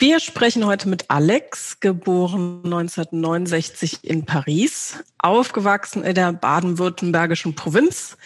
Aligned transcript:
Wir 0.00 0.18
sprechen 0.18 0.64
heute 0.64 0.88
mit 0.88 1.10
Alex, 1.10 1.78
geboren 1.78 2.62
1969 2.64 3.98
in 4.02 4.24
Paris, 4.24 5.04
aufgewachsen 5.18 6.02
in 6.04 6.14
der 6.14 6.32
baden-württembergischen 6.32 7.54
Provinz. 7.54 8.16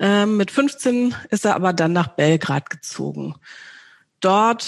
Ähm, 0.00 0.36
mit 0.36 0.50
15 0.50 1.14
ist 1.30 1.44
er 1.44 1.54
aber 1.54 1.72
dann 1.72 1.92
nach 1.92 2.08
Belgrad 2.08 2.68
gezogen. 2.68 3.36
Dort 4.18 4.66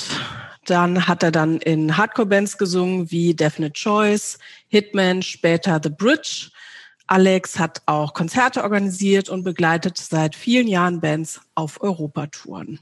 dann 0.66 1.08
hat 1.08 1.24
er 1.24 1.32
dann 1.32 1.56
in 1.56 1.96
Hardcore-Bands 1.96 2.58
gesungen 2.58 3.10
wie 3.10 3.34
Definite 3.34 3.72
Choice, 3.72 4.38
Hitman, 4.68 5.22
später 5.22 5.80
The 5.82 5.90
Bridge. 5.90 6.50
Alex 7.08 7.58
hat 7.58 7.82
auch 7.86 8.14
Konzerte 8.14 8.62
organisiert 8.62 9.28
und 9.28 9.42
begleitet 9.42 9.98
seit 9.98 10.36
vielen 10.36 10.68
Jahren 10.68 11.00
Bands 11.00 11.40
auf 11.56 11.80
Europatouren. 11.82 12.78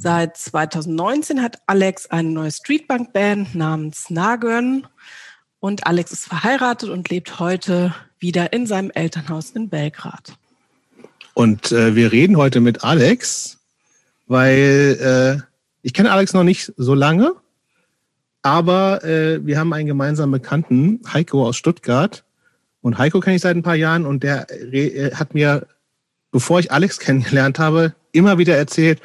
Seit 0.00 0.36
2019 0.36 1.42
hat 1.42 1.58
Alex 1.66 2.06
eine 2.06 2.28
neue 2.28 2.52
Streetbank-Band 2.52 3.56
namens 3.56 4.10
Nagön 4.10 4.86
und 5.58 5.88
Alex 5.88 6.12
ist 6.12 6.26
verheiratet 6.26 6.88
und 6.88 7.08
lebt 7.08 7.40
heute 7.40 7.92
wieder 8.20 8.52
in 8.52 8.68
seinem 8.68 8.92
Elternhaus 8.92 9.50
in 9.50 9.68
Belgrad. 9.68 10.36
Und 11.34 11.72
äh, 11.72 11.96
wir 11.96 12.12
reden 12.12 12.36
heute 12.36 12.60
mit 12.60 12.84
Alex, 12.84 13.58
weil 14.28 15.42
äh, 15.42 15.42
ich 15.82 15.94
kenne 15.94 16.12
Alex 16.12 16.32
noch 16.32 16.44
nicht 16.44 16.72
so 16.76 16.94
lange, 16.94 17.32
aber 18.42 19.02
äh, 19.02 19.44
wir 19.44 19.58
haben 19.58 19.72
einen 19.72 19.88
gemeinsamen 19.88 20.30
Bekannten, 20.30 21.00
Heiko 21.12 21.44
aus 21.44 21.56
Stuttgart. 21.56 22.22
Und 22.82 22.98
Heiko 22.98 23.18
kenne 23.18 23.34
ich 23.34 23.42
seit 23.42 23.56
ein 23.56 23.64
paar 23.64 23.74
Jahren 23.74 24.06
und 24.06 24.22
der 24.22 24.48
äh, 24.72 25.12
hat 25.12 25.34
mir, 25.34 25.66
bevor 26.30 26.60
ich 26.60 26.70
Alex 26.70 27.00
kennengelernt 27.00 27.58
habe, 27.58 27.96
immer 28.12 28.38
wieder 28.38 28.56
erzählt, 28.56 29.02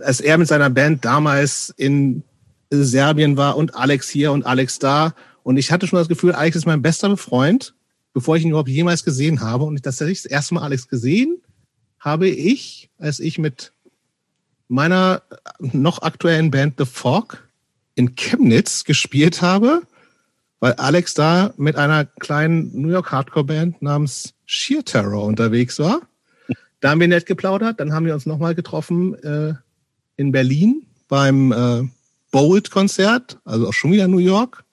als 0.00 0.20
er 0.20 0.38
mit 0.38 0.48
seiner 0.48 0.70
Band 0.70 1.04
damals 1.04 1.72
in 1.76 2.22
Serbien 2.70 3.36
war 3.36 3.56
und 3.56 3.74
Alex 3.74 4.08
hier 4.08 4.32
und 4.32 4.46
Alex 4.46 4.78
da. 4.78 5.14
Und 5.42 5.56
ich 5.56 5.70
hatte 5.70 5.86
schon 5.86 5.98
das 5.98 6.08
Gefühl, 6.08 6.32
Alex 6.32 6.56
ist 6.56 6.66
mein 6.66 6.82
bester 6.82 7.16
Freund, 7.16 7.74
bevor 8.12 8.36
ich 8.36 8.42
ihn 8.42 8.50
überhaupt 8.50 8.68
jemals 8.68 9.04
gesehen 9.04 9.40
habe. 9.40 9.64
Und 9.64 9.84
das, 9.84 9.96
das 9.96 10.24
erste 10.24 10.54
Mal 10.54 10.62
Alex 10.62 10.88
gesehen 10.88 11.38
habe 12.00 12.28
ich, 12.28 12.90
als 12.98 13.20
ich 13.20 13.38
mit 13.38 13.72
meiner 14.68 15.22
noch 15.60 16.02
aktuellen 16.02 16.50
Band 16.50 16.74
The 16.78 16.86
Fog 16.86 17.46
in 17.94 18.14
Chemnitz 18.16 18.84
gespielt 18.84 19.42
habe, 19.42 19.82
weil 20.60 20.72
Alex 20.74 21.14
da 21.14 21.52
mit 21.56 21.76
einer 21.76 22.04
kleinen 22.04 22.70
New 22.80 22.88
York 22.88 23.12
Hardcore 23.12 23.44
Band 23.44 23.82
namens 23.82 24.34
Sheer 24.46 24.84
Terror 24.84 25.24
unterwegs 25.24 25.78
war. 25.78 26.00
Da 26.80 26.90
haben 26.90 27.00
wir 27.00 27.08
nett 27.08 27.26
geplaudert. 27.26 27.80
Dann 27.80 27.92
haben 27.92 28.06
wir 28.06 28.14
uns 28.14 28.26
nochmal 28.26 28.54
getroffen 28.54 29.14
äh, 29.22 29.54
in 30.16 30.32
Berlin 30.32 30.86
beim 31.08 31.52
äh, 31.52 31.88
Bold-Konzert, 32.30 33.38
also 33.44 33.68
auch 33.68 33.72
schon 33.72 33.92
wieder 33.92 34.08
New 34.08 34.18
York. 34.18 34.64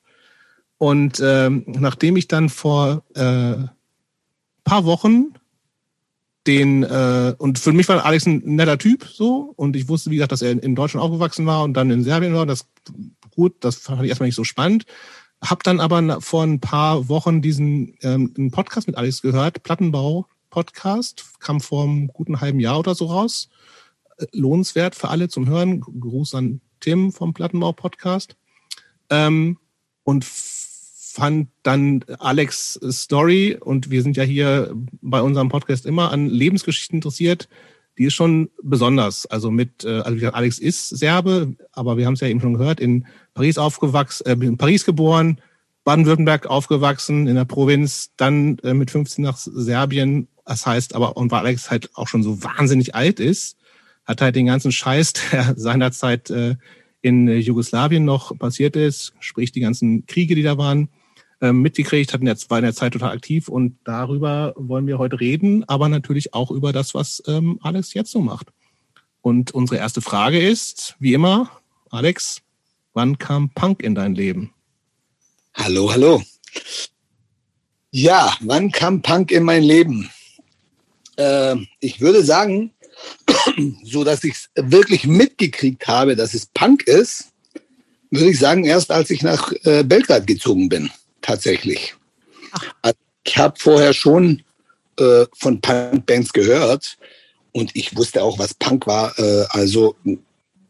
Und 0.78 1.22
ähm, 1.24 1.66
nachdem 1.68 2.16
ich 2.16 2.28
dann 2.28 2.50
vor 2.50 3.04
äh, 3.14 3.56
paar 4.64 4.86
Wochen 4.86 5.34
den 6.48 6.84
äh, 6.84 7.36
und 7.38 7.60
für 7.60 7.74
mich 7.74 7.90
war 7.90 8.06
Alex 8.06 8.26
ein 8.26 8.42
netter 8.46 8.78
Typ 8.78 9.04
so 9.04 9.54
und 9.56 9.76
ich 9.76 9.90
wusste 9.90 10.10
wie 10.10 10.16
gesagt, 10.16 10.32
dass 10.32 10.42
er 10.42 10.52
in 10.52 10.76
Deutschland 10.76 11.04
aufgewachsen 11.04 11.46
war 11.46 11.64
und 11.64 11.74
dann 11.74 11.92
in 11.92 12.04
Serbien 12.04 12.34
war. 12.34 12.46
Das 12.46 12.66
gut, 13.32 13.56
das 13.60 13.76
fand 13.76 14.04
ich 14.04 14.10
erstmal 14.10 14.28
nicht 14.28 14.36
so 14.36 14.44
spannend. 14.44 14.86
Hab 15.42 15.64
dann 15.64 15.80
aber 15.80 16.22
vor 16.22 16.44
ein 16.44 16.60
paar 16.60 17.10
Wochen 17.10 17.42
diesen 17.42 17.96
ähm, 18.02 18.52
Podcast 18.52 18.88
mit 18.88 18.98
Alex 18.98 19.22
gehört, 19.22 19.64
Plattenbau 19.64 20.28
Podcast, 20.50 21.26
kam 21.40 21.62
vor 21.62 21.84
einem 21.84 22.08
guten 22.08 22.42
halben 22.42 22.60
Jahr 22.60 22.80
oder 22.80 22.96
so 22.96 23.06
raus. 23.06 23.50
Lohnenswert 24.34 24.96
für 24.96 25.10
alle 25.10 25.30
zum 25.30 25.48
Hören. 25.48 25.82
Gruß 25.82 26.36
an 26.36 26.62
Tim 26.80 27.12
vom 27.12 27.34
Plattenbau 27.34 27.74
Podcast. 27.74 28.36
Ähm, 29.10 29.58
und 30.04 30.26
fand 30.26 31.50
dann 31.64 32.06
Alex 32.20 32.80
Story 32.90 33.58
und 33.60 33.90
wir 33.90 34.02
sind 34.04 34.16
ja 34.18 34.24
hier 34.24 34.74
bei 35.02 35.22
unserem 35.22 35.50
Podcast 35.50 35.86
immer 35.86 36.12
an 36.12 36.28
Lebensgeschichten 36.28 36.98
interessiert. 36.98 37.50
Die 37.98 38.06
ist 38.06 38.14
schon 38.14 38.50
besonders. 38.64 39.26
Also 39.26 39.52
mit, 39.52 39.84
äh, 39.84 40.00
also 40.00 40.28
Alex 40.28 40.60
ist 40.60 40.90
Serbe, 40.90 41.56
aber 41.72 41.98
wir 41.98 42.06
haben 42.06 42.14
es 42.14 42.22
ja 42.22 42.28
eben 42.28 42.40
schon 42.40 42.54
gehört, 42.54 42.80
in 42.80 43.06
Paris 43.34 43.58
aufgewachsen, 43.58 44.26
äh, 44.26 44.46
in 44.46 44.58
Paris 44.58 44.86
geboren, 44.86 45.42
Baden-Württemberg 45.84 46.46
aufgewachsen, 46.46 47.28
in 47.28 47.36
der 47.36 47.46
Provinz, 47.46 48.12
dann 48.16 48.60
äh, 48.60 48.74
mit 48.74 48.92
15 48.92 49.24
nach 49.24 49.38
Serbien 49.38 50.28
das 50.50 50.66
heißt 50.66 50.96
aber, 50.96 51.16
und 51.16 51.30
weil 51.32 51.42
Alex 51.42 51.70
halt 51.70 51.92
auch 51.94 52.08
schon 52.08 52.24
so 52.24 52.44
wahnsinnig 52.44 52.96
alt 52.96 53.20
ist, 53.20 53.56
hat 54.10 54.22
halt 54.22 54.36
den 54.36 54.48
ganzen 54.48 54.72
Scheiß, 54.72 55.14
der 55.32 55.54
seinerzeit 55.56 56.32
äh, 56.32 56.56
in 57.02 57.28
Jugoslawien 57.28 58.04
noch 58.04 58.38
passiert 58.38 58.76
ist, 58.76 59.14
sprich 59.20 59.52
die 59.52 59.62
ganzen 59.62 60.08
Kriege, 60.08 60.34
die 60.36 60.42
da 60.42 60.58
waren, 60.58 60.90
äh, 61.42 61.54
mitgekriegt, 61.54 62.12
hat 62.12 62.20
in 62.20 62.26
der, 62.26 62.36
war 62.50 62.58
in 62.58 62.66
der 62.66 62.74
Zeit 62.74 62.94
total 62.94 63.12
aktiv 63.12 63.48
und 63.48 63.78
darüber 63.84 64.54
wollen 64.58 64.88
wir 64.88 64.98
heute 64.98 65.20
reden, 65.20 65.64
aber 65.70 65.88
natürlich 65.90 66.34
auch 66.34 66.50
über 66.50 66.74
das, 66.74 66.96
was 66.96 67.24
ähm, 67.28 67.60
Alex 67.62 67.94
jetzt 67.94 68.12
so 68.12 68.20
macht. 68.20 68.48
Und 69.22 69.52
unsere 69.52 69.80
erste 69.80 70.02
Frage 70.02 70.40
ist, 70.40 70.96
wie 71.00 71.14
immer, 71.14 71.52
Alex, 71.92 72.42
wann 72.94 73.20
kam 73.20 73.52
Punk 73.52 73.84
in 73.84 73.94
dein 73.94 74.16
Leben? 74.16 74.54
Hallo, 75.54 75.92
hallo. 75.92 76.24
Ja, 77.92 78.34
wann 78.42 78.72
kam 78.72 79.02
Punk 79.02 79.32
in 79.32 79.44
mein 79.44 79.64
Leben? 79.64 80.10
äh, 81.20 81.56
ich 81.80 82.02
würde 82.02 82.24
sagen, 82.24 82.72
so 83.84 84.04
dass 84.04 84.24
ich 84.24 84.34
es 84.34 84.50
wirklich 84.56 85.06
mitgekriegt 85.06 85.88
habe, 85.88 86.16
dass 86.16 86.34
es 86.34 86.48
Punk 86.48 86.84
ist, 86.84 87.30
würde 88.12 88.32
ich 88.32 88.40
sagen, 88.40 88.66
erst 88.66 88.92
als 88.92 89.10
ich 89.10 89.22
nach 89.22 89.52
äh, 89.64 89.84
Belgrad 89.84 90.26
gezogen 90.28 90.70
bin, 90.70 90.90
tatsächlich. 91.22 91.96
Also 92.82 92.98
ich 93.24 93.38
habe 93.38 93.60
vorher 93.60 93.94
schon 93.94 94.44
äh, 94.98 95.26
von 95.38 95.62
Punkbands 95.62 96.34
gehört 96.34 96.98
und 97.52 97.76
ich 97.76 97.96
wusste 97.96 98.24
auch, 98.24 98.40
was 98.40 98.54
Punk 98.54 98.88
war. 98.88 99.18
Äh, 99.20 99.46
also 99.50 99.96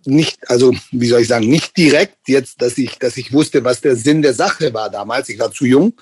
nicht, 0.05 0.49
also 0.49 0.73
wie 0.91 1.07
soll 1.07 1.21
ich 1.21 1.27
sagen, 1.27 1.47
nicht 1.47 1.77
direkt 1.77 2.27
jetzt, 2.27 2.61
dass 2.61 2.77
ich, 2.77 2.97
dass 2.97 3.17
ich 3.17 3.31
wusste, 3.31 3.63
was 3.63 3.81
der 3.81 3.95
Sinn 3.95 4.21
der 4.21 4.33
Sache 4.33 4.73
war 4.73 4.89
damals. 4.89 5.29
Ich 5.29 5.39
war 5.39 5.51
zu 5.51 5.65
jung, 5.65 5.93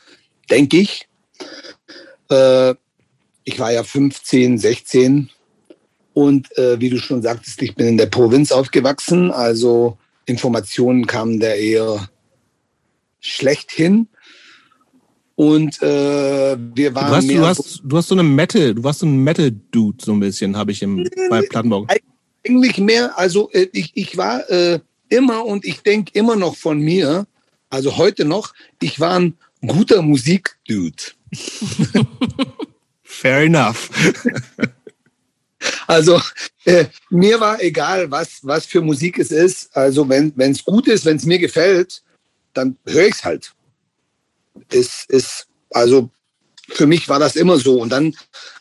denke 0.50 0.78
ich. 0.78 1.08
Äh, 2.30 2.74
ich 3.44 3.60
war 3.60 3.72
ja 3.72 3.84
15, 3.84 4.58
16 4.58 5.30
und 6.18 6.58
äh, 6.58 6.82
wie 6.82 6.90
du 6.90 6.98
schon 6.98 7.22
sagtest, 7.22 7.62
ich 7.62 7.76
bin 7.76 7.86
in 7.86 7.98
der 8.00 8.08
Provinz 8.08 8.52
aufgewachsen, 8.52 9.30
also 9.30 10.00
Informationen 10.26 11.06
kamen 11.06 11.40
da 11.40 11.50
eher 11.50 12.10
schlecht 13.20 13.72
hin. 13.72 14.08
Und 15.36 15.80
äh, 15.84 16.58
wir 16.58 16.96
waren. 16.96 17.12
Du 17.12 17.16
hast, 17.16 17.30
du, 17.30 17.46
hast, 17.46 17.82
du 17.84 17.98
hast 17.98 18.08
so 18.08 18.16
eine 18.16 18.24
Metal, 18.24 18.74
du 18.74 18.84
warst 18.84 19.02
so 19.02 19.06
ein 19.06 19.24
Metal-Dude, 19.24 20.04
so 20.04 20.14
ein 20.14 20.20
bisschen, 20.20 20.58
habe 20.58 20.72
ich 20.72 20.82
im, 20.82 21.08
bei 21.30 21.44
Plattenbau. 21.44 21.86
Eigentlich 22.44 22.80
mehr, 22.80 23.16
also 23.16 23.52
äh, 23.52 23.68
ich, 23.72 23.92
ich 23.94 24.18
war 24.18 24.50
äh, 24.50 24.80
immer 25.10 25.46
und 25.46 25.66
ich 25.66 25.84
denke 25.84 26.14
immer 26.16 26.36
noch 26.36 26.56
von 26.56 26.80
mir, 26.80 27.28
also 27.70 27.96
heute 27.96 28.26
noch, 28.26 28.56
ich 28.82 29.00
war 29.00 29.20
ein 29.20 29.36
guter 29.62 30.02
Musik-Dude. 30.02 31.04
Fair 33.04 33.42
enough. 33.42 33.92
Also 35.88 36.22
äh, 36.66 36.86
mir 37.10 37.40
war 37.40 37.62
egal, 37.62 38.12
was, 38.12 38.40
was 38.42 38.66
für 38.66 38.82
Musik 38.82 39.20
es 39.20 39.32
ist. 39.32 39.76
Also 39.76 40.08
wenn 40.10 40.34
es 40.38 40.64
gut 40.64 40.88
ist, 40.88 41.06
wenn 41.06 41.18
es 41.18 41.26
mir 41.26 41.40
gefällt, 41.40 42.04
dann 42.54 42.78
höre 42.86 43.08
ich 43.08 43.16
es 43.16 43.24
halt. 43.24 43.54
Es 44.70 45.06
ist, 45.08 45.48
also 45.72 46.10
für 46.70 46.88
mich 46.88 47.08
war 47.10 47.20
das 47.20 47.36
immer 47.36 47.58
so. 47.58 47.80
Und 47.82 47.90
dann 47.90 48.16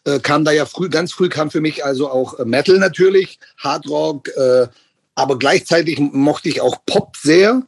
äh, 0.05 0.21
kam 0.21 0.45
da 0.45 0.53
ja 0.53 0.67
früh, 0.67 0.89
ganz 0.89 1.13
früh 1.13 1.29
kam 1.29 1.51
für 1.51 1.61
mich 1.61 1.85
also 1.85 2.11
auch 2.11 2.39
äh, 2.39 2.45
Metal 2.45 2.79
natürlich, 2.79 3.39
Hard 3.59 3.89
Rock, 3.89 4.29
äh, 4.37 4.67
aber 5.15 5.39
gleichzeitig 5.39 5.99
mochte 5.99 6.49
ich 6.49 6.61
auch 6.61 6.85
Pop 6.87 7.17
sehr. 7.17 7.63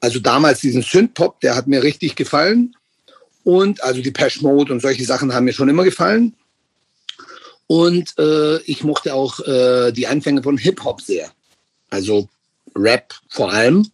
Also 0.00 0.20
damals 0.20 0.60
diesen 0.60 0.82
Synth-Pop, 0.82 1.40
der 1.40 1.56
hat 1.56 1.66
mir 1.66 1.82
richtig 1.82 2.16
gefallen. 2.16 2.76
Und 3.44 3.82
also 3.82 4.02
die 4.02 4.10
Pesh 4.10 4.42
Mode 4.42 4.72
und 4.72 4.80
solche 4.80 5.04
Sachen 5.04 5.32
haben 5.32 5.44
mir 5.44 5.52
schon 5.52 5.68
immer 5.68 5.84
gefallen. 5.84 6.34
Und 7.68 8.18
äh, 8.18 8.60
ich 8.62 8.82
mochte 8.82 9.14
auch 9.14 9.38
äh, 9.40 9.92
die 9.92 10.08
Anfänge 10.08 10.42
von 10.42 10.58
Hip-Hop 10.58 11.00
sehr. 11.02 11.30
Also 11.90 12.28
Rap 12.74 13.14
vor 13.28 13.52
allem. 13.52 13.90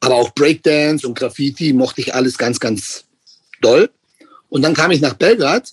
Aber 0.00 0.16
auch 0.16 0.34
Breakdance 0.34 1.06
und 1.06 1.16
Graffiti 1.16 1.72
mochte 1.72 2.00
ich 2.00 2.14
alles 2.14 2.36
ganz, 2.36 2.58
ganz 2.58 3.04
doll. 3.60 3.90
Und 4.48 4.62
dann 4.62 4.74
kam 4.74 4.90
ich 4.90 5.00
nach 5.00 5.14
Belgrad 5.14 5.72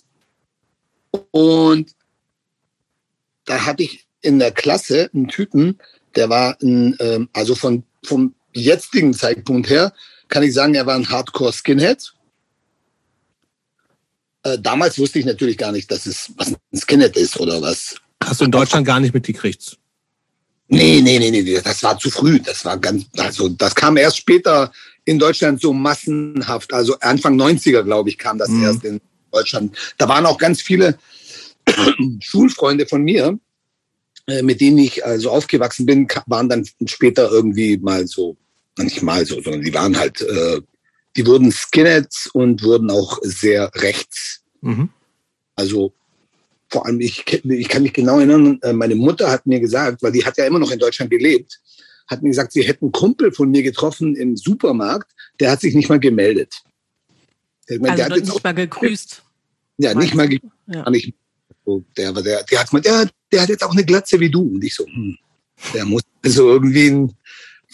und 1.32 1.94
da 3.46 3.66
hatte 3.66 3.84
ich 3.84 4.06
in 4.22 4.40
der 4.40 4.52
Klasse 4.52 5.10
einen 5.14 5.28
Typen, 5.28 5.80
der 6.16 6.30
war 6.30 6.58
ein, 6.62 6.96
ähm, 7.00 7.30
also 7.34 7.56
von, 7.56 7.84
vom 8.04 8.36
jetzigen 8.54 9.14
Zeitpunkt 9.14 9.70
her, 9.70 9.94
kann 10.28 10.44
ich 10.44 10.54
sagen, 10.54 10.76
er 10.76 10.86
war 10.86 10.96
ein 10.96 11.10
Hardcore-Skinhead. 11.10 12.14
Äh, 14.44 14.58
damals 14.60 14.98
wusste 14.98 15.20
ich 15.20 15.26
natürlich 15.26 15.58
gar 15.58 15.72
nicht, 15.72 15.92
dass 15.92 16.06
es 16.06 16.32
was 16.38 16.50
ein 16.50 16.58
Skinhead 16.78 17.16
ist 17.16 17.40
oder 17.40 17.62
was. 17.62 17.96
Hast 18.24 18.42
du 18.42 18.46
in 18.46 18.52
Deutschland 18.52 18.86
gar 18.86 19.00
nicht 19.00 19.14
mitgekriegt? 19.14 19.78
Nee, 20.68 21.02
nee, 21.02 21.20
nee, 21.20 21.32
nee, 21.32 21.62
das 21.62 21.84
war 21.84 22.00
zu 22.00 22.10
früh. 22.10 22.40
Das 22.40 22.64
war 22.64 22.78
ganz, 22.78 23.06
also 23.18 23.50
das 23.50 23.76
kam 23.76 23.98
erst 23.98 24.18
später 24.18 24.72
in 25.06 25.20
Deutschland 25.20 25.62
so 25.62 25.74
massenhaft. 25.74 26.74
Also 26.74 26.98
Anfang 27.02 27.40
90er, 27.40 27.84
glaube 27.84 28.10
ich, 28.10 28.18
kam 28.18 28.38
das 28.38 28.50
mhm. 28.50 28.64
erst 28.64 28.86
in 28.86 29.02
Deutschland. 29.32 29.76
Da 29.98 30.08
waren 30.08 30.26
auch 30.26 30.38
ganz 30.38 30.62
viele 30.62 30.98
Schulfreunde 32.20 32.86
von 32.88 33.04
mir, 33.04 33.38
äh, 34.28 34.42
mit 34.42 34.62
denen 34.62 34.78
ich 34.78 35.06
also 35.06 35.32
aufgewachsen 35.32 35.86
bin, 35.86 36.08
waren 36.28 36.50
dann 36.50 36.66
später 36.86 37.30
irgendwie 37.30 37.78
mal 37.78 38.08
so, 38.08 38.38
nicht 38.78 39.02
mal 39.02 39.26
so, 39.26 39.42
sondern 39.42 39.62
die 39.62 39.74
waren 39.74 39.98
halt, 39.98 40.22
äh, 40.22 40.62
die 41.16 41.26
wurden 41.26 41.52
Skinheads 41.52 42.28
und 42.34 42.64
wurden 42.64 42.90
auch 42.90 43.20
sehr 43.22 43.72
rechts. 43.76 44.42
Mhm. 44.62 44.90
Also 45.56 45.94
vor 46.70 46.86
allem, 46.86 47.02
ich, 47.02 47.26
ich 47.28 47.68
kann 47.68 47.84
mich 47.84 47.94
genau 47.94 48.18
erinnern, 48.18 48.60
äh, 48.62 48.72
meine 48.72 48.96
Mutter 48.96 49.30
hat 49.30 49.46
mir 49.46 49.60
gesagt, 49.60 50.02
weil 50.02 50.14
die 50.14 50.24
hat 50.24 50.38
ja 50.38 50.46
immer 50.46 50.60
noch 50.60 50.72
in 50.72 50.80
Deutschland 50.80 51.12
gelebt, 51.12 51.60
hat 52.08 52.24
mir 52.24 52.30
gesagt, 52.30 52.54
sie 52.54 52.64
hätten 52.64 52.86
einen 52.86 52.92
Kumpel 52.94 53.32
von 53.32 53.52
mir 53.52 53.62
getroffen 53.62 54.16
im 54.16 54.38
Supermarkt, 54.38 55.12
der 55.40 55.52
hat 55.52 55.62
sich 55.62 55.76
nicht 55.76 55.90
mal 55.90 56.00
gemeldet. 56.00 56.62
Der, 57.70 57.80
also 57.82 57.96
der 57.96 58.06
hat 58.06 58.18
nicht 58.18 58.32
auch, 58.32 58.44
mal 58.44 58.54
gegrüßt. 58.54 59.22
Ja, 59.78 59.94
nicht 59.94 60.16
mal 60.16 60.30
gegrüßt. 60.30 60.54
Ja. 60.68 60.90
Nicht, 60.90 61.14
so, 61.66 61.84
der, 61.98 62.14
der, 62.14 62.44
der 62.44 62.60
hat 62.60 62.86
der, 62.86 63.10
der 63.32 63.42
hat 63.42 63.50
jetzt 63.50 63.64
auch 63.64 63.72
eine 63.72 63.86
Glatze 63.86 64.20
wie 64.20 64.30
du. 64.30 64.42
Und 64.42 64.64
ich 64.64 64.76
so, 64.76 64.86
hm, 64.86 65.18
der 65.74 65.86
muss 65.86 66.04
also 66.24 66.50
irgendwie 66.50 66.88
ein, 66.90 67.14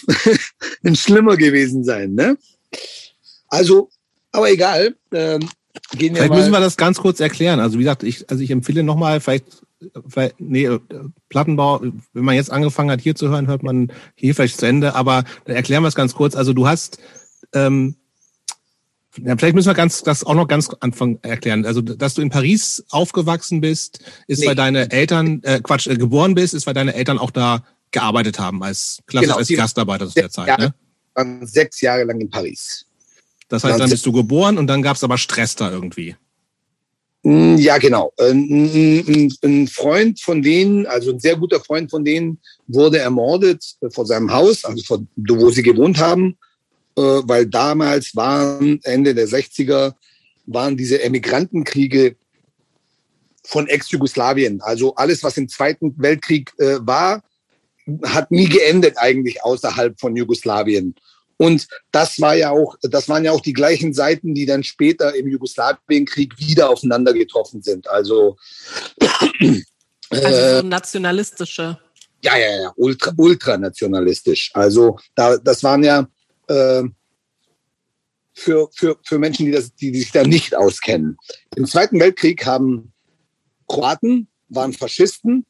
ein 0.83 0.95
Schlimmer 0.95 1.37
gewesen 1.37 1.83
sein, 1.83 2.13
ne? 2.13 2.37
Also, 3.47 3.89
aber 4.31 4.51
egal. 4.51 4.95
Ähm, 5.11 5.47
Gehen 5.91 6.15
wir 6.15 6.23
vielleicht 6.23 6.33
müssen 6.33 6.51
wir 6.51 6.59
das 6.59 6.77
ganz 6.77 6.97
kurz 6.97 7.19
erklären. 7.19 7.59
Also 7.59 7.75
wie 7.75 7.83
gesagt, 7.83 8.03
ich, 8.03 8.29
also 8.29 8.43
ich 8.43 8.51
empfehle 8.51 8.83
nochmal, 8.83 9.19
vielleicht, 9.19 9.63
vielleicht, 10.07 10.39
nee, 10.39 10.69
Plattenbau, 11.29 11.81
wenn 12.13 12.25
man 12.25 12.35
jetzt 12.35 12.51
angefangen 12.51 12.91
hat, 12.91 13.01
hier 13.01 13.15
zu 13.15 13.29
hören, 13.29 13.47
hört 13.47 13.63
man 13.63 13.91
hier 14.15 14.33
vielleicht 14.33 14.59
zu 14.59 14.65
Ende, 14.65 14.95
aber 14.95 15.23
dann 15.45 15.55
erklären 15.55 15.83
wir 15.83 15.87
es 15.87 15.95
ganz 15.95 16.13
kurz. 16.13 16.35
Also 16.35 16.53
du 16.53 16.67
hast, 16.67 16.97
ähm, 17.53 17.95
ja, 19.23 19.35
vielleicht 19.35 19.55
müssen 19.55 19.69
wir 19.69 19.73
ganz, 19.73 20.03
das 20.03 20.23
auch 20.23 20.35
noch 20.35 20.47
ganz 20.47 20.69
Anfang 20.79 21.19
erklären. 21.23 21.65
Also, 21.65 21.81
dass 21.81 22.13
du 22.13 22.21
in 22.21 22.29
Paris 22.29 22.83
aufgewachsen 22.89 23.61
bist, 23.61 23.99
ist, 24.27 24.41
nee. 24.41 24.47
weil 24.47 24.55
deine 24.55 24.91
Eltern, 24.91 25.41
äh, 25.43 25.59
Quatsch, 25.61 25.87
äh, 25.87 25.95
geboren 25.95 26.35
bist, 26.35 26.53
ist, 26.53 26.67
weil 26.67 26.73
deine 26.73 26.93
Eltern 26.93 27.17
auch 27.17 27.31
da 27.31 27.63
gearbeitet 27.91 28.39
haben 28.39 28.61
als 28.63 28.99
klassisch 29.07 29.27
genau, 29.27 29.37
als 29.37 29.49
Gastarbeiter 29.49 30.07
zu 30.07 30.13
der 30.15 30.29
Zeit. 30.29 30.47
Jahre, 30.47 30.73
ne? 31.15 31.47
Sechs 31.47 31.81
Jahre 31.81 32.03
lang 32.03 32.19
in 32.19 32.29
Paris. 32.29 32.86
Das 33.47 33.63
heißt, 33.63 33.79
dann 33.79 33.89
bist 33.89 34.05
du 34.05 34.11
geboren 34.11 34.57
und 34.57 34.67
dann 34.67 34.81
gab 34.81 34.97
es 34.97 35.03
aber 35.03 35.17
Stress 35.17 35.55
da 35.55 35.71
irgendwie. 35.71 36.15
Mm, 37.23 37.55
ja, 37.57 37.77
genau. 37.77 38.13
Ein, 38.19 39.31
ein, 39.43 39.67
Freund 39.67 40.21
von 40.21 40.41
denen, 40.41 40.85
also 40.85 41.11
ein 41.11 41.19
sehr 41.19 41.35
guter 41.35 41.59
Freund 41.59 41.89
von 41.89 42.05
denen, 42.05 42.39
wurde 42.67 42.99
ermordet 42.99 43.63
vor 43.91 44.05
seinem 44.05 44.31
Haus, 44.31 44.65
also 44.65 44.83
vor, 44.83 44.99
wo 45.15 45.49
sie 45.49 45.63
gewohnt 45.63 45.99
haben, 45.99 46.37
äh, 46.95 47.01
weil 47.01 47.45
damals 47.47 48.15
waren 48.15 48.79
Ende 48.83 49.15
der 49.15 49.27
60er 49.27 49.93
waren 50.45 50.77
diese 50.77 51.01
Emigrantenkriege 51.01 52.15
von 53.43 53.67
Ex-Jugoslawien. 53.67 54.61
Also 54.61 54.95
alles, 54.95 55.23
was 55.23 55.37
im 55.37 55.49
Zweiten 55.49 55.93
Weltkrieg 55.97 56.53
äh, 56.57 56.77
war, 56.81 57.23
hat 58.03 58.31
nie 58.31 58.47
geendet 58.49 58.97
eigentlich 58.97 59.43
außerhalb 59.43 59.99
von 59.99 60.15
Jugoslawien. 60.15 60.95
Und 61.37 61.67
das 61.91 62.19
war 62.19 62.35
ja 62.35 62.49
auch, 62.49 62.75
das 62.81 63.07
waren 63.09 63.23
ja 63.23 63.31
auch 63.31 63.41
die 63.41 63.53
gleichen 63.53 63.93
Seiten, 63.93 64.33
die 64.33 64.45
dann 64.45 64.63
später 64.63 65.15
im 65.15 65.27
Jugoslawienkrieg 65.27 66.37
wieder 66.39 66.69
aufeinander 66.69 67.13
getroffen 67.13 67.61
sind. 67.61 67.87
Also, 67.87 68.37
also 70.09 70.29
so 70.29 70.35
äh, 70.35 70.63
nationalistische. 70.63 71.79
Ja, 72.23 72.35
ja, 72.37 72.61
ja, 72.61 72.73
ultra, 72.75 73.13
ultranationalistisch. 73.15 74.51
Also 74.53 74.97
da, 75.13 75.37
das 75.37 75.63
waren 75.63 75.83
ja 75.83 76.07
äh, 76.47 76.83
für, 78.33 78.69
für, 78.73 78.97
für 79.03 79.19
Menschen, 79.19 79.45
die, 79.45 79.51
das, 79.51 79.73
die, 79.75 79.91
die 79.91 79.99
sich 79.99 80.11
da 80.11 80.23
nicht 80.23 80.55
auskennen. 80.55 81.17
Im 81.55 81.65
Zweiten 81.65 81.99
Weltkrieg 81.99 82.45
haben 82.45 82.93
Kroaten, 83.67 84.27
waren 84.49 84.73
Faschisten, 84.73 85.45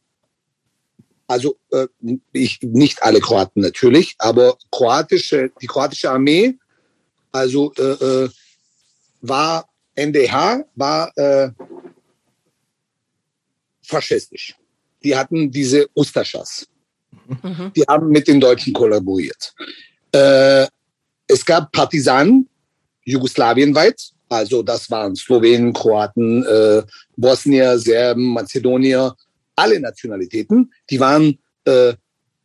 also 1.28 1.58
äh, 1.72 1.88
ich, 2.32 2.60
nicht 2.62 3.04
alle 3.04 3.20
Kroaten 3.20 3.62
natürlich, 3.62 4.16
aber 4.18 4.58
kroatische, 4.72 5.52
die 5.62 5.68
kroatische 5.68 6.10
Armee, 6.10 6.56
also 7.32 7.74
äh, 7.78 8.24
äh 8.24 8.30
war 9.22 9.68
NDH, 9.96 10.64
war 10.76 11.12
äh, 11.18 11.50
faschistisch. 13.82 14.56
Die 15.04 15.16
hatten 15.16 15.50
diese 15.50 15.88
Ustaschas. 15.96 16.68
Mhm. 17.42 17.72
Die 17.76 17.84
haben 17.88 18.10
mit 18.10 18.28
den 18.28 18.40
Deutschen 18.40 18.74
kollaboriert. 18.74 19.54
Äh, 20.12 20.68
es 21.28 21.44
gab 21.44 21.72
Partisanen, 21.72 22.48
jugoslawienweit, 23.04 24.12
also 24.30 24.62
das 24.62 24.90
waren 24.92 25.16
Slowenen, 25.16 25.74
Kroaten, 25.74 26.44
äh, 26.46 26.84
Bosnier, 27.16 27.80
Serben, 27.80 28.34
Mazedonier, 28.34 29.16
alle 29.58 29.80
Nationalitäten, 29.80 30.72
die 30.90 31.00
waren 31.00 31.38
äh, 31.66 31.94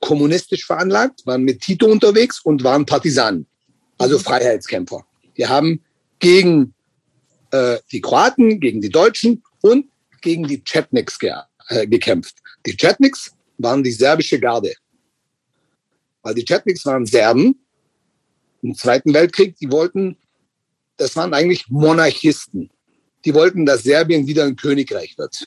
kommunistisch 0.01 0.67
veranlagt, 0.67 1.25
waren 1.27 1.43
mit 1.43 1.61
Tito 1.61 1.87
unterwegs 1.87 2.41
und 2.41 2.65
waren 2.65 2.85
Partisanen, 2.85 3.47
also 3.99 4.19
mhm. 4.19 4.23
Freiheitskämpfer. 4.23 5.07
Die 5.37 5.47
haben 5.47 5.81
gegen 6.19 6.75
äh, 7.53 7.79
die 7.93 8.01
Kroaten, 8.01 8.59
gegen 8.59 8.81
die 8.81 8.91
Deutschen 8.91 9.43
und 9.61 9.87
gegen 10.21 10.45
die 10.45 10.63
Chetniks 10.65 11.19
ge 11.19 11.33
äh, 11.69 11.87
gekämpft. 11.87 12.37
Die 12.67 12.77
Chetniks 12.77 13.33
waren 13.59 13.83
die 13.83 13.93
serbische 13.93 14.41
Garde. 14.41 14.75
Weil 16.23 16.35
die 16.35 16.45
Chetniks 16.45 16.85
waren 16.87 17.07
Serben 17.07 17.61
im 18.63 18.75
Zweiten 18.75 19.13
Weltkrieg, 19.13 19.57
die 19.57 19.71
wollten, 19.71 20.17
das 20.97 21.17
waren 21.17 21.35
eigentlich 21.35 21.69
Monarchisten. 21.69 22.71
Die 23.25 23.35
wollten, 23.35 23.67
dass 23.67 23.83
Serbien 23.83 24.27
wieder 24.27 24.45
ein 24.45 24.57
Königreich 24.57 25.17
wird, 25.19 25.47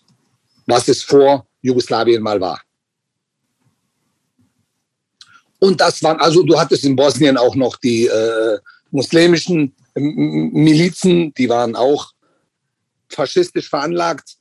was 0.66 0.88
es 0.88 1.04
vor 1.04 1.48
Jugoslawien 1.66 2.22
mal 2.22 2.40
war. 2.40 2.62
Und 5.60 5.82
das 5.82 6.04
waren, 6.04 6.20
also 6.20 6.44
du 6.44 6.60
hattest 6.60 6.84
in 6.84 6.96
Bosnien 6.96 7.38
auch 7.38 7.56
noch 7.56 7.78
die 7.78 8.06
äh, 8.06 8.60
muslimischen 8.92 9.76
Milizen, 9.96 11.34
die 11.34 11.50
waren 11.50 11.76
auch 11.76 12.12
faschistisch 13.10 13.70
veranlagt. 13.70 14.38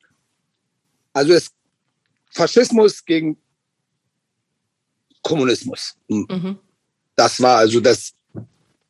Also 1.13 1.33
es 1.33 1.51
Faschismus 2.31 3.05
gegen 3.05 3.39
Kommunismus. 5.23 5.95
Mhm. 6.09 6.59
Das 7.15 7.41
war 7.41 7.59
also 7.59 7.81
das, 7.81 8.13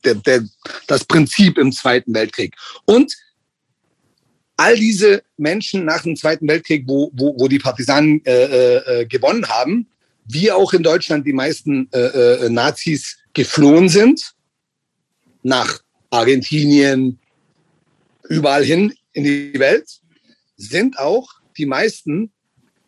der, 0.03 0.15
der, 0.15 0.43
das 0.87 1.05
Prinzip 1.05 1.59
im 1.59 1.71
Zweiten 1.71 2.15
Weltkrieg. 2.15 2.57
Und 2.87 3.15
all 4.57 4.77
diese 4.77 5.23
Menschen 5.37 5.85
nach 5.85 6.03
dem 6.03 6.17
Zweiten 6.17 6.47
Weltkrieg, 6.49 6.85
wo, 6.87 7.11
wo, 7.15 7.35
wo 7.39 7.49
die 7.49 7.59
Partisanen 7.59 8.25
äh, 8.25 8.33
äh, 8.33 9.01
äh, 9.01 9.07
gewonnen 9.07 9.49
haben, 9.49 9.89
wie 10.27 10.51
auch 10.51 10.73
in 10.73 10.83
Deutschland 10.83 11.27
die 11.27 11.33
meisten 11.33 11.89
äh, 11.93 11.99
äh, 11.99 12.51
Nazis 12.51 13.19
geflohen 13.33 13.89
sind, 13.89 14.35
nach 15.43 15.81
Argentinien, 16.11 17.19
überall 18.29 18.65
hin 18.65 18.95
in 19.13 19.25
die 19.25 19.59
Welt, 19.59 20.01
sind 20.57 20.99
auch 20.99 21.29
die 21.59 21.67
meisten 21.67 22.33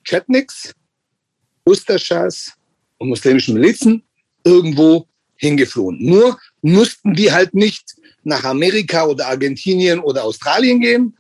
Chetniks, 0.05 0.73
Ustaschas 1.65 2.53
und 2.99 3.09
muslimischen 3.09 3.55
Milizen 3.55 4.03
irgendwo 4.45 5.07
hingeflohen. 5.37 5.99
Nur 6.01 6.39
mussten 6.63 7.15
die 7.15 7.33
halt 7.33 7.53
nicht 7.55 7.97
nach 8.23 8.45
Amerika 8.45 9.05
oder 9.05 9.27
Argentinien 9.27 9.99
oder 9.99 10.25
Australien 10.25 10.81
gehen, 10.81 11.17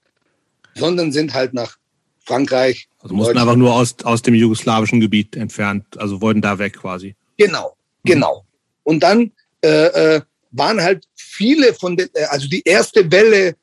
sondern 0.76 1.12
sind 1.12 1.34
halt 1.34 1.54
nach 1.54 1.76
Frankreich. 2.24 2.88
Also 3.00 3.14
mussten 3.14 3.38
einfach 3.38 3.56
nur 3.56 3.74
aus, 3.74 3.96
aus 4.04 4.22
dem 4.22 4.34
jugoslawischen 4.34 5.00
Gebiet 5.00 5.36
entfernt, 5.36 5.84
also 5.98 6.20
wollten 6.20 6.42
da 6.42 6.58
weg 6.58 6.74
quasi. 6.74 7.14
Genau, 7.36 7.76
mhm. 8.02 8.08
genau. 8.08 8.46
Und 8.82 9.00
dann 9.00 9.32
äh, 9.62 10.16
äh, 10.16 10.20
waren 10.50 10.80
halt 10.80 11.06
viele 11.14 11.74
von 11.74 11.96
den, 11.96 12.08
äh, 12.14 12.24
also 12.24 12.48
die 12.48 12.62
erste 12.64 13.10
Welle 13.10 13.56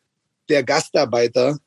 der 0.50 0.64
Gastarbeiter 0.64 1.58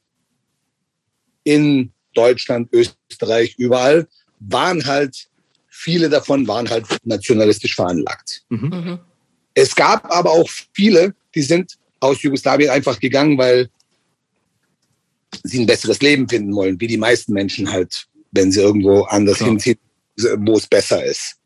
in 1.45 1.93
Deutschland, 2.15 2.69
Österreich, 2.73 3.55
überall, 3.59 4.09
waren 4.41 4.85
halt, 4.85 5.29
viele 5.69 6.09
davon 6.09 6.47
waren 6.49 6.69
halt 6.69 6.87
nationalistisch 7.05 7.75
veranlagt. 7.75 8.43
Mhm. 8.49 8.69
mhm. 8.69 8.99
Es 9.59 9.75
gab 9.75 10.13
aber 10.15 10.33
auch 10.33 10.51
viele, 10.75 11.15
die 11.35 11.41
sind 11.41 11.79
aus 12.01 12.21
Jugoslawien 12.21 12.69
einfach 12.69 13.01
gegangen, 13.01 13.39
weil 13.39 13.71
sie 15.47 15.61
ein 15.61 15.67
besseres 15.67 16.01
Leben 16.01 16.29
finden 16.29 16.55
wollen, 16.55 16.81
wie 16.81 16.87
die 16.87 16.97
meisten 16.97 17.33
Menschen 17.33 17.71
halt, 17.71 18.07
wenn 18.33 18.53
sie 18.53 18.61
irgendwo 18.61 19.03
anders 19.05 19.41
ja. 19.41 19.47
hinziehen, 19.47 19.79
wo 20.39 20.57
es 20.57 20.67
besser 20.67 21.05
ist. 21.05 21.37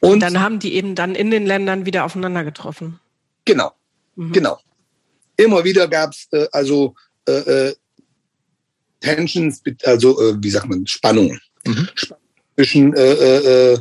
Und, 0.00 0.14
Und, 0.14 0.20
dann 0.20 0.40
haben 0.40 0.58
die 0.58 0.74
eben 0.74 0.94
dann 0.94 1.14
in 1.14 1.30
den 1.30 1.46
Ländern 1.46 1.84
wieder 1.84 2.04
aufeinander 2.04 2.44
getroffen. 2.44 2.98
Genau, 3.44 3.72
mhm. 4.16 4.32
genau. 4.32 4.58
Immer 5.36 5.64
wieder 5.64 5.88
gab 5.88 6.12
es 6.12 6.28
äh, 6.32 6.46
also 6.52 6.94
äh, 7.28 7.32
äh, 7.32 7.74
Tensions, 9.00 9.62
also 9.84 10.20
äh, 10.20 10.36
wie 10.42 10.50
sagt 10.50 10.68
man, 10.68 10.86
Spannungen. 10.86 11.40
Mhm. 11.66 11.88
zwischen 12.56 12.94
äh, 12.94 13.72
äh, 13.72 13.78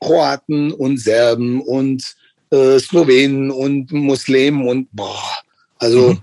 Kroaten 0.00 0.72
und 0.72 0.98
Serben 0.98 1.62
und 1.62 2.14
äh, 2.50 2.78
Slowenen 2.78 3.50
und 3.50 3.92
Muslimen 3.92 4.66
und 4.68 4.88
boah, 4.92 5.22
also 5.78 6.12
mhm. 6.12 6.18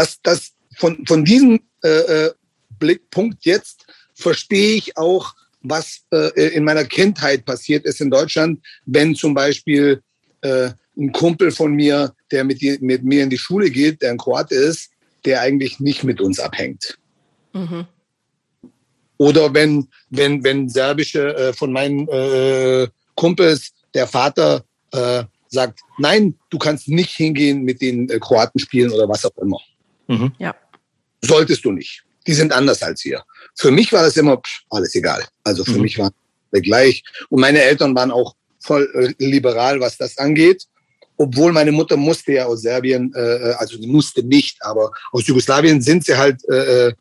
Das, 0.00 0.18
das 0.22 0.52
von, 0.76 1.04
von 1.06 1.24
diesem 1.24 1.60
äh, 1.84 1.88
äh, 1.88 2.32
Blickpunkt 2.78 3.44
jetzt 3.44 3.86
verstehe 4.14 4.76
ich 4.76 4.96
auch, 4.96 5.34
was 5.62 6.00
äh, 6.10 6.56
in 6.56 6.64
meiner 6.64 6.84
Kindheit 6.84 7.44
passiert 7.44 7.84
ist 7.84 8.00
in 8.00 8.10
Deutschland, 8.10 8.60
wenn 8.86 9.14
zum 9.14 9.34
Beispiel 9.34 10.02
äh, 10.40 10.70
ein 10.96 11.12
Kumpel 11.12 11.50
von 11.50 11.74
mir, 11.74 12.14
der 12.30 12.44
mit, 12.44 12.62
die, 12.62 12.78
mit 12.80 13.04
mir 13.04 13.22
in 13.22 13.30
die 13.30 13.38
Schule 13.38 13.70
geht, 13.70 14.00
der 14.00 14.12
ein 14.12 14.18
Kroate 14.18 14.54
ist, 14.54 14.90
der 15.26 15.42
eigentlich 15.42 15.80
nicht 15.80 16.02
mit 16.02 16.20
uns 16.20 16.40
abhängt. 16.40 16.98
Mhm. 17.52 17.86
Oder 19.18 19.52
wenn, 19.52 19.86
wenn, 20.08 20.42
wenn 20.42 20.70
serbische 20.70 21.36
äh, 21.36 21.52
von 21.52 21.72
meinen 21.72 22.08
äh, 22.08 22.88
Kumpels, 23.16 23.72
der 23.92 24.06
Vater 24.06 24.64
äh, 24.92 25.24
sagt, 25.48 25.80
nein, 25.98 26.36
du 26.48 26.58
kannst 26.58 26.88
nicht 26.88 27.10
hingehen 27.16 27.64
mit 27.64 27.82
den 27.82 28.08
äh, 28.08 28.18
Kroaten 28.18 28.58
spielen 28.58 28.90
oder 28.90 29.06
was 29.06 29.26
auch 29.26 29.36
immer. 29.36 29.58
Mhm. 30.10 30.32
Ja. 30.38 30.54
Solltest 31.22 31.64
du 31.64 31.70
nicht. 31.70 32.02
Die 32.26 32.34
sind 32.34 32.52
anders 32.52 32.82
als 32.82 33.04
wir. 33.04 33.22
Für 33.54 33.70
mich 33.70 33.92
war 33.92 34.02
das 34.02 34.16
immer 34.16 34.36
pff, 34.36 34.62
alles 34.70 34.94
egal. 34.94 35.24
Also 35.44 35.64
für 35.64 35.76
mhm. 35.76 35.82
mich 35.82 35.98
war 35.98 36.10
gleich. 36.52 37.04
Und 37.28 37.40
meine 37.40 37.62
Eltern 37.62 37.94
waren 37.94 38.10
auch 38.10 38.34
voll 38.58 38.90
äh, 38.94 39.24
liberal, 39.24 39.80
was 39.80 39.96
das 39.96 40.18
angeht. 40.18 40.66
Obwohl 41.16 41.52
meine 41.52 41.70
Mutter 41.70 41.96
musste 41.96 42.32
ja 42.32 42.46
aus 42.46 42.62
Serbien, 42.62 43.12
äh, 43.14 43.20
äh 43.20 43.52
also 43.54 43.78
die 43.78 43.86
musste 43.86 44.22
nicht, 44.22 44.56
aber 44.62 44.90
aus 45.12 45.26
Jugoslawien 45.26 45.80
sind 45.80 46.04
sie 46.04 46.16
halt 46.16 46.42
äh, 46.48 46.88
äh 46.88 46.92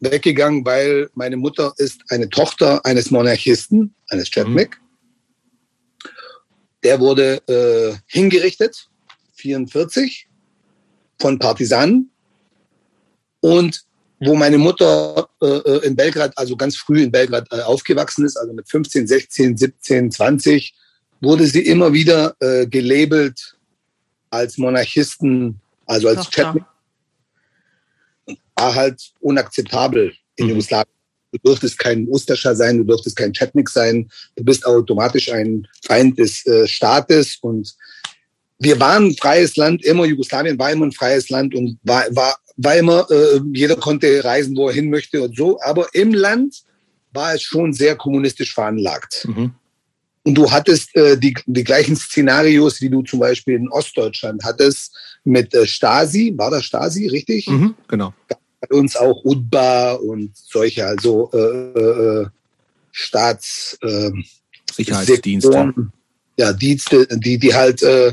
weggegangen, 0.00 0.66
weil 0.66 1.08
meine 1.14 1.36
Mutter 1.36 1.72
ist 1.78 2.02
eine 2.10 2.28
Tochter 2.28 2.84
eines 2.84 3.10
Monarchisten, 3.10 3.94
eines 4.08 4.30
Chetnik. 4.30 4.78
Mhm. 4.78 6.08
Der 6.82 7.00
wurde 7.00 7.40
äh, 7.48 7.96
hingerichtet, 8.06 8.88
44, 9.36 10.28
von 11.20 11.38
Partisanen. 11.38 12.10
Und 13.44 13.84
wo 14.20 14.34
meine 14.34 14.56
Mutter 14.56 15.28
äh, 15.42 15.46
äh, 15.46 15.86
in 15.86 15.94
Belgrad, 15.94 16.32
also 16.34 16.56
ganz 16.56 16.78
früh 16.78 17.02
in 17.02 17.12
Belgrad 17.12 17.46
äh, 17.52 17.60
aufgewachsen 17.60 18.24
ist, 18.24 18.38
also 18.38 18.54
mit 18.54 18.66
15, 18.66 19.06
16, 19.06 19.58
17, 19.58 20.10
20, 20.10 20.74
wurde 21.20 21.46
sie 21.46 21.60
immer 21.60 21.92
wieder 21.92 22.34
äh, 22.40 22.66
gelabelt 22.66 23.54
als 24.30 24.56
Monarchisten, 24.56 25.60
also 25.84 26.08
als 26.08 26.30
Chetnik 26.30 26.64
war 28.56 28.74
halt 28.74 29.12
unakzeptabel 29.20 30.14
in 30.36 30.46
mhm. 30.46 30.50
Jugoslawien. 30.52 30.88
Du 31.32 31.38
durftest 31.42 31.78
kein 31.78 32.08
Ustascha 32.08 32.54
sein, 32.54 32.78
du 32.78 32.84
durftest 32.84 33.16
kein 33.16 33.34
Chetnik 33.34 33.68
sein, 33.68 34.10
du 34.36 34.44
bist 34.44 34.64
automatisch 34.64 35.30
ein 35.30 35.68
Feind 35.84 36.18
des 36.18 36.46
äh, 36.46 36.66
Staates 36.66 37.36
und 37.42 37.74
wir 38.58 38.80
waren 38.80 39.08
ein 39.08 39.16
freies 39.16 39.56
Land, 39.56 39.84
immer 39.84 40.06
Jugoslawien 40.06 40.58
war 40.58 40.72
immer 40.72 40.86
ein 40.86 40.92
freies 40.92 41.28
Land 41.28 41.54
und 41.54 41.78
war, 41.82 42.04
war, 42.16 42.38
war 42.56 42.76
immer, 42.76 43.10
äh, 43.10 43.40
jeder 43.52 43.76
konnte 43.76 44.24
reisen, 44.24 44.56
wo 44.56 44.68
er 44.68 44.74
hin 44.74 44.90
möchte 44.90 45.22
und 45.22 45.36
so, 45.36 45.60
aber 45.60 45.88
im 45.92 46.12
Land 46.14 46.62
war 47.12 47.34
es 47.34 47.42
schon 47.42 47.72
sehr 47.72 47.96
kommunistisch 47.96 48.54
veranlagt. 48.54 49.26
Mhm. 49.28 49.52
Und 50.26 50.34
du 50.34 50.50
hattest 50.50 50.96
äh, 50.96 51.18
die, 51.18 51.34
die 51.46 51.64
gleichen 51.64 51.96
Szenarios, 51.96 52.80
wie 52.80 52.88
du 52.88 53.02
zum 53.02 53.20
Beispiel 53.20 53.56
in 53.56 53.68
Ostdeutschland 53.68 54.42
hattest 54.42 54.96
mit 55.24 55.52
äh, 55.54 55.66
Stasi. 55.66 56.32
War 56.36 56.50
das 56.50 56.64
Stasi, 56.64 57.08
richtig? 57.08 57.46
Mhm, 57.46 57.74
genau 57.88 58.14
bei 58.68 58.76
uns 58.76 58.96
auch 58.96 59.24
UDBA 59.24 59.94
und 59.94 60.36
solche, 60.36 60.86
also 60.86 61.30
äh, 61.32 61.38
äh, 61.38 62.26
Staats 62.92 63.78
äh, 63.82 64.10
Sicherheitsdienste. 64.72 65.74
Ja, 66.36 66.52
Dienste, 66.52 67.06
die, 67.06 67.38
die 67.38 67.54
halt, 67.54 67.82
äh, 67.82 68.12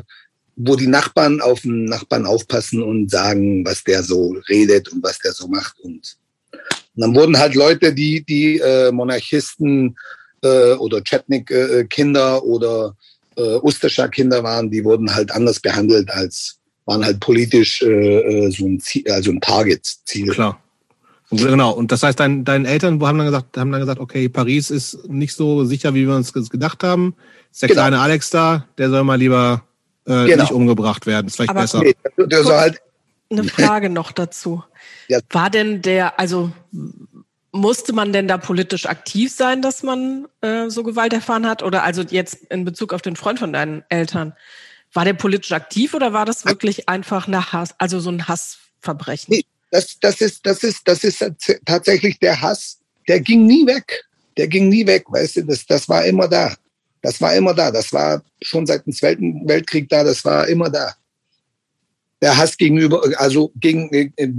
wo 0.63 0.75
die 0.75 0.87
Nachbarn 0.87 1.41
auf 1.41 1.61
den 1.61 1.85
Nachbarn 1.85 2.25
aufpassen 2.25 2.81
und 2.81 3.09
sagen, 3.09 3.65
was 3.65 3.83
der 3.83 4.03
so 4.03 4.35
redet 4.49 4.89
und 4.89 5.03
was 5.03 5.19
der 5.19 5.31
so 5.31 5.47
macht. 5.47 5.79
Und, 5.79 6.17
und 6.51 6.61
dann 6.95 7.15
wurden 7.15 7.37
halt 7.37 7.55
Leute, 7.55 7.93
die, 7.93 8.23
die 8.23 8.59
äh, 8.59 8.91
Monarchisten 8.91 9.95
äh, 10.43 10.73
oder 10.73 11.01
Chetnik-Kinder 11.01 12.37
äh, 12.37 12.39
oder 12.39 12.95
äh, 13.35 13.57
Ustascha-Kinder 13.61 14.43
waren, 14.43 14.69
die 14.69 14.83
wurden 14.83 15.13
halt 15.13 15.31
anders 15.31 15.59
behandelt 15.59 16.09
als 16.11 16.57
waren 16.85 17.05
halt 17.05 17.19
politisch 17.19 17.81
äh, 17.83 18.47
äh, 18.47 18.51
so 18.51 18.65
ein 18.65 18.79
Ziel, 18.79 19.09
also 19.11 19.31
ein 19.31 19.39
Target-Ziel. 19.39 20.29
Klar. 20.29 20.59
Und, 21.29 21.39
genau. 21.39 21.71
Und 21.71 21.91
das 21.91 22.03
heißt, 22.03 22.19
dein, 22.19 22.43
deine 22.43 22.67
Eltern 22.67 23.01
haben 23.01 23.17
dann 23.17 23.27
gesagt, 23.27 23.57
haben 23.57 23.71
dann 23.71 23.81
gesagt, 23.81 23.99
okay, 23.99 24.27
Paris 24.27 24.69
ist 24.69 25.07
nicht 25.07 25.33
so 25.33 25.63
sicher, 25.63 25.93
wie 25.93 26.07
wir 26.07 26.15
uns 26.15 26.33
gedacht 26.33 26.83
haben. 26.83 27.15
Ist 27.51 27.61
der 27.61 27.69
genau. 27.69 27.81
kleine 27.81 27.99
Alex 27.99 28.29
da, 28.29 28.65
der 28.77 28.89
soll 28.89 29.03
mal 29.03 29.15
lieber 29.15 29.63
äh, 30.05 30.25
genau. 30.25 30.43
nicht 30.43 30.51
umgebracht 30.51 31.05
werden. 31.05 31.27
Ist 31.27 31.35
vielleicht 31.35 31.49
Aber 31.51 31.61
besser. 31.61 31.81
Nee, 31.81 31.95
der 32.17 32.43
soll 32.43 32.57
halt 32.57 32.81
eine 33.29 33.43
Frage 33.45 33.89
noch 33.89 34.11
dazu. 34.11 34.63
Ja. 35.07 35.19
War 35.31 35.49
denn 35.49 35.81
der, 35.81 36.21
also 36.21 36.53
musste 37.51 37.91
man 37.91 38.13
denn 38.13 38.29
da 38.29 38.37
politisch 38.37 38.85
aktiv 38.85 39.33
sein, 39.33 39.61
dass 39.61 39.83
man 39.83 40.27
äh, 40.39 40.69
so 40.69 40.83
Gewalt 40.83 41.11
erfahren 41.11 41.45
hat? 41.45 41.63
Oder 41.63 41.83
also 41.83 42.01
jetzt 42.01 42.45
in 42.49 42.63
Bezug 42.63 42.93
auf 42.93 43.01
den 43.01 43.17
Freund 43.17 43.37
von 43.37 43.51
deinen 43.51 43.83
Eltern? 43.89 44.33
War 44.93 45.03
der 45.03 45.13
politisch 45.13 45.51
aktiv 45.51 45.93
oder 45.93 46.13
war 46.13 46.25
das 46.25 46.45
wirklich 46.45 46.87
einfach 46.87 47.27
nach 47.27 47.51
Hass, 47.51 47.75
also 47.77 47.99
so 47.99 48.09
ein 48.09 48.27
Hassverbrechen? 48.27 49.33
Nee, 49.33 49.45
das, 49.69 49.97
das, 49.99 50.21
ist, 50.21 50.45
das, 50.45 50.63
ist, 50.63 50.87
das 50.87 51.03
ist 51.03 51.25
tatsächlich 51.65 52.19
der 52.19 52.41
Hass, 52.41 52.79
der 53.07 53.19
ging 53.19 53.45
nie 53.45 53.65
weg. 53.65 54.05
Der 54.37 54.47
ging 54.47 54.69
nie 54.69 54.85
weg, 54.87 55.05
weißt 55.07 55.37
du, 55.37 55.41
das, 55.43 55.65
das 55.65 55.89
war 55.89 56.05
immer 56.05 56.27
da. 56.27 56.55
Das 57.01 57.19
war 57.21 57.35
immer 57.35 57.53
da. 57.53 57.71
Das 57.71 57.91
war 57.93 58.23
schon 58.41 58.65
seit 58.65 58.85
dem 58.85 58.93
Zweiten 58.93 59.47
Weltkrieg 59.47 59.89
da, 59.89 60.03
das 60.03 60.23
war 60.25 60.47
immer 60.47 60.69
da. 60.69 60.93
Der 62.21 62.37
Hass 62.37 62.55
gegenüber, 62.57 63.01
also 63.17 63.51
gegen 63.55 63.91
äh, 63.91 64.31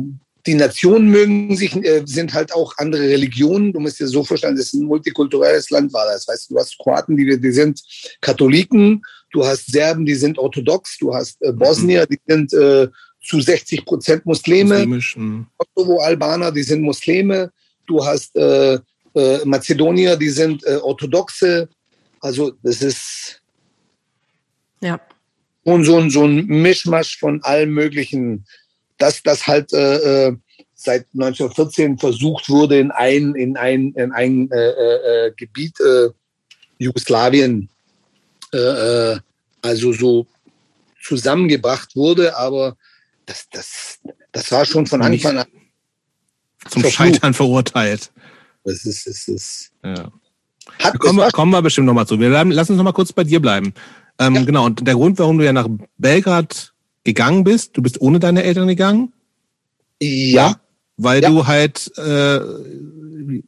die 0.46 0.54
Nationen 0.54 1.08
mögen 1.08 1.56
sich, 1.56 1.74
äh, 1.76 2.02
sind 2.04 2.34
halt 2.34 2.54
auch 2.54 2.76
andere 2.78 3.02
Religionen. 3.02 3.72
Du 3.72 3.80
musst 3.80 4.00
dir 4.00 4.08
so 4.08 4.24
vorstellen, 4.24 4.56
das 4.56 4.66
ist 4.66 4.74
ein 4.74 4.86
multikulturelles 4.86 5.70
Land 5.70 5.92
war 5.92 6.06
das. 6.06 6.26
Weißt 6.26 6.50
du, 6.50 6.54
du 6.54 6.60
hast 6.60 6.78
Kroaten, 6.78 7.16
die, 7.16 7.40
die 7.40 7.52
sind 7.52 7.80
Katholiken 8.20 9.02
Du 9.32 9.44
hast 9.44 9.72
Serben, 9.72 10.04
die 10.04 10.14
sind 10.14 10.38
orthodox. 10.38 10.98
Du 10.98 11.12
hast 11.14 11.42
äh, 11.42 11.52
Bosnier, 11.52 12.06
die 12.06 12.20
sind 12.26 12.52
äh, 12.52 12.88
zu 13.24 13.40
60 13.40 13.84
Prozent 13.84 14.26
Muslime. 14.26 14.74
Muslimisch, 14.74 15.16
hm. 15.16 15.46
Kosovo-Albaner, 15.56 16.52
die 16.52 16.62
sind 16.62 16.82
Muslime. 16.82 17.50
Du 17.86 18.04
hast 18.04 18.36
äh, 18.36 18.74
äh, 19.14 19.44
Mazedonier, 19.44 20.16
die 20.16 20.28
sind 20.28 20.64
äh, 20.66 20.76
Orthodoxe. 20.76 21.68
Also 22.22 22.52
das 22.62 22.80
ist 22.80 23.42
ja. 24.80 25.00
und 25.64 25.84
so, 25.84 25.98
ein, 25.98 26.08
so 26.08 26.24
ein 26.24 26.46
Mischmasch 26.46 27.18
von 27.18 27.42
allem 27.42 27.74
Möglichen, 27.74 28.46
dass 28.96 29.22
das 29.22 29.46
halt 29.46 29.72
äh, 29.72 30.28
äh 30.28 30.36
seit 30.74 31.06
1914 31.12 31.96
versucht 31.96 32.48
wurde, 32.48 32.80
in 32.80 32.90
ein, 32.90 33.36
in 33.36 33.56
ein, 33.56 33.92
in 33.92 34.10
ein 34.10 34.50
äh, 34.50 34.56
äh, 34.56 35.26
äh 35.26 35.32
Gebiet 35.36 35.78
äh, 35.78 36.08
Jugoslawien 36.78 37.68
also 39.62 39.94
so 39.94 40.26
zusammengebracht 41.02 41.96
wurde, 41.96 42.36
aber 42.36 42.76
das, 43.24 43.48
das, 43.50 43.98
das 44.30 44.52
war 44.52 44.66
schon 44.66 44.86
von 44.86 45.00
Anfang 45.00 45.38
an 45.38 45.46
zum 46.68 46.84
Scheitern 46.84 47.32
verurteilt. 47.32 48.12
Das 48.64 48.84
ist, 48.84 49.06
das 49.06 49.28
ist. 49.28 49.72
Ja. 49.82 50.12
Hat, 50.78 50.98
kommen, 50.98 51.18
wir, 51.18 51.30
kommen 51.30 51.52
wir 51.52 51.62
bestimmt 51.62 51.86
nochmal 51.86 52.06
zu. 52.06 52.18
Wir 52.18 52.28
bleiben, 52.28 52.50
lass 52.50 52.70
uns 52.70 52.76
nochmal 52.76 52.92
kurz 52.92 53.12
bei 53.12 53.24
dir 53.24 53.40
bleiben. 53.40 53.74
Ähm, 54.18 54.34
ja. 54.34 54.44
Genau, 54.44 54.66
und 54.66 54.86
der 54.86 54.94
Grund, 54.94 55.18
warum 55.18 55.38
du 55.38 55.44
ja 55.44 55.52
nach 55.52 55.68
Belgrad 55.98 56.72
gegangen 57.04 57.44
bist, 57.44 57.76
du 57.76 57.82
bist 57.82 58.00
ohne 58.00 58.20
deine 58.20 58.44
Eltern 58.44 58.68
gegangen? 58.68 59.12
Ja. 60.00 60.48
ja 60.48 60.56
weil 60.98 61.22
ja. 61.22 61.30
du 61.30 61.46
halt 61.46 61.90
äh, 61.96 62.40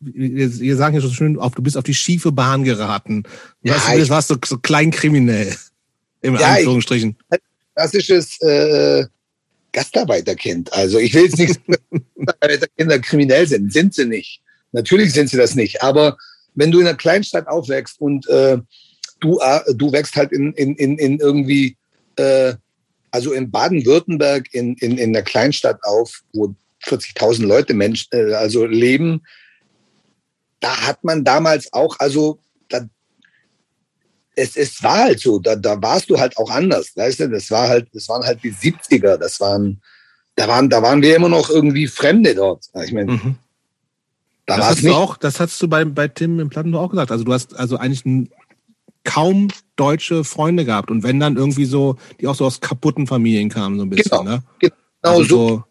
wir, 0.01 0.61
wir 0.61 0.77
sagen 0.77 0.95
ja 0.95 1.01
so 1.01 1.11
schön, 1.11 1.39
auf, 1.39 1.55
du 1.55 1.63
bist 1.63 1.77
auf 1.77 1.85
die 1.85 1.95
schiefe 1.95 2.33
Bahn 2.33 2.65
geraten. 2.65 3.25
Du 3.63 3.71
ja, 3.71 3.75
warst, 3.75 4.11
warst 4.11 4.29
so, 4.29 4.37
so 4.45 4.59
kleinkriminell. 4.59 5.55
Im 6.23 6.37
ja, 6.37 6.55
Anführungsstrichen. 6.55 7.17
Ich, 7.33 7.39
klassisches 7.75 8.41
äh, 8.41 9.05
Gastarbeiterkind. 9.73 10.73
Also 10.73 10.99
ich 10.99 11.13
will 11.15 11.25
jetzt 11.25 11.39
nicht 11.39 11.61
Gastarbeiterkinder 12.25 12.99
kriminell 13.01 13.47
sind. 13.47 13.73
Sind 13.73 13.95
sie 13.95 14.07
nicht. 14.07 14.41
Natürlich 14.73 15.13
sind 15.13 15.29
sie 15.29 15.37
das 15.37 15.55
nicht. 15.55 15.83
Aber 15.83 16.17
wenn 16.55 16.71
du 16.71 16.81
in 16.81 16.87
einer 16.87 16.97
Kleinstadt 16.97 17.47
aufwächst 17.49 18.01
und 18.01 18.29
äh, 18.29 18.59
du, 19.21 19.39
äh, 19.41 19.61
du 19.75 19.93
wächst 19.93 20.17
halt 20.17 20.33
in, 20.33 20.53
in, 20.55 20.75
in, 20.77 20.99
in 20.99 21.19
irgendwie, 21.19 21.77
äh, 22.17 22.55
also 23.11 23.33
in 23.33 23.51
Baden-Württemberg 23.51 24.53
in, 24.53 24.75
in, 24.75 24.99
in 24.99 25.15
einer 25.15 25.23
Kleinstadt 25.23 25.79
auf, 25.85 26.23
wo 26.33 26.55
40.000 26.85 27.47
Leute 27.47 27.75
Mensch, 27.75 28.09
äh, 28.13 28.35
also 28.35 28.67
leben, 28.67 29.23
da 30.61 30.87
hat 30.87 31.05
man 31.05 31.25
damals 31.25 31.73
auch, 31.73 31.99
also 31.99 32.39
da, 32.69 32.87
es, 34.37 34.57
es 34.57 34.83
war 34.83 35.05
halt 35.05 35.21
so, 35.21 35.39
da, 35.39 35.57
da 35.57 35.81
warst 35.81 36.11
du 36.11 36.19
halt 36.19 36.37
auch 36.37 36.51
anders, 36.51 36.93
weißt 36.97 37.21
du, 37.21 37.29
das 37.29 37.51
war 37.51 37.69
halt, 37.69 37.89
das 37.93 38.09
waren 38.09 38.25
halt 38.25 38.43
die 38.43 38.53
70er, 38.53 39.17
das 39.17 39.41
waren, 39.41 39.81
da 40.37 40.49
waren, 40.49 40.69
da 40.69 40.83
waren 40.83 41.03
wir 41.03 41.17
immer 41.17 41.29
noch 41.29 41.51
irgendwie 41.51 41.87
Fremde 41.87 42.35
dort. 42.35 42.65
Ich 42.83 42.93
meine, 42.93 43.13
mhm. 43.13 43.37
Da 44.47 44.57
das, 44.57 44.67
hast 44.67 44.83
nicht. 44.83 44.95
Du 44.95 44.95
auch, 44.95 45.17
das 45.17 45.41
hast 45.41 45.61
du 45.63 45.69
bei, 45.69 45.85
bei 45.85 46.09
Tim 46.09 46.39
im 46.39 46.51
Platten 46.51 46.75
auch 46.75 46.91
gesagt. 46.91 47.11
Also 47.11 47.25
du 47.25 47.33
hast 47.33 47.57
also 47.57 47.77
eigentlich 47.77 48.05
kaum 49.05 49.49
deutsche 49.77 50.25
Freunde 50.25 50.65
gehabt. 50.65 50.91
Und 50.91 51.03
wenn 51.03 51.21
dann 51.21 51.37
irgendwie 51.37 51.65
so, 51.67 51.97
die 52.21 52.27
auch 52.27 52.35
so 52.35 52.47
aus 52.47 52.61
kaputten 52.61 53.07
Familien 53.07 53.49
kamen, 53.49 53.79
so 53.79 53.85
ein 53.85 53.91
bisschen. 53.91 54.11
Genau, 54.11 54.23
ne? 54.23 54.43
genau 54.59 54.73
also 55.03 55.25
so. 55.25 55.49
so. 55.49 55.65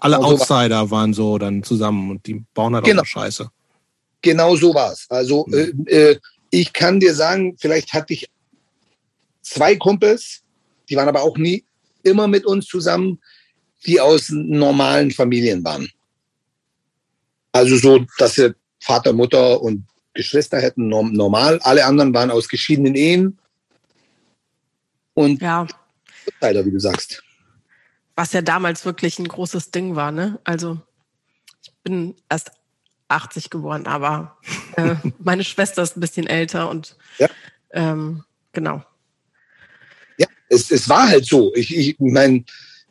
Alle 0.00 0.16
genau 0.16 0.28
Outsider 0.28 0.80
so 0.84 0.90
waren 0.90 1.12
so 1.12 1.38
dann 1.38 1.62
zusammen 1.62 2.10
und 2.10 2.26
die 2.26 2.44
bauen 2.54 2.74
halt 2.74 2.84
genau. 2.84 3.02
auch 3.02 3.06
Scheiße. 3.06 3.50
Genau 4.22 4.54
so 4.56 4.74
war's. 4.74 5.06
Also 5.08 5.46
mhm. 5.48 5.84
äh, 5.86 6.16
ich 6.50 6.72
kann 6.72 7.00
dir 7.00 7.14
sagen, 7.14 7.56
vielleicht 7.58 7.92
hatte 7.92 8.14
ich 8.14 8.28
zwei 9.42 9.76
Kumpels, 9.76 10.42
die 10.88 10.96
waren 10.96 11.08
aber 11.08 11.22
auch 11.22 11.36
nie 11.36 11.64
immer 12.02 12.28
mit 12.28 12.46
uns 12.46 12.66
zusammen, 12.66 13.18
die 13.86 14.00
aus 14.00 14.28
normalen 14.30 15.10
Familien 15.10 15.64
waren. 15.64 15.88
Also 17.52 17.76
so, 17.76 18.04
dass 18.18 18.34
sie 18.34 18.54
Vater, 18.80 19.12
Mutter 19.12 19.60
und 19.60 19.86
Geschwister 20.14 20.60
hätten 20.60 20.88
normal. 20.88 21.60
Alle 21.62 21.84
anderen 21.84 22.12
waren 22.14 22.30
aus 22.30 22.48
geschiedenen 22.48 22.94
Ehen. 22.94 23.38
Und 25.14 25.40
ja. 25.40 25.66
leider, 26.40 26.64
wie 26.64 26.70
du 26.70 26.78
sagst. 26.78 27.22
Was 28.16 28.32
ja 28.32 28.42
damals 28.42 28.84
wirklich 28.84 29.18
ein 29.18 29.28
großes 29.28 29.70
Ding 29.70 29.96
war, 29.96 30.10
ne? 30.10 30.40
Also 30.44 30.80
ich 31.62 31.72
bin 31.82 32.16
erst 32.28 32.50
80 33.08 33.50
geboren, 33.50 33.86
aber 33.86 34.36
äh, 34.76 34.94
meine 35.18 35.44
Schwester 35.44 35.82
ist 35.82 35.96
ein 35.96 36.00
bisschen 36.00 36.26
älter 36.26 36.68
und 36.68 36.96
ja. 37.18 37.28
ähm, 37.70 38.24
genau. 38.52 38.84
Ja, 40.18 40.26
es, 40.48 40.70
es 40.70 40.88
war 40.88 41.08
halt 41.08 41.26
so. 41.26 41.54
Ich, 41.54 41.76
ich 41.76 41.96
meine, 41.98 42.44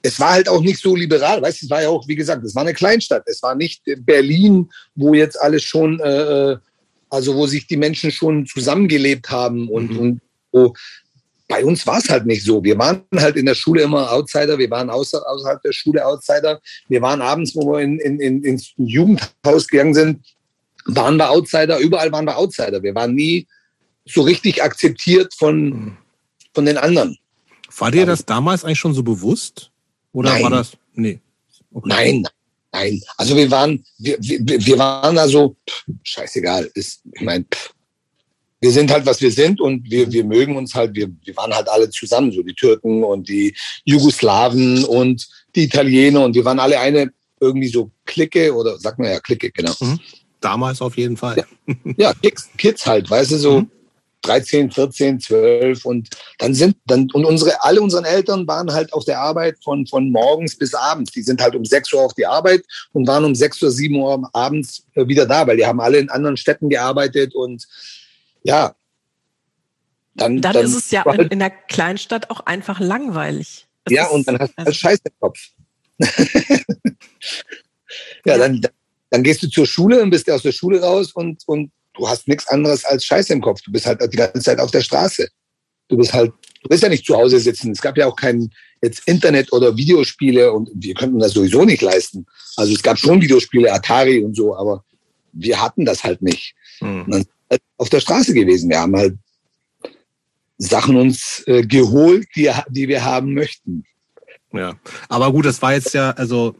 es 0.07 0.19
war 0.21 0.31
halt 0.31 0.47
auch 0.47 0.61
nicht 0.61 0.79
so 0.79 0.95
liberal. 0.95 1.41
Weißt 1.41 1.61
du, 1.61 1.65
es 1.65 1.69
war 1.69 1.81
ja 1.81 1.89
auch, 1.89 2.07
wie 2.07 2.15
gesagt, 2.15 2.43
es 2.45 2.55
war 2.55 2.61
eine 2.61 2.73
Kleinstadt. 2.73 3.23
Es 3.25 3.43
war 3.43 3.55
nicht 3.55 3.81
Berlin, 4.05 4.69
wo 4.95 5.13
jetzt 5.13 5.39
alles 5.41 5.63
schon, 5.63 5.99
äh, 5.99 6.51
äh 6.51 6.57
also 7.09 7.35
wo 7.35 7.47
sich 7.47 7.67
die 7.67 7.77
Menschen 7.77 8.11
schon 8.11 8.45
zusammengelebt 8.45 9.29
haben 9.29 9.69
und, 9.69 9.91
mhm. 9.91 9.99
und 9.99 10.21
wo, 10.51 10.73
bei 11.47 11.63
uns 11.63 11.85
war 11.87 11.99
es 11.99 12.09
halt 12.09 12.25
nicht 12.25 12.43
so. 12.43 12.63
Wir 12.63 12.77
waren 12.77 13.03
halt 13.15 13.35
in 13.37 13.45
der 13.45 13.55
Schule 13.55 13.81
immer 13.81 14.11
Outsider, 14.11 14.57
wir 14.57 14.69
waren 14.69 14.89
außer, 14.89 15.21
außerhalb 15.25 15.61
der 15.61 15.71
Schule 15.71 16.05
Outsider. 16.05 16.59
Wir 16.89 17.01
waren 17.01 17.21
abends, 17.21 17.55
wo 17.55 17.71
wir 17.71 17.81
in, 17.81 17.99
in, 17.99 18.19
in, 18.19 18.43
ins 18.43 18.73
Jugendhaus 18.77 19.67
gegangen 19.67 19.93
sind, 19.93 20.25
waren 20.85 21.17
wir 21.17 21.29
Outsider, 21.29 21.79
überall 21.79 22.11
waren 22.11 22.25
wir 22.25 22.37
Outsider. 22.37 22.81
Wir 22.81 22.95
waren 22.95 23.13
nie 23.13 23.47
so 24.05 24.21
richtig 24.21 24.63
akzeptiert 24.63 25.33
von, 25.33 25.65
mhm. 25.65 25.97
von 26.53 26.65
den 26.65 26.77
anderen. 26.77 27.17
War 27.77 27.91
dir 27.91 28.05
das 28.05 28.25
damals 28.25 28.63
eigentlich 28.63 28.79
schon 28.79 28.93
so 28.93 29.03
bewusst? 29.03 29.71
Oder 30.17 30.31
Nein. 30.31 30.43
war 30.43 30.49
das? 30.49 30.71
Nee. 30.95 31.19
Okay. 31.71 31.89
Nein, 31.89 32.23
nein. 32.71 32.99
Also 33.17 33.35
wir 33.35 33.51
waren, 33.51 33.85
wir, 33.99 34.17
wir, 34.19 34.65
wir 34.65 34.77
waren 34.79 35.15
da 35.15 35.27
so, 35.27 35.55
pff, 35.69 35.85
scheißegal. 36.01 36.71
Ist, 36.73 37.01
ich 37.13 37.21
meine, 37.21 37.45
wir 38.59 38.71
sind 38.71 38.89
halt, 38.89 39.05
was 39.05 39.21
wir 39.21 39.31
sind 39.31 39.61
und 39.61 39.87
wir, 39.91 40.11
wir 40.11 40.23
mögen 40.23 40.57
uns 40.57 40.73
halt, 40.73 40.95
wir, 40.95 41.07
wir 41.23 41.37
waren 41.37 41.53
halt 41.53 41.69
alle 41.69 41.87
zusammen, 41.91 42.31
so 42.31 42.41
die 42.41 42.55
Türken 42.55 43.03
und 43.03 43.29
die 43.29 43.55
Jugoslawen 43.85 44.83
und 44.85 45.27
die 45.55 45.65
Italiener 45.65 46.25
und 46.25 46.33
wir 46.33 46.45
waren 46.45 46.59
alle 46.59 46.79
eine 46.79 47.13
irgendwie 47.39 47.67
so 47.67 47.91
Clique 48.03 48.51
oder 48.55 48.79
sagt 48.79 48.97
man 48.97 49.11
ja 49.11 49.19
Clique, 49.19 49.51
genau. 49.51 49.75
Mhm. 49.79 49.99
Damals 50.41 50.81
auf 50.81 50.97
jeden 50.97 51.15
Fall. 51.17 51.45
Ja, 51.67 51.75
ja 51.95 52.13
Kids, 52.15 52.49
Kids 52.57 52.87
halt, 52.87 53.07
weißt 53.07 53.33
du, 53.33 53.37
so. 53.37 53.59
Mhm. 53.61 53.71
13, 54.23 54.71
14, 54.71 55.19
12 55.19 55.85
und 55.85 56.09
dann 56.39 56.53
sind 56.53 56.75
dann 56.85 57.07
und 57.13 57.25
unsere 57.25 57.63
alle 57.63 57.81
unseren 57.81 58.05
Eltern 58.05 58.47
waren 58.47 58.71
halt 58.73 58.91
auf 58.93 59.05
der 59.05 59.19
Arbeit 59.19 59.57
von 59.63 59.85
von 59.87 60.11
morgens 60.11 60.57
bis 60.57 60.73
abends. 60.73 61.11
Die 61.11 61.21
sind 61.21 61.41
halt 61.41 61.55
um 61.55 61.63
6 61.63 61.93
Uhr 61.93 62.01
auf 62.01 62.13
die 62.13 62.25
Arbeit 62.25 62.63
und 62.93 63.07
waren 63.07 63.25
um 63.25 63.35
6 63.35 63.63
oder 63.63 63.71
7 63.71 63.95
Uhr 63.95 64.29
abends 64.33 64.83
äh, 64.95 65.07
wieder 65.07 65.25
da, 65.25 65.47
weil 65.47 65.57
die 65.57 65.65
haben 65.65 65.79
alle 65.79 65.99
in 65.99 66.09
anderen 66.09 66.37
Städten 66.37 66.69
gearbeitet 66.69 67.35
und 67.35 67.67
ja. 68.43 68.75
Dann, 70.15 70.41
dann, 70.41 70.53
dann 70.53 70.65
ist 70.65 70.75
es 70.75 70.89
ja 70.89 71.03
in, 71.11 71.27
in 71.27 71.39
der 71.39 71.51
Kleinstadt 71.51 72.31
auch 72.31 72.39
einfach 72.41 72.79
langweilig. 72.79 73.67
Das 73.85 73.93
ja, 73.93 74.07
und 74.07 74.27
dann 74.27 74.39
hast 74.39 74.53
du 74.57 74.65
halt 74.65 74.75
Scheiß 74.75 74.99
im 75.03 75.13
Kopf. 75.19 75.39
ja, 75.99 76.09
ja, 78.25 78.37
Dann, 78.37 78.61
dann 79.09 79.23
gehst 79.23 79.43
du 79.43 79.47
zur 79.47 79.65
Schule 79.65 80.01
und 80.01 80.09
bist 80.09 80.29
aus 80.29 80.41
der 80.41 80.51
Schule 80.51 80.81
raus 80.81 81.11
und, 81.13 81.43
und 81.47 81.71
du 81.97 82.07
hast 82.07 82.27
nichts 82.27 82.47
anderes 82.47 82.85
als 82.85 83.05
Scheiße 83.05 83.33
im 83.33 83.41
Kopf. 83.41 83.61
Du 83.61 83.71
bist 83.71 83.85
halt 83.85 84.01
die 84.11 84.17
ganze 84.17 84.39
Zeit 84.39 84.59
auf 84.59 84.71
der 84.71 84.81
Straße. 84.81 85.27
Du 85.89 85.97
bist 85.97 86.13
halt, 86.13 86.31
du 86.63 86.69
bist 86.69 86.83
ja 86.83 86.89
nicht 86.89 87.05
zu 87.05 87.15
Hause 87.15 87.39
sitzen. 87.39 87.71
Es 87.71 87.81
gab 87.81 87.97
ja 87.97 88.07
auch 88.07 88.15
kein 88.15 88.49
jetzt 88.81 89.07
Internet 89.07 89.51
oder 89.51 89.75
Videospiele 89.75 90.51
und 90.51 90.69
wir 90.73 90.93
könnten 90.93 91.19
das 91.19 91.33
sowieso 91.33 91.65
nicht 91.65 91.81
leisten. 91.81 92.25
Also 92.55 92.73
es 92.73 92.83
gab 92.83 92.97
schon 92.97 93.21
Videospiele, 93.21 93.71
Atari 93.71 94.23
und 94.23 94.35
so, 94.35 94.55
aber 94.55 94.83
wir 95.33 95.61
hatten 95.61 95.85
das 95.85 96.03
halt 96.03 96.21
nicht. 96.21 96.53
Mhm. 96.79 97.25
halt 97.49 97.61
auf 97.77 97.89
der 97.89 97.99
Straße 97.99 98.33
gewesen. 98.33 98.69
Wir 98.69 98.79
haben 98.79 98.95
halt 98.95 99.15
Sachen 100.57 100.95
uns 100.97 101.43
äh, 101.47 101.63
geholt, 101.63 102.27
die, 102.35 102.51
die 102.69 102.87
wir 102.87 103.03
haben 103.03 103.33
möchten. 103.33 103.83
Ja, 104.53 104.75
aber 105.09 105.31
gut, 105.31 105.45
das 105.45 105.61
war 105.61 105.73
jetzt 105.73 105.93
ja, 105.93 106.11
also 106.11 106.55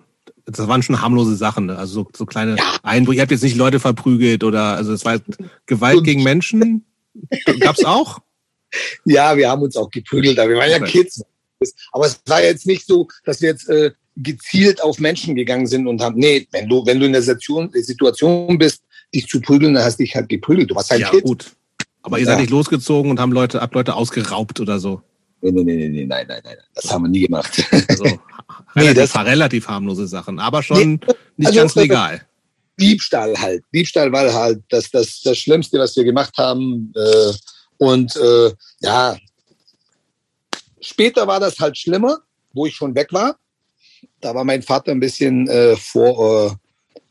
das 0.48 0.68
waren 0.68 0.82
schon 0.82 1.02
harmlose 1.02 1.36
Sachen, 1.36 1.66
ne? 1.68 1.78
also 1.78 1.94
so, 1.94 2.10
so 2.16 2.26
kleine 2.26 2.56
ja. 2.56 2.78
Einbrüche. 2.82 3.18
Ihr 3.18 3.22
habt 3.22 3.32
jetzt 3.32 3.44
nicht 3.44 3.58
Leute 3.58 3.80
verprügelt 3.80 4.44
oder 4.44 4.76
also 4.76 4.94
es 4.94 5.04
war 5.04 5.20
Gewalt 5.66 6.04
gegen 6.04 6.24
Menschen. 6.24 6.86
Gab's 7.60 7.84
auch? 7.84 8.20
Ja, 9.06 9.36
wir 9.36 9.50
haben 9.50 9.62
uns 9.62 9.76
auch 9.76 9.90
geprügelt, 9.90 10.40
aber 10.40 10.52
wir 10.52 10.58
waren 10.58 10.70
ja 10.70 10.80
Kids. 10.80 11.24
Aber 11.92 12.06
es 12.06 12.20
war 12.28 12.44
jetzt 12.44 12.66
nicht 12.66 12.86
so, 12.86 13.08
dass 13.26 13.42
wir 13.42 13.50
jetzt 13.50 13.68
äh, 13.68 13.92
gezielt 14.16 14.82
auf 14.82 15.00
Menschen 15.00 15.36
gegangen 15.36 15.68
sind 15.68 15.88
und 15.88 16.02
haben, 16.02 16.18
nee, 16.18 16.48
wenn 16.52 16.70
du, 16.70 16.86
wenn 16.86 17.00
du 17.00 17.06
in 17.06 17.14
der 17.14 17.22
Situation, 17.22 17.70
Situation 17.74 18.58
bist, 18.58 18.84
dich 19.14 19.28
zu 19.28 19.42
prügeln, 19.42 19.74
dann 19.74 19.84
hast 19.84 20.00
du 20.00 20.04
dich 20.04 20.16
halt 20.16 20.30
geprügelt. 20.30 20.72
Du 20.72 20.76
warst 20.76 20.92
halt 20.92 21.02
ja, 21.02 21.10
Kind. 21.10 21.24
gut. 21.24 21.52
Aber 22.04 22.20
ihr 22.20 22.26
seid 22.26 22.40
nicht 22.40 22.52
losgezogen 22.52 23.12
und 23.12 23.20
haben 23.20 23.32
Leute, 23.32 23.60
habt 23.60 23.76
Leute 23.76 23.96
ausgeraubt 23.96 24.60
oder 24.60 24.80
so. 24.80 25.02
Nee, 25.42 25.52
nee, 25.52 25.64
nee, 25.64 25.88
nee, 25.90 26.06
nein, 26.06 26.26
nein, 26.28 26.42
nein. 26.44 26.58
Das 26.74 26.92
haben 26.92 27.04
wir 27.04 27.10
nie 27.10 27.22
gemacht. 27.22 27.64
Also, 27.90 28.06
nee, 28.76 28.94
das 28.94 29.14
war 29.16 29.26
relativ 29.26 29.68
harmlose 29.68 30.08
Sachen, 30.08 30.40
aber 30.40 30.64
schon 30.64 30.78
nee, 30.78 31.00
nicht 31.38 31.48
also, 31.48 31.60
ganz 31.60 31.76
legal. 31.76 32.22
Diebstahl 32.80 33.36
halt. 33.38 33.64
Diebstahl 33.74 34.12
war 34.12 34.32
halt 34.32 34.62
das, 34.70 34.90
das, 34.92 35.22
das 35.22 35.38
Schlimmste, 35.38 35.80
was 35.80 35.96
wir 35.96 36.04
gemacht 36.04 36.38
haben. 36.38 36.94
Äh, 36.96 37.34
und 37.78 38.16
äh, 38.16 38.52
ja, 38.82 39.18
später 40.82 41.28
war 41.28 41.40
das 41.40 41.60
halt 41.60 41.78
schlimmer, 41.78 42.20
wo 42.54 42.66
ich 42.66 42.76
schon 42.76 42.94
weg 42.96 43.12
war. 43.12 43.38
Da 44.22 44.36
war 44.36 44.44
mein 44.44 44.62
Vater 44.62 44.92
ein 44.92 45.00
bisschen 45.00 45.48
äh, 45.48 45.76
vor, 45.76 46.60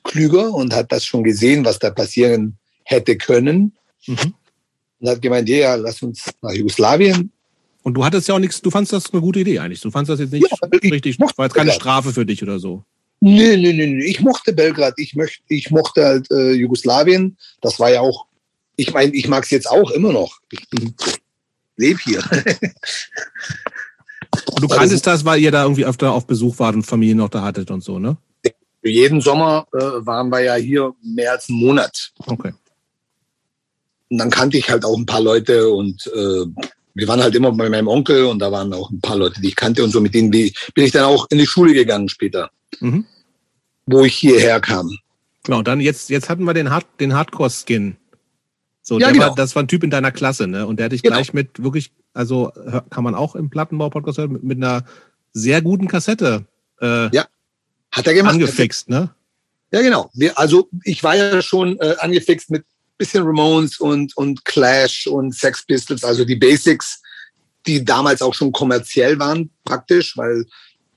klüger 0.07 0.55
und 0.55 0.75
hat 0.75 0.91
das 0.93 1.05
schon 1.05 1.23
gesehen, 1.23 1.65
was 1.65 1.79
da 1.79 1.91
passieren 1.91 2.57
hätte 2.85 3.17
können. 3.17 3.77
Mhm. 4.07 4.35
Und 5.01 5.09
hat 5.09 5.21
gemeint, 5.21 5.49
ja, 5.49 5.75
lass 5.75 6.03
uns 6.03 6.25
nach 6.41 6.53
Jugoslawien. 6.53 7.33
Und 7.87 7.95
du 7.95 8.05
hattest 8.05 8.27
ja 8.27 8.35
auch 8.35 8.41
nichts, 8.41 8.61
du 8.61 8.73
fandest 8.73 8.95
das 8.95 9.13
eine 9.13 9.23
gute 9.23 9.39
Idee 9.39 9.61
eigentlich. 9.61 9.81
Du 9.81 9.93
fandest 9.93 10.11
das 10.11 10.19
jetzt 10.19 10.33
nicht 10.33 10.51
ja, 10.51 10.57
richtig, 10.91 11.21
war 11.21 11.47
jetzt 11.47 11.55
keine 11.55 11.71
Strafe 11.71 12.13
für 12.13 12.27
dich 12.27 12.43
oder 12.43 12.59
so. 12.59 12.83
Nee, 13.21 13.57
nee, 13.57 13.73
nee, 13.73 13.87
nee. 13.87 14.05
Ich 14.07 14.21
mochte 14.21 14.53
Belgrad, 14.53 14.95
ich, 14.97 15.15
möchte, 15.15 15.41
ich 15.47 15.71
mochte 15.71 16.05
halt 16.05 16.29
äh, 16.33 16.51
Jugoslawien. 16.51 17.37
Das 17.61 17.79
war 17.79 17.93
ja 17.93 18.01
auch, 18.01 18.27
ich 18.75 18.93
meine, 18.93 19.15
ich 19.15 19.29
mag 19.29 19.45
es 19.45 19.51
jetzt 19.51 19.71
auch 19.71 19.89
immer 19.93 20.13
noch. 20.13 20.41
Ich 20.51 20.67
lebe 21.77 22.01
hier. 22.03 22.25
Und 24.47 24.63
du 24.63 24.67
kanntest 24.67 25.07
das, 25.07 25.25
weil 25.25 25.41
ihr 25.41 25.53
da 25.53 25.63
irgendwie 25.63 25.85
öfter 25.85 26.11
auf 26.11 26.27
Besuch 26.27 26.59
wart 26.59 26.75
und 26.75 26.83
Familie 26.83 27.15
noch 27.15 27.29
da 27.29 27.43
hattet 27.43 27.71
und 27.71 27.85
so, 27.85 28.01
ne? 28.01 28.17
Jeden 28.83 29.21
Sommer 29.21 29.69
äh, 29.73 29.79
waren 29.79 30.29
wir 30.31 30.41
ja 30.41 30.57
hier 30.57 30.93
mehr 31.05 31.31
als 31.31 31.49
einen 31.49 31.61
Monat. 31.61 32.13
Okay. 32.19 32.53
Und 34.11 34.19
dann 34.19 34.31
kannte 34.31 34.59
ich 34.59 34.69
halt 34.69 34.85
auch 34.85 34.97
ein 34.97 35.07
paar 35.07 35.21
Leute 35.21 35.69
und 35.71 36.05
äh, 36.15 36.47
wir 36.97 37.07
waren 37.09 37.23
halt 37.23 37.35
immer 37.35 37.53
bei 37.53 37.69
meinem 37.69 37.89
Onkel 37.89 38.25
und 38.25 38.39
da 38.39 38.51
waren 38.51 38.73
auch 38.73 38.91
ein 38.91 39.01
paar 39.01 39.17
Leute, 39.17 39.41
die 39.41 39.49
ich 39.49 39.57
kannte 39.57 39.85
und 39.85 39.91
so 39.91 40.01
mit 40.01 40.15
denen 40.15 40.31
bin 40.31 40.51
ich 40.75 40.93
dann 40.93 41.05
auch 41.05 41.27
in 41.31 41.39
die 41.39 41.47
Schule 41.47 41.75
gegangen 41.75 42.09
später, 42.09 42.51
mhm. 42.81 43.05
wo 43.85 44.05
ich 44.05 44.15
hierher 44.15 44.61
kam. 44.61 44.91
Genau, 45.45 45.63
dann 45.63 45.81
jetzt, 45.81 46.09
jetzt 46.09 46.31
hatten 46.31 46.45
wir 46.45 46.55
den, 46.55 46.71
Hard, 46.71 46.87
den 46.99 47.15
Hardcore-Skin. 47.15 47.97
So, 48.83 48.99
ja, 48.99 49.11
genau. 49.11 49.27
war, 49.27 49.35
das 49.35 49.55
war 49.55 49.63
ein 49.63 49.69
Typ 49.69 49.85
in 49.85 49.91
deiner 49.91 50.11
Klasse, 50.11 50.47
ne? 50.47 50.67
Und 50.67 50.79
der 50.79 50.87
hat 50.87 50.93
dich 50.93 51.03
genau. 51.03 51.17
gleich 51.17 51.35
mit 51.35 51.63
wirklich, 51.63 51.93
also 52.15 52.51
kann 52.91 53.05
man 53.05 53.15
auch 53.15 53.37
im 53.37 53.51
Plattenbau-Podcast 53.51 54.19
hören, 54.19 54.33
mit, 54.33 54.43
mit 54.43 54.59
einer 54.59 54.85
sehr 55.33 55.61
guten 55.61 55.89
Kassette 55.89 56.47
äh, 56.81 57.15
ja. 57.15 57.27
Hat 57.91 58.07
er 58.07 58.15
gemacht. 58.15 58.35
angefixt, 58.35 58.89
ne? 58.89 59.11
Ja, 59.73 59.83
genau. 59.83 60.11
Wir, 60.15 60.39
also 60.39 60.69
ich 60.85 61.03
war 61.03 61.17
ja 61.17 61.43
schon 61.43 61.79
äh, 61.81 61.97
angefixt 61.99 62.51
mit 62.51 62.65
bisschen 62.99 63.25
Ramones 63.25 63.79
und, 63.79 64.17
und 64.17 64.45
Clash 64.45 65.07
und 65.07 65.35
Sex 65.35 65.65
Pistols, 65.65 66.05
also 66.05 66.25
die 66.25 66.37
Basics, 66.37 67.01
die 67.67 67.85
damals 67.85 68.23
auch 68.23 68.35
schon 68.35 68.53
kommerziell 68.53 69.19
waren, 69.19 69.51
praktisch, 69.65 70.17
weil 70.17 70.45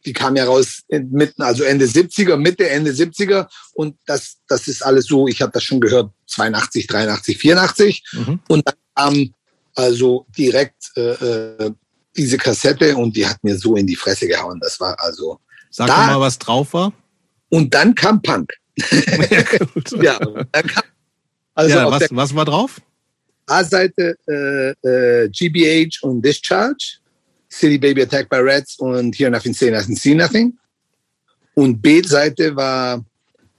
die 0.06 0.14
kam 0.14 0.36
ja 0.36 0.46
raus 0.46 0.84
mitten, 0.90 1.42
also 1.42 1.64
Ende 1.64 1.86
70er, 1.86 2.38
Mitte, 2.38 2.70
Ende 2.70 2.92
70er. 2.92 3.48
Und 3.74 3.98
das, 4.06 4.38
das 4.48 4.68
ist 4.68 4.84
alles 4.84 5.06
so, 5.06 5.28
ich 5.28 5.42
habe 5.42 5.52
das 5.52 5.64
schon 5.64 5.82
gehört, 5.82 6.12
82, 6.28 6.88
83, 6.88 7.38
84. 7.38 8.04
Mhm. 8.14 8.40
Und 8.48 8.68
dann 8.68 8.76
kam 8.96 9.34
also 9.76 10.26
direkt 10.38 10.92
äh, 10.96 11.12
äh, 11.12 11.72
diese 12.16 12.38
Kassette 12.38 12.96
und 12.96 13.16
die 13.16 13.28
hat 13.28 13.44
mir 13.44 13.58
so 13.58 13.76
in 13.76 13.88
die 13.88 13.96
Fresse 13.96 14.28
gehauen. 14.28 14.60
Das 14.62 14.80
war 14.80 15.00
also. 15.00 15.40
Sag 15.70 15.88
da, 15.88 16.08
mal, 16.08 16.20
was 16.20 16.40
drauf 16.40 16.74
war. 16.74 16.92
Und 17.50 17.74
dann 17.74 17.94
kam 17.94 18.22
Punk. 18.22 18.52
ja, 20.02 20.20
also 21.60 21.76
ja 21.76 21.92
was, 21.92 22.08
was 22.12 22.36
war 22.36 22.46
drauf? 22.46 22.82
A-Seite 23.48 24.16
äh, 24.28 24.88
äh, 24.88 25.30
GBH 25.30 26.04
und 26.04 26.22
Discharge, 26.22 27.00
City 27.50 27.78
Baby 27.78 28.04
Attack 28.04 28.30
by 28.30 28.38
Rats 28.40 28.78
und 28.80 29.18
Hear 29.18 29.30
Nothing, 29.30 29.54
Say 29.54 29.72
Nothing, 29.72 29.96
See 29.96 30.14
Nothing. 30.14 30.58
Und 31.56 31.82
B-Seite 31.82 32.56
war 32.56 33.04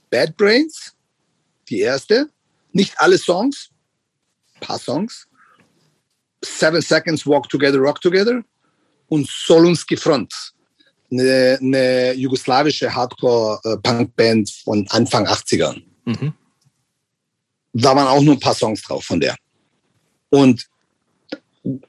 Bad 0.09 0.35
Brains, 0.37 0.93
die 1.69 1.79
erste. 1.79 2.29
Nicht 2.71 2.93
alle 2.97 3.17
Songs, 3.17 3.69
paar 4.61 4.79
Songs. 4.79 5.27
Seven 6.43 6.81
Seconds 6.81 7.27
Walk 7.27 7.49
Together, 7.49 7.77
Rock 7.77 8.01
Together 8.01 8.41
und 9.09 9.27
Solunski 9.29 9.95
Front, 9.95 10.33
eine, 11.11 11.59
eine 11.61 12.13
jugoslawische 12.13 12.91
Hardcore-Punk-Band 12.91 14.49
von 14.63 14.87
Anfang 14.89 15.27
80ern. 15.27 15.83
Mhm. 16.05 16.33
Da 17.73 17.95
waren 17.95 18.07
auch 18.07 18.21
nur 18.21 18.35
ein 18.35 18.39
paar 18.39 18.55
Songs 18.55 18.81
drauf 18.81 19.05
von 19.05 19.19
der. 19.19 19.35
Und 20.29 20.67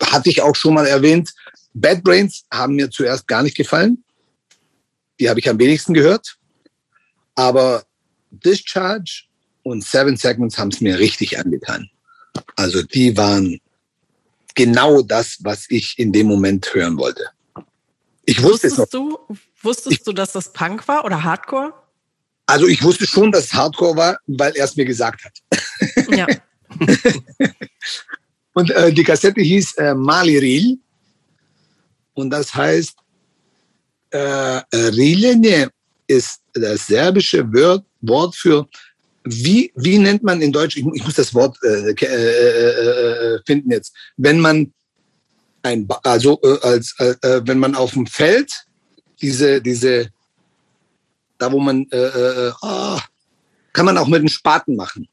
hatte 0.03 0.31
ich 0.31 0.43
auch 0.43 0.55
schon 0.55 0.75
mal 0.75 0.87
erwähnt, 0.87 1.33
Bad 1.75 2.03
Brains 2.03 2.45
haben 2.53 2.75
mir 2.75 2.91
zuerst 2.91 3.27
gar 3.27 3.43
nicht 3.43 3.57
gefallen. 3.57 4.05
Die 5.19 5.29
habe 5.29 5.41
ich 5.41 5.49
am 5.49 5.59
wenigsten 5.59 5.95
gehört. 5.95 6.37
Aber 7.35 7.85
Discharge 8.31 9.25
und 9.63 9.85
Seven 9.85 10.17
Segments 10.17 10.59
haben 10.59 10.69
es 10.69 10.81
mir 10.81 10.99
richtig 10.99 11.39
angetan. 11.39 11.89
Also 12.57 12.83
die 12.83 13.17
waren 13.17 13.61
genau 14.55 15.03
das, 15.03 15.39
was 15.41 15.67
ich 15.69 15.99
in 15.99 16.13
dem 16.13 16.27
Moment 16.27 16.73
hören 16.75 16.97
wollte. 16.99 17.27
Ich 18.25 18.43
wusste 18.43 18.69
wusstest 18.69 18.73
es 18.73 18.79
noch. 18.79 18.89
Du, 18.89 19.19
wusstest 19.63 19.93
ich, 19.93 20.03
du, 20.03 20.13
dass 20.13 20.33
das 20.33 20.53
Punk 20.53 20.87
war 20.89 21.05
oder 21.05 21.23
Hardcore? 21.23 21.75
Also 22.53 22.67
ich 22.67 22.83
wusste 22.83 23.07
schon, 23.07 23.33
dass 23.33 23.45
es 23.45 23.55
Hardcore 23.55 23.97
war, 23.97 24.19
weil 24.27 24.53
er 24.57 24.67
es 24.67 24.77
mir 24.77 24.85
gesagt 24.85 25.25
hat. 25.25 25.33
Ja. 26.11 26.27
Und 28.53 28.71
äh, 28.73 28.93
die 28.93 29.05
Kassette 29.05 29.41
hieß 29.41 29.79
äh, 29.79 29.95
Maliril. 29.95 30.79
Und 32.13 32.29
das 32.29 32.55
heißt, 32.55 32.95
äh, 34.11 34.61
Rilene 34.75 35.71
ist 36.07 36.41
das 36.53 36.87
serbische 36.87 37.51
Wort, 37.55 37.87
Wort 38.03 38.37
für 38.37 38.69
wie, 39.25 39.73
wie 39.77 39.97
nennt 39.97 40.23
man 40.23 40.43
in 40.43 40.53
Deutsch, 40.53 40.77
ich, 40.77 40.85
ich 40.93 41.05
muss 41.05 41.15
das 41.15 41.33
Wort 41.33 41.57
äh, 41.63 41.93
äh, 41.93 42.05
äh, 42.05 43.41
finden 43.47 43.71
jetzt, 43.71 43.95
wenn 44.19 44.39
man 44.41 44.75
ein, 45.63 45.89
also 46.03 46.39
äh, 46.43 46.59
als, 46.61 46.95
äh, 46.99 47.15
äh, 47.23 47.41
wenn 47.47 47.59
man 47.59 47.75
auf 47.75 47.93
dem 47.93 48.07
Feld 48.07 48.53
diese, 49.23 49.63
diese, 49.63 50.11
da 51.43 51.51
wo 51.51 51.59
man, 51.59 51.89
äh, 51.91 51.97
äh, 51.97 52.53
oh, 52.63 53.01
kann 53.73 53.85
man 53.85 53.99
auch 53.99 54.07
mit 54.07 54.21
einem 54.21 54.29
Spaten 54.29 54.77
machen. 54.77 55.09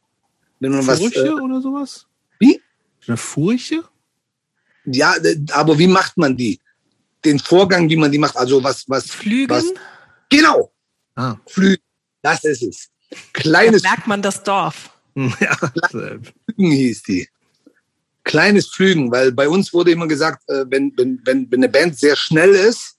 Wenn 0.59 0.71
man 0.71 0.83
Furche 0.83 1.23
was, 1.23 1.25
äh, 1.25 1.29
oder 1.31 1.59
sowas? 1.59 2.05
Wie? 2.37 2.61
Eine 3.07 3.17
Furche? 3.17 3.83
Ja, 4.85 5.15
aber 5.53 5.79
wie 5.79 5.87
macht 5.87 6.17
man 6.17 6.37
die? 6.37 6.59
Den 7.25 7.39
Vorgang, 7.39 7.89
wie 7.89 7.95
man 7.95 8.11
die 8.11 8.19
macht, 8.19 8.37
also 8.37 8.63
was, 8.63 8.87
was. 8.87 9.09
Flügen? 9.09 9.49
Was, 9.49 9.65
genau. 10.29 10.71
Ah. 11.15 11.35
Flügen. 11.47 11.81
Das 12.21 12.43
ist 12.43 12.61
es. 12.61 12.89
Kleines. 13.33 13.81
Da 13.81 13.89
merkt 13.89 14.07
man 14.07 14.21
das 14.21 14.43
Dorf. 14.43 14.91
Ja, 15.41 15.57
Flügen 15.89 16.71
hieß 16.71 17.03
die. 17.03 17.27
Kleines 18.23 18.67
Flügen, 18.67 19.11
weil 19.11 19.31
bei 19.31 19.49
uns 19.49 19.73
wurde 19.73 19.91
immer 19.91 20.07
gesagt, 20.07 20.47
äh, 20.47 20.65
wenn, 20.67 20.93
wenn, 20.95 21.19
wenn, 21.25 21.51
wenn 21.51 21.59
eine 21.59 21.69
Band 21.69 21.97
sehr 21.97 22.15
schnell 22.15 22.51
ist, 22.51 22.97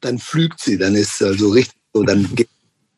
dann 0.00 0.18
flügt 0.20 0.60
sie, 0.60 0.78
dann 0.78 0.94
ist 0.94 1.20
also 1.20 1.50
richtig 1.50 1.83
so, 1.94 2.02
dann 2.02 2.34
geht, 2.34 2.48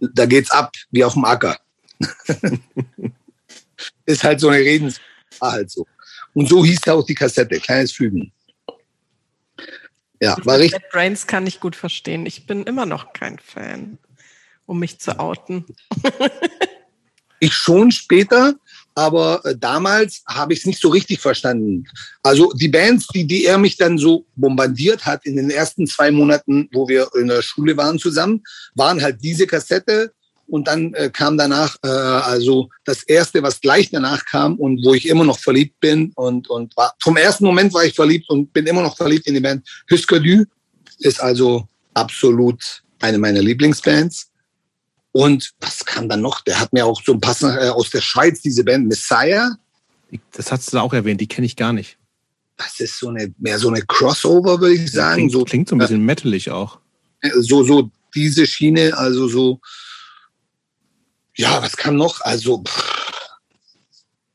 da 0.00 0.26
geht's 0.26 0.50
ab 0.50 0.72
wie 0.90 1.04
auf 1.04 1.12
dem 1.12 1.24
Acker. 1.24 1.58
ist 4.06 4.24
halt 4.24 4.40
so 4.40 4.48
eine 4.48 4.64
Redens, 4.64 5.00
war 5.38 5.52
halt 5.52 5.70
so. 5.70 5.86
Und 6.34 6.48
so 6.48 6.64
hieß 6.64 6.80
ja 6.86 6.94
auch 6.94 7.06
die 7.06 7.14
Kassette, 7.14 7.60
kleines 7.60 7.92
Flügen. 7.92 8.32
Ja, 10.20 10.36
war 10.44 10.58
richtig. 10.58 10.80
Bad 10.82 10.90
Brains 10.90 11.26
kann 11.26 11.46
ich 11.46 11.60
gut 11.60 11.76
verstehen. 11.76 12.26
Ich 12.26 12.46
bin 12.46 12.64
immer 12.64 12.86
noch 12.86 13.12
kein 13.12 13.38
Fan 13.38 13.98
um 14.66 14.80
mich 14.80 14.98
zu 14.98 15.18
outen. 15.18 15.64
ich 17.40 17.54
schon 17.54 17.90
später, 17.90 18.54
aber 18.96 19.44
äh, 19.44 19.54
damals 19.56 20.22
habe 20.26 20.54
ich 20.54 20.60
es 20.60 20.66
nicht 20.66 20.80
so 20.80 20.88
richtig 20.88 21.20
verstanden. 21.20 21.84
Also 22.22 22.52
die 22.54 22.68
Bands, 22.68 23.06
die, 23.08 23.26
die 23.26 23.44
er 23.44 23.58
mich 23.58 23.76
dann 23.76 23.98
so 23.98 24.24
bombardiert 24.34 25.04
hat 25.04 25.26
in 25.26 25.36
den 25.36 25.50
ersten 25.50 25.86
zwei 25.86 26.10
Monaten, 26.10 26.68
wo 26.72 26.88
wir 26.88 27.08
in 27.14 27.28
der 27.28 27.42
Schule 27.42 27.76
waren 27.76 27.98
zusammen, 27.98 28.42
waren 28.74 29.02
halt 29.02 29.22
diese 29.22 29.46
Kassette 29.46 30.12
und 30.46 30.66
dann 30.66 30.94
äh, 30.94 31.10
kam 31.10 31.36
danach 31.36 31.76
äh, 31.84 31.88
also 31.88 32.70
das 32.84 33.02
erste, 33.02 33.42
was 33.42 33.60
gleich 33.60 33.90
danach 33.90 34.24
kam 34.24 34.56
und 34.56 34.82
wo 34.82 34.94
ich 34.94 35.08
immer 35.08 35.24
noch 35.24 35.38
verliebt 35.38 35.78
bin 35.80 36.12
und 36.14 36.48
und 36.48 36.74
war 36.76 36.94
vom 37.00 37.18
ersten 37.18 37.44
Moment 37.44 37.74
war 37.74 37.84
ich 37.84 37.94
verliebt 37.94 38.30
und 38.30 38.50
bin 38.52 38.66
immer 38.66 38.82
noch 38.82 38.96
verliebt 38.96 39.26
in 39.26 39.34
die 39.34 39.40
Band. 39.40 39.68
Husker 39.90 40.20
Du 40.20 40.44
ist 41.00 41.20
also 41.20 41.68
absolut 41.92 42.82
eine 43.00 43.18
meiner 43.18 43.42
Lieblingsbands. 43.42 44.30
Und 45.16 45.54
was 45.60 45.82
kam 45.82 46.10
dann 46.10 46.20
noch? 46.20 46.42
Der 46.42 46.60
hat 46.60 46.74
mir 46.74 46.84
auch 46.84 47.02
so 47.02 47.14
ein 47.14 47.20
Passner 47.22 47.58
äh, 47.58 47.68
aus 47.70 47.88
der 47.88 48.02
Schweiz, 48.02 48.42
diese 48.42 48.62
Band 48.62 48.86
Messiah. 48.86 49.56
Das 50.32 50.52
hast 50.52 50.70
du 50.70 50.78
auch 50.78 50.92
erwähnt, 50.92 51.22
die 51.22 51.26
kenne 51.26 51.46
ich 51.46 51.56
gar 51.56 51.72
nicht. 51.72 51.96
Das 52.58 52.80
ist 52.80 52.98
so 52.98 53.08
eine, 53.08 53.32
mehr 53.38 53.58
so 53.58 53.68
eine 53.68 53.80
Crossover, 53.80 54.60
würde 54.60 54.74
ich 54.74 54.92
sagen. 54.92 55.14
Klingt 55.14 55.32
so, 55.32 55.44
klingt 55.44 55.68
so 55.70 55.76
ein 55.76 55.78
bisschen 55.78 56.02
äh, 56.02 56.04
metalig 56.04 56.50
auch. 56.50 56.80
So, 57.40 57.64
so 57.64 57.90
diese 58.14 58.46
Schiene, 58.46 58.94
also 58.94 59.26
so, 59.26 59.58
ja, 61.34 61.62
was 61.62 61.78
kam 61.78 61.96
noch? 61.96 62.20
Also, 62.20 62.62
pff, 62.62 63.06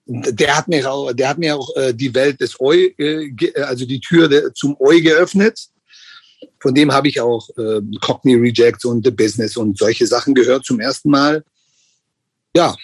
der 0.07 0.57
hat 0.57 0.67
mir 0.67 0.91
auch, 0.91 1.13
der 1.13 1.29
hat 1.29 1.37
mir 1.37 1.57
auch 1.57 1.75
äh, 1.75 1.93
die 1.93 2.11
Welt 2.15 2.41
des 2.41 2.59
Eu, 2.59 2.89
äh, 2.97 3.31
also 3.61 3.85
die 3.85 3.99
Tür 3.99 4.27
de, 4.27 4.51
zum 4.55 4.75
Eu 4.79 4.99
geöffnet. 4.99 5.59
Von 6.59 6.75
dem 6.75 6.91
habe 6.91 7.07
ich 7.07 7.19
auch 7.19 7.49
äh, 7.57 7.81
Cockney 8.01 8.35
Rejects 8.35 8.85
und 8.85 9.05
The 9.05 9.11
Business 9.11 9.57
und 9.57 9.77
solche 9.77 10.05
Sachen 10.07 10.35
gehört 10.35 10.65
zum 10.65 10.79
ersten 10.79 11.09
Mal. 11.09 11.43
Ja. 12.55 12.75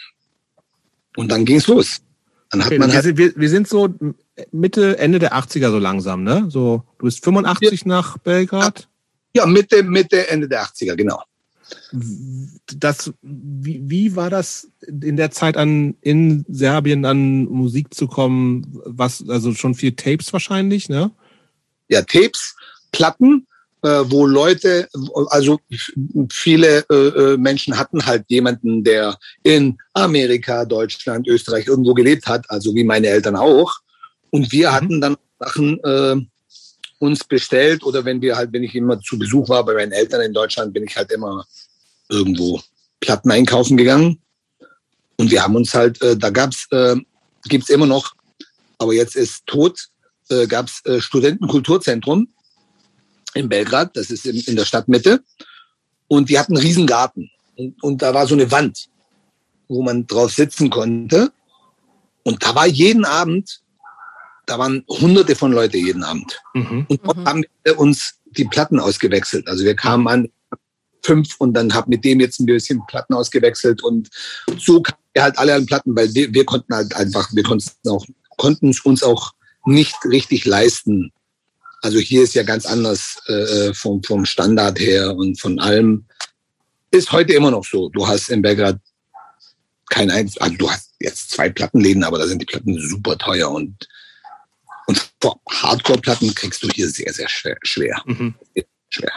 Und 1.15 1.31
dann 1.31 1.45
ging 1.45 1.57
es 1.57 1.67
los. 1.67 2.01
Dann 2.49 2.61
hat 2.61 2.67
okay, 2.67 2.79
man 2.79 2.93
halt 2.93 3.17
wir, 3.17 3.35
wir, 3.35 3.49
sind 3.49 3.67
so 3.67 3.89
Mitte, 4.51 4.97
Ende 4.99 5.19
der 5.19 5.33
80er 5.33 5.69
so 5.69 5.79
langsam, 5.79 6.23
ne? 6.23 6.45
So, 6.49 6.83
du 6.99 7.05
bist 7.05 7.23
85 7.23 7.81
ja. 7.81 7.87
nach 7.87 8.17
Belgrad? 8.19 8.87
Ja, 9.35 9.45
Mitte, 9.45 9.83
Mitte, 9.83 10.29
Ende 10.29 10.47
der 10.47 10.63
80er, 10.63 10.95
genau. 10.95 11.21
Das, 12.77 13.11
wie, 13.21 13.81
wie 13.89 14.15
war 14.15 14.29
das 14.29 14.69
in 14.87 15.17
der 15.17 15.31
Zeit 15.31 15.57
an, 15.57 15.95
in 16.01 16.45
Serbien 16.47 17.03
an 17.03 17.45
Musik 17.45 17.93
zu 17.93 18.07
kommen? 18.07 18.65
Was, 18.85 19.27
also 19.27 19.53
schon 19.53 19.75
viel 19.75 19.91
Tapes 19.93 20.31
wahrscheinlich, 20.31 20.87
ne? 20.87 21.11
Ja, 21.89 22.01
Tapes, 22.03 22.55
Platten, 22.91 23.47
äh, 23.83 24.03
wo 24.05 24.25
Leute, 24.25 24.87
also 25.29 25.59
viele 26.31 26.85
äh, 26.89 27.33
äh, 27.33 27.37
Menschen 27.37 27.77
hatten 27.77 28.05
halt 28.05 28.25
jemanden, 28.27 28.83
der 28.83 29.17
in 29.43 29.77
Amerika, 29.93 30.65
Deutschland, 30.65 31.27
Österreich 31.27 31.67
irgendwo 31.67 31.93
gelebt 31.93 32.27
hat, 32.27 32.49
also 32.49 32.73
wie 32.73 32.83
meine 32.83 33.07
Eltern 33.07 33.35
auch. 33.35 33.75
Und 34.29 34.51
wir 34.51 34.69
mhm. 34.69 34.73
hatten 34.73 35.01
dann 35.01 35.17
Sachen 35.39 35.79
äh, 35.83 36.15
uns 36.99 37.23
bestellt 37.23 37.83
oder 37.83 38.03
wenn 38.05 38.21
wir 38.21 38.35
halt, 38.35 38.51
wenn 38.51 38.63
ich 38.63 38.75
immer 38.75 38.99
zu 38.99 39.19
Besuch 39.19 39.47
war 39.49 39.63
bei 39.63 39.75
meinen 39.75 39.91
Eltern 39.91 40.21
in 40.21 40.33
Deutschland, 40.33 40.73
bin 40.73 40.83
ich 40.83 40.97
halt 40.97 41.11
immer 41.11 41.45
irgendwo 42.09 42.61
Platten 42.99 43.31
einkaufen 43.31 43.77
gegangen. 43.77 44.19
Und 45.17 45.31
wir 45.31 45.43
haben 45.43 45.55
uns 45.55 45.73
halt, 45.73 46.01
äh, 46.01 46.17
da 46.17 46.29
gab's, 46.29 46.67
äh, 46.71 46.95
gibt's 47.47 47.69
immer 47.69 47.85
noch, 47.85 48.13
aber 48.79 48.93
jetzt 48.93 49.15
ist 49.15 49.45
tot, 49.45 49.87
äh, 50.29 50.47
gab's 50.47 50.83
äh, 50.85 50.99
Studentenkulturzentrum 50.99 52.29
in 53.37 53.49
Belgrad, 53.49 53.95
das 53.95 54.09
ist 54.09 54.25
in, 54.25 54.39
in 54.39 54.55
der 54.55 54.65
Stadtmitte. 54.65 55.23
Und 56.07 56.29
die 56.29 56.39
hatten 56.39 56.55
einen 56.55 56.65
riesen 56.65 56.87
Garten. 56.87 57.29
Und, 57.55 57.81
und 57.83 58.01
da 58.01 58.13
war 58.13 58.27
so 58.27 58.35
eine 58.35 58.51
Wand, 58.51 58.87
wo 59.67 59.81
man 59.81 60.07
drauf 60.07 60.33
sitzen 60.33 60.69
konnte. 60.69 61.31
Und 62.23 62.43
da 62.43 62.55
war 62.55 62.67
jeden 62.67 63.05
Abend, 63.05 63.61
da 64.45 64.59
waren 64.59 64.83
hunderte 64.87 65.35
von 65.35 65.51
Leute 65.51 65.77
jeden 65.77 66.03
Abend. 66.03 66.39
Mhm. 66.53 66.85
Und 66.87 67.01
dort 67.05 67.17
mhm. 67.17 67.25
haben 67.25 67.45
wir 67.63 67.79
uns 67.79 68.15
die 68.25 68.45
Platten 68.45 68.79
ausgewechselt. 68.79 69.47
Also 69.47 69.63
wir 69.63 69.75
kamen 69.75 70.07
an 70.07 70.29
fünf 71.03 71.35
und 71.39 71.53
dann 71.53 71.73
hab 71.73 71.87
mit 71.87 72.03
dem 72.03 72.19
jetzt 72.19 72.39
ein 72.39 72.45
bisschen 72.45 72.85
Platten 72.87 73.13
ausgewechselt 73.13 73.81
und 73.81 74.09
so 74.57 74.81
kamen 74.81 74.99
wir 75.13 75.23
halt 75.23 75.37
alle 75.37 75.55
an 75.55 75.65
Platten, 75.65 75.95
weil 75.95 76.13
wir, 76.13 76.33
wir 76.33 76.45
konnten 76.45 76.75
halt 76.75 76.93
einfach, 76.95 77.29
wir 77.33 77.43
konnten 77.43 77.89
auch, 77.89 78.05
konnten 78.35 78.73
uns 78.83 79.03
auch 79.03 79.31
nicht 79.65 79.95
richtig 80.05 80.45
leisten, 80.45 81.11
also 81.81 81.99
hier 81.99 82.23
ist 82.23 82.33
ja 82.33 82.43
ganz 82.43 82.65
anders 82.65 83.21
äh, 83.27 83.73
vom, 83.73 84.03
vom 84.03 84.25
Standard 84.25 84.79
her 84.79 85.15
und 85.15 85.39
von 85.39 85.59
allem. 85.59 86.05
Ist 86.91 87.11
heute 87.11 87.33
immer 87.33 87.51
noch 87.51 87.65
so. 87.65 87.89
Du 87.89 88.07
hast 88.07 88.29
in 88.29 88.41
Belgrad 88.41 88.79
kein 89.89 90.09
eins, 90.09 90.37
also 90.37 90.55
du 90.55 90.69
hast 90.69 90.93
jetzt 90.99 91.31
zwei 91.31 91.49
Plattenläden, 91.49 92.03
aber 92.03 92.17
da 92.17 92.27
sind 92.27 92.41
die 92.41 92.45
Platten 92.45 92.77
super 92.79 93.17
teuer 93.17 93.51
und, 93.51 93.87
und 94.87 95.11
Hardcore-Platten 95.49 96.33
kriegst 96.33 96.63
du 96.63 96.69
hier 96.69 96.89
sehr, 96.89 97.11
sehr 97.13 97.29
schwer. 97.29 97.57
Schwer. 97.63 98.01
Mhm. 98.05 98.35
schwer. 98.89 99.11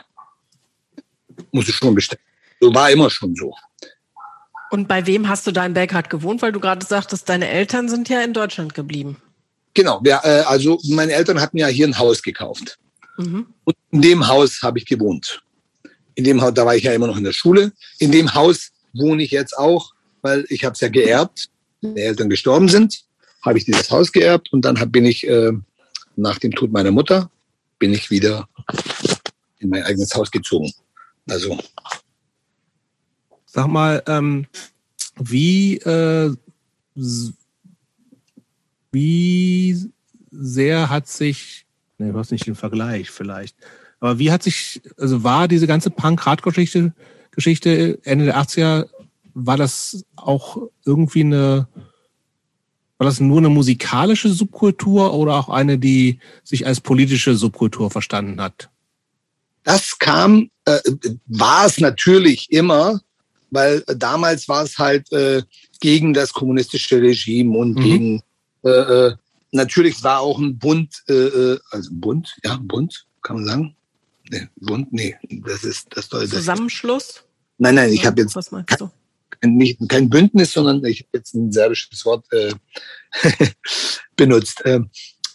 Musst 1.52 1.68
du 1.68 1.72
schon 1.72 1.94
bestellen. 1.94 2.22
So 2.60 2.74
war 2.74 2.90
immer 2.90 3.08
schon 3.10 3.34
so. 3.34 3.54
Und 4.70 4.86
bei 4.86 5.06
wem 5.06 5.28
hast 5.28 5.46
du 5.46 5.52
da 5.52 5.66
in 5.66 5.74
Belgrad 5.74 6.10
gewohnt? 6.10 6.42
Weil 6.42 6.52
du 6.52 6.60
gerade 6.60 6.84
sagtest, 6.84 7.28
deine 7.28 7.48
Eltern 7.48 7.88
sind 7.88 8.08
ja 8.08 8.20
in 8.22 8.32
Deutschland 8.32 8.74
geblieben. 8.74 9.20
Genau, 9.74 10.00
ja, 10.04 10.20
äh, 10.24 10.42
also 10.42 10.80
meine 10.88 11.12
Eltern 11.12 11.40
hatten 11.40 11.58
ja 11.58 11.68
hier 11.68 11.86
ein 11.86 11.98
Haus 11.98 12.22
gekauft. 12.22 12.78
Mhm. 13.18 13.46
Und 13.64 13.76
in 13.90 14.02
dem 14.02 14.28
Haus 14.28 14.62
habe 14.62 14.78
ich 14.78 14.86
gewohnt. 14.86 15.42
In 16.14 16.24
dem 16.24 16.40
Haus, 16.40 16.54
da 16.54 16.66
war 16.66 16.76
ich 16.76 16.84
ja 16.84 16.92
immer 16.92 17.06
noch 17.06 17.16
in 17.16 17.24
der 17.24 17.32
Schule. 17.32 17.72
In 17.98 18.10
dem 18.10 18.34
Haus 18.34 18.70
wohne 18.92 19.22
ich 19.22 19.30
jetzt 19.30 19.56
auch, 19.56 19.92
weil 20.22 20.44
ich 20.48 20.64
habe 20.64 20.74
es 20.74 20.80
ja 20.80 20.88
geerbt. 20.88 21.48
Meine 21.80 22.00
Eltern 22.00 22.28
gestorben 22.28 22.68
sind, 22.68 23.04
habe 23.42 23.58
ich 23.58 23.64
dieses 23.64 23.90
Haus 23.90 24.12
geerbt 24.12 24.52
und 24.52 24.64
dann 24.64 24.78
hab, 24.80 24.92
bin 24.92 25.06
ich 25.06 25.26
äh, 25.26 25.52
nach 26.16 26.38
dem 26.38 26.52
Tod 26.52 26.72
meiner 26.72 26.90
Mutter 26.90 27.30
bin 27.78 27.94
ich 27.94 28.10
wieder 28.10 28.46
in 29.58 29.70
mein 29.70 29.82
eigenes 29.84 30.14
Haus 30.14 30.30
gezogen. 30.30 30.72
Also 31.28 31.58
Sag 33.52 33.66
mal, 33.66 34.00
ähm, 34.06 34.46
wie, 35.18 35.78
äh, 35.78 36.32
wie 38.92 39.90
sehr 40.30 40.88
hat 40.88 41.08
sich, 41.08 41.66
ne, 41.98 42.12
du 42.12 42.18
hast 42.18 42.32
nicht 42.32 42.46
den 42.46 42.54
Vergleich 42.54 43.10
vielleicht, 43.10 43.56
aber 44.00 44.18
wie 44.18 44.30
hat 44.30 44.42
sich, 44.42 44.80
also 44.96 45.22
war 45.24 45.48
diese 45.48 45.66
ganze 45.66 45.90
Punk-Hardcore-Geschichte 45.90 46.92
Geschichte 47.30 47.98
Ende 48.02 48.26
der 48.26 48.38
80er, 48.38 48.88
war 49.34 49.56
das 49.56 50.04
auch 50.16 50.58
irgendwie 50.84 51.20
eine, 51.20 51.68
war 52.98 53.06
das 53.06 53.20
nur 53.20 53.38
eine 53.38 53.48
musikalische 53.48 54.28
Subkultur 54.30 55.14
oder 55.14 55.34
auch 55.34 55.48
eine, 55.48 55.78
die 55.78 56.18
sich 56.42 56.66
als 56.66 56.80
politische 56.80 57.36
Subkultur 57.36 57.90
verstanden 57.90 58.40
hat? 58.40 58.68
Das 59.62 59.98
kam, 59.98 60.50
äh, 60.64 60.80
war 61.26 61.66
es 61.66 61.78
natürlich 61.78 62.50
immer, 62.50 63.00
weil 63.50 63.82
damals 63.86 64.48
war 64.48 64.64
es 64.64 64.78
halt 64.78 65.10
äh, 65.12 65.42
gegen 65.80 66.12
das 66.12 66.32
kommunistische 66.32 67.00
Regime 67.00 67.56
und 67.56 67.76
mhm. 67.76 67.82
gegen 67.82 68.22
äh, 68.64 68.68
äh, 68.68 69.16
natürlich 69.52 70.02
war 70.02 70.20
auch 70.20 70.38
ein 70.38 70.58
Bund, 70.58 71.02
äh, 71.08 71.12
äh 71.12 71.58
also 71.70 71.90
Bund, 71.92 72.36
ja, 72.44 72.58
Bund, 72.60 73.06
kann 73.22 73.36
man 73.36 73.46
sagen. 73.46 73.76
Nee, 74.30 74.48
Bund, 74.56 74.92
nee, 74.92 75.16
das 75.44 75.64
ist 75.64 75.88
das 75.90 76.06
soll 76.08 76.28
Zusammenschluss? 76.28 77.24
Nein, 77.58 77.74
nein, 77.74 77.92
ich 77.92 78.06
habe 78.06 78.22
jetzt 78.22 78.36
Was 78.36 78.50
meinst 78.50 78.80
du? 78.80 78.90
Kein, 79.40 79.56
nicht, 79.56 79.78
kein 79.88 80.08
Bündnis, 80.08 80.52
sondern 80.52 80.84
ich 80.84 81.00
habe 81.00 81.10
jetzt 81.14 81.34
ein 81.34 81.50
serbisches 81.50 82.04
Wort 82.04 82.24
äh, 82.32 82.52
benutzt. 84.16 84.64
Äh, 84.64 84.80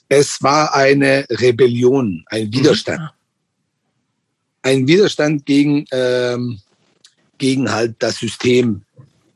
es 0.08 0.42
war 0.42 0.74
eine 0.74 1.26
Rebellion, 1.30 2.24
ein 2.28 2.48
mhm. 2.48 2.54
Widerstand. 2.54 3.02
Mhm. 3.02 3.10
Ein 4.62 4.88
Widerstand 4.88 5.46
gegen 5.46 5.86
ähm, 5.92 6.60
gegen 7.38 7.72
halt 7.72 7.96
das 8.00 8.18
System, 8.18 8.85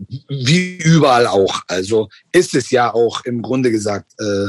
wie 0.08 0.78
überall 0.78 1.28
auch. 1.28 1.62
Also 1.68 2.10
ist 2.32 2.56
es 2.56 2.72
ja 2.72 2.94
auch 2.94 3.26
im 3.26 3.42
Grunde 3.42 3.72
gesagt 3.72 4.14
äh, 4.20 4.48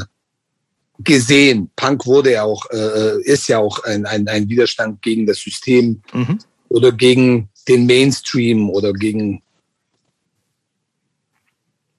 gesehen. 0.99 1.69
Punk 1.75 2.05
wurde 2.05 2.33
ja 2.33 2.43
auch, 2.43 2.69
äh, 2.71 3.21
ist 3.23 3.47
ja 3.47 3.59
auch 3.59 3.83
ein, 3.83 4.05
ein, 4.05 4.27
ein 4.27 4.47
Widerstand 4.49 5.01
gegen 5.01 5.25
das 5.25 5.39
System 5.39 6.01
mhm. 6.13 6.39
oder 6.69 6.91
gegen 6.91 7.49
den 7.67 7.85
Mainstream 7.85 8.69
oder 8.69 8.93
gegen 8.93 9.41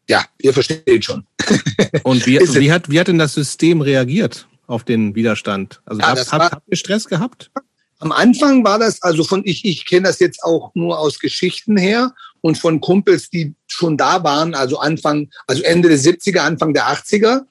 ja, 0.08 0.24
ihr 0.40 0.52
versteht 0.52 1.04
schon. 1.04 1.24
Und 2.02 2.26
wie, 2.26 2.38
wie, 2.38 2.72
hat, 2.72 2.90
wie 2.90 3.00
hat 3.00 3.08
denn 3.08 3.18
das 3.18 3.34
System 3.34 3.80
reagiert 3.80 4.48
auf 4.66 4.84
den 4.84 5.14
Widerstand? 5.14 5.80
Also 5.86 6.00
ja, 6.00 6.08
habt, 6.08 6.32
habt, 6.32 6.52
habt 6.52 6.68
ihr 6.68 6.76
Stress 6.76 7.06
gehabt? 7.06 7.50
Am 7.98 8.12
Anfang 8.12 8.64
war 8.64 8.78
das, 8.78 9.00
also 9.02 9.22
von 9.22 9.42
ich, 9.44 9.64
ich 9.64 9.86
kenne 9.86 10.08
das 10.08 10.18
jetzt 10.18 10.42
auch 10.42 10.74
nur 10.74 10.98
aus 10.98 11.20
Geschichten 11.20 11.76
her 11.76 12.12
und 12.42 12.58
von 12.58 12.80
Kumpels, 12.80 13.30
die 13.30 13.54
schon 13.66 13.96
da 13.96 14.22
waren, 14.22 14.54
also 14.54 14.78
Anfang, 14.78 15.30
also 15.46 15.62
Ende 15.62 15.88
der 15.88 15.98
70er, 15.98 16.40
Anfang 16.40 16.74
der 16.74 16.86
80er. 16.88 17.42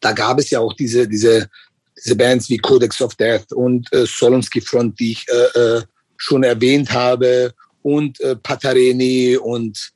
Da 0.00 0.12
gab 0.12 0.38
es 0.40 0.50
ja 0.50 0.58
auch 0.58 0.72
diese, 0.72 1.06
diese, 1.06 1.48
diese 1.96 2.16
Bands 2.16 2.48
wie 2.50 2.58
Codex 2.58 3.00
of 3.00 3.14
Death 3.14 3.52
und 3.52 3.92
äh, 3.92 4.06
Solomsky 4.06 4.60
Front, 4.60 4.98
die 4.98 5.12
ich 5.12 5.26
äh, 5.28 5.58
äh, 5.58 5.82
schon 6.16 6.42
erwähnt 6.42 6.90
habe, 6.90 7.54
und 7.84 8.18
äh, 8.20 8.34
Patareni 8.34 9.36
und 9.36 9.92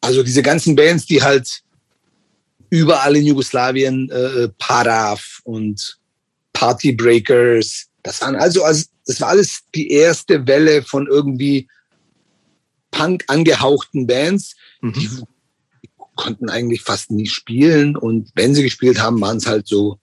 also 0.00 0.22
diese 0.22 0.42
ganzen 0.42 0.74
Bands, 0.74 1.06
die 1.06 1.22
halt 1.22 1.60
überall 2.70 3.14
in 3.14 3.26
Jugoslawien, 3.26 4.10
äh, 4.10 4.48
Paraf 4.58 5.40
und 5.44 5.98
Party 6.52 6.92
Breakers, 6.92 7.86
das 8.02 8.22
waren 8.22 8.36
also, 8.36 8.64
also 8.64 8.84
das 9.04 9.20
war 9.20 9.28
alles 9.28 9.60
die 9.74 9.90
erste 9.90 10.46
Welle 10.46 10.82
von 10.82 11.06
irgendwie 11.06 11.68
Punk 12.90 13.24
angehauchten 13.28 14.06
Bands. 14.06 14.54
Mhm. 14.80 14.92
Die 15.82 15.90
konnten 16.14 16.48
eigentlich 16.48 16.82
fast 16.82 17.10
nie 17.10 17.26
spielen 17.26 17.96
und 17.96 18.30
wenn 18.34 18.54
sie 18.54 18.62
gespielt 18.62 19.00
haben, 19.00 19.20
waren 19.20 19.36
es 19.36 19.46
halt 19.46 19.68
so 19.68 19.98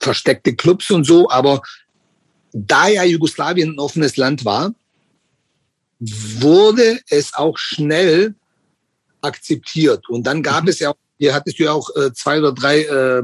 versteckte 0.00 0.54
Clubs 0.54 0.90
und 0.90 1.04
so. 1.04 1.30
Aber 1.30 1.62
da 2.52 2.88
ja 2.88 3.04
Jugoslawien 3.04 3.74
ein 3.74 3.78
offenes 3.78 4.16
Land 4.16 4.44
war, 4.44 4.74
wurde 6.00 7.00
es 7.08 7.34
auch 7.34 7.58
schnell 7.58 8.34
akzeptiert. 9.20 10.08
Und 10.08 10.26
dann 10.26 10.42
gab 10.42 10.64
mhm. 10.64 10.70
es 10.70 10.78
ja, 10.78 10.94
hier 11.18 11.34
hattest 11.34 11.58
du 11.58 11.64
ja 11.64 11.72
auch 11.72 11.94
äh, 11.96 12.12
zwei 12.12 12.38
oder 12.38 12.52
drei 12.52 12.82
äh, 12.82 13.22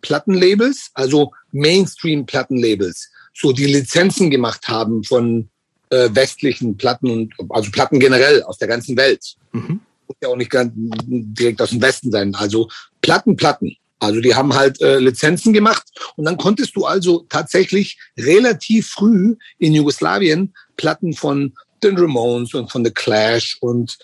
Plattenlabels, 0.00 0.90
also 0.94 1.32
Mainstream-Plattenlabels, 1.52 3.10
so 3.40 3.52
die 3.52 3.66
Lizenzen 3.66 4.30
gemacht 4.30 4.68
haben 4.68 5.02
von 5.04 5.48
äh, 5.90 6.08
westlichen 6.12 6.76
Platten 6.76 7.10
und 7.10 7.34
also 7.50 7.70
Platten 7.70 7.98
generell 7.98 8.42
aus 8.44 8.58
der 8.58 8.68
ganzen 8.68 8.96
Welt. 8.96 9.34
Mhm. 9.52 9.80
Muss 10.06 10.16
ja 10.22 10.28
auch 10.28 10.36
nicht 10.36 10.50
ganz 10.50 10.72
direkt 10.74 11.60
aus 11.62 11.70
dem 11.70 11.82
Westen 11.82 12.10
sein. 12.10 12.34
Also 12.34 12.68
Platten, 13.00 13.36
Platten. 13.36 13.76
Also 13.98 14.20
die 14.20 14.34
haben 14.34 14.54
halt 14.54 14.80
äh, 14.80 14.98
Lizenzen 14.98 15.52
gemacht 15.52 15.86
und 16.16 16.24
dann 16.24 16.38
konntest 16.38 16.74
du 16.74 16.86
also 16.86 17.26
tatsächlich 17.28 17.98
relativ 18.18 18.88
früh 18.88 19.36
in 19.58 19.74
Jugoslawien 19.74 20.54
Platten 20.76 21.12
von 21.12 21.52
den 21.82 21.98
Ramones 21.98 22.54
und 22.54 22.70
von 22.70 22.84
The 22.84 22.90
Clash 22.90 23.58
und 23.60 23.98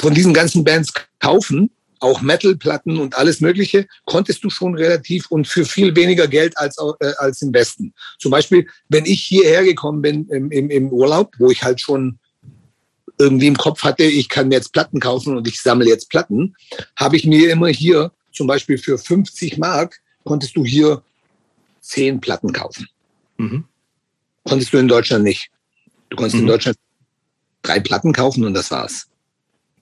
von 0.00 0.14
diesen 0.14 0.32
ganzen 0.32 0.62
Bands 0.62 0.92
kaufen 1.18 1.70
auch 2.00 2.20
Metal-Platten 2.20 2.98
und 2.98 3.16
alles 3.16 3.40
Mögliche, 3.40 3.86
konntest 4.04 4.44
du 4.44 4.50
schon 4.50 4.74
relativ 4.74 5.30
und 5.30 5.46
für 5.46 5.64
viel 5.64 5.94
weniger 5.96 6.28
Geld 6.28 6.56
als, 6.58 6.76
äh, 7.00 7.12
als 7.18 7.42
im 7.42 7.52
Westen. 7.52 7.92
Zum 8.18 8.30
Beispiel, 8.30 8.66
wenn 8.88 9.04
ich 9.04 9.22
hierher 9.22 9.64
gekommen 9.64 10.02
bin 10.02 10.28
im, 10.28 10.50
im, 10.50 10.70
im 10.70 10.88
Urlaub, 10.90 11.34
wo 11.38 11.50
ich 11.50 11.62
halt 11.62 11.80
schon 11.80 12.18
irgendwie 13.18 13.48
im 13.48 13.56
Kopf 13.56 13.82
hatte, 13.82 14.04
ich 14.04 14.28
kann 14.28 14.48
mir 14.48 14.54
jetzt 14.54 14.72
Platten 14.72 15.00
kaufen 15.00 15.36
und 15.36 15.48
ich 15.48 15.60
sammle 15.60 15.88
jetzt 15.88 16.08
Platten, 16.08 16.54
habe 16.96 17.16
ich 17.16 17.26
mir 17.26 17.50
immer 17.50 17.68
hier, 17.68 18.12
zum 18.32 18.46
Beispiel 18.46 18.78
für 18.78 18.98
50 18.98 19.58
Mark, 19.58 20.00
konntest 20.24 20.56
du 20.56 20.64
hier 20.64 21.02
zehn 21.80 22.20
Platten 22.20 22.52
kaufen. 22.52 22.86
Mhm. 23.38 23.64
Konntest 24.44 24.72
du 24.72 24.78
in 24.78 24.88
Deutschland 24.88 25.24
nicht. 25.24 25.50
Du 26.10 26.16
konntest 26.16 26.36
mhm. 26.36 26.42
in 26.42 26.46
Deutschland 26.46 26.76
drei 27.62 27.80
Platten 27.80 28.12
kaufen 28.12 28.44
und 28.44 28.54
das 28.54 28.70
war's. 28.70 29.08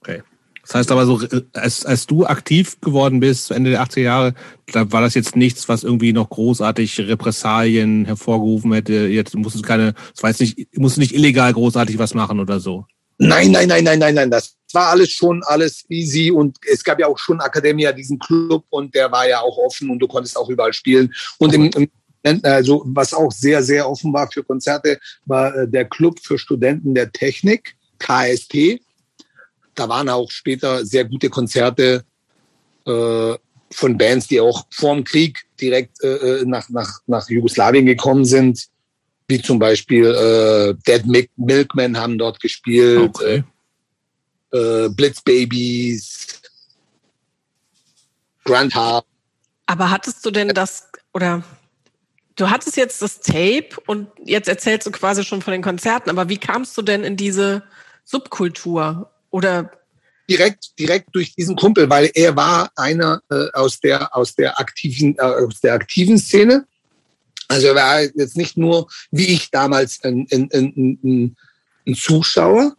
Okay. 0.01 0.23
Das 0.67 0.75
heißt 0.75 0.91
aber 0.91 1.07
so, 1.07 1.21
als, 1.53 1.87
als 1.87 2.07
du 2.07 2.27
aktiv 2.27 2.81
geworden 2.81 3.21
bist, 3.21 3.47
zu 3.47 3.55
Ende 3.55 3.71
der 3.71 3.85
80er 3.85 4.01
Jahre, 4.01 4.35
da 4.73 4.91
war 4.91 5.01
das 5.01 5.15
jetzt 5.15 5.37
nichts, 5.37 5.69
was 5.69 5.85
irgendwie 5.85 6.13
noch 6.13 6.29
großartig 6.29 6.99
Repressalien 7.01 8.05
hervorgerufen 8.05 8.73
hätte. 8.73 9.07
Jetzt 9.07 9.37
musst 9.37 9.57
du 9.57 9.63
keine, 9.63 9.95
das 10.21 10.39
jetzt 10.39 10.41
nicht, 10.41 10.77
musst 10.77 10.97
du 10.97 11.01
nicht 11.01 11.15
illegal 11.15 11.53
großartig 11.53 11.99
was 11.99 12.15
machen 12.15 12.41
oder 12.41 12.59
so. 12.59 12.85
Nein, 13.19 13.53
nein, 13.53 13.69
nein, 13.69 13.85
nein, 13.85 14.01
nein, 14.01 14.15
nein. 14.17 14.31
Das 14.31 14.57
war 14.73 14.89
alles 14.89 15.13
schon 15.13 15.41
alles 15.45 15.85
easy 15.89 16.33
und 16.33 16.59
es 16.69 16.83
gab 16.83 16.99
ja 16.99 17.07
auch 17.07 17.19
schon 17.19 17.41
Academia, 17.41 17.93
diesen 17.93 18.19
Club 18.19 18.65
und 18.71 18.93
der 18.93 19.11
war 19.13 19.29
ja 19.29 19.41
auch 19.41 19.57
offen 19.59 19.89
und 19.89 20.01
du 20.01 20.09
konntest 20.09 20.37
auch 20.37 20.49
überall 20.49 20.73
spielen. 20.73 21.15
Und 21.39 21.55
im, 21.55 21.71
im 21.71 21.89
also 22.43 22.83
was 22.87 23.15
auch 23.15 23.31
sehr, 23.31 23.63
sehr 23.63 23.89
offen 23.89 24.13
war 24.13 24.29
für 24.31 24.43
Konzerte, 24.43 24.99
war 25.27 25.55
äh, 25.55 25.69
der 25.69 25.85
Club 25.85 26.19
für 26.21 26.39
Studenten 26.39 26.93
der 26.93 27.13
Technik, 27.13 27.77
KST 28.01 28.81
da 29.79 29.89
waren 29.89 30.09
auch 30.09 30.31
später 30.31 30.85
sehr 30.85 31.05
gute 31.05 31.31
Konzerte 31.31 32.05
äh, 32.87 33.35
von 33.71 33.99
Bands, 33.99 34.29
die 34.29 34.41
auch 34.41 34.67
vor 34.71 34.95
dem 34.95 35.05
Krieg 35.05 35.45
direkt 35.61 36.03
äh, 36.03 36.41
äh, 36.41 36.45
nach, 36.45 36.69
nach, 36.69 37.01
nach 37.07 37.29
Jugoslawien 37.29 37.87
gekommen 37.87 38.25
sind, 38.25 38.67
wie 39.29 39.43
zum 39.43 39.59
Beispiel 39.59 40.07
äh, 40.07 40.75
Dead 40.87 41.31
Milkmen 41.37 41.99
haben 41.99 42.19
dort 42.19 42.41
gespielt, 42.41 43.11
okay. 43.15 43.45
äh, 44.53 44.57
äh, 44.57 44.89
Blitzbabies, 44.89 46.41
Grand 48.45 48.75
Harp. 48.75 49.05
Aber 49.67 49.91
hattest 49.91 50.25
du 50.25 50.31
denn 50.31 50.49
das 50.49 50.89
oder 51.13 51.43
du 52.37 52.51
hattest 52.51 52.77
jetzt 52.77 53.03
das 53.03 53.21
Tape 53.21 53.71
und 53.87 54.09
jetzt 54.25 54.49
erzählst 54.49 54.87
du 54.87 54.93
quasi 54.93 55.25
schon 55.25 55.43
von 55.43 55.53
den 55.53 55.63
Konzerten, 55.63 56.09
aber 56.09 56.29
wie 56.29 56.39
kamst 56.39 56.77
du 56.79 56.83
denn 56.83 57.03
in 57.03 57.17
diese 57.17 57.65
Subkultur? 58.05 59.11
Oder 59.37 59.71
direkt 60.29 60.79
direkt 60.79 61.15
durch 61.15 61.35
diesen 61.35 61.57
Kumpel, 61.57 61.89
weil 61.89 62.11
er 62.15 62.35
war 62.35 62.71
einer 62.75 63.21
äh, 63.31 63.49
aus 63.53 63.81
der 63.81 64.17
aus 64.17 64.35
der 64.35 64.59
aktiven 64.59 65.15
äh, 65.19 65.23
aus 65.23 65.61
der 65.61 65.75
aktiven 65.75 66.19
Szene. 66.19 66.67
Also 67.49 67.69
er 67.69 67.75
war 67.77 68.01
jetzt 68.01 68.37
nicht 68.37 68.57
nur 68.57 68.89
wie 69.13 69.27
ich 69.27 69.51
damals 69.51 70.03
ein, 70.03 70.27
ein, 70.33 70.49
ein, 70.53 70.99
ein 71.05 71.37
ein 71.87 71.95
Zuschauer. 71.95 72.77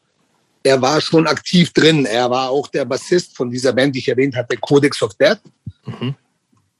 Er 0.63 0.81
war 0.81 0.99
schon 0.99 1.27
aktiv 1.27 1.71
drin. 1.71 2.05
Er 2.05 2.29
war 2.29 2.49
auch 2.49 2.67
der 2.67 2.85
Bassist 2.85 3.35
von 3.35 3.49
dieser 3.49 3.73
Band, 3.73 3.95
die 3.95 3.99
ich 3.99 4.09
erwähnt 4.09 4.35
hatte, 4.35 4.57
Codex 4.57 5.01
of 5.01 5.13
Death. 5.15 5.39
Mhm. 5.85 6.15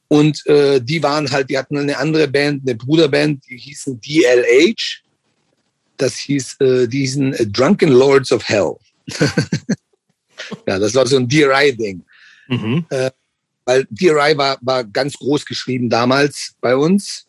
Und 0.08 0.46
äh, 0.46 0.80
die 0.80 1.02
waren 1.02 1.30
halt, 1.30 1.50
die 1.50 1.58
hatten 1.58 1.76
eine 1.76 1.96
andere 1.96 2.28
Band, 2.28 2.62
eine 2.66 2.76
Bruderband, 2.76 3.44
die 3.48 3.56
hießen 3.56 4.00
DLH. 4.00 5.02
Das 5.96 6.16
hieß, 6.16 6.56
äh, 6.60 6.86
die 6.86 7.00
hießen 7.00 7.34
äh, 7.34 7.46
Drunken 7.46 7.90
Lords 7.90 8.32
of 8.32 8.46
Hell. 8.48 8.76
ja, 10.66 10.78
das 10.78 10.94
war 10.94 11.06
so 11.06 11.16
ein 11.16 11.28
DRI-Ding. 11.28 12.04
Mhm. 12.48 12.86
Äh, 12.90 13.10
weil 13.64 13.86
DRI 13.90 14.36
war, 14.36 14.58
war 14.62 14.84
ganz 14.84 15.14
groß 15.14 15.44
geschrieben 15.44 15.90
damals 15.90 16.54
bei 16.60 16.74
uns. 16.74 17.26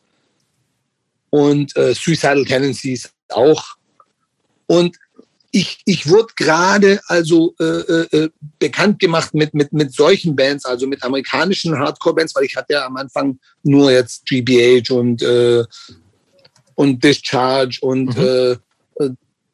Und 1.29 1.75
äh, 1.75 1.93
Suicidal 1.93 2.45
Tendencies 2.45 3.11
auch. 3.29 3.75
Und 4.67 4.97
ich, 5.51 5.81
ich 5.85 6.07
wurde 6.07 6.33
gerade 6.35 7.01
also 7.07 7.55
äh, 7.59 7.63
äh, 7.63 8.17
äh, 8.17 8.29
bekannt 8.59 8.99
gemacht 8.99 9.33
mit, 9.33 9.53
mit, 9.53 9.73
mit 9.73 9.93
solchen 9.93 10.35
Bands, 10.35 10.65
also 10.65 10.87
mit 10.87 11.03
amerikanischen 11.03 11.77
Hardcore-Bands, 11.77 12.35
weil 12.35 12.45
ich 12.45 12.55
hatte 12.55 12.73
ja 12.73 12.85
am 12.85 12.97
Anfang 12.97 13.39
nur 13.63 13.91
jetzt 13.91 14.25
GBH 14.25 14.93
und, 14.93 15.21
äh, 15.23 15.63
und 16.75 17.03
Discharge 17.03 17.79
und 17.81 18.15
mhm. 18.15 18.57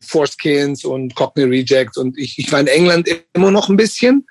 Force 0.06 0.38
und 0.84 1.16
Cockney 1.16 1.44
Rejects 1.44 1.98
und 1.98 2.18
ich, 2.18 2.38
ich 2.38 2.52
war 2.52 2.60
in 2.60 2.68
England 2.68 3.10
immer 3.34 3.52
noch 3.52 3.70
ein 3.70 3.78
bisschen 3.78 4.26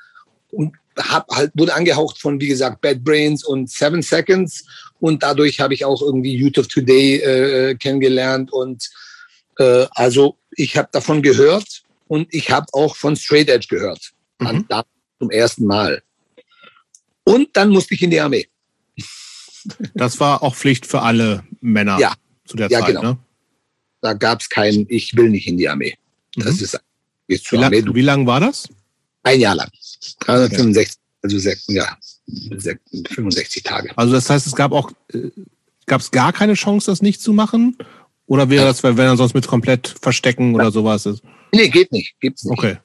und 0.50 0.74
hab 0.96 1.28
halt 1.30 1.50
wurde 1.54 1.74
angehaucht 1.74 2.18
von 2.18 2.40
wie 2.40 2.46
gesagt 2.46 2.80
Bad 2.80 3.02
Brains 3.02 3.44
und 3.44 3.70
Seven 3.70 4.02
Seconds 4.02 4.64
und 5.00 5.22
dadurch 5.22 5.60
habe 5.60 5.74
ich 5.74 5.84
auch 5.84 6.00
irgendwie 6.02 6.36
Youth 6.36 6.58
of 6.58 6.68
Today 6.68 7.16
äh, 7.16 7.74
kennengelernt 7.74 8.52
und 8.52 8.88
äh, 9.58 9.86
also 9.90 10.36
ich 10.56 10.76
habe 10.76 10.88
davon 10.92 11.22
gehört 11.22 11.82
und 12.06 12.32
ich 12.32 12.50
habe 12.50 12.66
auch 12.72 12.96
von 12.96 13.16
Straight 13.16 13.48
Edge 13.48 13.66
gehört. 13.68 14.12
Mhm. 14.40 14.66
zum 15.18 15.30
ersten 15.30 15.64
Mal. 15.66 16.02
Und 17.24 17.56
dann 17.56 17.70
musste 17.70 17.94
ich 17.94 18.02
in 18.02 18.10
die 18.10 18.20
Armee. 18.20 18.48
Das 19.94 20.20
war 20.20 20.42
auch 20.42 20.54
Pflicht 20.54 20.86
für 20.86 21.00
alle 21.00 21.44
Männer 21.60 21.98
ja. 21.98 22.14
zu 22.44 22.56
der 22.56 22.68
ja, 22.68 22.80
Zeit, 22.80 22.88
genau. 22.88 23.02
ne? 23.02 23.18
Da 24.04 24.12
gab 24.12 24.42
es 24.42 24.50
kein, 24.50 24.84
ich 24.90 25.16
will 25.16 25.30
nicht 25.30 25.46
in 25.46 25.56
die 25.56 25.66
Armee. 25.66 25.94
Das 26.36 26.58
mhm. 26.58 26.64
ist, 26.64 26.80
ist 27.26 27.50
wie, 27.52 27.56
lang, 27.56 27.94
wie 27.94 28.02
lang 28.02 28.26
war 28.26 28.38
das? 28.38 28.68
Ein 29.22 29.40
Jahr 29.40 29.54
lang. 29.54 29.70
365, 30.20 30.98
also 31.22 31.38
sechs, 31.38 31.64
ja, 31.68 31.96
65 33.08 33.62
Tage. 33.62 33.96
Also 33.96 34.12
das 34.12 34.28
heißt, 34.28 34.46
es 34.46 34.54
gab 34.54 34.72
auch, 34.72 34.90
äh, 35.14 35.30
gab 35.86 36.02
es 36.02 36.10
gar 36.10 36.34
keine 36.34 36.52
Chance, 36.52 36.90
das 36.90 37.00
nicht 37.00 37.22
zu 37.22 37.32
machen? 37.32 37.78
Oder 38.26 38.50
wäre 38.50 38.66
das, 38.66 38.82
wenn 38.82 38.98
er 38.98 39.16
sonst 39.16 39.32
mit 39.32 39.46
komplett 39.46 39.94
verstecken 39.98 40.54
oder 40.54 40.70
sowas 40.70 41.06
ist? 41.06 41.22
Nee, 41.54 41.70
geht 41.70 41.90
nicht. 41.90 42.14
Gibt's 42.20 42.44
nicht. 42.44 42.58
Okay. 42.58 42.76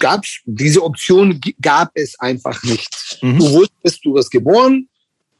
Gab's, 0.00 0.40
diese 0.44 0.82
Option 0.82 1.40
gab 1.60 1.92
es 1.94 2.18
einfach 2.18 2.60
nicht. 2.64 3.20
Mhm. 3.22 3.38
Du 3.38 3.52
wusstest, 3.52 4.04
du 4.04 4.14
wirst 4.14 4.32
geboren, 4.32 4.88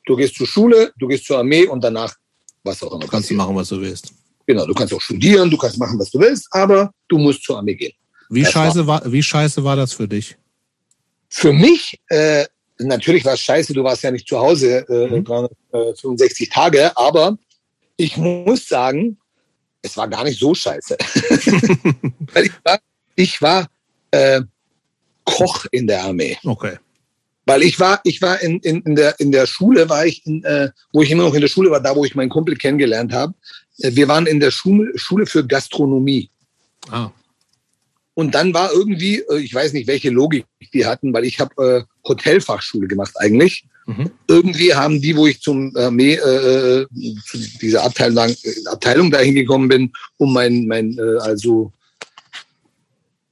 du 0.06 0.14
gehst 0.14 0.36
zur 0.36 0.46
Schule, 0.46 0.92
du 0.96 1.08
gehst 1.08 1.24
zur 1.24 1.38
Armee 1.38 1.66
und 1.66 1.82
danach 1.82 2.14
was 2.62 2.84
auch 2.84 2.92
immer. 2.92 3.08
Kannst 3.08 3.30
du 3.30 3.34
machen, 3.34 3.56
was 3.56 3.68
du 3.68 3.80
willst. 3.80 4.12
Genau, 4.46 4.66
du 4.66 4.74
kannst 4.74 4.92
auch 4.92 5.00
studieren, 5.00 5.50
du 5.50 5.56
kannst 5.56 5.78
machen, 5.78 5.98
was 5.98 6.10
du 6.10 6.18
willst, 6.18 6.48
aber 6.50 6.92
du 7.08 7.18
musst 7.18 7.42
zur 7.44 7.58
Armee 7.58 7.74
gehen. 7.74 7.92
Wie, 8.28 8.44
scheiße 8.44 8.86
war, 8.86 9.02
wie 9.10 9.22
scheiße 9.22 9.62
war 9.62 9.76
das 9.76 9.92
für 9.92 10.08
dich? 10.08 10.36
Für 11.28 11.52
mich, 11.52 12.00
äh, 12.08 12.46
natürlich 12.78 13.24
war 13.24 13.34
es 13.34 13.40
scheiße, 13.40 13.72
du 13.72 13.84
warst 13.84 14.02
ja 14.02 14.10
nicht 14.10 14.26
zu 14.26 14.38
Hause 14.38 14.86
äh, 14.88 15.18
mhm. 15.18 15.24
365 15.24 16.48
Tage, 16.48 16.96
aber 16.96 17.36
ich 17.96 18.16
muss 18.16 18.66
sagen, 18.66 19.18
es 19.82 19.96
war 19.96 20.08
gar 20.08 20.24
nicht 20.24 20.38
so 20.38 20.54
scheiße. 20.54 20.96
Weil 22.32 22.46
ich 22.46 22.52
war, 22.64 22.78
ich 23.16 23.42
war 23.42 23.66
äh, 24.10 24.40
Koch 25.24 25.66
in 25.70 25.86
der 25.86 26.04
Armee. 26.04 26.38
Okay. 26.44 26.78
Weil 27.52 27.64
ich 27.64 27.78
war, 27.78 28.00
ich 28.04 28.22
war 28.22 28.40
in, 28.40 28.60
in, 28.60 28.80
in, 28.80 28.96
der, 28.96 29.20
in 29.20 29.30
der 29.30 29.46
Schule, 29.46 29.86
war 29.90 30.06
ich, 30.06 30.24
in, 30.24 30.42
äh, 30.42 30.70
wo 30.90 31.02
ich 31.02 31.10
immer 31.10 31.24
noch 31.24 31.34
in 31.34 31.42
der 31.42 31.48
Schule 31.48 31.70
war, 31.70 31.80
da 31.80 31.94
wo 31.94 32.02
ich 32.02 32.14
meinen 32.14 32.30
Kumpel 32.30 32.56
kennengelernt 32.56 33.12
habe. 33.12 33.34
Äh, 33.80 33.94
wir 33.94 34.08
waren 34.08 34.26
in 34.26 34.40
der 34.40 34.50
Schule, 34.50 34.90
Schule 34.98 35.26
für 35.26 35.46
Gastronomie. 35.46 36.30
Ah. 36.88 37.10
Und 38.14 38.34
dann 38.34 38.54
war 38.54 38.72
irgendwie, 38.72 39.18
äh, 39.18 39.40
ich 39.40 39.52
weiß 39.52 39.74
nicht, 39.74 39.86
welche 39.86 40.08
Logik 40.08 40.46
die 40.72 40.86
hatten, 40.86 41.12
weil 41.12 41.26
ich 41.26 41.40
habe 41.40 41.84
äh, 41.84 42.08
Hotelfachschule 42.08 42.88
gemacht 42.88 43.12
eigentlich. 43.16 43.66
Mhm. 43.84 44.10
Irgendwie 44.28 44.74
haben 44.74 45.02
die, 45.02 45.14
wo 45.14 45.26
ich 45.26 45.42
zum 45.42 45.76
Armee, 45.76 46.14
äh, 46.14 46.86
zu 47.26 47.36
dieser 47.60 47.82
Abteilung, 47.82 48.34
Abteilung 48.64 49.10
dahin 49.10 49.34
gekommen 49.34 49.68
bin, 49.68 49.92
um 50.16 50.32
mein, 50.32 50.66
mein 50.66 50.96
äh, 50.96 51.18
also 51.20 51.70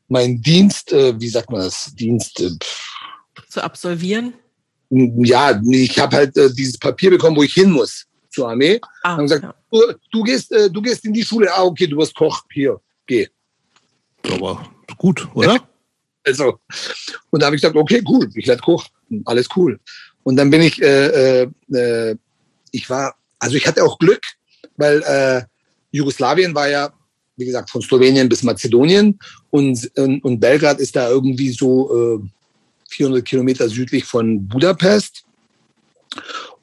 mein 0.08 0.42
Dienst, 0.42 0.92
äh, 0.92 1.18
wie 1.18 1.28
sagt 1.30 1.50
man 1.50 1.62
das, 1.62 1.94
Dienst 1.94 2.38
äh, 2.40 2.50
zu 3.50 3.62
absolvieren? 3.62 4.34
Ja, 4.90 5.60
ich 5.70 5.98
habe 5.98 6.16
halt 6.16 6.36
äh, 6.36 6.52
dieses 6.52 6.78
Papier 6.78 7.10
bekommen, 7.10 7.36
wo 7.36 7.42
ich 7.42 7.54
hin 7.54 7.70
muss 7.70 8.06
zur 8.30 8.48
Armee. 8.48 8.80
Ah, 9.02 9.16
haben 9.16 9.24
gesagt, 9.24 9.42
ja. 9.42 9.54
du, 9.70 9.80
du, 10.10 10.22
gehst, 10.22 10.52
äh, 10.52 10.70
du 10.70 10.82
gehst 10.82 11.04
in 11.04 11.12
die 11.12 11.24
Schule. 11.24 11.52
Ah, 11.52 11.64
okay, 11.64 11.86
du 11.86 11.96
wirst 11.96 12.14
Koch. 12.14 12.42
Hier, 12.52 12.80
geh. 13.06 13.28
Aber 14.32 14.68
gut, 14.96 15.28
oder? 15.34 15.58
Also, 16.24 16.60
und 17.30 17.40
da 17.40 17.46
habe 17.46 17.56
ich 17.56 17.62
gesagt, 17.62 17.76
okay, 17.76 18.02
cool, 18.06 18.28
ich 18.34 18.46
werde 18.46 18.62
Koch, 18.62 18.86
alles 19.24 19.48
cool. 19.56 19.80
Und 20.22 20.36
dann 20.36 20.50
bin 20.50 20.60
ich, 20.60 20.80
äh, 20.82 21.42
äh, 21.42 21.50
äh, 21.72 22.16
ich 22.72 22.88
war, 22.90 23.14
also 23.38 23.56
ich 23.56 23.66
hatte 23.66 23.82
auch 23.82 23.98
Glück, 23.98 24.22
weil 24.76 25.02
äh, 25.02 25.42
Jugoslawien 25.92 26.54
war 26.54 26.68
ja, 26.68 26.92
wie 27.36 27.46
gesagt, 27.46 27.70
von 27.70 27.80
Slowenien 27.80 28.28
bis 28.28 28.42
Mazedonien 28.42 29.18
und, 29.48 29.90
und, 29.96 30.22
und 30.22 30.40
Belgrad 30.40 30.78
ist 30.78 30.94
da 30.94 31.08
irgendwie 31.08 31.50
so 31.50 32.18
äh, 32.18 32.28
400 32.90 33.24
Kilometer 33.24 33.68
südlich 33.68 34.04
von 34.04 34.46
Budapest. 34.46 35.24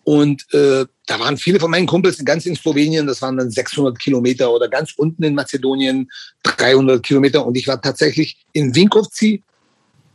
Und 0.04 0.46
äh, 0.54 0.86
da 1.06 1.20
waren 1.20 1.38
viele 1.38 1.60
von 1.60 1.72
meinen 1.72 1.88
Kumpels 1.88 2.24
ganz 2.24 2.46
in 2.46 2.56
Slowenien, 2.56 3.08
das 3.08 3.22
waren 3.22 3.38
dann 3.38 3.52
600 3.52 4.00
Kilometer 4.00 4.52
oder 4.52 4.70
ganz 4.70 4.94
unten 4.96 5.24
in 5.24 5.36
Mazedonien 5.36 6.10
300 6.44 7.04
Kilometer. 7.04 7.46
Und 7.46 7.58
ich 7.58 7.68
war 7.68 7.82
tatsächlich 7.82 8.46
in 8.54 8.74
Vinkovci 8.74 9.44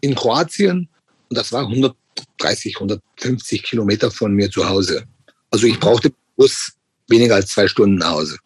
in 0.00 0.14
Kroatien 0.14 0.88
und 1.28 1.36
das 1.36 1.52
war 1.52 1.66
100 1.66 1.94
130, 2.42 2.76
150 2.76 3.62
Kilometer 3.62 4.10
von 4.10 4.32
mir 4.32 4.50
zu 4.50 4.68
Hause. 4.68 5.04
Also 5.50 5.66
ich 5.66 5.78
brauchte 5.78 6.12
Bus 6.36 6.72
weniger 7.08 7.36
als 7.36 7.50
zwei 7.50 7.68
Stunden 7.68 7.96
nach 7.96 8.12
Hause. 8.12 8.38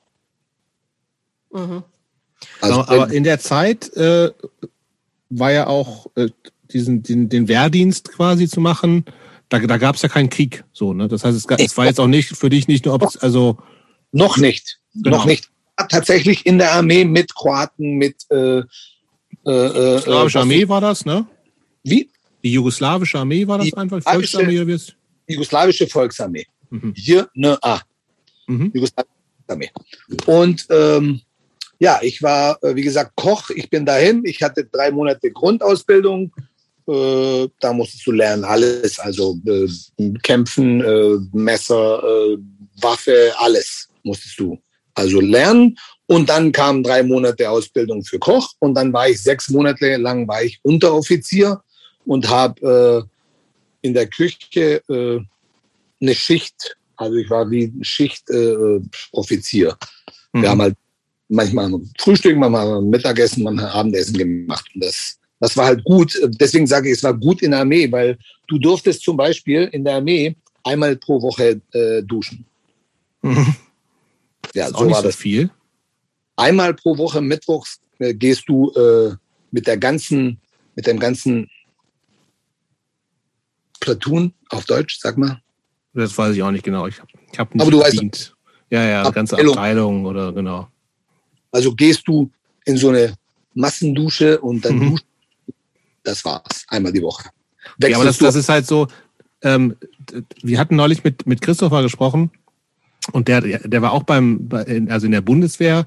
Mhm. 1.53 1.83
Also, 2.61 2.81
aber 2.81 3.11
in 3.11 3.25
der 3.25 3.41
Zeit 3.41 3.93
äh, 3.97 4.31
war 5.31 5.53
ja 5.53 5.67
auch 5.67 6.07
äh, 6.17 6.29
diesen, 6.73 7.03
den, 7.03 7.29
den 7.29 7.49
Wehrdienst 7.49 8.13
quasi 8.13 8.49
zu 8.49 8.61
machen. 8.61 9.05
Da, 9.49 9.61
da 9.61 9.77
gab 9.77 9.97
es 9.97 10.03
ja 10.03 10.09
keinen 10.09 10.29
Krieg, 10.29 10.65
so 10.73 10.93
ne. 10.93 11.09
Das 11.09 11.25
heißt, 11.25 11.37
es, 11.37 11.47
es 11.59 11.77
war 11.77 11.87
jetzt 11.87 12.01
auch 12.01 12.09
nicht 12.09 12.37
für 12.37 12.51
dich 12.51 12.67
nicht 12.67 12.85
nur, 12.85 13.01
also 13.23 13.59
noch 14.13 14.37
nicht, 14.37 14.81
genau. 14.95 15.19
noch 15.19 15.25
nicht. 15.27 15.51
Tatsächlich 15.89 16.47
in 16.47 16.59
der 16.59 16.73
Armee 16.73 17.05
mit 17.05 17.35
Kroaten, 17.35 17.97
mit 17.97 18.17
äh, 18.31 18.63
äh, 19.47 19.51
äh, 19.51 20.37
Armee 20.37 20.69
war 20.69 20.81
das, 20.81 21.05
ne? 21.05 21.27
Wie? 21.85 22.11
Die 22.43 22.53
jugoslawische 22.53 23.19
Armee 23.19 23.47
war 23.47 23.59
das 23.59 23.67
die 23.67 23.77
einfach? 23.77 24.03
Volksarmee 24.03 24.61
oder 24.61 24.67
wie 24.67 24.77
Die 25.29 25.35
jugoslawische 25.35 25.87
Volksarmee. 25.87 26.47
Mhm. 26.71 26.95
Hier 26.97 27.29
ne 27.35 27.59
A. 27.63 27.81
Mhm. 28.47 28.73
Jugoslawische 28.75 29.11
Armee. 29.49 29.71
Und 30.27 30.67
ähm, 30.71 31.21
ja, 31.79 32.01
ich 32.03 32.23
war, 32.23 32.63
äh, 32.63 32.75
wie 32.75 32.83
gesagt, 32.83 33.13
Koch. 33.17 33.51
Ich 33.51 33.69
bin 33.71 33.85
dahin. 33.85 34.23
Ich 34.25 34.43
hatte 34.43 34.65
drei 34.65 34.91
Monate 34.91 35.31
Grundausbildung. 35.31 36.33
Äh, 36.89 37.49
da 37.61 37.73
musstest 37.73 38.07
du 38.07 38.13
lernen 38.13 38.45
alles, 38.45 38.99
also 38.99 39.39
äh, 39.47 39.69
Kämpfen, 40.23 40.81
äh, 40.83 41.19
Messer, 41.33 42.03
äh, 42.03 42.39
Waffe, 42.81 43.33
alles 43.39 43.89
musstest 44.03 44.39
du 44.39 44.59
also 44.95 45.21
lernen. 45.21 45.77
Und 46.07 46.29
dann 46.29 46.53
kamen 46.53 46.85
drei 46.85 47.03
Monate 47.03 47.51
Ausbildung 47.51 48.05
für 48.05 48.19
Koch 48.19 48.53
und 48.61 48.75
dann 48.75 48.93
war 48.93 49.09
ich 49.09 49.21
sechs 49.21 49.51
Monate 49.51 49.97
lang 49.97 50.29
war 50.29 50.43
ich 50.43 50.61
Unteroffizier 50.63 51.61
und 52.05 52.29
habe 52.29 53.09
äh, 53.83 53.87
in 53.87 53.93
der 53.93 54.07
Küche 54.07 54.83
eine 54.89 56.15
Schicht, 56.15 56.77
also 56.97 57.17
ich 57.17 57.29
war 57.29 57.51
wie 57.51 57.73
Schichtoffizier. 57.83 59.77
Mhm. 60.33 60.43
Wir 60.43 60.51
haben 60.51 60.63
halt 60.63 60.77
manchmal 61.29 61.73
Frühstück, 61.99 62.37
manchmal 62.37 62.83
Mittagessen, 62.83 63.43
manchmal 63.43 63.71
Abendessen 63.71 64.17
gemacht. 64.17 64.67
Und 64.75 64.85
das, 64.85 65.19
das 65.47 65.57
war 65.57 65.67
halt 65.67 65.85
gut. 65.85 66.19
Deswegen 66.41 66.67
sage 66.67 66.89
ich, 66.89 66.97
es 66.97 67.05
war 67.05 67.15
gut 67.15 67.41
in 67.41 67.53
der 67.53 67.61
Armee, 67.61 67.91
weil 67.93 68.19
du 68.49 68.59
durftest 68.59 69.03
zum 69.03 69.17
Beispiel 69.17 69.69
in 69.71 69.85
der 69.85 69.95
Armee 69.95 70.35
einmal 70.65 70.97
pro 70.97 71.23
Woche 71.23 71.61
äh, 71.73 72.03
duschen. 72.03 72.45
Mhm. 73.23 73.55
Ja, 74.55 74.69
so 74.71 74.91
war 74.91 75.03
das 75.03 75.15
viel. 75.15 75.51
Einmal 76.35 76.75
pro 76.75 76.99
Woche 76.99 77.21
mittwochs 77.21 77.81
äh, 78.01 78.13
gehst 78.13 78.49
du 78.49 78.73
äh, 78.73 79.15
mit 79.53 79.69
der 79.69 79.77
ganzen, 79.77 80.41
mit 80.75 80.89
dem 80.89 80.99
ganzen 80.99 81.49
Platoon 83.79 84.33
auf 84.49 84.65
Deutsch, 84.65 84.99
sag 85.01 85.17
mal. 85.17 85.41
Das 85.95 86.19
weiß 86.19 86.35
ich 86.35 86.43
auch 86.43 86.51
nicht 86.51 86.65
genau. 86.65 86.89
Ich 86.89 86.99
habe 86.99 87.09
ich 87.33 87.39
hab 87.39 87.55
nicht 87.55 87.63
Aber 87.63 87.71
du 87.71 87.81
verdient. 87.81 88.17
weißt. 88.17 88.37
Ja, 88.71 88.83
ja, 88.83 89.11
ganze 89.11 89.39
Abteilung 89.39 90.07
oder 90.07 90.33
genau. 90.33 90.67
Also 91.53 91.73
gehst 91.73 92.03
du 92.09 92.33
in 92.65 92.77
so 92.77 92.89
eine 92.89 93.15
Massendusche 93.55 94.41
und 94.41 94.65
dann 94.65 94.79
mhm. 94.79 94.99
Das 96.07 96.25
war's. 96.25 96.65
Einmal 96.69 96.93
die 96.93 97.03
Woche. 97.03 97.31
Wechselst 97.79 97.91
ja, 97.91 97.97
aber 97.97 98.05
das, 98.05 98.19
das 98.19 98.37
ist 98.37 98.49
halt 98.49 98.65
so, 98.65 98.87
ähm, 99.43 99.75
wir 100.41 100.61
hatten 100.61 100.77
neulich 100.77 101.03
mit, 101.03 101.27
mit 101.27 101.41
Christopher 101.41 101.83
gesprochen 101.83 102.31
und 103.11 103.27
der, 103.27 103.41
der 103.41 103.83
war 103.83 103.93
auch 103.93 104.05
beim, 104.05 104.49
also 104.89 105.07
in 105.07 105.13
der 105.13 105.21
Bundeswehr. 105.21 105.85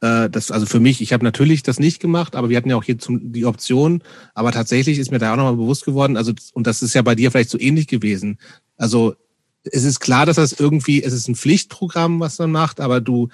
Äh, 0.00 0.30
das, 0.30 0.52
also 0.52 0.66
für 0.66 0.78
mich, 0.78 1.00
ich 1.00 1.12
habe 1.12 1.24
natürlich 1.24 1.64
das 1.64 1.80
nicht 1.80 1.98
gemacht, 1.98 2.36
aber 2.36 2.48
wir 2.48 2.56
hatten 2.56 2.70
ja 2.70 2.76
auch 2.76 2.84
hier 2.84 2.96
zum, 2.96 3.32
die 3.32 3.44
Option. 3.44 4.04
Aber 4.34 4.52
tatsächlich 4.52 5.00
ist 5.00 5.10
mir 5.10 5.18
da 5.18 5.32
auch 5.32 5.36
nochmal 5.36 5.56
bewusst 5.56 5.84
geworden, 5.84 6.16
also, 6.16 6.32
und 6.52 6.68
das 6.68 6.80
ist 6.80 6.94
ja 6.94 7.02
bei 7.02 7.16
dir 7.16 7.32
vielleicht 7.32 7.50
so 7.50 7.58
ähnlich 7.58 7.88
gewesen. 7.88 8.38
Also 8.76 9.16
es 9.64 9.82
ist 9.82 9.98
klar, 9.98 10.26
dass 10.26 10.36
das 10.36 10.52
irgendwie, 10.52 11.02
es 11.02 11.12
ist 11.12 11.26
ein 11.26 11.34
Pflichtprogramm, 11.34 12.20
was 12.20 12.38
man 12.38 12.52
macht, 12.52 12.78
aber 12.78 13.00
du 13.00 13.30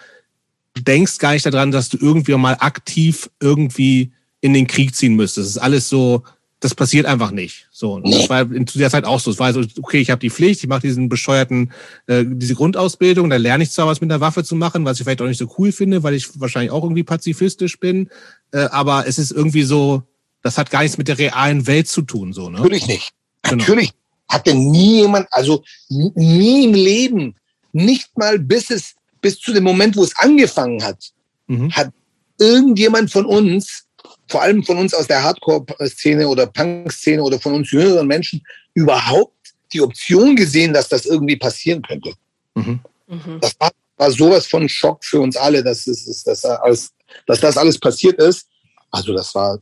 denkst 0.78 1.18
gar 1.18 1.33
nicht 1.33 1.45
daran, 1.45 1.72
dass 1.72 1.91
du 1.91 1.99
irgendwie 2.01 2.35
mal 2.37 2.57
aktiv 2.59 3.28
irgendwie 3.39 4.12
in 4.43 4.53
den 4.53 4.66
Krieg 4.66 4.95
ziehen 4.95 5.14
müsstest. 5.14 5.47
Es 5.47 5.57
ist 5.57 5.62
alles 5.62 5.88
so, 5.88 6.24
das 6.61 6.74
passiert 6.74 7.07
einfach 7.07 7.30
nicht. 7.30 7.68
So, 7.72 7.95
und 7.95 8.12
das 8.12 8.28
war 8.28 8.43
in 8.43 8.66
der 8.66 8.90
Zeit 8.90 9.05
auch 9.05 9.20
so. 9.20 9.30
Es 9.30 9.38
war 9.38 9.53
so, 9.53 9.64
okay, 9.80 10.01
ich 10.01 10.11
habe 10.11 10.20
die 10.20 10.30
Pflicht, 10.30 10.62
ich 10.62 10.68
mache 10.68 10.82
diesen 10.82 11.09
bescheuerten, 11.09 11.72
äh, 12.07 12.24
diese 12.26 12.55
Grundausbildung, 12.55 13.30
da 13.30 13.36
lerne 13.36 13.64
ich 13.64 13.70
zwar 13.70 13.86
was 13.86 14.01
mit 14.01 14.11
der 14.11 14.20
Waffe 14.20 14.45
zu 14.45 14.57
machen, 14.57 14.84
was 14.84 14.99
ich 14.99 15.05
vielleicht 15.05 15.22
auch 15.22 15.26
nicht 15.26 15.38
so 15.38 15.53
cool 15.59 15.72
finde, 15.72 16.03
weil 16.03 16.14
ich 16.14 16.28
wahrscheinlich 16.40 16.72
auch 16.72 16.82
irgendwie 16.82 17.05
pazifistisch 17.05 17.78
bin, 17.78 18.11
äh, 18.53 18.64
aber 18.64 19.07
es 19.07 19.18
ist 19.18 19.30
irgendwie 19.30 19.62
so, 19.62 20.03
das 20.43 20.59
hat 20.59 20.70
gar 20.70 20.82
nichts 20.82 20.99
mit 20.99 21.09
der 21.09 21.18
realen 21.18 21.66
Welt 21.66 21.88
zu 21.88 22.03
tun, 22.03 22.32
so, 22.32 22.51
ne? 22.51 22.59
Natürlich 22.59 22.88
nicht. 22.88 23.12
Genau. 23.43 23.57
Natürlich 23.57 23.93
hatte 24.28 24.55
nie 24.55 25.03
jemand, 25.03 25.28
also 25.30 25.62
nie 25.88 26.64
im 26.64 26.74
Leben, 26.74 27.36
nicht 27.72 28.16
mal 28.18 28.38
bis 28.38 28.70
es, 28.70 28.95
bis 29.20 29.38
zu 29.38 29.53
dem 29.53 29.64
Moment, 29.64 29.97
wo 29.97 30.03
es 30.03 30.16
angefangen 30.16 30.82
hat, 30.82 31.11
mhm. 31.47 31.72
hat 31.72 31.93
irgendjemand 32.38 33.11
von 33.11 33.26
uns 33.26 33.84
vor 34.33 34.43
allem 34.43 34.64
von 34.64 34.78
uns 34.78 34.95
aus 34.95 35.07
der 35.07 35.22
Hardcore-Szene 35.22 36.26
oder 36.26 36.47
Punk-Szene 36.47 37.22
oder 37.22 37.39
von 37.39 37.53
uns 37.53 37.70
jüngeren 37.70 38.07
Menschen 38.07 38.43
überhaupt 38.72 39.37
die 39.74 39.83
Option 39.83 40.35
gesehen, 40.35 40.72
dass 40.72 40.89
das 40.89 41.05
irgendwie 41.05 41.37
passieren 41.37 41.83
könnte. 41.83 42.14
Mhm. 42.55 42.80
mhm. 43.07 43.39
Das 43.41 43.55
war, 43.61 43.70
war, 43.99 44.11
sowas 44.11 44.47
von 44.47 44.66
Schock 44.68 45.05
für 45.05 45.20
uns 45.20 45.37
alle, 45.37 45.62
dass, 45.62 45.87
es, 45.87 46.24
dass, 46.24 46.45
alles, 46.47 46.93
dass 47.26 47.41
das 47.41 47.59
alles 47.59 47.78
passiert 47.78 48.18
ist. 48.18 48.49
Also 48.91 49.12
das 49.12 49.35
war 49.35 49.59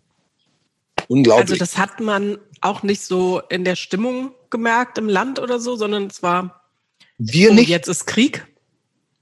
unglaublich. 1.08 1.50
Also 1.50 1.56
das 1.56 1.76
hat 1.76 1.98
man 1.98 2.38
auch 2.60 2.84
nicht 2.84 3.02
so 3.02 3.40
in 3.48 3.64
der 3.64 3.74
Stimmung 3.74 4.32
gemerkt 4.50 4.98
im 4.98 5.08
Land 5.08 5.40
oder 5.40 5.58
so, 5.58 5.74
sondern 5.74 6.06
es 6.06 6.22
war 6.22 6.62
wir 7.18 7.50
oh, 7.50 7.54
nicht. 7.54 7.68
Jetzt 7.68 7.88
ist 7.88 8.06
Krieg. 8.06 8.46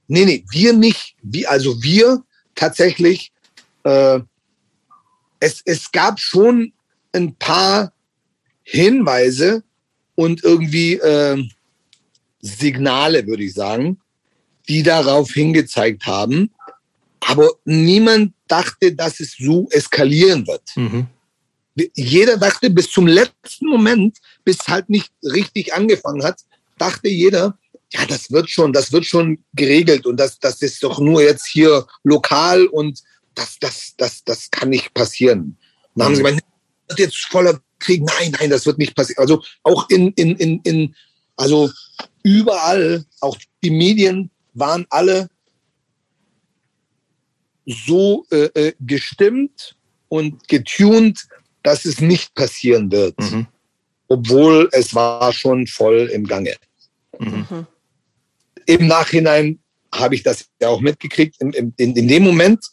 Nee, 0.07 0.25
nee, 0.25 0.45
wir 0.51 0.73
nicht. 0.73 1.15
Wie, 1.23 1.47
also 1.47 1.81
wir 1.81 2.23
tatsächlich 2.55 3.31
äh, 3.83 4.19
es, 5.39 5.61
es 5.65 5.91
gab 5.91 6.19
schon 6.19 6.73
ein 7.13 7.35
paar 7.35 7.93
Hinweise 8.63 9.63
und 10.15 10.43
irgendwie 10.43 10.93
äh, 10.95 11.43
Signale, 12.41 13.25
würde 13.25 13.43
ich 13.43 13.53
sagen, 13.53 13.99
die 14.67 14.83
darauf 14.83 15.31
hingezeigt 15.31 16.05
haben. 16.05 16.51
Aber 17.21 17.49
niemand 17.65 18.33
dachte, 18.47 18.93
dass 18.93 19.19
es 19.19 19.35
so 19.37 19.67
eskalieren 19.71 20.45
wird. 20.47 20.63
Mhm. 20.75 21.07
Jeder 21.95 22.37
dachte 22.37 22.69
bis 22.69 22.89
zum 22.91 23.07
letzten 23.07 23.67
Moment, 23.67 24.17
bis 24.43 24.57
es 24.61 24.67
halt 24.67 24.89
nicht 24.89 25.11
richtig 25.23 25.73
angefangen 25.73 26.23
hat, 26.23 26.41
dachte 26.77 27.09
jeder, 27.09 27.57
ja, 27.91 28.05
das 28.05 28.31
wird 28.31 28.49
schon, 28.49 28.73
das 28.73 28.91
wird 28.91 29.05
schon 29.05 29.39
geregelt 29.53 30.05
und 30.05 30.17
das, 30.17 30.39
das 30.39 30.61
ist 30.61 30.83
doch 30.83 30.99
nur 30.99 31.21
jetzt 31.23 31.47
hier 31.47 31.87
lokal 32.03 32.67
und 32.67 33.01
das, 33.35 33.59
das, 33.59 33.93
das, 33.97 34.23
das 34.23 34.51
kann 34.51 34.69
nicht 34.69 34.93
passieren. 34.93 35.57
dann 35.95 36.07
haben 36.07 36.15
sie 36.15 36.21
mhm. 36.21 36.25
gemeint, 36.25 36.43
das 36.87 36.97
wird 36.97 37.07
jetzt 37.07 37.25
voller 37.27 37.59
Krieg. 37.79 38.03
Nein, 38.03 38.35
nein, 38.39 38.49
das 38.49 38.65
wird 38.65 38.77
nicht 38.77 38.95
passieren. 38.95 39.21
Also 39.21 39.43
auch 39.63 39.89
in, 39.89 40.11
in, 40.13 40.35
in, 40.35 40.59
in, 40.63 40.95
also 41.35 41.69
überall, 42.23 43.05
auch 43.21 43.37
die 43.63 43.69
Medien 43.69 44.29
waren 44.53 44.85
alle 44.89 45.29
so 47.65 48.25
äh, 48.31 48.49
äh 48.55 48.73
gestimmt 48.79 49.75
und 50.09 50.47
getuned, 50.47 51.27
dass 51.63 51.85
es 51.85 52.01
nicht 52.01 52.33
passieren 52.33 52.91
wird. 52.91 53.17
Mhm. 53.19 53.47
Obwohl 54.07 54.69
es 54.71 54.95
war 54.95 55.31
schon 55.33 55.67
voll 55.67 56.09
im 56.11 56.25
Gange. 56.25 56.55
Mhm. 57.19 57.67
Im 58.65 58.87
Nachhinein 58.87 59.59
habe 59.93 60.15
ich 60.15 60.23
das 60.23 60.49
ja 60.61 60.69
auch 60.69 60.81
mitgekriegt. 60.81 61.39
In, 61.39 61.53
in, 61.53 61.73
in 61.77 62.07
dem 62.07 62.23
Moment 62.23 62.63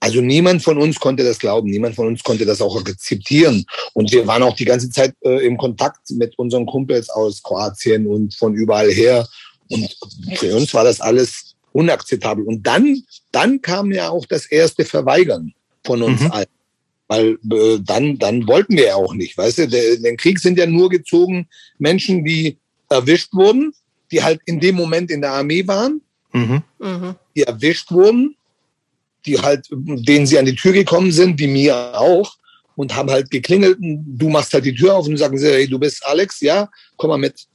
also 0.00 0.20
niemand 0.20 0.62
von 0.62 0.78
uns 0.78 0.98
konnte 1.00 1.24
das 1.24 1.38
glauben, 1.38 1.70
niemand 1.70 1.96
von 1.96 2.06
uns 2.06 2.22
konnte 2.22 2.46
das 2.46 2.60
auch 2.60 2.80
akzeptieren. 2.80 3.64
Und 3.94 4.12
wir 4.12 4.26
waren 4.26 4.42
auch 4.42 4.54
die 4.54 4.64
ganze 4.64 4.90
Zeit 4.90 5.14
äh, 5.22 5.44
im 5.44 5.56
Kontakt 5.56 6.10
mit 6.10 6.38
unseren 6.38 6.66
Kumpels 6.66 7.10
aus 7.10 7.42
Kroatien 7.42 8.06
und 8.06 8.34
von 8.34 8.54
überall 8.54 8.90
her. 8.90 9.26
Und 9.70 9.96
für 10.36 10.56
uns 10.56 10.72
war 10.72 10.84
das 10.84 11.00
alles 11.00 11.56
unakzeptabel. 11.72 12.44
Und 12.44 12.66
dann, 12.66 13.02
dann 13.32 13.60
kam 13.60 13.90
ja 13.92 14.10
auch 14.10 14.24
das 14.26 14.46
erste 14.46 14.84
Verweigern 14.84 15.52
von 15.84 16.02
uns 16.02 16.20
mhm. 16.20 16.30
allen. 16.30 16.46
Weil 17.08 17.38
äh, 17.50 17.78
dann, 17.82 18.18
dann 18.18 18.46
wollten 18.46 18.76
wir 18.76 18.86
ja 18.86 18.94
auch 18.94 19.14
nicht. 19.14 19.36
Weißt 19.36 19.58
du, 19.58 19.68
der, 19.68 19.96
den 19.96 20.16
Krieg 20.16 20.38
sind 20.38 20.58
ja 20.58 20.66
nur 20.66 20.90
gezogen 20.90 21.48
Menschen, 21.78 22.24
die 22.24 22.58
erwischt 22.88 23.32
wurden, 23.32 23.72
die 24.12 24.22
halt 24.22 24.40
in 24.46 24.60
dem 24.60 24.76
Moment 24.76 25.10
in 25.10 25.22
der 25.22 25.32
Armee 25.32 25.66
waren, 25.66 26.02
mhm. 26.32 26.62
die 27.34 27.42
erwischt 27.42 27.90
wurden 27.90 28.36
die 29.28 29.38
halt, 29.38 29.68
denen 29.70 30.26
sie 30.26 30.38
an 30.38 30.46
die 30.46 30.56
Tür 30.56 30.72
gekommen 30.72 31.12
sind, 31.12 31.38
wie 31.38 31.46
mir 31.46 31.76
auch, 31.94 32.36
und 32.76 32.94
haben 32.94 33.10
halt 33.10 33.30
geklingelt. 33.30 33.78
Du 33.80 34.28
machst 34.28 34.54
halt 34.54 34.64
die 34.64 34.74
Tür 34.74 34.94
auf 34.94 35.06
und 35.06 35.16
sagen 35.16 35.36
sie, 35.36 35.48
hey, 35.48 35.68
du 35.68 35.78
bist 35.78 36.04
Alex, 36.06 36.40
ja, 36.40 36.70
komm 36.96 37.10
mal 37.10 37.18
mit. 37.18 37.46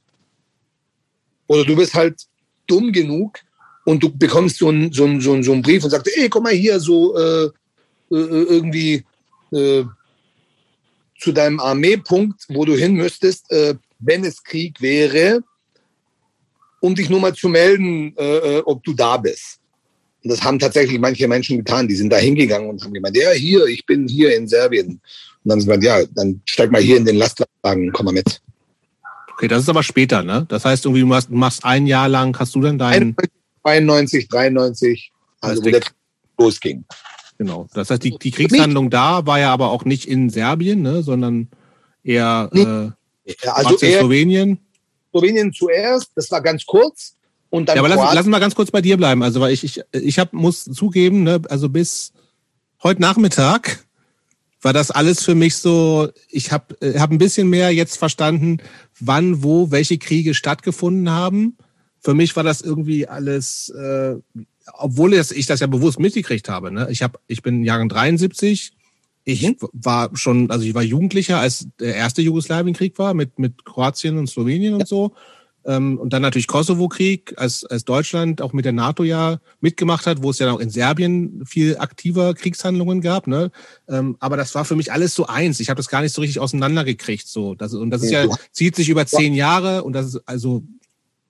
Oder 1.46 1.64
du 1.64 1.74
bist 1.76 1.94
halt 1.94 2.26
dumm 2.66 2.92
genug 2.92 3.38
und 3.84 4.02
du 4.02 4.14
bekommst 4.14 4.58
so 4.58 4.68
einen 4.68 4.92
so 4.92 5.06
so 5.20 5.42
so 5.42 5.52
einen 5.52 5.62
Brief 5.62 5.84
und 5.84 5.90
sagst, 5.90 6.10
ey, 6.16 6.28
komm 6.28 6.44
mal 6.44 6.52
hier 6.52 6.78
so 6.78 7.16
äh, 7.16 7.44
äh, 7.44 7.50
irgendwie 8.10 9.04
äh, 9.52 9.84
zu 11.18 11.32
deinem 11.32 11.58
Armeepunkt, 11.58 12.44
wo 12.48 12.64
du 12.64 12.74
hin 12.74 12.94
müsstest, 12.94 13.50
äh, 13.50 13.74
wenn 13.98 14.24
es 14.24 14.42
Krieg 14.42 14.80
wäre, 14.80 15.42
um 16.80 16.94
dich 16.94 17.08
nur 17.08 17.20
mal 17.20 17.34
zu 17.34 17.48
melden, 17.48 18.14
äh, 18.18 18.58
äh 18.58 18.62
ob 18.66 18.84
du 18.84 18.92
da 18.92 19.16
bist. 19.16 19.58
Und 20.24 20.30
das 20.30 20.42
haben 20.42 20.58
tatsächlich 20.58 20.98
manche 20.98 21.28
Menschen 21.28 21.58
getan. 21.58 21.86
Die 21.86 21.94
sind 21.94 22.10
da 22.10 22.16
hingegangen 22.16 22.70
und 22.70 22.82
haben 22.82 22.94
gemeint, 22.94 23.16
ja, 23.16 23.30
hier, 23.32 23.66
ich 23.66 23.84
bin 23.84 24.08
hier 24.08 24.34
in 24.34 24.48
Serbien. 24.48 24.88
Und 24.88 25.00
dann 25.44 25.60
sind 25.60 25.70
wir, 25.70 25.82
ja, 25.82 26.04
dann 26.14 26.40
steig 26.46 26.72
mal 26.72 26.80
hier 26.80 26.96
in 26.96 27.04
den 27.04 27.16
Lastwagen, 27.16 27.92
komm 27.92 28.06
mal 28.06 28.12
mit. 28.12 28.40
Okay, 29.34 29.48
das 29.48 29.62
ist 29.62 29.68
aber 29.68 29.82
später, 29.82 30.22
ne? 30.22 30.46
Das 30.48 30.64
heißt, 30.64 30.86
irgendwie, 30.86 31.02
du 31.02 31.06
machst, 31.06 31.30
machst 31.30 31.64
ein 31.64 31.86
Jahr 31.86 32.08
lang, 32.08 32.38
hast 32.38 32.54
du 32.54 32.62
dann 32.62 32.78
deinen... 32.78 33.14
92, 33.62 34.28
93, 34.28 35.12
also 35.40 35.64
wo 35.64 35.70
der 35.70 35.80
losging. 36.38 36.84
Genau. 37.38 37.66
Das 37.74 37.90
heißt, 37.90 38.02
die, 38.02 38.16
die 38.16 38.30
Kriegshandlung 38.30 38.90
da 38.90 39.26
war 39.26 39.38
ja 39.38 39.52
aber 39.52 39.70
auch 39.70 39.84
nicht 39.84 40.06
in 40.06 40.30
Serbien, 40.30 40.82
ne, 40.82 41.02
sondern 41.02 41.48
eher 42.02 42.48
äh, 42.52 43.32
ja, 43.42 43.52
also 43.52 43.76
eher 43.78 44.00
Slowenien. 44.00 44.58
Slowenien 45.10 45.52
zuerst, 45.52 46.10
das 46.14 46.30
war 46.30 46.42
ganz 46.42 46.64
kurz. 46.64 47.13
Und 47.54 47.68
dann 47.68 47.76
ja, 47.76 47.82
aber 47.82 47.88
lass, 47.88 48.14
lass 48.14 48.26
mal 48.26 48.40
ganz 48.40 48.56
kurz 48.56 48.72
bei 48.72 48.80
dir 48.80 48.96
bleiben. 48.96 49.22
Also, 49.22 49.40
weil 49.40 49.52
ich, 49.52 49.62
ich, 49.62 49.80
ich 49.92 50.18
hab, 50.18 50.32
muss 50.32 50.64
zugeben, 50.64 51.22
ne, 51.22 51.40
also 51.48 51.68
bis 51.68 52.12
heute 52.82 53.00
Nachmittag 53.00 53.84
war 54.60 54.72
das 54.72 54.90
alles 54.90 55.22
für 55.22 55.36
mich 55.36 55.54
so, 55.54 56.08
ich 56.28 56.50
habe 56.50 56.74
äh, 56.80 56.98
hab 56.98 57.12
ein 57.12 57.18
bisschen 57.18 57.48
mehr 57.48 57.70
jetzt 57.70 57.96
verstanden, 57.96 58.58
wann, 58.98 59.44
wo, 59.44 59.70
welche 59.70 59.98
Kriege 59.98 60.34
stattgefunden 60.34 61.08
haben. 61.10 61.56
Für 62.00 62.12
mich 62.12 62.34
war 62.34 62.42
das 62.42 62.60
irgendwie 62.60 63.06
alles, 63.06 63.68
äh, 63.68 64.16
obwohl 64.72 65.14
ich 65.14 65.46
das 65.46 65.60
ja 65.60 65.68
bewusst 65.68 66.00
mitgekriegt 66.00 66.48
habe. 66.48 66.72
Ne? 66.72 66.88
Ich, 66.90 67.04
hab, 67.04 67.20
ich 67.28 67.42
bin 67.42 67.62
Jahrgang 67.62 67.88
73, 67.88 68.72
ich 69.22 69.42
mhm. 69.42 69.56
war 69.72 70.10
schon, 70.14 70.50
also 70.50 70.66
ich 70.66 70.74
war 70.74 70.82
Jugendlicher, 70.82 71.38
als 71.38 71.68
der 71.78 71.94
erste 71.94 72.20
Jugoslawienkrieg 72.20 72.98
war, 72.98 73.14
mit, 73.14 73.38
mit 73.38 73.64
Kroatien 73.64 74.18
und 74.18 74.26
Slowenien 74.26 74.74
und 74.74 74.88
so. 74.88 75.12
Ähm, 75.66 75.98
und 75.98 76.12
dann 76.12 76.22
natürlich 76.22 76.46
Kosovo-Krieg, 76.46 77.34
als, 77.36 77.64
als 77.64 77.84
Deutschland 77.84 78.42
auch 78.42 78.52
mit 78.52 78.64
der 78.64 78.72
NATO 78.72 79.02
ja 79.04 79.38
mitgemacht 79.60 80.06
hat, 80.06 80.22
wo 80.22 80.30
es 80.30 80.38
ja 80.38 80.52
auch 80.52 80.60
in 80.60 80.70
Serbien 80.70 81.42
viel 81.46 81.78
aktiver 81.78 82.34
Kriegshandlungen 82.34 83.00
gab. 83.00 83.26
Ne? 83.26 83.50
Ähm, 83.88 84.16
aber 84.20 84.36
das 84.36 84.54
war 84.54 84.64
für 84.64 84.76
mich 84.76 84.92
alles 84.92 85.14
so 85.14 85.26
eins. 85.26 85.60
Ich 85.60 85.70
habe 85.70 85.78
das 85.78 85.88
gar 85.88 86.02
nicht 86.02 86.14
so 86.14 86.20
richtig 86.20 86.40
auseinandergekriegt. 86.40 87.26
So. 87.26 87.54
Das, 87.54 87.72
und 87.74 87.90
das 87.90 88.02
ist 88.02 88.10
ja, 88.10 88.26
zieht 88.52 88.76
sich 88.76 88.88
über 88.88 89.06
zehn 89.06 89.34
Jahre 89.34 89.84
und 89.84 89.92
das 89.92 90.06
ist 90.06 90.22
also 90.26 90.62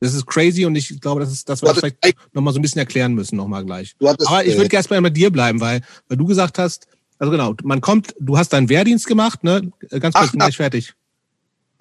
das 0.00 0.12
ist 0.12 0.26
crazy 0.26 0.66
und 0.66 0.76
ich 0.76 1.00
glaube, 1.00 1.20
das 1.20 1.32
ist 1.32 1.48
das, 1.48 1.62
was 1.62 1.76
wir 1.76 1.92
vielleicht 2.00 2.34
nochmal 2.34 2.52
so 2.52 2.58
ein 2.58 2.62
bisschen 2.62 2.80
erklären 2.80 3.14
müssen, 3.14 3.36
nochmal 3.36 3.64
gleich. 3.64 3.94
Aber 4.00 4.44
ich 4.44 4.54
würde 4.54 4.68
gerne 4.68 4.80
erstmal 4.80 5.00
bei 5.00 5.10
dir 5.10 5.30
bleiben, 5.30 5.60
weil, 5.60 5.80
weil 6.08 6.18
du 6.18 6.26
gesagt 6.26 6.58
hast, 6.58 6.86
also 7.18 7.30
genau, 7.30 7.54
man 7.62 7.80
kommt, 7.80 8.14
du 8.20 8.36
hast 8.36 8.52
deinen 8.52 8.68
Wehrdienst 8.68 9.06
gemacht, 9.06 9.44
ne? 9.44 9.72
Ganz 9.88 10.14
kurz, 10.14 10.30
bin 10.32 10.40
gleich 10.40 10.56
fertig. 10.56 10.94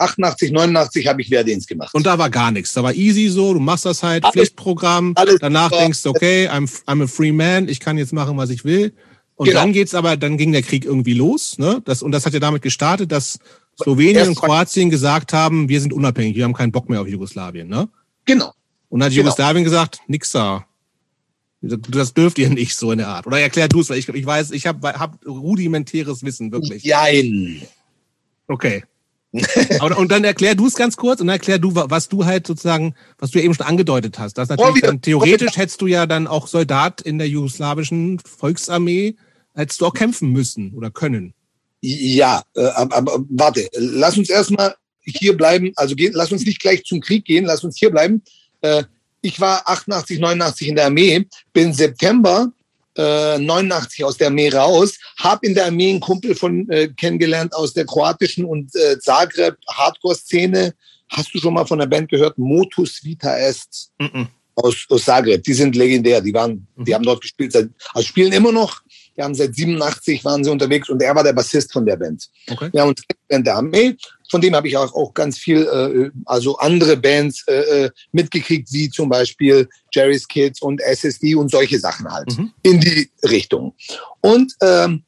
88, 0.03 0.51
89 0.51 1.07
habe 1.07 1.21
ich 1.21 1.31
Wehrdienst 1.31 1.67
gemacht. 1.67 1.93
Und 1.93 2.05
da 2.05 2.17
war 2.17 2.29
gar 2.29 2.51
nichts. 2.51 2.73
Da 2.73 2.83
war 2.83 2.93
easy 2.93 3.29
so, 3.29 3.53
du 3.53 3.59
machst 3.59 3.85
das 3.85 4.03
halt, 4.03 4.23
alles, 4.23 4.33
Pflichtprogramm. 4.33 5.13
Alles 5.15 5.37
Danach 5.39 5.69
super. 5.69 5.81
denkst 5.81 6.03
du, 6.03 6.09
okay, 6.09 6.47
I'm, 6.47 6.69
I'm 6.85 7.03
a 7.03 7.07
free 7.07 7.31
man, 7.31 7.67
ich 7.67 7.79
kann 7.79 7.97
jetzt 7.97 8.13
machen, 8.13 8.37
was 8.37 8.49
ich 8.49 8.65
will. 8.65 8.93
Und 9.35 9.47
genau. 9.47 9.61
dann 9.61 9.73
geht's 9.73 9.95
aber, 9.95 10.15
dann 10.15 10.37
ging 10.37 10.51
der 10.51 10.61
Krieg 10.61 10.85
irgendwie 10.85 11.13
los, 11.13 11.57
ne? 11.57 11.81
Das, 11.85 12.03
und 12.03 12.11
das 12.11 12.25
hat 12.25 12.33
ja 12.33 12.39
damit 12.39 12.61
gestartet, 12.61 13.11
dass 13.11 13.39
Slowenien 13.81 14.17
Erst 14.17 14.29
und 14.29 14.35
Kroatien 14.35 14.89
gesagt 14.89 15.33
haben, 15.33 15.69
wir 15.69 15.81
sind 15.81 15.91
unabhängig, 15.91 16.35
wir 16.35 16.43
haben 16.43 16.53
keinen 16.53 16.71
Bock 16.71 16.89
mehr 16.89 17.01
auf 17.01 17.07
Jugoslawien, 17.07 17.67
ne? 17.67 17.89
Genau. 18.25 18.53
Und 18.89 18.99
dann 18.99 19.07
hat 19.07 19.13
genau. 19.13 19.25
Jugoslawien 19.25 19.63
gesagt, 19.63 20.01
nix 20.07 20.31
da. 20.31 20.65
Das 21.61 22.13
dürft 22.13 22.37
ihr 22.39 22.49
nicht 22.49 22.75
so 22.75 22.91
in 22.91 22.97
der 22.97 23.07
Art. 23.07 23.25
Oder 23.25 23.39
erklär 23.39 23.69
du 23.69 23.79
es, 23.79 23.89
weil 23.89 23.97
ich, 23.97 24.09
ich 24.09 24.25
weiß, 24.25 24.51
ich 24.51 24.67
habe 24.67 24.87
hab 24.99 25.25
rudimentäres 25.25 26.21
Wissen, 26.23 26.51
wirklich. 26.51 26.83
Jein. 26.83 27.61
Okay. 28.47 28.83
Aber, 29.79 29.97
und 29.97 30.11
dann 30.11 30.23
erklär 30.23 30.55
du 30.55 30.67
es 30.67 30.75
ganz 30.75 30.95
kurz 30.95 31.19
und 31.19 31.27
dann 31.27 31.35
erklär 31.35 31.57
du, 31.57 31.73
was 31.73 32.07
du 32.07 32.25
halt 32.25 32.45
sozusagen, 32.45 32.93
was 33.17 33.31
du 33.31 33.41
eben 33.41 33.53
schon 33.53 33.65
angedeutet 33.65 34.19
hast. 34.19 34.37
Das 34.37 34.49
natürlich 34.49 34.81
dann, 34.81 35.01
theoretisch 35.01 35.57
hättest 35.57 35.81
du 35.81 35.87
ja 35.87 36.05
dann 36.05 36.27
auch 36.27 36.47
Soldat 36.47 37.01
in 37.01 37.17
der 37.17 37.27
jugoslawischen 37.27 38.19
Volksarmee, 38.19 39.15
hättest 39.55 39.81
du 39.81 39.87
auch 39.87 39.93
kämpfen 39.93 40.29
müssen 40.31 40.73
oder 40.73 40.91
können. 40.91 41.33
Ja, 41.81 42.43
äh, 42.55 42.67
aber, 42.67 42.95
aber 42.95 43.25
warte, 43.29 43.67
lass 43.73 44.17
uns 44.17 44.29
erstmal 44.29 44.75
hier 45.01 45.35
bleiben, 45.35 45.73
also 45.75 45.95
gehen, 45.95 46.13
lass 46.15 46.31
uns 46.31 46.45
nicht 46.45 46.61
gleich 46.61 46.83
zum 46.83 47.01
Krieg 47.01 47.25
gehen, 47.25 47.45
lass 47.45 47.63
uns 47.63 47.77
hier 47.77 47.89
bleiben. 47.89 48.21
Äh, 48.61 48.83
ich 49.21 49.39
war 49.39 49.67
88, 49.67 50.19
89 50.19 50.67
in 50.67 50.75
der 50.75 50.85
Armee, 50.85 51.27
bin 51.53 51.73
September 51.73 52.51
äh, 52.97 53.37
89 53.37 54.03
aus 54.03 54.17
der 54.17 54.27
Armee 54.27 54.49
raus, 54.49 54.97
habe 55.17 55.45
in 55.47 55.55
der 55.55 55.65
Armee 55.65 55.89
einen 55.89 55.99
Kumpel 55.99 56.35
von 56.35 56.69
äh, 56.69 56.87
kennengelernt 56.89 57.55
aus 57.55 57.73
der 57.73 57.85
kroatischen 57.85 58.45
und 58.45 58.75
äh, 58.75 58.99
Zagreb 58.99 59.57
Hardcore-Szene. 59.67 60.73
Hast 61.09 61.33
du 61.33 61.39
schon 61.39 61.53
mal 61.53 61.65
von 61.65 61.79
der 61.79 61.87
Band 61.87 62.09
gehört? 62.09 62.37
Motus 62.37 63.03
Vita 63.03 63.37
Est 63.37 63.91
mm 63.99 64.05
-mm. 64.05 64.27
Aus, 64.55 64.85
aus 64.89 65.05
Zagreb. 65.05 65.43
Die 65.43 65.53
sind 65.53 65.75
legendär. 65.75 66.21
Die 66.21 66.33
waren, 66.33 66.67
mm 66.75 66.83
die 66.83 66.91
mhm. 66.91 66.95
haben 66.95 67.03
dort 67.03 67.21
gespielt, 67.21 67.51
seit, 67.51 67.69
also 67.93 68.07
spielen 68.07 68.31
immer 68.33 68.51
noch. 68.51 68.81
Die 69.15 69.21
haben 69.21 69.35
seit 69.35 69.55
87 69.55 70.23
waren 70.25 70.43
sie 70.43 70.49
unterwegs 70.49 70.89
und 70.89 71.01
er 71.01 71.15
war 71.15 71.23
der 71.23 71.33
Bassist 71.33 71.71
von 71.71 71.85
der 71.85 71.97
Band. 71.97 72.29
Okay. 72.49 72.69
Wir 72.71 72.81
haben 72.81 72.89
uns 72.89 73.03
während 73.27 73.47
der 73.47 73.55
Armee. 73.55 73.95
Von 74.33 74.41
dem 74.41 74.55
habe 74.55 74.67
ich 74.67 74.75
auch, 74.75 74.91
auch 74.95 75.13
ganz 75.13 75.37
viel, 75.37 75.61
äh, 75.61 76.09
also 76.25 76.57
andere 76.57 76.97
Bands 76.97 77.43
äh, 77.47 77.83
äh, 77.85 77.91
mitgekriegt, 78.13 78.73
wie 78.73 78.89
zum 78.89 79.07
Beispiel 79.07 79.69
Jerry's 79.93 80.27
Kids 80.27 80.59
und 80.59 80.81
SSD 80.81 81.35
und 81.35 81.51
solche 81.51 81.77
Sachen 81.77 82.11
halt 82.11 82.35
mhm. 82.35 82.51
in 82.63 82.79
die 82.79 83.11
Richtung. 83.21 83.75
Und 84.21 84.51
ähm, 84.59 85.03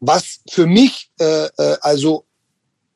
was 0.00 0.40
für 0.48 0.66
mich 0.66 1.10
äh, 1.20 1.44
äh, 1.44 1.76
also 1.82 2.24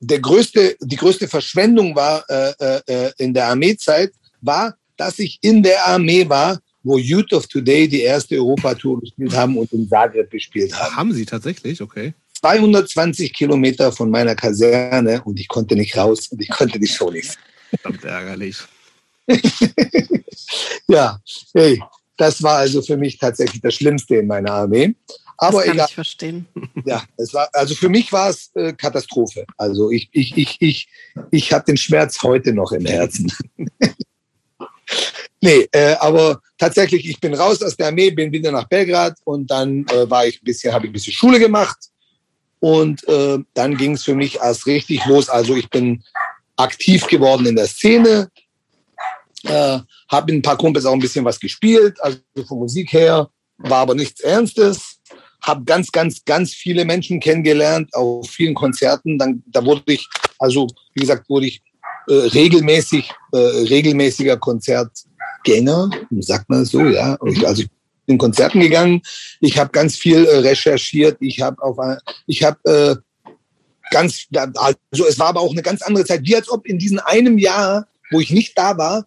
der 0.00 0.20
größte, 0.20 0.78
die 0.80 0.96
größte 0.96 1.28
Verschwendung 1.28 1.94
war 1.94 2.24
äh, 2.30 3.12
in 3.18 3.34
der 3.34 3.48
Armeezeit, 3.48 4.12
war, 4.40 4.78
dass 4.96 5.18
ich 5.18 5.38
in 5.42 5.62
der 5.62 5.86
Armee 5.88 6.26
war, 6.26 6.58
wo 6.82 6.96
Youth 6.96 7.34
of 7.34 7.46
Today 7.48 7.86
die 7.86 8.00
erste 8.00 8.36
Europatour 8.36 8.98
gespielt 8.98 9.36
haben 9.36 9.58
und 9.58 9.70
in 9.74 9.86
Zagreb 9.86 10.30
gespielt 10.30 10.72
haben. 10.72 10.96
Haben 10.96 11.12
sie 11.12 11.26
tatsächlich? 11.26 11.82
Okay. 11.82 12.14
220 12.40 13.32
Kilometer 13.32 13.90
von 13.90 14.10
meiner 14.10 14.34
Kaserne 14.34 15.22
und 15.24 15.40
ich 15.40 15.48
konnte 15.48 15.74
nicht 15.74 15.96
raus 15.96 16.28
und 16.28 16.40
ich 16.40 16.48
konnte 16.48 16.78
die 16.78 16.86
Show 16.86 17.10
nicht. 17.10 17.36
Verdammt 17.70 18.04
ärgerlich. 18.04 18.58
ja, 20.88 21.20
hey, 21.54 21.82
das 22.16 22.42
war 22.42 22.58
also 22.58 22.80
für 22.80 22.96
mich 22.96 23.18
tatsächlich 23.18 23.60
das 23.60 23.74
Schlimmste 23.74 24.16
in 24.16 24.26
meiner 24.26 24.52
Armee. 24.52 24.94
Aber 25.36 25.58
das 25.58 25.66
kann 25.66 25.74
egal. 25.74 25.86
ich 25.88 25.94
verstehen. 25.94 26.46
Ja, 26.84 27.04
es 27.16 27.34
war, 27.34 27.48
also 27.52 27.74
für 27.74 27.88
mich 27.88 28.12
war 28.12 28.30
es 28.30 28.50
äh, 28.54 28.72
Katastrophe. 28.72 29.44
Also 29.56 29.90
ich, 29.90 30.08
ich, 30.12 30.36
ich, 30.36 30.56
ich, 30.60 30.88
ich 31.30 31.52
habe 31.52 31.64
den 31.64 31.76
Schmerz 31.76 32.22
heute 32.22 32.52
noch 32.52 32.72
im 32.72 32.86
Herzen. 32.86 33.30
nee, 35.40 35.68
äh, 35.72 35.94
aber 36.00 36.40
tatsächlich, 36.56 37.08
ich 37.08 37.20
bin 37.20 37.34
raus 37.34 37.62
aus 37.62 37.76
der 37.76 37.88
Armee, 37.88 38.10
bin 38.10 38.32
wieder 38.32 38.52
nach 38.52 38.68
Belgrad 38.68 39.16
und 39.24 39.50
dann 39.50 39.86
äh, 39.88 40.08
war 40.08 40.26
ich 40.26 40.40
ein 40.40 40.44
bisschen, 40.44 40.72
habe 40.72 40.86
ich 40.86 40.90
ein 40.90 40.94
bisschen 40.94 41.12
Schule 41.12 41.38
gemacht 41.38 41.76
und 42.60 43.06
äh, 43.08 43.38
dann 43.54 43.76
ging 43.76 43.92
es 43.92 44.04
für 44.04 44.14
mich 44.14 44.36
erst 44.36 44.66
richtig 44.66 45.04
los. 45.06 45.28
Also 45.28 45.56
ich 45.56 45.68
bin 45.70 46.02
aktiv 46.56 47.06
geworden 47.06 47.46
in 47.46 47.56
der 47.56 47.66
Szene, 47.66 48.30
äh, 49.44 49.78
habe 50.08 50.32
mit 50.32 50.40
ein 50.40 50.42
paar 50.42 50.56
Kumpels 50.56 50.84
auch 50.84 50.92
ein 50.92 50.98
bisschen 50.98 51.24
was 51.24 51.38
gespielt, 51.38 51.96
also 52.02 52.18
von 52.46 52.58
Musik 52.58 52.92
her, 52.92 53.28
war 53.58 53.78
aber 53.78 53.94
nichts 53.94 54.20
Ernstes. 54.20 54.96
Habe 55.40 55.64
ganz, 55.64 55.92
ganz, 55.92 56.24
ganz 56.24 56.52
viele 56.52 56.84
Menschen 56.84 57.20
kennengelernt 57.20 57.94
auf 57.94 58.28
vielen 58.28 58.54
Konzerten. 58.54 59.18
Dann, 59.18 59.42
da 59.46 59.64
wurde 59.64 59.82
ich, 59.86 60.08
also 60.38 60.66
wie 60.94 61.00
gesagt, 61.00 61.28
wurde 61.30 61.46
ich 61.46 61.62
äh, 62.08 62.12
regelmäßig, 62.12 63.08
äh, 63.32 63.36
regelmäßiger 63.36 64.36
Konzertgänger, 64.36 65.90
sagt 66.18 66.50
man 66.50 66.64
so, 66.64 66.80
ja. 66.80 67.16
Ich, 67.24 67.46
also 67.46 67.62
ich 67.62 67.68
in 68.08 68.18
Konzerten 68.18 68.60
gegangen. 68.60 69.02
Ich 69.40 69.58
habe 69.58 69.70
ganz 69.70 69.96
viel 69.96 70.24
äh, 70.24 70.38
recherchiert. 70.38 71.18
Ich 71.20 71.40
habe 71.40 71.62
auf, 71.62 71.76
ich 72.26 72.42
habe 72.42 72.58
äh, 72.64 73.32
ganz, 73.90 74.26
also 74.32 75.06
es 75.06 75.18
war 75.18 75.28
aber 75.28 75.40
auch 75.40 75.52
eine 75.52 75.62
ganz 75.62 75.82
andere 75.82 76.04
Zeit, 76.04 76.24
wie 76.24 76.34
als 76.34 76.50
ob 76.50 76.66
in 76.66 76.78
diesem 76.78 76.98
einem 77.04 77.38
Jahr, 77.38 77.86
wo 78.10 78.20
ich 78.20 78.30
nicht 78.30 78.56
da 78.56 78.76
war, 78.76 79.06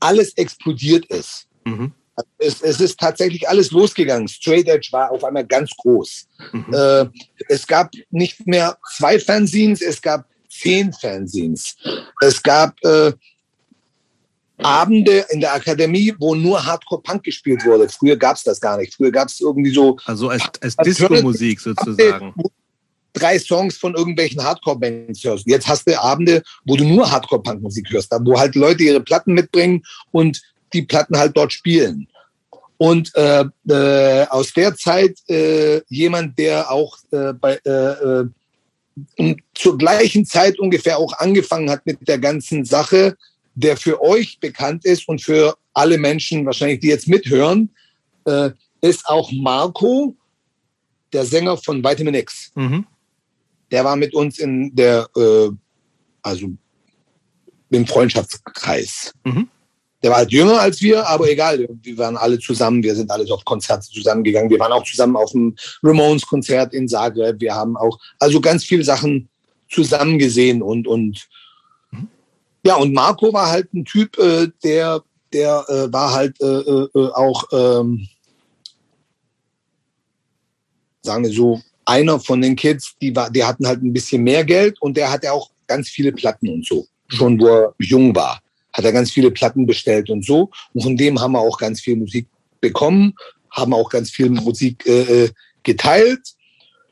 alles 0.00 0.36
explodiert 0.36 1.06
ist. 1.06 1.46
Mhm. 1.64 1.92
Es, 2.38 2.62
es, 2.62 2.80
ist 2.80 2.98
tatsächlich 2.98 3.46
alles 3.48 3.70
losgegangen. 3.70 4.26
Straight 4.26 4.68
Edge 4.68 4.88
war 4.90 5.10
auf 5.10 5.22
einmal 5.22 5.46
ganz 5.46 5.70
groß. 5.76 6.26
Mhm. 6.52 6.74
Äh, 6.74 7.06
es 7.48 7.66
gab 7.66 7.92
nicht 8.10 8.46
mehr 8.46 8.78
zwei 8.96 9.18
Fanzines, 9.20 9.82
es 9.82 10.00
gab 10.00 10.26
zehn 10.48 10.92
Fanzines. 10.94 11.76
Es 12.22 12.42
gab 12.42 12.82
äh, 12.84 13.12
Abende 14.58 15.24
in 15.30 15.40
der 15.40 15.54
Akademie, 15.54 16.14
wo 16.18 16.34
nur 16.34 16.64
Hardcore-Punk 16.64 17.22
gespielt 17.24 17.64
wurde. 17.64 17.88
Früher 17.88 18.16
gab 18.16 18.36
es 18.36 18.42
das 18.42 18.60
gar 18.60 18.78
nicht. 18.78 18.94
Früher 18.94 19.10
gab 19.10 19.28
es 19.28 19.40
irgendwie 19.40 19.70
so. 19.70 19.96
Also 20.06 20.28
als, 20.28 20.42
als 20.60 20.76
Disco-Musik 20.76 21.60
sozusagen. 21.60 22.34
Drei 23.12 23.38
Songs 23.38 23.76
von 23.76 23.94
irgendwelchen 23.94 24.42
Hardcore-Bands 24.42 25.24
hörst. 25.24 25.46
Jetzt 25.46 25.68
hast 25.68 25.88
du 25.88 26.00
Abende, 26.00 26.42
wo 26.64 26.76
du 26.76 26.84
nur 26.84 27.10
Hardcore-Punk-Musik 27.10 27.90
hörst, 27.90 28.12
wo 28.20 28.38
halt 28.38 28.54
Leute 28.54 28.82
ihre 28.82 29.00
Platten 29.00 29.34
mitbringen 29.34 29.82
und 30.10 30.42
die 30.72 30.82
Platten 30.82 31.16
halt 31.16 31.36
dort 31.36 31.52
spielen. 31.52 32.08
Und 32.78 33.14
äh, 33.14 33.44
äh, 33.68 34.26
aus 34.28 34.52
der 34.52 34.76
Zeit 34.76 35.16
äh, 35.28 35.80
jemand, 35.88 36.38
der 36.38 36.70
auch 36.70 36.98
äh, 37.10 37.32
bei, 37.32 37.58
äh, 37.64 38.24
äh, 39.20 39.36
zur 39.54 39.78
gleichen 39.78 40.26
Zeit 40.26 40.58
ungefähr 40.58 40.98
auch 40.98 41.12
angefangen 41.18 41.70
hat 41.70 41.86
mit 41.86 42.06
der 42.06 42.18
ganzen 42.18 42.64
Sache, 42.64 43.16
der 43.56 43.76
für 43.76 44.00
euch 44.00 44.38
bekannt 44.38 44.84
ist 44.84 45.08
und 45.08 45.20
für 45.20 45.56
alle 45.72 45.98
Menschen 45.98 46.46
wahrscheinlich, 46.46 46.80
die 46.80 46.88
jetzt 46.88 47.08
mithören, 47.08 47.70
äh, 48.26 48.50
ist 48.82 49.06
auch 49.06 49.32
Marco, 49.32 50.14
der 51.12 51.24
Sänger 51.24 51.56
von 51.56 51.82
Vitamin 51.82 52.14
X. 52.14 52.52
Mhm. 52.54 52.86
Der 53.70 53.84
war 53.84 53.96
mit 53.96 54.14
uns 54.14 54.38
in 54.38 54.74
der, 54.76 55.08
äh, 55.16 55.48
also 56.22 56.48
im 57.70 57.86
Freundschaftskreis. 57.86 59.12
Mhm. 59.24 59.48
Der 60.02 60.10
war 60.10 60.18
halt 60.18 60.30
jünger 60.30 60.60
als 60.60 60.80
wir, 60.82 61.08
aber 61.08 61.30
egal, 61.30 61.66
wir 61.82 61.98
waren 61.98 62.16
alle 62.16 62.38
zusammen, 62.38 62.82
wir 62.82 62.94
sind 62.94 63.10
alle 63.10 63.24
auf 63.32 63.44
Konzerte 63.44 63.88
zusammengegangen. 63.90 64.50
Wir 64.50 64.58
waren 64.58 64.72
auch 64.72 64.84
zusammen 64.84 65.16
auf 65.16 65.32
dem 65.32 65.56
Ramones-Konzert 65.82 66.74
in 66.74 66.86
Zagreb. 66.86 67.40
Wir 67.40 67.54
haben 67.54 67.76
auch 67.76 67.98
also 68.18 68.40
ganz 68.40 68.64
viele 68.64 68.84
Sachen 68.84 69.28
zusammen 69.68 70.18
gesehen 70.18 70.62
und, 70.62 70.86
und 70.86 71.26
ja, 72.66 72.74
und 72.74 72.92
Marco 72.92 73.32
war 73.32 73.48
halt 73.48 73.72
ein 73.72 73.84
Typ, 73.84 74.18
äh, 74.18 74.48
der, 74.64 75.00
der 75.32 75.64
äh, 75.68 75.92
war 75.92 76.12
halt 76.12 76.40
äh, 76.40 76.44
äh, 76.44 76.88
äh, 76.96 77.10
auch, 77.12 77.44
ähm, 77.52 78.08
sagen 81.02 81.22
wir 81.22 81.32
so, 81.32 81.60
einer 81.84 82.18
von 82.18 82.42
den 82.42 82.56
Kids, 82.56 82.96
die, 83.00 83.14
war, 83.14 83.30
die 83.30 83.44
hatten 83.44 83.68
halt 83.68 83.84
ein 83.84 83.92
bisschen 83.92 84.24
mehr 84.24 84.44
Geld 84.44 84.82
und 84.82 84.96
der 84.96 85.12
hatte 85.12 85.32
auch 85.32 85.50
ganz 85.68 85.88
viele 85.88 86.10
Platten 86.10 86.48
und 86.48 86.66
so. 86.66 86.88
Schon 87.06 87.38
wo 87.38 87.46
er 87.46 87.74
jung 87.78 88.12
war, 88.16 88.40
hat 88.72 88.84
er 88.84 88.90
ganz 88.90 89.12
viele 89.12 89.30
Platten 89.30 89.64
bestellt 89.64 90.10
und 90.10 90.24
so. 90.24 90.50
Und 90.74 90.82
von 90.82 90.96
dem 90.96 91.20
haben 91.20 91.32
wir 91.32 91.40
auch 91.40 91.58
ganz 91.58 91.80
viel 91.80 91.94
Musik 91.94 92.26
bekommen, 92.60 93.14
haben 93.52 93.74
auch 93.74 93.88
ganz 93.88 94.10
viel 94.10 94.28
Musik 94.28 94.84
äh, 94.86 95.24
äh 95.24 95.30
geteilt. 95.62 96.34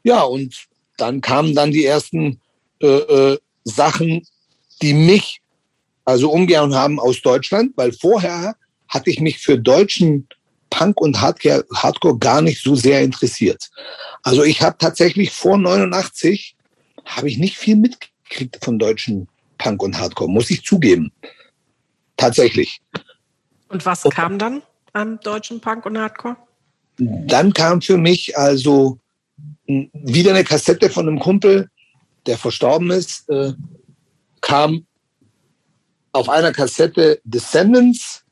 Ja, 0.04 0.22
und 0.22 0.54
dann 0.98 1.20
kamen 1.20 1.56
dann 1.56 1.72
die 1.72 1.84
ersten 1.84 2.40
äh, 2.80 2.86
äh, 2.86 3.38
Sachen, 3.64 4.22
die 4.80 4.94
mich 4.94 5.40
also 6.04 6.30
umgehen 6.30 6.74
haben 6.74 7.00
aus 7.00 7.22
Deutschland, 7.22 7.72
weil 7.76 7.92
vorher 7.92 8.56
hatte 8.88 9.10
ich 9.10 9.20
mich 9.20 9.38
für 9.38 9.58
deutschen 9.58 10.28
Punk 10.70 11.00
und 11.00 11.20
Hardcore, 11.20 11.64
Hardcore 11.74 12.18
gar 12.18 12.42
nicht 12.42 12.62
so 12.62 12.74
sehr 12.74 13.02
interessiert. 13.02 13.70
Also 14.22 14.42
ich 14.42 14.60
habe 14.60 14.76
tatsächlich 14.78 15.30
vor 15.30 15.56
89 15.56 16.56
habe 17.04 17.28
ich 17.28 17.38
nicht 17.38 17.56
viel 17.56 17.76
mitgekriegt 17.76 18.64
von 18.64 18.78
deutschen 18.78 19.28
Punk 19.58 19.82
und 19.82 19.98
Hardcore, 19.98 20.30
muss 20.30 20.50
ich 20.50 20.64
zugeben. 20.64 21.12
Tatsächlich. 22.16 22.80
Und 23.68 23.84
was 23.86 24.02
kam 24.04 24.38
dann 24.38 24.62
am 24.92 25.20
deutschen 25.20 25.60
Punk 25.60 25.86
und 25.86 25.98
Hardcore? 25.98 26.36
Dann 26.98 27.52
kam 27.52 27.82
für 27.82 27.98
mich 27.98 28.36
also 28.36 28.98
wieder 29.66 30.30
eine 30.30 30.44
Kassette 30.44 30.90
von 30.90 31.08
einem 31.08 31.18
Kumpel, 31.18 31.68
der 32.26 32.38
verstorben 32.38 32.90
ist, 32.90 33.28
äh, 33.28 33.52
kam 34.40 34.86
auf 36.14 36.28
einer 36.28 36.52
Kassette 36.52 37.20
Descendants, 37.24 38.24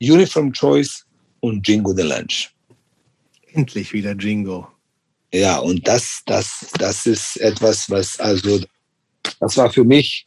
Uniform 0.00 0.52
Choice 0.52 1.04
und 1.40 1.66
Jingo 1.66 1.94
the 1.94 2.02
Lunch. 2.02 2.50
Endlich 3.52 3.92
wieder 3.92 4.12
Jingo. 4.12 4.68
Ja, 5.32 5.58
und 5.58 5.86
das, 5.88 6.22
das, 6.26 6.66
das 6.78 7.06
ist 7.06 7.38
etwas, 7.40 7.88
was, 7.88 8.20
also, 8.20 8.60
das 9.40 9.56
war 9.56 9.72
für 9.72 9.84
mich 9.84 10.26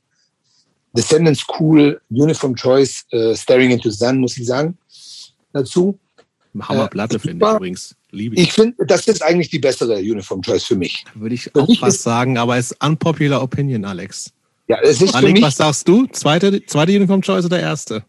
Descendants 0.94 1.46
cool, 1.60 2.02
Uniform 2.10 2.56
Choice, 2.56 3.06
äh, 3.12 3.36
Staring 3.36 3.72
into 3.72 3.90
the 3.92 3.98
Sun, 3.98 4.20
muss 4.20 4.38
ich 4.38 4.48
sagen, 4.48 4.78
dazu. 5.54 6.00
Hammerplatte, 6.60 7.18
äh, 7.18 7.20
finde 7.20 7.46
ich 7.46 7.54
übrigens. 7.54 7.96
Liebe 8.12 8.36
ich. 8.36 8.44
Ich 8.44 8.54
finde, 8.54 8.84
das 8.86 9.06
ist 9.08 9.22
eigentlich 9.22 9.50
die 9.50 9.60
bessere 9.60 9.98
Uniform 9.98 10.42
Choice 10.42 10.64
für 10.64 10.76
mich. 10.76 11.06
Würde 11.14 11.36
ich 11.36 11.54
auch 11.54 11.78
fast 11.78 12.02
sagen, 12.02 12.38
aber 12.38 12.58
es 12.58 12.72
ist 12.72 12.84
unpopular 12.84 13.44
Opinion, 13.44 13.86
Alex. 13.86 14.32
Ja, 14.68 14.80
es 14.82 15.02
ist 15.02 15.14
Alex, 15.14 15.42
was 15.42 15.58
sagst 15.58 15.88
du? 15.88 16.08
Zweite, 16.08 16.66
zweite 16.66 16.92
Uniform 16.96 17.22
Choice 17.22 17.46
oder 17.46 17.60
erste? 17.60 18.04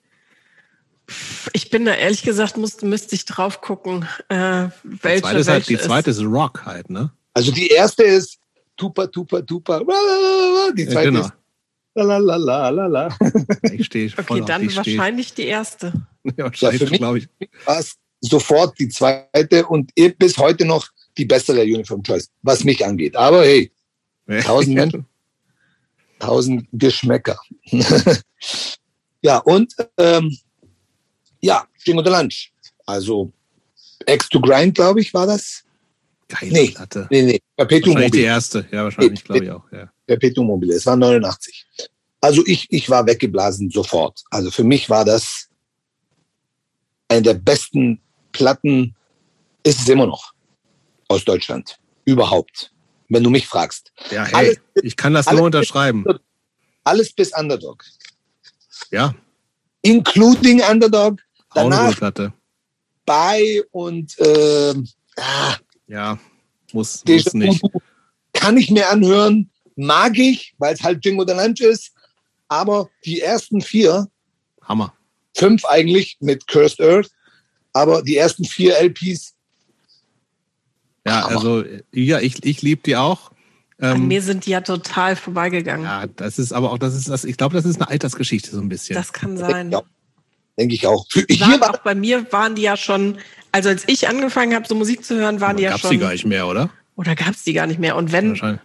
Ich 1.53 1.71
bin 1.71 1.85
da 1.85 1.95
ehrlich 1.95 2.23
gesagt, 2.23 2.57
muss, 2.57 2.81
müsste 2.83 3.15
ich 3.15 3.25
drauf 3.25 3.61
gucken. 3.61 4.09
Äh, 4.29 4.69
welche, 4.83 5.17
die 5.17 5.23
zweite, 5.23 5.39
ist, 5.39 5.49
halt, 5.49 5.69
die 5.69 5.79
zweite 5.79 6.11
ist 6.11 6.23
Rock 6.23 6.65
halt, 6.65 6.91
ne? 6.91 7.11
Also 7.35 7.53
die 7.53 7.69
erste 7.69 8.03
ist 8.03 8.39
Tupa, 8.77 9.07
Tupa, 9.07 9.43
Tupa. 9.43 9.81
Die 10.77 10.87
zweite 10.87 11.05
ja, 11.05 11.11
genau. 11.11 11.21
ist 11.21 11.33
la 11.95 12.19
la 12.19 12.37
la 12.37 12.71
la 12.71 12.87
la. 12.87 13.19
Ich 13.73 13.87
stehe 13.87 14.11
Okay, 14.17 14.43
dann 14.47 14.75
wahrscheinlich 14.75 15.35
die 15.35 15.47
erste. 15.47 15.93
Ja, 16.25 16.45
wahrscheinlich, 16.45 16.91
ja, 16.91 16.97
glaube 16.97 17.19
ich. 17.19 17.29
sofort 18.21 18.79
die 18.79 18.89
zweite 18.89 19.67
und 19.67 19.93
bis 20.19 20.37
heute 20.39 20.65
noch 20.65 20.89
die 21.17 21.25
bessere 21.25 21.63
Uniform 21.63 22.03
Choice, 22.03 22.31
was 22.43 22.65
mich 22.65 22.85
angeht. 22.85 23.17
Aber 23.17 23.45
hey, 23.45 23.71
tausend 24.43 24.75
Menschen, 24.75 25.07
tausend 26.19 26.67
Geschmäcker. 26.73 27.39
ja, 29.23 29.39
und 29.39 29.75
ähm, 29.99 30.37
ja, 31.41 31.67
Jingo 31.85 32.03
the 32.03 32.11
Lunch. 32.11 32.53
Also 32.87 33.33
X 34.07 34.29
to 34.29 34.41
Grind, 34.41 34.75
glaube 34.75 35.01
ich, 35.01 35.13
war 35.15 35.27
das. 35.27 35.63
Geile 36.29 36.53
nee, 36.53 36.69
Platte. 36.71 37.07
Nee, 37.11 37.23
nee, 37.23 37.41
Perpetuum 37.57 37.95
wahrscheinlich 37.95 38.13
mobile. 38.13 38.23
die 38.23 38.27
erste, 38.27 38.69
ja, 38.73 38.85
wahrscheinlich, 38.85 39.25
glaube 39.25 39.45
ich 39.45 39.51
auch. 39.51 39.73
Ja. 39.73 39.93
Perpetuum 40.07 40.47
mobile, 40.47 40.75
es 40.75 40.85
war 40.85 40.97
89. 40.97 41.67
Also 42.21 42.43
ich, 42.47 42.67
ich 42.71 42.91
war 42.91 43.07
weggeblasen 43.07 43.71
sofort. 43.71 44.25
Also 44.31 44.51
für 44.51 44.65
mich 44.65 44.91
war 44.91 45.05
das 45.05 45.49
eine 47.09 47.23
der 47.23 47.35
besten 47.35 48.01
Platten, 48.33 48.97
ist 49.63 49.81
es 49.81 49.89
immer 49.89 50.07
noch, 50.07 50.33
aus 51.09 51.25
Deutschland. 51.25 51.79
Überhaupt. 52.05 52.73
Wenn 53.09 53.23
du 53.23 53.31
mich 53.31 53.47
fragst. 53.47 53.93
Ja, 54.11 54.25
hey, 54.25 54.35
alles, 54.35 54.57
ich 54.83 54.97
kann 54.97 55.15
das 55.15 55.31
nur 55.31 55.43
unterschreiben. 55.43 56.05
Bis, 56.05 56.17
alles 56.85 57.13
bis 57.13 57.33
Underdog. 57.37 57.85
Ja. 58.91 59.15
Including 59.83 60.61
Underdog. 60.63 61.21
Danach 61.55 61.99
bei 63.07 63.63
und 63.71 64.19
äh, 64.19 64.75
ah, 65.17 65.57
ja, 65.87 66.19
muss, 66.73 67.03
muss 67.07 67.33
nicht. 67.33 67.63
Kann 68.33 68.59
ich 68.59 68.71
mir 68.71 68.91
anhören, 68.91 69.51
mag 69.77 70.19
ich, 70.19 70.55
weil 70.59 70.75
es 70.75 70.83
halt 70.83 71.05
Jingo 71.05 71.25
the 71.27 71.33
Lunch 71.33 71.61
ist. 71.61 71.93
Aber 72.49 72.91
die 73.05 73.21
ersten 73.21 73.61
vier, 73.61 74.09
Hammer. 74.63 74.93
Fünf 75.35 75.65
eigentlich 75.65 76.17
mit 76.21 76.47
Cursed 76.47 76.81
Earth, 76.81 77.11
aber 77.73 78.03
die 78.03 78.17
ersten 78.17 78.45
vier 78.45 78.77
LPs. 78.79 79.35
Ja, 81.07 81.23
Hammer. 81.23 81.37
also 81.37 81.65
ja, 81.93 82.21
ich, 82.21 82.45
ich 82.45 82.63
liebe 82.63 82.83
die 82.85 82.97
auch. 82.97 83.31
Ähm, 83.79 83.93
An 83.93 84.09
mir 84.09 84.23
sind 84.23 84.47
die 84.47 84.51
ja 84.51 84.61
total 84.61 85.17
vorbeigegangen. 85.17 85.85
Ja, 85.85 86.07
das 86.07 86.39
ist 86.39 86.53
aber 86.53 86.73
auch, 86.73 86.79
das 86.79 86.95
ist 86.95 87.09
das, 87.09 87.25
ich 87.25 87.37
glaube, 87.37 87.55
das 87.55 87.65
ist 87.65 87.77
eine 87.81 87.89
Altersgeschichte 87.89 88.51
so 88.51 88.61
ein 88.61 88.69
bisschen. 88.69 88.97
Das 88.97 89.13
kann 89.13 89.37
sein. 89.37 89.71
Ja, 89.71 89.83
denke 90.59 90.75
ich 90.75 90.87
auch. 90.87 91.07
Hier 91.13 91.61
war, 91.61 91.75
auch 91.75 91.79
bei 91.79 91.95
mir 91.95 92.31
waren 92.33 92.55
die 92.55 92.63
ja 92.63 92.77
schon, 92.77 93.19
also 93.53 93.69
als 93.69 93.85
ich 93.87 94.09
angefangen 94.09 94.55
habe, 94.55 94.67
so 94.67 94.75
Musik 94.75 95.05
zu 95.05 95.17
hören, 95.17 95.41
waren 95.41 95.59
die 95.59 95.65
ja 95.65 95.73
schon. 95.73 95.81
Gab's 95.83 95.91
die 95.91 95.99
gar 95.99 96.13
nicht 96.13 96.27
mehr, 96.27 96.47
oder? 96.47 96.71
Oder 96.97 97.15
gab's 97.15 97.45
die 97.45 97.53
gar 97.53 97.67
nicht 97.67 97.79
mehr? 97.79 97.97
Und 97.97 98.13
wenn, 98.13 98.59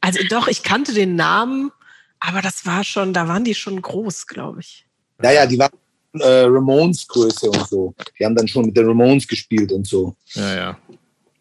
also 0.00 0.18
doch, 0.28 0.48
ich 0.48 0.64
kannte 0.64 0.92
den 0.92 1.14
Namen, 1.14 1.70
aber 2.18 2.42
das 2.42 2.66
war 2.66 2.82
schon, 2.82 3.12
da 3.14 3.28
waren 3.28 3.44
die 3.44 3.54
schon 3.54 3.80
groß, 3.80 4.26
glaube 4.26 4.60
ich. 4.60 4.86
Naja, 5.18 5.46
die 5.46 5.58
waren 5.58 5.70
äh, 6.14 6.42
Ramones 6.46 7.06
Größe 7.06 7.48
und 7.48 7.68
so. 7.68 7.94
Die 8.18 8.24
haben 8.24 8.34
dann 8.34 8.48
schon 8.48 8.66
mit 8.66 8.76
den 8.76 8.86
Ramones 8.86 9.26
gespielt 9.26 9.70
und 9.70 9.86
so. 9.86 10.16
Ja, 10.34 10.54
ja. 10.54 10.78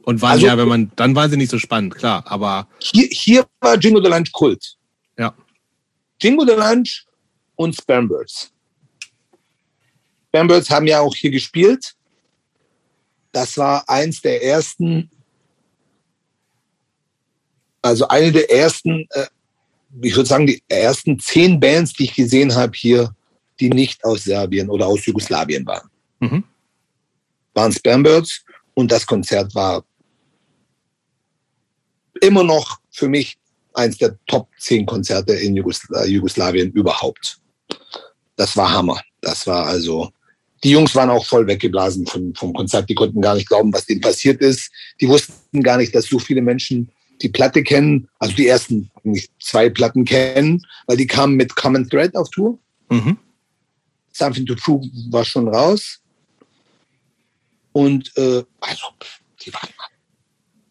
Und 0.03 0.21
waren 0.21 0.31
also, 0.31 0.47
ja, 0.47 0.57
wenn 0.57 0.67
man, 0.67 0.91
dann 0.95 1.15
waren 1.15 1.29
sie 1.29 1.37
nicht 1.37 1.51
so 1.51 1.59
spannend, 1.59 1.95
klar, 1.95 2.23
aber. 2.25 2.67
Hier, 2.79 3.07
hier 3.11 3.45
war 3.59 3.77
Jingo 3.77 4.01
the 4.03 4.09
Lunch 4.09 4.31
Kult. 4.31 4.75
Ja. 5.17 5.33
Jingo 6.19 6.45
the 6.45 6.53
Lunch 6.53 7.05
und 7.55 7.75
Spambirds. 7.75 8.51
Spambirds 10.29 10.69
haben 10.69 10.87
ja 10.87 11.01
auch 11.01 11.15
hier 11.15 11.31
gespielt. 11.31 11.93
Das 13.31 13.57
war 13.57 13.87
eins 13.87 14.21
der 14.21 14.43
ersten, 14.43 15.09
also 17.81 18.07
eine 18.07 18.31
der 18.31 18.51
ersten 18.51 19.07
äh, 19.11 19.27
ich 20.01 20.15
würde 20.15 20.29
sagen, 20.29 20.47
die 20.47 20.63
ersten 20.67 21.19
zehn 21.19 21.59
Bands, 21.59 21.93
die 21.93 22.05
ich 22.05 22.15
gesehen 22.15 22.55
habe 22.55 22.73
hier, 22.75 23.13
die 23.59 23.69
nicht 23.69 24.03
aus 24.03 24.23
Serbien 24.23 24.69
oder 24.69 24.87
aus 24.87 25.05
Jugoslawien 25.05 25.65
waren. 25.65 25.89
Mhm. 26.19 26.43
Waren 27.53 27.71
Spambirds 27.71 28.43
und 28.73 28.91
das 28.91 29.05
Konzert 29.05 29.53
war 29.53 29.83
immer 32.21 32.43
noch 32.43 32.79
für 32.91 33.09
mich 33.09 33.37
eins 33.73 33.97
der 33.97 34.17
Top 34.27 34.47
10 34.59 34.85
Konzerte 34.85 35.33
in 35.33 35.55
Jugosla 35.55 36.05
Jugoslawien 36.05 36.71
überhaupt. 36.71 37.39
Das 38.35 38.55
war 38.55 38.71
Hammer. 38.71 39.01
Das 39.21 39.45
war 39.47 39.65
also, 39.65 40.11
die 40.63 40.71
Jungs 40.71 40.95
waren 40.95 41.09
auch 41.09 41.25
voll 41.25 41.47
weggeblasen 41.47 42.05
vom, 42.07 42.33
vom 42.35 42.53
Konzert. 42.53 42.89
Die 42.89 42.95
konnten 42.95 43.21
gar 43.21 43.35
nicht 43.35 43.47
glauben, 43.47 43.73
was 43.73 43.85
denen 43.85 44.01
passiert 44.01 44.41
ist. 44.41 44.71
Die 44.99 45.07
wussten 45.07 45.61
gar 45.63 45.77
nicht, 45.77 45.93
dass 45.93 46.05
so 46.05 46.19
viele 46.19 46.41
Menschen 46.41 46.91
die 47.21 47.29
Platte 47.29 47.63
kennen, 47.63 48.09
also 48.19 48.35
die 48.35 48.47
ersten 48.47 48.89
zwei 49.39 49.69
Platten 49.69 50.05
kennen, 50.05 50.65
weil 50.87 50.97
die 50.97 51.07
kamen 51.07 51.35
mit 51.35 51.55
Common 51.55 51.87
Thread 51.87 52.15
auf 52.15 52.29
Tour. 52.31 52.57
Mhm. 52.89 53.17
Something 54.11 54.45
to 54.45 54.55
Prove 54.55 54.85
war 55.09 55.23
schon 55.23 55.47
raus. 55.47 55.99
Und 57.73 58.11
äh, 58.17 58.43
also, 58.59 58.87
die 59.45 59.53
waren 59.53 59.69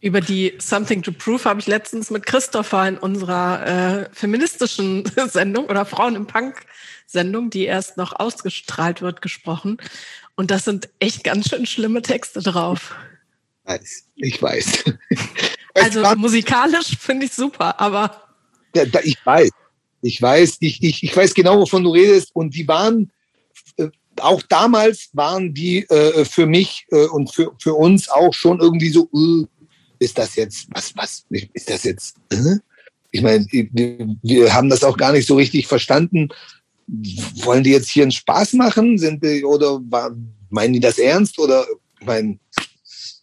über 0.01 0.20
die 0.20 0.55
Something 0.59 1.03
to 1.03 1.12
Prove 1.12 1.44
habe 1.44 1.61
ich 1.61 1.66
letztens 1.66 2.11
mit 2.11 2.24
Christopher 2.24 2.88
in 2.88 2.98
unserer 2.98 3.66
äh, 3.66 4.09
feministischen 4.12 5.05
Sendung 5.28 5.66
oder 5.66 5.84
Frauen 5.84 6.16
im 6.16 6.26
Punk 6.26 6.64
Sendung, 7.07 7.51
die 7.51 7.64
erst 7.64 7.96
noch 7.96 8.18
ausgestrahlt 8.18 9.03
wird, 9.03 9.20
gesprochen. 9.20 9.78
Und 10.36 10.51
das 10.51 10.64
sind 10.64 10.88
echt 11.01 11.24
ganz 11.24 11.48
schön 11.48 11.66
schlimme 11.66 12.03
Texte 12.03 12.40
drauf. 12.40 12.94
Ich 14.16 14.40
weiß. 14.40 14.84
Also 15.72 16.03
musikalisch 16.16 16.98
finde 16.98 17.26
ich 17.26 17.32
super, 17.32 17.78
aber. 17.78 18.20
Ja, 18.74 18.84
da, 18.86 18.98
ich 19.05 19.16
weiß. 19.24 19.51
Ich 20.03 20.20
weiß, 20.20 20.57
ich, 20.59 20.82
ich, 20.82 21.05
ich 21.05 21.16
weiß 21.16 21.32
genau, 21.32 21.61
wovon 21.61 21.84
du 21.84 21.90
redest. 21.90 22.30
Und 22.34 22.57
die 22.57 22.66
waren, 22.66 23.12
äh, 23.76 23.88
auch 24.16 24.42
damals 24.42 25.11
waren 25.12 25.55
die 25.55 25.88
äh, 25.88 26.24
für 26.24 26.46
mich 26.46 26.86
äh, 26.90 27.07
und 27.07 27.32
für, 27.32 27.53
für 27.61 27.74
uns 27.74 28.09
auch 28.09 28.34
schon 28.34 28.59
irgendwie 28.59 28.88
so, 28.88 29.09
äh, 29.14 29.46
ist 30.01 30.18
das 30.18 30.34
jetzt, 30.34 30.66
was, 30.72 30.96
was, 30.96 31.24
ist 31.30 31.70
das 31.70 31.84
jetzt, 31.84 32.16
äh? 32.32 32.57
ich 33.12 33.22
meine, 33.22 33.46
wir 33.46 34.55
haben 34.55 34.68
das 34.68 34.82
auch 34.82 34.96
gar 34.96 35.12
nicht 35.12 35.26
so 35.26 35.36
richtig 35.36 35.68
verstanden. 35.68 36.28
Wollen 37.44 37.62
die 37.62 37.70
jetzt 37.70 37.88
hier 37.88 38.03
einen 38.03 38.12
Spaß 38.12 38.55
machen? 38.55 38.98
Sind 38.98 39.22
die, 39.22 39.44
oder 39.44 39.80
meinen 40.48 40.72
die 40.72 40.80
das 40.80 40.98
ernst? 40.98 41.38
Oder, 41.38 41.64
ich 42.01 42.07
meine, 42.07 42.38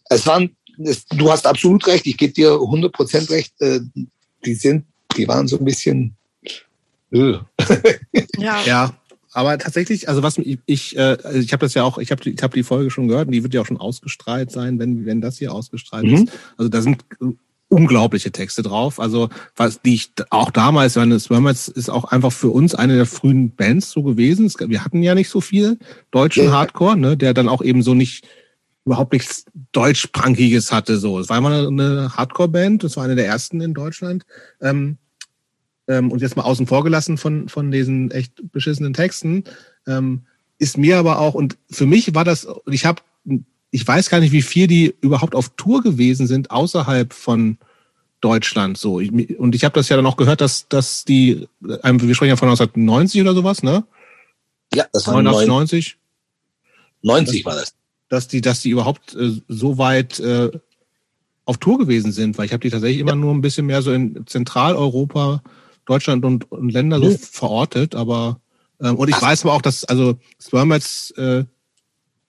es 0.08 0.26
waren 0.26 0.56
du 1.10 1.30
hast 1.30 1.46
absolut 1.46 1.86
recht, 1.86 2.06
ich 2.06 2.16
gebe 2.16 2.32
dir 2.32 2.52
100% 2.52 3.30
recht, 3.30 3.60
äh, 3.60 3.80
die 4.44 4.54
sind, 4.54 4.84
die 5.16 5.26
waren 5.26 5.48
so 5.48 5.58
ein 5.58 5.64
bisschen. 5.64 6.14
Öh. 7.12 7.38
ja. 8.38 8.62
ja. 8.64 8.94
Aber 9.32 9.58
tatsächlich, 9.58 10.08
also 10.08 10.22
was 10.22 10.38
ich, 10.38 10.58
ich, 10.66 10.96
äh, 10.96 11.18
also 11.22 11.38
ich 11.38 11.52
habe 11.52 11.64
das 11.64 11.74
ja 11.74 11.82
auch, 11.82 11.98
ich 11.98 12.10
habe 12.10 12.28
ich 12.28 12.42
hab 12.42 12.52
die 12.52 12.62
Folge 12.62 12.90
schon 12.90 13.08
gehört 13.08 13.26
und 13.26 13.32
die 13.32 13.42
wird 13.42 13.54
ja 13.54 13.60
auch 13.60 13.66
schon 13.66 13.76
ausgestrahlt 13.76 14.50
sein, 14.50 14.78
wenn, 14.78 15.06
wenn 15.06 15.20
das 15.20 15.38
hier 15.38 15.52
ausgestrahlt 15.52 16.06
mhm. 16.06 16.14
ist. 16.14 16.32
Also 16.56 16.68
da 16.68 16.80
sind 16.80 17.04
unglaubliche 17.68 18.32
Texte 18.32 18.62
drauf. 18.62 18.98
Also 18.98 19.28
was 19.56 19.82
die 19.82 19.94
ich 19.94 20.12
auch 20.30 20.50
damals, 20.50 20.96
meine 20.96 21.20
Swermers 21.20 21.68
ist 21.68 21.90
auch 21.90 22.04
einfach 22.04 22.32
für 22.32 22.48
uns 22.48 22.74
eine 22.74 22.96
der 22.96 23.06
frühen 23.06 23.54
Bands 23.54 23.90
so 23.90 24.02
gewesen. 24.02 24.50
Wir 24.58 24.84
hatten 24.84 25.02
ja 25.02 25.14
nicht 25.14 25.28
so 25.28 25.40
viel 25.40 25.78
deutschen. 26.10 26.50
Hardcore, 26.50 26.96
ne, 26.96 27.16
der 27.16 27.34
dann 27.34 27.48
auch 27.48 27.62
eben 27.62 27.82
so 27.82 27.94
nicht 27.94 28.26
überhaupt 28.86 29.12
nichts 29.12 29.44
deutsch-punkiges 29.72 30.72
hatte. 30.72 30.96
So, 30.96 31.18
es 31.18 31.28
war 31.28 31.36
immer 31.36 31.68
eine 31.68 32.16
Hardcore-Band, 32.16 32.84
das 32.84 32.96
war 32.96 33.04
eine 33.04 33.16
der 33.16 33.26
ersten 33.26 33.60
in 33.60 33.74
Deutschland. 33.74 34.24
Ähm, 34.62 34.96
ähm, 35.88 36.12
und 36.12 36.22
jetzt 36.22 36.36
mal 36.36 36.42
außen 36.42 36.66
vor 36.66 36.84
gelassen 36.84 37.18
von 37.18 37.48
von 37.48 37.70
diesen 37.70 38.10
echt 38.10 38.52
beschissenen 38.52 38.92
Texten, 38.92 39.44
ähm, 39.86 40.22
ist 40.58 40.78
mir 40.78 40.98
aber 40.98 41.18
auch 41.18 41.34
und 41.34 41.56
für 41.70 41.86
mich 41.86 42.14
war 42.14 42.24
das. 42.24 42.46
Ich 42.70 42.84
habe, 42.84 43.02
ich 43.70 43.86
weiß 43.86 44.10
gar 44.10 44.20
nicht, 44.20 44.32
wie 44.32 44.42
viel 44.42 44.66
die 44.66 44.94
überhaupt 45.00 45.34
auf 45.34 45.50
Tour 45.56 45.82
gewesen 45.82 46.26
sind 46.26 46.50
außerhalb 46.50 47.12
von 47.12 47.58
Deutschland. 48.20 48.78
So 48.78 49.00
ich, 49.00 49.38
und 49.38 49.54
ich 49.54 49.64
habe 49.64 49.74
das 49.74 49.88
ja 49.88 49.96
dann 49.96 50.06
auch 50.06 50.16
gehört, 50.16 50.40
dass 50.40 50.68
dass 50.68 51.04
die, 51.04 51.48
wir 51.60 52.14
sprechen 52.14 52.30
ja 52.30 52.36
von 52.36 52.48
1990 52.48 53.20
oder 53.22 53.34
sowas, 53.34 53.62
ne? 53.62 53.84
Ja, 54.74 54.86
das 54.92 55.06
war 55.06 55.18
1990. 55.18 55.96
90 57.02 57.44
war 57.44 57.54
das. 57.54 57.74
dass 58.08 58.28
die, 58.28 58.40
dass 58.40 58.60
die 58.60 58.70
überhaupt 58.70 59.14
äh, 59.14 59.40
so 59.48 59.78
weit 59.78 60.18
äh, 60.20 60.50
auf 61.44 61.58
Tour 61.58 61.78
gewesen 61.78 62.12
sind, 62.12 62.36
weil 62.36 62.46
ich 62.46 62.52
habe 62.52 62.60
die 62.60 62.70
tatsächlich 62.70 63.00
immer 63.00 63.14
nur 63.14 63.32
ein 63.32 63.40
bisschen 63.40 63.66
mehr 63.66 63.80
so 63.80 63.92
in 63.92 64.26
Zentraleuropa, 64.26 65.42
Deutschland 65.88 66.24
und, 66.24 66.50
und 66.50 66.70
Länder 66.70 67.00
so 67.00 67.16
verortet, 67.16 67.94
aber 67.94 68.40
ähm, 68.80 68.96
und 68.96 69.08
ich 69.08 69.16
Ach. 69.16 69.22
weiß 69.22 69.44
aber 69.44 69.54
auch, 69.54 69.62
dass 69.62 69.84
also 69.84 70.18
Spermats 70.40 71.10
äh, 71.12 71.44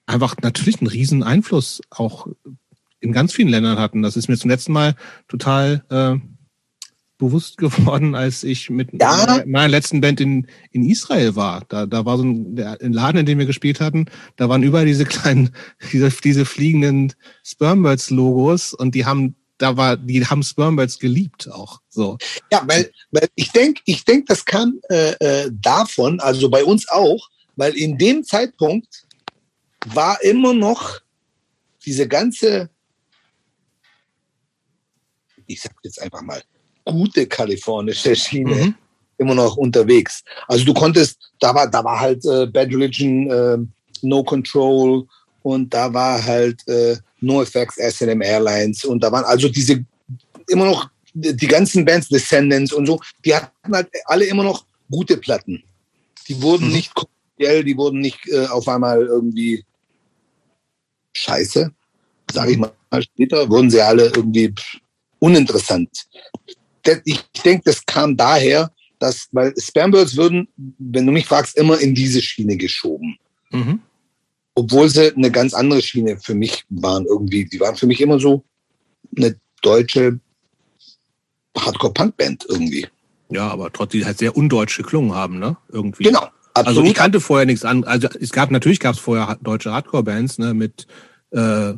einfach 0.06 0.36
natürlich 0.42 0.80
einen 0.80 0.88
riesen 0.88 1.22
Einfluss 1.22 1.80
auch 1.90 2.26
in 3.00 3.12
ganz 3.12 3.32
vielen 3.32 3.48
Ländern 3.48 3.78
hatten. 3.78 4.02
Das 4.02 4.16
ist 4.16 4.28
mir 4.28 4.36
zum 4.36 4.50
letzten 4.50 4.72
Mal 4.72 4.94
total 5.28 5.84
äh, 5.88 6.16
bewusst 7.18 7.58
geworden, 7.58 8.14
als 8.14 8.42
ich 8.42 8.70
mit 8.70 8.88
ja. 8.98 9.42
meiner 9.46 9.68
letzten 9.68 10.00
Band 10.00 10.20
in, 10.20 10.46
in 10.72 10.84
Israel 10.88 11.36
war. 11.36 11.62
Da, 11.68 11.86
da 11.86 12.04
war 12.04 12.16
so 12.16 12.24
ein, 12.24 12.56
der, 12.56 12.80
ein 12.80 12.92
Laden, 12.92 13.20
in 13.20 13.26
dem 13.26 13.38
wir 13.38 13.46
gespielt 13.46 13.80
hatten, 13.80 14.06
da 14.36 14.48
waren 14.48 14.62
überall 14.62 14.86
diese 14.86 15.04
kleinen, 15.04 15.50
diese, 15.92 16.10
diese 16.10 16.44
fliegenden 16.44 17.12
Spermbirds-Logos 17.44 18.74
und 18.74 18.94
die 18.94 19.04
haben 19.04 19.36
da 19.60 19.76
war, 19.76 19.96
die 19.96 20.24
haben 20.24 20.42
Spermbirds 20.42 20.98
geliebt 20.98 21.50
auch. 21.50 21.80
So. 21.90 22.16
Ja, 22.50 22.62
weil, 22.66 22.90
weil 23.10 23.28
ich 23.34 23.52
denke, 23.52 23.82
ich 23.84 24.04
denk, 24.04 24.26
das 24.26 24.44
kam 24.44 24.80
äh, 24.88 25.12
äh, 25.20 25.50
davon, 25.52 26.18
also 26.20 26.48
bei 26.48 26.64
uns 26.64 26.88
auch, 26.88 27.28
weil 27.56 27.76
in 27.76 27.98
dem 27.98 28.24
Zeitpunkt 28.24 29.04
war 29.86 30.20
immer 30.22 30.54
noch 30.54 31.00
diese 31.84 32.08
ganze, 32.08 32.70
ich 35.46 35.60
sag 35.60 35.72
jetzt 35.82 36.00
einfach 36.00 36.22
mal, 36.22 36.42
gute 36.86 37.26
kalifornische 37.26 38.16
Schiene 38.16 38.54
mhm. 38.54 38.74
immer 39.18 39.34
noch 39.34 39.58
unterwegs. 39.58 40.24
Also 40.48 40.64
du 40.64 40.72
konntest, 40.72 41.18
da 41.38 41.54
war, 41.54 41.70
da 41.70 41.84
war 41.84 42.00
halt 42.00 42.24
äh, 42.24 42.46
Bad 42.46 42.68
Religion, 42.68 43.30
äh, 43.30 43.58
No 44.02 44.24
Control 44.24 45.06
und 45.42 45.72
da 45.72 45.92
war 45.92 46.24
halt 46.24 46.66
äh, 46.68 46.96
NoFX, 47.20 47.76
S&M 47.78 48.22
Airlines 48.22 48.84
und 48.84 49.02
da 49.02 49.10
waren 49.12 49.24
also 49.24 49.48
diese 49.48 49.84
immer 50.48 50.66
noch 50.66 50.90
die 51.12 51.46
ganzen 51.46 51.84
Bands, 51.84 52.08
Descendants 52.08 52.72
und 52.72 52.86
so, 52.86 53.00
die 53.24 53.34
hatten 53.34 53.74
halt 53.74 53.88
alle 54.04 54.24
immer 54.26 54.44
noch 54.44 54.64
gute 54.90 55.16
Platten. 55.16 55.62
Die 56.28 56.40
wurden 56.40 56.68
mhm. 56.68 56.72
nicht 56.72 56.94
kommerziell, 56.94 57.64
die 57.64 57.76
wurden 57.76 58.00
nicht 58.00 58.28
äh, 58.28 58.46
auf 58.46 58.68
einmal 58.68 59.04
irgendwie 59.04 59.64
scheiße, 61.14 61.72
sage 62.32 62.52
ich 62.52 62.58
mal 62.58 62.72
später, 63.00 63.48
wurden 63.48 63.70
sie 63.70 63.80
alle 63.80 64.06
irgendwie 64.14 64.54
uninteressant 65.18 66.06
ich 67.04 67.22
denke, 67.44 67.62
das 67.64 67.84
kam 67.84 68.16
daher, 68.16 68.70
dass, 68.98 69.28
weil 69.32 69.54
Spambirds 69.56 70.16
würden, 70.16 70.48
wenn 70.78 71.06
du 71.06 71.12
mich 71.12 71.26
fragst, 71.26 71.56
immer 71.56 71.78
in 71.78 71.94
diese 71.94 72.20
Schiene 72.20 72.56
geschoben. 72.56 73.18
Mhm. 73.50 73.80
Obwohl 74.54 74.88
sie 74.88 75.14
eine 75.14 75.30
ganz 75.30 75.54
andere 75.54 75.80
Schiene 75.80 76.18
für 76.18 76.34
mich 76.34 76.64
waren 76.68 77.06
irgendwie. 77.06 77.44
Die 77.44 77.60
waren 77.60 77.76
für 77.76 77.86
mich 77.86 78.00
immer 78.00 78.18
so 78.18 78.44
eine 79.16 79.36
deutsche 79.62 80.18
Hardcore-Punk-Band 81.56 82.46
irgendwie. 82.48 82.86
Ja, 83.30 83.48
aber 83.48 83.72
trotzdem 83.72 84.04
halt 84.04 84.18
sehr 84.18 84.36
undeutsch 84.36 84.76
geklungen 84.76 85.14
haben, 85.14 85.38
ne? 85.38 85.56
Irgendwie. 85.68 86.04
Genau. 86.04 86.28
Absolut. 86.52 86.66
Also 86.78 86.84
ich 86.84 86.94
kannte 86.94 87.20
vorher 87.20 87.46
nichts 87.46 87.64
an. 87.64 87.84
Also 87.84 88.08
es 88.20 88.32
gab 88.32 88.50
natürlich 88.50 88.80
gab 88.80 88.94
es 88.94 89.00
vorher 89.00 89.38
deutsche 89.40 89.72
Hardcore-Bands, 89.72 90.38
ne, 90.38 90.52
mit 90.52 90.88
äh, 91.30 91.74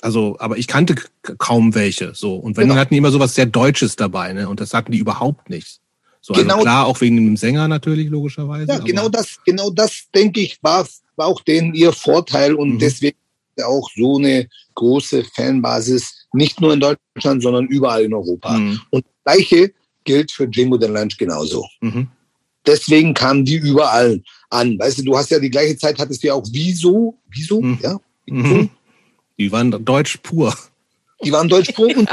also, 0.00 0.36
aber 0.38 0.56
ich 0.56 0.66
kannte 0.66 0.94
kaum 1.38 1.74
welche. 1.74 2.14
So. 2.14 2.36
Und 2.36 2.56
wenn 2.56 2.68
genau. 2.68 2.80
hatten 2.80 2.94
die 2.94 2.98
immer 2.98 3.10
so 3.10 3.20
was 3.20 3.34
sehr 3.34 3.46
Deutsches 3.46 3.96
dabei, 3.96 4.32
ne? 4.32 4.48
Und 4.48 4.60
das 4.60 4.72
hatten 4.74 4.92
die 4.92 4.98
überhaupt 4.98 5.50
nicht. 5.50 5.80
So, 6.20 6.34
also 6.34 6.42
genau. 6.42 6.54
Also 6.54 6.64
klar, 6.64 6.86
auch 6.86 7.00
wegen 7.00 7.16
dem 7.16 7.36
Sänger 7.36 7.68
natürlich, 7.68 8.08
logischerweise. 8.08 8.72
Ja, 8.72 8.78
genau 8.78 9.08
das, 9.08 9.38
genau 9.44 9.70
das, 9.70 10.06
denke 10.14 10.40
ich, 10.40 10.62
war, 10.62 10.86
war 11.16 11.26
auch 11.26 11.40
denen 11.42 11.74
ihr 11.74 11.92
Vorteil 11.92 12.54
und 12.54 12.74
mhm. 12.74 12.78
deswegen 12.78 13.16
auch 13.64 13.88
so 13.94 14.16
eine 14.16 14.48
große 14.74 15.24
Fanbasis, 15.34 16.26
nicht 16.32 16.60
nur 16.60 16.72
in 16.72 16.80
Deutschland, 16.80 17.42
sondern 17.42 17.66
überall 17.66 18.04
in 18.04 18.14
Europa. 18.14 18.56
Mhm. 18.56 18.80
Und 18.90 19.04
das 19.04 19.34
Gleiche 19.34 19.72
gilt 20.04 20.32
für 20.32 20.44
Jingo 20.44 20.80
the 20.80 20.86
Lunch 20.86 21.18
genauso. 21.18 21.66
Mhm. 21.80 22.08
Deswegen 22.66 23.12
kamen 23.12 23.44
die 23.44 23.56
überall 23.56 24.22
an. 24.50 24.78
Weißt 24.78 24.98
du, 24.98 25.02
du 25.02 25.16
hast 25.16 25.30
ja 25.30 25.38
die 25.38 25.50
gleiche 25.50 25.76
Zeit, 25.76 25.98
hattest 25.98 26.22
du 26.22 26.28
ja 26.28 26.34
auch 26.34 26.46
Wieso, 26.50 27.18
Wieso, 27.28 27.60
mhm. 27.60 27.78
ja, 27.82 28.00
Wieso? 28.26 28.54
Mhm. 28.54 28.70
Die 29.38 29.50
waren 29.50 29.84
deutsch 29.84 30.18
pur. 30.22 30.56
Die 31.24 31.32
waren 31.32 31.48
deutsch 31.48 31.72
pur 31.72 31.88
und 31.96 32.08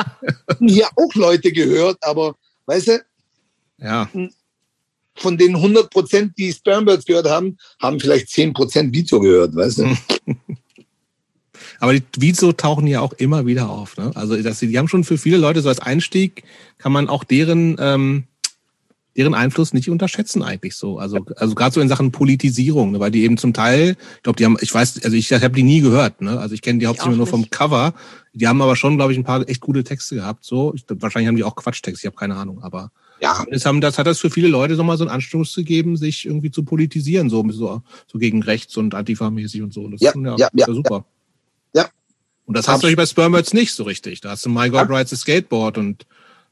hier 0.60 0.88
auch 0.96 1.14
Leute 1.16 1.52
gehört, 1.52 1.98
aber 2.02 2.36
weißt 2.66 2.88
du, 2.88 3.06
ja. 3.78 4.10
Von 5.20 5.38
den 5.38 5.56
100 5.56 5.90
Prozent, 5.90 6.34
die 6.38 6.52
Spermbirds 6.52 7.06
gehört 7.06 7.30
haben, 7.30 7.58
haben 7.82 8.00
vielleicht 8.00 8.30
10 8.30 8.54
Prozent 8.54 8.94
Vizo 8.94 9.20
gehört, 9.20 9.56
weißt 9.56 9.80
du. 9.80 9.98
Aber 11.82 11.94
die 11.94 12.04
Vizo 12.18 12.52
tauchen 12.52 12.88
ja 12.88 13.00
auch 13.02 13.14
immer 13.14 13.46
wieder 13.46 13.70
auf. 13.70 13.98
Ne? 13.98 14.12
Also 14.16 14.42
das, 14.42 14.60
die 14.60 14.78
haben 14.78 14.88
schon 14.88 15.04
für 15.04 15.18
viele 15.18 15.38
Leute 15.38 15.62
so 15.62 15.70
als 15.70 15.80
Einstieg, 15.80 16.44
kann 16.78 16.92
man 16.92 17.08
auch 17.08 17.24
deren 17.24 17.78
ähm, 17.80 18.26
deren 19.20 19.34
Einfluss 19.34 19.74
nicht 19.74 19.90
unterschätzen 19.90 20.44
eigentlich 20.44 20.76
so. 20.76 20.98
Also, 20.98 21.26
also 21.36 21.54
gerade 21.54 21.74
so 21.74 21.82
in 21.82 21.90
Sachen 21.90 22.12
Politisierung, 22.12 22.92
ne, 22.92 23.02
weil 23.02 23.12
die 23.12 23.24
eben 23.24 23.38
zum 23.38 23.54
Teil, 23.54 23.98
ich 24.16 24.24
glaube, 24.24 24.38
die 24.38 24.46
haben, 24.46 24.58
ich 24.62 24.74
weiß, 24.74 25.04
also 25.04 25.16
ich 25.16 25.32
habe 25.34 25.50
die 25.50 25.64
nie 25.64 25.82
gehört, 25.82 26.22
ne? 26.22 26.40
Also 26.40 26.56
ich 26.56 26.62
kenne 26.62 26.80
die 26.80 26.88
hauptsächlich 26.88 27.18
nur 27.18 27.28
vom 27.28 27.50
Cover. 27.50 27.94
Die 28.34 28.48
haben 28.48 28.62
aber 28.62 28.78
schon, 28.78 28.96
glaube 28.96 29.12
ich, 29.12 29.18
ein 29.18 29.26
paar 29.26 29.48
echt 29.50 29.60
gute 29.60 29.84
Texte 29.84 30.16
gehabt. 30.16 30.46
So, 30.46 30.74
ich, 30.74 30.86
wahrscheinlich 30.88 31.28
haben 31.28 31.36
die 31.36 31.44
auch 31.44 31.58
Quatschtexte, 31.58 32.04
ich 32.04 32.06
habe 32.06 32.16
keine 32.16 32.36
Ahnung, 32.38 32.64
aber 32.64 32.92
ja. 33.22 33.46
Das, 33.50 33.66
haben, 33.66 33.82
das 33.82 33.98
hat 33.98 34.08
das 34.08 34.20
für 34.20 34.30
viele 34.30 34.48
Leute 34.48 34.76
nochmal 34.76 34.98
so 34.98 35.04
einen 35.04 35.12
Anstoß 35.12 35.56
gegeben, 35.56 35.98
sich 35.98 36.26
irgendwie 36.26 36.52
zu 36.52 36.64
politisieren, 36.64 37.30
so, 37.30 37.46
so, 37.52 37.82
so 38.08 38.20
gegen 38.20 38.44
rechts 38.44 38.78
und 38.78 38.96
antifa-mäßig 38.96 39.62
und 39.62 39.74
so. 39.74 39.88
Das 39.90 40.02
ja, 40.02 40.10
ist 40.10 40.14
schon, 40.14 40.26
ja, 40.26 40.36
ja, 40.38 40.50
ja 40.54 40.66
super. 40.66 41.06
Ja. 41.74 41.90
Und 42.46 42.58
das 42.58 42.68
hast 42.68 42.84
du 42.84 42.96
bei 42.96 43.06
Spermats 43.06 43.54
nicht 43.54 43.74
so 43.74 43.84
richtig. 43.84 44.22
Da 44.22 44.32
hast 44.32 44.46
du 44.46 44.50
My 44.50 44.70
God 44.70 44.90
Rides 44.90 45.14
a 45.14 45.16
Skateboard 45.16 45.78
und 45.78 46.06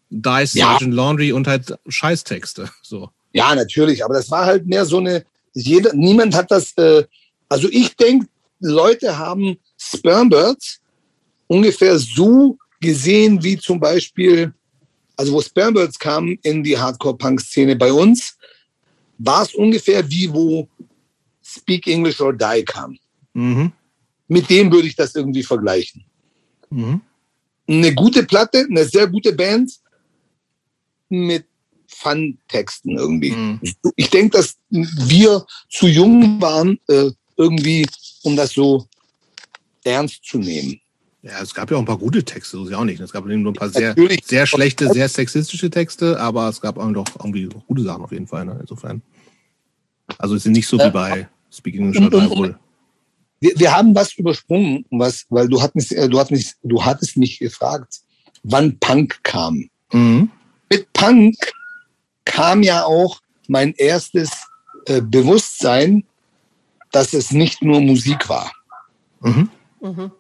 Dice, 0.09 0.53
ja. 0.53 0.71
Sergeant 0.71 0.93
Laundry 0.93 1.31
und 1.31 1.47
halt 1.47 1.77
Scheißtexte. 1.87 2.69
So. 2.81 3.09
Ja, 3.33 3.53
natürlich, 3.53 4.03
aber 4.03 4.13
das 4.15 4.31
war 4.31 4.45
halt 4.45 4.65
mehr 4.65 4.85
so 4.85 4.97
eine, 4.97 5.25
jeder, 5.53 5.93
niemand 5.93 6.33
hat 6.33 6.49
das, 6.49 6.73
äh, 6.77 7.03
also 7.49 7.67
ich 7.69 7.95
denke, 7.95 8.27
Leute 8.59 9.17
haben 9.17 9.57
Spermbirds 9.77 10.79
ungefähr 11.47 11.99
so 11.99 12.57
gesehen 12.79 13.43
wie 13.43 13.57
zum 13.57 13.79
Beispiel, 13.79 14.53
also 15.17 15.33
wo 15.33 15.41
Spermbirds 15.41 15.99
kamen 15.99 16.39
in 16.43 16.63
die 16.63 16.77
Hardcore-Punk-Szene 16.77 17.75
bei 17.75 17.91
uns, 17.91 18.37
war 19.17 19.43
es 19.43 19.53
ungefähr 19.53 20.09
wie 20.09 20.31
wo 20.31 20.67
Speak 21.43 21.87
English 21.87 22.21
or 22.21 22.33
Die 22.33 22.63
kam. 22.63 22.97
Mhm. 23.33 23.71
Mit 24.27 24.49
dem 24.49 24.71
würde 24.71 24.87
ich 24.87 24.95
das 24.95 25.15
irgendwie 25.15 25.43
vergleichen. 25.43 26.05
Mhm. 26.69 27.01
Eine 27.67 27.93
gute 27.93 28.23
Platte, 28.23 28.65
eine 28.69 28.85
sehr 28.85 29.07
gute 29.07 29.33
Band, 29.33 29.71
mit 31.09 31.45
Fun-Texten 31.87 32.97
irgendwie. 32.97 33.31
Mhm. 33.31 33.59
Ich 33.95 34.09
denke, 34.09 34.37
dass 34.37 34.57
wir 34.69 35.45
zu 35.69 35.87
jung 35.87 36.39
waren, 36.41 36.79
äh, 36.87 37.11
irgendwie, 37.37 37.87
um 38.23 38.35
das 38.35 38.51
so 38.51 38.87
ernst 39.83 40.23
zu 40.25 40.37
nehmen. 40.37 40.79
Ja, 41.23 41.41
es 41.41 41.53
gab 41.53 41.69
ja 41.71 41.77
auch 41.77 41.81
ein 41.81 41.85
paar 41.85 41.97
gute 41.97 42.23
Texte, 42.23 42.57
so 42.57 42.65
ist 42.65 42.71
ja 42.71 42.77
auch 42.77 42.85
nicht. 42.85 42.99
Es 42.99 43.11
gab 43.11 43.25
nur 43.25 43.51
ein 43.51 43.53
paar 43.53 43.69
sehr, 43.69 43.95
sehr 44.23 44.45
schlechte, 44.45 44.91
sehr 44.93 45.09
sexistische 45.09 45.69
Texte, 45.69 46.19
aber 46.19 46.47
es 46.47 46.61
gab 46.61 46.77
auch 46.77 46.91
doch 46.91 47.07
irgendwie 47.19 47.49
gute 47.67 47.81
Sachen 47.81 48.03
auf 48.03 48.11
jeden 48.11 48.27
Fall, 48.27 48.45
ne? 48.45 48.57
insofern. 48.61 49.01
Also 50.17 50.35
es 50.35 50.43
sind 50.43 50.53
nicht 50.53 50.67
so 50.67 50.77
wie 50.79 50.89
bei 50.89 51.27
Speaking 51.51 51.93
English 51.93 52.13
oder 52.13 52.29
wohl. 52.29 52.59
Wir, 53.39 53.51
wir 53.57 53.75
haben 53.75 53.93
was 53.93 54.13
übersprungen, 54.13 54.85
was, 54.89 55.25
weil 55.29 55.47
du 55.47 55.61
hattest, 55.61 55.91
äh, 55.91 56.07
du 56.07 56.19
hattest, 56.19 56.57
du 56.63 56.83
hattest 56.83 57.17
mich 57.17 57.39
gefragt, 57.39 57.99
wann 58.43 58.77
Punk 58.79 59.19
kam. 59.23 59.69
Mhm 59.91 60.31
mit 60.69 60.91
Punk 60.93 61.35
kam 62.25 62.63
ja 62.63 62.83
auch 62.83 63.19
mein 63.47 63.73
erstes 63.73 64.29
äh, 64.85 65.01
Bewusstsein, 65.01 66.03
dass 66.91 67.13
es 67.13 67.31
nicht 67.31 67.61
nur 67.61 67.81
Musik 67.81 68.27
war. 68.29 68.51
Mhm. 69.21 69.49
Mhm. 69.81 70.11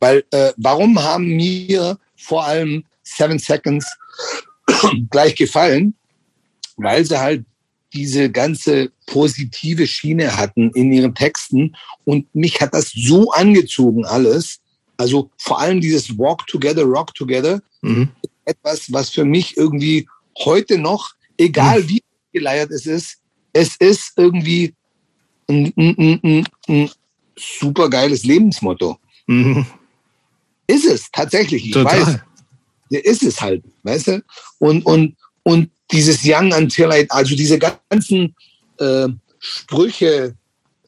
Weil 0.00 0.24
äh, 0.30 0.52
warum 0.56 1.00
haben 1.02 1.26
mir 1.26 1.98
vor 2.16 2.44
allem 2.44 2.84
Seven 3.02 3.38
Seconds 3.38 3.86
gleich 5.10 5.34
gefallen? 5.36 5.94
Weil 6.76 7.04
sie 7.04 7.20
halt 7.20 7.44
diese 7.92 8.30
ganze 8.30 8.92
positive 9.06 9.86
Schiene 9.86 10.36
hatten 10.36 10.70
in 10.70 10.92
ihren 10.92 11.14
Texten 11.14 11.76
und 12.04 12.32
mich 12.34 12.60
hat 12.60 12.72
das 12.72 12.90
so 12.90 13.30
angezogen 13.32 14.04
alles. 14.04 14.60
Also 14.96 15.30
vor 15.38 15.60
allem 15.60 15.80
dieses 15.80 16.16
Walk 16.18 16.46
Together, 16.46 16.82
Rock 16.84 17.14
Together, 17.14 17.60
mhm 17.82 18.08
etwas, 18.50 18.92
was 18.92 19.10
für 19.10 19.24
mich 19.24 19.56
irgendwie 19.56 20.08
heute 20.38 20.78
noch, 20.78 21.12
egal 21.38 21.88
wie 21.88 22.02
geleiert 22.32 22.70
es 22.70 22.86
ist, 22.86 23.18
es 23.52 23.76
ist 23.76 24.12
irgendwie 24.16 24.74
ein, 25.48 25.72
ein, 25.76 26.20
ein, 26.22 26.48
ein 26.68 26.90
super 27.36 27.88
geiles 27.88 28.24
Lebensmotto. 28.24 28.98
Mhm. 29.26 29.66
Ist 30.70 30.86
es 30.86 31.10
tatsächlich. 31.10 31.66
Ich 31.66 31.72
Total. 31.72 32.00
weiß. 32.00 32.18
Ja, 32.90 33.00
ist 33.00 33.22
es 33.22 33.40
halt, 33.40 33.64
weißt 33.82 34.06
du? 34.08 34.24
Und, 34.58 34.84
und, 34.86 35.16
und 35.42 35.70
dieses 35.90 36.20
Young 36.24 36.52
Until 36.52 36.90
I, 36.92 37.06
also 37.08 37.34
diese 37.34 37.58
ganzen 37.58 38.34
äh, 38.78 39.08
Sprüche, 39.38 40.36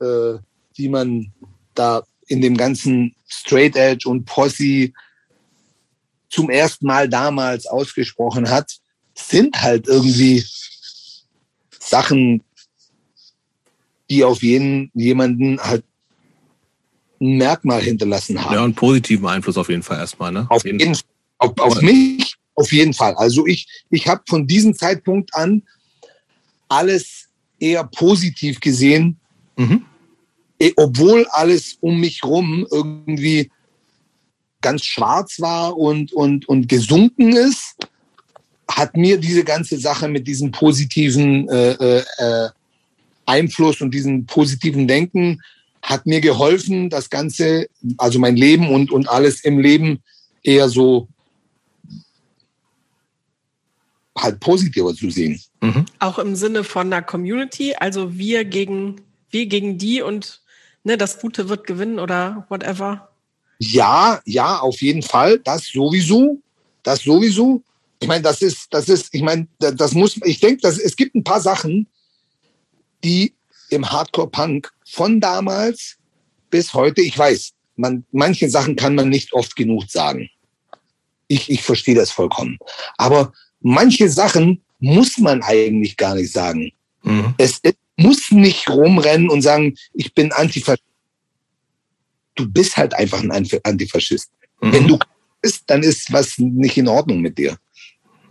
äh, 0.01 0.35
die 0.77 0.89
man 0.89 1.33
da 1.75 2.03
in 2.27 2.41
dem 2.41 2.57
ganzen 2.57 3.15
Straight 3.29 3.77
Edge 3.77 4.09
und 4.09 4.25
Posse 4.25 4.93
zum 6.29 6.49
ersten 6.49 6.87
Mal 6.87 7.09
damals 7.09 7.67
ausgesprochen 7.67 8.49
hat, 8.51 8.79
sind 9.15 9.61
halt 9.61 9.87
irgendwie 9.89 10.45
Sachen, 11.79 12.43
die 14.09 14.25
auf 14.25 14.43
jeden 14.43 14.91
jemanden 14.95 15.61
halt 15.61 15.85
ein 17.23 17.37
Merkmal 17.37 17.81
hinterlassen 17.81 18.43
haben. 18.45 18.55
Ja, 18.55 18.65
und 18.65 18.75
positiven 18.75 19.27
Einfluss 19.27 19.57
auf 19.57 19.69
jeden 19.69 19.83
Fall 19.83 19.99
erstmal, 19.99 20.33
ne? 20.33 20.47
Auf, 20.51 20.65
jeden, 20.65 20.97
auf, 21.39 21.59
auf 21.59 21.81
mich 21.81 22.37
auf 22.55 22.73
jeden 22.73 22.93
Fall. 22.93 23.15
Also 23.15 23.47
ich, 23.47 23.67
ich 23.91 24.09
habe 24.09 24.23
von 24.29 24.47
diesem 24.47 24.75
Zeitpunkt 24.75 25.35
an 25.35 25.63
alles 26.69 27.29
eher 27.59 27.85
positiv 27.85 28.61
gesehen, 28.61 29.19
mhm. 29.57 29.85
Eh, 30.59 30.73
obwohl 30.77 31.27
alles 31.31 31.77
um 31.81 31.99
mich 31.99 32.23
rum 32.23 32.65
irgendwie 32.71 33.51
ganz 34.61 34.85
schwarz 34.85 35.41
war 35.41 35.77
und, 35.77 36.13
und, 36.13 36.49
und 36.49 36.69
gesunken 36.69 37.33
ist, 37.33 37.75
hat 38.71 38.97
mir 38.97 39.19
diese 39.19 39.43
ganze 39.43 39.77
Sache 39.77 40.07
mit 40.07 40.29
diesem 40.29 40.53
positiven 40.53 41.49
äh, 41.49 41.73
äh, 41.73 42.05
äh 42.19 42.49
Einfluss 43.27 43.81
und 43.81 43.93
diesem 43.93 44.27
positiven 44.27 44.87
Denken 44.87 45.41
hat 45.83 46.07
mir 46.07 46.21
geholfen, 46.21 46.91
das 46.91 47.11
Ganze, 47.11 47.67
also 47.99 48.19
mein 48.19 48.37
Leben 48.37 48.73
und, 48.73 48.93
und 48.93 49.09
alles 49.09 49.45
im 49.45 49.59
Leben 49.59 50.03
eher 50.43 50.69
so 50.69 51.09
halt 54.17 54.41
positiver 54.41 54.95
zu 54.95 55.11
sehen. 55.11 55.41
Mhm. 55.61 55.87
Auch 55.99 56.19
im 56.19 56.37
Sinne 56.37 56.65
von 56.65 56.87
einer 56.87 57.03
Community, 57.03 57.75
also 57.75 58.17
wir 58.17 58.45
gegen, 58.45 59.01
wir 59.31 59.47
gegen 59.47 59.79
die 59.79 60.03
und 60.03 60.41
ne, 60.85 60.97
das 60.97 61.19
Gute 61.19 61.49
wird 61.49 61.67
gewinnen 61.67 61.99
oder 61.99 62.47
whatever. 62.49 63.09
Ja, 63.59 64.21
ja, 64.25 64.59
auf 64.59 64.81
jeden 64.81 65.03
Fall. 65.03 65.39
Das 65.39 65.67
sowieso. 65.67 66.41
Das 66.83 67.03
sowieso. 67.03 67.63
Ich 68.01 68.09
meine, 68.09 68.23
das 68.23 68.43
ist, 68.43 68.67
das 68.71 68.89
ist, 68.89 69.15
ich 69.15 69.23
meine, 69.23 69.47
das 69.59 69.93
muss, 69.93 70.19
ich 70.25 70.41
denke, 70.41 70.67
es 70.67 70.97
gibt 70.97 71.15
ein 71.15 71.23
paar 71.23 71.41
Sachen, 71.41 71.87
die 73.05 73.35
im 73.71 73.89
Hardcore-Punk 73.89 74.73
von 74.93 75.21
damals 75.21 75.97
bis 76.51 76.75
heute, 76.75 77.01
ich 77.01 77.17
weiß, 77.17 77.53
man, 77.77 78.05
manche 78.13 78.51
Sachen 78.51 78.77
kann 78.77 78.95
man 78.95 79.09
nicht 79.09 79.33
oft 79.33 79.57
genug 79.57 79.91
sagen. 79.91 80.29
Ich, 81.29 81.51
ich 81.51 81.63
verstehe 81.63 81.95
das 81.95 82.11
vollkommen. 82.11 82.59
Aber 82.99 83.33
manche 83.61 84.11
Sachen 84.11 84.63
muss 84.81 85.17
man 85.17 85.43
eigentlich 85.43 85.97
gar 85.97 86.15
nicht 86.15 86.31
sagen. 86.31 86.73
Mhm. 87.03 87.35
Es, 87.39 87.59
es, 87.63 87.75
muss 87.97 88.31
nicht 88.31 88.69
rumrennen 88.69 89.29
und 89.29 89.43
sagen, 89.43 89.75
ich 89.93 90.15
bin 90.15 90.33
Antifaschist. 90.33 90.83
Du 92.35 92.51
bist 92.51 92.77
halt 92.77 92.95
einfach 92.95 93.21
ein 93.21 93.31
Antifaschist. 93.31 94.31
Mhm. 94.61 94.73
Wenn 94.73 94.89
du 94.89 94.99
bist, 95.41 95.65
dann 95.67 95.83
ist 95.83 96.13
was 96.13 96.39
nicht 96.39 96.77
in 96.79 96.89
Ordnung 96.89 97.21
mit 97.21 97.39
dir. 97.39 97.57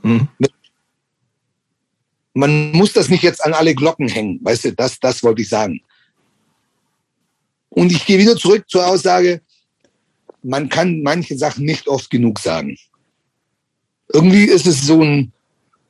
Mhm. 0.02 0.28
Man 2.34 2.72
muss 2.72 2.94
das 2.94 3.10
nicht 3.10 3.24
jetzt 3.24 3.44
an 3.44 3.54
alle 3.54 3.76
Glocken 3.76 4.08
hängen, 4.08 4.40
weißt 4.44 4.66
du, 4.66 4.74
das, 4.74 5.00
das 5.00 5.22
wollte 5.22 5.42
ich 5.42 5.50
sagen. 5.50 5.82
Und 7.74 7.92
ich 7.92 8.06
gehe 8.06 8.20
wieder 8.20 8.36
zurück 8.36 8.66
zur 8.68 8.86
Aussage, 8.86 9.42
man 10.44 10.70
kann 10.70 11.02
manche 11.02 11.38
Sachen 11.38 11.66
nicht 11.66 11.88
oft 11.88 12.10
genug 12.10 12.40
sagen. 12.40 12.78
Irgendwie 14.14 14.44
ist 14.44 14.68
es 14.68 14.86
so 14.86 15.02
ein 15.02 15.32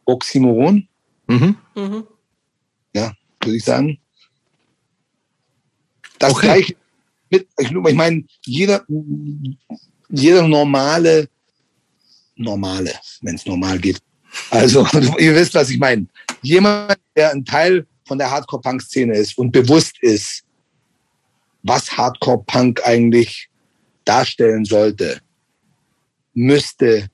Oxymoron. 0.06 0.88
Mhm. 1.28 1.56
Mhm. 1.76 2.04
Ja, 2.94 3.14
würde 3.42 3.58
ich 3.58 3.64
sagen. 3.64 4.00
Das 6.20 6.34
okay. 6.34 6.48
gleiche 6.48 6.76
mit, 7.32 7.48
ich, 7.58 7.72
ich 7.72 7.96
meine, 7.96 8.24
jeder, 8.46 8.86
jeder 10.10 10.48
normale, 10.48 11.30
normale, 12.36 12.94
wenn 13.22 13.36
es 13.36 13.46
normal 13.46 13.80
geht. 13.80 14.00
Also, 14.50 14.86
ihr 15.18 15.34
wisst, 15.34 15.54
was 15.56 15.70
ich 15.70 15.80
meine. 15.80 16.06
Jemand, 16.42 17.00
der 17.16 17.32
ein 17.32 17.46
Teil 17.46 17.88
von 18.06 18.18
der 18.18 18.30
Hardcore-Punk-Szene 18.30 19.16
ist 19.16 19.38
und 19.38 19.52
bewusst 19.52 19.96
ist, 20.02 20.44
was 21.64 21.92
Hardcore-Punk 21.92 22.82
eigentlich 22.86 23.50
darstellen 24.06 24.66
sollte, 24.66 25.22
müsste 26.34 27.10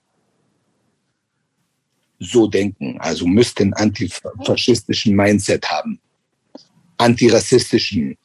so 2.19 2.47
denken, 2.47 2.99
also 2.99 3.27
müsste 3.27 3.63
einen 3.63 3.73
antifaschistischen 3.73 5.15
Mindset 5.15 5.69
haben, 5.69 5.99
antirassistischen, 6.97 8.17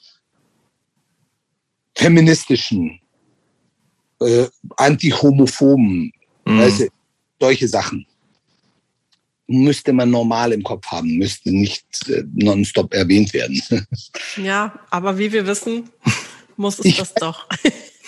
feministischen, 1.95 3.01
äh, 4.21 4.47
antihomophoben, 4.77 6.13
mhm. 6.47 6.61
also 6.61 6.87
solche 7.39 7.69
Sachen 7.69 8.07
müsste 9.47 9.93
man 9.93 10.11
normal 10.11 10.53
im 10.53 10.63
Kopf 10.63 10.87
haben, 10.87 11.19
müsste 11.19 11.51
nicht 11.51 11.85
äh, 12.09 12.23
nonstop 12.35 12.95
erwähnt 12.95 13.33
werden. 13.33 13.61
Ja, 14.37 14.73
aber 14.91 15.19
wie 15.19 15.33
wir 15.33 15.47
wissen, 15.47 15.91
muss 16.57 16.79
es 16.79 16.85
ich, 16.87 16.97
das 16.97 17.15
doch. 17.15 17.47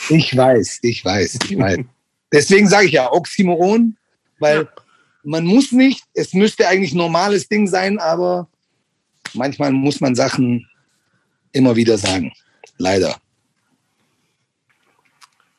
ich 0.08 0.36
weiß, 0.36 0.78
ich 0.82 1.04
weiß, 1.04 1.38
ich 1.48 1.58
weiß. 1.58 1.80
Deswegen 2.32 2.68
sage 2.68 2.86
ich 2.86 2.92
ja 2.92 3.12
Oxymoron, 3.12 3.96
weil 4.38 4.62
ja 4.62 4.68
man 5.24 5.44
muss 5.44 5.72
nicht, 5.72 6.04
es 6.12 6.34
müsste 6.34 6.68
eigentlich 6.68 6.92
ein 6.92 6.98
normales 6.98 7.48
Ding 7.48 7.66
sein, 7.66 7.98
aber 7.98 8.48
manchmal 9.32 9.72
muss 9.72 10.00
man 10.00 10.14
Sachen 10.14 10.68
immer 11.52 11.76
wieder 11.76 11.98
sagen. 11.98 12.32
Leider. 12.76 13.16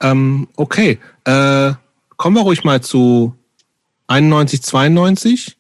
Ähm, 0.02 0.48
okay. 0.56 1.00
Äh, 1.24 1.74
kommen 2.18 2.36
wir 2.36 2.44
ruhig 2.44 2.64
mal 2.64 2.82
zu 2.82 3.36
91, 4.08 4.62
92. 4.62 5.58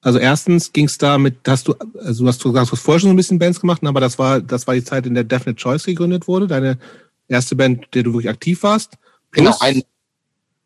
Also 0.00 0.18
erstens 0.18 0.72
ging 0.72 0.86
es 0.86 0.96
da 0.96 1.18
mit, 1.18 1.36
hast 1.46 1.66
du, 1.66 1.74
also 1.98 2.22
du 2.22 2.28
hast 2.28 2.42
gesagt, 2.42 2.68
du 2.68 2.72
hast 2.72 2.80
vorher 2.80 3.00
schon 3.00 3.08
so 3.08 3.14
ein 3.14 3.16
bisschen 3.16 3.38
Bands 3.38 3.60
gemacht, 3.60 3.84
aber 3.84 4.00
das 4.00 4.18
war, 4.18 4.40
das 4.40 4.66
war 4.66 4.74
die 4.74 4.84
Zeit, 4.84 5.06
in 5.06 5.14
der 5.14 5.24
Definite 5.24 5.60
Choice 5.60 5.84
gegründet 5.84 6.28
wurde, 6.28 6.46
deine 6.46 6.78
erste 7.26 7.56
Band, 7.56 7.86
der 7.94 8.04
du 8.04 8.12
wirklich 8.12 8.30
aktiv 8.30 8.62
warst. 8.62 8.92
Plus 9.32 9.58
genau, 9.58 9.82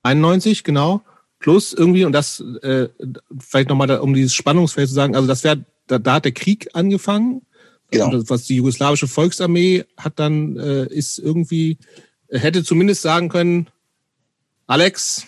91, 0.02 0.64
genau. 0.64 1.02
Plus 1.38 1.72
irgendwie, 1.72 2.04
und 2.04 2.12
das 2.12 2.40
äh, 2.62 2.88
vielleicht 3.40 3.68
nochmal, 3.68 3.86
da, 3.88 4.00
um 4.00 4.14
dieses 4.14 4.34
Spannungsfeld 4.34 4.88
zu 4.88 4.94
sagen, 4.94 5.16
also 5.16 5.26
das 5.26 5.44
wäre, 5.44 5.64
da, 5.86 5.98
da 5.98 6.14
hat 6.14 6.24
der 6.24 6.32
Krieg 6.32 6.68
angefangen. 6.74 7.42
Genau. 7.90 8.10
Und 8.10 8.30
was 8.30 8.44
die 8.44 8.56
jugoslawische 8.56 9.08
Volksarmee 9.08 9.84
hat 9.96 10.18
dann, 10.18 10.56
äh, 10.58 10.86
ist 10.86 11.18
irgendwie, 11.18 11.78
hätte 12.30 12.64
zumindest 12.64 13.02
sagen 13.02 13.28
können, 13.28 13.68
Alex, 14.66 15.26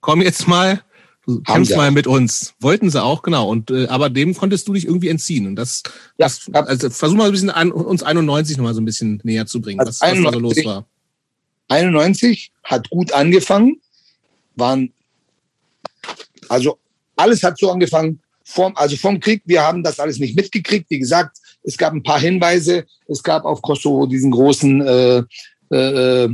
komm 0.00 0.22
jetzt 0.22 0.48
mal, 0.48 0.82
kämpfst 1.44 1.76
mal 1.76 1.90
mit 1.90 2.06
uns. 2.06 2.54
Wollten 2.60 2.90
sie 2.90 3.02
auch, 3.02 3.22
genau. 3.22 3.48
Und 3.48 3.70
äh, 3.70 3.86
aber 3.86 4.10
dem 4.10 4.34
konntest 4.34 4.66
du 4.68 4.72
dich 4.72 4.86
irgendwie 4.86 5.08
entziehen. 5.08 5.46
Und 5.46 5.56
das, 5.56 5.82
ja, 6.18 6.26
das 6.26 6.48
also 6.52 6.90
versuch 6.90 7.16
mal 7.16 7.26
ein 7.26 7.32
bisschen 7.32 7.50
an, 7.50 7.70
uns 7.72 8.02
91 8.02 8.56
nochmal 8.56 8.74
so 8.74 8.80
ein 8.80 8.84
bisschen 8.84 9.20
näher 9.24 9.46
zu 9.46 9.60
bringen, 9.60 9.80
also 9.80 9.90
was, 9.90 10.00
91, 10.00 10.24
was 10.24 10.32
da 10.32 10.38
so 10.38 10.40
los 10.40 10.64
war. 10.64 10.86
91 11.68 12.52
hat 12.64 12.90
gut 12.90 13.12
angefangen, 13.12 13.80
waren 14.56 14.92
also 16.48 16.78
alles 17.16 17.42
hat 17.42 17.58
so 17.58 17.70
angefangen, 17.70 18.20
vom, 18.44 18.76
also 18.76 18.96
vom 18.96 19.20
Krieg. 19.20 19.42
Wir 19.46 19.62
haben 19.62 19.82
das 19.82 20.00
alles 20.00 20.18
nicht 20.18 20.36
mitgekriegt. 20.36 20.90
Wie 20.90 20.98
gesagt, 20.98 21.38
es 21.62 21.78
gab 21.78 21.92
ein 21.92 22.02
paar 22.02 22.20
Hinweise. 22.20 22.84
Es 23.08 23.22
gab 23.22 23.44
auf 23.44 23.62
Kosovo 23.62 24.06
diesen 24.06 24.30
großen, 24.30 24.80
äh, 24.82 25.22
äh, 25.70 26.28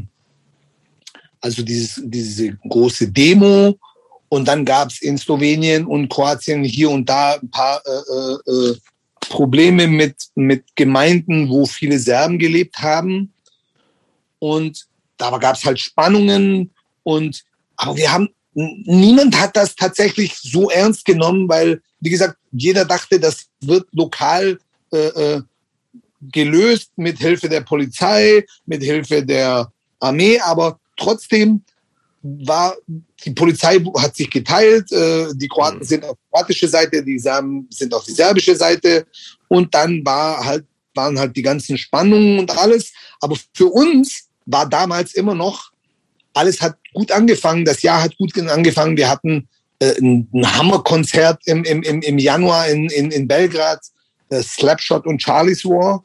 also 1.41 1.63
dieses, 1.63 2.01
diese 2.05 2.57
große 2.69 3.11
Demo. 3.13 3.79
Und 4.29 4.47
dann 4.47 4.65
gab 4.65 4.91
es 4.91 5.01
in 5.01 5.17
Slowenien 5.17 5.87
und 5.87 6.09
Kroatien 6.09 6.65
hier 6.65 6.91
und 6.91 7.09
da 7.09 7.35
ein 7.35 7.51
paar 7.51 7.81
äh, 7.87 8.51
äh, 8.51 8.77
Probleme 9.21 9.87
mit, 9.87 10.17
mit 10.35 10.65
Gemeinden, 10.77 11.49
wo 11.49 11.67
viele 11.67 11.99
Serben 11.99 12.39
gelebt 12.39 12.79
haben. 12.79 13.33
Und 14.39 14.87
da 15.17 15.37
gab 15.39 15.57
es 15.57 15.65
halt 15.65 15.81
Spannungen. 15.81 16.71
Und 17.03 17.45
aber 17.77 17.97
wir 17.97 18.13
haben 18.13 18.29
niemand 18.55 19.39
hat 19.41 19.57
das 19.57 19.77
tatsächlich 19.77 20.37
so 20.37 20.71
ernst 20.71 21.05
genommen, 21.05 21.49
weil, 21.49 21.81
wie 22.01 22.11
gesagt, 22.11 22.37
jeder 22.53 22.85
dachte, 22.85 23.21
das 23.21 23.47
wird 23.61 23.87
lokal 23.93 24.59
äh, 24.93 24.97
äh, 24.97 25.43
gelöst 26.21 26.91
mit 26.97 27.19
Hilfe 27.19 27.49
der 27.49 27.61
Polizei, 27.61 28.45
mit 28.67 28.83
Hilfe 28.83 29.25
der 29.25 29.73
Armee, 30.01 30.41
aber 30.41 30.81
trotzdem 30.97 31.63
war 32.23 32.75
die 33.25 33.31
Polizei 33.31 33.79
hat 33.99 34.17
sich 34.17 34.31
geteilt, 34.31 34.91
äh, 34.93 35.27
die 35.35 35.49
Kroaten 35.49 35.81
mhm. 35.81 35.85
sind 35.85 36.05
auf 36.05 36.17
die 36.17 36.31
kroatische 36.31 36.69
Seite, 36.69 37.03
die 37.03 37.19
Serben 37.19 37.67
sind 37.71 37.93
auf 37.93 38.05
die 38.05 38.13
serbische 38.13 38.55
Seite 38.55 39.07
und 39.49 39.75
dann 39.75 40.05
war 40.05 40.45
halt 40.45 40.65
waren 40.95 41.19
halt 41.19 41.37
die 41.37 41.43
ganzen 41.43 41.79
Spannungen 41.79 42.41
und 42.41 42.51
alles, 42.59 42.93
aber 43.21 43.37
für 43.55 43.67
uns 43.67 44.25
war 44.47 44.69
damals 44.69 45.15
immer 45.15 45.35
noch 45.35 45.71
alles 46.39 46.61
hat 46.61 46.77
gut 46.95 47.11
angefangen, 47.11 47.65
das 47.65 47.83
Jahr 47.83 48.03
hat 48.03 48.17
gut 48.17 48.39
angefangen. 48.39 48.97
Wir 48.97 49.09
hatten 49.09 49.49
äh, 49.81 49.95
ein, 50.01 50.29
ein 50.33 50.57
Hammerkonzert 50.57 51.43
im, 51.47 51.65
im, 51.65 51.83
im, 51.83 52.01
im 52.01 52.19
Januar 52.19 52.69
in, 52.69 52.89
in, 52.91 53.11
in 53.11 53.27
Belgrad, 53.27 53.81
äh, 54.31 54.41
Slapshot 54.41 55.07
und 55.07 55.21
Charlie's 55.21 55.65
War. 55.65 56.05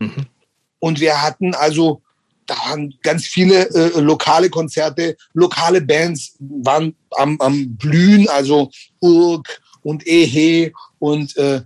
Mhm. 0.00 0.26
Und 0.80 1.00
wir 1.00 1.22
hatten 1.22 1.54
also 1.54 2.02
da 2.48 2.56
waren 2.56 2.94
ganz 3.02 3.26
viele 3.26 3.68
äh, 3.70 4.00
lokale 4.00 4.50
Konzerte, 4.50 5.16
lokale 5.34 5.80
Bands 5.82 6.34
waren 6.40 6.96
am, 7.10 7.38
am 7.40 7.76
Blühen, 7.76 8.28
also 8.28 8.70
Urk 9.00 9.60
und 9.82 10.06
Ehe 10.06 10.72
und 10.98 11.36
äh, 11.36 11.60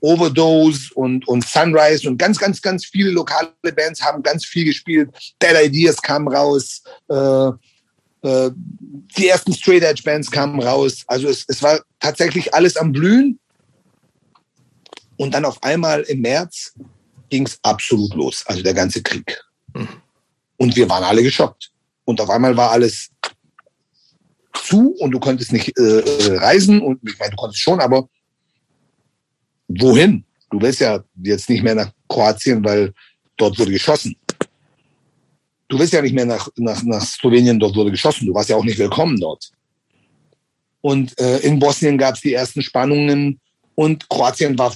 Overdose 0.00 0.94
und, 0.94 1.26
und 1.26 1.44
Sunrise 1.44 2.08
und 2.08 2.18
ganz, 2.18 2.38
ganz, 2.38 2.62
ganz 2.62 2.86
viele 2.86 3.10
lokale 3.10 3.50
Bands 3.74 4.00
haben 4.00 4.22
ganz 4.22 4.44
viel 4.46 4.64
gespielt. 4.64 5.10
Dead 5.42 5.56
Ideas 5.64 6.00
kam 6.00 6.28
raus, 6.28 6.82
äh, 7.08 7.48
äh, 8.22 8.50
die 9.16 9.28
ersten 9.28 9.52
Straight 9.52 9.82
Edge 9.82 10.02
Bands 10.04 10.30
kamen 10.30 10.62
raus. 10.62 11.02
Also 11.08 11.28
es, 11.28 11.44
es 11.48 11.62
war 11.62 11.80
tatsächlich 11.98 12.54
alles 12.54 12.76
am 12.76 12.92
Blühen. 12.92 13.40
Und 15.16 15.34
dann 15.34 15.44
auf 15.44 15.62
einmal 15.62 16.02
im 16.02 16.20
März 16.20 16.74
ging 17.30 17.46
es 17.46 17.58
absolut 17.62 18.14
los, 18.14 18.44
also 18.46 18.62
der 18.62 18.74
ganze 18.74 19.02
Krieg. 19.02 19.45
Und 20.56 20.76
wir 20.76 20.88
waren 20.88 21.04
alle 21.04 21.22
geschockt. 21.22 21.70
Und 22.04 22.20
auf 22.20 22.30
einmal 22.30 22.56
war 22.56 22.70
alles 22.70 23.10
zu 24.64 24.94
und 24.98 25.10
du 25.10 25.20
konntest 25.20 25.52
nicht 25.52 25.76
äh, 25.78 26.36
reisen 26.36 26.80
und 26.80 27.00
ich 27.08 27.18
meine, 27.18 27.30
du 27.30 27.36
konntest 27.36 27.62
schon, 27.62 27.80
aber 27.80 28.08
wohin? 29.68 30.24
Du 30.50 30.60
willst 30.60 30.80
ja 30.80 31.02
jetzt 31.22 31.48
nicht 31.50 31.62
mehr 31.62 31.74
nach 31.74 31.92
Kroatien, 32.08 32.64
weil 32.64 32.94
dort 33.36 33.58
wurde 33.58 33.72
geschossen. 33.72 34.16
Du 35.68 35.78
willst 35.78 35.92
ja 35.92 36.00
nicht 36.00 36.14
mehr 36.14 36.24
nach, 36.24 36.48
nach, 36.56 36.82
nach 36.84 37.04
Slowenien, 37.04 37.58
dort 37.58 37.74
wurde 37.74 37.90
geschossen. 37.90 38.26
Du 38.26 38.34
warst 38.34 38.48
ja 38.48 38.56
auch 38.56 38.64
nicht 38.64 38.78
willkommen 38.78 39.18
dort. 39.18 39.50
Und 40.80 41.18
äh, 41.18 41.38
in 41.38 41.58
Bosnien 41.58 41.98
gab 41.98 42.14
es 42.14 42.20
die 42.20 42.32
ersten 42.32 42.62
Spannungen 42.62 43.40
und 43.74 44.08
Kroatien 44.08 44.56
war 44.56 44.74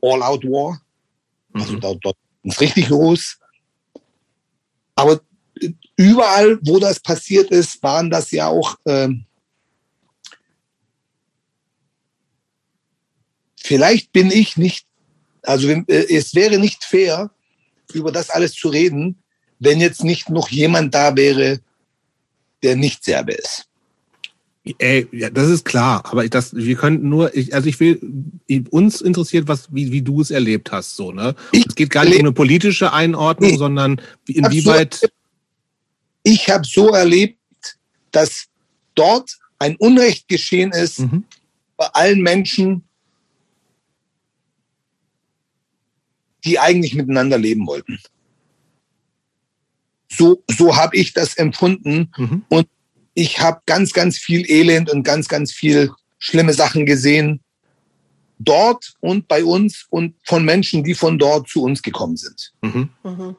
All-Out-War. 0.00 0.80
Also 1.52 1.74
mhm. 1.74 1.80
dort, 1.80 1.98
dort 2.02 2.16
ist 2.42 2.60
richtig 2.60 2.88
los. 2.88 3.38
Aber 4.94 5.20
überall, 5.96 6.58
wo 6.62 6.78
das 6.78 7.00
passiert 7.00 7.50
ist, 7.50 7.82
waren 7.82 8.10
das 8.10 8.30
ja 8.30 8.48
auch 8.48 8.76
äh, 8.84 9.08
vielleicht 13.64 14.12
bin 14.12 14.30
ich 14.30 14.56
nicht, 14.56 14.86
also 15.42 15.68
äh, 15.68 15.84
es 15.88 16.34
wäre 16.34 16.58
nicht 16.58 16.84
fair, 16.84 17.30
über 17.92 18.12
das 18.12 18.30
alles 18.30 18.52
zu 18.54 18.68
reden, 18.68 19.22
wenn 19.58 19.80
jetzt 19.80 20.04
nicht 20.04 20.28
noch 20.28 20.48
jemand 20.48 20.94
da 20.94 21.16
wäre, 21.16 21.60
der 22.62 22.76
nicht 22.76 23.04
Serbe 23.04 23.32
ist. 23.32 23.66
Ey, 24.78 25.06
ja, 25.12 25.28
das 25.28 25.50
ist 25.50 25.66
klar, 25.66 26.02
aber 26.06 26.26
das, 26.26 26.56
wir 26.56 26.76
könnten 26.76 27.10
nur, 27.10 27.36
ich, 27.36 27.52
also 27.54 27.68
ich 27.68 27.78
will, 27.80 28.00
uns 28.70 29.02
interessiert, 29.02 29.46
was, 29.46 29.68
wie, 29.74 29.92
wie 29.92 30.00
du 30.00 30.22
es 30.22 30.30
erlebt 30.30 30.72
hast, 30.72 30.96
so, 30.96 31.12
ne? 31.12 31.34
Ich 31.52 31.66
es 31.66 31.74
geht 31.74 31.90
gar 31.90 32.04
nicht 32.04 32.14
um 32.14 32.20
eine 32.20 32.32
politische 32.32 32.94
Einordnung, 32.94 33.50
nee, 33.50 33.56
sondern 33.58 34.00
inwieweit. 34.26 34.94
So, 34.94 35.08
ich 36.22 36.48
habe 36.48 36.64
so 36.64 36.88
erlebt, 36.88 37.38
dass 38.10 38.46
dort 38.94 39.38
ein 39.58 39.76
Unrecht 39.76 40.28
geschehen 40.28 40.72
ist 40.72 41.00
mhm. 41.00 41.24
bei 41.76 41.86
allen 41.88 42.22
Menschen, 42.22 42.84
die 46.44 46.58
eigentlich 46.58 46.94
miteinander 46.94 47.36
leben 47.36 47.66
wollten. 47.66 47.98
So, 50.10 50.42
so 50.48 50.74
habe 50.74 50.96
ich 50.96 51.12
das 51.12 51.34
empfunden. 51.34 52.10
Mhm. 52.16 52.44
Und 52.48 52.66
ich 53.14 53.40
habe 53.40 53.60
ganz, 53.66 53.92
ganz 53.92 54.18
viel 54.18 54.48
Elend 54.50 54.90
und 54.90 55.04
ganz, 55.04 55.28
ganz 55.28 55.52
viel 55.52 55.90
schlimme 56.18 56.52
Sachen 56.52 56.84
gesehen. 56.86 57.40
Dort 58.38 58.94
und 59.00 59.28
bei 59.28 59.44
uns 59.44 59.86
und 59.90 60.16
von 60.24 60.44
Menschen, 60.44 60.82
die 60.82 60.94
von 60.94 61.18
dort 61.18 61.48
zu 61.48 61.62
uns 61.62 61.82
gekommen 61.82 62.16
sind. 62.16 62.52
Mhm. 62.62 62.90
Mhm. 63.04 63.36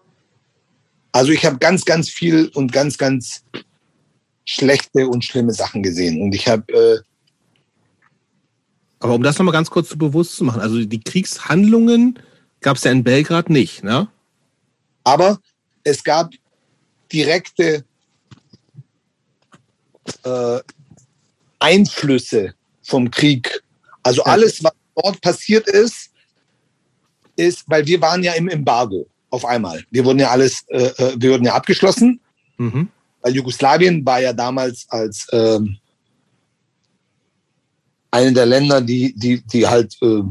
Also 1.11 1.31
ich 1.31 1.45
habe 1.45 1.57
ganz, 1.57 1.85
ganz 1.85 2.09
viel 2.09 2.49
und 2.55 2.71
ganz, 2.71 2.97
ganz 2.97 3.43
schlechte 4.45 5.07
und 5.07 5.23
schlimme 5.23 5.53
Sachen 5.53 5.83
gesehen. 5.83 6.21
Und 6.21 6.33
ich 6.33 6.47
habe 6.47 6.73
äh, 6.73 6.99
aber 8.99 9.13
um 9.13 9.23
das 9.23 9.37
nochmal 9.37 9.53
ganz 9.53 9.69
kurz 9.69 9.89
zu 9.89 9.97
bewusst 9.97 10.35
zu 10.35 10.43
machen, 10.43 10.61
also 10.61 10.83
die 10.83 10.99
Kriegshandlungen 10.99 12.17
gab 12.61 12.77
es 12.77 12.85
ja 12.85 12.91
in 12.91 13.03
Belgrad 13.03 13.49
nicht, 13.49 13.83
ne? 13.83 14.07
Aber 15.03 15.39
es 15.83 16.03
gab 16.03 16.31
direkte 17.11 17.85
äh, 20.23 20.59
Einflüsse 21.59 22.53
vom 22.83 23.09
Krieg. 23.09 23.63
Also 24.03 24.23
alles, 24.23 24.63
was 24.63 24.73
dort 24.95 25.21
passiert 25.21 25.67
ist, 25.67 26.11
ist, 27.35 27.63
weil 27.67 27.85
wir 27.85 27.99
waren 28.01 28.23
ja 28.23 28.33
im 28.33 28.47
Embargo 28.47 29.07
auf 29.29 29.45
einmal. 29.45 29.83
Wir 29.91 30.05
wurden 30.05 30.19
ja 30.19 30.29
alles, 30.29 30.63
äh, 30.69 30.85
äh 30.97 31.15
wir 31.17 31.31
wurden 31.31 31.45
ja 31.45 31.55
abgeschlossen, 31.55 32.19
mhm. 32.57 32.89
weil 33.21 33.35
Jugoslawien 33.35 34.05
war 34.05 34.21
ja 34.21 34.31
damals 34.31 34.85
als 34.89 35.27
ähm, 35.31 35.77
eine 38.11 38.31
der 38.31 38.45
Länder, 38.45 38.81
die, 38.81 39.13
die, 39.15 39.41
die 39.41 39.67
halt 39.67 39.97
äh, 40.01 40.23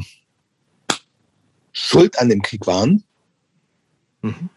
schuld 1.72 2.18
an 2.18 2.30
dem 2.30 2.40
Krieg 2.40 2.66
waren. 2.66 3.04
Mhm. 4.22 4.48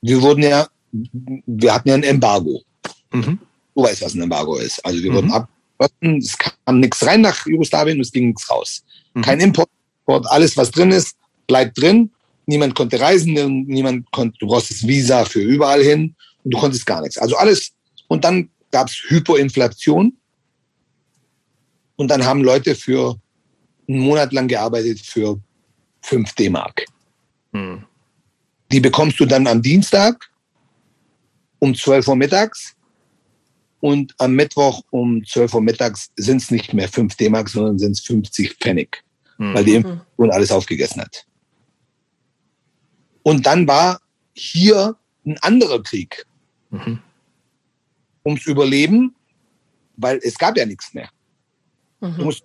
Wir 0.00 0.22
wurden 0.22 0.42
ja, 0.42 0.68
wir 0.92 1.74
hatten 1.74 1.88
ja 1.88 1.94
ein 1.94 2.04
Embargo. 2.04 2.62
Mhm. 3.10 3.40
Du 3.78 3.84
weißt, 3.84 4.02
was 4.02 4.14
ein 4.14 4.22
Embargo 4.22 4.56
ist. 4.56 4.84
Also 4.84 5.00
wir 5.04 5.12
mhm. 5.12 5.14
wurden 5.14 5.30
abgeschlossen, 5.30 6.18
es 6.18 6.36
kam 6.36 6.80
nichts 6.80 7.06
rein 7.06 7.20
nach 7.20 7.46
Jugoslawien, 7.46 8.00
es 8.00 8.10
ging 8.10 8.26
nichts 8.26 8.50
raus. 8.50 8.82
Mhm. 9.14 9.22
Kein 9.22 9.38
Import, 9.38 9.70
alles 10.06 10.56
was 10.56 10.72
drin 10.72 10.90
ist, 10.90 11.16
bleibt 11.46 11.80
drin. 11.80 12.10
Niemand 12.46 12.74
konnte 12.74 12.98
reisen, 12.98 13.34
niemand 13.68 14.10
konnte, 14.10 14.36
du 14.40 14.48
brauchst 14.48 14.88
Visa 14.88 15.24
für 15.24 15.38
überall 15.38 15.80
hin 15.80 16.16
und 16.42 16.54
du 16.54 16.58
konntest 16.58 16.86
gar 16.86 17.02
nichts. 17.02 17.18
Also 17.18 17.36
alles. 17.36 17.70
Und 18.08 18.24
dann 18.24 18.50
gab 18.72 18.88
es 18.88 18.96
Hyperinflation. 19.06 20.16
Und 21.94 22.08
dann 22.08 22.26
haben 22.26 22.42
Leute 22.42 22.74
für 22.74 23.16
einen 23.88 24.00
Monat 24.00 24.32
lang 24.32 24.48
gearbeitet 24.48 24.98
für 24.98 25.38
5 26.00 26.32
D-Mark. 26.32 26.84
Hm. 27.52 27.84
Die 28.72 28.80
bekommst 28.80 29.20
du 29.20 29.24
dann 29.24 29.46
am 29.46 29.62
Dienstag 29.62 30.28
um 31.60 31.76
12 31.76 32.08
Uhr 32.08 32.16
mittags 32.16 32.74
und 33.80 34.14
am 34.18 34.34
Mittwoch 34.34 34.82
um 34.90 35.24
12 35.24 35.54
Uhr 35.54 35.60
mittags 35.60 36.10
sind 36.16 36.42
es 36.42 36.50
nicht 36.50 36.74
mehr 36.74 36.88
5 36.88 37.14
D-Mark, 37.16 37.48
sondern 37.48 37.78
sind 37.78 37.92
es 37.92 38.00
50 38.00 38.54
Pfennig, 38.54 39.04
mhm. 39.38 39.54
weil 39.54 39.64
die 39.64 39.74
Inflation 39.74 40.30
alles 40.30 40.50
aufgegessen 40.50 41.02
hat. 41.02 41.24
Und 43.22 43.46
dann 43.46 43.66
war 43.68 44.00
hier 44.34 44.96
ein 45.24 45.38
anderer 45.38 45.82
Krieg 45.82 46.26
mhm. 46.70 47.00
ums 48.24 48.46
Überleben, 48.46 49.14
weil 49.96 50.18
es 50.22 50.38
gab 50.38 50.56
ja 50.56 50.66
nichts 50.66 50.94
mehr. 50.94 51.08
Mhm. 52.00 52.16
Du 52.16 52.24
musst 52.24 52.44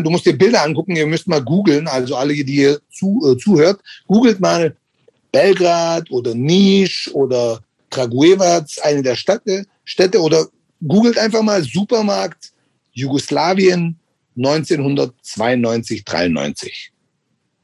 Du 0.00 0.10
musst 0.10 0.24
dir 0.24 0.36
Bilder 0.36 0.62
angucken, 0.62 0.96
ihr 0.96 1.06
müsst 1.06 1.26
mal 1.26 1.42
googeln, 1.42 1.86
also 1.86 2.16
alle, 2.16 2.32
die 2.32 2.52
hier 2.52 2.80
zu, 2.90 3.20
äh, 3.26 3.36
zuhört, 3.36 3.80
googelt 4.06 4.40
mal 4.40 4.74
Belgrad 5.32 6.10
oder 6.10 6.34
Nisch 6.34 7.10
oder 7.12 7.60
Kragujevac, 7.90 8.66
eine 8.82 9.02
der 9.02 9.16
Städte, 9.16 9.66
Städte 9.84 10.20
oder 10.20 10.46
googelt 10.86 11.18
einfach 11.18 11.42
mal 11.42 11.62
Supermarkt 11.62 12.52
Jugoslawien 12.92 13.98
1992, 14.36 16.04
93 16.04 16.92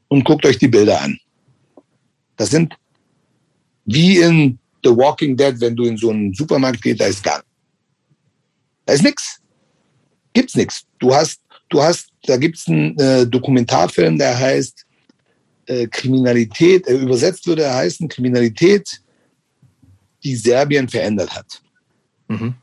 und 0.07 0.23
guckt 0.23 0.45
euch 0.45 0.57
die 0.57 0.67
Bilder 0.67 1.01
an. 1.01 1.19
Das 2.37 2.49
sind 2.49 2.75
wie 3.85 4.17
in 4.19 4.59
The 4.83 4.91
Walking 4.91 5.35
Dead, 5.35 5.59
wenn 5.59 5.75
du 5.75 5.85
in 5.85 5.97
so 5.97 6.09
einen 6.11 6.33
Supermarkt 6.33 6.81
gehst, 6.81 7.01
da 7.01 7.05
ist 7.05 7.23
gar 7.23 7.43
Da 8.85 8.93
ist 8.93 9.03
nichts. 9.03 9.41
Gibt's 10.33 10.55
nichts. 10.55 10.85
Du 10.99 11.13
hast 11.13 11.41
Du 11.69 11.81
hast, 11.81 12.09
da 12.25 12.37
gibt 12.37 12.57
es 12.57 12.67
einen 12.67 12.97
äh, 12.97 13.27
Dokumentarfilm, 13.27 14.17
der 14.17 14.37
heißt 14.37 14.85
äh, 15.67 15.87
Kriminalität, 15.87 16.87
äh, 16.87 16.95
übersetzt 16.95 17.45
würde 17.45 17.63
er 17.63 17.75
heißen 17.75 18.09
Kriminalität, 18.09 19.01
die 20.23 20.35
Serbien 20.35 20.89
verändert 20.89 21.35
hat. 21.35 21.61
Mhm. 22.27 22.55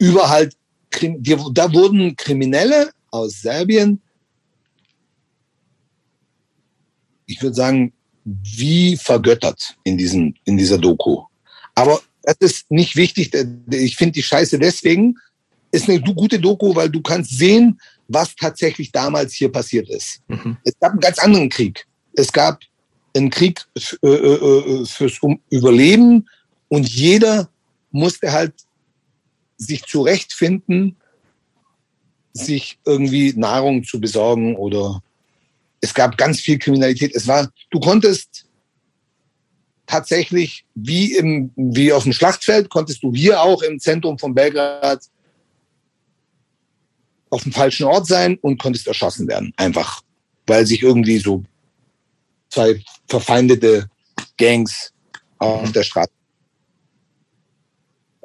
Über 0.00 0.28
halt, 0.28 0.56
da 0.90 1.72
wurden 1.72 2.16
Kriminelle 2.16 2.90
aus 3.10 3.42
Serbien, 3.42 4.00
ich 7.26 7.40
würde 7.40 7.54
sagen, 7.54 7.92
wie 8.24 8.96
vergöttert 8.96 9.76
in, 9.84 9.96
diesem, 9.96 10.34
in 10.44 10.56
dieser 10.56 10.78
Doku. 10.78 11.22
Aber 11.74 12.00
das 12.22 12.36
ist 12.40 12.70
nicht 12.70 12.96
wichtig. 12.96 13.30
Ich 13.70 13.96
finde 13.96 14.12
die 14.12 14.22
Scheiße 14.22 14.58
deswegen, 14.58 15.16
ist 15.70 15.88
eine 15.88 16.00
gute 16.00 16.38
Doku, 16.38 16.74
weil 16.74 16.90
du 16.90 17.00
kannst 17.00 17.38
sehen, 17.38 17.80
was 18.08 18.34
tatsächlich 18.34 18.90
damals 18.90 19.34
hier 19.34 19.50
passiert 19.50 19.88
ist. 19.88 20.20
Mhm. 20.28 20.56
Es 20.64 20.74
gab 20.80 20.92
einen 20.92 21.00
ganz 21.00 21.18
anderen 21.18 21.48
Krieg. 21.48 21.86
Es 22.14 22.32
gab 22.32 22.60
einen 23.14 23.30
Krieg 23.30 23.64
äh, 24.02 24.06
äh, 24.06 24.82
äh, 24.82 24.84
fürs 24.86 25.20
Überleben 25.50 26.28
und 26.68 26.88
jeder 26.88 27.48
musste 27.92 28.32
halt 28.32 28.54
sich 29.60 29.84
zurechtfinden, 29.84 30.96
sich 32.32 32.78
irgendwie 32.84 33.34
Nahrung 33.36 33.84
zu 33.84 34.00
besorgen 34.00 34.56
oder 34.56 35.02
es 35.80 35.94
gab 35.94 36.16
ganz 36.16 36.40
viel 36.40 36.58
Kriminalität. 36.58 37.14
Es 37.14 37.26
war, 37.26 37.50
du 37.70 37.80
konntest 37.80 38.46
tatsächlich 39.86 40.64
wie 40.74 41.14
im, 41.14 41.52
wie 41.56 41.92
auf 41.92 42.04
dem 42.04 42.12
Schlachtfeld, 42.12 42.70
konntest 42.70 43.02
du 43.02 43.12
hier 43.14 43.40
auch 43.40 43.62
im 43.62 43.78
Zentrum 43.78 44.18
von 44.18 44.34
Belgrad 44.34 45.02
auf 47.30 47.42
dem 47.42 47.52
falschen 47.52 47.84
Ort 47.84 48.06
sein 48.06 48.38
und 48.38 48.58
konntest 48.58 48.86
erschossen 48.86 49.28
werden. 49.28 49.52
Einfach, 49.56 50.02
weil 50.46 50.66
sich 50.66 50.82
irgendwie 50.82 51.18
so 51.18 51.44
zwei 52.50 52.82
verfeindete 53.08 53.88
Gangs 54.38 54.92
auf 55.38 55.70
der 55.72 55.82
Straße 55.82 56.10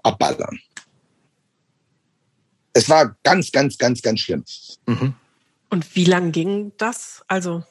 abballern. 0.04 0.60
Es 2.76 2.90
war 2.90 3.16
ganz, 3.24 3.54
ganz, 3.54 3.78
ganz, 3.78 4.02
ganz 4.02 4.20
schlimm. 4.20 4.44
Mhm. 4.86 5.14
Und 5.70 5.96
wie 5.96 6.04
lang 6.04 6.34
ging 6.34 6.74
das? 6.78 7.24
Also 7.28 7.64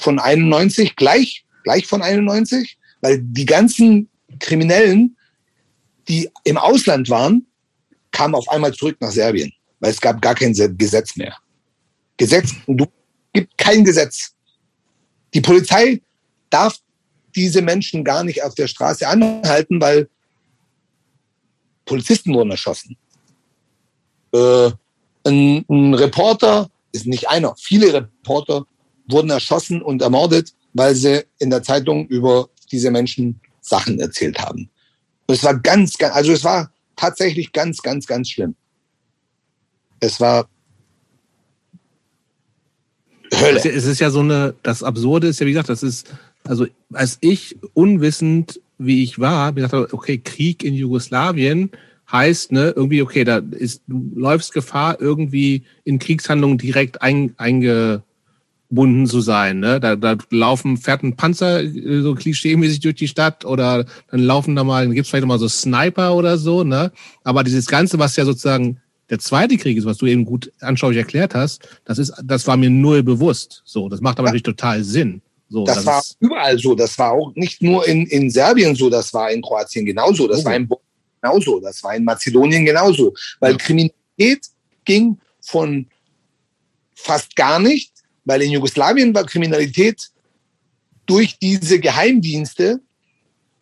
von 0.00 0.18
91 0.18 0.96
gleich, 0.96 1.44
gleich 1.64 1.86
von 1.86 2.00
91, 2.00 2.78
weil 3.02 3.20
die 3.20 3.44
ganzen 3.44 4.08
Kriminellen, 4.40 5.16
die 6.08 6.30
im 6.44 6.56
Ausland 6.56 7.10
waren, 7.10 7.46
kamen 8.10 8.34
auf 8.34 8.48
einmal 8.48 8.72
zurück 8.72 8.96
nach 9.00 9.10
Serbien, 9.10 9.52
weil 9.80 9.90
es 9.90 10.00
gab 10.00 10.22
gar 10.22 10.34
kein 10.34 10.54
Gesetz 10.54 11.14
mehr. 11.16 11.36
Gesetz, 12.16 12.54
du 12.66 12.86
gibt 13.34 13.56
kein 13.58 13.84
Gesetz. 13.84 14.34
Die 15.34 15.42
Polizei 15.42 16.00
darf 16.48 16.78
diese 17.34 17.60
Menschen 17.60 18.02
gar 18.02 18.24
nicht 18.24 18.42
auf 18.42 18.54
der 18.54 18.66
Straße 18.66 19.06
anhalten, 19.06 19.78
weil 19.78 20.08
Polizisten 21.84 22.32
wurden 22.32 22.50
erschossen. 22.50 22.96
Äh, 24.32 24.70
ein, 25.24 25.64
ein 25.68 25.94
Reporter 25.94 26.70
ist 26.92 27.06
nicht 27.06 27.28
einer, 27.28 27.54
viele 27.56 27.92
Reporter 27.92 28.64
wurden 29.08 29.30
erschossen 29.30 29.82
und 29.82 30.02
ermordet, 30.02 30.52
weil 30.74 30.94
sie 30.94 31.24
in 31.38 31.50
der 31.50 31.62
Zeitung 31.62 32.06
über 32.08 32.48
diese 32.70 32.90
Menschen 32.90 33.40
Sachen 33.60 33.98
erzählt 34.00 34.38
haben. 34.38 34.70
Und 35.26 35.34
es 35.34 35.44
war 35.44 35.58
ganz, 35.58 35.96
ganz, 35.98 36.14
also 36.14 36.32
es 36.32 36.44
war 36.44 36.70
tatsächlich 36.96 37.52
ganz, 37.52 37.82
ganz, 37.82 38.06
ganz 38.06 38.30
schlimm. 38.30 38.54
Es 40.00 40.20
war 40.20 40.48
Hölle. 43.34 43.58
Es 43.58 43.84
ist 43.84 44.00
ja 44.00 44.10
so 44.10 44.20
eine, 44.20 44.54
das 44.62 44.82
Absurde 44.82 45.28
ist 45.28 45.40
ja, 45.40 45.46
wie 45.46 45.52
gesagt, 45.52 45.68
das 45.68 45.82
ist, 45.82 46.06
also 46.44 46.66
als 46.92 47.18
ich 47.20 47.58
unwissend, 47.74 48.60
wie 48.78 49.02
ich 49.02 49.18
war, 49.18 49.52
mir 49.52 49.62
dachte, 49.62 49.88
okay, 49.92 50.18
Krieg 50.18 50.64
in 50.64 50.74
Jugoslawien 50.74 51.70
heißt, 52.10 52.52
ne, 52.52 52.72
irgendwie, 52.74 53.02
okay, 53.02 53.24
da 53.24 53.38
ist, 53.38 53.82
du 53.86 54.10
läufst 54.14 54.52
Gefahr, 54.52 55.00
irgendwie 55.00 55.64
in 55.84 55.98
Kriegshandlungen 55.98 56.58
direkt 56.58 57.02
ein, 57.02 57.34
eingebunden 57.36 59.06
zu 59.06 59.20
sein. 59.20 59.60
Ne? 59.60 59.78
Da, 59.78 59.96
da 59.96 60.16
laufen, 60.30 60.78
fährt 60.78 61.02
ein 61.02 61.16
Panzer 61.16 61.62
äh, 61.62 62.00
so 62.00 62.14
klischeemäßig 62.14 62.80
durch 62.80 62.96
die 62.96 63.08
Stadt 63.08 63.44
oder 63.44 63.84
dann 64.10 64.20
laufen 64.20 64.56
da 64.56 64.64
mal, 64.64 64.86
dann 64.86 64.94
gibt's 64.94 65.10
vielleicht 65.10 65.26
mal 65.26 65.38
so 65.38 65.48
Sniper 65.48 66.14
oder 66.14 66.38
so, 66.38 66.64
ne? 66.64 66.92
Aber 67.24 67.44
dieses 67.44 67.66
Ganze, 67.66 67.98
was 67.98 68.16
ja 68.16 68.24
sozusagen 68.24 68.80
der 69.10 69.18
zweite 69.18 69.56
Krieg 69.56 69.76
ist, 69.76 69.86
was 69.86 69.98
du 69.98 70.06
eben 70.06 70.24
gut 70.24 70.52
anschaulich 70.60 70.98
erklärt 70.98 71.34
hast, 71.34 71.66
das 71.84 71.98
ist, 71.98 72.12
das 72.24 72.46
war 72.46 72.56
mir 72.56 72.70
null 72.70 73.02
bewusst. 73.02 73.62
So, 73.64 73.88
das 73.88 74.00
macht 74.00 74.18
aber 74.18 74.28
ja. 74.28 74.32
natürlich 74.32 74.42
total 74.42 74.82
Sinn. 74.82 75.22
So, 75.50 75.64
das, 75.64 75.76
das 75.76 75.86
war 75.86 76.02
überall 76.20 76.58
so. 76.58 76.74
Das 76.74 76.98
war 76.98 77.12
auch 77.12 77.34
nicht 77.34 77.62
nur 77.62 77.86
in, 77.86 78.04
in 78.06 78.30
Serbien 78.30 78.74
so, 78.74 78.90
das 78.90 79.14
war 79.14 79.30
in 79.30 79.40
Kroatien 79.40 79.86
genauso, 79.86 80.28
das 80.28 80.40
oh. 80.40 80.44
war 80.44 80.56
in 80.56 80.68
Bosnien 80.68 80.87
genauso, 81.28 81.60
das 81.60 81.82
war 81.82 81.94
in 81.94 82.04
Mazedonien 82.04 82.64
genauso. 82.64 83.14
Weil 83.40 83.52
ja. 83.52 83.58
Kriminalität 83.58 84.46
ging 84.84 85.18
von 85.40 85.86
fast 86.94 87.36
gar 87.36 87.58
nicht, 87.58 87.92
weil 88.24 88.42
in 88.42 88.50
Jugoslawien 88.52 89.14
war 89.14 89.24
Kriminalität 89.24 90.10
durch 91.06 91.38
diese 91.38 91.80
Geheimdienste 91.80 92.80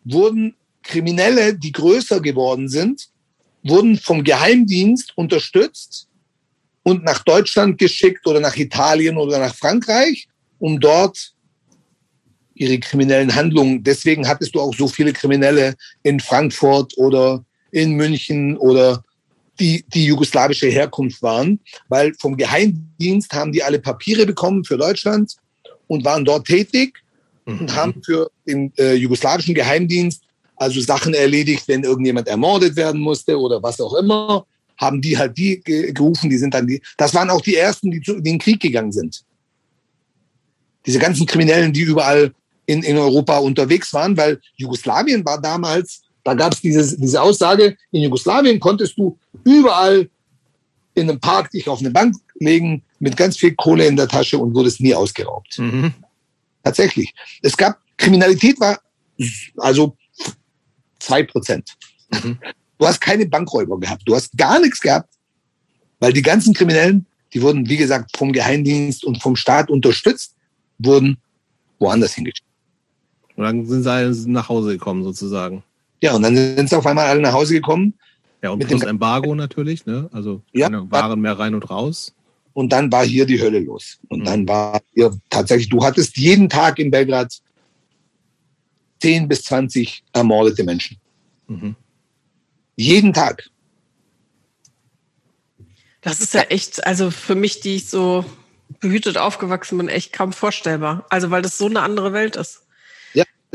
wurden 0.03 0.55
Kriminelle, 0.83 1.53
die 1.53 1.71
größer 1.71 2.21
geworden 2.21 2.69
sind, 2.69 3.09
wurden 3.63 3.97
vom 3.97 4.23
Geheimdienst 4.23 5.13
unterstützt 5.17 6.07
und 6.83 7.03
nach 7.03 7.23
Deutschland 7.23 7.77
geschickt 7.77 8.25
oder 8.25 8.39
nach 8.39 8.55
Italien 8.55 9.17
oder 9.17 9.39
nach 9.39 9.53
Frankreich, 9.53 10.27
um 10.59 10.79
dort 10.79 11.33
ihre 12.55 12.79
kriminellen 12.79 13.35
Handlungen. 13.35 13.83
Deswegen 13.83 14.27
hattest 14.27 14.55
du 14.55 14.61
auch 14.61 14.73
so 14.73 14.87
viele 14.87 15.13
Kriminelle 15.13 15.75
in 16.03 16.19
Frankfurt 16.19 16.97
oder 16.97 17.43
in 17.71 17.93
München 17.93 18.57
oder 18.57 19.03
die, 19.59 19.83
die 19.93 20.05
jugoslawische 20.05 20.67
Herkunft 20.67 21.21
waren, 21.21 21.59
weil 21.89 22.13
vom 22.19 22.37
Geheimdienst 22.37 23.33
haben 23.33 23.51
die 23.51 23.63
alle 23.63 23.79
Papiere 23.79 24.25
bekommen 24.25 24.63
für 24.63 24.77
Deutschland 24.77 25.35
und 25.87 26.05
waren 26.05 26.25
dort 26.25 26.45
tätig 26.45 26.99
mhm. 27.45 27.59
und 27.59 27.75
haben 27.75 28.01
für 28.03 28.29
den 28.45 28.71
äh, 28.77 28.93
jugoslawischen 28.93 29.55
Geheimdienst 29.55 30.23
also 30.57 30.81
Sachen 30.81 31.13
erledigt, 31.13 31.67
wenn 31.67 31.83
irgendjemand 31.83 32.27
ermordet 32.27 32.75
werden 32.75 32.99
musste 32.99 33.39
oder 33.39 33.61
was 33.61 33.79
auch 33.79 33.93
immer, 33.93 34.45
haben 34.77 35.01
die 35.01 35.17
halt 35.17 35.37
die 35.37 35.61
gerufen, 35.61 36.29
die 36.29 36.37
sind 36.37 36.53
dann 36.53 36.67
die, 36.67 36.81
das 36.97 37.13
waren 37.13 37.29
auch 37.29 37.41
die 37.41 37.55
ersten, 37.55 37.91
die, 37.91 38.01
zu, 38.01 38.15
in 38.15 38.23
den 38.23 38.39
Krieg 38.39 38.59
gegangen 38.59 38.91
sind. 38.91 39.23
Diese 40.85 40.99
ganzen 40.99 41.25
Kriminellen, 41.25 41.73
die 41.73 41.81
überall 41.81 42.33
in, 42.65 42.83
in 42.83 42.97
Europa 42.97 43.37
unterwegs 43.37 43.93
waren, 43.93 44.17
weil 44.17 44.39
Jugoslawien 44.55 45.23
war 45.25 45.39
damals, 45.39 46.01
da 46.27 46.33
gab 46.33 46.51
es 46.51 46.59
diese 46.59 47.21
Aussage, 47.21 47.77
in 47.91 48.01
Jugoslawien 48.01 48.59
konntest 48.59 48.97
du 48.97 49.17
überall 49.45 50.09
in 50.93 51.09
einem 51.09 51.21
Park 51.21 51.51
dich 51.51 51.69
auf 51.69 51.79
eine 51.79 51.89
Bank 51.89 52.15
legen 52.35 52.83
mit 52.99 53.15
ganz 53.15 53.37
viel 53.37 53.55
Kohle 53.55 53.87
in 53.87 53.95
der 53.95 54.09
Tasche 54.09 54.37
und 54.37 54.53
wurdest 54.53 54.81
nie 54.81 54.93
ausgeraubt. 54.93 55.57
Mhm. 55.57 55.93
Tatsächlich. 56.65 57.13
Es 57.41 57.55
gab, 57.55 57.79
Kriminalität 57.95 58.59
war 58.59 58.77
also 59.55 59.95
zwei 60.99 61.23
Prozent. 61.23 61.77
Mhm. 62.11 62.37
Du 62.77 62.85
hast 62.85 62.99
keine 62.99 63.25
Bankräuber 63.25 63.79
gehabt. 63.79 64.01
Du 64.05 64.13
hast 64.13 64.37
gar 64.37 64.59
nichts 64.59 64.81
gehabt, 64.81 65.13
weil 66.01 66.11
die 66.11 66.21
ganzen 66.21 66.53
Kriminellen, 66.53 67.05
die 67.33 67.41
wurden, 67.41 67.69
wie 67.69 67.77
gesagt, 67.77 68.17
vom 68.17 68.33
Geheimdienst 68.33 69.05
und 69.05 69.23
vom 69.23 69.37
Staat 69.37 69.69
unterstützt, 69.69 70.35
wurden 70.77 71.19
woanders 71.79 72.15
hingeschickt. 72.15 72.43
Und 73.37 73.45
dann 73.45 73.65
sind 73.65 73.83
sie 73.83 73.91
alle 73.91 74.13
nach 74.25 74.49
Hause 74.49 74.73
gekommen, 74.73 75.05
sozusagen. 75.05 75.63
Ja, 76.01 76.13
und 76.13 76.21
dann 76.21 76.35
sind 76.35 76.69
sie 76.69 76.77
auf 76.77 76.85
einmal 76.85 77.07
alle 77.07 77.21
nach 77.21 77.33
Hause 77.33 77.53
gekommen. 77.53 77.93
Ja, 78.43 78.51
und 78.51 78.59
mit 78.59 78.67
plus 78.67 78.81
dem 78.81 78.89
Embargo 78.89 79.33
natürlich, 79.33 79.85
ne? 79.85 80.09
Also 80.11 80.41
keine 80.55 80.77
ja, 80.77 80.91
Waren 80.91 81.21
mehr 81.21 81.37
rein 81.37 81.55
und 81.55 81.69
raus. 81.69 82.13
Und 82.53 82.71
dann 82.71 82.91
war 82.91 83.05
hier 83.05 83.25
die 83.25 83.41
Hölle 83.41 83.59
los. 83.59 83.99
Und 84.09 84.19
mhm. 84.19 84.25
dann 84.25 84.47
war 84.47 84.81
hier 84.93 85.17
tatsächlich, 85.29 85.69
du 85.69 85.83
hattest 85.83 86.17
jeden 86.17 86.49
Tag 86.49 86.79
in 86.79 86.91
Belgrad 86.91 87.39
10 89.01 89.27
bis 89.27 89.43
20 89.43 90.03
ermordete 90.13 90.63
Menschen. 90.63 90.97
Mhm. 91.47 91.75
Jeden 92.75 93.13
Tag. 93.13 93.49
Das 96.01 96.21
ist 96.21 96.33
ja 96.33 96.41
echt, 96.41 96.85
also 96.85 97.11
für 97.11 97.35
mich, 97.35 97.59
die 97.59 97.75
ich 97.75 97.89
so 97.89 98.23
behütet 98.79 99.17
aufgewachsen 99.17 99.77
bin, 99.77 99.89
echt 99.89 100.13
kaum 100.13 100.31
vorstellbar. 100.33 101.05
Also 101.09 101.31
weil 101.31 101.41
das 101.41 101.57
so 101.57 101.65
eine 101.65 101.81
andere 101.81 102.13
Welt 102.13 102.35
ist. 102.35 102.66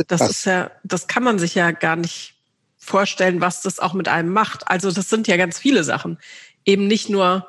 Das, 0.08 0.20
das 0.20 0.30
ist 0.30 0.44
ja, 0.44 0.70
das 0.84 1.06
kann 1.06 1.22
man 1.22 1.38
sich 1.38 1.54
ja 1.54 1.70
gar 1.70 1.96
nicht 1.96 2.34
vorstellen, 2.78 3.40
was 3.40 3.62
das 3.62 3.78
auch 3.78 3.94
mit 3.94 4.08
einem 4.08 4.32
macht. 4.32 4.68
Also 4.68 4.90
das 4.90 5.08
sind 5.08 5.28
ja 5.28 5.36
ganz 5.36 5.58
viele 5.58 5.84
Sachen. 5.84 6.18
Eben 6.64 6.86
nicht 6.86 7.08
nur 7.08 7.46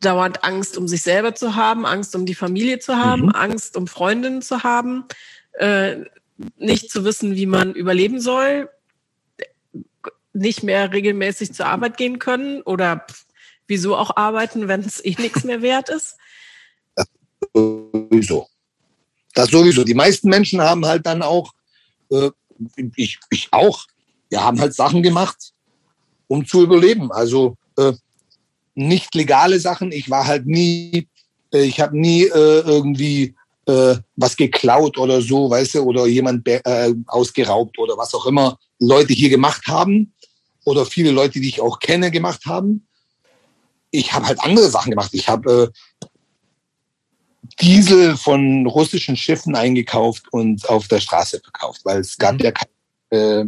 dauernd 0.00 0.44
Angst, 0.44 0.76
um 0.76 0.88
sich 0.88 1.02
selber 1.02 1.34
zu 1.34 1.54
haben, 1.54 1.84
Angst, 1.84 2.14
um 2.14 2.24
die 2.24 2.34
Familie 2.34 2.78
zu 2.78 2.96
haben, 2.96 3.22
mhm. 3.22 3.34
Angst, 3.34 3.76
um 3.76 3.86
Freundinnen 3.86 4.42
zu 4.42 4.62
haben, 4.62 5.04
äh, 5.54 5.96
nicht 6.56 6.90
zu 6.90 7.04
wissen, 7.04 7.34
wie 7.34 7.46
man 7.46 7.74
überleben 7.74 8.20
soll, 8.20 8.70
nicht 10.32 10.62
mehr 10.62 10.92
regelmäßig 10.92 11.52
zur 11.52 11.66
Arbeit 11.66 11.96
gehen 11.96 12.18
können 12.18 12.62
oder 12.62 13.06
wieso 13.66 13.96
auch 13.96 14.16
arbeiten, 14.16 14.68
wenn 14.68 14.80
es 14.80 15.04
eh 15.04 15.16
nichts 15.18 15.44
mehr 15.44 15.62
wert 15.62 15.88
ist? 15.88 16.16
Das 16.94 17.06
sowieso. 17.52 18.48
Das 19.34 19.50
sowieso. 19.50 19.84
Die 19.84 19.94
meisten 19.94 20.28
Menschen 20.28 20.60
haben 20.60 20.86
halt 20.86 21.06
dann 21.06 21.22
auch, 21.22 21.52
äh, 22.10 22.30
ich, 22.96 23.18
ich 23.30 23.48
auch, 23.52 23.86
wir 24.28 24.42
haben 24.42 24.60
halt 24.60 24.74
Sachen 24.74 25.02
gemacht, 25.02 25.52
um 26.26 26.46
zu 26.46 26.62
überleben. 26.62 27.12
Also 27.12 27.56
äh, 27.76 27.92
nicht 28.74 29.14
legale 29.14 29.58
Sachen. 29.60 29.92
Ich 29.92 30.10
war 30.10 30.26
halt 30.26 30.46
nie, 30.46 31.08
äh, 31.52 31.62
ich 31.62 31.80
habe 31.80 31.98
nie 31.98 32.24
äh, 32.24 32.60
irgendwie 32.60 33.34
äh, 33.66 33.96
was 34.16 34.36
geklaut 34.36 34.98
oder 34.98 35.20
so, 35.20 35.50
weißt 35.50 35.76
du, 35.76 35.82
oder 35.82 36.06
jemand 36.06 36.46
äh, 36.48 36.94
ausgeraubt 37.06 37.78
oder 37.78 37.96
was 37.96 38.14
auch 38.14 38.26
immer 38.26 38.58
Leute 38.78 39.12
hier 39.12 39.30
gemacht 39.30 39.66
haben 39.66 40.12
oder 40.64 40.86
viele 40.86 41.10
Leute, 41.10 41.40
die 41.40 41.48
ich 41.48 41.60
auch 41.60 41.78
kenne, 41.78 42.10
gemacht 42.10 42.46
haben. 42.46 42.86
Ich 43.90 44.12
habe 44.12 44.26
halt 44.26 44.40
andere 44.42 44.68
Sachen 44.68 44.90
gemacht. 44.90 45.10
Ich 45.12 45.28
habe 45.28 45.72
Diesel 47.60 48.16
von 48.16 48.66
russischen 48.66 49.16
Schiffen 49.16 49.54
eingekauft 49.54 50.24
und 50.32 50.68
auf 50.68 50.88
der 50.88 51.00
Straße 51.00 51.40
verkauft, 51.40 51.80
weil 51.84 52.00
es 52.00 52.16
gab 52.16 52.34
mhm. 52.34 52.40
ja 52.40 52.52
äh, 53.10 53.44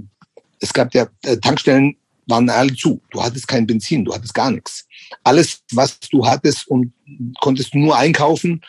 es 0.60 0.72
gab 0.72 0.94
ja 0.94 1.06
äh, 1.22 1.36
Tankstellen 1.38 1.96
waren 2.26 2.48
alle 2.48 2.74
zu. 2.74 3.00
Du 3.10 3.22
hattest 3.22 3.48
kein 3.48 3.66
Benzin, 3.66 4.04
du 4.04 4.14
hattest 4.14 4.34
gar 4.34 4.50
nichts. 4.50 4.86
Alles, 5.24 5.62
was 5.72 5.98
du 6.00 6.24
hattest 6.24 6.68
und 6.68 6.92
konntest 7.40 7.74
nur 7.74 7.96
einkaufen 7.96 8.62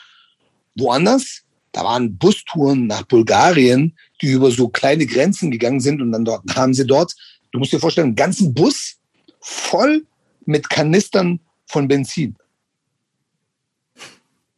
woanders 0.76 1.44
Da 1.74 1.84
waren 1.84 2.18
Bustouren 2.18 2.88
nach 2.88 3.04
Bulgarien, 3.04 3.96
die 4.22 4.32
über 4.32 4.52
so 4.52 4.68
kleine 4.68 5.06
Grenzen 5.06 5.52
gegangen 5.52 5.80
sind 5.80 6.02
und 6.02 6.12
dann 6.12 6.26
dort 6.26 6.44
haben 6.56 6.74
sie 6.74 6.86
dort, 6.86 7.14
du 7.52 7.60
musst 7.60 7.72
dir 7.72 7.80
vorstellen, 7.80 8.08
einen 8.08 8.16
ganzen 8.16 8.54
Bus 8.54 8.98
voll 9.40 10.06
mit 10.46 10.70
Kanistern 10.70 11.40
von 11.68 11.88
Benzin. 11.88 12.36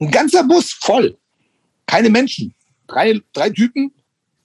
Ein 0.03 0.11
ganzer 0.11 0.43
Bus 0.43 0.73
voll. 0.73 1.17
Keine 1.85 2.09
Menschen. 2.09 2.53
Drei, 2.87 3.21
drei 3.31 3.49
Typen, 3.49 3.91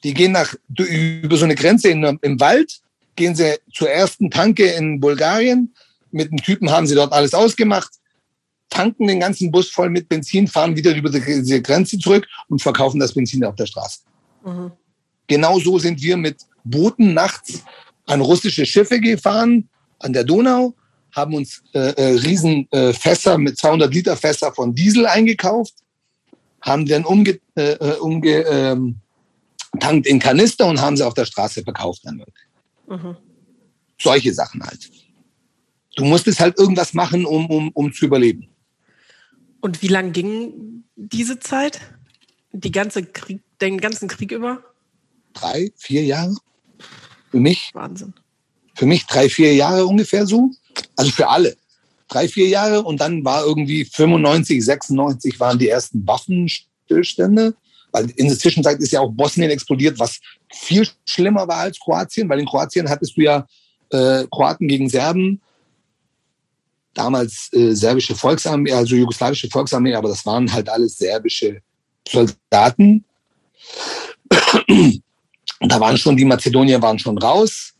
die 0.05 0.15
gehen 0.15 0.33
nach, 0.33 0.55
über 0.77 1.37
so 1.37 1.45
eine 1.45 1.57
Grenze 1.57 1.89
in, 1.89 2.05
im 2.23 2.41
Wald, 2.41 2.81
gehen 3.17 3.35
sie 3.35 3.59
zur 3.73 3.91
ersten 3.91 4.31
Tanke 4.31 4.67
in 4.67 5.01
Bulgarien. 5.01 5.75
Mit 6.13 6.31
einem 6.31 6.39
Typen 6.39 6.71
haben 6.71 6.87
sie 6.87 6.95
dort 6.95 7.13
alles 7.13 7.35
ausgemacht, 7.35 7.91
tanken 8.71 9.09
den 9.09 9.19
ganzen 9.19 9.51
Bus 9.51 9.69
voll 9.71 9.91
mit 9.91 10.09
Benzin, 10.09 10.47
fahren 10.47 10.77
wieder 10.77 10.95
über 10.95 11.11
diese 11.11 11.61
Grenze 11.61 11.99
zurück 11.99 12.27
und 12.49 12.63
verkaufen 12.63 13.01
das 13.01 13.13
Benzin 13.13 13.45
auf 13.45 13.57
der 13.57 13.67
Straße. 13.67 14.01
Mhm. 14.45 14.71
Genau 15.27 15.59
so 15.59 15.79
sind 15.79 16.01
wir 16.01 16.17
mit 16.17 16.37
Booten 16.63 17.15
nachts 17.15 17.65
an 18.07 18.21
russische 18.21 18.65
Schiffe 18.65 19.01
gefahren, 19.01 19.69
an 19.99 20.13
der 20.13 20.25
Donau, 20.25 20.75
haben 21.13 21.35
uns 21.35 21.63
äh, 21.73 21.93
äh, 21.93 22.19
riesen 22.19 22.69
äh, 22.71 22.93
Fässer 22.93 23.39
mit 23.39 23.59
200 23.59 23.93
Liter 23.93 24.17
Fässer 24.17 24.53
von 24.53 24.75
Diesel 24.75 25.07
eingekauft, 25.07 25.75
haben 26.61 26.87
dann 26.87 27.05
umge, 27.05 27.41
äh, 27.57 27.73
äh 27.73 27.99
umge 27.99 28.43
ähm, 28.43 28.97
tankt 29.81 30.07
in 30.07 30.19
Kanister 30.19 30.67
und 30.67 30.81
haben 30.81 30.97
sie 30.97 31.07
auf 31.07 31.15
der 31.15 31.25
Straße 31.25 31.63
verkauft. 31.63 32.03
Dann. 32.05 32.23
Mhm. 32.87 33.17
Solche 34.01 34.33
Sachen 34.33 34.63
halt. 34.63 34.91
Du 35.97 36.05
musstest 36.05 36.41
halt 36.41 36.59
irgendwas 36.59 36.95
machen, 36.95 37.25
um, 37.25 37.47
um, 37.51 37.71
um 37.73 37.93
zu 37.93 38.07
überleben. 38.07 38.49
Und 39.61 39.83
wie 39.83 39.89
lang 39.89 40.13
ging 40.13 40.85
diese 40.95 41.41
Zeit? 41.41 41.81
Die 42.53 42.71
ganze 42.71 43.05
Krieg, 43.05 43.41
den 43.61 43.79
ganzen 43.81 44.09
Krieg 44.09 44.33
über? 44.33 44.63
Drei, 45.35 45.73
vier 45.77 46.05
Jahre. 46.05 46.37
Für 47.31 47.41
mich. 47.41 47.71
Wahnsinn. 47.75 48.15
Für 48.79 48.87
mich 48.87 49.07
drei, 49.07 49.29
vier 49.29 49.55
Jahre 49.55 49.85
ungefähr 49.87 50.25
so. 50.25 50.53
Also 50.95 51.11
für 51.11 51.29
alle. 51.29 51.57
Drei, 52.07 52.29
vier 52.29 52.47
Jahre 52.47 52.83
und 52.85 53.01
dann 53.01 53.25
war 53.25 53.45
irgendwie 53.45 53.85
95, 53.85 54.65
96 54.65 55.41
waren 55.41 55.59
die 55.59 55.69
ersten 55.69 56.07
Waffenstillstände. 56.07 57.55
Weil 57.91 58.09
in 58.11 58.29
der 58.29 58.39
Zwischenzeit 58.39 58.79
ist 58.79 58.93
ja 58.93 59.01
auch 59.01 59.11
Bosnien 59.11 59.51
explodiert, 59.51 59.99
was 59.99 60.21
viel 60.55 60.87
schlimmer 61.05 61.49
war 61.49 61.57
als 61.57 61.81
Kroatien, 61.81 62.29
weil 62.29 62.39
in 62.39 62.47
Kroatien 62.47 62.89
hattest 62.89 63.17
du 63.17 63.23
ja 63.23 63.49
äh, 63.91 64.25
Kroaten 64.31 64.69
gegen 64.69 64.89
Serben, 64.89 65.41
damals 66.95 67.53
äh, 67.53 67.75
serbische 67.75 68.15
Volksarmee, 68.15 68.73
also 68.73 68.95
jugoslawische 68.95 69.51
Volksarmee, 69.51 69.95
aber 69.95 70.09
das 70.09 70.25
waren 70.25 70.53
halt 70.53 70.69
alles 70.69 70.99
serbische 70.99 71.63
Soldaten. 72.09 73.05
Und 74.69 75.03
da 75.61 75.81
waren 75.81 75.99
schon, 75.99 76.17
die 76.17 76.25
Mazedonier 76.25 76.81
waren 76.81 76.99
schon 77.01 77.19
raus. 77.19 77.75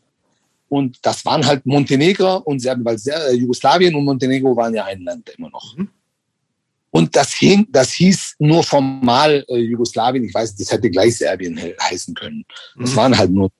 Und 0.69 0.99
das 1.01 1.25
waren 1.25 1.45
halt 1.45 1.65
Montenegro 1.65 2.37
und 2.37 2.59
Serbien, 2.59 2.85
weil 2.85 2.97
äh, 3.07 3.33
Jugoslawien 3.33 3.93
und 3.95 4.05
Montenegro 4.05 4.55
waren 4.55 4.73
ja 4.73 4.85
ein 4.85 5.01
Land 5.01 5.29
immer 5.37 5.49
noch. 5.49 5.75
Mhm. 5.75 5.89
Und 6.91 7.15
das, 7.15 7.33
hing, 7.33 7.67
das 7.71 7.91
hieß 7.93 8.35
nur 8.39 8.63
formal 8.63 9.45
äh, 9.47 9.57
Jugoslawien. 9.57 10.23
Ich 10.23 10.33
weiß, 10.33 10.55
das 10.55 10.71
hätte 10.71 10.89
gleich 10.89 11.17
Serbien 11.17 11.59
heißen 11.81 12.13
können. 12.15 12.45
Das 12.79 12.91
mhm. 12.91 12.95
waren 12.95 13.17
halt 13.17 13.31
nur. 13.31 13.51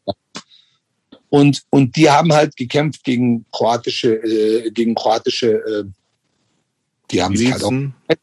Und, 1.30 1.64
und 1.70 1.96
die 1.96 2.10
haben 2.10 2.34
halt 2.34 2.56
gekämpft 2.56 3.04
gegen 3.04 3.46
kroatische, 3.52 4.16
äh, 4.16 4.72
gegen 4.72 4.96
kroatische, 4.96 5.52
äh, 5.52 5.84
die 7.12 7.22
haben 7.22 7.36
sich 7.36 7.52
halt 7.52 7.64
auch 7.64 7.74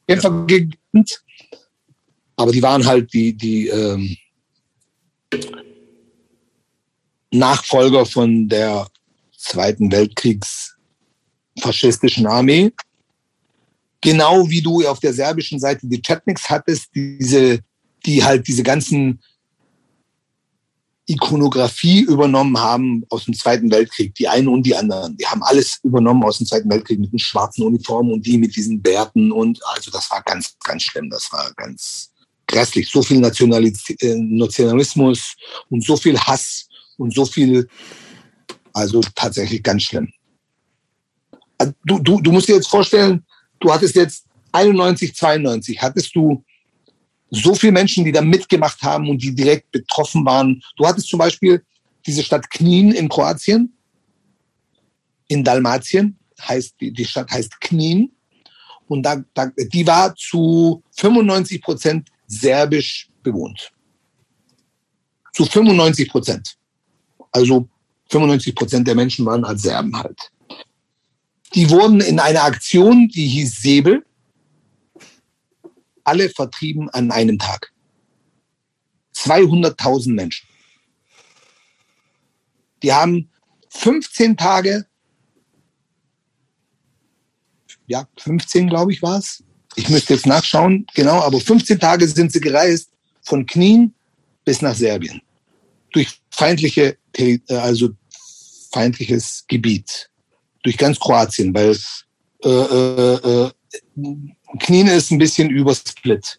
Kämpfer 0.09 0.31
ja. 0.31 0.45
gegend. 0.45 1.23
Aber 2.37 2.53
die 2.53 2.63
waren 2.63 2.85
halt 2.85 3.13
die, 3.13 3.33
die 3.33 3.69
ähm, 3.69 4.17
Nachfolger 7.31 8.07
von 8.07 8.49
der 8.49 8.87
Zweiten 9.37 9.91
Weltkriegs 9.93 10.77
faschistischen 11.59 12.27
Armee 12.27 12.73
genau 14.07 14.49
wie 14.49 14.63
du 14.63 14.87
auf 14.87 15.01
der 15.01 15.13
serbischen 15.13 15.59
Seite 15.59 15.87
die 15.87 16.01
Chetniks 16.01 16.49
hattest, 16.49 16.91
diese, 16.95 17.59
die 18.05 18.23
halt 18.23 18.47
diese 18.47 18.63
ganzen 18.63 19.21
Ikonografie 21.09 22.01
übernommen 22.01 22.59
haben 22.59 23.05
aus 23.11 23.25
dem 23.25 23.35
Zweiten 23.35 23.71
Weltkrieg, 23.71 24.15
die 24.15 24.29
einen 24.29 24.49
und 24.49 24.65
die 24.65 24.77
anderen. 24.77 25.17
Die 25.17 25.27
haben 25.27 25.43
alles 25.43 25.79
übernommen 25.83 26.23
aus 26.25 26.39
dem 26.39 26.47
Zweiten 26.47 26.69
Weltkrieg 26.69 27.01
mit 27.01 27.13
den 27.13 27.19
schwarzen 27.19 27.65
Uniformen 27.65 28.13
und 28.13 28.27
die 28.27 28.39
mit 28.39 28.55
diesen 28.55 28.83
Bärten 28.83 29.33
und 29.33 29.61
also 29.75 29.91
das 29.91 30.11
war 30.11 30.23
ganz, 30.23 30.57
ganz 30.65 30.83
schlimm. 30.83 31.11
Das 31.11 31.33
war 31.33 31.53
ganz 31.55 32.11
grässlich. 32.47 32.89
So 32.89 33.03
viel 33.03 33.23
äh, 33.25 34.15
Nationalismus 34.15 35.35
und 35.69 35.85
so 35.85 35.97
viel 35.97 36.19
Hass 36.19 36.66
und 36.97 37.15
so 37.15 37.25
viel, 37.25 37.69
also 38.73 39.01
tatsächlich 39.15 39.63
ganz 39.63 39.83
schlimm. 39.83 40.13
Du, 41.85 41.99
du, 41.99 42.21
du 42.21 42.33
musst 42.33 42.49
dir 42.49 42.57
jetzt 42.57 42.69
vorstellen, 42.69 43.25
du 43.61 43.73
hattest 43.73 43.97
jetzt 43.97 44.27
91, 44.53 45.15
92, 45.15 45.81
hattest 45.81 46.15
du 46.15 46.45
so 47.31 47.55
viele 47.55 47.73
Menschen, 47.73 48.05
die 48.05 48.13
da 48.13 48.21
mitgemacht 48.21 48.83
haben 48.83 49.09
und 49.09 49.23
die 49.23 49.35
direkt 49.35 49.71
betroffen 49.73 50.25
waren. 50.25 50.63
Du 50.77 50.87
hattest 50.87 51.09
zum 51.09 51.19
Beispiel 51.19 51.63
diese 52.07 52.23
Stadt 52.23 52.49
Knin 52.51 52.93
in 52.93 53.09
Kroatien, 53.09 53.73
in 55.29 55.43
Dalmatien, 55.43 56.19
heißt, 56.41 56.77
die, 56.81 57.05
Stadt 57.05 57.31
heißt 57.31 57.61
Knin. 57.61 58.13
Und 58.87 59.03
da, 59.03 59.23
da, 59.35 59.51
die 59.73 59.87
war 59.87 60.15
zu 60.15 60.83
95 60.93 61.61
Prozent 61.61 62.09
serbisch 62.27 63.09
bewohnt. 63.23 63.73
Zu 65.33 65.45
95 65.45 66.09
Prozent. 66.09 66.57
Also 67.37 67.69
95 68.09 68.55
Prozent 68.55 68.89
der 68.89 68.95
Menschen 68.95 69.27
waren 69.27 69.45
als 69.45 69.61
Serben 69.61 69.95
halt. 69.95 70.33
Die 71.55 71.69
wurden 71.69 72.01
in 72.01 72.19
einer 72.19 72.45
Aktion, 72.45 73.09
die 73.09 73.27
hieß 73.27 73.61
Säbel, 73.61 74.07
alle 76.03 76.31
vertrieben 76.31 76.89
an 76.89 77.11
einem 77.11 77.39
Tag. 77.39 77.73
200.000 79.15 80.15
Menschen. 80.15 80.49
Die 82.83 82.95
haben 82.95 83.29
15 83.69 84.39
Tage, 84.39 84.87
ja, 87.87 88.09
15 88.19 88.71
glaube 88.71 88.93
ich 88.93 89.03
war 89.03 89.19
es. 89.19 89.45
Ich 89.75 89.91
müsste 89.91 90.15
jetzt 90.15 90.27
nachschauen, 90.27 90.87
genau, 90.95 91.21
aber 91.21 91.39
15 91.39 91.79
Tage 91.79 92.09
sind 92.09 92.33
sie 92.33 92.41
gereist 92.41 92.89
von 93.21 93.45
Knien 93.45 93.95
bis 94.43 94.63
nach 94.63 94.75
Serbien. 94.75 95.21
Durch 95.97 96.21
feindliche, 96.31 96.99
also 97.49 97.89
feindliches 98.71 99.47
Gebiet 99.49 100.11
durch 100.63 100.77
ganz 100.77 101.01
Kroatien, 101.01 101.55
weil 101.55 101.75
äh, 102.45 102.49
äh, 102.49 103.47
äh, 103.47 103.51
Knien 104.59 104.89
ist 104.89 105.11
ein 105.11 105.19
bisschen 105.19 105.49
übersplit. 105.49 106.39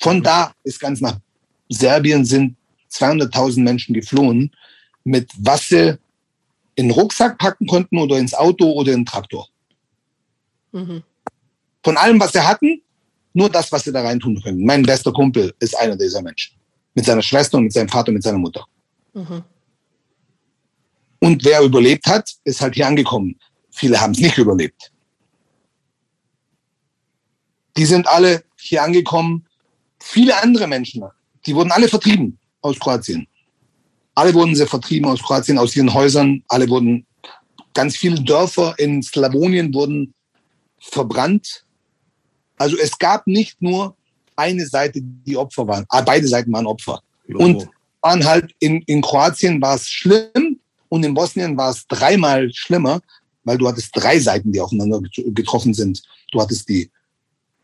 Von 0.00 0.22
da 0.22 0.52
ist 0.64 0.80
ganz 0.80 1.00
nach 1.00 1.20
Serbien 1.68 2.24
sind 2.24 2.56
200.000 2.90 3.60
Menschen 3.60 3.94
geflohen, 3.94 4.50
mit 5.04 5.30
was 5.38 5.68
sie 5.68 5.98
in 6.74 6.88
den 6.88 6.90
Rucksack 6.90 7.38
packen 7.38 7.68
konnten 7.68 7.98
oder 7.98 8.18
ins 8.18 8.34
Auto 8.34 8.72
oder 8.72 8.92
in 8.92 9.00
den 9.00 9.06
Traktor. 9.06 9.46
Mhm. 10.72 11.04
Von 11.84 11.96
allem, 11.96 12.18
was 12.18 12.32
sie 12.32 12.40
hatten, 12.40 12.82
nur 13.32 13.48
das, 13.48 13.70
was 13.70 13.84
sie 13.84 13.92
da 13.92 14.02
rein 14.02 14.18
tun 14.18 14.40
können. 14.42 14.64
Mein 14.64 14.82
bester 14.82 15.12
Kumpel 15.12 15.54
ist 15.60 15.76
einer 15.78 15.96
dieser 15.96 16.22
Menschen. 16.22 16.57
Mit 16.98 17.04
seiner 17.04 17.22
Schwester 17.22 17.58
und 17.58 17.62
mit 17.62 17.72
seinem 17.72 17.88
Vater 17.88 18.08
und 18.08 18.14
mit 18.14 18.24
seiner 18.24 18.38
Mutter. 18.38 18.64
Mhm. 19.14 19.44
Und 21.20 21.44
wer 21.44 21.62
überlebt 21.62 22.08
hat, 22.08 22.28
ist 22.42 22.60
halt 22.60 22.74
hier 22.74 22.88
angekommen. 22.88 23.38
Viele 23.70 24.00
haben 24.00 24.14
es 24.14 24.18
nicht 24.18 24.36
überlebt. 24.36 24.90
Die 27.76 27.84
sind 27.84 28.08
alle 28.08 28.42
hier 28.56 28.82
angekommen. 28.82 29.46
Viele 30.00 30.42
andere 30.42 30.66
Menschen, 30.66 31.04
die 31.46 31.54
wurden 31.54 31.70
alle 31.70 31.86
vertrieben 31.86 32.36
aus 32.62 32.80
Kroatien. 32.80 33.28
Alle 34.16 34.34
wurden 34.34 34.56
sie 34.56 34.66
vertrieben 34.66 35.08
aus 35.08 35.22
Kroatien, 35.22 35.56
aus 35.56 35.76
ihren 35.76 35.94
Häusern. 35.94 36.42
Alle 36.48 36.68
wurden, 36.68 37.06
ganz 37.74 37.96
viele 37.96 38.20
Dörfer 38.20 38.74
in 38.76 39.04
Slawonien 39.04 39.72
wurden 39.72 40.14
verbrannt. 40.80 41.64
Also 42.56 42.76
es 42.76 42.98
gab 42.98 43.28
nicht 43.28 43.62
nur 43.62 43.96
eine 44.38 44.66
Seite, 44.66 45.00
die 45.02 45.36
Opfer 45.36 45.66
waren. 45.66 45.84
Ah, 45.88 46.00
beide 46.00 46.26
Seiten 46.26 46.52
waren 46.52 46.66
Opfer. 46.66 47.00
Und 47.34 47.68
waren 48.00 48.24
halt 48.24 48.54
in, 48.60 48.80
in 48.82 49.02
Kroatien 49.02 49.60
war 49.60 49.74
es 49.74 49.88
schlimm, 49.88 50.58
und 50.88 51.04
in 51.04 51.14
Bosnien 51.14 51.56
war 51.56 51.70
es 51.70 51.86
dreimal 51.86 52.50
schlimmer, 52.52 53.00
weil 53.44 53.58
du 53.58 53.68
hattest 53.68 53.90
drei 53.94 54.18
Seiten, 54.18 54.52
die 54.52 54.60
aufeinander 54.60 55.00
getroffen 55.26 55.74
sind. 55.74 56.02
Du 56.32 56.40
hattest 56.40 56.68
die 56.68 56.90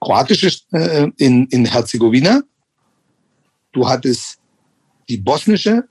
kroatische 0.01 0.51
äh, 0.73 1.11
in, 1.17 1.47
in 1.47 1.65
Herzegowina, 1.65 2.43
du 3.73 3.89
hattest 3.89 4.39
die 5.09 5.17
bosnische, 5.17 5.85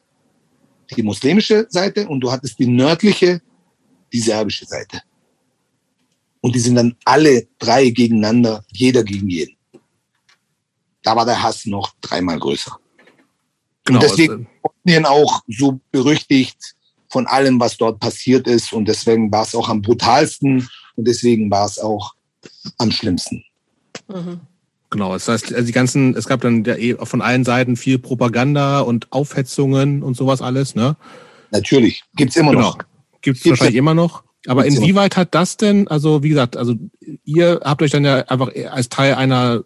die 0.96 1.04
muslimische 1.04 1.66
Seite 1.70 2.08
und 2.08 2.20
du 2.22 2.32
hattest 2.32 2.60
die 2.60 2.68
nördliche, 2.68 3.42
die 4.12 4.20
serbische 4.20 4.66
Seite. 4.66 5.02
Und 6.42 6.56
die 6.56 6.60
sind 6.60 6.76
dann 6.76 6.96
alle 7.06 7.48
drei 7.58 7.90
gegeneinander, 7.90 8.64
jeder 8.72 9.04
gegen 9.04 9.30
jeden. 9.30 9.56
Da 11.04 11.16
war 11.16 11.26
der 11.26 11.42
Hass 11.42 11.66
noch 11.66 11.94
dreimal 12.02 12.40
größer. 12.40 12.78
Genau. 13.86 14.00
Und 14.00 14.04
deswegen 14.04 14.48
Bosnien 14.62 15.06
auch 15.06 15.42
so 15.48 15.80
berüchtigt 15.92 16.58
von 17.10 17.28
allem, 17.28 17.60
was 17.60 17.78
dort 17.78 18.00
passiert 18.00 18.48
ist. 18.48 18.74
Und 18.74 18.88
deswegen 18.88 19.32
war 19.32 19.44
es 19.44 19.54
auch 19.54 19.70
am 19.70 19.82
brutalsten 19.82 20.68
und 20.96 21.08
deswegen 21.08 21.52
war 21.52 21.66
es 21.66 21.78
auch 21.78 22.14
am 22.78 22.92
schlimmsten. 22.92 23.44
Mhm. 24.08 24.40
Genau, 24.90 25.14
das 25.14 25.28
heißt, 25.28 25.54
also 25.54 25.66
die 25.66 25.72
ganzen, 25.72 26.16
es 26.16 26.28
gab 26.28 26.42
dann 26.42 26.64
eh 26.66 26.96
von 27.04 27.22
allen 27.22 27.44
Seiten 27.44 27.76
viel 27.76 27.98
Propaganda 27.98 28.82
und 28.82 29.12
Aufhetzungen 29.12 30.04
und 30.04 30.16
sowas 30.16 30.42
alles, 30.42 30.76
ne? 30.76 30.96
Natürlich, 31.50 32.04
gibt's 32.16 32.36
immer 32.36 32.52
genau. 32.52 32.62
noch. 32.62 32.78
Gibt's, 33.22 33.42
gibt's 33.42 33.60
wahrscheinlich 33.60 33.76
immer 33.76 33.96
noch. 33.96 34.24
Aber 34.48 34.66
inwieweit 34.66 35.16
hat 35.16 35.34
das 35.34 35.56
denn, 35.58 35.88
also 35.88 36.22
wie 36.22 36.30
gesagt, 36.30 36.58
also 36.58 36.76
ihr 37.24 37.62
habt 37.64 37.82
euch 37.82 37.92
dann 37.92 38.04
ja 38.04 38.18
einfach 38.28 38.52
als 38.72 38.90
Teil 38.90 39.14
einer 39.16 39.64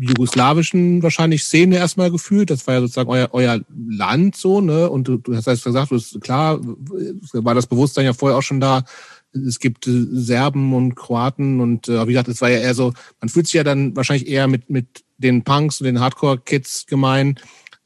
jugoslawischen 0.00 1.02
wahrscheinlich 1.02 1.44
Szene 1.44 1.76
erstmal 1.76 2.10
gefühlt. 2.10 2.50
Das 2.50 2.66
war 2.66 2.74
ja 2.74 2.80
sozusagen 2.80 3.10
euer, 3.10 3.28
euer 3.32 3.60
Land 3.88 4.34
so, 4.34 4.60
ne? 4.60 4.90
Und 4.90 5.06
du, 5.06 5.18
du 5.18 5.36
hast 5.36 5.46
gesagt, 5.46 5.90
du 5.90 5.94
bist, 5.94 6.20
klar, 6.20 6.58
war 6.60 7.54
das 7.54 7.66
Bewusstsein 7.66 8.06
ja 8.06 8.12
vorher 8.12 8.38
auch 8.38 8.42
schon 8.42 8.60
da. 8.60 8.84
Es 9.32 9.60
gibt 9.60 9.86
äh, 9.86 10.06
Serben 10.10 10.74
und 10.74 10.96
Kroaten 10.96 11.60
und 11.60 11.88
äh, 11.88 12.06
wie 12.08 12.12
gesagt, 12.12 12.28
es 12.28 12.40
war 12.40 12.50
ja 12.50 12.58
eher 12.58 12.74
so, 12.74 12.92
man 13.20 13.28
fühlt 13.28 13.46
sich 13.46 13.54
ja 13.54 13.62
dann 13.64 13.94
wahrscheinlich 13.94 14.28
eher 14.28 14.48
mit, 14.48 14.70
mit 14.70 15.04
den 15.18 15.44
Punks 15.44 15.80
und 15.80 15.84
den 15.84 16.00
Hardcore-Kids 16.00 16.86
gemein. 16.86 17.36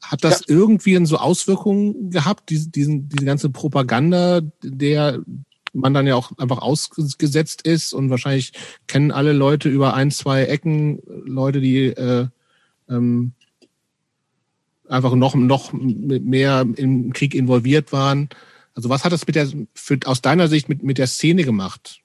Hat 0.01 0.23
das 0.23 0.39
ja. 0.41 0.55
irgendwie 0.55 1.05
so 1.05 1.17
Auswirkungen 1.17 2.09
gehabt, 2.09 2.49
diese, 2.49 2.69
diesen, 2.69 3.09
diese 3.09 3.25
ganze 3.25 3.49
Propaganda, 3.49 4.41
der 4.63 5.19
man 5.75 5.93
dann 5.93 6.07
ja 6.07 6.15
auch 6.15 6.31
einfach 6.37 6.59
ausgesetzt 6.59 7.61
ist 7.63 7.93
und 7.93 8.09
wahrscheinlich 8.09 8.53
kennen 8.87 9.11
alle 9.11 9.33
Leute 9.33 9.69
über 9.69 9.93
ein, 9.93 10.11
zwei 10.11 10.45
Ecken 10.45 10.99
Leute, 11.25 11.61
die 11.61 11.87
äh, 11.87 12.27
ähm, 12.89 13.33
einfach 14.87 15.15
noch, 15.15 15.35
noch 15.35 15.73
mehr 15.73 16.65
im 16.75 17.13
Krieg 17.13 17.35
involviert 17.35 17.91
waren. 17.91 18.29
Also 18.73 18.89
was 18.89 19.03
hat 19.03 19.11
das 19.11 19.25
mit 19.25 19.35
der, 19.35 19.47
für, 19.73 19.99
aus 20.05 20.21
deiner 20.21 20.47
Sicht 20.47 20.69
mit, 20.69 20.83
mit 20.83 20.97
der 20.97 21.07
Szene 21.07 21.43
gemacht? 21.43 22.01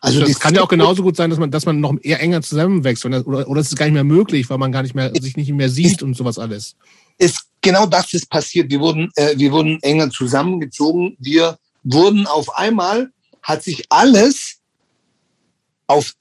Also 0.00 0.20
das 0.20 0.40
kann 0.40 0.54
ja 0.54 0.62
auch 0.62 0.68
genauso 0.68 1.02
gut 1.02 1.16
sein, 1.16 1.28
dass 1.28 1.38
man, 1.38 1.50
dass 1.50 1.66
man 1.66 1.80
noch 1.80 1.96
eher 2.00 2.20
enger 2.20 2.40
zusammenwächst 2.40 3.04
oder, 3.04 3.26
oder, 3.26 3.48
oder 3.48 3.60
es 3.60 3.68
ist 3.68 3.76
gar 3.76 3.86
nicht 3.86 3.94
mehr 3.94 4.04
möglich, 4.04 4.48
weil 4.48 4.58
man 4.58 4.72
gar 4.72 4.82
nicht 4.82 4.94
mehr 4.94 5.12
sich 5.20 5.36
nicht 5.36 5.52
mehr 5.52 5.68
sieht 5.68 6.02
und 6.02 6.16
sowas 6.16 6.38
alles. 6.38 6.76
Ist 7.18 7.46
genau 7.60 7.86
das 7.86 8.12
ist 8.14 8.30
passiert. 8.30 8.70
Wir 8.70 8.80
wurden, 8.80 9.10
äh, 9.16 9.36
wir 9.36 9.52
wurden 9.52 9.78
enger 9.82 10.10
zusammengezogen. 10.10 11.16
Wir 11.18 11.58
wurden 11.86 12.26
auf 12.26 12.56
einmal, 12.56 13.10
hat 13.42 13.62
sich 13.62 13.84
alles 13.88 14.58
auf 15.86 16.14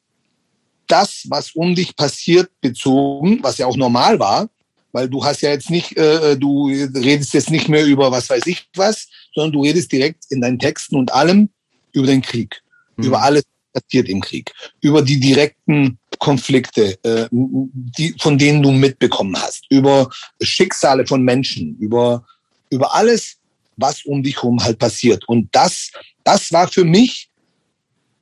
das, 0.88 1.26
was 1.28 1.52
um 1.52 1.74
dich 1.74 1.96
passiert, 1.96 2.50
bezogen, 2.62 3.40
was 3.42 3.58
ja 3.58 3.66
auch 3.66 3.76
normal 3.76 4.20
war, 4.20 4.50
weil 4.92 5.10
du 5.10 5.24
hast 5.26 5.42
ja 5.42 5.50
jetzt 5.50 5.70
nicht, 5.70 5.98
äh, 5.98 6.38
du 6.38 6.68
redest 6.68 7.34
jetzt 7.34 7.50
nicht 7.50 7.68
mehr 7.68 7.86
über 7.86 8.12
was 8.12 8.30
weiß 8.30 8.46
ich 8.46 8.70
was, 8.76 9.08
sondern 9.34 9.54
du 9.54 9.64
redest 9.64 9.92
direkt 9.92 10.26
in 10.30 10.42
deinen 10.42 10.60
Texten 10.60 10.96
und 10.96 11.12
allem 11.12 11.50
über 11.94 12.08
den 12.08 12.22
Krieg, 12.22 12.62
mhm. 12.96 13.06
über 13.06 13.22
alles 13.24 13.44
passiert 13.74 14.08
im 14.08 14.22
Krieg, 14.22 14.52
über 14.82 15.02
die 15.02 15.20
direkten 15.20 15.98
Konflikte, 16.20 16.98
äh, 17.04 17.28
die, 17.32 18.16
von 18.20 18.38
denen 18.38 18.62
du 18.62 18.72
mitbekommen 18.72 19.36
hast, 19.36 19.66
über 19.70 20.10
Schicksale 20.42 21.06
von 21.06 21.24
Menschen, 21.24 21.76
über, 21.80 22.26
über 22.70 22.94
alles, 22.94 23.38
was 23.78 24.06
um 24.06 24.24
dich 24.24 24.38
herum 24.38 24.64
halt 24.64 24.80
passiert. 24.80 25.28
Und 25.28 25.50
das, 25.52 25.92
das 26.24 26.52
war 26.52 26.68
für 26.68 26.86
mich 26.86 27.30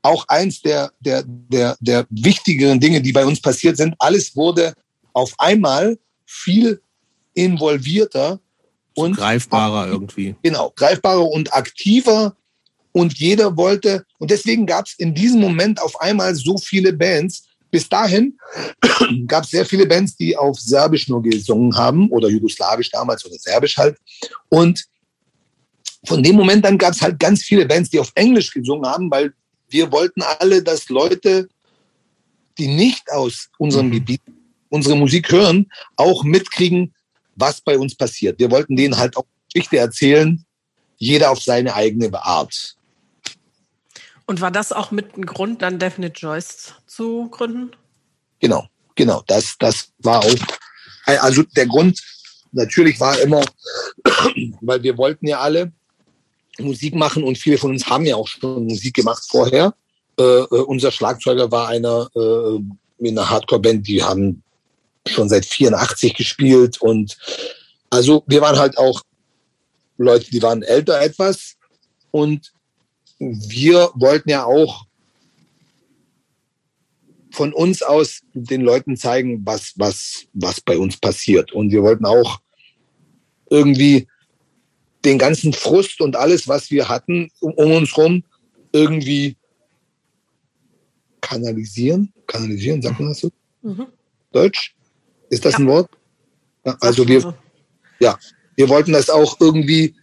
auch 0.01 0.25
eins 0.27 0.61
der, 0.61 0.91
der, 0.99 1.23
der, 1.25 1.77
der 1.79 2.05
wichtigeren 2.09 2.79
Dinge, 2.79 3.01
die 3.01 3.13
bei 3.13 3.25
uns 3.25 3.41
passiert 3.41 3.77
sind. 3.77 3.95
Alles 3.99 4.35
wurde 4.35 4.73
auf 5.13 5.33
einmal 5.37 5.97
viel 6.25 6.81
involvierter 7.33 8.39
und 8.95 9.15
greifbarer 9.15 9.87
irgendwie. 9.87 10.35
Genau, 10.43 10.71
greifbarer 10.75 11.25
und 11.25 11.53
aktiver. 11.53 12.35
Und 12.91 13.17
jeder 13.17 13.57
wollte, 13.57 14.05
und 14.19 14.29
deswegen 14.29 14.67
gab 14.67 14.85
es 14.85 14.93
in 14.99 15.15
diesem 15.15 15.41
Moment 15.41 15.81
auf 15.81 15.99
einmal 15.99 16.35
so 16.35 16.57
viele 16.57 16.93
Bands. 16.93 17.47
Bis 17.71 17.89
dahin 17.89 18.37
gab 19.27 19.45
es 19.45 19.49
sehr 19.49 19.65
viele 19.65 19.87
Bands, 19.87 20.15
die 20.15 20.37
auf 20.37 20.59
Serbisch 20.59 21.07
nur 21.07 21.23
gesungen 21.23 21.75
haben 21.75 22.07
oder 22.11 22.29
Jugoslawisch 22.29 22.91
damals 22.91 23.25
oder 23.25 23.35
Serbisch 23.39 23.77
halt. 23.77 23.97
Und 24.49 24.85
von 26.05 26.21
dem 26.21 26.35
Moment 26.35 26.65
an 26.65 26.77
gab 26.77 26.93
es 26.93 27.01
halt 27.01 27.19
ganz 27.19 27.43
viele 27.43 27.65
Bands, 27.65 27.89
die 27.89 27.99
auf 27.99 28.11
Englisch 28.15 28.51
gesungen 28.51 28.89
haben, 28.89 29.09
weil 29.09 29.33
wir 29.69 29.91
wollten 29.91 30.21
alle, 30.21 30.61
dass 30.61 30.89
Leute, 30.89 31.47
die 32.57 32.67
nicht 32.67 33.11
aus 33.11 33.49
unserem 33.57 33.87
mhm. 33.87 33.91
Gebiet 33.91 34.21
unsere 34.69 34.95
Musik 34.95 35.31
hören, 35.31 35.71
auch 35.97 36.23
mitkriegen, 36.23 36.95
was 37.35 37.61
bei 37.61 37.77
uns 37.77 37.95
passiert. 37.95 38.39
Wir 38.39 38.49
wollten 38.49 38.75
denen 38.75 38.97
halt 38.97 39.15
auch 39.15 39.25
Geschichte 39.51 39.77
erzählen, 39.77 40.43
jeder 40.97 41.29
auf 41.29 41.41
seine 41.43 41.75
eigene 41.75 42.11
Art. 42.13 42.75
Und 44.25 44.41
war 44.41 44.49
das 44.49 44.71
auch 44.71 44.89
mit 44.89 45.15
ein 45.15 45.27
Grund, 45.27 45.61
dann 45.61 45.77
Definite 45.77 46.19
Joyce 46.19 46.73
zu 46.87 47.29
gründen? 47.29 47.71
Genau, 48.39 48.67
genau. 48.95 49.23
Das, 49.27 49.55
das 49.59 49.91
war 49.99 50.25
auch, 50.25 50.35
also 51.05 51.43
der 51.43 51.67
Grund 51.67 52.01
natürlich 52.53 52.99
war 52.99 53.19
immer, 53.19 53.43
weil 54.61 54.81
wir 54.83 54.97
wollten 54.97 55.27
ja 55.27 55.39
alle 55.39 55.71
Musik 56.59 56.95
machen 56.95 57.23
und 57.23 57.37
viele 57.37 57.57
von 57.57 57.71
uns 57.71 57.87
haben 57.87 58.05
ja 58.05 58.15
auch 58.15 58.27
schon 58.27 58.65
Musik 58.65 58.95
gemacht 58.95 59.23
vorher. 59.27 59.73
Äh, 60.19 60.23
äh, 60.23 60.45
unser 60.45 60.91
Schlagzeuger 60.91 61.51
war 61.51 61.67
einer 61.67 62.09
äh, 62.15 62.59
in 62.99 63.17
einer 63.17 63.29
Hardcore-Band, 63.29 63.87
die 63.87 64.03
haben 64.03 64.43
schon 65.07 65.27
seit 65.27 65.45
84 65.45 66.13
gespielt 66.13 66.79
und 66.79 67.17
also 67.89 68.23
wir 68.27 68.39
waren 68.41 68.57
halt 68.57 68.77
auch 68.77 69.01
Leute, 69.97 70.29
die 70.31 70.41
waren 70.41 70.63
älter 70.63 71.01
etwas 71.01 71.55
und 72.11 72.53
wir 73.19 73.89
wollten 73.95 74.29
ja 74.29 74.45
auch 74.45 74.85
von 77.33 77.51
uns 77.51 77.81
aus 77.81 78.21
den 78.33 78.61
Leuten 78.61 78.95
zeigen, 78.95 79.41
was, 79.43 79.73
was, 79.75 80.25
was 80.33 80.61
bei 80.61 80.77
uns 80.77 80.97
passiert. 80.97 81.51
Und 81.51 81.71
wir 81.71 81.81
wollten 81.81 82.05
auch 82.05 82.39
irgendwie 83.53 84.07
den 85.05 85.17
ganzen 85.17 85.53
Frust 85.53 86.01
und 86.01 86.15
alles, 86.15 86.47
was 86.47 86.71
wir 86.71 86.89
hatten 86.89 87.29
um, 87.39 87.53
um 87.53 87.71
uns 87.71 87.95
rum, 87.95 88.23
irgendwie 88.71 89.37
kanalisieren. 91.21 92.11
Kanalisieren, 92.25 92.81
sagt 92.81 92.99
man 92.99 93.09
das 93.09 93.19
so? 93.19 93.31
Mhm. 93.61 93.87
Deutsch? 94.31 94.75
Ist 95.29 95.45
das 95.45 95.53
ja. 95.53 95.59
ein 95.59 95.67
Wort? 95.67 95.89
Ja, 96.65 96.77
also 96.79 97.07
wir, 97.07 97.37
ja, 97.99 98.17
wir 98.55 98.69
wollten 98.69 98.93
das 98.93 99.09
auch 99.09 99.39
irgendwie 99.39 99.93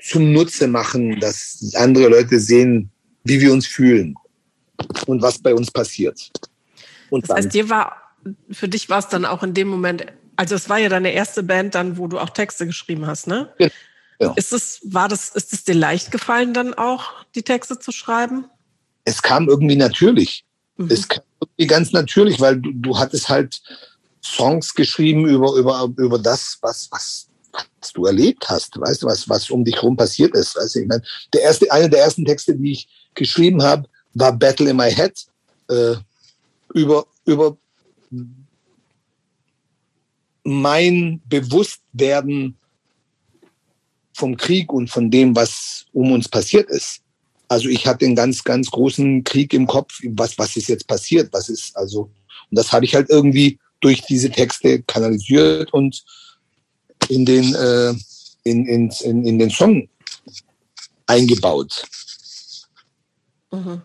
zum 0.00 0.32
Nutze 0.32 0.68
machen, 0.68 1.18
dass 1.20 1.72
andere 1.74 2.08
Leute 2.08 2.38
sehen, 2.38 2.90
wie 3.24 3.40
wir 3.40 3.52
uns 3.52 3.66
fühlen 3.66 4.14
und 5.06 5.20
was 5.20 5.38
bei 5.38 5.54
uns 5.54 5.70
passiert. 5.70 6.30
Und 7.10 7.28
das 7.28 7.36
heißt, 7.36 7.54
dir 7.54 7.68
war, 7.68 7.96
für 8.50 8.68
dich 8.68 8.88
war 8.88 9.00
es 9.00 9.08
dann 9.08 9.24
auch 9.24 9.42
in 9.42 9.54
dem 9.54 9.68
Moment 9.68 10.06
also 10.36 10.54
es 10.54 10.68
war 10.68 10.78
ja 10.78 10.88
deine 10.88 11.12
erste 11.12 11.42
Band 11.42 11.74
dann, 11.74 11.98
wo 11.98 12.06
du 12.06 12.18
auch 12.18 12.30
Texte 12.30 12.66
geschrieben 12.66 13.06
hast, 13.06 13.26
ne? 13.26 13.52
Ja. 13.58 14.32
Ist 14.36 14.52
es, 14.52 14.80
war 14.84 15.08
das, 15.08 15.30
ist 15.30 15.52
es 15.52 15.64
dir 15.64 15.74
leicht 15.74 16.12
gefallen, 16.12 16.54
dann 16.54 16.74
auch 16.74 17.12
die 17.34 17.42
Texte 17.42 17.78
zu 17.78 17.90
schreiben? 17.90 18.44
Es 19.04 19.20
kam 19.20 19.48
irgendwie 19.48 19.74
natürlich. 19.74 20.44
Mhm. 20.76 20.90
Es 20.90 21.08
kam 21.08 21.24
irgendwie 21.40 21.66
ganz 21.66 21.92
natürlich, 21.92 22.40
weil 22.40 22.60
du, 22.60 22.70
du 22.72 22.98
hattest 22.98 23.28
halt 23.28 23.60
Songs 24.24 24.74
geschrieben 24.74 25.26
über, 25.26 25.54
über, 25.54 25.90
über 25.96 26.18
das, 26.18 26.58
was, 26.60 26.88
was, 26.92 27.26
was 27.80 27.92
du 27.92 28.06
erlebt 28.06 28.48
hast, 28.48 28.80
weißt 28.80 29.02
du, 29.02 29.06
was, 29.06 29.28
was 29.28 29.50
um 29.50 29.64
dich 29.64 29.74
herum 29.74 29.96
passiert 29.96 30.36
ist. 30.36 30.56
Weißt 30.56 30.76
du, 30.76 30.80
ich 30.80 30.86
meine, 30.86 31.02
der 31.32 31.42
erste, 31.42 31.70
einer 31.72 31.88
der 31.88 32.04
ersten 32.04 32.24
Texte, 32.24 32.54
die 32.54 32.72
ich 32.72 32.88
geschrieben 33.14 33.62
habe, 33.62 33.88
war 34.14 34.32
Battle 34.32 34.70
in 34.70 34.76
My 34.76 34.90
Head, 34.92 35.26
äh, 35.68 35.96
über, 36.74 37.06
über 37.26 37.56
mein 40.44 41.20
Bewusstwerden 41.28 42.56
vom 44.14 44.36
Krieg 44.36 44.72
und 44.72 44.88
von 44.88 45.10
dem, 45.10 45.34
was 45.34 45.86
um 45.92 46.12
uns 46.12 46.28
passiert 46.28 46.68
ist. 46.70 47.00
Also 47.48 47.68
ich 47.68 47.86
hatte 47.86 48.04
einen 48.04 48.16
ganz, 48.16 48.42
ganz 48.44 48.70
großen 48.70 49.24
Krieg 49.24 49.52
im 49.52 49.66
Kopf. 49.66 50.00
Was, 50.04 50.38
was 50.38 50.56
ist 50.56 50.68
jetzt 50.68 50.86
passiert? 50.86 51.32
Was 51.32 51.48
ist 51.48 51.76
also? 51.76 52.02
Und 52.02 52.58
das 52.58 52.72
habe 52.72 52.84
ich 52.84 52.94
halt 52.94 53.10
irgendwie 53.10 53.58
durch 53.80 54.02
diese 54.02 54.30
Texte 54.30 54.82
kanalisiert 54.82 55.72
und 55.72 56.02
in 57.08 57.24
den, 57.24 57.54
äh, 57.54 57.90
in, 58.44 58.66
in, 58.66 58.90
in, 59.02 59.24
in 59.26 59.38
den 59.38 59.50
Song 59.50 59.88
eingebaut. 61.06 61.84
Mhm. 63.50 63.82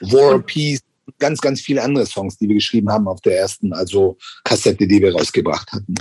War, 0.00 0.38
Peace, 0.40 0.80
ganz, 1.18 1.40
ganz 1.40 1.60
viele 1.60 1.82
andere 1.82 2.06
Songs, 2.06 2.38
die 2.38 2.48
wir 2.48 2.54
geschrieben 2.54 2.90
haben 2.90 3.08
auf 3.08 3.20
der 3.20 3.38
ersten, 3.38 3.72
also 3.72 4.16
Kassette, 4.44 4.86
die 4.86 5.00
wir 5.00 5.14
rausgebracht 5.14 5.72
hatten. 5.72 5.94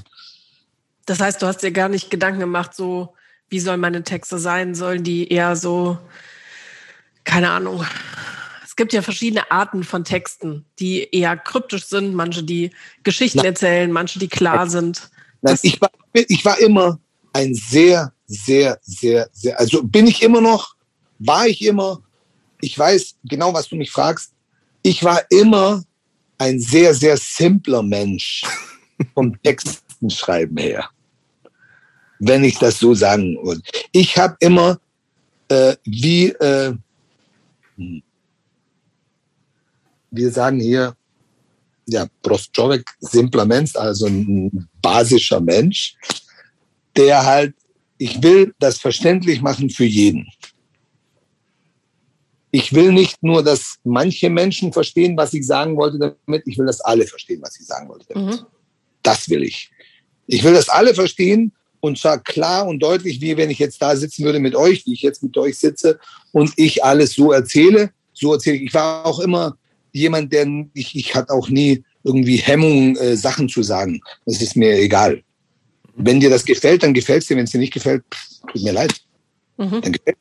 Das 1.06 1.20
heißt, 1.20 1.42
du 1.42 1.48
hast 1.48 1.64
dir 1.64 1.72
gar 1.72 1.90
nicht 1.90 2.10
Gedanken 2.10 2.40
gemacht, 2.40 2.74
so, 2.74 3.14
wie 3.50 3.60
sollen 3.60 3.80
meine 3.80 4.04
Texte 4.04 4.40
sein? 4.40 4.74
Sollen 4.74 5.04
die 5.04 5.32
eher 5.32 5.56
so, 5.56 5.98
keine 7.24 7.50
Ahnung, 7.52 7.86
Es 8.66 8.76
gibt 8.76 8.92
ja 8.92 9.04
verschiedene 9.04 9.52
Arten 9.52 9.84
von 9.84 10.04
Texten, 10.04 10.66
die 10.80 11.08
eher 11.12 11.38
kryptisch 11.38 11.86
sind, 11.86 12.16
manche, 12.16 12.42
die 12.42 12.72
Geschichten 13.04 13.38
Nein. 13.38 13.48
erzählen, 13.48 13.92
manche, 13.92 14.18
die 14.18 14.28
klar 14.28 14.68
sind. 14.68 15.12
Nein, 15.44 15.60
ich, 15.62 15.80
war, 15.80 15.92
ich 16.14 16.44
war 16.44 16.58
immer 16.58 17.00
ein 17.34 17.54
sehr, 17.54 18.14
sehr, 18.26 18.80
sehr, 18.82 19.30
sehr, 19.32 19.60
also 19.60 19.84
bin 19.84 20.08
ich 20.08 20.24
immer 20.24 20.42
noch, 20.42 20.76
war 21.20 21.46
ich 21.46 21.64
immer, 21.64 22.02
ich 22.62 22.78
weiß 22.78 23.16
genau, 23.26 23.54
was 23.54 23.70
du 23.70 23.76
mich 23.76 23.92
fragst, 23.92 24.33
ich 24.84 25.04
war 25.04 25.22
immer 25.32 25.84
ein 26.38 26.60
sehr, 26.60 26.94
sehr 26.94 27.18
simpler 27.18 27.82
Mensch 27.82 28.44
vom 29.14 29.42
Textenschreiben 29.44 30.58
her, 30.58 30.90
wenn 32.20 32.44
ich 32.44 32.60
das 32.60 32.78
so 32.80 32.94
sagen 32.94 33.38
würde. 33.42 33.62
Ich 33.92 34.18
habe 34.18 34.36
immer 34.40 34.80
äh, 35.48 35.76
wie, 35.86 36.28
äh, 36.28 36.74
hm, 37.78 38.04
wir 40.12 40.32
sagen 40.32 40.60
hier, 40.60 40.96
ja, 41.86 42.08
Prostjovek, 42.22 42.86
simpler 43.00 43.46
Mensch, 43.46 43.76
also 43.76 44.06
ein 44.06 44.70
basischer 44.82 45.40
Mensch, 45.40 45.96
der 46.96 47.26
halt, 47.26 47.56
ich 47.98 48.22
will 48.22 48.54
das 48.60 48.78
verständlich 48.78 49.42
machen 49.42 49.70
für 49.70 49.86
jeden. 49.86 50.28
Ich 52.56 52.72
will 52.72 52.92
nicht 52.92 53.24
nur, 53.24 53.44
dass 53.44 53.78
manche 53.84 54.30
Menschen 54.30 54.72
verstehen, 54.72 55.18
was 55.18 55.34
ich 55.34 55.44
sagen 55.44 55.76
wollte 55.76 55.98
damit, 55.98 56.44
ich 56.46 56.56
will, 56.56 56.68
dass 56.68 56.82
alle 56.82 57.08
verstehen, 57.08 57.42
was 57.42 57.60
ich 57.60 57.66
sagen 57.66 57.90
wollte 57.90 58.06
damit. 58.10 58.42
Mhm. 58.42 58.46
Das 59.02 59.28
will 59.28 59.42
ich. 59.42 59.72
Ich 60.28 60.44
will, 60.44 60.54
dass 60.54 60.70
alle 60.70 60.94
verstehen 60.94 61.52
und 61.80 61.98
zwar 61.98 62.20
klar 62.20 62.68
und 62.68 62.80
deutlich, 62.80 63.20
wie 63.22 63.36
wenn 63.38 63.50
ich 63.50 63.58
jetzt 63.58 63.82
da 63.82 63.96
sitzen 63.96 64.24
würde 64.24 64.40
mit 64.40 64.56
euch, 64.56 64.86
wie 64.86 64.94
ich 64.94 65.02
jetzt 65.02 65.24
mit 65.24 65.36
euch 65.36 65.58
sitze 65.58 66.00
und 66.32 66.54
ich 66.56 66.84
alles 66.84 67.14
so 67.14 67.32
erzähle. 67.32 67.90
So 68.14 68.34
erzähle 68.34 68.58
ich. 68.58 68.64
Ich 68.66 68.74
war 68.76 69.04
auch 69.04 69.20
immer 69.20 69.58
jemand, 69.92 70.32
der 70.32 70.46
ich, 70.76 70.96
ich 70.96 71.16
hatte 71.16 71.34
auch 71.34 71.50
nie 71.50 71.84
irgendwie 72.04 72.38
Hemmung, 72.38 72.96
äh, 72.98 73.18
Sachen 73.18 73.50
zu 73.50 73.64
sagen. 73.64 74.00
Das 74.28 74.40
ist 74.44 74.56
mir 74.56 74.78
egal. 74.78 75.24
Wenn 75.96 76.20
dir 76.20 76.30
das 76.30 76.46
gefällt, 76.46 76.84
dann 76.84 76.94
gefällt 76.94 77.24
es 77.24 77.30
dir. 77.30 77.36
Wenn 77.36 77.46
es 77.46 77.52
dir 77.52 77.58
nicht 77.58 77.74
gefällt, 77.74 78.04
tut 78.52 78.62
mir 78.62 78.74
leid. 78.74 78.94
Mhm. 79.58 79.82
Dann 79.82 79.92
gefällt 79.92 80.18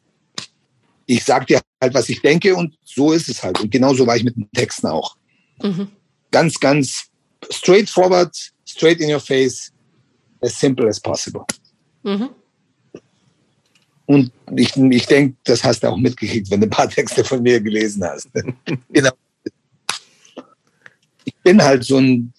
ich 1.06 1.24
sag 1.24 1.46
dir 1.46 1.60
halt, 1.80 1.94
was 1.94 2.08
ich 2.08 2.20
denke 2.20 2.54
und 2.54 2.76
so 2.84 3.12
ist 3.12 3.28
es 3.28 3.42
halt. 3.42 3.60
Und 3.60 3.70
genauso 3.70 4.06
war 4.06 4.16
ich 4.16 4.24
mit 4.24 4.36
den 4.36 4.50
Texten 4.52 4.86
auch. 4.86 5.16
Mhm. 5.62 5.88
Ganz, 6.30 6.58
ganz 6.58 7.04
straightforward, 7.50 8.34
straight 8.64 9.00
in 9.00 9.12
your 9.12 9.20
face, 9.20 9.72
as 10.40 10.58
simple 10.58 10.88
as 10.88 11.00
possible. 11.00 11.44
Mhm. 12.02 12.30
Und 14.06 14.32
ich, 14.56 14.76
ich 14.76 15.06
denke, 15.06 15.36
das 15.44 15.62
hast 15.64 15.82
du 15.82 15.88
auch 15.88 15.96
mitgekriegt, 15.96 16.50
wenn 16.50 16.60
du 16.60 16.66
ein 16.66 16.70
paar 16.70 16.88
Texte 16.88 17.24
von 17.24 17.42
mir 17.42 17.60
gelesen 17.60 18.04
hast. 18.04 18.28
genau. 18.90 19.12
Ich 21.24 21.34
bin 21.42 21.62
halt 21.62 21.84
so 21.84 21.98
ein 21.98 22.32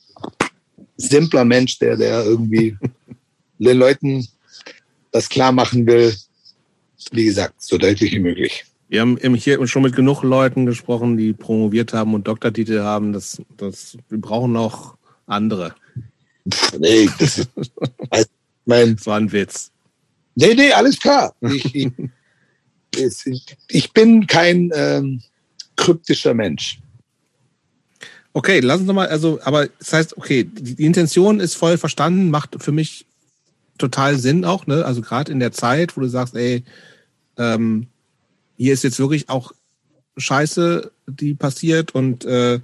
simpler 0.98 1.46
Mensch, 1.46 1.80
der, 1.80 1.96
der 1.96 2.26
irgendwie 2.26 2.78
den 3.58 3.78
Leuten 3.78 4.28
das 5.12 5.30
klar 5.30 5.52
machen 5.52 5.86
will, 5.86 6.14
wie 7.12 7.26
gesagt, 7.26 7.56
so 7.62 7.78
deutlich 7.78 8.12
wie 8.12 8.20
möglich. 8.20 8.66
Wir 8.90 9.02
haben 9.02 9.18
hier 9.36 9.66
schon 9.68 9.82
mit 9.82 9.96
genug 9.96 10.22
Leuten 10.24 10.66
gesprochen, 10.66 11.18
die 11.18 11.34
promoviert 11.34 11.94
haben 11.94 12.14
und 12.14 12.28
Doktortitel 12.28 12.82
haben. 12.82 13.12
Das, 13.12 13.42
das, 13.58 13.98
wir 14.10 14.22
brauchen 14.22 14.52
noch 14.52 14.98
andere. 15.26 15.74
Nee, 16.78 17.10
das, 17.18 17.40
ist, 17.40 17.50
also, 18.10 18.28
mein, 18.66 18.96
das 18.96 19.06
war 19.08 19.18
ein 19.18 19.32
Witz. 19.32 19.72
Nee, 20.36 20.54
nee, 20.54 20.72
alles 20.72 21.00
klar. 21.00 21.34
Ich, 21.42 21.74
ich, 21.74 21.92
ich 23.68 23.94
bin 23.94 24.28
kein 24.28 24.72
ähm, 24.76 25.22
kryptischer 25.76 26.34
Mensch. 26.34 26.80
Okay, 28.34 28.62
lass 28.62 28.80
uns 28.80 28.88
nochmal, 28.88 29.08
also, 29.08 29.40
aber 29.44 29.68
das 29.68 29.94
heißt, 29.94 30.18
okay, 30.18 30.44
die 30.44 30.86
Intention 30.86 31.40
ist 31.40 31.54
voll 31.54 31.78
verstanden, 31.78 32.32
macht 32.32 32.62
für 32.64 32.72
mich 32.72 33.06
total 33.78 34.18
Sinn 34.18 34.44
auch, 34.44 34.66
ne? 34.66 34.86
Also 34.86 35.02
gerade 35.02 35.32
in 35.32 35.40
der 35.40 35.52
Zeit, 35.52 35.96
wo 35.96 36.02
du 36.02 36.08
sagst, 36.08 36.36
ey, 36.36 36.64
ähm, 37.38 37.88
hier 38.58 38.74
ist 38.74 38.84
jetzt 38.84 39.00
wirklich 39.00 39.30
auch 39.30 39.52
Scheiße, 40.18 40.92
die 41.08 41.34
passiert 41.34 41.96
und 41.96 42.26
äh, 42.26 42.60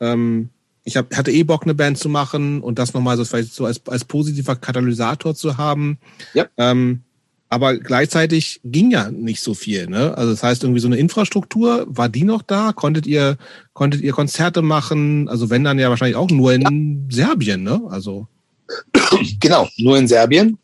ähm, 0.00 0.50
ich 0.84 0.96
hab, 0.96 1.16
hatte 1.16 1.32
eh 1.32 1.42
Bock, 1.42 1.62
eine 1.62 1.74
Band 1.74 1.98
zu 1.98 2.08
machen 2.08 2.60
und 2.60 2.78
das 2.78 2.92
nochmal 2.94 3.16
so 3.16 3.24
vielleicht 3.24 3.54
so 3.54 3.64
als, 3.64 3.80
als 3.86 4.04
positiver 4.04 4.54
Katalysator 4.54 5.34
zu 5.34 5.56
haben. 5.56 5.98
Ja. 6.34 6.46
Ähm, 6.56 7.00
aber 7.48 7.76
gleichzeitig 7.76 8.60
ging 8.64 8.90
ja 8.90 9.10
nicht 9.10 9.40
so 9.40 9.54
viel. 9.54 9.86
Ne? 9.86 10.16
Also 10.16 10.32
das 10.32 10.42
heißt, 10.42 10.64
irgendwie 10.64 10.80
so 10.80 10.88
eine 10.88 10.96
Infrastruktur, 10.96 11.86
war 11.88 12.08
die 12.08 12.24
noch 12.24 12.42
da? 12.42 12.72
Konntet 12.72 13.06
ihr, 13.06 13.38
konntet 13.72 14.00
ihr 14.00 14.12
Konzerte 14.12 14.60
machen? 14.60 15.28
Also 15.28 15.50
wenn 15.50 15.64
dann 15.64 15.78
ja 15.78 15.88
wahrscheinlich 15.88 16.16
auch 16.16 16.30
nur 16.30 16.52
in 16.52 17.06
ja. 17.08 17.16
Serbien, 17.16 17.62
ne? 17.62 17.80
Also. 17.88 18.26
Genau, 19.40 19.68
nur 19.76 19.96
in 19.98 20.08
Serbien. 20.08 20.58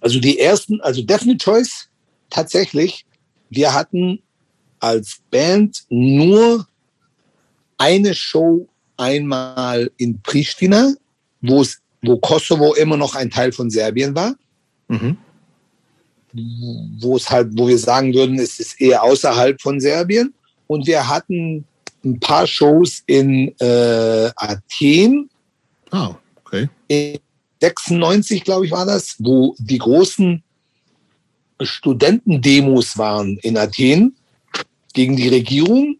Also 0.00 0.20
die 0.20 0.38
ersten, 0.38 0.80
also 0.80 1.02
Definite 1.02 1.44
Choice 1.44 1.89
tatsächlich, 2.30 3.04
wir 3.50 3.74
hatten 3.74 4.22
als 4.78 5.20
Band 5.30 5.84
nur 5.88 6.66
eine 7.78 8.14
Show 8.14 8.68
einmal 8.96 9.90
in 9.96 10.20
Pristina, 10.22 10.94
wo 11.40 11.62
es, 11.62 11.80
wo 12.02 12.18
Kosovo 12.18 12.74
immer 12.74 12.96
noch 12.96 13.14
ein 13.14 13.30
Teil 13.30 13.52
von 13.52 13.70
Serbien 13.70 14.14
war. 14.14 14.34
Mhm. 14.88 15.16
Wo 17.00 17.16
es 17.16 17.28
halt, 17.28 17.50
wo 17.56 17.66
wir 17.66 17.78
sagen 17.78 18.14
würden, 18.14 18.38
es 18.38 18.60
ist 18.60 18.80
eher 18.80 19.02
außerhalb 19.02 19.60
von 19.60 19.80
Serbien. 19.80 20.32
Und 20.66 20.86
wir 20.86 21.08
hatten 21.08 21.64
ein 22.04 22.20
paar 22.20 22.46
Shows 22.46 23.02
in 23.06 23.54
äh, 23.58 24.30
Athen. 24.36 25.28
Ah, 25.90 26.14
okay. 26.44 26.68
In 26.88 27.18
96, 27.60 28.44
glaube 28.44 28.66
ich, 28.66 28.72
war 28.72 28.86
das, 28.86 29.16
wo 29.18 29.54
die 29.58 29.78
großen 29.78 30.42
Studentendemos 31.60 32.96
waren 32.96 33.38
in 33.38 33.56
Athen 33.56 34.16
gegen 34.92 35.16
die 35.16 35.28
Regierung. 35.28 35.96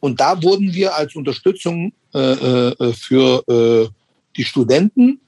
Und 0.00 0.20
da 0.20 0.42
wurden 0.42 0.72
wir 0.72 0.94
als 0.94 1.16
Unterstützung 1.16 1.92
äh, 2.14 2.18
äh, 2.18 2.92
für 2.92 3.42
äh, 3.48 3.88
die 4.36 4.44
Studenten, 4.44 5.20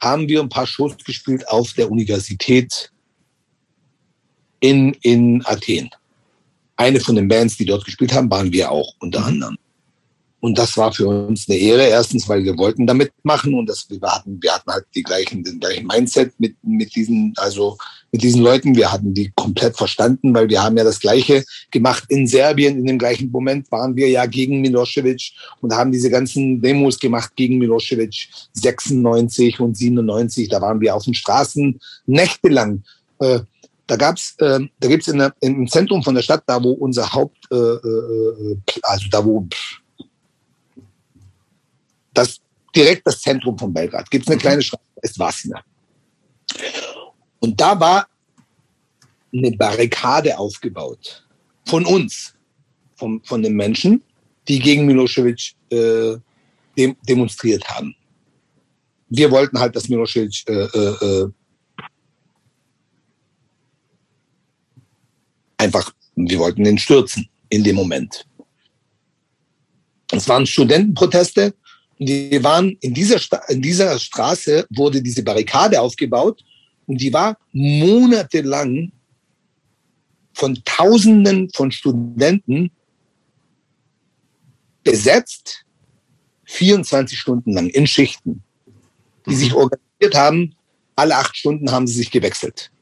haben 0.00 0.28
wir 0.28 0.40
ein 0.40 0.48
paar 0.48 0.66
Shows 0.66 0.96
gespielt 1.04 1.46
auf 1.48 1.72
der 1.74 1.90
Universität 1.90 2.90
in, 4.60 4.94
in 5.02 5.42
Athen. 5.46 5.90
Eine 6.76 7.00
von 7.00 7.16
den 7.16 7.28
Bands, 7.28 7.56
die 7.56 7.66
dort 7.66 7.84
gespielt 7.84 8.12
haben, 8.12 8.30
waren 8.30 8.52
wir 8.52 8.70
auch 8.70 8.94
unter 9.00 9.24
anderem. 9.24 9.56
Und 10.40 10.56
das 10.56 10.76
war 10.78 10.92
für 10.92 11.06
uns 11.06 11.48
eine 11.48 11.58
Ehre. 11.58 11.86
Erstens, 11.86 12.26
weil 12.28 12.42
wir 12.44 12.56
wollten 12.56 12.86
damit 12.86 13.12
machen 13.22 13.54
und 13.54 13.66
das, 13.66 13.86
wir 13.90 14.00
hatten, 14.00 14.42
wir 14.42 14.54
hatten 14.54 14.70
halt 14.70 14.86
die 14.94 15.02
gleichen, 15.02 15.44
den 15.44 15.60
gleichen 15.60 15.86
Mindset 15.86 16.32
mit, 16.38 16.56
mit 16.62 16.94
diesen, 16.94 17.34
also 17.36 17.76
mit 18.12 18.22
diesen 18.22 18.42
Leuten. 18.42 18.74
Wir 18.74 18.92
hatten 18.92 19.14
die 19.14 19.32
komplett 19.34 19.76
verstanden, 19.76 20.34
weil 20.34 20.48
wir 20.48 20.62
haben 20.62 20.76
ja 20.76 20.84
das 20.84 21.00
Gleiche 21.00 21.44
gemacht 21.70 22.04
in 22.08 22.26
Serbien. 22.26 22.78
In 22.78 22.86
dem 22.86 22.98
gleichen 22.98 23.30
Moment 23.30 23.70
waren 23.70 23.96
wir 23.96 24.08
ja 24.08 24.26
gegen 24.26 24.60
Milosevic 24.60 25.32
und 25.60 25.74
haben 25.74 25.92
diese 25.92 26.10
ganzen 26.10 26.60
Demos 26.60 26.98
gemacht 26.98 27.32
gegen 27.36 27.58
Milosevic 27.58 28.28
96 28.54 29.60
und 29.60 29.76
97. 29.76 30.48
Da 30.48 30.60
waren 30.60 30.80
wir 30.80 30.94
auf 30.94 31.04
den 31.04 31.14
Straßen 31.14 31.80
nächtelang. 32.06 32.82
Äh, 33.20 33.40
da 33.86 33.96
gab's, 33.96 34.36
äh, 34.38 34.60
da 34.78 34.88
gibt's 34.88 35.08
in 35.08 35.18
der, 35.18 35.34
im 35.40 35.66
Zentrum 35.68 36.02
von 36.02 36.14
der 36.14 36.22
Stadt, 36.22 36.44
da 36.46 36.62
wo 36.62 36.70
unser 36.72 37.12
Haupt, 37.12 37.38
äh, 37.50 37.56
äh, 37.56 38.56
also 38.82 39.06
da 39.10 39.24
wo 39.24 39.48
das 42.14 42.40
direkt 42.74 43.06
das 43.06 43.20
Zentrum 43.20 43.58
von 43.58 43.72
Belgrad. 43.72 44.10
Gibt 44.10 44.24
es 44.24 44.28
eine 44.28 44.36
mhm. 44.36 44.40
kleine 44.40 44.62
Straße, 44.62 44.84
ist 45.02 45.18
Vasina. 45.18 45.62
Und 47.40 47.60
da 47.60 47.78
war 47.78 48.06
eine 49.32 49.52
Barrikade 49.52 50.38
aufgebaut 50.38 51.26
von 51.66 51.84
uns, 51.84 52.34
von, 52.96 53.22
von 53.24 53.42
den 53.42 53.54
Menschen, 53.54 54.02
die 54.48 54.58
gegen 54.58 54.86
Milosevic 54.86 55.54
äh, 55.70 56.16
dem, 56.76 56.96
demonstriert 57.08 57.68
haben. 57.68 57.94
Wir 59.08 59.30
wollten 59.30 59.58
halt, 59.58 59.74
dass 59.74 59.88
Milosevic 59.88 60.44
äh, 60.48 60.52
äh, 60.52 61.04
äh 61.04 61.30
einfach, 65.58 65.92
wir 66.16 66.38
wollten 66.38 66.64
den 66.64 66.78
stürzen 66.78 67.28
in 67.50 67.62
dem 67.62 67.76
Moment. 67.76 68.26
Es 70.10 70.26
waren 70.28 70.46
Studentenproteste 70.46 71.54
wir 72.00 72.42
waren 72.42 72.78
in 72.80 72.94
dieser, 72.94 73.20
in 73.50 73.60
dieser 73.60 73.98
Straße 73.98 74.66
wurde 74.70 75.02
diese 75.02 75.22
Barrikade 75.22 75.78
aufgebaut 75.78 76.42
und 76.90 77.00
die 77.00 77.12
war 77.12 77.38
monatelang 77.52 78.90
von 80.32 80.60
Tausenden 80.64 81.48
von 81.50 81.70
Studenten 81.70 82.72
besetzt, 84.82 85.64
24 86.46 87.16
Stunden 87.16 87.52
lang 87.52 87.68
in 87.68 87.86
Schichten, 87.86 88.42
die 89.24 89.36
sich 89.36 89.50
mhm. 89.50 89.58
organisiert 89.58 90.14
haben. 90.16 90.56
Alle 90.96 91.14
acht 91.14 91.36
Stunden 91.36 91.70
haben 91.70 91.86
sie 91.86 91.94
sich 91.94 92.10
gewechselt. 92.10 92.72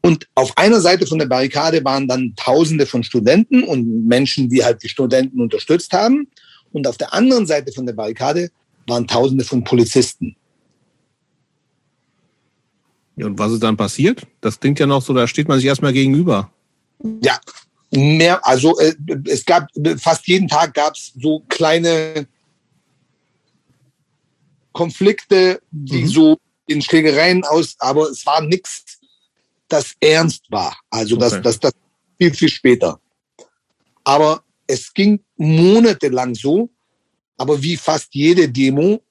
Und 0.00 0.28
auf 0.36 0.56
einer 0.56 0.80
Seite 0.80 1.08
von 1.08 1.18
der 1.18 1.26
Barrikade 1.26 1.84
waren 1.84 2.06
dann 2.06 2.34
Tausende 2.36 2.86
von 2.86 3.02
Studenten 3.02 3.64
und 3.64 4.06
Menschen, 4.06 4.48
die 4.48 4.62
halt 4.62 4.80
die 4.84 4.88
Studenten 4.88 5.40
unterstützt 5.40 5.92
haben. 5.92 6.28
Und 6.70 6.86
auf 6.86 6.98
der 6.98 7.12
anderen 7.12 7.48
Seite 7.48 7.72
von 7.72 7.84
der 7.84 7.94
Barrikade 7.94 8.52
waren 8.86 9.08
Tausende 9.08 9.44
von 9.44 9.64
Polizisten. 9.64 10.36
Und 13.24 13.38
was 13.38 13.52
ist 13.52 13.62
dann 13.62 13.76
passiert? 13.76 14.26
Das 14.40 14.58
klingt 14.58 14.78
ja 14.78 14.86
noch 14.86 15.02
so, 15.02 15.12
da 15.12 15.26
steht 15.26 15.48
man 15.48 15.58
sich 15.58 15.66
erstmal 15.66 15.92
gegenüber. 15.92 16.50
Ja, 17.22 17.38
mehr, 17.90 18.46
also 18.46 18.78
äh, 18.78 18.94
es 19.26 19.44
gab 19.44 19.68
fast 19.98 20.26
jeden 20.26 20.48
Tag 20.48 20.74
gab 20.74 20.94
es 20.94 21.12
so 21.20 21.40
kleine 21.48 22.26
Konflikte, 24.72 25.60
die 25.70 26.02
mhm. 26.02 26.08
so 26.08 26.38
in 26.66 26.80
Schlägereien 26.80 27.44
aus, 27.44 27.74
aber 27.78 28.08
es 28.10 28.24
war 28.24 28.40
nichts, 28.42 29.00
das 29.68 29.94
ernst 30.00 30.44
war. 30.50 30.76
Also 30.90 31.16
okay. 31.16 31.24
das, 31.30 31.42
das, 31.42 31.60
das 31.60 31.72
viel, 32.16 32.32
viel 32.34 32.48
später. 32.48 33.00
Aber 34.04 34.42
es 34.66 34.92
ging 34.92 35.20
monatelang 35.36 36.34
so, 36.34 36.70
aber 37.36 37.60
wie 37.62 37.76
fast 37.76 38.14
jede 38.14 38.48
Demo, 38.48 39.02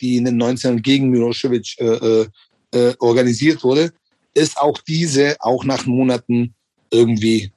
die 0.00 0.16
in 0.16 0.24
den 0.24 0.40
90ern 0.40 0.80
gegen 0.80 1.10
Milosevic 1.10 1.78
äh, 1.78 2.26
äh, 2.76 2.94
organisiert 2.98 3.64
wurde, 3.64 3.92
ist 4.34 4.58
auch 4.58 4.78
diese 4.78 5.36
auch 5.40 5.64
nach 5.64 5.86
Monaten 5.86 6.54
irgendwie 6.90 7.52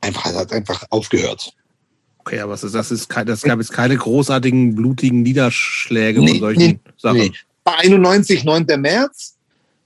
einfach 0.00 0.24
hat 0.24 0.52
einfach 0.52 0.84
aufgehört. 0.90 1.52
Okay, 2.18 2.40
aber 2.40 2.52
das 2.52 2.64
ist, 2.64 2.74
das 2.74 2.90
ist 2.90 3.12
das 3.26 3.42
gab 3.42 3.58
jetzt 3.58 3.72
keine 3.72 3.96
großartigen 3.96 4.74
blutigen 4.74 5.22
Niederschläge 5.22 6.20
nee, 6.20 6.30
von 6.30 6.38
solchen 6.38 6.62
nee, 6.62 6.80
Sachen. 6.96 7.18
Nee. 7.18 7.32
Bei 7.64 7.76
91, 7.78 8.44
9. 8.44 8.66
März, 8.78 9.36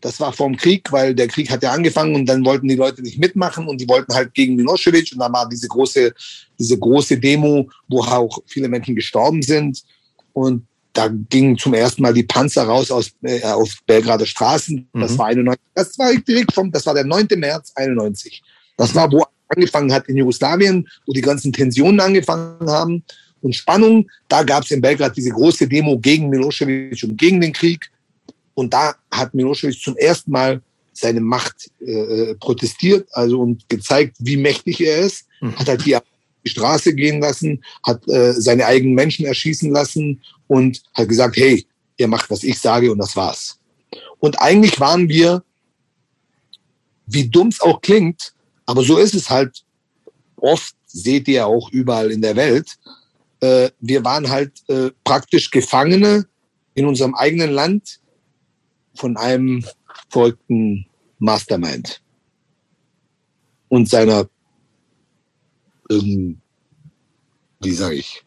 das 0.01 0.21
war 0.21 0.33
vorm 0.33 0.57
Krieg, 0.57 0.93
weil 0.93 1.15
der 1.15 1.29
Krieg 1.29 1.51
hat 1.51 1.63
ja 1.63 1.73
angefangen 1.73 2.15
und 2.15 2.27
dann 2.27 2.45
wollten 2.45 2.69
die 2.69 2.75
Leute 2.75 3.03
nicht 3.03 3.19
mitmachen 3.19 3.67
und 3.67 3.81
die 3.81 3.89
wollten 3.89 4.15
halt 4.15 4.35
gegen 4.35 4.55
Milosevic 4.55 5.13
und 5.13 5.19
dann 5.19 5.33
war 5.33 5.49
diese 5.49 5.69
große, 5.69 6.15
diese 6.59 6.79
große 6.79 7.19
Demo, 7.19 7.69
wo 7.89 8.01
auch 8.03 8.39
viele 8.47 8.69
Menschen 8.69 8.95
gestorben 8.95 9.43
sind 9.43 9.83
und 10.33 10.67
da 10.97 11.09
gingen 11.09 11.59
zum 11.59 11.75
ersten 11.75 12.01
Mal 12.01 12.15
die 12.15 12.23
Panzer 12.23 12.65
raus 12.65 12.91
aus, 12.91 13.11
äh, 13.23 13.43
auf 13.43 13.71
Belgrader 13.87 14.25
Straßen. 14.25 14.89
Das 14.95 15.13
mhm. 15.13 15.19
war 15.19 15.27
91. 15.27 15.65
Das 15.75 15.99
war 15.99 16.15
direkt 16.15 16.53
vom, 16.53 16.73
das 16.73 16.87
war 16.87 16.95
der 16.95 17.05
9. 17.05 17.29
März 17.37 17.73
91. 17.75 18.43
Das 18.79 18.95
war, 18.95 19.11
wo 19.13 19.25
angefangen 19.49 19.93
hat 19.93 20.09
in 20.09 20.17
Jugoslawien, 20.17 20.89
wo 21.07 21.13
die 21.13 21.21
ganzen 21.21 21.53
Tensionen 21.53 22.01
angefangen 22.01 22.69
haben 22.71 23.05
und 23.43 23.55
Spannung. 23.55 24.11
Da 24.29 24.43
gab 24.43 24.65
es 24.65 24.71
in 24.71 24.81
Belgrad 24.81 25.17
diese 25.17 25.31
große 25.31 25.69
Demo 25.69 25.99
gegen 25.99 26.31
Milosevic 26.31 27.03
und 27.05 27.17
gegen 27.19 27.41
den 27.43 27.53
Krieg. 27.53 27.91
Und 28.55 28.73
da 28.73 28.95
hat 29.11 29.35
Milosevic 29.35 29.79
zum 29.79 29.97
ersten 29.99 30.31
Mal 30.31 30.63
seine 30.95 31.21
Macht 31.21 31.71
äh, 31.81 32.35
protestiert, 32.37 33.07
also 33.13 33.41
und 33.41 33.69
gezeigt, 33.69 34.17
wie 34.19 34.39
mächtig 34.39 34.81
er 34.81 35.01
ist. 35.01 35.27
Mhm. 35.43 35.57
Hat 35.57 35.69
halt 35.69 35.85
die, 35.85 35.97
die 36.43 36.51
Straße 36.51 36.95
gehen 36.95 37.21
lassen, 37.21 37.63
hat 37.83 38.09
äh, 38.09 38.33
seine 38.33 38.65
eigenen 38.65 38.95
Menschen 38.95 39.27
erschießen 39.27 39.71
lassen 39.71 40.23
und 40.47 40.83
hat 40.95 41.09
gesagt, 41.09 41.37
hey, 41.37 41.67
ihr 41.97 42.09
macht, 42.09 42.31
was 42.31 42.43
ich 42.43 42.59
sage 42.59 42.91
und 42.91 42.99
das 42.99 43.17
war's. 43.17 43.59
Und 44.19 44.41
eigentlich 44.41 44.79
waren 44.81 45.09
wir, 45.09 45.43
wie 47.07 47.29
dumm 47.29 47.49
es 47.49 47.61
auch 47.61 47.81
klingt, 47.81 48.33
aber 48.67 48.83
so 48.83 48.99
ist 48.99 49.15
es 49.15 49.31
halt 49.31 49.65
oft, 50.37 50.75
seht 50.87 51.29
ihr 51.29 51.47
auch 51.47 51.71
überall 51.71 52.11
in 52.11 52.23
der 52.23 52.37
Welt. 52.37 52.77
Äh, 53.41 53.71
wir 53.81 54.05
waren 54.05 54.29
halt 54.29 54.53
äh, 54.69 54.91
praktisch 55.05 55.51
Gefangene 55.51 56.27
in 56.75 56.87
unserem 56.87 57.15
eigenen 57.15 57.51
Land 57.51 58.01
von 58.95 59.17
einem 59.17 59.65
verrückten 60.09 60.87
Mastermind 61.19 62.01
und 63.69 63.89
seiner, 63.89 64.29
ähm, 65.91 66.41
wie 67.61 67.73
sage 67.73 67.97
ich, 67.97 68.26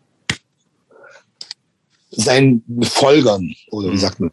seinen 2.09 2.63
Folgern 2.83 3.53
oder 3.71 3.89
wie 3.89 3.93
mhm. 3.93 3.99
sagt 3.99 4.19
man? 4.19 4.31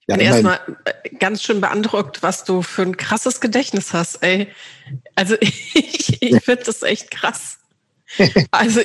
Ich 0.00 0.14
bin 0.14 0.20
ja, 0.20 0.34
erstmal 0.34 0.60
ganz 1.18 1.42
schön 1.42 1.60
beeindruckt, 1.60 2.22
was 2.22 2.44
du 2.44 2.62
für 2.62 2.82
ein 2.82 2.96
krasses 2.96 3.40
Gedächtnis 3.40 3.92
hast, 3.92 4.22
ey. 4.22 4.48
Also 5.16 5.36
ich, 5.40 6.22
ich 6.22 6.44
finde 6.44 6.62
das 6.64 6.82
echt 6.82 7.10
krass. 7.10 7.58
Also, 8.52 8.82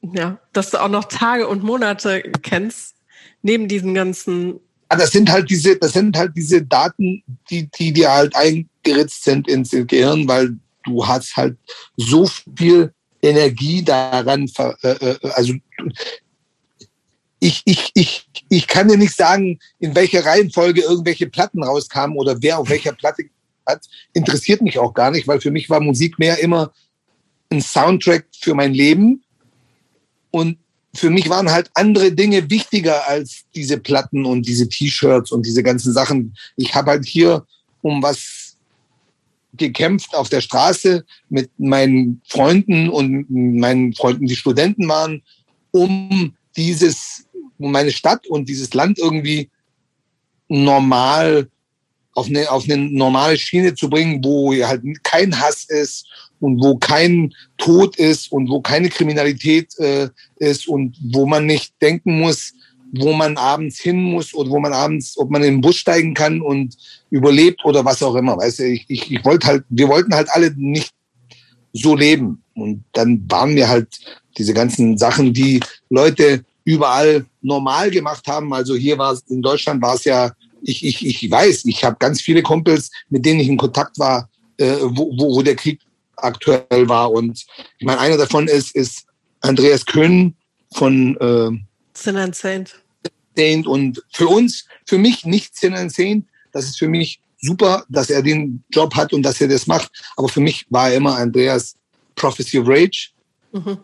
ja, 0.00 0.38
dass 0.52 0.70
du 0.70 0.80
auch 0.80 0.88
noch 0.88 1.06
Tage 1.06 1.48
und 1.48 1.64
Monate 1.64 2.22
kennst, 2.42 2.94
neben 3.42 3.66
diesen 3.66 3.94
ganzen. 3.94 4.60
Ah, 4.88 4.96
das 4.96 5.10
sind 5.10 5.30
halt 5.30 5.50
diese, 5.50 5.76
das 5.76 5.92
sind 5.92 6.16
halt 6.16 6.32
diese 6.36 6.62
Daten, 6.62 7.22
die, 7.50 7.68
die 7.68 7.92
dir 7.92 8.12
halt 8.12 8.34
eingeritzt 8.36 9.24
sind 9.24 9.48
ins 9.48 9.70
Gehirn, 9.70 10.28
weil 10.28 10.56
du 10.84 11.06
hast 11.06 11.36
halt 11.36 11.58
so 11.96 12.30
viel 12.56 12.94
Energie 13.22 13.82
daran, 13.82 14.50
äh, 14.82 14.88
äh, 14.88 15.18
also 15.32 15.54
ich, 17.40 17.62
ich, 17.64 17.90
ich, 17.94 18.28
ich 18.48 18.66
kann 18.66 18.88
dir 18.88 18.96
nicht 18.96 19.14
sagen, 19.14 19.58
in 19.78 19.94
welcher 19.94 20.24
Reihenfolge 20.24 20.82
irgendwelche 20.82 21.28
Platten 21.28 21.62
rauskamen 21.62 22.16
oder 22.16 22.40
wer 22.40 22.58
auf 22.58 22.68
welcher 22.68 22.92
Platte 22.92 23.24
hat. 23.66 23.86
Interessiert 24.12 24.62
mich 24.62 24.78
auch 24.78 24.94
gar 24.94 25.10
nicht, 25.10 25.28
weil 25.28 25.40
für 25.40 25.50
mich 25.50 25.70
war 25.70 25.80
Musik 25.80 26.18
mehr 26.18 26.38
immer 26.38 26.72
ein 27.50 27.60
Soundtrack 27.62 28.26
für 28.38 28.54
mein 28.54 28.74
Leben. 28.74 29.22
Und 30.30 30.58
für 30.94 31.10
mich 31.10 31.28
waren 31.28 31.50
halt 31.50 31.70
andere 31.74 32.12
Dinge 32.12 32.50
wichtiger 32.50 33.06
als 33.08 33.44
diese 33.54 33.78
Platten 33.78 34.24
und 34.24 34.46
diese 34.46 34.68
T-Shirts 34.68 35.30
und 35.30 35.46
diese 35.46 35.62
ganzen 35.62 35.92
Sachen. 35.92 36.34
Ich 36.56 36.74
habe 36.74 36.90
halt 36.90 37.06
hier 37.06 37.46
um 37.82 38.02
was 38.02 38.37
gekämpft 39.54 40.14
auf 40.14 40.28
der 40.28 40.40
Straße 40.40 41.04
mit 41.28 41.50
meinen 41.58 42.20
Freunden 42.28 42.88
und 42.88 43.26
meinen 43.30 43.94
Freunden, 43.94 44.26
die 44.26 44.36
Studenten 44.36 44.88
waren, 44.88 45.22
um 45.70 46.34
dieses 46.56 47.26
meine 47.58 47.90
Stadt 47.90 48.26
und 48.26 48.48
dieses 48.48 48.72
Land 48.74 48.98
irgendwie 48.98 49.50
normal 50.48 51.48
auf 52.14 52.26
eine, 52.26 52.50
auf 52.50 52.64
eine 52.64 52.76
normale 52.76 53.36
Schiene 53.36 53.74
zu 53.74 53.88
bringen, 53.88 54.22
wo 54.24 54.52
halt 54.54 54.82
kein 55.02 55.38
Hass 55.38 55.64
ist 55.64 56.06
und 56.40 56.60
wo 56.62 56.76
kein 56.76 57.32
Tod 57.58 57.96
ist 57.96 58.32
und 58.32 58.48
wo 58.48 58.60
keine 58.60 58.88
Kriminalität 58.88 59.78
äh, 59.78 60.08
ist 60.36 60.68
und 60.68 60.96
wo 61.12 61.26
man 61.26 61.46
nicht 61.46 61.74
denken 61.80 62.18
muss, 62.20 62.54
wo 62.92 63.12
man 63.12 63.36
abends 63.36 63.78
hin 63.78 64.02
muss 64.02 64.34
oder 64.34 64.50
wo 64.50 64.58
man 64.58 64.72
abends, 64.72 65.16
ob 65.18 65.30
man 65.30 65.42
in 65.42 65.56
den 65.56 65.60
Bus 65.60 65.76
steigen 65.76 66.14
kann 66.14 66.40
und 66.40 66.76
überlebt 67.10 67.64
oder 67.64 67.84
was 67.84 68.02
auch 68.02 68.14
immer. 68.14 68.36
Weißt 68.36 68.60
du, 68.60 68.64
ich, 68.64 68.86
ich, 68.88 69.10
ich 69.10 69.24
wollte 69.24 69.46
halt, 69.46 69.64
wir 69.68 69.88
wollten 69.88 70.14
halt 70.14 70.28
alle 70.30 70.52
nicht 70.56 70.92
so 71.72 71.94
leben. 71.94 72.42
Und 72.54 72.84
dann 72.92 73.24
waren 73.28 73.54
mir 73.54 73.68
halt 73.68 73.88
diese 74.36 74.54
ganzen 74.54 74.96
Sachen, 74.98 75.32
die 75.32 75.60
Leute 75.90 76.44
überall 76.64 77.24
normal 77.42 77.90
gemacht 77.90 78.26
haben. 78.26 78.52
Also 78.52 78.74
hier 78.74 78.98
war 78.98 79.12
es, 79.12 79.22
in 79.28 79.42
Deutschland 79.42 79.82
war 79.82 79.94
es 79.94 80.04
ja, 80.04 80.32
ich, 80.62 80.84
ich, 80.84 81.04
ich 81.04 81.30
weiß, 81.30 81.64
ich 81.66 81.84
habe 81.84 81.96
ganz 81.98 82.20
viele 82.20 82.42
Kumpels, 82.42 82.90
mit 83.10 83.24
denen 83.24 83.40
ich 83.40 83.48
in 83.48 83.56
Kontakt 83.56 83.98
war, 83.98 84.28
äh, 84.58 84.76
wo, 84.82 85.12
wo, 85.16 85.36
wo 85.36 85.42
der 85.42 85.56
Krieg 85.56 85.80
aktuell 86.16 86.88
war. 86.88 87.12
Und 87.12 87.46
ich 87.78 87.86
meine, 87.86 88.00
einer 88.00 88.16
davon 88.16 88.48
ist, 88.48 88.74
ist 88.74 89.06
Andreas 89.40 89.86
Köhn 89.86 90.34
von 90.72 91.16
äh, 91.16 91.67
Sin 92.02 92.16
and 92.16 92.34
Saint. 92.34 92.82
Saint. 93.36 93.66
Und 93.66 94.02
für 94.12 94.28
uns, 94.28 94.66
für 94.86 94.98
mich 94.98 95.24
nicht 95.24 95.56
Sin 95.56 95.74
and 95.74 95.92
Saint. 95.92 96.26
Das 96.52 96.64
ist 96.64 96.78
für 96.78 96.88
mich 96.88 97.20
super, 97.40 97.84
dass 97.88 98.10
er 98.10 98.22
den 98.22 98.64
Job 98.70 98.94
hat 98.94 99.12
und 99.12 99.22
dass 99.22 99.40
er 99.40 99.48
das 99.48 99.66
macht. 99.66 99.90
Aber 100.16 100.28
für 100.28 100.40
mich 100.40 100.66
war 100.70 100.90
er 100.90 100.96
immer 100.96 101.16
Andreas 101.16 101.76
Prophecy 102.14 102.58
of 102.58 102.68
Rage. 102.68 103.10
Mhm. 103.52 103.78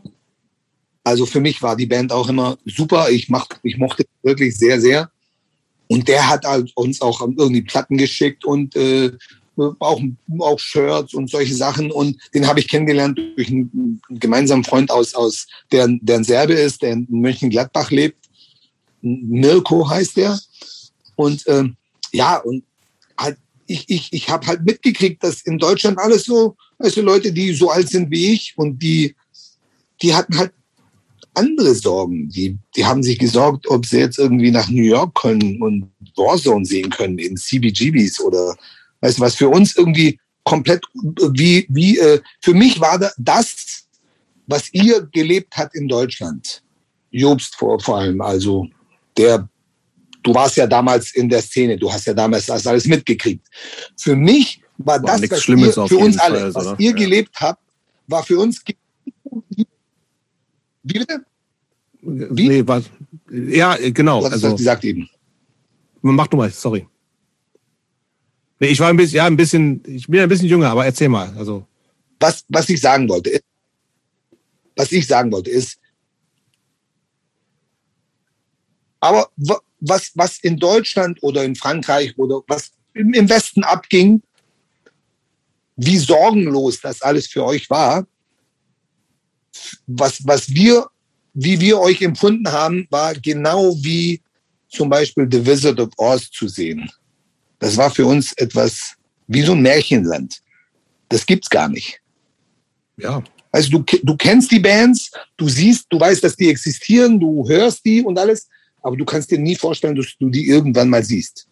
Also 1.04 1.26
für 1.26 1.40
mich 1.40 1.62
war 1.62 1.76
die 1.76 1.86
Band 1.86 2.10
auch 2.12 2.28
immer 2.28 2.56
super. 2.64 3.10
Ich, 3.10 3.28
mach, 3.28 3.46
ich 3.62 3.76
mochte 3.76 4.04
wirklich 4.22 4.56
sehr, 4.56 4.80
sehr. 4.80 5.10
Und 5.86 6.08
der 6.08 6.28
hat 6.28 6.46
halt 6.46 6.72
uns 6.76 7.02
auch 7.02 7.20
irgendwie 7.20 7.62
Platten 7.62 7.98
geschickt 7.98 8.44
und 8.44 8.74
äh, 8.74 9.12
auch, 9.56 10.00
auch 10.38 10.58
Shirts 10.58 11.14
und 11.14 11.30
solche 11.30 11.54
Sachen. 11.54 11.90
Und 11.90 12.16
den 12.34 12.46
habe 12.46 12.60
ich 12.60 12.68
kennengelernt 12.68 13.18
durch 13.36 13.48
einen 13.48 14.00
gemeinsamen 14.10 14.64
Freund 14.64 14.90
aus, 14.90 15.14
aus 15.14 15.46
der, 15.72 15.88
der 15.88 16.16
ein 16.16 16.24
Serbe 16.24 16.54
ist, 16.54 16.82
der 16.82 16.92
in 16.92 17.06
Mönchengladbach 17.08 17.90
lebt. 17.90 18.18
Mirko 19.02 19.88
heißt 19.88 20.16
der. 20.16 20.38
Und 21.16 21.44
ähm, 21.46 21.76
ja, 22.12 22.38
und 22.38 22.64
halt, 23.18 23.36
ich, 23.66 23.88
ich, 23.88 24.12
ich 24.12 24.28
habe 24.28 24.46
halt 24.46 24.64
mitgekriegt, 24.64 25.22
dass 25.22 25.42
in 25.42 25.58
Deutschland 25.58 25.98
alles 25.98 26.24
so, 26.24 26.56
also 26.78 27.02
Leute, 27.02 27.32
die 27.32 27.52
so 27.52 27.70
alt 27.70 27.88
sind 27.88 28.10
wie 28.10 28.32
ich 28.32 28.54
und 28.56 28.82
die, 28.82 29.14
die 30.02 30.14
hatten 30.14 30.36
halt 30.36 30.52
andere 31.34 31.74
Sorgen. 31.74 32.28
Die, 32.28 32.56
die 32.76 32.84
haben 32.84 33.02
sich 33.02 33.18
gesorgt, 33.18 33.68
ob 33.68 33.86
sie 33.86 33.98
jetzt 33.98 34.18
irgendwie 34.18 34.50
nach 34.50 34.68
New 34.68 34.82
York 34.82 35.14
können 35.14 35.60
und 35.60 35.90
Warzone 36.16 36.64
sehen 36.64 36.90
können 36.90 37.18
in 37.18 37.36
CBGBs 37.36 38.20
oder 38.20 38.56
weißt 39.04 39.18
du 39.18 39.22
was 39.22 39.34
für 39.34 39.48
uns 39.48 39.76
irgendwie 39.76 40.18
komplett 40.44 40.82
wie 41.32 41.66
wie 41.68 41.98
äh, 41.98 42.20
für 42.40 42.54
mich 42.54 42.80
war 42.80 42.98
das 43.16 43.86
was 44.46 44.72
ihr 44.72 45.06
gelebt 45.12 45.56
hat 45.56 45.74
in 45.74 45.88
Deutschland 45.88 46.62
Jobst 47.10 47.54
vor, 47.54 47.78
vor 47.80 47.98
allem 47.98 48.20
also 48.20 48.66
der 49.16 49.48
du 50.24 50.34
warst 50.34 50.56
ja 50.56 50.66
damals 50.66 51.14
in 51.14 51.28
der 51.28 51.42
Szene, 51.42 51.76
du 51.76 51.92
hast 51.92 52.06
ja 52.06 52.14
damals 52.14 52.46
das 52.46 52.66
alles 52.66 52.86
mitgekriegt. 52.86 53.46
Für 53.96 54.16
mich 54.16 54.60
war, 54.78 55.00
war 55.02 55.18
das, 55.18 55.30
was 55.30 55.42
Schlimmes 55.42 55.76
ihr, 55.76 55.86
für 55.86 55.98
uns 55.98 56.18
alle, 56.18 56.38
Fall, 56.38 56.54
was 56.54 56.66
oder? 56.66 56.80
ihr 56.80 56.90
ja. 56.90 56.96
gelebt 56.96 57.36
habt, 57.40 57.60
war 58.06 58.24
für 58.24 58.38
uns. 58.38 58.62
Wie 59.50 59.66
bitte? 60.82 61.24
Wie? 62.00 62.48
Nee, 62.48 62.66
was, 62.66 62.84
ja, 63.30 63.76
genau. 63.90 64.20
Du 64.20 64.26
hast 64.26 64.32
also, 64.32 64.48
das 64.50 64.56
gesagt 64.56 64.84
eben. 64.84 65.08
Mach 66.02 66.26
du 66.26 66.36
mal, 66.36 66.50
sorry. 66.50 66.86
Nee, 68.60 68.68
ich 68.68 68.80
war 68.80 68.88
ein 68.88 68.96
bisschen, 68.96 69.16
ja, 69.16 69.26
ein 69.26 69.36
bisschen, 69.36 69.82
ich 69.86 70.06
bin 70.06 70.20
ein 70.20 70.28
bisschen 70.28 70.48
jünger, 70.48 70.70
aber 70.70 70.84
erzähl 70.84 71.08
mal. 71.08 71.32
Also. 71.36 71.66
Was, 72.20 72.44
was 72.48 72.68
ich 72.68 72.80
sagen 72.80 73.08
wollte, 73.08 73.30
ist, 73.30 73.44
was 74.76 74.92
ich 74.92 75.06
sagen 75.06 75.30
wollte, 75.32 75.50
ist, 75.50 75.78
aber 79.00 79.28
was, 79.80 80.12
was 80.14 80.38
in 80.38 80.56
Deutschland 80.56 81.22
oder 81.22 81.44
in 81.44 81.54
Frankreich 81.54 82.16
oder 82.16 82.40
was 82.48 82.72
im 82.94 83.28
Westen 83.28 83.62
abging, 83.64 84.22
wie 85.76 85.98
sorgenlos 85.98 86.80
das 86.80 87.02
alles 87.02 87.26
für 87.26 87.44
euch 87.44 87.68
war, 87.68 88.06
was, 89.86 90.26
was 90.26 90.48
wir, 90.48 90.88
wie 91.34 91.60
wir 91.60 91.80
euch 91.80 92.00
empfunden 92.02 92.50
haben, 92.50 92.86
war 92.90 93.14
genau 93.14 93.74
wie 93.82 94.22
zum 94.68 94.88
Beispiel 94.88 95.28
The 95.30 95.44
Wizard 95.44 95.80
of 95.80 95.90
Oz 95.96 96.30
zu 96.30 96.48
sehen. 96.48 96.90
Das 97.64 97.78
war 97.78 97.90
für 97.90 98.04
uns 98.04 98.34
etwas 98.34 98.94
wie 99.26 99.40
so 99.40 99.52
ein 99.52 99.62
Märchenland. 99.62 100.42
Das 101.08 101.24
gibt's 101.24 101.48
gar 101.48 101.66
nicht. 101.66 101.98
Ja. 102.98 103.24
Also 103.52 103.78
du, 103.78 103.84
du 104.02 104.16
kennst 104.18 104.50
die 104.50 104.58
Bands, 104.58 105.10
du 105.38 105.48
siehst, 105.48 105.86
du 105.88 105.98
weißt, 105.98 106.22
dass 106.22 106.36
die 106.36 106.50
existieren, 106.50 107.18
du 107.18 107.48
hörst 107.48 107.82
die 107.86 108.02
und 108.02 108.18
alles, 108.18 108.50
aber 108.82 108.98
du 108.98 109.06
kannst 109.06 109.30
dir 109.30 109.38
nie 109.38 109.56
vorstellen, 109.56 109.96
dass 109.96 110.08
du 110.20 110.28
die 110.28 110.46
irgendwann 110.46 110.90
mal 110.90 111.02
siehst. 111.02 111.46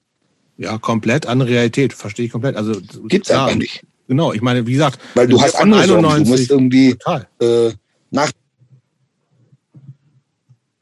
Ja, 0.58 0.76
komplett 0.76 1.24
andere 1.24 1.48
Realität, 1.48 1.94
verstehe 1.94 2.26
ich 2.26 2.32
komplett. 2.32 2.56
Also 2.56 2.78
gibt's 3.08 3.30
ja, 3.30 3.46
einfach 3.46 3.58
nicht. 3.58 3.82
Genau, 4.06 4.34
ich 4.34 4.42
meine, 4.42 4.66
wie 4.66 4.72
gesagt, 4.72 5.00
weil 5.14 5.28
du 5.28 5.40
hast 5.40 5.54
andere 5.54 5.80
91, 5.80 6.26
du 6.26 6.30
musst 6.30 6.50
irgendwie 6.50 6.94
äh, 7.40 7.72
nach 8.10 8.30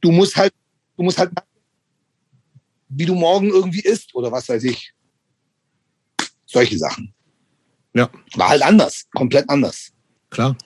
du 0.00 0.10
musst 0.10 0.34
halt 0.34 0.52
du 0.96 1.04
musst 1.04 1.18
halt 1.18 1.30
wie 2.88 3.06
du 3.06 3.14
morgen 3.14 3.50
irgendwie 3.50 3.82
isst 3.82 4.12
oder 4.16 4.32
was 4.32 4.48
weiß 4.48 4.64
ich. 4.64 4.92
Solche 6.50 6.78
Sachen. 6.78 7.12
Ja. 7.94 8.08
War 8.34 8.50
halt 8.50 8.62
anders, 8.62 9.06
komplett 9.14 9.48
anders. 9.48 9.92
Klar. 10.30 10.56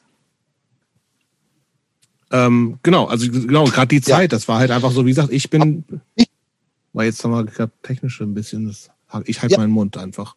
Ähm, 2.30 2.78
genau, 2.82 3.06
also 3.06 3.30
genau, 3.30 3.64
gerade 3.64 3.88
die 3.88 4.00
Zeit, 4.00 4.22
ja. 4.22 4.28
das 4.28 4.48
war 4.48 4.58
halt 4.58 4.70
einfach 4.70 4.90
so, 4.90 5.04
wie 5.04 5.10
gesagt, 5.10 5.32
ich 5.32 5.50
bin, 5.50 5.84
war 6.92 7.04
jetzt 7.04 7.22
nochmal 7.22 7.44
gerade 7.44 7.72
technisch 7.82 8.20
ein 8.20 8.34
bisschen, 8.34 8.66
das, 8.66 8.90
ich 9.26 9.40
halte 9.40 9.54
ja. 9.54 9.60
meinen 9.60 9.72
Mund 9.72 9.96
einfach. 9.96 10.34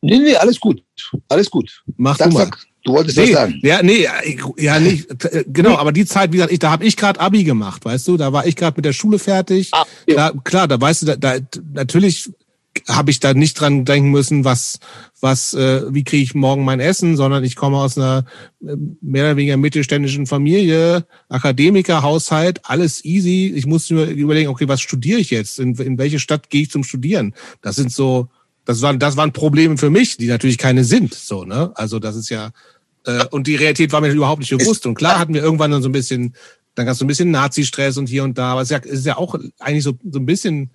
Nee, 0.00 0.18
nee, 0.18 0.36
alles 0.36 0.60
gut. 0.60 0.84
Alles 1.28 1.50
gut. 1.50 1.82
Mach 1.96 2.16
sag, 2.16 2.30
du 2.30 2.34
mal. 2.34 2.44
Sag, 2.44 2.66
du 2.84 2.92
wolltest 2.92 3.16
nee, 3.16 3.24
was 3.24 3.32
sagen. 3.32 3.60
Ja, 3.62 3.82
nee, 3.82 4.06
ja, 4.56 4.78
nicht. 4.78 5.08
Genau, 5.52 5.76
aber 5.76 5.90
die 5.90 6.06
Zeit, 6.06 6.32
wie 6.32 6.36
gesagt, 6.36 6.52
ich, 6.52 6.60
da 6.60 6.70
habe 6.70 6.84
ich 6.84 6.96
gerade 6.96 7.18
Abi 7.18 7.42
gemacht, 7.42 7.84
weißt 7.84 8.06
du? 8.06 8.16
Da 8.16 8.32
war 8.32 8.46
ich 8.46 8.54
gerade 8.54 8.76
mit 8.76 8.84
der 8.84 8.92
Schule 8.92 9.18
fertig. 9.18 9.70
Ah, 9.72 9.84
ja. 10.06 10.14
da, 10.30 10.40
klar, 10.44 10.68
da 10.68 10.80
weißt 10.80 11.02
du, 11.02 11.06
da, 11.06 11.16
da 11.16 11.40
natürlich 11.72 12.30
habe 12.86 13.10
ich 13.10 13.20
da 13.20 13.34
nicht 13.34 13.60
dran 13.60 13.84
denken 13.84 14.10
müssen, 14.10 14.44
was, 14.44 14.78
was, 15.20 15.54
äh, 15.54 15.82
wie 15.92 16.04
kriege 16.04 16.22
ich 16.22 16.34
morgen 16.34 16.64
mein 16.64 16.80
Essen, 16.80 17.16
sondern 17.16 17.44
ich 17.44 17.56
komme 17.56 17.78
aus 17.78 17.98
einer 17.98 18.24
äh, 18.62 18.76
mehr 19.00 19.24
oder 19.24 19.36
weniger 19.36 19.56
mittelständischen 19.56 20.26
Familie, 20.26 21.06
Akademikerhaushalt, 21.28 22.60
alles 22.64 23.04
easy. 23.04 23.52
Ich 23.54 23.66
musste 23.66 23.94
mir 23.94 24.04
überlegen, 24.04 24.48
okay, 24.48 24.68
was 24.68 24.80
studiere 24.80 25.18
ich 25.18 25.30
jetzt? 25.30 25.58
In, 25.58 25.74
in 25.76 25.98
welche 25.98 26.18
Stadt 26.18 26.50
gehe 26.50 26.62
ich 26.62 26.70
zum 26.70 26.84
Studieren? 26.84 27.34
Das 27.62 27.76
sind 27.76 27.92
so, 27.92 28.28
das 28.64 28.82
waren, 28.82 28.98
das 28.98 29.16
waren 29.16 29.32
Probleme 29.32 29.76
für 29.76 29.90
mich, 29.90 30.16
die 30.16 30.26
natürlich 30.26 30.58
keine 30.58 30.84
sind. 30.84 31.14
So, 31.14 31.44
ne? 31.44 31.72
Also 31.74 31.98
das 31.98 32.16
ist 32.16 32.28
ja, 32.28 32.50
äh, 33.06 33.24
und 33.30 33.46
die 33.46 33.56
Realität 33.56 33.92
war 33.92 34.00
mir 34.00 34.12
überhaupt 34.12 34.40
nicht 34.40 34.56
bewusst. 34.56 34.86
Und 34.86 34.94
klar 34.94 35.18
hatten 35.18 35.34
wir 35.34 35.42
irgendwann 35.42 35.70
dann 35.70 35.82
so 35.82 35.88
ein 35.88 35.92
bisschen, 35.92 36.34
dann 36.74 36.86
gab 36.86 36.92
es 36.92 36.98
so 36.98 37.04
ein 37.04 37.08
bisschen 37.08 37.30
Nazi-Stress 37.30 37.96
und 37.96 38.08
hier 38.08 38.24
und 38.24 38.38
da. 38.38 38.52
Aber 38.52 38.62
es 38.62 38.70
ist 38.70 38.72
ja, 38.72 38.78
es 38.84 38.98
ist 39.00 39.06
ja 39.06 39.16
auch 39.16 39.34
eigentlich 39.58 39.84
so, 39.84 39.94
so 40.10 40.18
ein 40.18 40.26
bisschen 40.26 40.70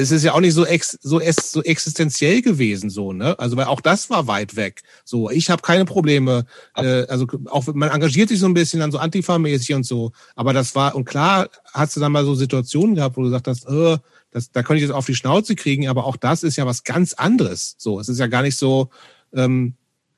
es 0.00 0.10
ist 0.10 0.24
ja 0.24 0.32
auch 0.32 0.40
nicht 0.40 0.54
so, 0.54 0.64
ex, 0.64 0.98
so, 1.02 1.20
es, 1.20 1.52
so 1.52 1.62
existenziell 1.62 2.42
gewesen, 2.42 2.90
so, 2.90 3.12
ne? 3.12 3.38
Also, 3.38 3.56
weil 3.56 3.66
auch 3.66 3.80
das 3.80 4.10
war 4.10 4.26
weit 4.26 4.56
weg. 4.56 4.82
So, 5.04 5.30
ich 5.30 5.50
habe 5.50 5.62
keine 5.62 5.84
Probleme. 5.84 6.46
Äh, 6.74 7.06
also 7.06 7.26
auch 7.46 7.66
man 7.74 7.90
engagiert 7.90 8.30
sich 8.30 8.40
so 8.40 8.46
ein 8.46 8.54
bisschen 8.54 8.80
dann 8.80 8.92
so 8.92 8.98
antifa-mäßig 8.98 9.74
und 9.74 9.84
so. 9.84 10.12
Aber 10.34 10.52
das 10.52 10.74
war, 10.74 10.94
und 10.94 11.04
klar, 11.04 11.48
hast 11.72 11.96
du 11.96 12.00
dann 12.00 12.12
mal 12.12 12.24
so 12.24 12.34
Situationen 12.34 12.94
gehabt, 12.94 13.16
wo 13.16 13.20
du 13.20 13.28
gesagt 13.28 13.46
hast, 13.46 13.68
äh, 13.68 13.98
das, 14.30 14.50
da 14.50 14.62
könnte 14.62 14.78
ich 14.78 14.88
jetzt 14.88 14.94
auf 14.94 15.06
die 15.06 15.14
Schnauze 15.14 15.54
kriegen, 15.54 15.88
aber 15.88 16.04
auch 16.04 16.16
das 16.16 16.42
ist 16.42 16.56
ja 16.56 16.66
was 16.66 16.84
ganz 16.84 17.12
anderes. 17.12 17.74
So, 17.78 18.00
es 18.00 18.08
ist 18.08 18.18
ja 18.18 18.26
gar 18.26 18.42
nicht 18.42 18.56
so, 18.56 18.88
ähm, 19.34 19.74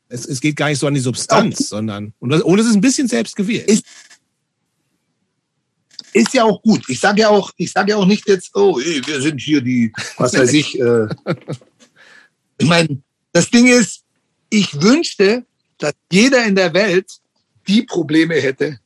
es, 0.08 0.26
es 0.26 0.40
geht 0.40 0.56
gar 0.56 0.68
nicht 0.68 0.78
so 0.78 0.86
an 0.86 0.94
die 0.94 1.00
Substanz, 1.00 1.68
sondern, 1.68 2.12
und, 2.18 2.30
das, 2.30 2.42
und 2.42 2.58
es 2.58 2.66
ist 2.66 2.74
ein 2.74 2.82
bisschen 2.82 3.08
selbst 3.08 3.36
gewählt. 3.36 3.82
Ist, 6.12 6.34
ja 6.34 6.44
auch 6.44 6.60
gut. 6.62 6.82
Ich 6.88 7.00
sage 7.00 7.22
ja 7.22 7.28
auch, 7.28 7.50
ich 7.56 7.72
sage 7.72 7.92
ja 7.92 7.96
auch 7.96 8.06
nicht 8.06 8.28
jetzt, 8.28 8.54
oh, 8.54 8.78
ey, 8.78 9.00
wir 9.06 9.20
sind 9.20 9.40
hier 9.40 9.60
die, 9.60 9.92
was 10.16 10.34
weiß 10.34 10.52
ich. 10.52 10.78
Äh. 10.78 11.08
Ich 12.58 12.68
meine, 12.68 13.02
das 13.32 13.50
Ding 13.50 13.66
ist, 13.66 14.04
ich 14.48 14.80
wünschte, 14.80 15.44
dass 15.78 15.94
jeder 16.12 16.44
in 16.44 16.54
der 16.54 16.72
Welt 16.74 17.10
die 17.66 17.82
Probleme 17.82 18.36
hätte, 18.36 18.78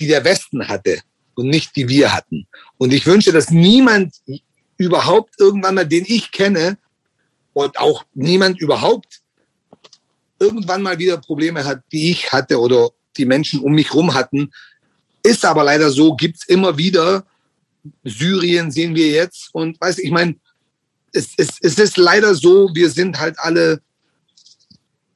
die 0.00 0.08
der 0.08 0.24
Westen 0.24 0.66
hatte 0.66 1.00
und 1.34 1.46
nicht 1.46 1.76
die 1.76 1.88
wir 1.88 2.12
hatten. 2.12 2.48
Und 2.76 2.92
ich 2.92 3.06
wünsche, 3.06 3.30
dass 3.30 3.50
niemand 3.50 4.16
überhaupt 4.78 5.34
irgendwann 5.38 5.76
mal, 5.76 5.86
den 5.86 6.04
ich 6.08 6.32
kenne, 6.32 6.76
und 7.52 7.78
auch 7.78 8.04
niemand 8.14 8.60
überhaupt 8.60 9.20
irgendwann 10.38 10.82
mal 10.82 10.98
wieder 10.98 11.18
Probleme 11.18 11.64
hat, 11.64 11.82
die 11.92 12.10
ich 12.10 12.32
hatte 12.32 12.58
oder 12.58 12.90
die 13.16 13.26
Menschen 13.26 13.60
um 13.60 13.72
mich 13.72 13.92
rum 13.92 14.14
hatten, 14.14 14.52
ist 15.22 15.44
aber 15.44 15.64
leider 15.64 15.90
so, 15.90 16.14
gibt's 16.14 16.46
immer 16.46 16.76
wieder. 16.76 17.24
Syrien 18.04 18.70
sehen 18.70 18.94
wir 18.94 19.08
jetzt. 19.08 19.50
Und 19.52 19.80
weiß 19.80 19.98
ich 19.98 20.10
meine, 20.10 20.36
es, 21.12 21.30
es, 21.36 21.58
es 21.60 21.78
ist 21.78 21.96
leider 21.96 22.34
so, 22.34 22.70
wir 22.74 22.90
sind 22.90 23.18
halt 23.18 23.38
alle 23.38 23.80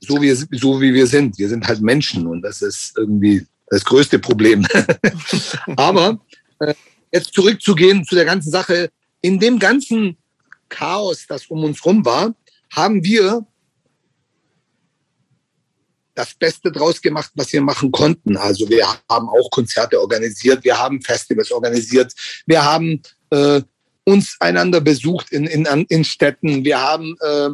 so 0.00 0.20
wie, 0.20 0.32
so 0.34 0.80
wie 0.80 0.92
wir 0.92 1.06
sind. 1.06 1.38
Wir 1.38 1.48
sind 1.48 1.66
halt 1.66 1.80
Menschen 1.80 2.26
und 2.26 2.42
das 2.42 2.62
ist 2.62 2.94
irgendwie 2.96 3.46
das 3.68 3.84
größte 3.84 4.18
Problem. 4.18 4.66
aber 5.76 6.20
äh, 6.58 6.74
jetzt 7.12 7.32
zurückzugehen 7.32 8.04
zu 8.04 8.14
der 8.14 8.24
ganzen 8.24 8.50
Sache. 8.50 8.90
In 9.20 9.38
dem 9.38 9.58
ganzen 9.58 10.16
Chaos, 10.68 11.24
das 11.28 11.46
um 11.46 11.64
uns 11.64 11.84
rum 11.84 12.04
war, 12.04 12.34
haben 12.70 13.02
wir 13.04 13.46
das 16.14 16.34
Beste 16.34 16.70
draus 16.70 17.00
gemacht, 17.00 17.32
was 17.34 17.52
wir 17.52 17.60
machen 17.60 17.90
konnten. 17.90 18.36
Also 18.36 18.68
wir 18.68 18.86
haben 19.10 19.28
auch 19.28 19.50
Konzerte 19.50 20.00
organisiert, 20.00 20.64
wir 20.64 20.78
haben 20.78 21.00
Festivals 21.02 21.50
organisiert, 21.50 22.12
wir 22.46 22.64
haben 22.64 23.02
äh, 23.30 23.60
uns 24.04 24.36
einander 24.40 24.80
besucht 24.80 25.32
in, 25.32 25.46
in, 25.46 25.64
in 25.88 26.04
Städten, 26.04 26.64
wir 26.64 26.80
haben 26.80 27.16
äh, 27.20 27.48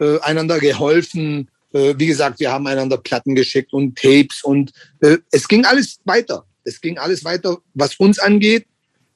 äh, 0.00 0.20
einander 0.20 0.58
geholfen. 0.58 1.48
Äh, 1.72 1.94
wie 1.96 2.06
gesagt, 2.06 2.40
wir 2.40 2.52
haben 2.52 2.66
einander 2.66 2.98
Platten 2.98 3.34
geschickt 3.34 3.72
und 3.72 3.96
Tapes 3.96 4.42
und 4.42 4.72
äh, 5.00 5.18
es 5.30 5.48
ging 5.48 5.64
alles 5.64 6.00
weiter. 6.04 6.44
Es 6.64 6.80
ging 6.80 6.98
alles 6.98 7.24
weiter. 7.24 7.58
Was 7.74 7.96
uns 7.96 8.18
angeht, 8.18 8.66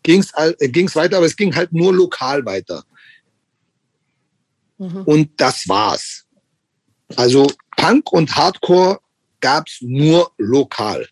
ging 0.02 0.20
es 0.20 0.32
äh, 0.34 0.94
weiter, 0.94 1.18
aber 1.18 1.26
es 1.26 1.36
ging 1.36 1.54
halt 1.54 1.72
nur 1.72 1.92
lokal 1.92 2.44
weiter. 2.46 2.84
Mhm. 4.78 5.02
Und 5.02 5.30
das 5.40 5.68
war's. 5.68 6.24
Also 7.14 7.50
Punk 7.76 8.12
und 8.12 8.34
Hardcore 8.34 8.98
gab 9.40 9.68
es 9.68 9.78
nur 9.80 10.30
lokal. 10.38 11.06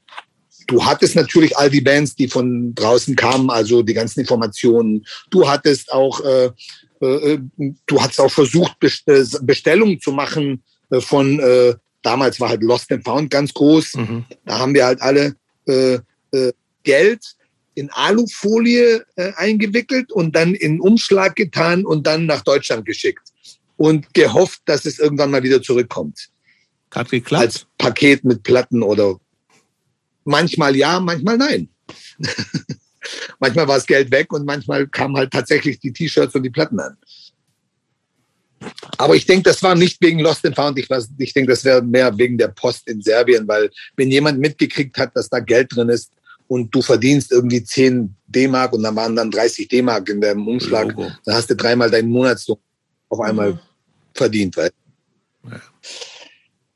Du 0.67 0.85
hattest 0.85 1.15
natürlich 1.15 1.57
all 1.57 1.71
die 1.71 1.81
Bands, 1.81 2.15
die 2.15 2.29
von 2.29 2.75
draußen 2.75 3.15
kamen, 3.17 3.51
also 3.51 3.83
die 3.83 3.95
ganzen 3.95 4.21
Informationen. 4.21 5.05
Du 5.31 5.47
hattest 5.47 5.93
auch, 5.93 6.21
äh, 6.25 6.51
äh, 7.01 7.39
du 7.87 8.03
hattest 8.03 8.21
auch 8.21 8.31
versucht, 8.31 8.77
äh, 8.83 9.25
Bestellungen 9.43 10.01
zu 10.01 10.13
machen 10.13 10.63
äh, 10.91 11.01
von, 11.01 11.39
äh, 11.39 11.75
damals 12.03 12.41
war 12.41 12.49
halt 12.49 12.63
Lost 12.63 12.91
and 12.93 13.05
Found 13.05 13.31
ganz 13.31 13.53
groß. 13.53 13.95
Mhm. 13.95 14.25
Da 14.47 14.59
haben 14.59 14.75
wir 14.75 14.87
halt 14.87 15.03
alle 15.03 15.37
äh, 15.67 15.99
äh, 16.33 16.53
Geld 16.83 17.37
in 17.75 17.91
Alufolie 17.91 19.05
äh, 19.17 19.33
eingewickelt 19.37 20.13
und 20.13 20.35
dann 20.35 20.55
in 20.55 20.81
Umschlag 20.81 21.37
getan 21.37 21.85
und 21.85 22.07
dann 22.07 22.27
nach 22.27 22.43
Deutschland 22.43 22.87
geschickt 22.87 23.33
und 23.77 24.15
gehofft, 24.15 24.63
dass 24.67 24.85
es 24.85 24.99
irgendwann 24.99 25.31
mal 25.31 25.43
wieder 25.43 25.61
zurückkommt. 25.61 26.31
Hat 26.95 27.11
geklappt? 27.11 27.43
Als 27.43 27.67
Paket 27.79 28.25
mit 28.25 28.43
Platten 28.43 28.83
oder 28.83 29.19
manchmal 30.25 30.77
ja, 30.77 31.01
manchmal 31.01 31.37
nein. 31.37 31.69
manchmal 33.41 33.69
war 33.69 33.77
das 33.77 33.87
Geld 33.87 34.11
weg 34.11 34.33
und 34.33 34.47
manchmal 34.47 34.87
kamen 34.89 35.17
halt 35.17 35.33
tatsächlich 35.33 35.79
die 35.81 35.93
T-Shirts 35.93 36.35
und 36.35 36.43
die 36.43 36.51
Platten 36.51 36.81
an. 36.81 36.97
Aber 38.97 39.15
ich 39.15 39.27
denke, 39.27 39.43
das 39.43 39.63
war 39.63 39.75
nicht 39.75 40.01
wegen 40.01 40.21
Lost 40.21 40.47
and 40.47 40.57
Found. 40.57 40.79
Ich, 40.79 40.89
ich 41.19 41.33
denke, 41.35 41.53
das 41.53 41.65
wäre 41.65 41.83
mehr 41.83 42.17
wegen 42.17 42.39
der 42.39 42.49
Post 42.49 42.89
in 42.89 43.03
Serbien, 43.03 43.47
weil 43.47 43.71
wenn 43.97 44.11
jemand 44.11 44.39
mitgekriegt 44.39 44.97
hat, 44.97 45.15
dass 45.15 45.29
da 45.29 45.41
Geld 45.41 45.75
drin 45.75 45.91
ist 45.91 46.13
und 46.49 46.75
du 46.75 46.81
verdienst 46.81 47.33
irgendwie 47.33 47.63
10 47.63 48.15
D-Mark 48.27 48.73
und 48.73 48.83
dann 48.83 48.97
waren 48.97 49.17
dann 49.17 49.31
30 49.31 49.69
D-Mark 49.69 50.09
in 50.09 50.21
deinem 50.21 50.47
Umschlag. 50.49 50.89
Logo. 50.89 51.11
Dann 51.25 51.35
hast 51.35 51.51
du 51.51 51.57
dreimal 51.57 51.91
deinen 51.91 52.09
Monatslohn 52.11 52.59
auf 53.09 53.21
einmal 53.21 53.53
Mhm. 53.53 53.59
verdient. 54.15 54.57
Weil. 54.57 54.71
Ja. 55.51 55.61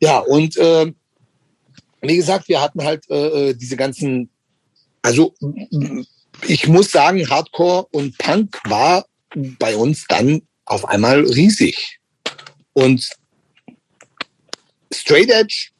Ja, 0.00 0.18
und 0.18 0.56
äh, 0.56 0.92
wie 2.00 2.16
gesagt, 2.16 2.48
wir 2.48 2.60
hatten 2.60 2.82
halt 2.84 3.08
äh, 3.10 3.50
äh, 3.50 3.54
diese 3.54 3.76
ganzen, 3.76 4.30
also 5.02 5.34
ich 6.46 6.68
muss 6.68 6.90
sagen, 6.90 7.28
Hardcore 7.28 7.86
und 7.90 8.16
Punk 8.18 8.60
war 8.64 9.06
bei 9.34 9.76
uns 9.76 10.06
dann 10.08 10.42
auf 10.64 10.84
einmal 10.84 11.20
riesig. 11.20 11.98
Und 12.74 13.08
Straight 14.92 15.30
Edge, 15.30 15.70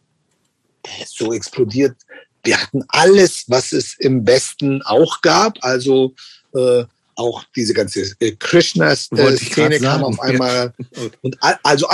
ist 1.00 1.16
so 1.16 1.32
explodiert. 1.32 1.96
Wir 2.42 2.60
hatten 2.60 2.82
alles, 2.88 3.44
was 3.48 3.72
es 3.72 3.94
im 3.98 4.26
Westen 4.26 4.82
auch 4.82 5.20
gab. 5.20 5.58
Also 5.62 6.14
äh, 6.54 6.84
auch 7.14 7.44
diese 7.54 7.74
ganze 7.74 8.14
äh, 8.20 8.32
Krishna-Szene 8.32 9.80
kam 9.80 10.04
auf 10.04 10.20
einmal. 10.20 10.72
ja. 10.78 11.02
Und 11.20 11.36
also 11.62 11.88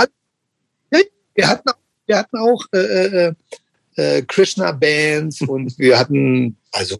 wir 1.34 1.48
hatten 1.48 1.68
auch, 1.68 1.83
wir 2.06 2.18
hatten 2.18 2.36
auch 2.36 2.64
äh, 2.72 2.78
äh, 3.28 3.34
äh, 3.96 4.22
Krishna-Bands 4.22 5.42
und 5.42 5.78
wir 5.78 5.98
hatten 5.98 6.56
also 6.72 6.98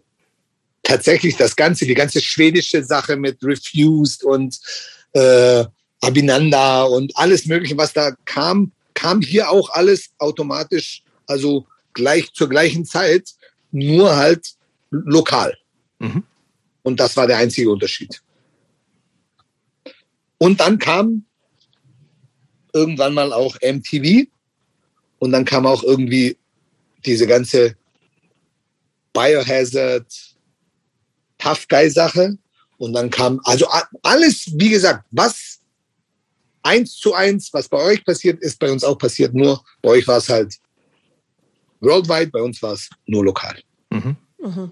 tatsächlich 0.83 1.35
das 1.35 1.55
Ganze, 1.55 1.85
die 1.85 1.93
ganze 1.93 2.21
schwedische 2.21 2.83
Sache 2.83 3.15
mit 3.15 3.43
Refused 3.43 4.23
und 4.23 4.59
äh, 5.13 5.65
Abinanda 6.01 6.83
und 6.83 7.15
alles 7.17 7.45
Mögliche, 7.45 7.77
was 7.77 7.93
da 7.93 8.11
kam, 8.25 8.71
kam 8.93 9.21
hier 9.21 9.49
auch 9.49 9.69
alles 9.71 10.09
automatisch, 10.19 11.03
also 11.27 11.65
gleich 11.93 12.31
zur 12.33 12.49
gleichen 12.49 12.85
Zeit, 12.85 13.29
nur 13.71 14.15
halt 14.15 14.53
lokal. 14.91 15.57
Mhm. 15.99 16.23
Und 16.83 16.99
das 16.99 17.17
war 17.17 17.27
der 17.27 17.37
einzige 17.37 17.71
Unterschied. 17.71 18.21
Und 20.37 20.59
dann 20.59 20.77
kam 20.77 21.25
irgendwann 22.73 23.13
mal 23.13 23.33
auch 23.33 23.55
MTV 23.61 24.27
und 25.25 25.31
dann 25.31 25.43
kam 25.43 25.65
auch 25.65 25.83
irgendwie 25.83 26.37
diese 27.03 27.25
ganze 27.25 27.75
Biohazard, 29.11 30.05
Tough 31.39 31.67
Guy 31.67 31.89
Sache 31.89 32.37
und 32.77 32.93
dann 32.93 33.09
kam 33.09 33.41
also 33.43 33.67
alles, 34.03 34.45
wie 34.53 34.69
gesagt, 34.69 35.03
was 35.11 35.59
eins 36.61 36.95
zu 36.95 37.13
eins, 37.15 37.51
was 37.53 37.67
bei 37.67 37.77
euch 37.77 38.05
passiert, 38.05 38.39
ist 38.41 38.59
bei 38.59 38.71
uns 38.71 38.83
auch 38.83 38.97
passiert. 38.97 39.33
Nur 39.33 39.63
bei 39.81 39.89
euch 39.89 40.07
war 40.07 40.17
es 40.17 40.29
halt 40.29 40.55
worldwide, 41.79 42.31
bei 42.31 42.41
uns 42.41 42.61
war 42.61 42.73
es 42.73 42.89
nur 43.07 43.25
lokal 43.25 43.59
Mhm. 43.91 44.15
Mhm. 44.39 44.71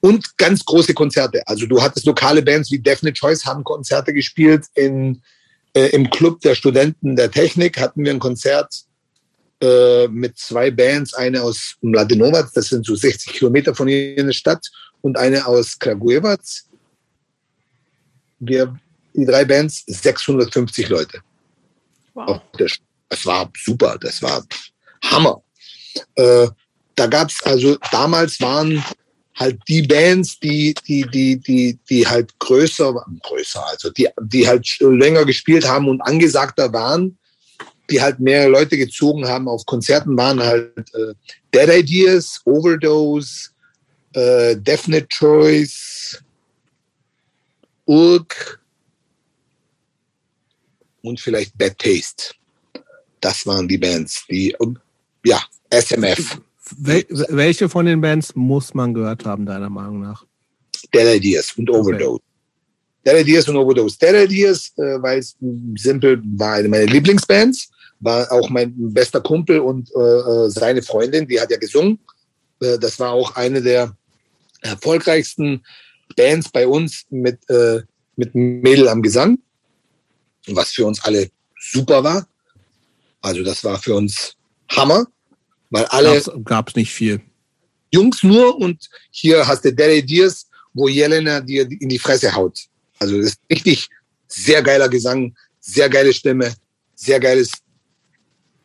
und 0.00 0.36
ganz 0.36 0.64
große 0.64 0.94
Konzerte. 0.94 1.42
Also 1.46 1.66
du 1.66 1.82
hattest 1.82 2.06
lokale 2.06 2.42
Bands 2.42 2.70
wie 2.70 2.78
Definite 2.78 3.18
Choice 3.18 3.44
haben 3.44 3.64
Konzerte 3.64 4.12
gespielt 4.12 4.66
in 4.74 5.20
äh, 5.74 5.88
im 5.88 6.10
Club 6.10 6.40
der 6.42 6.54
Studenten 6.54 7.16
der 7.16 7.30
Technik 7.30 7.80
hatten 7.80 8.04
wir 8.04 8.12
ein 8.12 8.18
Konzert 8.20 8.87
äh, 9.60 10.08
mit 10.08 10.38
zwei 10.38 10.70
Bands, 10.70 11.14
eine 11.14 11.42
aus 11.42 11.76
Mladenovac, 11.80 12.50
das 12.54 12.68
sind 12.68 12.86
so 12.86 12.94
60 12.94 13.32
Kilometer 13.32 13.74
von 13.74 13.88
hier 13.88 14.16
in 14.16 14.26
der 14.26 14.32
Stadt, 14.32 14.64
und 15.00 15.16
eine 15.16 15.46
aus 15.46 15.78
Kragujevac. 15.78 16.40
Wir, 18.40 18.78
die 19.14 19.24
drei 19.24 19.44
Bands, 19.44 19.84
650 19.86 20.88
Leute. 20.88 21.20
Wow. 22.14 22.40
Das 23.08 23.26
war 23.26 23.50
super, 23.56 23.96
das 24.00 24.22
war 24.22 24.44
Hammer. 25.02 25.42
Äh, 26.14 26.48
da 26.94 27.06
gab's 27.06 27.42
also 27.44 27.76
damals 27.90 28.40
waren 28.40 28.84
halt 29.34 29.60
die 29.68 29.82
Bands, 29.82 30.38
die 30.40 30.74
die 30.86 31.02
die 31.02 31.36
die 31.36 31.78
die 31.88 32.06
halt 32.06 32.36
größer 32.38 32.94
waren, 32.94 33.20
größer, 33.22 33.64
also 33.66 33.90
die 33.90 34.08
die 34.20 34.46
halt 34.46 34.78
länger 34.80 35.24
gespielt 35.24 35.66
haben 35.66 35.88
und 35.88 36.00
angesagter 36.00 36.72
waren, 36.72 37.17
die 37.90 38.00
halt 38.00 38.20
mehr 38.20 38.48
Leute 38.48 38.76
gezogen 38.76 39.26
haben 39.26 39.48
auf 39.48 39.64
Konzerten 39.66 40.16
waren 40.16 40.40
halt 40.40 40.76
äh, 40.94 41.14
Dead 41.54 41.68
Ideas, 41.68 42.40
Overdose, 42.44 43.50
äh, 44.12 44.56
Definite 44.56 45.08
Choice, 45.08 46.22
Urk 47.86 48.60
und 51.02 51.18
vielleicht 51.20 51.56
Bad 51.56 51.78
Taste. 51.78 52.34
Das 53.20 53.46
waren 53.46 53.66
die 53.66 53.78
Bands, 53.78 54.24
die 54.30 54.54
ja 55.24 55.42
SMF, 55.70 56.38
Wel 56.76 57.04
welche 57.30 57.68
von 57.68 57.86
den 57.86 58.00
Bands 58.00 58.34
muss 58.34 58.74
man 58.74 58.92
gehört 58.92 59.24
haben, 59.24 59.46
deiner 59.46 59.70
Meinung 59.70 60.00
nach? 60.00 60.24
Dead 60.92 61.16
Ideas 61.16 61.52
und 61.56 61.70
Overdose. 61.70 62.22
Dead 63.06 63.20
Ideas 63.20 63.48
und 63.48 63.56
Overdose. 63.56 63.98
Dead 63.98 64.24
Ideas, 64.24 64.72
äh, 64.76 65.00
weil 65.02 65.18
es 65.18 65.36
simpel 65.76 66.20
war 66.36 66.54
eine 66.54 66.68
meiner 66.68 66.86
Lieblingsbands, 66.86 67.70
war 68.00 68.30
auch 68.32 68.48
mein 68.48 68.74
bester 68.76 69.20
Kumpel 69.20 69.58
und 69.60 69.90
äh, 69.94 69.98
äh, 69.98 70.50
seine 70.50 70.82
Freundin, 70.82 71.26
die 71.26 71.40
hat 71.40 71.50
ja 71.50 71.56
gesungen. 71.56 71.98
Äh, 72.60 72.78
das 72.78 72.98
war 72.98 73.12
auch 73.12 73.34
eine 73.36 73.60
der 73.60 73.96
erfolgreichsten 74.60 75.64
Bands 76.16 76.48
bei 76.50 76.66
uns 76.66 77.04
mit, 77.10 77.38
äh, 77.50 77.80
mit 78.16 78.34
Mädel 78.34 78.88
am 78.88 79.02
Gesang, 79.02 79.38
was 80.46 80.70
für 80.70 80.86
uns 80.86 81.02
alle 81.02 81.30
super 81.58 82.02
war. 82.02 82.26
Also 83.20 83.42
das 83.42 83.64
war 83.64 83.78
für 83.78 83.94
uns 83.94 84.34
Hammer, 84.68 85.06
weil 85.70 85.84
alle 85.86 86.14
Gab's, 86.14 86.30
gab's 86.44 86.74
nicht 86.76 86.92
viel. 86.92 87.20
Jungs 87.90 88.22
nur 88.22 88.58
und 88.58 88.88
hier 89.10 89.46
hast 89.46 89.64
du 89.64 89.72
Dead 89.72 90.02
Ideas, 90.02 90.48
wo 90.74 90.88
Jelena 90.88 91.40
dir 91.40 91.68
in 91.80 91.88
die 91.88 91.98
Fresse 91.98 92.34
haut. 92.34 92.58
Also 92.98 93.16
das 93.16 93.30
ist 93.30 93.40
richtig 93.50 93.88
sehr 94.26 94.62
geiler 94.62 94.88
Gesang, 94.88 95.34
sehr 95.60 95.88
geile 95.88 96.12
Stimme, 96.12 96.54
sehr 96.94 97.18
geiles, 97.18 97.50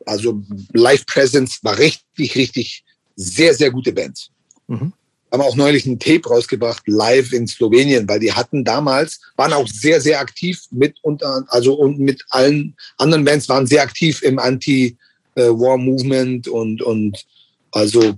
also 0.05 0.41
Live 0.73 1.05
Presence 1.05 1.63
war 1.63 1.77
richtig, 1.77 2.35
richtig 2.35 2.83
sehr, 3.15 3.53
sehr 3.53 3.71
gute 3.71 3.93
Band. 3.93 4.29
Mhm. 4.67 4.93
Haben 5.31 5.41
auch 5.41 5.55
neulich 5.55 5.85
einen 5.85 5.99
Tape 5.99 6.27
rausgebracht, 6.27 6.83
live 6.85 7.33
in 7.33 7.47
Slowenien, 7.47 8.07
weil 8.07 8.19
die 8.19 8.31
hatten 8.31 8.63
damals, 8.63 9.19
waren 9.35 9.53
auch 9.53 9.67
sehr, 9.67 9.99
sehr 9.99 10.19
aktiv 10.19 10.61
mit 10.69 10.97
unter, 11.01 11.43
also 11.47 11.73
und 11.73 11.99
mit 11.99 12.23
allen 12.29 12.75
anderen 12.97 13.25
Bands 13.25 13.49
waren 13.49 13.65
sehr 13.65 13.81
aktiv 13.81 14.21
im 14.21 14.37
Anti-War-Movement 14.37 16.47
und, 16.47 16.83
und 16.83 17.25
also 17.71 18.13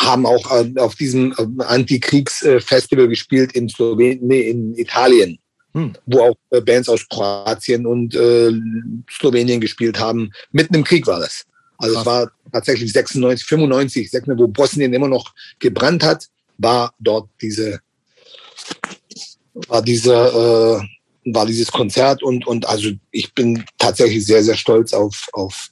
haben 0.00 0.26
auch 0.26 0.50
äh, 0.52 0.78
auf 0.78 0.94
diesem 0.94 1.32
äh, 1.32 1.64
Antikriegsfestival 1.64 3.08
gespielt 3.08 3.52
in 3.52 3.68
Slowenien, 3.68 4.26
nee, 4.26 4.48
in 4.48 4.76
Italien, 4.76 5.38
Hm. 5.74 5.92
wo 6.06 6.20
auch 6.20 6.36
äh, 6.50 6.60
Bands 6.60 6.88
aus 6.88 7.08
Kroatien 7.08 7.84
und 7.84 8.14
äh, 8.14 8.52
Slowenien 9.10 9.60
gespielt 9.60 9.98
haben. 9.98 10.30
Mitten 10.52 10.76
im 10.76 10.84
Krieg 10.84 11.04
war 11.08 11.18
das. 11.18 11.46
Also 11.78 11.98
es 11.98 12.04
Krass. 12.04 12.06
war 12.06 12.32
tatsächlich 12.52 12.92
96, 12.92 13.44
95, 13.44 14.08
96, 14.08 14.40
wo 14.40 14.46
Bosnien 14.46 14.94
immer 14.94 15.08
noch 15.08 15.34
gebrannt 15.58 16.04
hat, 16.04 16.28
war 16.58 16.94
dort 17.00 17.28
diese, 17.42 17.80
war 19.66 19.82
dieser, 19.82 20.78
äh, 20.78 20.82
war 21.24 21.44
dieses 21.44 21.72
Konzert 21.72 22.22
und, 22.22 22.46
und 22.46 22.68
also 22.68 22.90
ich 23.10 23.34
bin 23.34 23.64
tatsächlich 23.76 24.24
sehr, 24.24 24.44
sehr 24.44 24.56
stolz 24.56 24.92
auf, 24.92 25.26
auf 25.32 25.70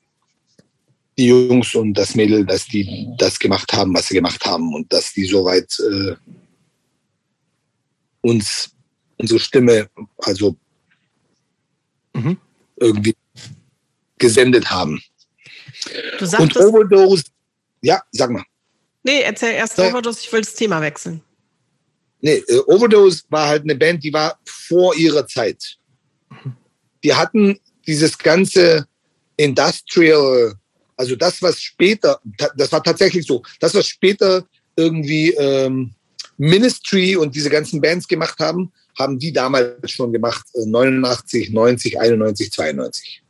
die 1.17 1.27
Jungs 1.27 1.77
und 1.77 1.95
das 1.95 2.17
Mädel, 2.17 2.45
dass 2.45 2.67
die 2.67 3.07
das 3.19 3.39
gemacht 3.39 3.73
haben, 3.73 3.95
was 3.95 4.09
sie 4.09 4.15
gemacht 4.15 4.45
haben 4.45 4.75
und 4.75 4.93
dass 4.93 5.13
die 5.13 5.27
soweit 5.27 5.79
äh, 5.79 6.17
uns 8.23 8.71
unsere 9.23 9.41
Stimme 9.41 9.89
also 10.19 10.57
Mhm. 12.15 12.37
irgendwie 12.77 13.15
gesendet 14.19 14.71
haben. 14.71 15.01
Du 16.19 16.25
Und 16.25 16.31
sagtest, 16.31 16.61
Overdose, 16.61 17.25
ja, 17.81 18.03
sag 18.11 18.31
mal. 18.31 18.45
nee, 19.03 19.23
erzähl 19.23 19.55
erst 19.55 19.79
Ja. 19.79 19.89
Overdose, 19.89 20.21
ich 20.23 20.31
will 20.33 20.43
das 20.43 20.55
Thema 20.55 20.81
wechseln. 20.83 21.23
Nee, 22.21 22.37
äh, 22.49 22.59
Overdose 22.67 23.23
war 23.31 23.49
halt 23.49 23.63
eine 23.63 23.75
Band, 23.75 24.05
die 24.05 24.13
war 24.13 24.39
vor 24.45 24.95
ihrer 24.95 25.27
Zeit. 25.27 25.79
Die 27.03 27.15
hatten 27.15 27.59
dieses 27.87 28.17
ganze 28.19 28.87
Industrial, 29.37 30.55
also 30.97 31.17
das, 31.17 31.41
was 31.43 31.61
später, 31.61 32.21
das 32.57 32.71
war 32.71 32.83
tatsächlich 32.83 33.27
so, 33.27 33.43
das, 33.59 33.75
was 33.75 33.89
später 33.89 34.47
irgendwie 34.77 35.31
ähm, 35.33 35.95
Ministry 36.37 37.17
und 37.17 37.35
diese 37.35 37.51
ganzen 37.51 37.81
Bands 37.81 38.07
gemacht 38.07 38.39
haben, 38.39 38.71
haben 38.99 39.19
die 39.19 39.33
damals 39.33 39.91
schon 39.91 40.13
gemacht, 40.13 40.47
äh, 40.55 40.67
89, 40.67 41.51
90, 41.51 42.01
91, 42.01 42.53
92. 42.53 43.23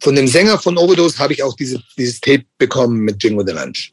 Von 0.00 0.14
dem 0.14 0.28
Sänger 0.28 0.58
von 0.58 0.78
Overdose 0.78 1.18
habe 1.18 1.32
ich 1.32 1.42
auch 1.42 1.56
diese, 1.56 1.82
dieses 1.96 2.20
Tape 2.20 2.44
bekommen 2.58 3.00
mit 3.00 3.22
Jingo 3.22 3.44
the 3.44 3.52
Lunch. 3.52 3.92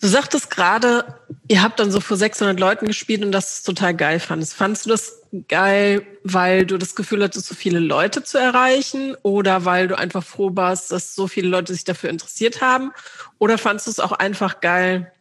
Du 0.00 0.08
sagtest 0.08 0.50
gerade, 0.50 1.04
ihr 1.46 1.62
habt 1.62 1.78
dann 1.78 1.90
so 1.90 2.00
vor 2.00 2.16
600 2.16 2.58
Leuten 2.58 2.86
gespielt 2.86 3.22
und 3.22 3.32
das 3.32 3.62
total 3.62 3.94
geil 3.94 4.18
fandest. 4.18 4.54
Fandest 4.54 4.86
du 4.86 4.90
das 4.90 5.20
geil, 5.46 6.06
weil 6.24 6.64
du 6.64 6.78
das 6.78 6.96
Gefühl 6.96 7.22
hattest, 7.22 7.46
so 7.46 7.54
viele 7.54 7.80
Leute 7.80 8.24
zu 8.24 8.38
erreichen 8.38 9.14
oder 9.22 9.66
weil 9.66 9.88
du 9.88 9.98
einfach 9.98 10.24
froh 10.24 10.52
warst, 10.54 10.90
dass 10.90 11.14
so 11.14 11.28
viele 11.28 11.48
Leute 11.48 11.74
sich 11.74 11.84
dafür 11.84 12.08
interessiert 12.08 12.62
haben? 12.62 12.92
Oder 13.38 13.58
fandest 13.58 13.88
du 13.88 13.90
es 13.90 14.00
auch 14.00 14.12
einfach 14.12 14.62
geil, 14.62 15.12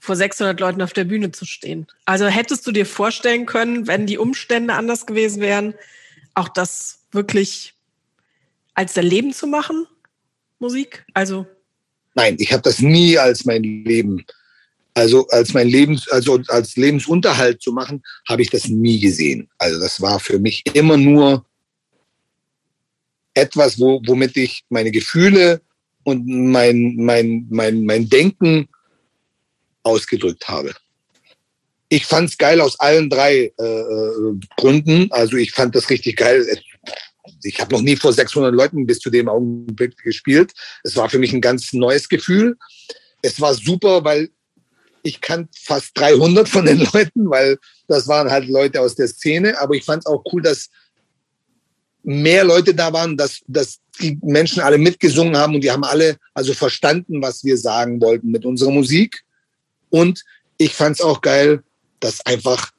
vor 0.00 0.16
600 0.16 0.58
Leuten 0.58 0.82
auf 0.82 0.92
der 0.92 1.04
Bühne 1.04 1.30
zu 1.30 1.44
stehen? 1.44 1.86
Also 2.06 2.26
hättest 2.26 2.66
du 2.66 2.72
dir 2.72 2.86
vorstellen 2.86 3.46
können, 3.46 3.86
wenn 3.86 4.06
die 4.06 4.18
Umstände 4.18 4.74
anders 4.74 5.06
gewesen 5.06 5.40
wären, 5.40 5.74
auch 6.34 6.48
das 6.48 7.00
wirklich 7.12 7.74
als 8.74 8.94
dein 8.94 9.06
Leben 9.06 9.32
zu 9.32 9.46
machen, 9.46 9.86
Musik? 10.58 11.04
Also 11.14 11.46
Nein, 12.14 12.36
ich 12.40 12.52
habe 12.52 12.62
das 12.62 12.80
nie 12.80 13.18
als 13.18 13.44
mein 13.44 13.62
Leben, 13.62 14.24
also 14.94 15.28
als 15.28 15.54
mein 15.54 15.68
Lebens, 15.68 16.08
also 16.08 16.40
als 16.48 16.76
Lebensunterhalt 16.76 17.62
zu 17.62 17.72
machen, 17.72 18.02
habe 18.28 18.42
ich 18.42 18.50
das 18.50 18.68
nie 18.68 18.98
gesehen. 18.98 19.48
Also 19.58 19.78
das 19.78 20.00
war 20.00 20.18
für 20.18 20.38
mich 20.38 20.64
immer 20.74 20.96
nur 20.96 21.44
etwas, 23.34 23.78
wo, 23.78 24.02
womit 24.06 24.36
ich 24.36 24.64
meine 24.70 24.90
Gefühle 24.90 25.60
und 26.02 26.26
mein, 26.26 26.96
mein, 26.96 27.46
mein, 27.50 27.84
mein 27.84 28.08
Denken 28.08 28.68
ausgedrückt 29.82 30.48
habe. 30.48 30.72
Ich 31.88 32.06
fand 32.06 32.30
es 32.30 32.38
geil 32.38 32.60
aus 32.60 32.78
allen 32.78 33.10
drei 33.10 33.52
äh, 33.58 33.62
äh, 33.62 34.34
Gründen. 34.56 35.10
Also 35.10 35.36
ich 35.36 35.52
fand 35.52 35.74
das 35.74 35.90
richtig 35.90 36.16
geil 36.16 36.46
ich 37.42 37.60
habe 37.60 37.74
noch 37.74 37.82
nie 37.82 37.96
vor 37.96 38.12
600 38.12 38.54
Leuten 38.54 38.86
bis 38.86 38.98
zu 38.98 39.10
dem 39.10 39.28
Augenblick 39.28 39.96
gespielt. 39.98 40.52
Es 40.82 40.96
war 40.96 41.08
für 41.08 41.18
mich 41.18 41.32
ein 41.32 41.40
ganz 41.40 41.72
neues 41.72 42.08
Gefühl. 42.08 42.56
Es 43.22 43.40
war 43.40 43.54
super, 43.54 44.04
weil 44.04 44.30
ich 45.02 45.20
kannte 45.20 45.50
fast 45.62 45.98
300 45.98 46.48
von 46.48 46.66
den 46.66 46.78
Leuten, 46.92 47.30
weil 47.30 47.58
das 47.88 48.06
waren 48.08 48.30
halt 48.30 48.48
Leute 48.48 48.80
aus 48.80 48.94
der 48.94 49.08
Szene. 49.08 49.58
Aber 49.58 49.74
ich 49.74 49.84
fand 49.84 50.02
es 50.02 50.06
auch 50.06 50.22
cool, 50.32 50.42
dass 50.42 50.68
mehr 52.02 52.44
Leute 52.44 52.74
da 52.74 52.92
waren, 52.92 53.16
dass, 53.16 53.40
dass 53.46 53.78
die 54.00 54.18
Menschen 54.22 54.60
alle 54.60 54.78
mitgesungen 54.78 55.36
haben 55.36 55.54
und 55.54 55.62
die 55.62 55.70
haben 55.70 55.84
alle 55.84 56.16
also 56.32 56.54
verstanden, 56.54 57.20
was 57.22 57.44
wir 57.44 57.58
sagen 57.58 58.00
wollten 58.00 58.30
mit 58.30 58.44
unserer 58.46 58.70
Musik. 58.70 59.22
Und 59.90 60.24
ich 60.56 60.74
fand 60.74 60.96
es 60.96 61.02
auch 61.02 61.20
geil, 61.20 61.62
dass 62.00 62.24
einfach 62.24 62.70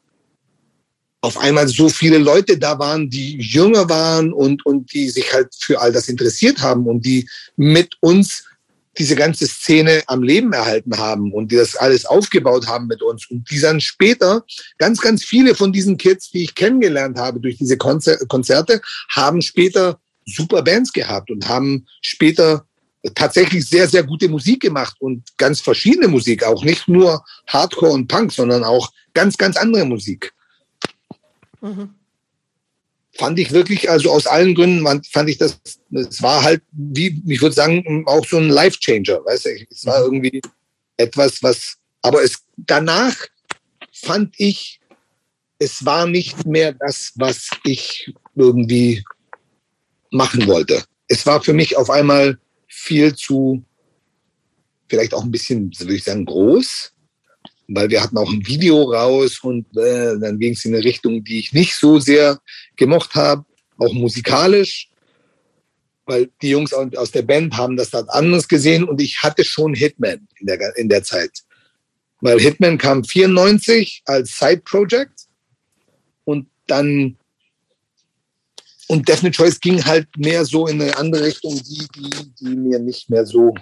auf 1.22 1.38
einmal 1.38 1.68
so 1.68 1.88
viele 1.88 2.18
Leute 2.18 2.58
da 2.58 2.80
waren, 2.80 3.10
die 3.10 3.38
jünger 3.38 3.88
waren 3.90 4.34
und, 4.34 4.66
und 4.66 4.92
die 4.92 5.10
sich 5.10 5.32
halt 5.32 5.54
für 5.58 5.80
all 5.80 5.92
das 5.92 6.10
interessiert 6.10 6.60
haben 6.62 6.88
und 6.88 7.06
die 7.06 7.30
mit 7.56 7.96
uns 8.00 8.46
diese 8.98 9.16
ganze 9.16 9.48
Szene 9.48 10.04
am 10.08 10.24
Leben 10.24 10.52
erhalten 10.52 10.98
haben 10.98 11.32
und 11.32 11.52
die 11.52 11.56
das 11.56 11.76
alles 11.76 12.06
aufgebaut 12.06 12.68
haben 12.68 12.88
mit 12.88 13.02
uns. 13.02 13.30
Und 13.30 13.50
die 13.50 13.60
dann 13.60 13.80
später, 13.80 14.44
ganz, 14.80 15.00
ganz 15.00 15.24
viele 15.24 15.56
von 15.56 15.72
diesen 15.72 15.98
Kids, 15.98 16.32
die 16.32 16.44
ich 16.44 16.56
kennengelernt 16.56 17.18
habe 17.18 17.40
durch 17.40 17.58
diese 17.58 17.78
Konzer 17.78 18.18
Konzerte, 18.28 18.82
haben 19.10 19.42
später 19.42 20.00
super 20.26 20.62
Bands 20.62 20.92
gehabt 20.92 21.32
und 21.32 21.48
haben 21.48 21.86
später 22.02 22.66
tatsächlich 23.16 23.68
sehr, 23.68 23.88
sehr 23.88 24.04
gute 24.04 24.30
Musik 24.30 24.62
gemacht 24.62 24.96
und 25.00 25.24
ganz 25.38 25.62
verschiedene 25.62 26.08
Musik, 26.08 26.44
auch 26.44 26.64
nicht 26.64 26.88
nur 26.88 27.24
Hardcore 27.48 27.94
und 27.94 28.08
Punk, 28.08 28.32
sondern 28.32 28.64
auch 28.64 28.92
ganz, 29.14 29.38
ganz 29.38 29.58
andere 29.58 29.86
Musik. 29.86 30.34
Mhm. 31.62 31.96
Fand 33.14 33.40
ich 33.40 33.52
wirklich, 33.52 33.90
also 33.90 34.12
aus 34.12 34.26
allen 34.26 34.56
Gründen 34.56 35.04
fand 35.12 35.30
ich 35.30 35.38
das, 35.38 35.60
es 35.92 36.22
war 36.22 36.44
halt, 36.44 36.62
wie, 36.72 37.22
ich 37.28 37.42
würde 37.42 37.56
sagen, 37.56 38.04
auch 38.08 38.26
so 38.26 38.38
ein 38.38 38.50
Life-Changer, 38.50 39.26
weißt 39.26 39.46
du, 39.46 39.50
es 39.70 39.86
war 39.86 40.00
mhm. 40.00 40.06
irgendwie 40.06 40.42
etwas, 40.98 41.44
was, 41.44 41.78
aber 42.02 42.24
es, 42.24 42.44
danach 42.56 43.16
fand 43.92 44.34
ich, 44.38 44.80
es 45.60 45.86
war 45.86 46.08
nicht 46.08 46.46
mehr 46.46 46.74
das, 46.74 47.12
was 47.16 47.50
ich 47.64 48.14
irgendwie 48.36 49.04
machen 50.12 50.48
wollte. 50.48 50.84
Es 51.08 51.26
war 51.26 51.42
für 51.44 51.54
mich 51.54 51.78
auf 51.78 51.90
einmal 51.90 52.40
viel 52.74 53.16
zu, 53.16 53.64
vielleicht 54.88 55.14
auch 55.14 55.24
ein 55.24 55.32
bisschen, 55.32 55.72
würde 55.78 55.96
ich 55.96 56.04
sagen, 56.04 56.26
groß 56.26 56.94
weil 57.74 57.90
wir 57.90 58.02
hatten 58.02 58.18
auch 58.18 58.32
ein 58.32 58.46
Video 58.46 58.84
raus 58.84 59.40
und 59.42 59.66
äh, 59.78 60.18
dann 60.20 60.40
ging 60.40 60.54
es 60.54 60.66
in 60.66 60.76
eine 60.76 60.84
Richtung, 60.84 61.24
die 61.24 61.40
ich 61.40 61.54
nicht 61.54 61.76
so 61.76 62.00
sehr 62.00 62.40
gemocht 62.76 63.16
habe, 63.16 63.46
auch 63.78 63.94
musikalisch, 63.94 64.90
weil 66.06 66.30
die 66.42 66.50
Jungs 66.50 66.74
aus 66.74 67.12
der 67.12 67.22
Band 67.22 67.56
haben 67.56 67.78
das 67.78 67.92
dann 67.92 68.10
anders 68.10 68.48
gesehen 68.48 68.84
und 68.84 69.02
ich 69.02 69.22
hatte 69.24 69.46
schon 69.46 69.74
Hitman 69.74 70.28
in 70.40 70.48
der, 70.48 70.78
in 70.78 70.90
der 70.90 71.04
Zeit. 71.04 71.32
Weil 72.20 72.40
Hitman 72.40 72.78
kam 72.78 73.04
94 73.04 74.04
als 74.06 74.38
Side-Project 74.38 75.28
und 76.26 76.48
dann 76.68 77.18
und 78.92 79.08
Definite 79.08 79.38
Choice 79.38 79.58
ging 79.62 79.84
halt 79.86 80.06
mehr 80.18 80.44
so 80.44 80.68
in 80.68 80.82
eine 80.82 80.98
andere 80.98 81.24
Richtung, 81.24 81.56
die, 81.56 81.88
die, 81.96 82.34
die 82.42 82.56
mir 82.58 82.78
nicht 82.78 83.10
mehr 83.10 83.26
so 83.26 83.56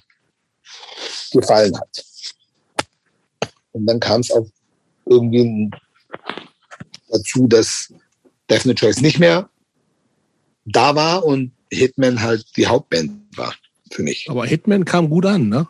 gefallen 1.31 1.79
hat. 1.79 2.03
Und 3.71 3.85
dann 3.85 3.99
kam 3.99 4.21
es 4.21 4.31
auch 4.31 4.47
irgendwie 5.05 5.69
dazu, 7.09 7.47
dass 7.47 7.93
Definite 8.49 8.79
Choice 8.79 9.01
nicht 9.01 9.19
mehr 9.19 9.47
da 10.65 10.95
war 10.95 11.23
und 11.23 11.51
Hitman 11.71 12.19
halt 12.19 12.43
die 12.57 12.65
Hauptband 12.65 13.11
war 13.37 13.53
für 13.91 14.01
mich. 14.01 14.27
Aber 14.31 14.47
Hitman 14.47 14.83
kam 14.83 15.11
gut 15.11 15.27
an, 15.27 15.47
ne? 15.47 15.67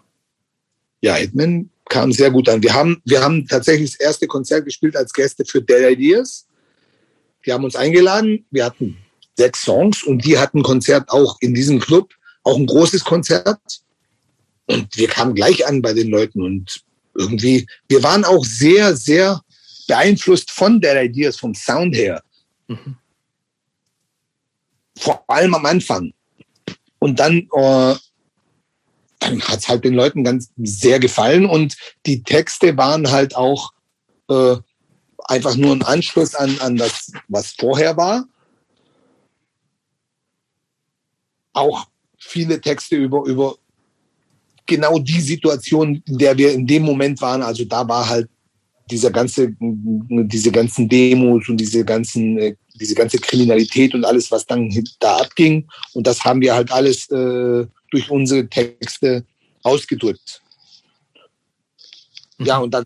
Ja, 1.01 1.15
Hitman 1.15 1.69
kam 1.89 2.13
sehr 2.13 2.31
gut 2.31 2.47
an. 2.47 2.63
Wir 2.63 2.73
haben, 2.73 3.01
wir 3.03 3.21
haben 3.21 3.45
tatsächlich 3.45 3.91
das 3.91 3.99
erste 3.99 4.25
Konzert 4.25 4.63
gespielt 4.63 4.95
als 4.95 5.11
Gäste 5.11 5.43
für 5.43 5.61
Dead 5.61 5.91
Ideas. 5.91 6.47
Die 7.45 7.51
haben 7.51 7.65
uns 7.65 7.75
eingeladen. 7.75 8.45
Wir 8.51 8.63
hatten 8.63 8.97
sechs 9.39 9.61
Songs 9.63 10.03
und 10.03 10.25
die 10.25 10.37
hatten 10.37 10.59
ein 10.59 10.63
Konzert 10.63 11.09
auch 11.09 11.37
in 11.39 11.53
diesem 11.53 11.79
Club, 11.79 12.13
auch 12.43 12.57
ein 12.57 12.65
großes 12.65 13.03
Konzert. 13.05 13.59
Und 14.67 14.95
wir 14.97 15.07
kamen 15.07 15.33
gleich 15.33 15.65
an 15.65 15.81
bei 15.81 15.93
den 15.93 16.09
Leuten 16.09 16.43
und 16.43 16.83
irgendwie, 17.15 17.65
wir 17.87 18.03
waren 18.03 18.25
auch 18.25 18.45
sehr, 18.45 18.95
sehr 18.95 19.41
beeinflusst 19.87 20.51
von 20.51 20.79
der 20.79 21.03
Ideas, 21.03 21.37
vom 21.37 21.55
Sound 21.55 21.95
her. 21.95 22.21
Mhm. 22.67 22.97
Vor 24.97 25.23
allem 25.27 25.55
am 25.55 25.65
Anfang. 25.65 26.13
Und 26.99 27.19
dann, 27.19 27.47
äh, 27.53 27.95
dann 29.19 29.41
hat 29.41 29.59
es 29.59 29.69
halt 29.69 29.85
den 29.85 29.95
Leuten 29.95 30.23
ganz 30.23 30.51
sehr 30.57 30.99
gefallen 30.99 31.45
und 31.45 31.77
die 32.05 32.23
Texte 32.23 32.75
waren 32.77 33.09
halt 33.09 33.35
auch 33.35 33.71
äh, 34.29 34.57
einfach 35.25 35.55
nur 35.55 35.73
ein 35.73 35.83
Anschluss 35.83 36.35
an, 36.35 36.59
an 36.59 36.75
das, 36.75 37.11
was 37.29 37.53
vorher 37.57 37.95
war. 37.95 38.25
Auch 41.59 41.87
viele 42.17 42.59
Texte 42.59 42.95
über, 42.95 43.23
über 43.25 43.55
genau 44.65 44.99
die 44.99 45.19
Situation, 45.19 46.01
in 46.05 46.17
der 46.17 46.37
wir 46.37 46.53
in 46.53 46.65
dem 46.65 46.83
Moment 46.83 47.19
waren. 47.21 47.41
Also 47.41 47.65
da 47.65 47.87
war 47.87 48.07
halt 48.07 48.29
dieser 48.89 49.11
ganze, 49.11 49.53
diese 49.59 50.51
ganzen 50.51 50.87
Demos 50.87 51.47
und 51.49 51.57
diese 51.57 51.83
ganzen, 51.83 52.37
äh, 52.39 52.55
diese 52.75 52.95
ganze 52.95 53.17
Kriminalität 53.17 53.93
und 53.93 54.05
alles, 54.05 54.31
was 54.31 54.45
dann 54.45 54.69
da 54.99 55.17
abging. 55.17 55.67
Und 55.93 56.07
das 56.07 56.23
haben 56.23 56.41
wir 56.41 56.55
halt 56.55 56.71
alles 56.71 57.09
äh, 57.11 57.65
durch 57.91 58.09
unsere 58.09 58.47
Texte 58.47 59.25
ausgedrückt. 59.63 60.41
Ja, 62.39 62.59
und 62.59 62.73
dann 62.73 62.85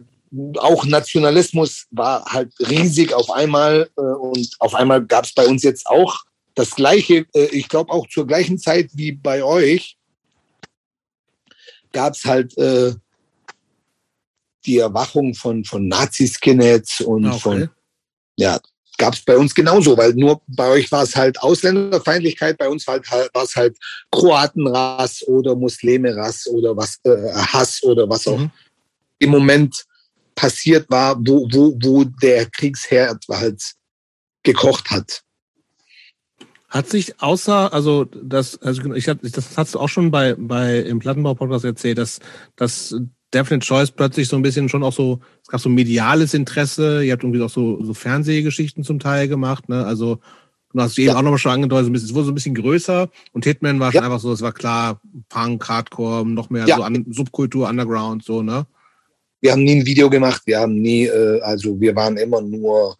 auch 0.57 0.83
Nationalismus 0.85 1.85
war 1.91 2.25
halt 2.25 2.51
riesig 2.59 3.13
auf 3.13 3.29
einmal 3.29 3.87
äh, 3.97 4.01
und 4.01 4.49
auf 4.59 4.73
einmal 4.73 5.05
gab 5.05 5.25
es 5.25 5.33
bei 5.33 5.45
uns 5.45 5.61
jetzt 5.61 5.85
auch 5.85 6.23
das 6.55 6.71
gleiche, 6.75 7.25
äh, 7.33 7.45
ich 7.51 7.67
glaube 7.67 7.91
auch 7.91 8.07
zur 8.07 8.27
gleichen 8.27 8.57
Zeit 8.57 8.89
wie 8.93 9.11
bei 9.11 9.43
euch, 9.43 9.97
gab 11.91 12.13
es 12.13 12.25
halt 12.25 12.57
äh, 12.57 12.93
die 14.65 14.77
Erwachung 14.77 15.33
von, 15.33 15.63
von 15.65 15.87
Nazi-Skinheads 15.87 17.01
und 17.01 17.25
okay. 17.25 17.39
von, 17.39 17.69
ja, 18.37 18.59
gab 18.97 19.13
es 19.13 19.21
bei 19.21 19.37
uns 19.37 19.53
genauso, 19.53 19.97
weil 19.97 20.13
nur 20.13 20.41
bei 20.47 20.69
euch 20.69 20.91
war 20.91 21.03
es 21.03 21.15
halt 21.15 21.41
Ausländerfeindlichkeit, 21.41 22.57
bei 22.57 22.69
uns 22.69 22.87
war 22.87 23.01
es 23.01 23.09
halt, 23.09 23.29
war's 23.33 23.55
halt 23.55 23.77
Kroatenrass 24.11 25.23
oder 25.27 25.55
Muslime-Rass 25.55 26.47
oder 26.47 26.75
was, 26.77 26.99
äh, 27.03 27.33
Hass 27.33 27.83
oder 27.83 28.07
was 28.09 28.27
auch 28.27 28.37
mhm. 28.37 28.51
im 29.19 29.29
Moment 29.29 29.85
passiert 30.35 30.89
war, 30.89 31.17
wo, 31.19 31.47
wo, 31.51 31.77
wo 31.81 32.03
der 32.03 32.45
Kriegsherd 32.47 33.23
halt 33.29 33.61
gekocht 34.43 34.89
hat. 34.89 35.22
Hat 36.73 36.89
sich 36.89 37.21
außer, 37.21 37.71
also 37.71 38.05
das, 38.05 38.59
also 38.63 38.93
ich 38.95 39.07
hab, 39.07 39.21
das 39.21 39.57
hast 39.57 39.75
du 39.75 39.79
auch 39.79 39.89
schon 39.89 40.09
bei, 40.09 40.33
bei 40.35 40.79
im 40.79 40.97
Plattenbau-Podcast 40.97 41.65
erzählt, 41.65 41.99
dass, 41.99 42.19
dass 42.55 42.95
Definite 43.31 43.63
Choice 43.63 43.91
plötzlich 43.91 44.27
so 44.27 44.35
ein 44.35 44.41
bisschen 44.41 44.69
schon 44.69 44.83
auch 44.83 44.91
so, 44.91 45.19
es 45.43 45.49
gab 45.49 45.61
so 45.61 45.69
mediales 45.69 46.33
Interesse, 46.33 47.03
ihr 47.03 47.13
habt 47.13 47.23
irgendwie 47.23 47.43
auch 47.43 47.49
so, 47.51 47.83
so 47.83 47.93
Fernsehgeschichten 47.93 48.83
zum 48.83 48.97
Teil 48.97 49.27
gemacht, 49.27 49.69
ne? 49.69 49.85
Also 49.85 50.17
du 50.73 50.81
hast 50.81 50.97
eben 50.97 51.09
ja. 51.09 51.15
auch 51.15 51.21
nochmal 51.21 51.37
schon 51.37 51.51
angedeutet, 51.51 51.95
es 51.95 52.13
wurde 52.15 52.25
so 52.25 52.31
ein 52.31 52.35
bisschen 52.35 52.55
größer 52.55 53.07
und 53.33 53.43
Hitman 53.43 53.79
war 53.79 53.93
ja. 53.93 53.99
schon 53.99 54.05
einfach 54.05 54.19
so, 54.19 54.31
es 54.31 54.41
war 54.41 54.51
klar, 54.51 54.99
Punk, 55.29 55.69
Hardcore, 55.69 56.25
noch 56.25 56.49
mehr 56.49 56.65
ja. 56.65 56.77
so 56.77 56.81
an, 56.81 57.05
Subkultur, 57.11 57.69
Underground, 57.69 58.23
so, 58.23 58.41
ne? 58.41 58.65
wir 59.43 59.51
haben 59.51 59.63
nie 59.63 59.75
ein 59.75 59.85
Video 59.85 60.09
gemacht, 60.09 60.41
wir 60.45 60.61
haben 60.61 60.81
nie, 60.81 61.03
äh, 61.05 61.41
also 61.41 61.79
wir 61.79 61.93
waren 61.97 62.15
immer 62.15 62.41
nur 62.41 62.97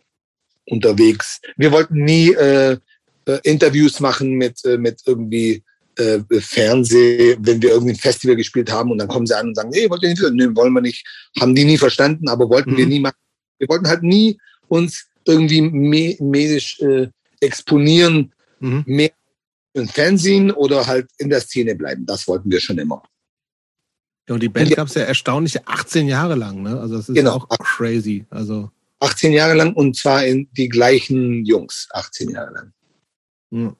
unterwegs. 0.65 1.39
Wir 1.55 1.71
wollten 1.71 2.03
nie 2.03 2.33
äh, 2.33 2.77
äh, 3.25 3.39
Interviews 3.43 3.99
machen 3.99 4.33
mit, 4.33 4.63
äh, 4.65 4.77
mit 4.77 5.01
irgendwie 5.05 5.63
äh, 5.97 6.19
Fernseh, 6.39 7.37
wenn 7.39 7.61
wir 7.61 7.71
irgendwie 7.71 7.93
ein 7.93 7.99
Festival 7.99 8.35
gespielt 8.35 8.71
haben 8.71 8.91
und 8.91 8.97
dann 8.97 9.07
kommen 9.07 9.27
sie 9.27 9.37
an 9.37 9.49
und 9.49 9.55
sagen, 9.55 9.69
nee, 9.69 9.89
wollt 9.89 10.03
ihr 10.03 10.09
nicht? 10.09 10.23
Nee, 10.31 10.55
wollen 10.55 10.73
wir 10.73 10.81
nicht. 10.81 11.05
Haben 11.39 11.55
die 11.55 11.65
nie 11.65 11.77
verstanden, 11.77 12.27
aber 12.27 12.49
wollten 12.49 12.71
mhm. 12.71 12.77
wir 12.77 12.87
nie 12.87 12.99
machen. 12.99 13.17
Wir 13.59 13.69
wollten 13.69 13.87
halt 13.87 14.03
nie 14.03 14.37
uns 14.67 15.05
irgendwie 15.25 15.61
me 15.61 16.15
medisch 16.19 16.79
äh, 16.81 17.07
exponieren, 17.39 18.33
mhm. 18.59 18.83
mehr 18.85 19.11
im 19.73 19.87
Fernsehen 19.87 20.51
oder 20.51 20.85
halt 20.85 21.07
in 21.17 21.29
der 21.29 21.41
Szene 21.41 21.75
bleiben. 21.75 22.05
Das 22.05 22.27
wollten 22.27 22.49
wir 22.49 22.59
schon 22.59 22.77
immer. 22.77 23.03
Ja, 24.27 24.35
und 24.35 24.43
die 24.43 24.49
Band 24.49 24.75
gab 24.75 24.87
es 24.87 24.93
ja 24.93 25.03
erstaunliche 25.03 25.67
18 25.67 26.07
Jahre 26.07 26.35
lang, 26.35 26.61
ne? 26.61 26.79
Also 26.79 26.95
das 26.95 27.09
ist 27.09 27.15
genau. 27.15 27.35
auch 27.35 27.47
crazy. 27.59 28.25
Also 28.29 28.71
18 28.99 29.33
Jahre 29.33 29.53
lang 29.53 29.73
und 29.73 29.97
zwar 29.97 30.25
in 30.25 30.47
die 30.53 30.69
gleichen 30.69 31.45
Jungs, 31.45 31.87
18 31.91 32.29
Jahre 32.29 32.53
lang. 32.53 32.73
Ja. 33.53 33.75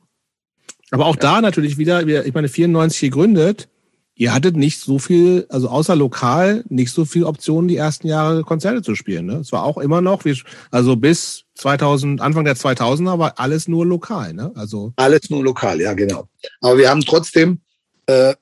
Aber 0.92 1.08
auch 1.08 1.16
ja. 1.16 1.22
da 1.22 1.42
natürlich 1.42 1.78
wieder, 1.78 2.06
ich 2.26 2.34
meine, 2.34 2.48
94 2.48 3.02
gegründet, 3.02 3.68
ihr 4.16 4.34
hattet 4.34 4.56
nicht 4.56 4.80
so 4.80 5.00
viel, 5.00 5.48
also 5.50 5.70
außer 5.70 5.96
lokal, 5.96 6.64
nicht 6.70 6.92
so 6.92 7.06
viel 7.06 7.24
Optionen, 7.24 7.68
die 7.68 7.78
ersten 7.78 8.08
Jahre 8.08 8.44
Konzerte 8.44 8.84
zu 8.84 8.94
spielen. 8.94 9.26
Ne? 9.26 9.38
Es 9.38 9.52
war 9.52 9.64
auch 9.64 9.80
immer 9.80 10.02
noch, 10.02 10.24
also 10.70 10.96
bis 10.96 11.46
2000, 11.56 12.22
Anfang 12.22 12.46
der 12.46 12.56
2000er 12.56 13.18
war 13.18 13.40
alles 13.40 13.68
nur 13.68 13.86
lokal. 13.86 14.34
Ne? 14.34 14.52
Also 14.56 14.94
alles 14.98 15.30
nur 15.32 15.44
lokal, 15.44 15.82
ja 15.82 15.94
genau. 15.94 16.28
Aber 16.62 16.78
wir 16.78 16.90
haben 16.90 17.02
trotzdem 17.02 17.62
äh, 18.06 18.36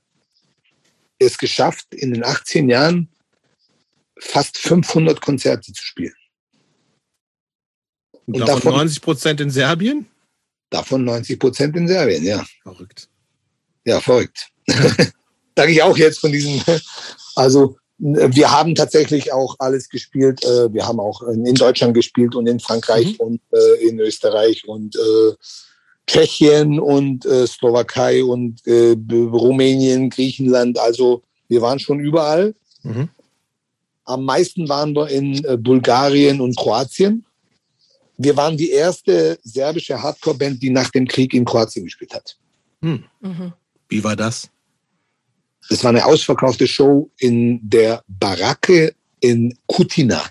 es 1.19 1.37
geschafft, 1.37 1.93
in 1.93 2.13
den 2.13 2.25
18 2.25 2.69
Jahren 2.69 3.07
fast 4.19 4.57
500 4.57 5.21
Konzerte 5.21 5.71
zu 5.71 5.83
spielen. 5.83 6.13
Und, 8.25 8.41
Und 8.41 8.47
davon 8.47 8.73
90 8.73 9.01
Prozent 9.01 9.39
in 9.39 9.49
Serbien? 9.49 10.05
Davon 10.71 11.03
90 11.03 11.37
Prozent 11.37 11.75
in 11.75 11.87
Serbien, 11.87 12.23
ja. 12.23 12.43
Verrückt. 12.63 13.07
Ja, 13.85 13.99
verrückt. 13.99 14.47
Sage 15.55 15.71
ich 15.71 15.83
auch 15.83 15.97
jetzt 15.97 16.19
von 16.19 16.31
diesen. 16.31 16.63
Also 17.35 17.77
wir 18.01 18.51
haben 18.51 18.73
tatsächlich 18.73 19.31
auch 19.31 19.55
alles 19.59 19.87
gespielt. 19.87 20.43
Äh, 20.43 20.73
wir 20.73 20.87
haben 20.87 20.99
auch 20.99 21.21
in 21.21 21.53
Deutschland 21.53 21.93
gespielt 21.93 22.35
und 22.35 22.47
in 22.47 22.59
Frankreich 22.59 23.19
mhm. 23.19 23.25
und 23.25 23.41
äh, 23.51 23.87
in 23.87 23.99
Österreich 23.99 24.67
und 24.67 24.95
äh, 24.95 25.33
Tschechien 26.07 26.79
und 26.79 27.23
Slowakei 27.23 28.23
und 28.23 28.61
Rumänien, 28.67 30.09
Griechenland. 30.09 30.79
Also 30.79 31.21
wir 31.47 31.61
waren 31.61 31.79
schon 31.79 31.99
überall. 31.99 32.55
Mhm. 32.81 33.07
Am 34.05 34.25
meisten 34.25 34.67
waren 34.67 34.95
wir 34.95 35.07
in 35.09 35.41
Bulgarien 35.63 36.41
und 36.41 36.57
Kroatien. 36.57 37.23
Wir 38.23 38.37
waren 38.37 38.55
die 38.57 38.69
erste 38.69 39.39
serbische 39.43 40.01
Hardcore-Band, 40.01 40.61
die 40.61 40.69
nach 40.69 40.89
dem 40.91 41.07
Krieg 41.07 41.33
in 41.33 41.45
Kroatien 41.45 41.85
gespielt 41.85 42.13
hat. 42.13 42.37
Hm. 42.81 43.03
Mhm. 43.21 43.53
Wie 43.89 44.03
war 44.03 44.15
das? 44.15 44.49
Das 45.69 45.83
war 45.83 45.89
eine 45.89 46.05
ausverkaufte 46.05 46.67
Show 46.67 47.09
in 47.17 47.59
der 47.63 48.03
Baracke 48.07 48.93
in 49.19 49.57
Kutina. 49.67 50.23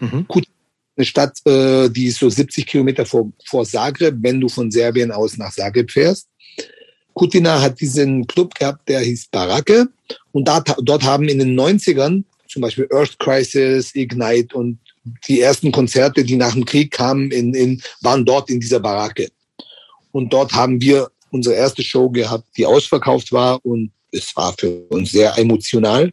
Mhm. 0.00 0.26
Kutina 0.28 0.52
eine 0.96 1.06
Stadt, 1.06 1.38
äh, 1.46 1.88
die 1.88 2.06
ist 2.06 2.18
so 2.18 2.28
70 2.28 2.66
Kilometer 2.66 3.06
vor, 3.06 3.32
vor 3.46 3.64
Zagreb, 3.64 4.16
wenn 4.20 4.40
du 4.40 4.48
von 4.48 4.70
Serbien 4.70 5.10
aus 5.10 5.38
nach 5.38 5.52
Zagreb 5.52 5.90
fährst. 5.90 6.28
Kutina 7.14 7.60
hat 7.60 7.80
diesen 7.80 8.26
Club 8.26 8.54
gehabt, 8.54 8.88
der 8.88 9.00
hieß 9.00 9.28
Baracke. 9.28 9.88
Und 10.32 10.48
da, 10.48 10.60
dort 10.60 11.02
haben 11.02 11.28
in 11.28 11.38
den 11.38 11.58
90ern 11.58 12.24
zum 12.48 12.62
Beispiel 12.62 12.86
Earth 12.92 13.18
Crisis, 13.18 13.94
Ignite 13.94 14.54
und 14.56 14.78
die 15.26 15.40
ersten 15.40 15.72
Konzerte, 15.72 16.24
die 16.24 16.36
nach 16.36 16.52
dem 16.52 16.64
Krieg 16.64 16.90
kamen, 16.92 17.30
in, 17.30 17.54
in, 17.54 17.82
waren 18.00 18.24
dort 18.24 18.50
in 18.50 18.60
dieser 18.60 18.80
Baracke. 18.80 19.30
Und 20.12 20.32
dort 20.32 20.52
haben 20.52 20.80
wir 20.80 21.10
unsere 21.30 21.54
erste 21.54 21.82
Show 21.82 22.10
gehabt, 22.10 22.46
die 22.56 22.66
ausverkauft 22.66 23.32
war. 23.32 23.64
Und 23.64 23.90
es 24.10 24.34
war 24.36 24.54
für 24.58 24.86
uns 24.88 25.10
sehr 25.10 25.36
emotional, 25.38 26.12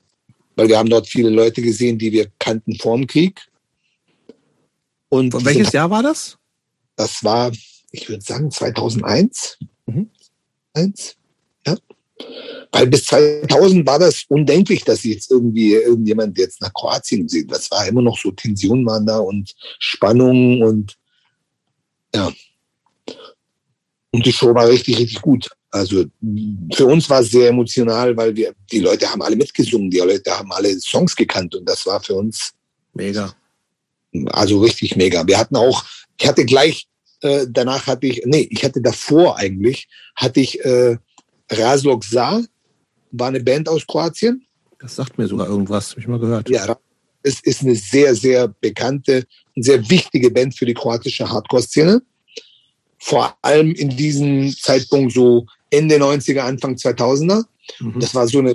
weil 0.56 0.70
wir 0.70 0.78
haben 0.78 0.90
dort 0.90 1.07
viele 1.07 1.30
Leute 1.30 1.61
gesehen, 1.61 1.98
die 1.98 2.11
wir 2.11 2.32
kannten 2.40 2.76
vor 2.76 2.98
dem 2.98 3.06
Krieg. 3.06 3.41
Und 5.10 5.34
welches 5.45 5.72
Jahr 5.72 5.90
war 5.90 6.03
das? 6.03 6.38
Das 6.95 7.24
war, 7.24 7.52
ich 7.91 8.07
würde 8.10 8.24
sagen, 8.24 8.49
2001. 8.52 9.57
Mhm. 9.86 10.10
Eins. 10.74 11.16
Weil 12.72 12.88
bis 12.88 13.06
2000 13.06 13.86
war 13.86 14.00
das 14.00 14.26
undenklich, 14.28 14.84
dass 14.84 15.04
jetzt 15.04 15.32
irgendwie 15.32 15.74
irgendjemand 15.74 16.38
jetzt 16.38 16.62
nach 16.62 16.74
Kroatien 16.74 17.28
sieht. 17.28 17.52
Das 17.52 17.70
war 17.72 17.88
immer 17.88 18.02
noch 18.02 18.18
so, 18.18 18.32
Tensionen 18.32 18.86
waren 18.86 19.06
da 19.06 19.18
und 19.18 19.56
Spannungen 19.80 20.62
und 20.62 20.98
ja. 22.14 22.32
Und 24.12 24.26
die 24.26 24.34
Show 24.34 24.54
war 24.54 24.68
richtig, 24.68 24.98
richtig 24.98 25.22
gut. 25.22 25.50
Also 25.72 26.06
für 26.74 26.86
uns 26.86 27.10
war 27.10 27.22
es 27.22 27.32
sehr 27.32 27.50
emotional, 27.50 28.18
weil 28.18 28.36
wir, 28.36 28.54
die 28.72 28.80
Leute 28.80 29.10
haben 29.10 29.22
alle 29.22 29.36
mitgesungen, 29.36 29.91
die 29.91 30.00
Leute 30.00 30.32
haben 30.32 30.52
alle 30.52 30.80
Songs 30.80 31.16
gekannt 31.16 31.54
und 31.56 31.68
das 31.70 31.86
war 31.86 32.02
für 32.02 32.16
uns 32.16 32.54
mega. 32.94 33.36
Also 34.28 34.62
richtig 34.62 34.96
mega. 34.96 35.26
Wir 35.28 35.38
hatten 35.38 35.56
auch, 35.56 35.84
ich 36.20 36.28
hatte 36.28 36.46
gleich, 36.46 36.88
äh, 37.22 37.46
danach 37.48 37.86
hatte 37.86 38.08
ich, 38.08 38.24
nee, 38.26 38.48
ich 38.50 38.64
hatte 38.64 38.82
davor 38.82 39.38
eigentlich, 39.38 39.88
hatte 40.16 40.40
ich 40.40 40.64
äh, 40.66 40.98
Razlog 41.50 42.04
Sa, 42.04 42.42
war 43.12 43.28
eine 43.28 43.40
Band 43.40 43.68
aus 43.70 43.86
Kroatien. 43.86 44.46
Das 44.80 44.96
sagt 44.96 45.18
mir 45.18 45.28
sogar 45.28 45.48
irgendwas, 45.48 45.92
habe 45.92 46.02
ich 46.02 46.08
mal 46.08 46.20
gehört. 46.20 46.50
Ja, 46.50 46.78
es 47.24 47.42
ist 47.42 47.62
eine 47.62 47.76
sehr, 47.76 48.16
sehr 48.16 48.48
bekannte 48.48 49.26
und 49.56 49.64
sehr 49.64 49.88
wichtige 49.90 50.32
Band 50.32 50.56
für 50.56 50.66
die 50.66 50.74
kroatische 50.74 51.30
Hardcore-Szene. 51.30 52.02
Vor 52.98 53.38
allem 53.42 53.72
in 53.74 53.90
diesem 53.90 54.56
Zeitpunkt 54.56 55.14
so 55.14 55.46
Ende 55.70 55.98
90er, 55.98 56.40
Anfang 56.40 56.76
2000er. 56.76 57.44
Mhm. 57.80 58.00
Das 58.00 58.16
war 58.16 58.28
so 58.28 58.40
eine 58.40 58.54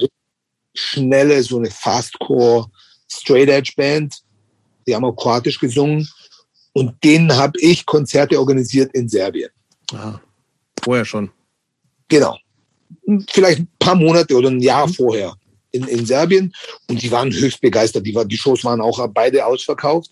schnelle, 0.74 1.42
so 1.42 1.58
eine 1.58 1.70
Fastcore, 1.70 2.66
Straight 3.10 3.48
Edge 3.48 3.72
Band. 3.76 4.22
Die 4.86 4.94
haben 4.94 5.04
auch 5.04 5.14
kroatisch 5.14 5.58
gesungen. 5.58 6.08
Und 6.72 7.02
denen 7.04 7.34
habe 7.34 7.58
ich 7.60 7.86
Konzerte 7.86 8.38
organisiert 8.38 8.92
in 8.94 9.08
Serbien. 9.08 9.50
Ah, 9.92 10.20
vorher 10.82 11.04
schon. 11.04 11.30
Genau 12.08 12.36
vielleicht 13.28 13.60
ein 13.60 13.68
paar 13.78 13.94
Monate 13.94 14.34
oder 14.34 14.50
ein 14.50 14.60
Jahr 14.60 14.88
vorher 14.88 15.34
in, 15.72 15.84
in 15.88 16.06
Serbien 16.06 16.54
und 16.88 17.02
die 17.02 17.10
waren 17.10 17.32
höchst 17.32 17.60
begeistert. 17.60 18.06
Die, 18.06 18.14
war, 18.14 18.24
die 18.24 18.36
Shows 18.36 18.64
waren 18.64 18.80
auch 18.80 19.06
beide 19.08 19.44
ausverkauft. 19.44 20.10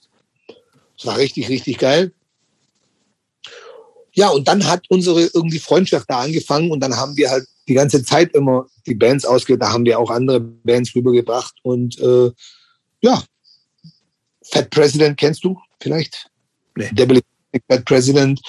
Es 0.98 1.06
war 1.06 1.16
richtig, 1.16 1.48
richtig 1.48 1.78
geil. 1.78 2.12
Ja, 4.14 4.28
und 4.28 4.46
dann 4.46 4.66
hat 4.66 4.84
unsere 4.90 5.22
irgendwie 5.32 5.58
Freundschaft 5.58 6.10
da 6.10 6.20
angefangen 6.20 6.70
und 6.70 6.80
dann 6.80 6.96
haben 6.96 7.16
wir 7.16 7.30
halt 7.30 7.46
die 7.66 7.74
ganze 7.74 8.04
Zeit 8.04 8.34
immer 8.34 8.66
die 8.86 8.94
Bands 8.94 9.24
ausgewählt. 9.24 9.62
Da 9.62 9.72
haben 9.72 9.86
wir 9.86 9.98
auch 9.98 10.10
andere 10.10 10.40
Bands 10.40 10.94
rübergebracht 10.94 11.54
und 11.62 11.98
äh, 11.98 12.30
ja, 13.00 13.22
Fat 14.42 14.68
President 14.70 15.16
kennst 15.16 15.44
du 15.44 15.58
vielleicht? 15.80 16.28
Nee. 16.76 16.90
Devil 16.92 17.20
Bad 17.68 17.84
President. 17.84 18.40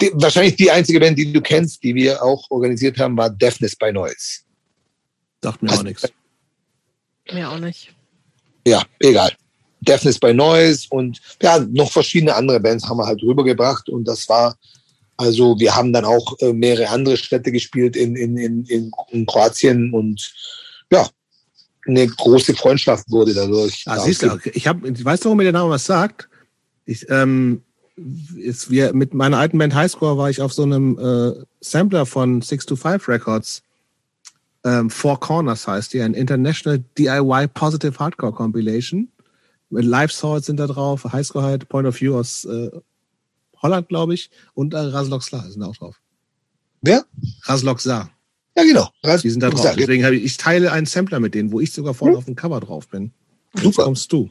Die, 0.00 0.10
wahrscheinlich 0.14 0.56
die 0.56 0.70
einzige 0.70 1.00
Band, 1.00 1.18
die 1.18 1.32
du 1.32 1.40
kennst, 1.40 1.82
die 1.82 1.94
wir 1.94 2.22
auch 2.22 2.50
organisiert 2.50 2.98
haben, 2.98 3.16
war 3.16 3.30
Deafness 3.30 3.76
by 3.76 3.92
Noise. 3.92 4.40
Sagt 5.42 5.62
mir 5.62 5.70
Hast 5.70 5.78
auch 5.78 5.84
nichts. 5.84 6.08
Mir 7.32 7.50
auch 7.50 7.58
nicht. 7.58 7.94
Ja, 8.66 8.82
egal. 9.00 9.32
Deafness 9.80 10.18
by 10.18 10.34
Noise 10.34 10.86
und 10.90 11.20
ja, 11.40 11.58
noch 11.70 11.92
verschiedene 11.92 12.34
andere 12.34 12.60
Bands 12.60 12.88
haben 12.88 12.98
wir 12.98 13.06
halt 13.06 13.22
rübergebracht 13.22 13.88
und 13.88 14.04
das 14.04 14.28
war, 14.28 14.56
also 15.16 15.58
wir 15.58 15.74
haben 15.74 15.92
dann 15.92 16.04
auch 16.04 16.36
äh, 16.40 16.52
mehrere 16.52 16.88
andere 16.88 17.16
Städte 17.16 17.52
gespielt 17.52 17.96
in, 17.96 18.16
in, 18.16 18.36
in, 18.36 18.64
in, 18.64 18.90
in 19.10 19.26
Kroatien 19.26 19.92
und 19.92 20.32
ja, 20.90 21.08
eine 21.86 22.06
große 22.06 22.54
Freundschaft 22.54 23.10
wurde 23.10 23.34
dadurch. 23.34 23.84
Ah, 23.86 23.98
siehst 24.00 24.22
du, 24.22 24.38
ich, 24.52 24.66
hab, 24.66 24.84
ich 24.84 25.04
weiß, 25.04 25.24
warum 25.24 25.38
mir 25.38 25.44
der 25.44 25.52
Name 25.52 25.70
was 25.70 25.86
sagt. 25.86 26.28
Ich, 26.84 27.08
ähm, 27.08 27.62
ist, 28.36 28.70
wir, 28.70 28.92
mit 28.92 29.14
meiner 29.14 29.38
alten 29.38 29.58
Band 29.58 29.74
Highscore 29.74 30.16
war 30.16 30.30
ich 30.30 30.40
auf 30.40 30.52
so 30.52 30.62
einem 30.62 30.98
äh, 30.98 31.44
Sampler 31.60 32.06
von 32.06 32.40
625 32.40 33.08
Records. 33.08 33.62
Ähm, 34.64 34.90
Four 34.90 35.20
Corners 35.20 35.66
heißt 35.66 35.92
die, 35.92 36.02
ein 36.02 36.14
International 36.14 36.82
DIY 36.98 37.48
Positive 37.48 37.98
Hardcore 37.98 38.32
Compilation. 38.32 39.08
Live 39.70 40.12
Swords 40.12 40.46
sind 40.46 40.58
da 40.58 40.66
drauf, 40.66 41.04
Highscore 41.04 41.44
halt, 41.44 41.68
Point 41.68 41.86
of 41.86 42.00
View 42.00 42.16
aus 42.16 42.44
äh, 42.44 42.70
Holland, 43.60 43.88
glaube 43.88 44.14
ich, 44.14 44.30
und 44.54 44.74
äh, 44.74 44.78
Razlok 44.78 45.22
Sla 45.22 45.42
sind 45.42 45.60
da 45.60 45.66
auch 45.66 45.76
drauf. 45.76 46.00
Wer? 46.80 47.04
Razlok 47.44 47.80
Sa. 47.80 48.10
Ja, 48.56 48.64
genau. 48.64 48.88
Ras 49.02 49.22
die 49.22 49.30
sind 49.30 49.42
da 49.42 49.50
drauf. 49.50 49.74
Deswegen 49.76 50.04
habe 50.04 50.16
ich, 50.16 50.24
ich 50.24 50.36
teile 50.36 50.72
einen 50.72 50.86
Sampler 50.86 51.20
mit 51.20 51.34
denen, 51.34 51.52
wo 51.52 51.60
ich 51.60 51.72
sogar 51.72 51.94
vorne 51.94 52.14
hm. 52.14 52.18
auf 52.18 52.24
dem 52.24 52.34
Cover 52.34 52.60
drauf 52.60 52.88
bin. 52.88 53.12
Super. 53.54 53.66
Jetzt 53.66 53.76
kommst 53.76 54.12
du. 54.12 54.30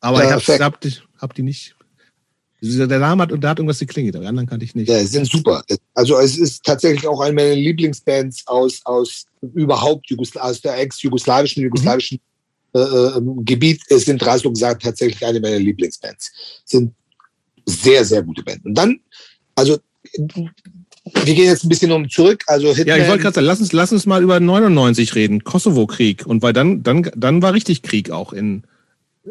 Aber 0.00 0.24
ja, 0.24 0.36
ich 0.36 0.48
habe 0.48 0.64
hab 0.64 0.84
hab 1.18 1.34
die 1.34 1.42
nicht 1.42 1.76
der 2.62 2.98
Name 3.00 3.22
hat 3.24 3.32
und 3.32 3.40
da 3.42 3.50
hat 3.50 3.58
irgendwas 3.58 3.80
geklingelt, 3.80 4.14
aber 4.14 4.22
die 4.22 4.28
anderen 4.28 4.48
kannte 4.48 4.64
ich 4.64 4.74
nicht. 4.74 4.88
Ja, 4.88 5.04
sind 5.04 5.26
super. 5.26 5.64
Also 5.94 6.18
es 6.18 6.38
ist 6.38 6.62
tatsächlich 6.64 7.06
auch 7.08 7.20
eine 7.20 7.34
meiner 7.34 7.56
Lieblingsbands 7.56 8.46
aus, 8.46 8.80
aus 8.84 9.26
überhaupt 9.54 10.08
Jugosla 10.08 10.42
aus 10.42 10.60
der 10.60 10.78
ex-jugoslawischen, 10.78 11.64
jugoslawischen 11.64 12.20
äh, 12.74 12.78
ähm, 12.78 13.44
Gebiet 13.44 13.82
sind 13.88 14.24
Raslo 14.24 14.50
gesagt 14.50 14.82
tatsächlich 14.82 15.26
eine 15.26 15.40
meiner 15.40 15.58
Lieblingsbands. 15.58 16.30
Sind 16.64 16.94
sehr, 17.66 18.04
sehr 18.04 18.22
gute 18.22 18.42
Bands. 18.42 18.64
Und 18.64 18.74
dann, 18.74 19.00
also 19.56 19.78
wir 20.14 21.34
gehen 21.34 21.46
jetzt 21.46 21.64
ein 21.64 21.68
bisschen 21.68 21.90
um 21.90 22.08
zurück. 22.08 22.44
Also 22.46 22.68
Hitman, 22.68 22.96
ja, 22.96 23.02
ich 23.02 23.08
wollte 23.08 23.22
gerade 23.22 23.34
sagen, 23.34 23.46
lass 23.46 23.60
uns, 23.60 23.72
lass 23.72 23.92
uns 23.92 24.06
mal 24.06 24.22
über 24.22 24.38
99 24.38 25.14
reden, 25.16 25.42
Kosovo-Krieg. 25.42 26.26
Und 26.26 26.42
weil 26.42 26.52
dann, 26.52 26.82
dann, 26.82 27.10
dann 27.16 27.42
war 27.42 27.54
richtig 27.54 27.82
Krieg 27.82 28.10
auch 28.10 28.32
in, 28.32 28.62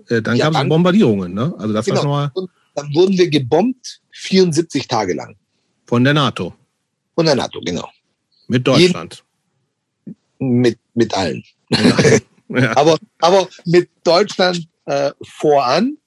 äh, 0.08 0.22
dann 0.22 0.36
ja, 0.36 0.50
gab 0.50 0.64
es 0.64 0.70
Bombardierungen, 0.70 1.34
ne? 1.34 1.54
Also 1.58 1.74
das 1.74 1.86
genau. 1.86 1.98
war 1.98 2.32
nochmal. 2.34 2.48
Dann 2.76 2.94
wurden 2.94 3.18
wir 3.18 3.30
gebombt 3.30 4.02
74 4.12 4.88
Tage 4.88 5.14
lang. 5.14 5.36
Von 5.86 6.04
der 6.04 6.14
NATO. 6.14 6.54
Von 7.16 7.26
der 7.26 7.36
NATO, 7.36 7.60
genau. 7.62 7.90
Mit 8.48 8.66
Deutschland. 8.66 9.24
Jeden, 10.06 10.62
mit, 10.62 10.80
mit 10.94 11.14
allen. 11.14 11.44
Ja. 11.70 11.80
ja. 12.60 12.78
aber, 12.78 12.98
aber 13.20 13.48
mit 13.66 13.90
Deutschland 14.04 14.68
äh, 14.86 15.12
voran 15.22 15.98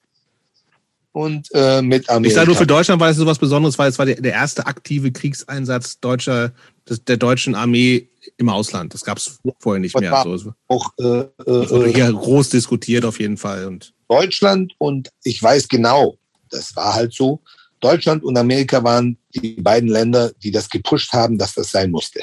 und 1.15 1.47
äh, 1.53 1.81
mit 1.81 2.09
Amerika. 2.09 2.27
Ich 2.27 2.33
sage 2.33 2.47
nur 2.47 2.57
für 2.57 2.67
Deutschland 2.67 2.99
war 2.99 3.09
es 3.09 3.17
so 3.17 3.25
was 3.25 3.39
Besonderes, 3.39 3.79
weil 3.79 3.89
es 3.89 3.97
war 3.97 4.05
der, 4.05 4.19
der 4.19 4.33
erste 4.33 4.65
aktive 4.65 5.11
Kriegseinsatz 5.11 5.99
deutscher, 5.99 6.51
des, 6.89 7.03
der 7.05 7.17
deutschen 7.17 7.55
Armee 7.55 8.09
im 8.37 8.49
Ausland. 8.49 8.93
Das 8.93 9.05
gab 9.05 9.17
es 9.17 9.39
vorher 9.59 9.79
nicht 9.79 9.97
mehr. 9.97 10.23
So. 10.25 10.53
Auch 10.67 10.91
äh, 10.99 11.21
äh, 11.49 11.93
hier 11.93 12.11
groß 12.11 12.49
diskutiert 12.49 13.05
auf 13.05 13.19
jeden 13.19 13.37
Fall. 13.37 13.65
Und 13.65 13.93
Deutschland 14.09 14.73
und 14.77 15.09
ich 15.23 15.41
weiß 15.41 15.69
genau, 15.69 16.17
das 16.49 16.75
war 16.75 16.93
halt 16.93 17.13
so. 17.13 17.41
Deutschland 17.79 18.23
und 18.23 18.37
Amerika 18.37 18.83
waren 18.83 19.17
die 19.35 19.61
beiden 19.61 19.89
Länder, 19.89 20.31
die 20.41 20.51
das 20.51 20.69
gepusht 20.69 21.13
haben, 21.13 21.37
dass 21.37 21.53
das 21.53 21.71
sein 21.71 21.91
musste. 21.91 22.21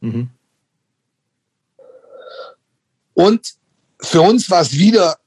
Mhm. 0.00 0.30
Und 3.14 3.54
für 4.00 4.22
uns 4.22 4.48
war 4.48 4.62
es 4.62 4.72
wieder 4.72 5.18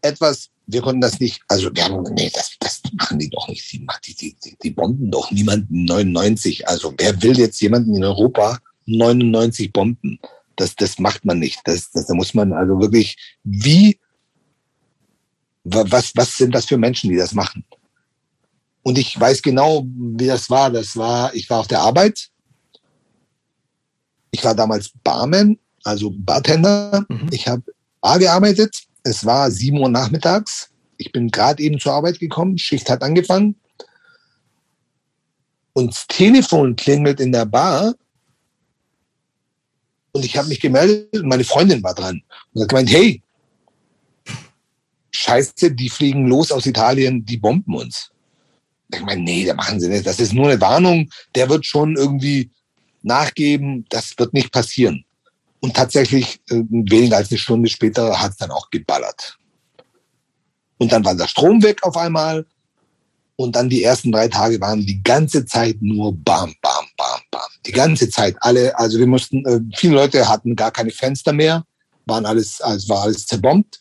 etwas 0.00 0.50
wir 0.66 0.82
konnten 0.82 1.00
das 1.00 1.20
nicht, 1.20 1.40
also 1.48 1.70
wir 1.74 1.84
haben, 1.84 2.02
nee, 2.14 2.30
das, 2.34 2.56
das 2.58 2.82
machen 2.94 3.18
die 3.18 3.30
doch 3.30 3.48
nicht. 3.48 3.70
Die, 3.72 3.86
die, 4.14 4.36
die, 4.44 4.56
die 4.62 4.70
bomben 4.70 5.10
doch 5.10 5.30
niemanden 5.30 5.84
99. 5.84 6.68
Also 6.68 6.92
wer 6.98 7.22
will 7.22 7.38
jetzt 7.38 7.60
jemanden 7.60 7.94
in 7.96 8.04
Europa 8.04 8.58
99 8.86 9.72
bomben? 9.72 10.18
Das, 10.56 10.74
das 10.74 10.98
macht 10.98 11.24
man 11.24 11.38
nicht. 11.38 11.60
Das, 11.64 11.90
das, 11.92 12.06
da 12.06 12.14
muss 12.14 12.34
man 12.34 12.52
also 12.52 12.80
wirklich, 12.80 13.16
wie, 13.44 14.00
was, 15.68 16.12
was 16.14 16.36
sind 16.36 16.54
das 16.54 16.66
für 16.66 16.78
Menschen, 16.78 17.10
die 17.10 17.16
das 17.16 17.34
machen? 17.34 17.64
Und 18.82 18.98
ich 18.98 19.18
weiß 19.18 19.42
genau, 19.42 19.84
wie 19.86 20.26
das 20.26 20.48
war. 20.48 20.70
Das 20.70 20.96
war, 20.96 21.34
ich 21.34 21.50
war 21.50 21.60
auf 21.60 21.68
der 21.68 21.80
Arbeit. 21.80 22.28
Ich 24.30 24.44
war 24.44 24.54
damals 24.54 24.92
Barman, 25.02 25.58
also 25.82 26.12
Bartender. 26.14 27.04
Mhm. 27.08 27.28
Ich 27.32 27.48
habe 27.48 27.62
Bar 28.00 28.18
gearbeitet 28.18 28.86
es 29.06 29.24
war 29.24 29.50
sieben 29.52 29.78
Uhr 29.78 29.88
nachmittags. 29.88 30.68
Ich 30.96 31.12
bin 31.12 31.30
gerade 31.30 31.62
eben 31.62 31.78
zur 31.78 31.92
Arbeit 31.92 32.18
gekommen. 32.18 32.58
Schicht 32.58 32.90
hat 32.90 33.02
angefangen. 33.02 33.54
Und 35.74 35.92
das 35.92 36.06
Telefon 36.08 36.74
klingelt 36.74 37.20
in 37.20 37.30
der 37.30 37.44
Bar. 37.44 37.94
Und 40.10 40.24
ich 40.24 40.36
habe 40.36 40.48
mich 40.48 40.60
gemeldet 40.60 41.20
und 41.20 41.28
meine 41.28 41.44
Freundin 41.44 41.82
war 41.84 41.94
dran. 41.94 42.20
Und 42.52 42.62
hat 42.62 42.68
gemeint, 42.68 42.90
hey, 42.90 43.22
scheiße, 45.16 45.72
die 45.72 45.88
fliegen 45.88 46.26
los 46.26 46.52
aus 46.52 46.66
Italien, 46.66 47.24
die 47.24 47.36
bomben 47.36 47.74
uns. 47.74 48.10
Ich 48.92 49.00
meine, 49.00 49.22
nee, 49.22 49.44
der 49.44 49.54
machen 49.54 49.80
sie 49.80 49.88
nicht. 49.88 50.06
Das 50.06 50.20
ist 50.20 50.32
nur 50.32 50.48
eine 50.48 50.60
Warnung. 50.60 51.10
Der 51.34 51.48
wird 51.48 51.66
schon 51.66 51.96
irgendwie 51.96 52.50
nachgeben. 53.02 53.84
Das 53.88 54.14
wird 54.16 54.32
nicht 54.32 54.52
passieren. 54.52 55.04
Und 55.60 55.74
tatsächlich, 55.74 56.40
äh, 56.50 56.62
weniger 56.68 57.16
als 57.16 57.30
eine 57.30 57.38
Stunde 57.38 57.68
später 57.68 58.20
hat 58.20 58.32
es 58.32 58.36
dann 58.36 58.50
auch 58.50 58.70
geballert. 58.70 59.38
Und 60.78 60.92
dann 60.92 61.04
war 61.04 61.14
der 61.14 61.26
Strom 61.26 61.62
weg 61.62 61.82
auf 61.82 61.96
einmal. 61.96 62.46
Und 63.34 63.56
dann 63.56 63.68
die 63.68 63.82
ersten 63.82 64.12
drei 64.12 64.28
Tage 64.28 64.60
waren 64.60 64.86
die 64.86 65.02
ganze 65.02 65.44
Zeit 65.44 65.76
nur 65.80 66.12
bam, 66.12 66.54
bam, 66.62 66.86
bam, 66.96 67.20
bam. 67.30 67.42
Die 67.66 67.72
ganze 67.72 68.08
Zeit. 68.08 68.36
Alle, 68.40 68.78
also 68.78 68.98
wir 68.98 69.06
mussten, 69.06 69.44
äh, 69.44 69.60
viele 69.76 69.94
Leute 69.94 70.28
hatten 70.28 70.54
gar 70.54 70.70
keine 70.70 70.90
Fenster 70.90 71.32
mehr, 71.32 71.64
waren 72.06 72.24
alles, 72.24 72.60
also 72.60 72.88
war 72.88 73.02
alles 73.02 73.26
zerbombt 73.26 73.78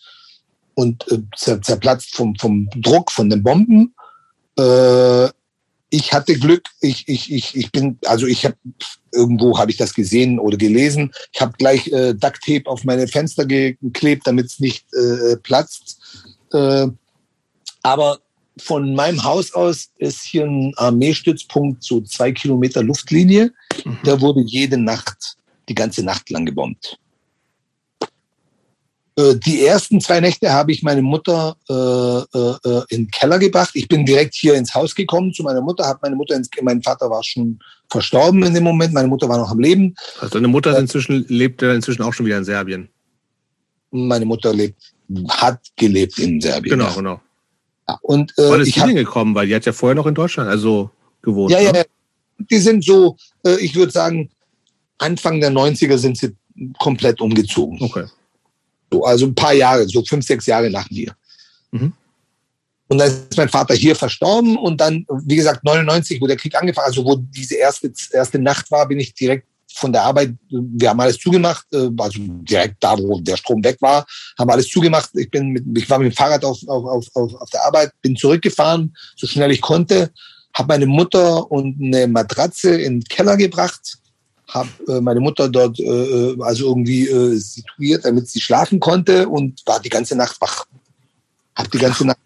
und 0.75 1.05
äh, 1.11 1.21
zerplatzt 1.35 2.15
vom, 2.15 2.35
vom 2.35 2.69
Druck 2.75 3.11
von 3.11 3.29
den 3.29 3.43
Bomben. 3.43 3.95
Äh, 4.57 5.29
ich 5.89 6.11
hatte 6.13 6.37
Glück, 6.37 6.67
ich, 6.81 7.07
ich, 7.07 7.31
ich, 7.31 7.55
ich 7.55 7.71
bin, 7.71 7.97
also 8.05 8.27
ich 8.27 8.45
habe 8.45 8.57
irgendwo 9.13 9.57
habe 9.57 9.71
ich 9.71 9.77
das 9.77 9.93
gesehen 9.93 10.39
oder 10.39 10.57
gelesen. 10.57 11.11
Ich 11.31 11.41
habe 11.41 11.53
gleich 11.57 11.87
äh, 11.87 12.13
Ducktape 12.13 12.65
auf 12.65 12.83
meine 12.83 13.07
Fenster 13.07 13.45
geklebt, 13.45 14.23
damit 14.25 14.47
es 14.47 14.59
nicht 14.59 14.85
äh, 14.93 15.37
platzt. 15.37 16.01
Äh, 16.51 16.87
aber 17.83 18.19
von 18.57 18.93
meinem 18.95 19.23
Haus 19.23 19.53
aus 19.53 19.89
ist 19.97 20.23
hier 20.23 20.45
ein 20.45 20.73
Armeestützpunkt, 20.75 21.83
so 21.83 22.01
zwei 22.01 22.31
Kilometer 22.31 22.83
Luftlinie. 22.83 23.53
Mhm. 23.83 23.97
Da 24.03 24.19
wurde 24.19 24.41
jede 24.41 24.77
Nacht, 24.77 25.37
die 25.69 25.75
ganze 25.75 26.03
Nacht 26.03 26.29
lang 26.29 26.45
gebombt. 26.45 26.97
Äh, 29.17 29.35
die 29.35 29.65
ersten 29.65 30.01
zwei 30.01 30.19
Nächte 30.19 30.51
habe 30.51 30.71
ich 30.71 30.83
meine 30.83 31.01
Mutter 31.01 31.55
äh, 31.69 31.73
äh, 32.37 32.55
äh, 32.63 32.83
in 32.89 33.03
den 33.03 33.11
Keller 33.11 33.39
gebracht. 33.39 33.71
Ich 33.73 33.87
bin 33.87 34.05
direkt 34.05 34.35
hier 34.35 34.55
ins 34.55 34.73
Haus 34.73 34.93
gekommen 34.93 35.33
zu 35.33 35.43
meiner 35.43 35.61
Mutter, 35.61 35.85
habe 35.85 35.99
meine 36.01 36.15
Mutter 36.15 36.35
ins, 36.35 36.49
mein 36.61 36.81
Vater 36.81 37.09
war 37.09 37.23
schon 37.23 37.59
verstorben 37.89 38.43
in 38.43 38.53
dem 38.53 38.63
Moment, 38.63 38.93
meine 38.93 39.07
Mutter 39.07 39.29
war 39.29 39.37
noch 39.37 39.51
am 39.51 39.59
Leben. 39.59 39.95
Also 40.19 40.33
deine 40.35 40.49
Mutter 40.49 40.71
ist 40.71 40.79
inzwischen, 40.79 41.25
lebt 41.29 41.61
inzwischen 41.61 42.01
auch 42.01 42.13
schon 42.13 42.25
wieder 42.25 42.37
in 42.37 42.43
Serbien. 42.43 42.89
Meine 43.91 44.25
Mutter 44.25 44.53
lebt, 44.53 44.93
hat 45.29 45.61
gelebt 45.77 46.19
in 46.19 46.41
Serbien. 46.41 46.77
Genau, 46.77 46.89
ja. 46.89 46.95
genau. 46.95 47.21
Ja, 47.87 47.99
und 48.01 48.31
äh, 48.37 48.49
Wann 48.49 48.61
ist 48.61 48.69
ich 48.69 48.73
die 48.73 48.81
denn 48.81 48.95
gekommen? 48.95 49.35
Weil 49.35 49.47
die 49.47 49.55
hat 49.55 49.65
ja 49.65 49.71
vorher 49.71 49.95
noch 49.95 50.07
in 50.07 50.15
Deutschland 50.15 50.49
also 50.49 50.89
gewohnt. 51.21 51.51
Ja, 51.51 51.59
ne? 51.59 51.77
ja, 51.77 51.83
die 52.37 52.57
sind 52.57 52.83
so, 52.83 53.15
äh, 53.45 53.55
ich 53.61 53.75
würde 53.75 53.91
sagen, 53.91 54.29
Anfang 54.97 55.39
der 55.39 55.51
90er 55.51 55.97
sind 55.97 56.17
sie 56.17 56.35
komplett 56.79 57.21
umgezogen. 57.21 57.77
Okay. 57.81 58.05
So, 58.91 59.03
also 59.03 59.25
ein 59.25 59.35
paar 59.35 59.53
Jahre, 59.53 59.87
so 59.87 60.03
fünf, 60.03 60.25
sechs 60.25 60.45
Jahre 60.45 60.69
nach 60.69 60.89
mir. 60.89 61.13
Mhm. 61.71 61.93
Und 62.87 62.99
dann 62.99 63.07
ist 63.07 63.35
mein 63.35 63.49
Vater 63.49 63.73
hier 63.73 63.95
verstorben 63.95 64.57
und 64.57 64.79
dann, 64.79 65.05
wie 65.23 65.35
gesagt, 65.35 65.63
99, 65.63 66.21
wo 66.21 66.27
der 66.27 66.37
Krieg 66.37 66.55
angefangen, 66.55 66.85
also 66.87 67.03
wo 67.03 67.15
diese 67.15 67.55
erste, 67.55 67.91
erste 68.11 68.37
Nacht 68.37 68.69
war, 68.69 68.87
bin 68.87 68.99
ich 68.99 69.13
direkt 69.13 69.47
von 69.73 69.91
der 69.91 70.03
Arbeit, 70.03 70.33
wir 70.49 70.89
haben 70.89 70.99
alles 70.99 71.17
zugemacht, 71.17 71.65
äh, 71.73 71.89
also 71.97 72.19
direkt 72.19 72.75
da, 72.79 72.97
wo 72.97 73.19
der 73.19 73.35
Strom 73.37 73.63
weg 73.63 73.77
war, 73.81 74.05
haben 74.39 74.49
alles 74.49 74.69
zugemacht. 74.69 75.09
Ich 75.15 75.29
bin 75.29 75.49
mit, 75.49 75.65
ich 75.75 75.89
war 75.89 75.99
mit 75.99 76.13
dem 76.13 76.15
Fahrrad 76.15 76.45
auf, 76.45 76.59
auf, 76.67 77.07
auf, 77.13 77.33
auf 77.33 77.49
der 77.49 77.65
Arbeit, 77.65 77.91
bin 78.01 78.15
zurückgefahren, 78.15 78.95
so 79.17 79.27
schnell 79.27 79.51
ich 79.51 79.61
konnte, 79.61 80.11
habe 80.53 80.67
meine 80.69 80.85
Mutter 80.85 81.51
und 81.51 81.81
eine 81.81 82.07
Matratze 82.07 82.75
in 82.75 83.01
den 83.01 83.03
Keller 83.03 83.35
gebracht, 83.35 83.97
habe 84.49 84.69
äh, 84.87 85.01
meine 85.01 85.19
Mutter 85.19 85.49
dort 85.49 85.79
äh, 85.79 85.83
äh, 85.83 86.37
also 86.41 86.67
irgendwie 86.67 87.07
äh, 87.07 87.35
situiert, 87.35 88.05
damit 88.05 88.29
sie 88.29 88.41
schlafen 88.41 88.79
konnte 88.79 89.27
und 89.27 89.61
war 89.65 89.79
die 89.79 89.89
ganze 89.89 90.15
Nacht 90.15 90.39
wach. 90.39 90.65
Hab 91.55 91.71
die 91.71 91.77
ganze 91.77 92.05
Nacht 92.05 92.19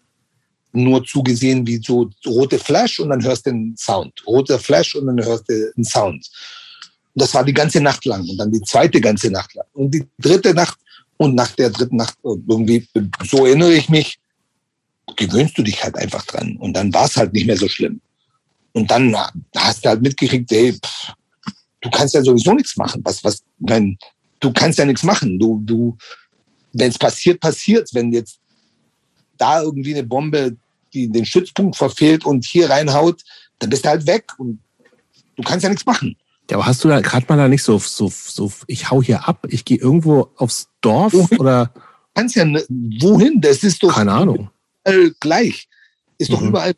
nur 0.72 1.04
zugesehen, 1.04 1.66
wie 1.66 1.80
so 1.84 2.10
rote 2.26 2.58
Flash 2.58 3.00
und 3.00 3.10
dann 3.10 3.24
hörst 3.24 3.46
du 3.46 3.50
einen 3.50 3.76
Sound. 3.76 4.12
Roter 4.26 4.58
Flash 4.58 4.94
und 4.94 5.06
dann 5.06 5.24
hörst 5.24 5.48
du 5.48 5.72
einen 5.76 5.84
Sound. 5.84 6.30
Und 7.14 7.22
das 7.22 7.34
war 7.34 7.44
die 7.44 7.54
ganze 7.54 7.80
Nacht 7.80 8.04
lang 8.04 8.28
und 8.28 8.36
dann 8.36 8.52
die 8.52 8.62
zweite 8.62 9.00
ganze 9.00 9.30
Nacht 9.30 9.54
lang. 9.54 9.66
Und 9.72 9.92
die 9.92 10.06
dritte 10.18 10.54
Nacht 10.54 10.78
und 11.16 11.34
nach 11.34 11.52
der 11.52 11.70
dritten 11.70 11.96
Nacht 11.96 12.16
äh, 12.24 12.36
irgendwie, 12.48 12.86
so 13.24 13.46
erinnere 13.46 13.74
ich 13.74 13.88
mich, 13.88 14.18
gewöhnst 15.16 15.58
du 15.58 15.62
dich 15.62 15.82
halt 15.82 15.96
einfach 15.96 16.24
dran. 16.24 16.56
Und 16.58 16.74
dann 16.74 16.92
war 16.94 17.06
es 17.06 17.16
halt 17.16 17.32
nicht 17.32 17.46
mehr 17.46 17.56
so 17.56 17.68
schlimm. 17.68 18.00
Und 18.72 18.90
dann 18.90 19.16
hast 19.56 19.84
du 19.84 19.88
halt 19.88 20.02
mitgekriegt, 20.02 20.50
ey, 20.52 20.72
pff, 20.72 21.12
du 21.80 21.90
kannst 21.90 22.14
ja 22.14 22.22
sowieso 22.22 22.54
nichts 22.54 22.76
machen. 22.76 23.00
Was, 23.04 23.22
was, 23.24 23.42
wenn, 23.58 23.98
du 24.40 24.52
kannst 24.52 24.78
ja 24.78 24.84
nichts 24.84 25.02
machen. 25.02 25.38
Du, 25.38 25.60
du, 25.64 25.96
wenn 26.72 26.90
es 26.90 26.98
passiert, 26.98 27.40
passiert 27.40 27.88
Wenn 27.92 28.12
jetzt 28.12 28.38
da 29.38 29.62
irgendwie 29.62 29.94
eine 29.94 30.04
Bombe 30.04 30.56
die 30.92 31.08
den 31.08 31.24
Stützpunkt 31.24 31.76
verfehlt 31.76 32.24
und 32.24 32.44
hier 32.44 32.70
reinhaut, 32.70 33.22
dann 33.58 33.70
bist 33.70 33.84
du 33.84 33.90
halt 33.90 34.06
weg 34.06 34.32
und 34.38 34.58
du 35.36 35.42
kannst 35.42 35.62
ja 35.62 35.68
nichts 35.68 35.86
machen. 35.86 36.16
Ja, 36.50 36.56
aber 36.56 36.66
hast 36.66 36.82
du 36.82 36.88
da 36.88 37.00
gerade 37.00 37.26
mal 37.28 37.36
da 37.36 37.48
nicht 37.48 37.62
so, 37.62 37.78
so, 37.78 38.10
so, 38.10 38.52
ich 38.66 38.90
hau 38.90 39.02
hier 39.02 39.28
ab, 39.28 39.46
ich 39.48 39.64
gehe 39.64 39.78
irgendwo 39.78 40.30
aufs 40.36 40.68
Dorf 40.80 41.12
wohin? 41.12 41.38
oder? 41.38 41.72
Kannst 42.14 42.34
ja, 42.34 42.44
ne, 42.44 42.64
wohin? 42.68 43.40
Das 43.40 43.62
ist 43.62 43.82
doch. 43.82 43.94
Keine 43.94 44.12
Ahnung. 44.12 44.50
Gleich. 45.20 45.68
Ist 46.18 46.32
doch 46.32 46.40
mhm. 46.40 46.48
überall. 46.48 46.74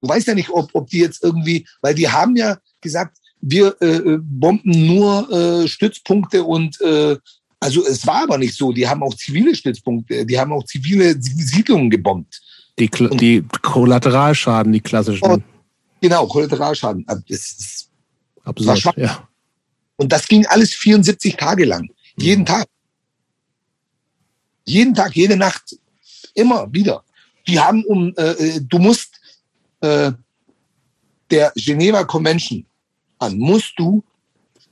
Du 0.00 0.08
weißt 0.08 0.28
ja 0.28 0.34
nicht, 0.34 0.50
ob, 0.50 0.70
ob 0.74 0.88
die 0.88 1.00
jetzt 1.00 1.24
irgendwie, 1.24 1.66
weil 1.82 1.94
die 1.94 2.08
haben 2.08 2.36
ja 2.36 2.58
gesagt, 2.80 3.18
wir 3.40 3.76
äh, 3.80 3.96
äh, 3.96 4.18
bomben 4.20 4.86
nur 4.86 5.30
äh, 5.30 5.68
Stützpunkte 5.68 6.44
und 6.44 6.80
äh, 6.80 7.16
also 7.58 7.84
es 7.86 8.06
war 8.06 8.22
aber 8.22 8.38
nicht 8.38 8.54
so. 8.54 8.72
Die 8.72 8.88
haben 8.88 9.02
auch 9.02 9.14
zivile 9.14 9.54
Stützpunkte, 9.54 10.24
die 10.24 10.38
haben 10.38 10.52
auch 10.52 10.64
zivile 10.64 11.14
Siedlungen 11.20 11.90
gebombt. 11.90 12.40
Die, 12.78 12.88
die 12.88 13.44
Kollateralschaden, 13.62 14.72
die 14.72 14.80
klassischen. 14.80 15.24
Und, 15.24 15.44
genau, 16.00 16.26
Kollateralschaden. 16.26 17.04
Das 17.06 17.22
ist 17.28 17.90
Absurd, 18.44 18.96
ja. 18.96 19.28
Und 19.96 20.10
das 20.12 20.26
ging 20.26 20.46
alles 20.46 20.74
74 20.74 21.36
Tage 21.36 21.66
lang. 21.66 21.90
Jeden 22.16 22.40
mhm. 22.40 22.46
Tag. 22.46 22.66
Jeden 24.64 24.94
Tag, 24.94 25.14
jede 25.14 25.36
Nacht, 25.36 25.76
immer 26.34 26.72
wieder. 26.72 27.04
Die 27.46 27.58
haben 27.60 27.84
um, 27.84 28.14
äh, 28.16 28.30
äh 28.30 28.60
du 28.62 28.78
musst 28.78 29.20
äh, 29.80 30.12
der 31.30 31.52
Geneva 31.54 32.04
Convention 32.04 32.64
an, 33.20 33.38
musst 33.38 33.74
du 33.76 34.02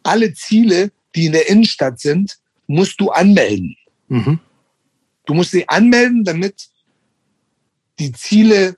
alle 0.02 0.32
Ziele, 0.34 0.90
die 1.14 1.26
in 1.26 1.32
der 1.32 1.48
Innenstadt 1.48 2.00
sind, 2.00 2.38
musst 2.66 3.00
du 3.00 3.10
anmelden. 3.10 3.76
Mhm. 4.08 4.40
Du 5.26 5.34
musst 5.34 5.50
sie 5.50 5.68
anmelden, 5.68 6.24
damit 6.24 6.68
die 7.98 8.12
Ziele 8.12 8.76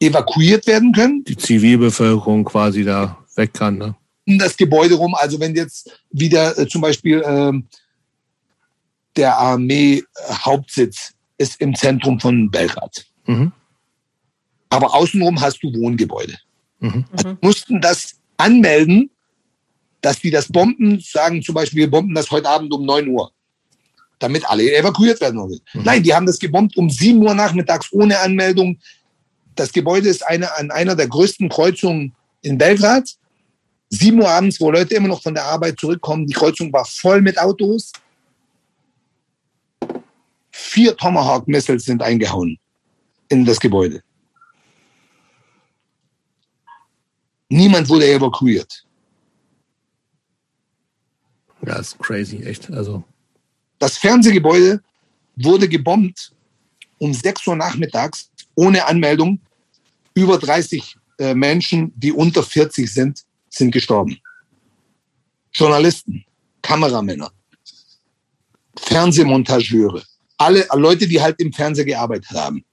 evakuiert 0.00 0.66
werden 0.66 0.92
können. 0.92 1.24
Die 1.24 1.36
Zivilbevölkerung 1.36 2.44
quasi 2.44 2.84
da 2.84 3.18
weg 3.36 3.54
kann. 3.54 3.78
Ne? 3.78 3.94
Um 4.26 4.38
das 4.38 4.56
Gebäude 4.56 4.94
rum. 4.94 5.14
Also 5.14 5.38
wenn 5.38 5.54
jetzt 5.54 5.90
wieder 6.10 6.58
äh, 6.58 6.66
zum 6.66 6.80
Beispiel 6.80 7.20
äh, 7.20 7.52
der 9.16 9.38
Armee-Hauptsitz 9.38 11.12
ist 11.38 11.60
im 11.60 11.74
Zentrum 11.74 12.18
von 12.18 12.50
Belgrad. 12.50 13.06
Mhm. 13.26 13.52
Aber 14.70 14.94
außenrum 14.94 15.40
hast 15.40 15.62
du 15.62 15.72
Wohngebäude. 15.74 16.38
Mhm. 16.80 17.04
Also 17.12 17.36
mussten 17.40 17.80
das 17.80 18.16
anmelden, 18.42 19.10
dass 20.00 20.20
die 20.20 20.30
das 20.30 20.50
bomben, 20.50 21.00
sagen 21.00 21.42
zum 21.42 21.54
Beispiel, 21.54 21.80
wir 21.80 21.90
bomben 21.90 22.14
das 22.14 22.30
heute 22.30 22.48
Abend 22.48 22.72
um 22.72 22.84
9 22.84 23.08
Uhr, 23.08 23.32
damit 24.18 24.44
alle 24.48 24.74
evakuiert 24.74 25.20
werden. 25.20 25.40
Mhm. 25.40 25.82
Nein, 25.84 26.02
die 26.02 26.12
haben 26.12 26.26
das 26.26 26.38
gebombt 26.38 26.76
um 26.76 26.90
7 26.90 27.22
Uhr 27.22 27.34
nachmittags 27.34 27.92
ohne 27.92 28.18
Anmeldung. 28.18 28.78
Das 29.54 29.72
Gebäude 29.72 30.08
ist 30.08 30.26
eine, 30.26 30.56
an 30.56 30.70
einer 30.70 30.96
der 30.96 31.08
größten 31.08 31.48
Kreuzungen 31.48 32.14
in 32.42 32.58
Belgrad. 32.58 33.08
7 33.90 34.20
Uhr 34.20 34.28
abends, 34.28 34.60
wo 34.60 34.70
Leute 34.70 34.94
immer 34.94 35.08
noch 35.08 35.22
von 35.22 35.34
der 35.34 35.44
Arbeit 35.44 35.78
zurückkommen. 35.78 36.26
Die 36.26 36.34
Kreuzung 36.34 36.72
war 36.72 36.84
voll 36.84 37.20
mit 37.20 37.38
Autos. 37.38 37.92
Vier 40.50 40.96
Tomahawk-Missiles 40.96 41.84
sind 41.84 42.02
eingehauen 42.02 42.58
in 43.28 43.44
das 43.44 43.60
Gebäude. 43.60 44.02
Niemand 47.52 47.86
wurde 47.90 48.10
evakuiert. 48.10 48.86
Ja, 51.66 51.76
ist 51.76 51.98
crazy, 51.98 52.38
echt. 52.38 52.70
Also. 52.70 53.04
Das 53.78 53.98
Fernsehgebäude 53.98 54.82
wurde 55.36 55.68
gebombt 55.68 56.32
um 56.96 57.12
6 57.12 57.46
Uhr 57.46 57.56
nachmittags 57.56 58.30
ohne 58.54 58.86
Anmeldung. 58.86 59.38
Über 60.14 60.38
30 60.38 60.96
äh, 61.18 61.34
Menschen, 61.34 61.92
die 61.94 62.10
unter 62.10 62.42
40 62.42 62.90
sind, 62.90 63.22
sind 63.50 63.70
gestorben. 63.70 64.18
Journalisten, 65.52 66.24
Kameramänner, 66.62 67.30
Fernsehmontageure, 68.78 70.02
alle 70.38 70.66
Leute, 70.72 71.06
die 71.06 71.20
halt 71.20 71.38
im 71.38 71.52
Fernsehen 71.52 71.86
gearbeitet 71.86 72.30
haben. 72.30 72.64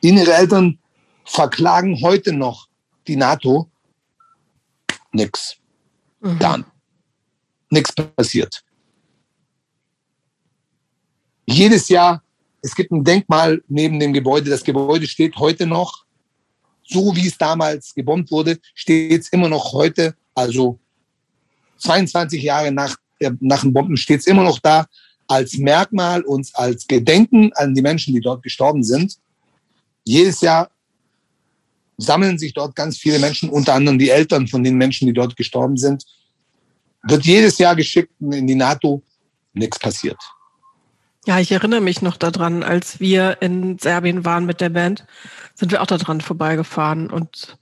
Ihre 0.00 0.32
Eltern 0.32 0.78
verklagen 1.26 2.00
heute 2.02 2.32
noch 2.32 2.68
die 3.06 3.16
NATO. 3.16 3.70
Nix. 5.12 5.56
Mhm. 6.20 6.38
Dann. 6.38 6.64
Nichts 7.70 7.92
passiert. 7.94 8.62
Jedes 11.46 11.88
Jahr, 11.88 12.22
es 12.62 12.74
gibt 12.74 12.90
ein 12.90 13.04
Denkmal 13.04 13.62
neben 13.68 14.00
dem 14.00 14.12
Gebäude. 14.12 14.50
Das 14.50 14.64
Gebäude 14.64 15.06
steht 15.06 15.36
heute 15.36 15.66
noch, 15.66 16.04
so 16.82 17.14
wie 17.14 17.26
es 17.26 17.38
damals 17.38 17.94
gebombt 17.94 18.30
wurde, 18.30 18.58
steht 18.74 19.22
es 19.22 19.28
immer 19.28 19.48
noch 19.48 19.72
heute, 19.72 20.16
also 20.34 20.78
22 21.78 22.42
Jahre 22.42 22.72
nach, 22.72 22.96
nach 23.40 23.62
dem 23.62 23.72
Bomben 23.72 23.96
steht 23.96 24.20
es 24.20 24.26
immer 24.26 24.42
noch 24.42 24.58
da 24.58 24.86
als 25.28 25.58
Merkmal 25.58 26.22
und 26.22 26.48
als 26.54 26.86
Gedenken 26.86 27.52
an 27.54 27.74
die 27.74 27.82
Menschen, 27.82 28.14
die 28.14 28.20
dort 28.20 28.42
gestorben 28.42 28.82
sind. 28.82 29.18
Jedes 30.04 30.40
Jahr 30.40 30.70
sammeln 31.98 32.38
sich 32.38 32.52
dort 32.54 32.76
ganz 32.76 32.98
viele 32.98 33.18
Menschen, 33.18 33.48
unter 33.48 33.74
anderem 33.74 33.98
die 33.98 34.10
Eltern 34.10 34.48
von 34.48 34.62
den 34.62 34.76
Menschen, 34.76 35.06
die 35.06 35.12
dort 35.12 35.36
gestorben 35.36 35.76
sind. 35.76 36.04
Wird 37.02 37.24
jedes 37.24 37.58
Jahr 37.58 37.76
geschickt 37.76 38.12
in 38.20 38.46
die 38.46 38.54
NATO, 38.54 39.02
nichts 39.52 39.78
passiert. 39.78 40.18
Ja, 41.26 41.40
ich 41.40 41.50
erinnere 41.50 41.80
mich 41.80 42.02
noch 42.02 42.16
daran, 42.16 42.62
als 42.62 43.00
wir 43.00 43.38
in 43.40 43.78
Serbien 43.78 44.24
waren 44.24 44.46
mit 44.46 44.60
der 44.60 44.68
Band, 44.68 45.04
sind 45.54 45.72
wir 45.72 45.82
auch 45.82 45.86
daran 45.86 46.20
vorbeigefahren. 46.20 47.10
Und 47.10 47.58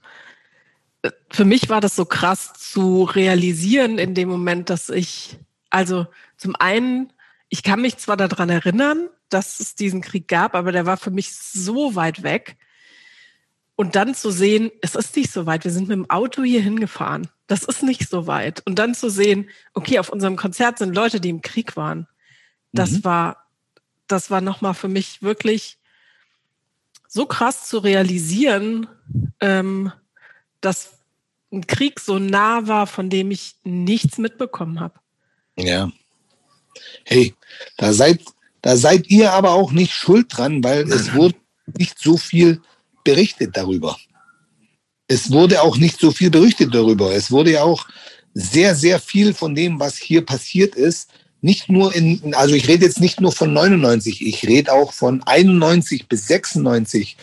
äh, 1.01 1.09
für 1.31 1.45
mich 1.45 1.67
war 1.69 1.81
das 1.81 1.95
so 1.95 2.05
krass 2.05 2.53
zu 2.53 3.03
realisieren 3.03 3.97
in 3.97 4.13
dem 4.13 4.29
Moment, 4.29 4.69
dass 4.69 4.89
ich, 4.89 5.39
also 5.71 6.05
zum 6.37 6.55
einen, 6.57 7.11
ich 7.49 7.63
kann 7.63 7.81
mich 7.81 7.97
zwar 7.97 8.17
daran 8.17 8.49
erinnern, 8.49 9.09
dass 9.29 9.59
es 9.59 9.73
diesen 9.73 10.01
Krieg 10.01 10.27
gab, 10.27 10.53
aber 10.53 10.71
der 10.71 10.85
war 10.85 10.97
für 10.97 11.11
mich 11.11 11.33
so 11.33 11.95
weit 11.95 12.21
weg. 12.21 12.57
Und 13.75 13.95
dann 13.95 14.15
zu 14.15 14.31
sehen, 14.31 14.71
es 14.81 14.95
ist 14.95 15.15
nicht 15.15 15.31
so 15.31 15.45
weit, 15.45 15.65
wir 15.65 15.71
sind 15.71 15.89
mit 15.89 15.97
dem 15.97 16.09
Auto 16.09 16.43
hier 16.43 16.61
hingefahren. 16.61 17.27
Das 17.47 17.63
ist 17.63 17.83
nicht 17.83 18.09
so 18.09 18.25
weit. 18.25 18.61
Und 18.65 18.79
dann 18.79 18.95
zu 18.95 19.09
sehen, 19.09 19.49
okay, 19.73 19.99
auf 19.99 20.09
unserem 20.09 20.37
Konzert 20.37 20.77
sind 20.77 20.95
Leute, 20.95 21.19
die 21.19 21.29
im 21.29 21.41
Krieg 21.41 21.75
waren. 21.75 22.07
Das 22.71 22.91
mhm. 22.91 23.03
war, 23.03 23.47
das 24.07 24.31
war 24.31 24.41
nochmal 24.41 24.73
für 24.73 24.87
mich 24.87 25.21
wirklich 25.21 25.77
so 27.07 27.25
krass 27.25 27.67
zu 27.67 27.79
realisieren, 27.79 28.87
ähm, 29.41 29.91
dass 30.61 30.99
ein 31.51 31.67
Krieg 31.67 31.99
so 31.99 32.17
nah 32.19 32.67
war, 32.67 32.87
von 32.87 33.09
dem 33.09 33.31
ich 33.31 33.55
nichts 33.63 34.17
mitbekommen 34.17 34.79
habe. 34.79 34.99
Ja. 35.57 35.91
Hey, 37.03 37.33
da 37.77 37.93
seid, 37.93 38.21
da 38.61 38.75
seid 38.75 39.07
ihr 39.07 39.31
aber 39.33 39.51
auch 39.51 39.71
nicht 39.71 39.93
schuld 39.93 40.27
dran, 40.29 40.63
weil 40.63 40.89
es 40.91 41.13
wurde 41.15 41.35
nicht 41.77 41.99
so 41.99 42.17
viel 42.17 42.61
berichtet 43.05 43.55
darüber. 43.55 43.97
Es 45.07 45.31
wurde 45.31 45.61
auch 45.61 45.77
nicht 45.77 45.99
so 45.99 46.11
viel 46.11 46.29
berichtet 46.29 46.75
darüber. 46.75 47.15
Es 47.15 47.31
wurde 47.31 47.51
ja 47.51 47.63
auch 47.63 47.87
sehr, 48.33 48.75
sehr 48.75 48.99
viel 48.99 49.33
von 49.33 49.55
dem, 49.55 49.79
was 49.79 49.95
hier 49.95 50.25
passiert 50.25 50.75
ist, 50.75 51.09
nicht 51.41 51.69
nur 51.69 51.93
in, 51.93 52.33
also 52.33 52.55
ich 52.55 52.67
rede 52.67 52.85
jetzt 52.85 52.99
nicht 52.99 53.21
nur 53.21 53.31
von 53.31 53.53
99, 53.53 54.25
ich 54.25 54.47
rede 54.47 54.73
auch 54.73 54.91
von 54.91 55.21
91 55.23 56.07
bis 56.07 56.27
96. 56.27 57.17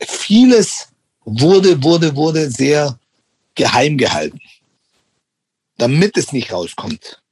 Vieles 0.00 0.88
wurde, 1.24 1.82
wurde, 1.84 2.16
wurde 2.16 2.50
sehr 2.50 2.98
geheim 3.54 3.96
gehalten, 3.96 4.40
damit 5.78 6.16
es 6.16 6.32
nicht 6.32 6.52
rauskommt. 6.52 7.22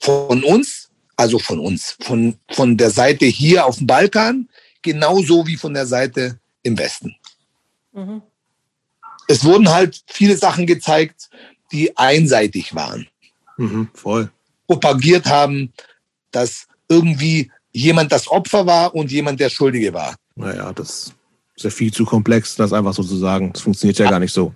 Von 0.00 0.44
uns, 0.44 0.90
also 1.16 1.38
von 1.38 1.58
uns, 1.58 1.96
von, 2.00 2.36
von 2.50 2.76
der 2.76 2.90
Seite 2.90 3.24
hier 3.24 3.64
auf 3.64 3.78
dem 3.78 3.86
Balkan, 3.86 4.48
genauso 4.86 5.46
wie 5.46 5.56
von 5.56 5.74
der 5.74 5.84
Seite 5.84 6.38
im 6.62 6.78
Westen. 6.78 7.14
Mhm. 7.92 8.22
Es 9.28 9.44
wurden 9.44 9.68
halt 9.68 10.02
viele 10.06 10.36
Sachen 10.36 10.66
gezeigt, 10.66 11.28
die 11.72 11.96
einseitig 11.96 12.74
waren. 12.74 13.08
Mhm, 13.58 13.88
voll. 13.92 14.30
Propagiert 14.66 15.26
haben, 15.26 15.72
dass 16.30 16.66
irgendwie 16.88 17.50
jemand 17.72 18.12
das 18.12 18.28
Opfer 18.28 18.64
war 18.66 18.94
und 18.94 19.10
jemand 19.10 19.40
der 19.40 19.50
Schuldige 19.50 19.92
war. 19.92 20.14
Naja, 20.36 20.72
das 20.72 21.12
ist 21.56 21.64
ja 21.64 21.70
viel 21.70 21.92
zu 21.92 22.04
komplex, 22.04 22.54
das 22.54 22.72
einfach 22.72 22.94
so 22.94 23.02
zu 23.02 23.16
sagen. 23.16 23.52
Das 23.52 23.62
funktioniert 23.62 23.98
ja 23.98 24.08
gar 24.08 24.20
nicht 24.20 24.32
so. 24.32 24.54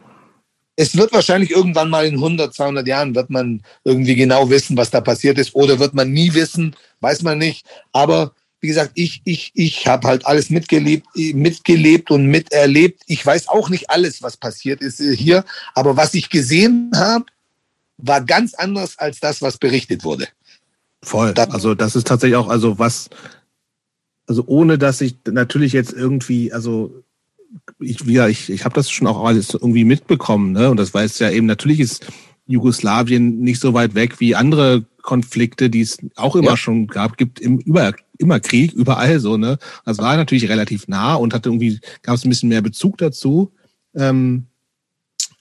Es 0.77 0.97
wird 0.97 1.13
wahrscheinlich 1.13 1.51
irgendwann 1.51 1.91
mal 1.91 2.07
in 2.07 2.15
100, 2.15 2.55
200 2.55 2.87
Jahren 2.87 3.15
wird 3.15 3.29
man 3.29 3.63
irgendwie 3.85 4.15
genau 4.15 4.49
wissen, 4.49 4.77
was 4.77 4.91
da 4.91 5.01
passiert 5.01 5.39
ist 5.39 5.55
oder 5.55 5.79
wird 5.79 5.95
man 5.95 6.13
nie 6.13 6.33
wissen, 6.33 6.77
weiß 7.01 7.23
man 7.23 7.39
nicht. 7.39 7.67
Aber 7.93 8.33
wie 8.61 8.69
gesagt, 8.69 8.93
ich, 8.95 9.23
ich, 9.25 9.53
ich 9.55 9.87
habe 9.87 10.07
halt 10.07 10.27
alles 10.27 10.51
mitgelebt, 10.51 11.07
mitgelebt 11.15 12.11
und 12.11 12.27
miterlebt. 12.27 13.03
Ich 13.07 13.25
weiß 13.25 13.49
auch 13.49 13.71
nicht 13.71 13.91
alles, 13.91 14.23
was 14.23 14.37
passiert 14.37 14.83
ist 14.83 15.01
äh, 15.01 15.17
hier, 15.17 15.45
aber 15.75 15.97
was 15.97 16.15
ich 16.15 16.29
gesehen 16.29 16.91
habe, 16.95 17.25
war 17.97 18.21
ganz 18.21 18.55
anders 18.55 18.99
als 18.99 19.21
das, 19.21 19.43
was 19.43 19.59
berichtet 19.59 20.05
wurde. 20.05 20.29
Voll. 21.03 21.33
also 21.35 21.75
das 21.75 21.97
ist 21.97 22.07
tatsächlich 22.07 22.37
auch, 22.37 22.49
also 22.49 22.79
was, 22.79 23.09
also 24.27 24.45
ohne 24.47 24.77
dass 24.77 25.01
ich 25.01 25.17
natürlich 25.27 25.73
jetzt 25.73 25.93
irgendwie, 25.93 26.53
also 26.53 27.03
ich, 27.79 28.01
ja, 28.03 28.29
ich, 28.29 28.51
ich 28.51 28.65
habe 28.65 28.75
das 28.75 28.91
schon 28.91 29.07
auch 29.07 29.25
alles 29.25 29.55
irgendwie 29.55 29.85
mitbekommen, 29.85 30.53
ne? 30.53 30.71
Und 30.71 30.77
das 30.77 30.93
weiß 30.93 31.19
ja 31.19 31.31
eben, 31.31 31.47
natürlich 31.47 31.81
ist 31.81 32.07
Jugoslawien 32.51 33.41
nicht 33.41 33.61
so 33.61 33.75
weit 33.75 33.95
weg 33.95 34.19
wie 34.19 34.35
andere 34.35 34.85
Konflikte, 35.03 35.71
die 35.71 35.81
es 35.83 35.99
auch 36.17 36.35
immer 36.35 36.51
ja. 36.51 36.57
schon 36.57 36.89
gab, 36.89 37.17
gibt 37.17 37.41
im, 37.41 37.59
über, 37.59 37.95
immer 38.19 38.41
Krieg, 38.41 38.73
überall 38.73 39.21
so, 39.21 39.37
ne? 39.37 39.59
Das 39.85 39.99
war 39.99 40.17
natürlich 40.17 40.49
relativ 40.49 40.89
nah 40.89 41.15
und 41.15 41.33
hatte 41.33 41.49
irgendwie, 41.49 41.81
gab 42.03 42.17
es 42.17 42.25
ein 42.25 42.29
bisschen 42.29 42.49
mehr 42.49 42.61
Bezug 42.61 42.99
dazu. 42.99 43.53
Ähm, 43.95 44.47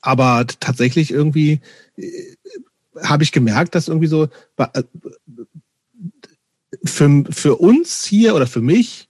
aber 0.02 0.46
tatsächlich 0.60 1.12
irgendwie 1.12 1.62
äh, 1.98 2.36
habe 3.02 3.24
ich 3.24 3.32
gemerkt, 3.32 3.76
dass 3.76 3.88
irgendwie 3.88 4.08
so 4.08 4.28
äh, 4.58 4.84
für, 6.86 7.24
für 7.30 7.56
uns 7.56 8.06
hier 8.06 8.36
oder 8.36 8.48
für 8.48 8.62
mich 8.62 9.10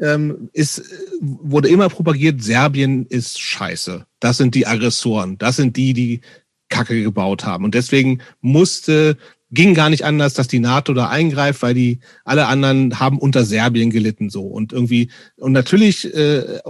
ähm, 0.00 0.50
ist, 0.52 0.82
wurde 1.20 1.68
immer 1.68 1.88
propagiert, 1.88 2.42
Serbien 2.42 3.06
ist 3.06 3.40
scheiße. 3.40 4.06
Das 4.20 4.36
sind 4.36 4.54
die 4.54 4.66
Aggressoren. 4.66 5.38
Das 5.38 5.56
sind 5.56 5.76
die, 5.76 5.94
die 5.94 6.20
Kacke 6.68 7.02
gebaut 7.02 7.44
haben. 7.44 7.64
Und 7.64 7.74
deswegen 7.74 8.20
musste 8.40 9.16
ging 9.52 9.74
gar 9.74 9.90
nicht 9.90 10.04
anders, 10.04 10.34
dass 10.34 10.48
die 10.48 10.58
NATO 10.58 10.92
da 10.92 11.08
eingreift, 11.08 11.62
weil 11.62 11.74
die 11.74 12.00
alle 12.24 12.46
anderen 12.46 12.98
haben 12.98 13.18
unter 13.18 13.44
Serbien 13.44 13.90
gelitten 13.90 14.28
so 14.28 14.42
und 14.42 14.72
irgendwie 14.72 15.10
und 15.36 15.52
natürlich 15.52 16.12
äh, 16.14 16.60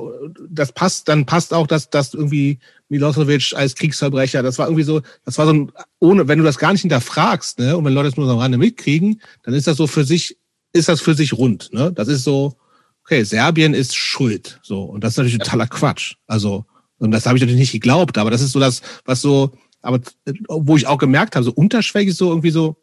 das 0.51 0.73
passt 0.73 1.09
dann 1.09 1.25
passt 1.25 1.55
auch, 1.55 1.67
dass 1.67 1.89
dass 1.89 2.13
irgendwie 2.13 2.59
Milosevic 2.89 3.55
als 3.55 3.75
Kriegsverbrecher, 3.75 4.43
das 4.43 4.59
war 4.59 4.67
irgendwie 4.67 4.85
so, 4.85 5.01
das 5.25 5.39
war 5.39 5.47
so 5.47 5.55
ein 5.55 5.73
ohne 6.01 6.29
wenn 6.29 6.39
du 6.39 6.45
das 6.45 6.59
gar 6.59 6.73
nicht 6.73 6.83
hinterfragst, 6.83 7.59
ne, 7.59 7.77
und 7.77 7.85
wenn 7.85 7.95
Leute 7.95 8.09
es 8.09 8.17
nur 8.17 8.27
so 8.27 8.33
am 8.33 8.39
Rande 8.39 8.59
mitkriegen, 8.59 9.23
dann 9.43 9.55
ist 9.55 9.67
das 9.67 9.79
so 9.79 9.87
für 9.87 10.05
sich 10.05 10.37
ist 10.73 10.91
das 10.91 11.01
für 11.01 11.15
sich 11.15 11.33
rund, 11.33 11.73
ne? 11.73 11.93
Das 11.93 12.09
ist 12.09 12.25
so 12.25 12.57
okay, 13.05 13.25
Serbien 13.25 13.73
ist 13.73 13.97
schuld, 13.97 14.61
so 14.63 14.83
und 14.83 15.03
das 15.03 15.13
ist 15.13 15.17
natürlich 15.17 15.39
totaler 15.39 15.67
Quatsch. 15.67 16.17
Also 16.27 16.67
und 16.99 17.11
das 17.11 17.27
habe 17.27 17.39
ich 17.39 17.43
natürlich 17.43 17.61
nicht 17.61 17.73
geglaubt, 17.73 18.19
aber 18.19 18.31
das 18.31 18.43
ist 18.43 18.53
so 18.53 18.61
das, 18.61 18.83
was 19.05 19.23
so 19.23 19.53
aber 19.87 20.01
äh, 20.27 20.33
wo 20.49 20.77
ich 20.77 20.87
auch 20.87 20.99
gemerkt 20.99 21.37
habe, 21.37 21.45
so 21.45 21.53
unterschwellig 21.53 22.15
so 22.15 22.29
irgendwie 22.29 22.51
so, 22.51 22.77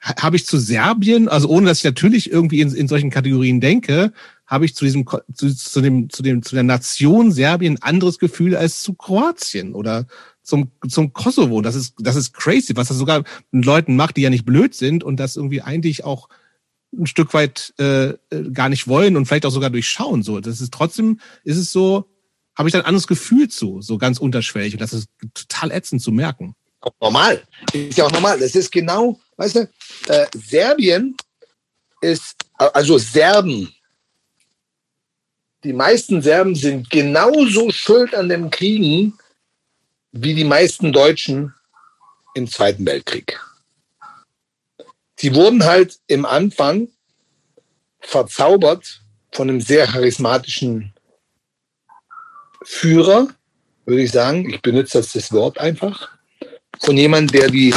habe 0.00 0.36
ich 0.36 0.46
zu 0.46 0.58
Serbien, 0.58 1.28
also 1.28 1.48
ohne 1.48 1.66
dass 1.66 1.78
ich 1.78 1.84
natürlich 1.84 2.30
irgendwie 2.30 2.60
in, 2.60 2.74
in 2.74 2.88
solchen 2.88 3.10
Kategorien 3.10 3.60
denke, 3.60 4.12
habe 4.46 4.64
ich 4.64 4.74
zu 4.74 4.84
diesem 4.84 5.06
zu, 5.32 5.54
zu 5.54 5.80
dem 5.80 6.10
zu 6.10 6.22
dem 6.22 6.42
zu 6.42 6.54
der 6.56 6.64
Nation 6.64 7.30
Serbien 7.30 7.80
anderes 7.82 8.18
Gefühl 8.18 8.56
als 8.56 8.82
zu 8.82 8.94
Kroatien 8.94 9.74
oder 9.74 10.06
zum 10.42 10.72
zum 10.88 11.12
Kosovo. 11.12 11.62
Das 11.62 11.76
ist 11.76 11.94
das 11.98 12.16
ist 12.16 12.32
crazy, 12.34 12.74
was 12.74 12.88
das 12.88 12.96
sogar 12.96 13.22
mit 13.52 13.64
Leuten 13.64 13.94
macht, 13.94 14.16
die 14.16 14.22
ja 14.22 14.30
nicht 14.30 14.44
blöd 14.44 14.74
sind 14.74 15.04
und 15.04 15.20
das 15.20 15.36
irgendwie 15.36 15.62
eigentlich 15.62 16.04
auch 16.04 16.28
ein 16.96 17.06
Stück 17.06 17.32
weit 17.32 17.72
äh, 17.78 18.08
äh 18.08 18.16
gar 18.52 18.68
nicht 18.68 18.88
wollen 18.88 19.16
und 19.16 19.26
vielleicht 19.26 19.46
auch 19.46 19.50
sogar 19.50 19.70
durchschauen. 19.70 20.24
So, 20.24 20.40
das 20.40 20.60
ist 20.60 20.74
trotzdem 20.74 21.20
ist 21.44 21.58
es 21.58 21.70
so, 21.70 22.11
habe 22.56 22.68
ich 22.68 22.72
dann 22.72 22.82
anderes 22.82 23.06
Gefühl 23.06 23.48
zu, 23.48 23.80
so 23.80 23.98
ganz 23.98 24.18
unterschwellig. 24.18 24.74
Und 24.74 24.80
das 24.80 24.92
ist 24.92 25.08
total 25.34 25.70
ätzend 25.70 26.02
zu 26.02 26.12
merken. 26.12 26.54
Normal. 27.00 27.42
Ist 27.72 27.96
ja 27.96 28.04
auch 28.04 28.12
normal. 28.12 28.38
Das 28.38 28.54
ist 28.54 28.70
genau, 28.70 29.20
weißt 29.36 29.56
du, 29.56 29.70
äh, 30.08 30.26
Serbien 30.34 31.16
ist, 32.00 32.36
also 32.56 32.98
Serben, 32.98 33.72
die 35.64 35.72
meisten 35.72 36.20
Serben 36.20 36.54
sind 36.54 36.90
genauso 36.90 37.70
schuld 37.70 38.14
an 38.14 38.28
dem 38.28 38.50
Kriegen 38.50 39.16
wie 40.10 40.34
die 40.34 40.44
meisten 40.44 40.92
Deutschen 40.92 41.54
im 42.34 42.48
Zweiten 42.50 42.84
Weltkrieg. 42.84 43.40
Sie 45.16 45.34
wurden 45.34 45.64
halt 45.64 46.00
im 46.08 46.26
Anfang 46.26 46.88
verzaubert 48.00 49.02
von 49.30 49.48
einem 49.48 49.60
sehr 49.60 49.86
charismatischen 49.86 50.91
Führer, 52.64 53.28
würde 53.86 54.02
ich 54.02 54.12
sagen. 54.12 54.48
Ich 54.48 54.60
benutze 54.60 54.98
das, 54.98 55.12
das 55.12 55.32
Wort 55.32 55.58
einfach. 55.58 56.10
Von 56.80 56.96
jemandem, 56.96 57.40
der 57.40 57.52
wie 57.52 57.74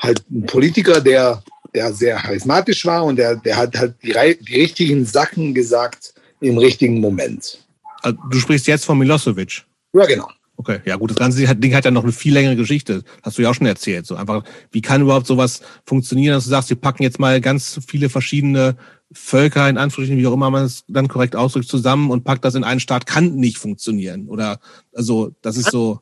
halt 0.00 0.22
ein 0.30 0.46
Politiker, 0.46 1.00
der, 1.00 1.42
der 1.74 1.92
sehr 1.92 2.16
charismatisch 2.16 2.84
war 2.86 3.04
und 3.04 3.16
der, 3.16 3.36
der 3.36 3.56
hat 3.56 3.76
halt 3.76 3.94
die, 4.02 4.12
die 4.12 4.60
richtigen 4.60 5.04
Sachen 5.04 5.54
gesagt 5.54 6.14
im 6.40 6.58
richtigen 6.58 7.00
Moment. 7.00 7.58
Also, 8.02 8.18
du 8.30 8.38
sprichst 8.38 8.66
jetzt 8.66 8.84
von 8.84 8.98
Milosevic. 8.98 9.62
Ja, 9.92 10.06
genau. 10.06 10.28
Okay, 10.60 10.80
ja 10.84 10.96
gut, 10.96 11.08
das 11.08 11.16
ganze 11.16 11.56
Ding 11.56 11.74
hat 11.74 11.86
ja 11.86 11.90
noch 11.90 12.02
eine 12.02 12.12
viel 12.12 12.34
längere 12.34 12.54
Geschichte. 12.54 13.02
Hast 13.22 13.38
du 13.38 13.42
ja 13.42 13.48
auch 13.48 13.54
schon 13.54 13.66
erzählt. 13.66 14.04
So 14.04 14.16
einfach, 14.16 14.44
wie 14.70 14.82
kann 14.82 15.00
überhaupt 15.00 15.26
sowas 15.26 15.62
funktionieren, 15.86 16.34
dass 16.34 16.44
du 16.44 16.50
sagst, 16.50 16.68
wir 16.68 16.76
packen 16.76 17.02
jetzt 17.02 17.18
mal 17.18 17.40
ganz 17.40 17.80
viele 17.88 18.10
verschiedene 18.10 18.76
Völker, 19.10 19.70
in 19.70 19.78
Anführungsstrichen, 19.78 20.22
wie 20.22 20.26
auch 20.26 20.34
immer 20.34 20.50
man 20.50 20.66
es 20.66 20.84
dann 20.86 21.08
korrekt 21.08 21.34
ausdrückt, 21.34 21.66
zusammen 21.66 22.10
und 22.10 22.24
packt 22.24 22.44
das 22.44 22.56
in 22.56 22.64
einen 22.64 22.78
Staat, 22.78 23.06
kann 23.06 23.36
nicht 23.36 23.56
funktionieren. 23.56 24.28
Oder 24.28 24.60
also 24.94 25.32
das 25.40 25.56
ist 25.56 25.70
so. 25.70 26.00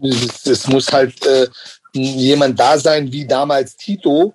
Es 0.00 0.68
muss 0.68 0.92
halt 0.92 1.26
äh, 1.26 1.48
jemand 1.92 2.60
da 2.60 2.78
sein, 2.78 3.10
wie 3.10 3.26
damals 3.26 3.76
Tito, 3.76 4.32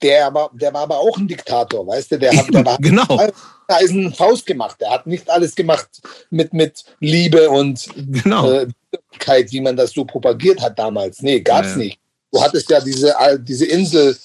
der 0.00 0.28
aber, 0.28 0.50
der 0.54 0.72
war 0.72 0.84
aber 0.84 0.96
auch 0.96 1.18
ein 1.18 1.28
Diktator, 1.28 1.86
weißt 1.86 2.12
du, 2.12 2.18
der 2.18 2.34
hat, 2.34 2.54
der 2.54 2.64
war 2.64 2.78
genau. 2.78 3.20
Eisen 3.68 4.12
Faust 4.12 4.46
gemacht. 4.46 4.80
Der 4.80 4.90
hat 4.90 5.06
nicht 5.06 5.28
alles 5.30 5.54
gemacht 5.54 5.88
mit, 6.30 6.52
mit 6.52 6.84
Liebe 7.00 7.50
und 7.50 7.88
genau. 7.94 8.50
äh, 8.50 8.66
wie 9.50 9.60
man 9.60 9.76
das 9.76 9.92
so 9.92 10.04
propagiert 10.04 10.60
hat 10.60 10.78
damals. 10.78 11.22
Nee, 11.22 11.40
gab's 11.40 11.68
ja, 11.68 11.72
ja. 11.72 11.78
nicht. 11.78 12.00
Du 12.32 12.42
hattest 12.42 12.70
ja 12.70 12.80
diese, 12.80 13.14
diese 13.40 13.66
Insel, 13.66 14.16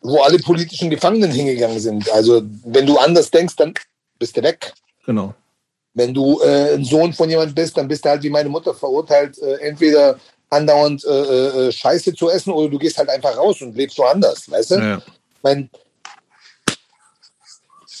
wo 0.00 0.20
alle 0.20 0.38
politischen 0.38 0.90
Gefangenen 0.90 1.30
hingegangen 1.30 1.80
sind. 1.80 2.10
Also 2.10 2.42
wenn 2.64 2.86
du 2.86 2.98
anders 2.98 3.30
denkst, 3.30 3.56
dann 3.56 3.74
bist 4.18 4.36
du 4.36 4.42
weg. 4.42 4.72
Genau. 5.04 5.34
Wenn 5.94 6.12
du 6.12 6.40
äh, 6.42 6.74
ein 6.74 6.84
Sohn 6.84 7.12
von 7.12 7.28
jemand 7.28 7.54
bist, 7.54 7.76
dann 7.76 7.88
bist 7.88 8.04
du 8.04 8.10
halt 8.10 8.22
wie 8.22 8.30
meine 8.30 8.48
Mutter 8.48 8.74
verurteilt, 8.74 9.38
äh, 9.38 9.56
entweder 9.60 10.18
andauernd 10.50 11.04
äh, 11.04 11.68
äh, 11.68 11.72
Scheiße 11.72 12.14
zu 12.14 12.30
essen 12.30 12.52
oder 12.52 12.68
du 12.68 12.78
gehst 12.78 12.98
halt 12.98 13.08
einfach 13.08 13.36
raus 13.36 13.60
und 13.62 13.74
lebst 13.76 13.98
woanders, 13.98 14.50
weißt 14.50 14.70
du? 14.72 14.74
Ja. 14.76 15.02
Mein, 15.42 15.70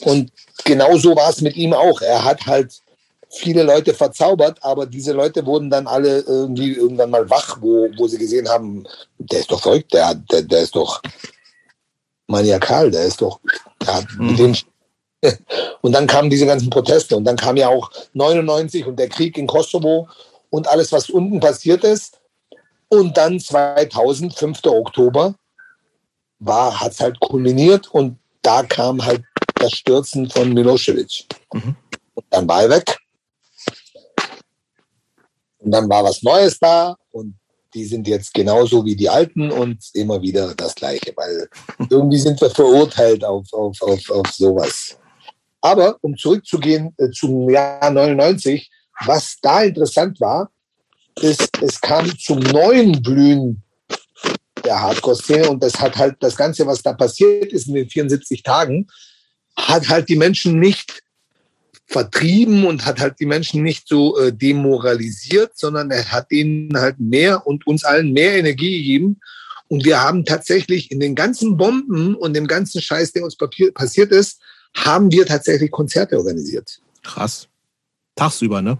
und 0.00 0.32
genau 0.64 0.96
so 0.96 1.16
war 1.16 1.30
es 1.30 1.40
mit 1.40 1.56
ihm 1.56 1.72
auch. 1.72 2.00
Er 2.00 2.24
hat 2.24 2.46
halt 2.46 2.82
viele 3.30 3.62
Leute 3.62 3.94
verzaubert, 3.94 4.58
aber 4.62 4.86
diese 4.86 5.12
Leute 5.12 5.44
wurden 5.44 5.70
dann 5.70 5.86
alle 5.86 6.20
irgendwie 6.20 6.72
irgendwann 6.72 7.10
mal 7.10 7.28
wach, 7.28 7.58
wo, 7.60 7.88
wo 7.96 8.06
sie 8.06 8.18
gesehen 8.18 8.48
haben, 8.48 8.84
der 9.18 9.40
ist 9.40 9.50
doch 9.50 9.60
verrückt, 9.60 9.92
der, 9.92 10.14
der, 10.14 10.42
der 10.42 10.60
ist 10.60 10.76
doch 10.76 11.02
maniakal, 12.26 12.90
der 12.90 13.04
ist 13.04 13.20
doch, 13.20 13.40
der 13.84 13.94
hat 13.94 14.06
mhm. 14.18 14.26
mit 14.26 14.38
dem 14.38 14.56
und 15.82 15.92
dann 15.92 16.06
kamen 16.06 16.30
diese 16.30 16.46
ganzen 16.46 16.70
Proteste 16.70 17.16
und 17.16 17.24
dann 17.24 17.36
kam 17.36 17.56
ja 17.56 17.68
auch 17.68 17.90
99 18.12 18.86
und 18.86 18.96
der 18.98 19.08
Krieg 19.08 19.36
in 19.38 19.46
Kosovo 19.46 20.08
und 20.50 20.68
alles, 20.68 20.92
was 20.92 21.10
unten 21.10 21.40
passiert 21.40 21.84
ist. 21.84 22.20
Und 22.88 23.16
dann 23.16 23.40
2000, 23.40 24.32
5. 24.32 24.64
Oktober, 24.66 25.34
war, 26.38 26.80
hat 26.80 26.92
es 26.92 27.00
halt 27.00 27.18
kulminiert 27.20 27.88
und 27.88 28.18
da 28.42 28.62
kam 28.62 29.04
halt 29.04 29.22
das 29.58 29.72
Stürzen 29.72 30.28
von 30.30 30.52
Milosevic. 30.52 31.26
Mhm. 31.52 31.76
Und 32.14 32.26
dann 32.30 32.48
war 32.48 32.62
er 32.62 32.70
weg. 32.70 32.98
Und 35.58 35.70
dann 35.70 35.88
war 35.88 36.04
was 36.04 36.22
Neues 36.22 36.58
da 36.58 36.96
und 37.10 37.34
die 37.74 37.84
sind 37.84 38.06
jetzt 38.06 38.32
genauso 38.32 38.84
wie 38.84 38.96
die 38.96 39.08
Alten 39.08 39.50
und 39.50 39.78
immer 39.92 40.22
wieder 40.22 40.54
das 40.54 40.74
Gleiche, 40.74 41.12
weil 41.16 41.48
irgendwie 41.90 42.18
sind 42.18 42.40
wir 42.40 42.50
verurteilt 42.50 43.24
auf, 43.24 43.52
auf, 43.52 43.80
auf, 43.82 44.10
auf 44.10 44.26
sowas. 44.32 44.96
Aber 45.60 45.96
um 46.00 46.16
zurückzugehen 46.16 46.94
äh, 46.98 47.10
zum 47.10 47.50
Jahr 47.50 47.90
99, 47.90 48.70
was 49.04 49.36
da 49.42 49.62
interessant 49.62 50.20
war, 50.20 50.50
ist, 51.20 51.50
es 51.60 51.80
kam 51.80 52.16
zum 52.18 52.38
neuen 52.38 53.02
Blühen 53.02 53.62
der 54.64 54.80
Hardcore-Szene 54.80 55.48
und 55.50 55.62
das 55.62 55.74
hat 55.80 55.96
halt 55.96 56.16
das 56.20 56.36
Ganze, 56.36 56.66
was 56.66 56.82
da 56.82 56.92
passiert 56.92 57.52
ist 57.52 57.68
in 57.68 57.74
den 57.74 57.88
74 57.88 58.42
Tagen, 58.42 58.86
hat 59.56 59.88
halt 59.88 60.08
die 60.08 60.16
Menschen 60.16 60.60
nicht 60.60 61.02
vertrieben 61.86 62.66
und 62.66 62.84
hat 62.84 63.00
halt 63.00 63.20
die 63.20 63.26
Menschen 63.26 63.62
nicht 63.62 63.86
so 63.88 64.18
äh, 64.18 64.32
demoralisiert, 64.32 65.52
sondern 65.56 65.90
er 65.90 66.10
hat 66.10 66.30
ihnen 66.30 66.76
halt 66.76 66.98
mehr 66.98 67.46
und 67.46 67.66
uns 67.66 67.84
allen 67.84 68.12
mehr 68.12 68.36
Energie 68.36 68.78
gegeben. 68.78 69.20
Und 69.68 69.84
wir 69.84 70.00
haben 70.00 70.24
tatsächlich 70.24 70.90
in 70.90 71.00
den 71.00 71.14
ganzen 71.14 71.56
Bomben 71.56 72.14
und 72.14 72.34
dem 72.34 72.46
ganzen 72.46 72.80
Scheiß, 72.80 73.12
der 73.12 73.24
uns 73.24 73.36
passiert 73.74 74.12
ist, 74.12 74.40
haben 74.74 75.10
wir 75.10 75.26
tatsächlich 75.26 75.70
Konzerte 75.70 76.18
organisiert. 76.18 76.80
Krass. 77.02 77.48
Tagsüber, 78.14 78.62
ne? 78.62 78.78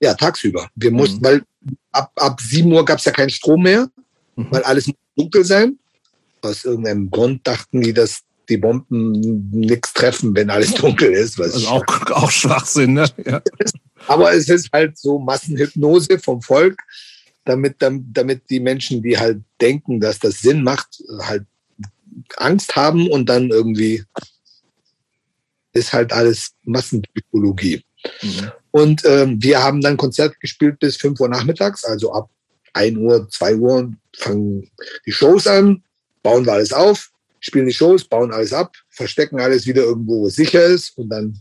Ja, 0.00 0.14
tagsüber. 0.14 0.68
Wir 0.74 0.90
mhm. 0.90 0.96
mussten, 0.96 1.24
weil 1.24 1.42
ab, 1.92 2.12
ab 2.16 2.40
7 2.40 2.70
Uhr 2.70 2.84
gab 2.84 2.98
es 2.98 3.04
ja 3.04 3.12
keinen 3.12 3.30
Strom 3.30 3.62
mehr, 3.62 3.88
mhm. 4.36 4.48
weil 4.50 4.62
alles 4.64 4.90
dunkel 5.16 5.44
sein. 5.44 5.78
Aus 6.42 6.64
irgendeinem 6.64 7.10
Grund 7.10 7.46
dachten 7.46 7.80
die, 7.80 7.94
dass 7.94 8.20
die 8.48 8.56
Bomben 8.56 9.50
nichts 9.50 9.92
treffen, 9.92 10.34
wenn 10.34 10.50
alles 10.50 10.74
dunkel 10.74 11.12
ist. 11.12 11.38
Was 11.38 11.54
also 11.54 11.68
auch, 11.68 12.10
auch 12.10 12.30
Schwachsinn, 12.30 12.94
ne? 12.94 13.06
Ja. 13.24 13.42
Aber 14.06 14.32
es 14.32 14.48
ist 14.48 14.70
halt 14.72 14.98
so 14.98 15.18
Massenhypnose 15.18 16.18
vom 16.18 16.42
Volk, 16.42 16.78
damit, 17.44 17.76
damit 17.78 18.50
die 18.50 18.60
Menschen, 18.60 19.02
die 19.02 19.18
halt 19.18 19.42
denken, 19.60 20.00
dass 20.00 20.18
das 20.18 20.40
Sinn 20.40 20.62
macht, 20.62 21.02
halt 21.20 21.44
Angst 22.36 22.76
haben 22.76 23.08
und 23.10 23.28
dann 23.28 23.50
irgendwie 23.50 24.04
ist 25.72 25.92
halt 25.92 26.12
alles 26.12 26.52
Massenpsychologie. 26.62 27.82
Mhm. 28.22 28.50
Und 28.70 29.04
ähm, 29.04 29.42
wir 29.42 29.62
haben 29.62 29.80
dann 29.80 29.96
Konzert 29.96 30.38
gespielt 30.40 30.78
bis 30.78 30.96
5 30.96 31.20
Uhr 31.20 31.28
nachmittags, 31.28 31.84
also 31.84 32.12
ab 32.12 32.30
1 32.72 32.96
Uhr, 32.98 33.28
2 33.28 33.56
Uhr 33.56 33.92
fangen 34.16 34.70
die 35.06 35.12
Shows 35.12 35.46
an, 35.46 35.82
bauen 36.22 36.44
wir 36.44 36.54
alles 36.54 36.72
auf, 36.72 37.10
spielen 37.44 37.66
die 37.66 37.74
Shows, 37.74 38.04
bauen 38.04 38.32
alles 38.32 38.52
ab, 38.52 38.74
verstecken 38.88 39.38
alles 39.38 39.66
wieder 39.66 39.82
irgendwo, 39.82 40.22
wo 40.22 40.26
es 40.28 40.36
sicher 40.36 40.64
ist 40.64 40.96
und 40.96 41.10
dann 41.10 41.38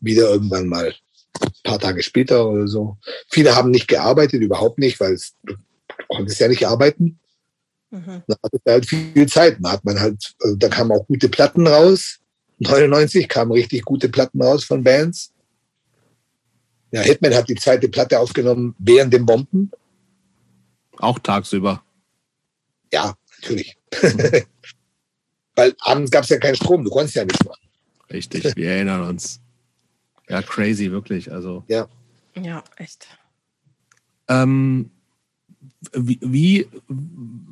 wieder 0.00 0.30
irgendwann 0.30 0.66
mal 0.66 0.92
ein 1.40 1.52
paar 1.62 1.78
Tage 1.78 2.02
später 2.02 2.48
oder 2.48 2.66
so. 2.66 2.98
Viele 3.28 3.54
haben 3.54 3.70
nicht 3.70 3.86
gearbeitet, 3.86 4.42
überhaupt 4.42 4.78
nicht, 4.78 4.98
weil 4.98 5.12
es, 5.12 5.34
du 5.44 5.54
konntest 6.08 6.40
ja 6.40 6.48
nicht 6.48 6.66
arbeiten. 6.66 7.20
Mhm. 7.90 8.22
Da 8.26 8.36
hatte 8.42 8.60
halt 8.66 8.86
viel 8.86 9.28
Zeit. 9.28 9.58
Da 9.60 9.72
hat 9.72 9.84
man 9.84 10.00
halt, 10.00 10.34
also 10.40 10.56
da 10.56 10.68
kamen 10.68 10.90
auch 10.90 11.06
gute 11.06 11.28
Platten 11.28 11.66
raus. 11.66 12.18
99 12.58 13.28
kamen 13.28 13.52
richtig 13.52 13.84
gute 13.84 14.08
Platten 14.08 14.42
raus 14.42 14.64
von 14.64 14.82
Bands. 14.82 15.32
Ja, 16.90 17.02
Hitman 17.02 17.34
hat 17.34 17.48
die 17.48 17.54
zweite 17.54 17.88
Platte 17.88 18.18
aufgenommen 18.18 18.74
während 18.78 19.12
den 19.12 19.24
Bomben. 19.24 19.70
Auch 20.98 21.20
tagsüber. 21.20 21.84
Ja, 22.92 23.14
natürlich. 23.40 23.76
Weil 25.60 25.76
abends 25.80 26.10
gab 26.10 26.24
es 26.24 26.30
ja 26.30 26.38
keinen 26.38 26.56
Strom, 26.56 26.84
du 26.84 26.90
konntest 26.90 27.16
ja 27.16 27.24
nichts 27.26 27.44
machen. 27.44 27.60
Richtig, 28.10 28.56
wir 28.56 28.70
erinnern 28.70 29.02
uns. 29.02 29.42
Ja, 30.26 30.40
crazy, 30.40 30.90
wirklich. 30.90 31.30
Also. 31.30 31.64
Ja. 31.68 31.86
Ja, 32.34 32.64
echt. 32.76 33.06
Ähm, 34.26 34.90
wie, 35.92 36.18
wie, 36.22 36.66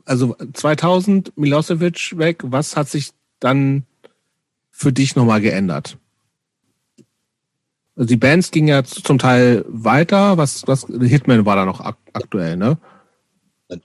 also 0.07 0.35
2000 0.55 1.37
Milosevic 1.37 2.17
weg, 2.17 2.41
was 2.45 2.77
hat 2.77 2.89
sich 2.89 3.11
dann 3.41 3.85
für 4.71 4.91
dich 4.91 5.15
nochmal 5.15 5.43
geändert? 5.43 5.99
Also 7.95 8.09
die 8.09 8.17
Bands 8.17 8.51
gingen 8.51 8.69
ja 8.69 8.85
zum 8.85 9.19
Teil 9.19 9.67
weiter, 9.69 10.39
was, 10.39 10.67
was 10.67 10.87
Hitman 10.87 11.45
war 11.45 11.57
da 11.57 11.67
noch 11.67 11.83
ak 11.83 11.99
aktuell, 12.15 12.57
ne? 12.57 12.79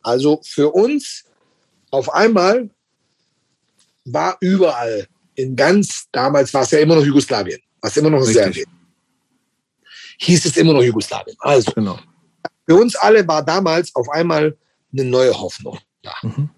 Also 0.01 0.39
für 0.45 0.69
uns 0.69 1.25
auf 1.91 2.13
einmal 2.13 2.69
war 4.05 4.37
überall 4.41 5.07
in 5.35 5.55
ganz, 5.55 6.07
damals 6.11 6.53
war 6.53 6.63
es 6.63 6.71
ja 6.71 6.79
immer 6.79 6.95
noch 6.95 7.05
Jugoslawien, 7.05 7.59
war 7.81 7.89
es 7.89 7.97
immer 7.97 8.09
noch. 8.09 8.23
Serbien. 8.23 8.65
Hieß 10.19 10.45
es 10.45 10.57
immer 10.57 10.73
noch 10.73 10.83
Jugoslawien. 10.83 11.35
Also 11.39 11.71
Genau. 11.71 11.99
für 12.67 12.75
uns 12.75 12.95
alle 12.95 13.27
war 13.27 13.43
damals 13.43 13.93
auf 13.95 14.07
einmal 14.09 14.55
eine 14.91 15.05
neue 15.05 15.33
Hoffnung 15.33 15.79
da. 16.03 16.13
Mhm. 16.21 16.49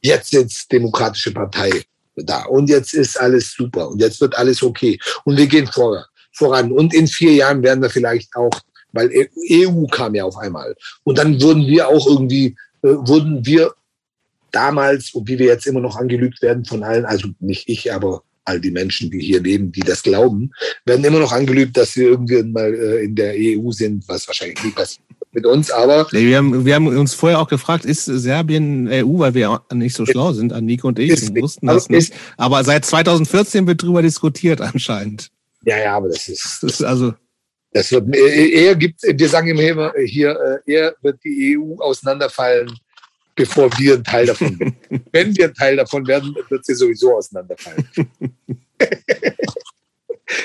Jetzt 0.00 0.32
ist 0.34 0.70
demokratische 0.70 1.32
Partei 1.32 1.84
da 2.16 2.44
und 2.46 2.68
jetzt 2.68 2.94
ist 2.94 3.18
alles 3.20 3.52
super 3.52 3.88
und 3.88 4.00
jetzt 4.00 4.20
wird 4.20 4.36
alles 4.36 4.62
okay 4.62 4.98
und 5.24 5.36
wir 5.36 5.46
gehen 5.46 5.66
vor, 5.68 6.04
voran 6.32 6.72
und 6.72 6.92
in 6.92 7.06
vier 7.06 7.32
Jahren 7.32 7.62
werden 7.62 7.80
wir 7.80 7.90
vielleicht 7.90 8.34
auch, 8.34 8.50
weil 8.92 9.28
EU 9.50 9.86
kam 9.86 10.14
ja 10.14 10.24
auf 10.24 10.36
einmal 10.36 10.74
und 11.04 11.18
dann 11.18 11.40
würden 11.40 11.66
wir 11.66 11.88
auch 11.88 12.06
irgendwie, 12.06 12.56
äh, 12.82 12.88
wurden 12.88 13.44
wir 13.46 13.72
damals 14.52 15.12
und 15.14 15.28
wie 15.28 15.38
wir 15.38 15.46
jetzt 15.46 15.66
immer 15.66 15.80
noch 15.80 15.96
angelügt 15.96 16.42
werden 16.42 16.64
von 16.64 16.82
allen, 16.82 17.04
also 17.04 17.28
nicht 17.40 17.68
ich, 17.68 17.92
aber 17.92 18.22
all 18.44 18.60
die 18.60 18.70
Menschen, 18.70 19.10
die 19.10 19.20
hier 19.20 19.40
leben, 19.42 19.72
die 19.72 19.80
das 19.80 20.02
glauben, 20.02 20.50
werden 20.86 21.04
immer 21.04 21.18
noch 21.18 21.32
angelügt, 21.32 21.76
dass 21.76 21.94
wir 21.96 22.08
irgendwann 22.08 22.52
mal 22.52 22.72
äh, 22.74 23.04
in 23.04 23.14
der 23.14 23.34
EU 23.36 23.70
sind, 23.72 24.08
was 24.08 24.26
wahrscheinlich 24.26 24.62
nie 24.64 24.70
passiert 24.70 25.04
mit 25.32 25.44
uns, 25.44 25.70
aber 25.70 26.06
Nee, 26.12 26.24
wir, 26.26 26.38
haben, 26.38 26.64
wir 26.64 26.74
haben 26.74 26.86
uns 26.86 27.12
vorher 27.12 27.38
auch 27.40 27.48
gefragt, 27.48 27.84
ist 27.84 28.06
Serbien 28.06 28.88
EU, 28.88 29.18
weil 29.18 29.34
wir 29.34 29.60
nicht 29.74 29.94
so 29.94 30.06
schlau 30.06 30.32
sind, 30.32 30.54
Annike 30.54 30.86
und 30.86 30.98
ich, 30.98 31.10
Ist- 31.10 31.34
wir 31.34 31.42
wussten 31.42 31.66
das 31.66 31.90
nicht. 31.90 32.14
Aber 32.38 32.64
seit 32.64 32.86
2014 32.86 33.66
wird 33.66 33.82
drüber 33.82 34.00
diskutiert 34.00 34.62
anscheinend. 34.62 35.28
ja, 35.64 35.76
ja, 35.78 35.96
aber 35.96 36.08
das 36.08 36.26
ist, 36.28 36.60
Das 36.62 36.72
ist 36.72 36.82
also, 36.82 37.12
Das 37.72 37.92
wird, 37.92 38.16
äh, 38.16 38.64
er 38.64 38.74
gibt, 38.76 39.02
wir 39.02 39.28
sagen 39.28 39.48
immer 39.48 39.92
hier, 40.02 40.62
äh, 40.66 40.72
er 40.72 40.94
wird 41.02 41.22
die 41.22 41.58
EU 41.58 41.74
auseinanderfallen, 41.82 42.70
bevor 43.38 43.70
wir 43.78 43.94
ein 43.94 44.04
Teil 44.04 44.26
davon 44.26 44.58
werden. 44.58 44.76
Wenn 45.12 45.34
wir 45.36 45.46
ein 45.46 45.54
Teil 45.54 45.76
davon 45.76 46.06
werden, 46.06 46.34
wird 46.48 46.66
sie 46.66 46.74
sowieso 46.74 47.16
auseinanderfallen. 47.16 47.88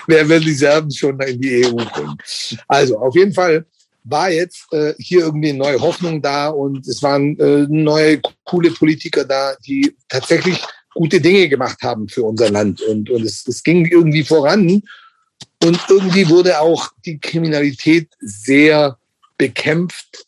Wer 0.08 0.30
will 0.30 0.40
die 0.40 0.54
Serben 0.54 0.92
schon 0.92 1.20
in 1.22 1.42
die 1.42 1.66
EU 1.66 1.74
bringen? 1.74 2.16
Also 2.68 3.00
auf 3.00 3.16
jeden 3.16 3.34
Fall 3.34 3.66
war 4.04 4.30
jetzt 4.30 4.72
äh, 4.72 4.94
hier 5.00 5.22
irgendwie 5.22 5.50
eine 5.50 5.58
neue 5.58 5.82
Hoffnung 5.82 6.22
da 6.22 6.50
und 6.50 6.88
es 6.88 7.02
waren 7.02 7.38
äh, 7.40 7.66
neue 7.68 8.22
coole 8.44 8.70
Politiker 8.72 9.26
da, 9.26 9.56
die 9.66 9.96
tatsächlich 10.08 10.62
gute 10.94 11.20
Dinge 11.20 11.50
gemacht 11.50 11.82
haben 11.82 12.08
für 12.08 12.24
unser 12.24 12.52
Land 12.52 12.82
und, 12.82 13.10
und 13.10 13.24
es, 13.24 13.48
es 13.48 13.64
ging 13.64 13.86
irgendwie 13.86 14.24
voran 14.24 14.84
und 15.64 15.80
irgendwie 15.90 16.30
wurde 16.30 16.60
auch 16.60 16.90
die 17.06 17.18
Kriminalität 17.18 18.10
sehr 18.20 18.98
bekämpft 19.38 20.26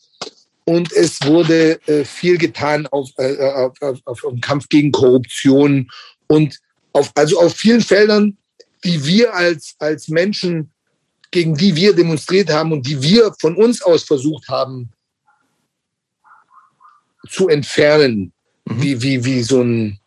und 0.66 0.92
es 0.92 1.24
wurde 1.24 1.80
äh, 1.88 2.04
viel 2.04 2.38
getan 2.38 2.88
auf, 2.88 3.10
äh, 3.18 3.38
auf, 3.38 3.82
auf, 3.82 4.00
auf 4.06 4.22
dem 4.22 4.42
Kampf 4.42 4.68
gegen 4.70 4.92
Korruption 4.92 5.90
und 6.28 6.60
auf, 6.94 7.12
also 7.16 7.40
auf 7.40 7.56
vielen 7.56 7.82
Feldern, 7.82 8.38
die 8.84 9.04
wir 9.06 9.34
als, 9.34 9.76
als 9.80 10.08
Menschen, 10.10 10.72
gegen 11.32 11.56
die 11.56 11.76
wir 11.76 11.94
demonstriert 11.94 12.50
haben 12.50 12.72
und 12.72 12.86
die 12.88 13.02
wir 13.02 13.34
von 13.40 13.56
uns 13.56 13.82
aus 13.82 14.04
versucht 14.04 14.48
haben 14.48 14.92
zu 17.30 17.50
entfernen, 17.50 18.32
Mhm. 18.66 18.82
wie, 18.82 19.02
wie, 19.02 19.26
wie 19.26 19.44
so 19.44 19.62
ein, 19.62 20.00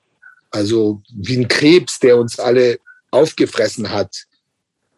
also 0.50 1.02
wie 1.14 1.36
ein 1.36 1.48
Krebs, 1.48 1.98
der 1.98 2.16
uns 2.16 2.38
alle 2.38 2.78
aufgefressen 3.10 3.90
hat, 3.90 4.24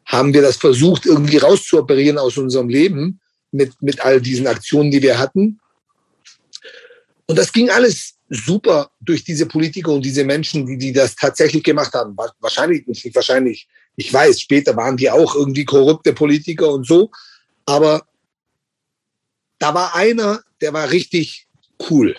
haben 0.07 0.35
wir 0.35 0.43
das 0.43 0.57
versucht, 0.57 1.07
irgendwie 1.07 1.37
rauszuoperieren 1.37 2.19
aus 2.19 2.37
unserem 2.37 2.69
Leben 2.69 3.20
mit, 3.52 3.81
mit 3.82 4.01
all 4.01 4.20
diesen 4.20 4.47
Aktionen, 4.47 4.90
die 4.90 5.02
wir 5.02 5.18
hatten. 5.18 5.60
Und 7.27 7.36
das 7.39 7.52
ging 7.52 7.70
alles 7.70 8.14
super 8.28 8.90
durch 9.01 9.24
diese 9.24 9.47
Politiker 9.47 9.93
und 9.93 10.05
diese 10.05 10.24
Menschen, 10.24 10.66
die, 10.66 10.78
die 10.78 10.93
das 10.93 11.14
tatsächlich 11.16 11.62
gemacht 11.62 11.93
haben. 11.94 12.16
Wa- 12.16 12.32
Wahrscheinlich, 12.40 12.86
nicht 12.86 13.14
wahrscheinlich, 13.14 13.68
ich 13.97 14.12
weiß, 14.12 14.40
später 14.40 14.77
waren 14.77 14.97
die 14.97 15.10
auch 15.10 15.35
irgendwie 15.35 15.64
korrupte 15.64 16.12
Politiker 16.12 16.70
und 16.70 16.86
so. 16.86 17.10
Aber 17.66 18.06
da 19.59 19.74
war 19.74 19.94
einer, 19.94 20.43
der 20.60 20.72
war 20.72 20.90
richtig 20.90 21.47
cool. 21.90 22.16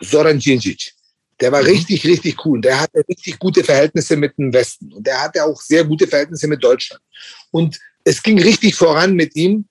Zoran 0.00 0.38
Djindjic. 0.38 0.92
Der 1.40 1.50
war 1.50 1.62
Mhm. 1.62 1.68
richtig, 1.68 2.04
richtig 2.06 2.44
cool. 2.44 2.60
Der 2.60 2.80
hatte 2.80 3.02
richtig 3.08 3.38
gute 3.38 3.64
Verhältnisse 3.64 4.16
mit 4.16 4.36
dem 4.38 4.52
Westen. 4.52 4.92
Und 4.92 5.06
der 5.06 5.20
hatte 5.22 5.44
auch 5.44 5.60
sehr 5.60 5.84
gute 5.84 6.06
Verhältnisse 6.06 6.46
mit 6.46 6.62
Deutschland. 6.62 7.02
Und 7.50 7.78
es 8.04 8.22
ging 8.22 8.40
richtig 8.40 8.74
voran 8.74 9.14
mit 9.14 9.34
ihm 9.36 9.64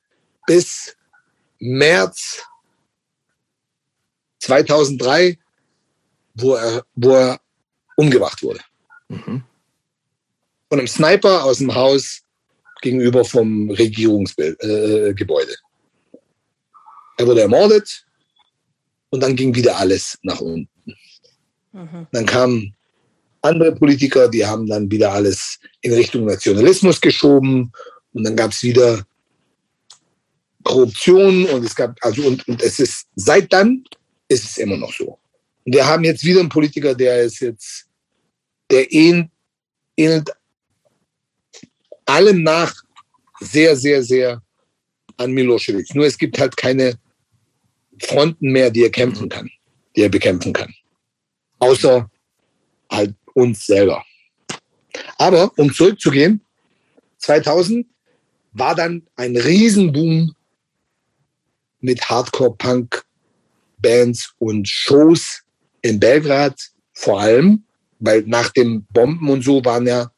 bis 0.48 0.96
März 1.62 2.44
2003, 4.40 5.38
wo 6.36 6.56
er, 6.56 6.84
wo 6.96 7.12
er 7.12 7.40
umgebracht 7.96 8.42
wurde. 8.44 8.60
mhm. 9.10 9.44
Von 10.70 10.80
einem 10.80 10.88
Sniper 10.88 11.44
aus 11.44 11.58
dem 11.58 11.76
Haus 11.76 12.22
gegenüber 12.82 13.24
vom 13.26 13.70
Regierungsgebäude. 13.70 15.10
Äh, 15.10 15.14
Gebäude. 15.14 15.54
er 17.18 17.28
wurde 17.28 17.42
ermordet 17.42 18.06
und 19.10 19.22
dann 19.22 19.36
ging 19.36 19.54
wieder 19.54 19.78
alles 19.78 20.18
nach 20.24 20.40
unten. 20.40 20.70
Mhm. 21.74 22.08
Dann 22.12 22.26
kamen 22.26 22.76
andere 23.42 23.76
Politiker, 23.76 24.30
die 24.30 24.46
haben 24.46 24.66
dann 24.68 24.90
wieder 24.90 25.12
alles 25.12 25.60
in 25.82 25.94
Richtung 25.94 26.26
Nationalismus 26.26 27.02
geschoben 27.02 27.72
und 28.14 28.24
dann 28.24 28.36
gab 28.36 28.52
es 28.52 28.64
wieder 28.64 29.06
Korruption 30.64 31.46
und 31.46 31.66
es 31.66 31.76
gab, 31.76 31.98
also 32.02 32.24
und, 32.24 32.48
und 32.48 32.62
es 32.62 32.80
ist, 32.80 33.08
seit 33.16 33.52
dann 33.52 33.84
ist 34.28 34.46
es 34.46 34.58
immer 34.58 34.78
noch 34.78 34.94
so. 34.94 35.20
Und 35.66 35.76
wir 35.76 35.86
haben 35.86 36.04
jetzt 36.04 36.24
wieder 36.24 36.40
einen 36.40 36.50
Politiker, 36.50 36.96
der 36.96 37.22
ist 37.24 37.40
jetzt, 37.40 37.88
der 38.70 38.92
ähnt, 38.92 39.30
ähnelt 39.98 40.30
allem 42.06 42.44
nach 42.44 42.74
sehr, 43.40 43.76
sehr, 43.76 44.04
sehr 44.04 44.42
an 45.18 45.32
Milosevic. 45.32 45.94
Nur 45.96 46.06
es 46.06 46.18
gibt 46.18 46.40
halt 46.40 46.56
keine 46.58 46.98
Fronten 48.00 48.52
mehr, 48.52 48.70
die 48.72 48.84
er 48.84 48.90
kämpfen 48.90 49.30
kann, 49.30 49.50
die 49.96 50.02
er 50.02 50.10
bekämpfen 50.10 50.54
kann. 50.54 50.74
Außer 51.60 52.10
halt 52.90 53.16
uns 53.34 53.66
selber. 53.66 54.04
Aber 55.18 55.52
um 55.58 55.74
zurückzugehen, 55.74 56.42
2000 57.20 57.86
war 58.54 58.76
dann 58.76 59.08
ein 59.16 59.38
Riesenboom 59.38 60.34
mit 61.82 62.10
Hardcore-Punk-Bands 62.10 64.34
und 64.40 64.68
Shows 64.68 65.42
in 65.82 66.00
Belgrad 66.00 66.60
vor 66.94 67.22
allem, 67.22 67.64
weil 68.00 68.24
nach 68.28 68.50
den 68.50 68.86
Bomben 68.92 69.30
und 69.30 69.44
so 69.44 69.64
waren 69.66 69.88
ja 69.88 70.12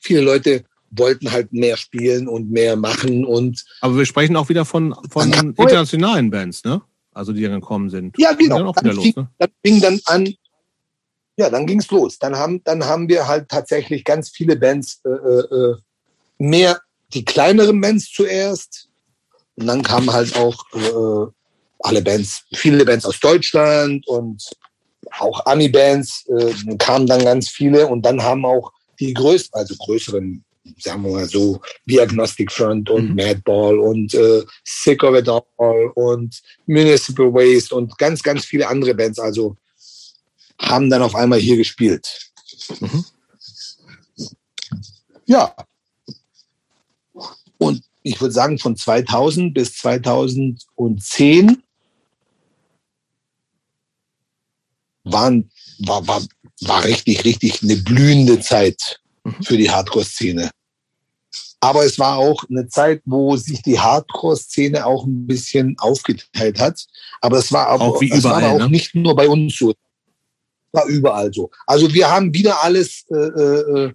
viele 0.00 0.20
Leute 0.20 0.64
wollten 0.96 1.32
halt 1.32 1.52
mehr 1.52 1.76
spielen 1.76 2.28
und 2.28 2.50
mehr 2.50 2.76
machen 2.76 3.24
und 3.24 3.64
Aber 3.80 3.96
wir 3.96 4.06
sprechen 4.06 4.36
auch 4.36 4.48
wieder 4.48 4.64
von, 4.64 4.94
von 5.10 5.32
internationalen 5.32 6.30
Bands, 6.30 6.64
ne? 6.64 6.82
Also 7.12 7.32
die 7.32 7.42
dann 7.42 7.60
gekommen 7.60 7.90
sind. 7.90 8.16
Ja, 8.18 8.32
genau. 8.32 8.58
Dann 8.58 8.66
auch 8.66 8.76
wieder 8.76 8.90
Dann 8.90 8.96
los, 8.96 9.04
fing- 9.04 9.16
ne? 9.16 9.28
dann 9.38 9.50
fing 9.64 9.80
dann 9.80 10.00
an, 10.06 10.34
ja, 11.36 11.50
dann 11.50 11.66
ging's 11.66 11.90
los. 11.90 12.18
Dann 12.18 12.36
haben, 12.36 12.62
dann 12.64 12.84
haben 12.84 13.08
wir 13.08 13.26
halt 13.26 13.48
tatsächlich 13.48 14.04
ganz 14.04 14.30
viele 14.30 14.56
Bands, 14.56 15.00
äh, 15.04 15.08
äh, 15.08 15.76
mehr 16.38 16.80
die 17.12 17.24
kleineren 17.24 17.80
Bands 17.80 18.10
zuerst. 18.10 18.88
Und 19.56 19.66
dann 19.66 19.82
kamen 19.82 20.12
halt 20.12 20.36
auch 20.36 20.56
äh, 20.74 21.30
alle 21.80 22.02
Bands, 22.02 22.44
viele 22.54 22.84
Bands 22.84 23.04
aus 23.04 23.20
Deutschland 23.20 24.06
und 24.08 24.42
auch 25.18 25.44
Ami-Bands 25.46 26.26
äh, 26.28 26.76
kamen 26.76 27.06
dann 27.06 27.24
ganz 27.24 27.48
viele 27.48 27.86
und 27.86 28.02
dann 28.02 28.22
haben 28.22 28.44
auch 28.44 28.72
die 28.98 29.12
größten, 29.14 29.58
also 29.58 29.74
größeren, 29.76 30.44
sagen 30.78 31.02
wir 31.02 31.12
mal 31.12 31.28
so, 31.28 31.60
wie 31.84 32.00
Agnostic 32.00 32.50
Front 32.50 32.90
und 32.90 33.10
Mhm. 33.10 33.16
Madball 33.16 33.78
und 33.78 34.14
äh, 34.14 34.42
Sick 34.64 35.02
of 35.04 35.14
It 35.14 35.28
All 35.28 35.90
und 35.94 36.42
Municipal 36.66 37.32
Waste 37.32 37.74
und 37.74 37.96
ganz, 37.98 38.22
ganz 38.22 38.44
viele 38.44 38.66
andere 38.66 38.94
Bands, 38.94 39.18
also 39.18 39.56
haben 40.58 40.88
dann 40.88 41.02
auf 41.02 41.14
einmal 41.14 41.38
hier 41.38 41.56
gespielt. 41.56 42.30
Mhm. 42.80 43.04
Ja. 45.26 45.54
Und 47.58 47.82
ich 48.04 48.20
würde 48.20 48.32
sagen, 48.32 48.58
von 48.58 48.76
2000 48.76 49.54
bis 49.54 49.76
2010 49.78 51.62
waren, 55.04 55.50
war, 55.78 56.06
war, 56.06 56.22
war 56.60 56.84
richtig, 56.84 57.24
richtig 57.24 57.62
eine 57.62 57.76
blühende 57.76 58.40
Zeit 58.40 59.00
mhm. 59.24 59.42
für 59.42 59.56
die 59.56 59.70
Hardcore-Szene. 59.70 60.50
Aber 61.60 61.86
es 61.86 61.98
war 61.98 62.18
auch 62.18 62.44
eine 62.50 62.68
Zeit, 62.68 63.00
wo 63.06 63.36
sich 63.36 63.62
die 63.62 63.80
Hardcore-Szene 63.80 64.84
auch 64.84 65.06
ein 65.06 65.26
bisschen 65.26 65.76
aufgeteilt 65.78 66.60
hat. 66.60 66.84
Aber 67.22 67.38
es 67.38 67.50
war, 67.52 67.80
auch, 67.80 68.02
wie 68.02 68.08
überall, 68.08 68.42
war 68.42 68.52
auch 68.52 68.58
ne? 68.58 68.68
nicht 68.68 68.94
nur 68.94 69.16
bei 69.16 69.26
uns 69.26 69.56
so. 69.56 69.72
War 70.72 70.84
überall 70.86 71.32
so. 71.32 71.50
Also 71.66 71.92
wir 71.94 72.10
haben 72.10 72.34
wieder 72.34 72.62
alles 72.62 73.06
äh, 73.10 73.16
äh, 73.16 73.92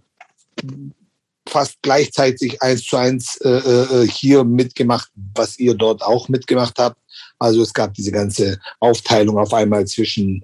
fast 1.49 1.77
gleichzeitig 1.81 2.61
eins 2.61 2.85
zu 2.85 2.97
eins 2.97 3.37
äh, 3.41 3.49
äh, 3.49 4.07
hier 4.07 4.43
mitgemacht, 4.43 5.09
was 5.33 5.59
ihr 5.59 5.73
dort 5.73 6.01
auch 6.01 6.29
mitgemacht 6.29 6.77
habt. 6.79 6.97
Also 7.37 7.61
es 7.61 7.73
gab 7.73 7.93
diese 7.93 8.11
ganze 8.11 8.59
Aufteilung 8.79 9.37
auf 9.37 9.53
einmal 9.53 9.85
zwischen 9.85 10.43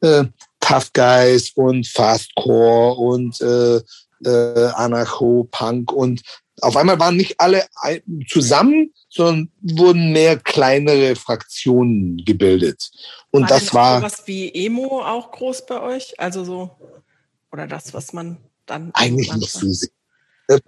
äh, 0.00 0.24
Tough 0.60 0.92
Guys 0.92 1.52
und 1.54 1.86
Fastcore 1.86 2.94
und 2.96 3.40
äh, 3.40 3.80
äh, 4.24 4.70
Anarcho-Punk 4.74 5.92
und 5.92 6.22
auf 6.62 6.76
einmal 6.76 6.98
waren 6.98 7.16
nicht 7.16 7.38
alle 7.38 7.66
zusammen, 8.28 8.92
sondern 9.10 9.50
wurden 9.60 10.12
mehr 10.12 10.38
kleinere 10.38 11.14
Fraktionen 11.14 12.24
gebildet. 12.24 12.90
Und 13.30 13.42
war 13.42 13.48
das 13.48 13.74
war 13.74 14.02
was 14.02 14.26
wie 14.26 14.54
Emo 14.54 15.02
auch 15.04 15.30
groß 15.32 15.66
bei 15.66 15.82
euch, 15.82 16.18
also 16.18 16.44
so 16.44 16.70
oder 17.52 17.66
das, 17.66 17.92
was 17.92 18.12
man 18.12 18.38
dann 18.64 18.90
eigentlich 18.94 19.32
nicht 19.34 19.52
so 19.52 19.70
sehr. 19.70 19.90
Äh, 20.48 20.60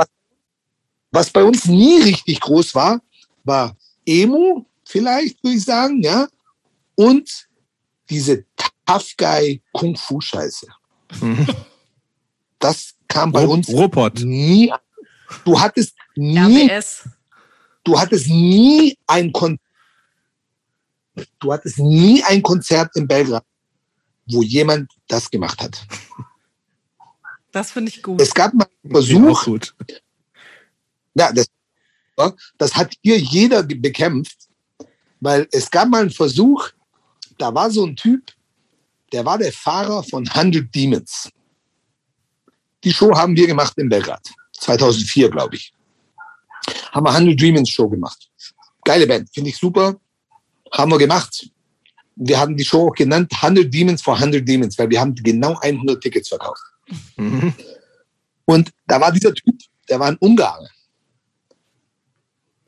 was 1.11 1.31
bei 1.31 1.43
uns 1.43 1.65
nie 1.67 2.03
richtig 2.03 2.41
groß 2.41 2.75
war, 2.75 3.01
war 3.45 3.77
Emo, 4.05 4.67
vielleicht 4.85 5.43
würde 5.43 5.57
ich 5.57 5.65
sagen, 5.65 6.03
ja, 6.03 6.29
und 6.95 7.49
diese 8.11 8.45
Tough 8.87 9.17
Guy 9.17 9.63
Kung 9.73 9.97
Fu 9.97 10.21
Scheiße. 10.21 10.67
Mhm. 11.21 11.47
Das 12.61 12.97
kam 13.07 13.31
bei 13.31 13.47
uns 13.47 13.69
Robot. 13.69 14.19
nie. 14.19 14.73
Du 15.45 15.61
hattest 15.61 15.95
nie, 16.17 16.67
RBS. 16.67 17.09
du 17.85 17.97
hattest 17.97 18.27
nie 18.29 18.99
ein 19.07 19.31
Kon 19.31 19.61
du 21.39 21.53
hattest 21.53 21.79
nie 21.79 22.21
ein 22.25 22.43
Konzert 22.43 22.97
in 22.97 23.07
Belgrad, 23.07 23.45
wo 24.27 24.43
jemand 24.43 24.91
das 25.07 25.31
gemacht 25.31 25.63
hat. 25.63 25.87
Das 27.53 27.71
finde 27.71 27.91
ich 27.91 28.03
gut. 28.03 28.21
Es 28.21 28.35
gab 28.35 28.55
mal 28.55 28.67
einen 28.83 28.93
Versuch. 28.93 29.45
Gut. 29.45 29.75
Ja, 31.15 31.33
das, 31.33 31.49
das 32.59 32.75
hat 32.75 32.95
hier 33.03 33.19
jeder 33.19 33.63
bekämpft, 33.63 34.49
weil 35.21 35.49
es 35.53 35.71
gab 35.71 35.89
mal 35.89 36.03
einen 36.03 36.11
Versuch, 36.11 36.69
da 37.39 37.55
war 37.55 37.71
so 37.71 37.85
ein 37.85 37.97
Typ, 37.97 38.33
der 39.13 39.25
war 39.25 39.39
der 39.39 39.53
Fahrer 39.53 40.03
von 40.03 40.29
100 40.29 40.75
Demons. 40.75 41.31
Die 42.85 42.93
Show 42.93 43.15
haben 43.17 43.35
wir 43.37 43.47
gemacht 43.47 43.73
in 43.79 43.89
Belgrad. 43.89 44.27
2004, 44.53 45.31
glaube 45.31 45.57
ich. 45.57 45.73
Haben 46.93 47.07
wir 47.07 47.11
100 47.11 47.41
Demons 47.41 47.71
Show 47.71 47.89
gemacht. 47.89 48.31
Geile 48.85 49.07
Band, 49.07 49.29
finde 49.33 49.51
ich 49.51 49.57
super. 49.57 49.99
Haben 50.73 50.91
wir 50.91 50.99
gemacht. 50.99 51.49
Wir 52.17 52.39
haben 52.39 52.57
die 52.57 52.65
Show 52.65 52.89
auch 52.89 52.95
genannt 52.95 53.33
100 53.33 53.73
Demons 53.73 54.03
for 54.03 54.15
100 54.15 54.47
Demons, 54.47 54.79
weil 54.79 54.91
wir 54.91 55.01
haben 55.01 55.15
genau 55.15 55.57
100 55.61 56.01
Tickets 56.01 56.29
verkauft. 56.29 56.61
Mhm. 57.17 57.55
Und 58.45 58.73
da 58.87 59.01
war 59.01 59.13
dieser 59.13 59.35
Typ, 59.35 59.59
der 59.89 60.01
war 60.01 60.09
ein 60.09 60.17
Ungar. 60.19 60.69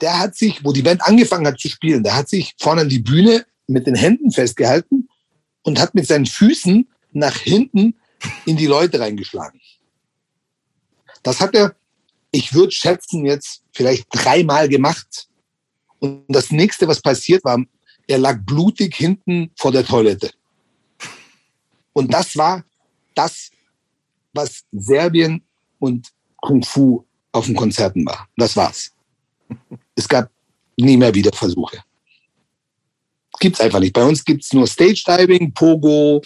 Der 0.00 0.18
hat 0.18 0.36
sich, 0.36 0.64
wo 0.64 0.72
die 0.72 0.82
Band 0.82 1.02
angefangen 1.02 1.46
hat 1.46 1.60
zu 1.60 1.68
spielen, 1.68 2.02
der 2.02 2.16
hat 2.16 2.28
sich 2.28 2.54
vorne 2.58 2.82
an 2.82 2.88
die 2.88 2.98
Bühne 2.98 3.46
mit 3.66 3.86
den 3.86 3.94
Händen 3.94 4.30
festgehalten 4.30 5.08
und 5.62 5.78
hat 5.78 5.94
mit 5.94 6.06
seinen 6.06 6.26
Füßen 6.26 6.88
nach 7.12 7.36
hinten 7.36 7.94
in 8.46 8.56
die 8.56 8.66
Leute 8.66 9.00
reingeschlagen. 9.00 9.60
Das 11.22 11.40
hat 11.40 11.54
er, 11.54 11.74
ich 12.30 12.54
würde 12.54 12.72
schätzen, 12.72 13.26
jetzt 13.26 13.62
vielleicht 13.72 14.06
dreimal 14.10 14.68
gemacht. 14.68 15.28
Und 15.98 16.24
das 16.28 16.50
nächste, 16.50 16.88
was 16.88 17.00
passiert 17.00 17.44
war, 17.44 17.62
er 18.06 18.18
lag 18.18 18.38
blutig 18.44 18.94
hinten 18.96 19.50
vor 19.56 19.72
der 19.72 19.84
Toilette. 19.84 20.30
Und 21.92 22.12
das 22.12 22.36
war 22.36 22.64
das, 23.14 23.50
was 24.32 24.64
Serbien 24.72 25.42
und 25.78 26.08
Kung 26.36 26.62
Fu 26.62 27.04
auf 27.32 27.46
den 27.46 27.56
Konzerten 27.56 28.04
war. 28.06 28.28
Das 28.36 28.56
war's. 28.56 28.92
Es 29.94 30.08
gab 30.08 30.30
nie 30.76 30.96
mehr 30.96 31.14
wieder 31.14 31.32
Versuche. 31.32 31.82
Gibt's 33.38 33.60
einfach 33.60 33.80
nicht. 33.80 33.92
Bei 33.92 34.04
uns 34.04 34.24
gibt's 34.24 34.52
nur 34.52 34.66
Stage 34.66 35.02
Diving, 35.06 35.52
Pogo. 35.52 36.20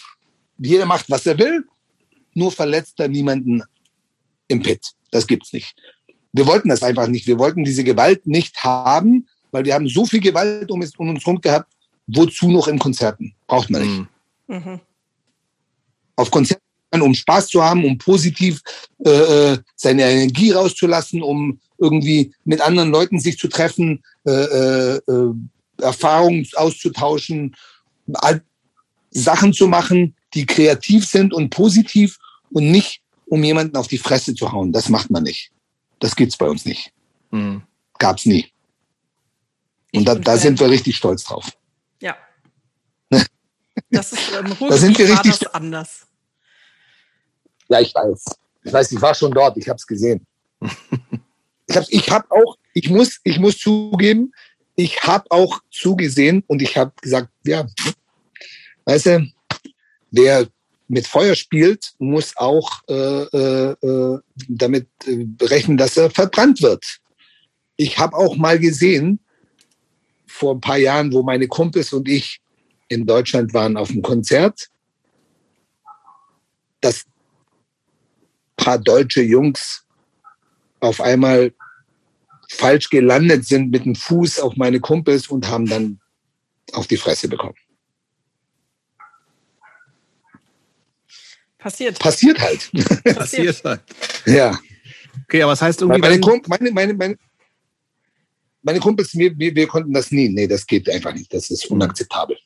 Jeder 0.58 0.86
macht, 0.86 1.08
was 1.10 1.26
er 1.26 1.38
will. 1.38 1.64
Nur 2.34 2.50
verletzt 2.50 2.98
er 2.98 3.08
niemanden 3.08 3.62
im 4.48 4.62
Pit. 4.62 4.92
Das 5.10 5.26
gibt's 5.26 5.52
nicht. 5.52 5.74
Wir 6.32 6.46
wollten 6.46 6.68
das 6.68 6.82
einfach 6.82 7.06
nicht. 7.06 7.26
Wir 7.26 7.38
wollten 7.38 7.64
diese 7.64 7.84
Gewalt 7.84 8.26
nicht 8.26 8.64
haben, 8.64 9.28
weil 9.52 9.64
wir 9.64 9.74
haben 9.74 9.88
so 9.88 10.04
viel 10.04 10.20
Gewalt 10.20 10.70
um, 10.70 10.80
uns 10.80 10.96
herum 10.98 11.40
gehabt. 11.40 11.72
Wozu 12.08 12.50
noch 12.50 12.66
in 12.66 12.78
Konzerten? 12.78 13.34
Braucht 13.46 13.70
man 13.70 13.82
nicht. 13.82 14.08
Mhm. 14.48 14.80
Auf 16.16 16.30
Konzerten 16.30 16.63
um 17.02 17.14
Spaß 17.14 17.48
zu 17.48 17.62
haben, 17.62 17.84
um 17.84 17.98
positiv 17.98 18.60
äh, 19.04 19.10
äh, 19.10 19.58
seine 19.76 20.02
Energie 20.02 20.50
rauszulassen, 20.50 21.22
um 21.22 21.58
irgendwie 21.78 22.34
mit 22.44 22.60
anderen 22.60 22.90
Leuten 22.90 23.18
sich 23.18 23.38
zu 23.38 23.48
treffen, 23.48 24.02
äh, 24.26 24.30
äh, 24.30 25.00
äh 25.06 25.34
Erfahrungen 25.82 26.46
auszutauschen, 26.54 27.56
Sachen 29.10 29.52
zu 29.52 29.66
machen, 29.66 30.14
die 30.32 30.46
kreativ 30.46 31.04
sind 31.04 31.34
und 31.34 31.50
positiv 31.50 32.16
und 32.50 32.70
nicht, 32.70 33.02
um 33.26 33.42
jemanden 33.42 33.76
auf 33.76 33.88
die 33.88 33.98
Fresse 33.98 34.36
zu 34.36 34.52
hauen. 34.52 34.72
Das 34.72 34.88
macht 34.88 35.10
man 35.10 35.24
nicht. 35.24 35.50
Das 35.98 36.14
gibt's 36.14 36.36
bei 36.36 36.48
uns 36.48 36.64
nicht. 36.64 36.92
Mhm. 37.32 37.62
Gab's 37.98 38.24
nie. 38.24 38.52
Und 39.92 40.06
da, 40.06 40.14
da 40.14 40.36
sind 40.36 40.60
wir 40.60 40.70
richtig 40.70 40.96
stolz 40.96 41.24
drauf. 41.24 41.50
Ja. 42.00 42.16
Das 43.90 44.12
ist 44.12 44.32
ähm, 44.32 44.56
da 44.68 44.76
sind 44.76 44.98
wir 44.98 45.08
richtig 45.08 45.54
anders. 45.54 46.06
Ja, 47.74 47.80
ich 47.80 47.92
weiß. 47.92 48.24
Ich 48.62 48.72
weiß, 48.72 48.92
ich 48.92 49.02
war 49.02 49.16
schon 49.16 49.32
dort, 49.32 49.56
ich 49.56 49.68
habe 49.68 49.78
es 49.78 49.84
gesehen. 49.84 50.24
ich 51.66 51.76
habe 51.76 51.86
ich 51.88 52.08
hab 52.08 52.30
auch, 52.30 52.56
ich 52.72 52.88
muss, 52.88 53.18
ich 53.24 53.40
muss 53.40 53.58
zugeben, 53.58 54.32
ich 54.76 55.02
habe 55.02 55.24
auch 55.30 55.58
zugesehen 55.72 56.44
und 56.46 56.62
ich 56.62 56.76
habe 56.76 56.92
gesagt, 57.02 57.30
ja, 57.44 57.66
weißt 58.84 59.06
du, 59.06 59.32
wer 60.12 60.46
mit 60.86 61.08
Feuer 61.08 61.34
spielt, 61.34 61.94
muss 61.98 62.36
auch 62.36 62.70
äh, 62.88 62.94
äh, 62.94 63.74
äh 63.82 64.18
damit 64.48 64.86
berechnen, 65.04 65.76
dass 65.76 65.96
er 65.96 66.10
verbrannt 66.10 66.62
wird. 66.62 67.00
Ich 67.74 67.98
habe 67.98 68.16
auch 68.16 68.36
mal 68.36 68.60
gesehen, 68.60 69.18
vor 70.28 70.54
ein 70.54 70.60
paar 70.60 70.78
Jahren, 70.78 71.12
wo 71.12 71.24
meine 71.24 71.48
Kumpels 71.48 71.92
und 71.92 72.08
ich 72.08 72.40
in 72.86 73.04
Deutschland 73.04 73.52
waren 73.52 73.76
auf 73.76 73.90
einem 73.90 74.02
Konzert, 74.02 74.68
dass 76.80 77.04
paar 78.64 78.78
deutsche 78.78 79.20
Jungs 79.20 79.84
auf 80.80 81.00
einmal 81.00 81.52
falsch 82.48 82.88
gelandet 82.88 83.46
sind 83.46 83.70
mit 83.70 83.84
dem 83.84 83.94
Fuß 83.94 84.40
auf 84.40 84.56
meine 84.56 84.80
Kumpels 84.80 85.28
und 85.28 85.48
haben 85.48 85.66
dann 85.66 86.00
auf 86.72 86.86
die 86.86 86.96
Fresse 86.96 87.28
bekommen. 87.28 87.56
Passiert. 91.58 91.98
Passiert 91.98 92.40
halt. 92.40 92.70
Passiert 93.16 93.64
halt. 93.64 93.82
Ja. 94.26 94.58
Okay, 95.24 95.42
aber 95.42 95.52
was 95.52 95.62
heißt 95.62 95.82
irgendwie. 95.82 96.00
Meine, 96.00 96.20
Kump 96.20 96.48
meine, 96.48 96.70
meine, 96.72 96.94
meine, 96.94 97.16
meine 98.62 98.80
Kumpels, 98.80 99.14
wir, 99.14 99.38
wir, 99.38 99.54
wir 99.54 99.66
konnten 99.66 99.92
das 99.92 100.10
nie. 100.10 100.28
Nee, 100.28 100.46
das 100.46 100.66
geht 100.66 100.88
einfach 100.90 101.12
nicht. 101.12 101.32
Das 101.32 101.50
ist 101.50 101.66
unakzeptabel. 101.66 102.36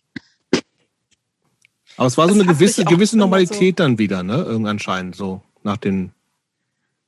Aber 1.97 2.07
es 2.07 2.17
war 2.17 2.29
so 2.29 2.35
das 2.35 2.43
eine 2.43 2.53
gewisse, 2.53 2.85
gewisse 2.85 3.19
Normalität 3.19 3.79
so 3.79 3.85
dann 3.85 3.99
wieder, 3.99 4.23
ne? 4.23 4.37
Irgendwann 4.37 4.77
anscheinend 4.77 5.17
so 5.17 5.43
nach 5.63 5.77
den 5.77 6.13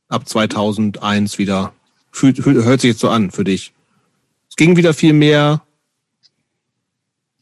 ab 0.09 0.29
2001 0.29 1.39
wieder. 1.39 1.73
Fühlt, 2.13 2.45
hört 2.45 2.81
sich 2.81 2.91
jetzt 2.91 3.01
so 3.01 3.09
an 3.09 3.31
für 3.31 3.45
dich. 3.45 3.73
Es 4.49 4.57
ging 4.57 4.77
wieder 4.77 4.93
viel 4.93 5.13
mehr. 5.13 5.63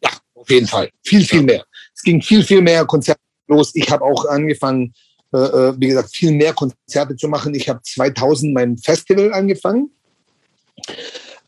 Ja, 0.02 0.10
auf 0.34 0.50
jeden 0.50 0.66
Fall. 0.66 0.90
Viel, 1.02 1.24
viel 1.24 1.42
mehr. 1.42 1.64
Es 1.94 2.02
ging 2.02 2.20
viel, 2.20 2.44
viel 2.44 2.60
mehr 2.60 2.84
Konzerte 2.84 3.20
los. 3.46 3.70
Ich 3.74 3.90
habe 3.90 4.04
auch 4.04 4.26
angefangen, 4.26 4.92
äh, 5.32 5.38
äh 5.38 5.74
wie 5.78 5.88
gesagt, 5.88 6.14
viel 6.14 6.32
mehr 6.32 6.52
Konzerte 6.52 7.16
zu 7.16 7.28
machen. 7.28 7.54
Ich 7.54 7.68
habe 7.68 7.80
2000 7.82 8.52
mein 8.52 8.76
Festival 8.76 9.32
angefangen. 9.32 9.90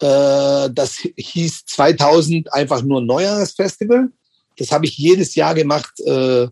Äh, 0.00 0.70
das 0.72 1.06
hieß 1.16 1.66
2000 1.66 2.52
einfach 2.54 2.82
nur 2.82 3.02
Neujahrsfestival. 3.02 4.08
Das 4.56 4.72
habe 4.72 4.86
ich 4.86 4.96
jedes 4.96 5.34
Jahr 5.34 5.54
gemacht. 5.54 6.00
Äh, 6.00 6.48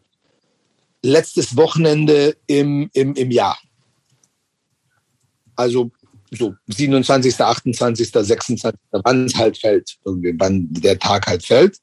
letztes 1.03 1.57
Wochenende 1.57 2.37
im, 2.47 2.91
im, 2.93 3.15
im 3.15 3.31
Jahr. 3.31 3.59
Also 5.57 5.91
so 6.31 6.55
27., 6.67 7.41
28., 7.41 8.11
26., 8.11 8.79
wann 8.91 9.27
es 9.27 9.35
halt 9.35 9.59
fällt, 9.59 9.97
irgendwie, 10.05 10.35
wann 10.39 10.69
der 10.71 10.99
Tag 10.99 11.27
halt 11.27 11.45
fällt. 11.45 11.79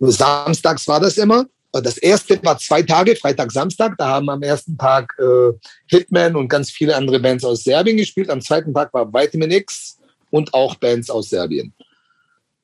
Samstags 0.00 0.86
war 0.86 1.00
das 1.00 1.18
immer. 1.18 1.46
Das 1.72 1.98
erste 1.98 2.42
war 2.44 2.58
zwei 2.58 2.82
Tage, 2.82 3.14
Freitag, 3.14 3.52
Samstag. 3.52 3.96
Da 3.98 4.08
haben 4.08 4.30
am 4.30 4.42
ersten 4.42 4.78
Tag 4.78 5.14
äh, 5.18 5.52
Hitman 5.86 6.34
und 6.34 6.48
ganz 6.48 6.70
viele 6.70 6.96
andere 6.96 7.20
Bands 7.20 7.44
aus 7.44 7.64
Serbien 7.64 7.96
gespielt. 7.96 8.30
Am 8.30 8.40
zweiten 8.40 8.72
Tag 8.72 8.92
war 8.94 9.12
Vitamin 9.12 9.50
X 9.50 9.98
und 10.30 10.54
auch 10.54 10.76
Bands 10.76 11.10
aus 11.10 11.28
Serbien. 11.28 11.74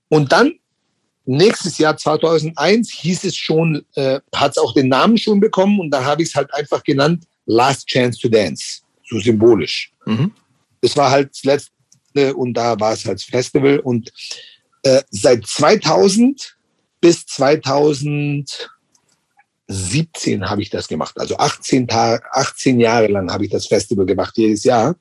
Und 0.09 0.33
dann 0.33 0.55
nächstes 1.27 1.79
Jahr 1.79 1.97
2001 1.97 2.91
hieß 2.93 3.25
es 3.25 3.37
schon, 3.37 3.85
äh, 3.95 4.21
hat 4.35 4.53
es 4.53 4.59
auch 4.59 4.75
den 4.75 4.89
Namen 4.89 5.19
schon 5.19 5.41
bekommen 5.41 5.81
und 5.81 5.91
da 5.91 6.05
habe 6.05 6.23
ich 6.23 6.29
es 6.29 6.35
halt 6.35 6.53
einfach 6.55 6.83
genannt 6.83 7.25
Last 7.47 7.87
Chance 7.87 8.21
to 8.21 8.29
Dance, 8.29 8.83
so 9.09 9.19
symbolisch. 9.19 9.93
Mhm. 10.07 10.33
Das 10.81 10.97
war 10.97 11.11
halt 11.11 11.31
das 11.31 11.45
letzte 11.45 12.35
und 12.35 12.55
da 12.55 12.79
war 12.79 12.93
es 12.93 13.05
halt 13.05 13.23
Festival 13.23 13.79
und 13.81 14.13
äh, 14.83 15.03
seit 15.11 15.47
2000 15.47 16.57
bis 17.01 17.27
2000 17.27 18.71
17 19.67 20.49
habe 20.49 20.63
ich 20.63 20.71
das 20.71 20.89
gemacht. 20.89 21.19
Also 21.19 21.37
18, 21.39 21.89
Tage, 21.89 22.23
18 22.33 22.81
Jahre 22.81 23.07
lang 23.07 23.33
habe 23.33 23.45
ich 23.45 23.51
das 23.51 23.67
Festival 23.67 24.05
gemacht, 24.05 24.37
jedes 24.37 24.65
Jahr. 24.65 24.95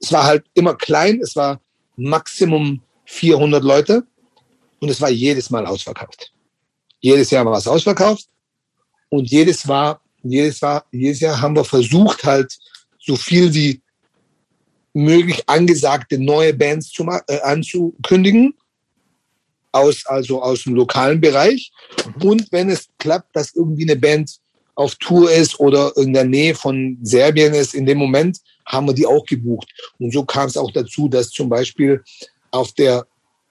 Es 0.00 0.12
war 0.12 0.24
halt 0.24 0.44
immer 0.54 0.74
klein, 0.74 1.20
es 1.22 1.36
war 1.36 1.60
Maximum 1.96 2.82
400 3.04 3.62
Leute 3.62 4.04
und 4.84 4.90
es 4.90 5.00
war 5.00 5.08
jedes 5.08 5.48
Mal 5.48 5.64
ausverkauft. 5.64 6.30
Jedes 7.00 7.30
Jahr 7.30 7.46
war 7.46 7.56
es 7.56 7.66
ausverkauft 7.66 8.28
und 9.08 9.30
jedes, 9.30 9.66
war, 9.66 10.02
jedes, 10.22 10.60
war, 10.60 10.84
jedes 10.92 11.20
Jahr 11.20 11.40
haben 11.40 11.56
wir 11.56 11.64
versucht, 11.64 12.22
halt 12.22 12.54
so 12.98 13.16
viel 13.16 13.54
wie 13.54 13.80
möglich 14.92 15.42
angesagte 15.46 16.18
neue 16.18 16.52
Bands 16.52 16.90
zu, 16.90 17.08
äh, 17.28 17.40
anzukündigen 17.40 18.52
aus, 19.72 20.04
also 20.04 20.42
aus 20.42 20.64
dem 20.64 20.74
lokalen 20.74 21.18
Bereich. 21.18 21.72
Mhm. 22.16 22.28
Und 22.28 22.52
wenn 22.52 22.68
es 22.68 22.86
klappt, 22.98 23.34
dass 23.34 23.54
irgendwie 23.54 23.84
eine 23.84 23.96
Band 23.96 24.36
auf 24.74 24.96
Tour 24.96 25.32
ist 25.32 25.58
oder 25.58 25.96
in 25.96 26.12
der 26.12 26.24
Nähe 26.24 26.54
von 26.54 26.98
Serbien 27.00 27.54
ist, 27.54 27.74
in 27.74 27.86
dem 27.86 27.96
Moment 27.96 28.38
haben 28.66 28.86
wir 28.86 28.92
die 28.92 29.06
auch 29.06 29.24
gebucht. 29.24 29.70
Und 29.98 30.12
so 30.12 30.26
kam 30.26 30.46
es 30.46 30.58
auch 30.58 30.72
dazu, 30.72 31.08
dass 31.08 31.30
zum 31.30 31.48
Beispiel 31.48 32.04
auf 32.50 32.72
der 32.72 33.06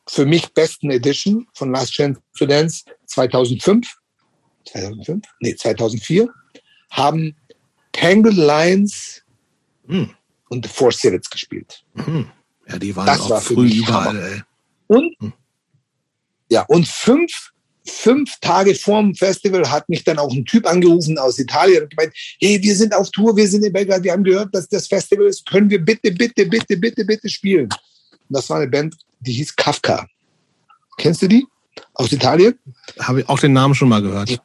für 0.07 0.25
mich 0.25 0.53
besten 0.53 0.91
Edition 0.91 1.47
von 1.53 1.71
Last 1.71 1.93
Chance 1.93 2.21
to 2.37 2.45
Dance 2.45 2.83
2005, 3.07 3.87
2005? 4.67 5.25
Nee, 5.39 5.55
2004, 5.55 6.27
haben 6.91 7.35
Tangled 7.91 8.35
Lines 8.35 9.21
mhm. 9.85 10.09
und 10.49 10.65
The 10.65 10.71
Four 10.71 10.91
Civets 10.91 11.29
gespielt. 11.29 11.83
Mhm. 11.93 12.29
Ja, 12.67 12.79
die 12.79 12.95
waren 12.95 13.05
das 13.05 13.21
auch 13.21 13.29
war 13.29 13.41
früh 13.41 13.69
überall. 13.69 14.43
Und 14.87 15.21
mhm. 15.21 15.33
Ja, 16.53 16.61
und 16.67 16.87
fünf, 16.87 17.51
fünf 17.83 18.39
Tage 18.39 18.75
vorm 18.75 19.15
Festival 19.15 19.71
hat 19.71 19.89
mich 19.89 20.03
dann 20.03 20.19
auch 20.19 20.31
ein 20.31 20.45
Typ 20.45 20.67
angerufen 20.67 21.17
aus 21.17 21.39
Italien 21.39 21.81
und 21.81 21.89
gemeint, 21.89 22.13
hey, 22.39 22.61
wir 22.61 22.75
sind 22.75 22.93
auf 22.93 23.09
Tour, 23.09 23.35
wir 23.35 23.47
sind 23.47 23.65
in 23.65 23.73
Belgrad, 23.73 24.03
wir 24.03 24.11
haben 24.11 24.23
gehört, 24.23 24.53
dass 24.53 24.69
das 24.69 24.87
Festival 24.87 25.25
ist, 25.25 25.47
können 25.47 25.69
wir 25.71 25.83
bitte, 25.83 26.11
bitte, 26.11 26.45
bitte, 26.45 26.77
bitte, 26.77 27.05
bitte 27.05 27.27
spielen. 27.27 27.69
Und 28.33 28.37
das 28.37 28.49
war 28.49 28.57
eine 28.57 28.67
Band, 28.67 28.95
die 29.19 29.31
hieß 29.31 29.55
Kafka. 29.55 30.07
Kennst 30.97 31.21
du 31.21 31.27
die? 31.27 31.45
Aus 31.93 32.11
Italien? 32.11 32.57
Habe 32.99 33.21
ich 33.21 33.29
auch 33.29 33.37
den 33.37 33.53
Namen 33.53 33.75
schon 33.75 33.89
mal 33.89 34.01
gehört. 34.01 34.27
Es 34.27 34.39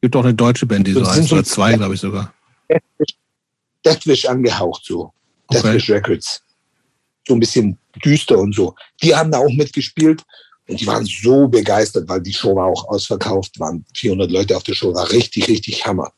gibt 0.00 0.14
auch 0.14 0.22
eine 0.22 0.32
deutsche 0.32 0.64
Band, 0.64 0.86
die 0.86 0.92
so 0.92 1.04
heißt, 1.04 1.32
oder 1.32 1.42
zwei, 1.42 1.74
glaube 1.74 1.94
ich 1.94 2.00
sogar. 2.00 2.32
Deathwish 3.84 4.26
angehaucht, 4.26 4.84
so. 4.84 5.12
Okay. 5.48 5.60
Deathwish 5.60 5.90
Records. 5.90 6.40
So 7.26 7.34
ein 7.34 7.40
bisschen 7.40 7.76
düster 8.04 8.38
und 8.38 8.54
so. 8.54 8.76
Die 9.02 9.12
haben 9.12 9.32
da 9.32 9.38
auch 9.38 9.52
mitgespielt. 9.52 10.22
Und 10.68 10.80
die 10.80 10.86
waren 10.86 11.04
so 11.04 11.48
begeistert, 11.48 12.08
weil 12.08 12.20
die 12.20 12.32
Show 12.32 12.54
war 12.54 12.66
auch 12.66 12.86
ausverkauft, 12.90 13.58
waren 13.58 13.84
400 13.96 14.30
Leute 14.30 14.56
auf 14.56 14.62
der 14.62 14.74
Show, 14.74 14.94
war 14.94 15.10
richtig, 15.10 15.48
richtig 15.48 15.84
Hammer. 15.84 16.12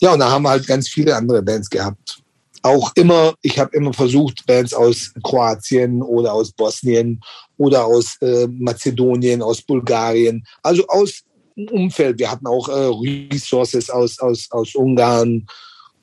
Ja, 0.00 0.14
und 0.14 0.20
da 0.20 0.30
haben 0.30 0.44
wir 0.44 0.48
halt 0.48 0.66
ganz 0.66 0.88
viele 0.88 1.14
andere 1.14 1.42
Bands 1.42 1.68
gehabt. 1.68 2.19
Auch 2.62 2.92
immer, 2.94 3.34
ich 3.40 3.58
habe 3.58 3.74
immer 3.74 3.92
versucht, 3.92 4.44
Bands 4.46 4.74
aus 4.74 5.12
Kroatien 5.22 6.02
oder 6.02 6.34
aus 6.34 6.52
Bosnien 6.52 7.20
oder 7.56 7.84
aus 7.86 8.16
äh, 8.20 8.46
Mazedonien, 8.48 9.40
aus 9.40 9.62
Bulgarien, 9.62 10.44
also 10.62 10.86
aus 10.88 11.22
dem 11.56 11.68
Umfeld. 11.68 12.18
Wir 12.18 12.30
hatten 12.30 12.46
auch 12.46 12.68
äh, 12.68 13.30
Resources 13.32 13.88
aus, 13.88 14.18
aus, 14.18 14.50
aus 14.50 14.74
Ungarn. 14.74 15.46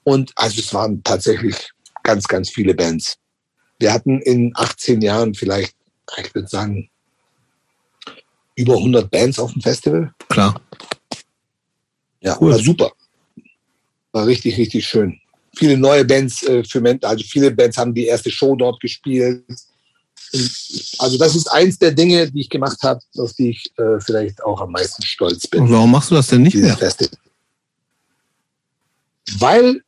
Und 0.03 0.31
also 0.35 0.59
es 0.59 0.73
waren 0.73 1.03
tatsächlich 1.03 1.71
ganz, 2.03 2.27
ganz 2.27 2.49
viele 2.49 2.73
Bands. 2.73 3.17
Wir 3.79 3.93
hatten 3.93 4.21
in 4.21 4.51
18 4.55 5.01
Jahren 5.01 5.35
vielleicht, 5.35 5.75
ich 6.17 6.33
würde 6.33 6.47
sagen, 6.47 6.89
über 8.55 8.77
100 8.77 9.11
Bands 9.11 9.37
auf 9.37 9.53
dem 9.53 9.61
Festival. 9.61 10.11
Klar. 10.29 10.59
Ja, 12.21 12.37
cool. 12.41 12.51
war 12.51 12.59
super. 12.59 12.91
War 14.11 14.25
richtig, 14.25 14.57
richtig 14.57 14.87
schön. 14.87 15.19
Viele 15.57 15.77
neue 15.77 16.05
Bands 16.05 16.43
äh, 16.43 16.63
für 16.63 16.81
Menschen, 16.81 17.05
also 17.05 17.23
viele 17.23 17.51
Bands 17.51 17.77
haben 17.77 17.93
die 17.93 18.05
erste 18.05 18.29
Show 18.29 18.55
dort 18.55 18.79
gespielt. 18.79 19.43
Und 19.47 19.59
also 20.99 21.17
das 21.17 21.35
ist 21.35 21.47
eins 21.51 21.79
der 21.79 21.91
Dinge, 21.91 22.29
die 22.31 22.41
ich 22.41 22.49
gemacht 22.49 22.77
habe, 22.83 22.99
auf 23.17 23.33
die 23.33 23.51
ich 23.51 23.71
äh, 23.77 23.99
vielleicht 23.99 24.43
auch 24.43 24.61
am 24.61 24.71
meisten 24.71 25.03
stolz 25.03 25.47
bin. 25.47 25.61
Und 25.61 25.71
warum 25.71 25.91
machst 25.91 26.11
du 26.11 26.15
das 26.15 26.27
denn 26.27 26.43
nicht 26.43 26.55
mehr? 26.55 26.77
Festival. 26.77 27.17
Weil 29.39 29.81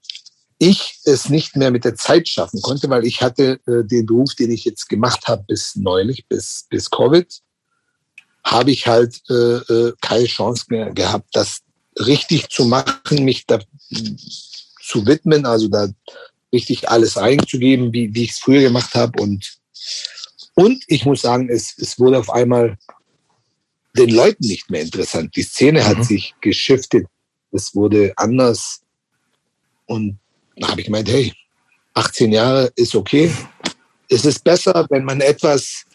ich 0.59 0.99
es 1.05 1.29
nicht 1.29 1.55
mehr 1.55 1.71
mit 1.71 1.85
der 1.85 1.95
Zeit 1.95 2.27
schaffen 2.27 2.61
konnte, 2.61 2.89
weil 2.89 3.05
ich 3.05 3.21
hatte 3.21 3.59
äh, 3.65 3.83
den 3.85 4.05
Beruf, 4.05 4.35
den 4.35 4.51
ich 4.51 4.65
jetzt 4.65 4.89
gemacht 4.89 5.27
habe 5.27 5.43
bis 5.47 5.75
neulich, 5.75 6.27
bis, 6.27 6.65
bis 6.69 6.89
Covid, 6.89 7.27
habe 8.43 8.71
ich 8.71 8.87
halt 8.87 9.21
äh, 9.29 9.33
äh, 9.33 9.93
keine 10.01 10.25
Chance 10.25 10.65
mehr 10.69 10.91
gehabt, 10.91 11.29
das 11.33 11.61
richtig 11.97 12.49
zu 12.49 12.65
machen, 12.65 13.23
mich 13.23 13.45
da 13.45 13.59
zu 14.89 15.05
widmen, 15.05 15.45
also 15.45 15.67
da 15.67 15.87
richtig 16.51 16.89
alles 16.89 17.15
einzugeben, 17.15 17.93
wie, 17.93 18.13
wie 18.13 18.23
ich 18.23 18.31
es 18.31 18.39
früher 18.39 18.61
gemacht 18.61 18.95
habe. 18.95 19.21
Und, 19.21 19.59
und 20.55 20.83
ich 20.87 21.05
muss 21.05 21.21
sagen, 21.21 21.47
es, 21.49 21.77
es 21.77 21.99
wurde 21.99 22.17
auf 22.17 22.31
einmal 22.31 22.75
den 23.95 24.09
Leuten 24.09 24.47
nicht 24.47 24.69
mehr 24.69 24.81
interessant. 24.81 25.35
Die 25.35 25.43
Szene 25.43 25.81
mhm. 25.81 25.85
hat 25.85 26.05
sich 26.05 26.33
geschiftet. 26.41 27.05
Es 27.51 27.75
wurde 27.75 28.13
anders. 28.15 28.81
Und 29.85 30.19
da 30.55 30.69
habe 30.69 30.81
ich 30.81 30.87
gemeint, 30.87 31.07
hey, 31.07 31.33
18 31.93 32.31
Jahre 32.31 32.71
ist 32.75 32.95
okay. 32.95 33.31
Es 34.09 34.25
ist 34.25 34.43
besser, 34.43 34.87
wenn 34.89 35.03
man 35.03 35.21
etwas 35.21 35.85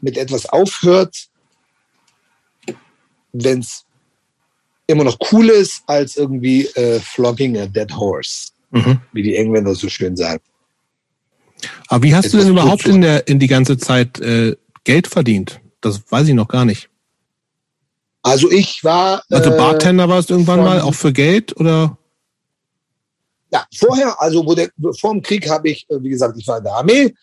mit 0.00 0.16
etwas 0.16 0.46
aufhört, 0.46 1.28
wenn 3.32 3.60
es 3.60 3.84
immer 4.86 5.04
noch 5.04 5.18
cool 5.32 5.48
ist, 5.48 5.82
als 5.86 6.16
irgendwie 6.16 6.66
äh, 6.66 7.00
flogging 7.00 7.58
a 7.58 7.66
dead 7.66 7.92
horse, 7.94 8.48
mhm. 8.70 9.00
wie 9.12 9.22
die 9.22 9.36
Engländer 9.36 9.74
so 9.74 9.88
schön 9.88 10.16
sagen. 10.16 10.42
Aber 11.88 12.02
wie 12.02 12.14
hast 12.14 12.26
Etwas 12.26 12.40
du 12.40 12.46
denn 12.46 12.56
überhaupt 12.56 12.86
in, 12.86 13.00
der, 13.00 13.28
in 13.28 13.38
die 13.38 13.46
ganze 13.46 13.78
Zeit 13.78 14.18
äh, 14.20 14.56
Geld 14.84 15.06
verdient? 15.06 15.60
Das 15.80 16.00
weiß 16.10 16.28
ich 16.28 16.34
noch 16.34 16.48
gar 16.48 16.64
nicht. 16.64 16.88
Also 18.22 18.50
ich 18.50 18.82
war. 18.84 19.22
Also 19.30 19.50
äh, 19.50 19.56
Bartender 19.56 20.08
warst 20.08 20.30
du 20.30 20.34
irgendwann 20.34 20.60
mal, 20.60 20.80
auch 20.80 20.94
für 20.94 21.12
Geld 21.12 21.56
oder? 21.58 21.96
Ja, 23.52 23.66
vorher, 23.76 24.20
also 24.20 24.46
wo 24.46 24.54
der, 24.54 24.70
vor 24.98 25.12
dem 25.12 25.22
Krieg 25.22 25.48
habe 25.48 25.70
ich, 25.70 25.86
äh, 25.90 26.02
wie 26.02 26.08
gesagt, 26.08 26.36
ich 26.38 26.46
war 26.46 26.58
in 26.58 26.64
der 26.64 26.74
Armee, 26.74 27.14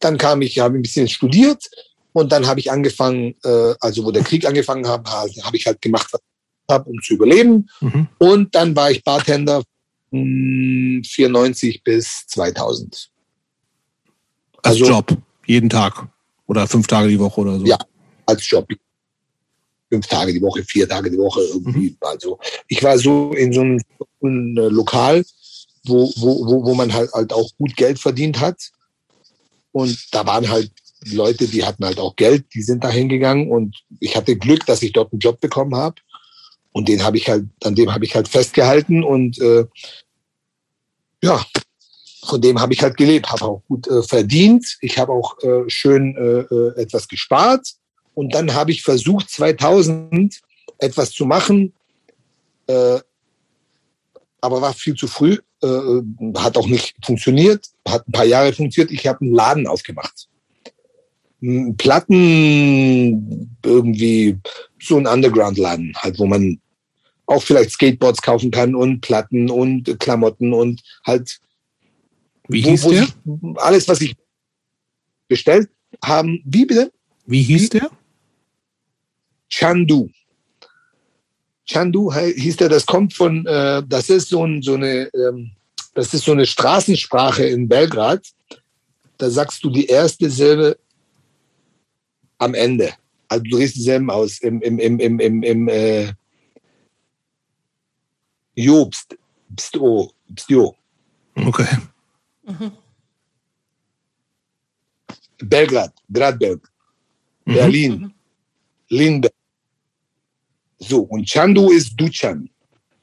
dann 0.00 0.18
kam 0.18 0.42
ich, 0.42 0.58
habe 0.58 0.76
ein 0.76 0.82
bisschen 0.82 1.08
studiert, 1.08 1.64
und 2.12 2.32
dann 2.32 2.46
habe 2.46 2.58
ich 2.60 2.70
angefangen, 2.70 3.34
äh, 3.44 3.74
also 3.80 4.04
wo 4.04 4.10
der 4.10 4.24
Krieg 4.24 4.44
angefangen 4.44 4.88
hat, 4.88 5.08
habe 5.08 5.56
ich 5.56 5.66
halt 5.66 5.80
gemacht, 5.80 6.08
was 6.10 6.20
habe, 6.68 6.90
um 6.90 7.00
zu 7.02 7.14
überleben. 7.14 7.68
Mhm. 7.80 8.08
Und 8.18 8.54
dann 8.54 8.74
war 8.76 8.90
ich 8.90 9.02
Bartender 9.02 9.62
hm, 10.10 11.02
94 11.04 11.82
bis 11.82 12.26
2000. 12.28 13.10
Als 14.62 14.80
also, 14.80 14.86
Job, 14.86 15.16
jeden 15.46 15.68
Tag 15.68 16.08
oder 16.46 16.66
fünf 16.66 16.86
Tage 16.86 17.08
die 17.08 17.18
Woche 17.18 17.40
oder 17.40 17.58
so? 17.58 17.66
Ja, 17.66 17.78
als 18.26 18.48
Job. 18.48 18.68
Fünf 19.90 20.06
Tage 20.06 20.34
die 20.34 20.42
Woche, 20.42 20.62
vier 20.64 20.86
Tage 20.86 21.10
die 21.10 21.16
Woche 21.16 21.40
irgendwie. 21.40 21.90
Mhm. 21.90 21.96
Also 22.00 22.38
ich 22.66 22.82
war 22.82 22.98
so 22.98 23.32
in 23.32 23.52
so 23.52 23.62
einem, 23.62 23.80
einem 24.22 24.74
Lokal, 24.74 25.24
wo, 25.84 26.12
wo, 26.16 26.46
wo, 26.46 26.64
wo 26.64 26.74
man 26.74 26.92
halt, 26.92 27.10
halt 27.12 27.32
auch 27.32 27.48
gut 27.56 27.74
Geld 27.76 27.98
verdient 27.98 28.38
hat. 28.40 28.70
Und 29.72 30.12
da 30.12 30.26
waren 30.26 30.48
halt 30.48 30.70
Leute, 31.06 31.46
die 31.46 31.64
hatten 31.64 31.84
halt 31.84 31.98
auch 31.98 32.16
Geld, 32.16 32.46
die 32.54 32.62
sind 32.62 32.84
da 32.84 32.90
hingegangen 32.90 33.50
und 33.50 33.76
ich 34.00 34.16
hatte 34.16 34.36
Glück, 34.36 34.66
dass 34.66 34.82
ich 34.82 34.92
dort 34.92 35.12
einen 35.12 35.20
Job 35.20 35.40
bekommen 35.40 35.76
habe. 35.76 35.96
Und 36.78 36.86
den 36.88 37.02
habe 37.02 37.16
ich 37.16 37.28
halt, 37.28 37.44
an 37.64 37.74
dem 37.74 37.92
habe 37.92 38.04
ich 38.04 38.14
halt 38.14 38.28
festgehalten 38.28 39.02
und 39.02 39.36
äh, 39.40 39.64
ja, 41.20 41.44
von 42.24 42.40
dem 42.40 42.60
habe 42.60 42.72
ich 42.72 42.80
halt 42.84 42.96
gelebt, 42.96 43.32
habe 43.32 43.46
auch 43.46 43.62
gut 43.66 43.88
äh, 43.88 44.00
verdient. 44.04 44.78
Ich 44.80 44.96
habe 44.96 45.10
auch 45.10 45.36
äh, 45.42 45.68
schön 45.68 46.14
äh, 46.16 46.54
äh 46.54 46.80
etwas 46.80 47.08
gespart. 47.08 47.66
Und 48.14 48.32
dann 48.32 48.54
habe 48.54 48.70
ich 48.70 48.84
versucht, 48.84 49.28
2000 49.28 50.40
etwas 50.78 51.10
zu 51.10 51.26
machen, 51.26 51.72
äh, 52.68 53.00
aber 54.40 54.62
war 54.62 54.72
viel 54.72 54.94
zu 54.94 55.08
früh, 55.08 55.38
äh, 55.60 56.02
hat 56.36 56.56
auch 56.56 56.68
nicht 56.68 56.94
funktioniert, 57.04 57.66
hat 57.88 58.06
ein 58.06 58.12
paar 58.12 58.24
Jahre 58.24 58.52
funktioniert. 58.52 58.92
Ich 58.92 59.04
habe 59.08 59.22
einen 59.22 59.34
Laden 59.34 59.66
aufgemacht. 59.66 60.28
Platten 61.76 63.56
irgendwie 63.64 64.38
so 64.80 64.96
ein 64.96 65.08
Underground-Laden, 65.08 65.92
halt, 65.96 66.20
wo 66.20 66.26
man 66.26 66.60
auch 67.28 67.42
vielleicht 67.42 67.72
Skateboards 67.72 68.22
kaufen 68.22 68.50
kann 68.50 68.74
und 68.74 69.02
Platten 69.02 69.50
und 69.50 70.00
Klamotten 70.00 70.52
und 70.52 70.82
halt 71.06 71.38
Wie 72.48 72.62
hieß 72.62 72.82
der? 72.88 73.02
ich, 73.02 73.14
alles, 73.56 73.86
was 73.86 74.00
ich 74.00 74.16
bestellt 75.28 75.68
haben. 76.02 76.40
Wie 76.44 76.64
bitte? 76.64 76.90
Wie 77.26 77.42
hieß 77.42 77.68
der? 77.70 77.90
Chandu. 79.50 80.08
Chandu 81.66 82.10
hieß 82.12 82.56
der, 82.56 82.70
das 82.70 82.86
kommt 82.86 83.12
von, 83.12 83.44
äh, 83.44 83.82
das 83.86 84.08
ist 84.08 84.30
so, 84.30 84.44
ein, 84.46 84.62
so 84.62 84.74
eine, 84.74 85.10
ähm, 85.14 85.50
das 85.92 86.14
ist 86.14 86.24
so 86.24 86.32
eine 86.32 86.46
Straßensprache 86.46 87.44
in 87.44 87.68
Belgrad. 87.68 88.26
Da 89.18 89.28
sagst 89.28 89.62
du 89.62 89.68
die 89.68 89.86
erste 89.86 90.30
Silbe 90.30 90.78
am 92.38 92.54
Ende. 92.54 92.94
Also 93.28 93.44
du 93.44 93.56
drehst 93.58 93.76
dieselben 93.76 94.08
aus 94.10 94.38
im, 94.40 94.62
im, 94.62 94.78
im, 94.78 94.98
im, 94.98 95.20
im, 95.20 95.42
im 95.42 95.68
äh, 95.68 96.12
Jo, 98.58 98.86
pst, 98.86 99.14
pst, 99.54 99.76
oh, 99.76 100.10
pst, 100.34 100.50
jo. 100.50 100.74
Okay. 101.36 101.66
Belgrad, 105.38 105.94
Gradberg, 106.12 106.68
Mhm. 107.44 107.54
Berlin, 107.54 108.14
Linde. 108.88 109.30
So, 110.80 111.02
und 111.02 111.24
Chandu 111.28 111.70
ist 111.70 111.94
Duchan. 111.96 112.50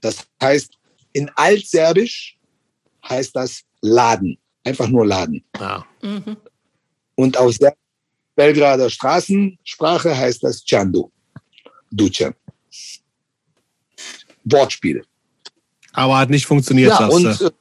Das 0.02 0.28
heißt, 0.42 0.78
in 1.14 1.30
Altserbisch 1.36 2.38
heißt 3.08 3.34
das 3.36 3.64
Laden. 3.82 4.38
Einfach 4.66 4.90
nur 4.90 5.06
Laden. 5.06 5.42
Ah. 5.54 5.84
Mhm. 6.02 6.36
Und 7.16 7.38
aus 7.38 7.58
der 7.58 7.76
Belgrader 8.36 8.90
Straßensprache 8.90 10.16
heißt 10.18 10.44
das 10.44 10.64
Chandu. 10.66 11.10
Duchan. 11.92 12.36
Wortspiel. 14.44 15.06
Aber 15.96 16.18
hat 16.18 16.30
nicht 16.30 16.46
funktioniert, 16.46 16.92
Ja, 16.92 16.98
sagst 16.98 17.16
und 17.16 17.42
äh, 17.42 17.52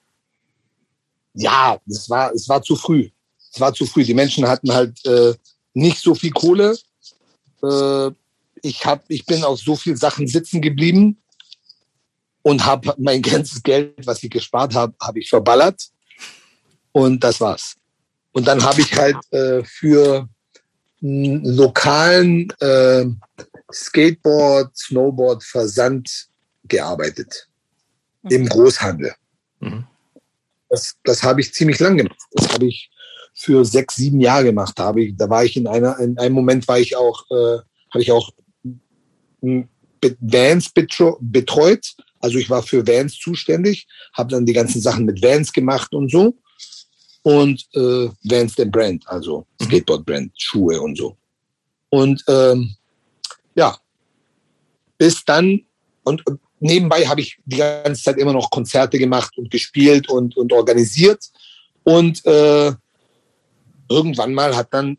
ja, 1.34 1.78
es 1.88 2.08
war, 2.08 2.32
es 2.32 2.48
war 2.48 2.62
zu 2.62 2.76
früh. 2.76 3.10
Es 3.52 3.60
war 3.60 3.72
zu 3.74 3.86
früh. 3.86 4.04
Die 4.04 4.14
Menschen 4.14 4.46
hatten 4.46 4.72
halt 4.72 5.04
äh, 5.06 5.34
nicht 5.74 6.00
so 6.00 6.14
viel 6.14 6.30
Kohle. 6.30 6.76
Äh, 7.62 8.10
ich, 8.62 8.84
hab, 8.86 9.04
ich 9.08 9.26
bin 9.26 9.44
auf 9.44 9.60
so 9.60 9.76
viel 9.76 9.96
Sachen 9.96 10.26
sitzen 10.26 10.60
geblieben 10.60 11.20
und 12.42 12.64
habe 12.64 12.94
mein 12.98 13.22
ganzes 13.22 13.62
Geld, 13.62 14.06
was 14.06 14.22
ich 14.22 14.30
gespart 14.30 14.74
habe, 14.74 14.94
habe 15.00 15.20
ich 15.20 15.28
verballert. 15.28 15.82
Und 16.92 17.22
das 17.24 17.40
war's. 17.40 17.74
Und 18.32 18.46
dann 18.46 18.62
habe 18.62 18.80
ich 18.80 18.96
halt 18.96 19.16
äh, 19.32 19.64
für 19.64 20.28
einen 21.02 21.44
lokalen 21.44 22.48
äh, 22.60 23.04
Skateboard, 23.72 24.76
Snowboard, 24.76 25.42
Versand 25.42 26.28
gearbeitet. 26.64 27.48
Im 28.30 28.48
Großhandel. 28.48 29.14
Mhm. 29.60 29.84
Das, 30.68 30.96
das 31.04 31.22
habe 31.22 31.40
ich 31.40 31.52
ziemlich 31.52 31.78
lang 31.78 31.96
gemacht. 31.96 32.18
Das 32.32 32.52
habe 32.52 32.66
ich 32.66 32.90
für 33.34 33.64
sechs, 33.64 33.96
sieben 33.96 34.20
Jahre 34.20 34.44
gemacht. 34.44 34.78
Da, 34.78 34.84
habe 34.84 35.04
ich, 35.04 35.16
da 35.16 35.28
war 35.28 35.44
ich 35.44 35.56
in 35.56 35.66
einer, 35.66 35.98
in 35.98 36.18
einem 36.18 36.34
Moment 36.34 36.66
war 36.68 36.78
ich 36.78 36.96
auch, 36.96 37.24
äh, 37.30 37.58
habe 37.90 38.02
ich 38.02 38.10
auch 38.10 38.30
Vans 39.40 40.70
betreut. 40.70 41.94
Also 42.20 42.38
ich 42.38 42.48
war 42.48 42.62
für 42.62 42.86
Vans 42.86 43.18
zuständig, 43.18 43.86
habe 44.14 44.30
dann 44.30 44.46
die 44.46 44.52
ganzen 44.52 44.80
Sachen 44.80 45.04
mit 45.04 45.22
Vans 45.22 45.52
gemacht 45.52 45.92
und 45.92 46.10
so. 46.10 46.34
Und 47.22 47.66
äh, 47.74 48.08
Vans 48.22 48.54
der 48.54 48.66
Brand, 48.66 49.06
also 49.08 49.46
Mhm. 49.64 49.66
Skateboard-Brand, 49.66 50.32
Schuhe 50.36 50.80
und 50.80 50.96
so. 50.96 51.16
Und 51.90 52.24
ähm, 52.28 52.74
ja, 53.54 53.76
bis 54.98 55.24
dann 55.24 55.64
und 56.04 56.22
nebenbei 56.64 57.06
habe 57.06 57.20
ich 57.20 57.36
die 57.44 57.58
ganze 57.58 58.02
Zeit 58.02 58.18
immer 58.18 58.32
noch 58.32 58.50
Konzerte 58.50 58.98
gemacht 58.98 59.36
und 59.36 59.50
gespielt 59.50 60.08
und, 60.08 60.36
und 60.36 60.52
organisiert. 60.52 61.22
Und 61.84 62.24
äh, 62.26 62.72
irgendwann 63.88 64.34
mal 64.34 64.56
hat 64.56 64.72
dann, 64.72 64.96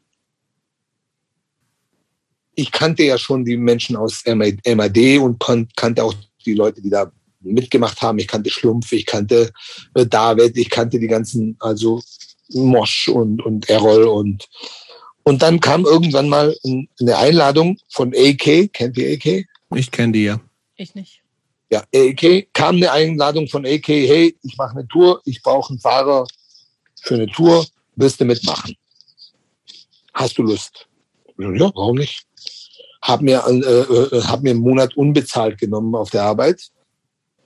ich 2.56 2.72
kannte 2.72 3.03
ja 3.03 3.18
schon 3.18 3.44
die 3.44 3.58
Menschen 3.58 3.95
aus 3.95 4.24
MAD 4.26 5.18
und 5.19 5.44
kannte 5.76 6.03
auch 6.03 6.14
die 6.45 6.53
Leute, 6.53 6.82
die 6.82 6.90
da 6.90 7.11
mitgemacht 7.42 8.02
haben. 8.02 8.19
Ich 8.19 8.27
kannte 8.27 8.50
Schlumpf, 8.50 8.92
ich 8.92 9.06
kannte 9.06 9.52
äh, 9.95 10.06
David, 10.06 10.56
ich 10.58 10.69
kannte 10.69 11.00
die 11.00 11.08
ganzen, 11.08 11.58
also 11.60 12.02
Mosch 12.53 13.08
und, 13.10 13.44
und 13.44 13.69
Errol 13.69 14.03
und 14.06 14.48
und 15.27 15.42
dann 15.42 15.60
kam 15.60 15.85
irgendwann 15.85 16.30
mal 16.30 16.56
ein- 16.64 16.88
eine 17.02 17.18
Einladung 17.18 17.80
von 17.90 18.14
AK, 18.16 18.72
kennt 18.72 18.95
ihr 18.95 19.14
AK? 19.18 19.48
Ich 19.74 19.90
kenne 19.90 20.11
die 20.14 20.26
ja. 20.26 20.40
Ich 20.76 20.94
nicht. 20.94 21.24
Ja, 21.72 21.84
AK 21.94 22.53
kam 22.53 22.76
eine 22.76 22.92
Einladung 22.92 23.48
von 23.48 23.66
AK, 23.66 23.88
hey, 23.88 24.38
ich 24.44 24.58
mache 24.58 24.77
eine 24.77 24.88
Tour, 24.88 25.22
ich 25.26 25.42
brauche 25.42 25.72
einen 25.72 25.80
Fahrer 25.80 26.27
für 27.02 27.16
eine 27.16 27.27
Tour, 27.27 27.66
willst 27.95 28.22
du 28.22 28.26
mitmachen? 28.26 28.76
Hast 30.14 30.38
du 30.38 30.44
Lust? 30.44 30.88
Ja, 31.38 31.72
warum 31.76 31.98
nicht? 31.98 32.26
Hab 33.02 33.22
mir, 33.22 33.44
äh, 33.48 33.60
äh, 33.60 34.22
hab 34.24 34.42
mir 34.42 34.52
einen 34.52 34.61
Monat 34.61 34.95
unbezahlt 34.95 35.58
genommen 35.60 35.95
auf 35.95 36.11
der 36.11 36.24
Arbeit, 36.24 36.72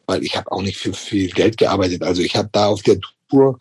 weil 0.06 0.23
ich 0.23 0.35
habe 0.35 0.51
auch 0.51 0.61
nicht 0.61 0.77
für 0.77 0.93
viel 0.93 1.30
Geld 1.31 1.57
gearbeitet. 1.57 2.03
Also 2.03 2.22
ich 2.22 2.35
habe 2.35 2.49
da 2.51 2.67
auf 2.67 2.81
der 2.83 2.99
Tour 3.30 3.59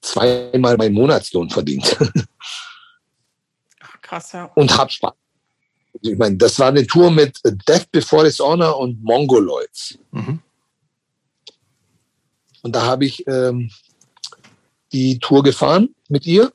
zweimal 0.00 0.76
meinen 0.76 0.94
Monatslohn 0.94 1.50
verdient 1.50 1.96
Ach, 3.80 4.00
krass, 4.00 4.32
ja. 4.32 4.44
und 4.54 4.76
hab 4.76 4.90
Spaß. 4.90 5.12
Ich 6.02 6.16
meine, 6.16 6.36
das 6.36 6.58
war 6.58 6.68
eine 6.68 6.86
Tour 6.86 7.10
mit 7.10 7.40
Death 7.68 7.90
Before 7.90 8.24
Dishonor 8.24 8.78
und 8.78 9.02
Mongoloids. 9.02 9.98
Mhm. 10.12 10.40
Und 12.62 12.74
da 12.74 12.84
habe 12.84 13.04
ich 13.04 13.26
ähm, 13.26 13.70
die 14.92 15.18
Tour 15.18 15.42
gefahren 15.42 15.94
mit 16.08 16.26
ihr 16.26 16.52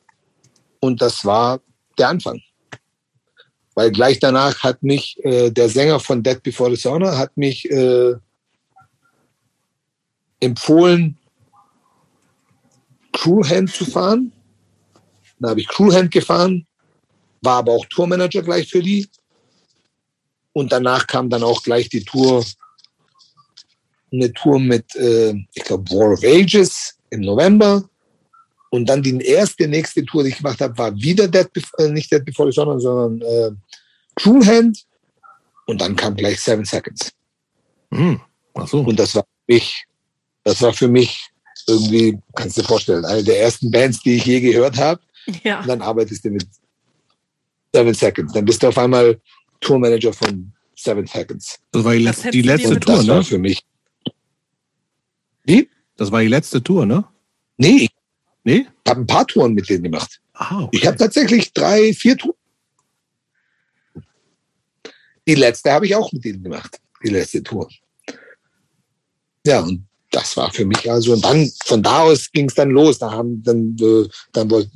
und 0.80 1.02
das 1.02 1.24
war 1.24 1.61
der 1.98 2.10
Anfang. 2.10 2.42
Weil 3.76 3.92
gleich 3.92 4.20
danach 4.20 4.64
hat 4.64 4.84
mich 4.84 5.18
äh, 5.24 5.50
der 5.50 5.70
Sänger 5.70 6.00
von 6.00 6.22
Dead 6.22 6.44
Before 6.44 6.70
Dishonor 6.70 7.18
hat 7.18 7.36
mich 7.38 7.70
äh, 7.72 8.16
empfohlen, 10.42 11.18
Crewhand 13.14 13.72
zu 13.72 13.86
fahren. 13.86 14.34
Da 15.40 15.50
habe 15.50 15.61
ich 15.61 15.68
Crewhand 15.68 16.11
gefahren, 16.11 16.68
war 17.42 17.58
aber 17.60 17.72
auch 17.74 17.86
Tourmanager 17.86 18.42
gleich 18.42 18.70
für 18.70 18.82
die. 18.82 19.08
Und 20.53 20.71
danach 20.71 21.07
kam 21.07 21.30
dann 21.30 21.43
auch 21.43 21.63
gleich 21.63 21.89
die 21.89 22.03
Tour 22.03 22.43
eine 24.13 24.33
Tour 24.33 24.59
mit, 24.59 24.95
äh, 24.95 25.33
ich 25.53 25.63
glaube, 25.63 25.89
War 25.91 26.11
of 26.11 26.23
Ages 26.23 26.97
im 27.09 27.21
November. 27.21 27.83
Und 28.69 28.88
dann 28.88 29.03
die 29.03 29.17
erste, 29.19 29.67
nächste 29.67 30.05
Tour, 30.05 30.23
die 30.23 30.30
ich 30.30 30.38
gemacht 30.38 30.61
habe, 30.61 30.77
war 30.77 30.95
wieder 30.95 31.27
Dead 31.27 31.51
Before, 31.51 31.88
äh, 31.88 31.91
nicht 31.91 32.11
Dead 32.11 32.23
Before 32.23 32.51
the 32.51 32.55
Sun, 32.55 32.80
sondern 32.80 33.21
äh, 33.21 33.51
Crewhand. 34.15 34.85
Und 35.65 35.81
dann 35.81 35.95
kam 35.95 36.15
gleich 36.15 36.39
Seven 36.41 36.65
Seconds. 36.65 37.11
Mhm. 37.89 38.19
Ach 38.53 38.67
so. 38.67 38.81
Und 38.81 38.97
das 38.97 39.15
war 39.15 39.23
für 39.23 39.53
mich, 39.53 39.85
das 40.43 40.61
war 40.61 40.73
für 40.73 40.88
mich 40.88 41.30
irgendwie, 41.67 42.19
kannst 42.35 42.57
du 42.57 42.61
dir 42.61 42.67
vorstellen, 42.67 43.05
eine 43.05 43.23
der 43.23 43.41
ersten 43.41 43.71
Bands, 43.71 44.01
die 44.01 44.15
ich 44.15 44.25
je 44.25 44.41
gehört 44.41 44.77
habe. 44.77 45.01
Ja. 45.43 45.61
Und 45.61 45.67
dann 45.67 45.81
arbeitest 45.81 46.25
du 46.25 46.30
mit 46.31 46.47
Seven 47.73 47.93
Seconds. 47.93 48.33
Dann 48.33 48.45
bist 48.45 48.63
du 48.63 48.67
auf 48.67 48.77
einmal 48.77 49.19
Tourmanager 49.61 50.11
von 50.14 50.51
Seven 50.75 51.06
Seconds. 51.07 51.59
Das 51.72 51.83
war 51.83 51.93
die, 51.95 52.06
hättest 52.07 52.33
die 52.33 52.41
letzte 52.41 52.80
Tour, 52.80 52.98
das 52.98 53.07
war 53.07 53.17
ne? 53.17 53.23
für 53.23 53.38
mich. 53.38 53.64
Wie? 55.43 55.69
Das 55.95 56.11
war 56.11 56.22
die 56.22 56.27
letzte 56.27 56.61
Tour, 56.61 56.85
ne? 56.85 57.06
Nee, 57.57 57.83
ich 57.85 57.90
Nee? 58.43 58.65
habe 58.88 59.01
ein 59.01 59.07
paar 59.07 59.25
Touren 59.27 59.53
mit 59.53 59.69
denen 59.69 59.83
gemacht. 59.83 60.19
Ah, 60.33 60.67
Ich 60.72 60.85
habe 60.88 60.98
tatsächlich 60.98 61.53
drei, 61.53 61.93
vier 61.93 62.17
Touren. 62.17 62.35
Die 65.27 65.35
letzte 65.35 65.72
habe 65.72 65.85
ich 65.85 65.95
auch 65.95 66.11
mit 66.11 66.25
ihnen 66.25 66.41
gemacht. 66.43 66.80
Die 67.03 67.09
letzte 67.09 67.43
Tour. 67.43 67.69
Ja, 69.45 69.59
und 69.61 69.85
das 70.11 70.35
war 70.35 70.51
für 70.53 70.65
mich 70.65 70.91
also, 70.91 71.14
und 71.14 71.23
dann, 71.23 71.49
von 71.65 71.81
da 71.81 72.01
aus 72.01 72.30
ging 72.31 72.48
es 72.49 72.56
dann 72.56 72.69
los. 72.69 72.99
Da 72.99 73.11
haben 73.11 73.41
dann, 73.43 73.75
äh, 73.80 74.07
dann 74.33 74.51
wollte, 74.51 74.69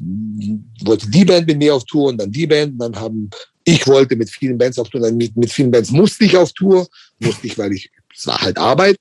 wollte 0.86 1.10
die 1.10 1.26
Band 1.26 1.46
mit 1.46 1.58
mir 1.58 1.76
auf 1.76 1.84
Tour 1.84 2.08
und 2.10 2.18
dann 2.18 2.32
die 2.32 2.48
Band. 2.48 2.72
Und 2.74 2.80
dann 2.80 2.96
haben, 2.96 3.30
ich 3.66 3.86
wollte 3.86 4.16
mit 4.16 4.30
vielen 4.30 4.58
Bands 4.58 4.80
auf 4.80 4.90
Tour, 4.90 5.02
dann 5.02 5.18
mit, 5.18 5.36
mit 5.36 5.52
vielen 5.52 5.72
Bands 5.72 5.92
musste 5.92 6.24
ich 6.24 6.38
auf 6.38 6.54
Tour. 6.54 6.88
Musste 7.20 7.48
ich, 7.48 7.58
weil 7.58 7.74
ich, 7.74 7.92
es 8.16 8.26
war 8.26 8.40
halt 8.40 8.58
Arbeit. 8.58 8.98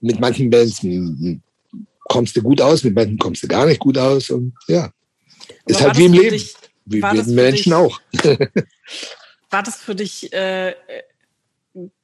Mit 0.00 0.18
manchen 0.18 0.50
Bands 0.50 0.82
mm, 0.82 1.36
kommst 2.08 2.36
du 2.36 2.42
gut 2.42 2.60
aus, 2.60 2.82
mit 2.82 2.96
manchen 2.96 3.18
kommst 3.18 3.44
du 3.44 3.48
gar 3.48 3.66
nicht 3.66 3.78
gut 3.78 3.96
aus. 3.96 4.28
Und 4.30 4.54
ja, 4.66 4.90
ist 5.66 5.80
halt 5.80 5.96
wie 5.96 6.06
im 6.06 6.14
Leben. 6.14 6.30
Dich, 6.30 6.56
Wie 6.84 7.00
für 7.00 7.22
Menschen 7.30 7.70
dich- 7.70 7.74
auch. 7.74 8.00
war 9.50 9.62
das 9.62 9.76
für 9.76 9.94
dich 9.94 10.32
äh, 10.32 10.74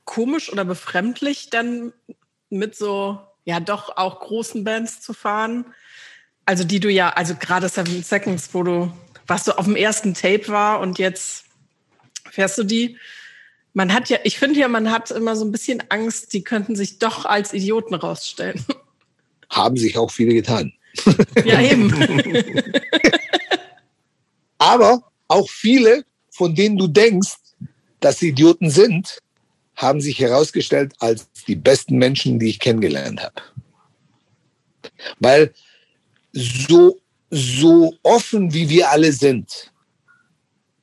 komisch 0.05 0.51
oder 0.51 0.65
befremdlich, 0.65 1.51
dann 1.51 1.93
mit 2.51 2.77
so, 2.77 3.19
ja 3.45 3.61
doch 3.61 3.97
auch 3.97 4.21
großen 4.21 4.65
Bands 4.65 5.01
zu 5.01 5.13
fahren? 5.13 5.65
Also 6.45 6.65
die 6.65 6.81
du 6.81 6.91
ja, 6.91 7.11
also 7.11 7.35
gerade 7.35 7.69
Seven 7.69 8.03
Seconds, 8.03 8.51
wo 8.53 8.63
du, 8.63 8.93
was 9.27 9.45
so 9.45 9.53
auf 9.53 9.67
dem 9.67 9.77
ersten 9.77 10.15
Tape 10.15 10.49
war 10.49 10.81
und 10.81 10.99
jetzt 10.99 11.45
fährst 12.31 12.59
du 12.59 12.65
die. 12.65 12.97
Man 13.75 13.93
hat 13.93 14.09
ja, 14.09 14.19
ich 14.25 14.39
finde 14.39 14.61
ja, 14.61 14.69
man 14.69 14.91
hat 14.91 15.11
immer 15.11 15.37
so 15.37 15.45
ein 15.45 15.53
bisschen 15.53 15.83
Angst, 15.91 16.33
die 16.33 16.43
könnten 16.43 16.75
sich 16.75 16.99
doch 16.99 17.27
als 17.27 17.53
Idioten 17.53 17.95
rausstellen. 17.95 18.65
Haben 19.51 19.77
sich 19.77 19.97
auch 19.97 20.11
viele 20.11 20.35
getan. 20.35 20.73
Ja, 21.45 21.61
eben. 21.61 21.93
Aber 24.59 25.11
auch 25.29 25.49
viele, 25.49 26.05
von 26.31 26.55
denen 26.55 26.77
du 26.77 26.89
denkst, 26.89 27.37
dass 28.01 28.19
sie 28.19 28.29
Idioten 28.29 28.71
sind, 28.71 29.19
haben 29.79 30.01
sich 30.01 30.19
herausgestellt 30.19 30.93
als 30.99 31.29
die 31.47 31.55
besten 31.55 31.99
Menschen, 31.99 32.41
die 32.41 32.51
ich 32.51 32.59
kennengelernt 32.59 33.23
habe. 33.23 33.41
Weil 35.21 35.55
so, 36.33 36.99
so 37.31 37.95
offen 38.03 38.53
wie 38.53 38.69
wir 38.69 38.91
alle 38.91 39.13
sind 39.13 39.73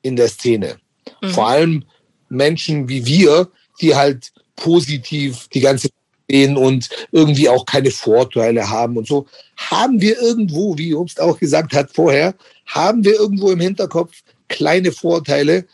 in 0.01 0.15
der 0.15 0.30
Szene, 0.30 0.77
mhm. 1.22 1.30
vor 1.30 1.49
allem 1.49 1.83
Menschen 2.30 2.88
wie 2.88 3.06
wir, 3.06 3.51
die 3.82 3.93
halt 3.93 4.32
positiv 4.56 5.49
die 5.49 5.59
ganze 5.59 5.90
sehen 6.30 6.56
und 6.56 6.90
irgendwie 7.11 7.49
auch 7.49 7.65
keine 7.65 7.91
Vorteile 7.91 8.69
haben 8.69 8.98
und 8.98 9.07
so, 9.07 9.27
haben 9.57 9.99
wir 9.99 10.19
irgendwo, 10.22 10.77
wie 10.77 10.95
Obst 10.95 11.19
auch 11.19 11.38
gesagt 11.38 11.74
hat 11.74 11.91
vorher, 11.93 12.33
haben 12.65 13.03
wir 13.03 13.15
irgendwo 13.15 13.51
im 13.51 13.59
Hinterkopf 13.59 14.24
kleine 14.48 14.93
Vorteile, 14.93 15.65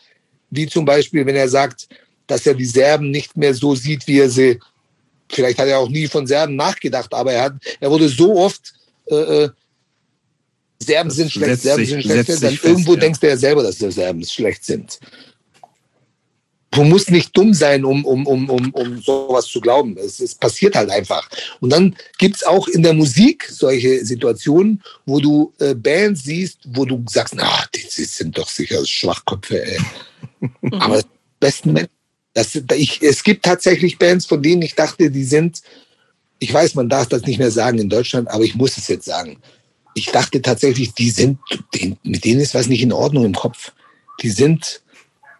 wie 0.50 0.66
zum 0.66 0.84
Beispiel, 0.84 1.24
wenn 1.24 1.36
er 1.36 1.48
sagt, 1.48 1.88
dass 2.32 2.46
er 2.46 2.54
die 2.54 2.64
Serben 2.64 3.10
nicht 3.10 3.36
mehr 3.36 3.52
so 3.52 3.74
sieht, 3.74 4.06
wie 4.06 4.20
er 4.20 4.30
sie, 4.30 4.58
vielleicht 5.30 5.58
hat 5.58 5.68
er 5.68 5.78
auch 5.78 5.90
nie 5.90 6.08
von 6.08 6.26
Serben 6.26 6.56
nachgedacht, 6.56 7.12
aber 7.12 7.32
er 7.32 7.42
hat, 7.44 7.52
er 7.78 7.90
wurde 7.90 8.08
so 8.08 8.36
oft, 8.36 8.72
äh, 9.10 9.14
äh 9.14 9.50
Serben 10.78 11.10
sind 11.10 11.30
schlecht, 11.30 11.62
Serben 11.62 11.84
sind 11.84 12.02
schlecht, 12.02 12.28
dann 12.30 12.56
fest, 12.56 12.64
irgendwo 12.64 12.94
ja. 12.94 13.00
denkst 13.00 13.20
du 13.20 13.28
ja 13.28 13.36
selber, 13.36 13.62
dass 13.62 13.76
die 13.78 13.92
Serben 13.92 14.24
schlecht 14.24 14.64
sind. 14.64 14.98
Du 16.72 16.82
musst 16.82 17.10
nicht 17.10 17.36
dumm 17.36 17.52
sein, 17.52 17.84
um, 17.84 18.04
um, 18.04 18.26
um, 18.26 18.48
um, 18.48 18.70
um 18.70 19.02
sowas 19.02 19.46
zu 19.46 19.60
glauben. 19.60 19.96
Es, 19.98 20.18
es 20.18 20.34
passiert 20.34 20.74
halt 20.74 20.90
einfach. 20.90 21.28
Und 21.60 21.70
dann 21.70 21.94
gibt 22.18 22.36
es 22.36 22.44
auch 22.44 22.66
in 22.66 22.82
der 22.82 22.94
Musik 22.94 23.46
solche 23.48 24.04
Situationen, 24.04 24.82
wo 25.04 25.20
du 25.20 25.52
äh, 25.60 25.74
Bands 25.74 26.24
siehst, 26.24 26.60
wo 26.64 26.86
du 26.86 27.04
sagst, 27.08 27.34
na, 27.36 27.64
die, 27.74 27.82
die 27.82 28.04
sind 28.04 28.36
doch 28.36 28.48
sicher 28.48 28.84
Schwachköpfe, 28.84 29.62
ey. 29.62 29.78
Aber 30.80 31.02
besten 31.38 31.74
Menschen 31.74 32.01
das, 32.34 32.54
ich, 32.74 33.02
es 33.02 33.22
gibt 33.22 33.44
tatsächlich 33.44 33.98
Bands, 33.98 34.26
von 34.26 34.42
denen 34.42 34.62
ich 34.62 34.74
dachte, 34.74 35.10
die 35.10 35.24
sind, 35.24 35.62
ich 36.38 36.52
weiß, 36.52 36.74
man 36.74 36.88
darf 36.88 37.08
das 37.08 37.22
nicht 37.22 37.38
mehr 37.38 37.50
sagen 37.50 37.78
in 37.78 37.88
Deutschland, 37.88 38.28
aber 38.30 38.44
ich 38.44 38.54
muss 38.54 38.76
es 38.76 38.88
jetzt 38.88 39.04
sagen. 39.04 39.38
Ich 39.94 40.06
dachte 40.06 40.40
tatsächlich, 40.40 40.94
die 40.94 41.10
sind, 41.10 41.38
mit 42.02 42.24
denen 42.24 42.40
ist 42.40 42.54
was 42.54 42.68
nicht 42.68 42.82
in 42.82 42.92
Ordnung 42.92 43.26
im 43.26 43.34
Kopf. 43.34 43.72
Die 44.22 44.30
sind 44.30 44.82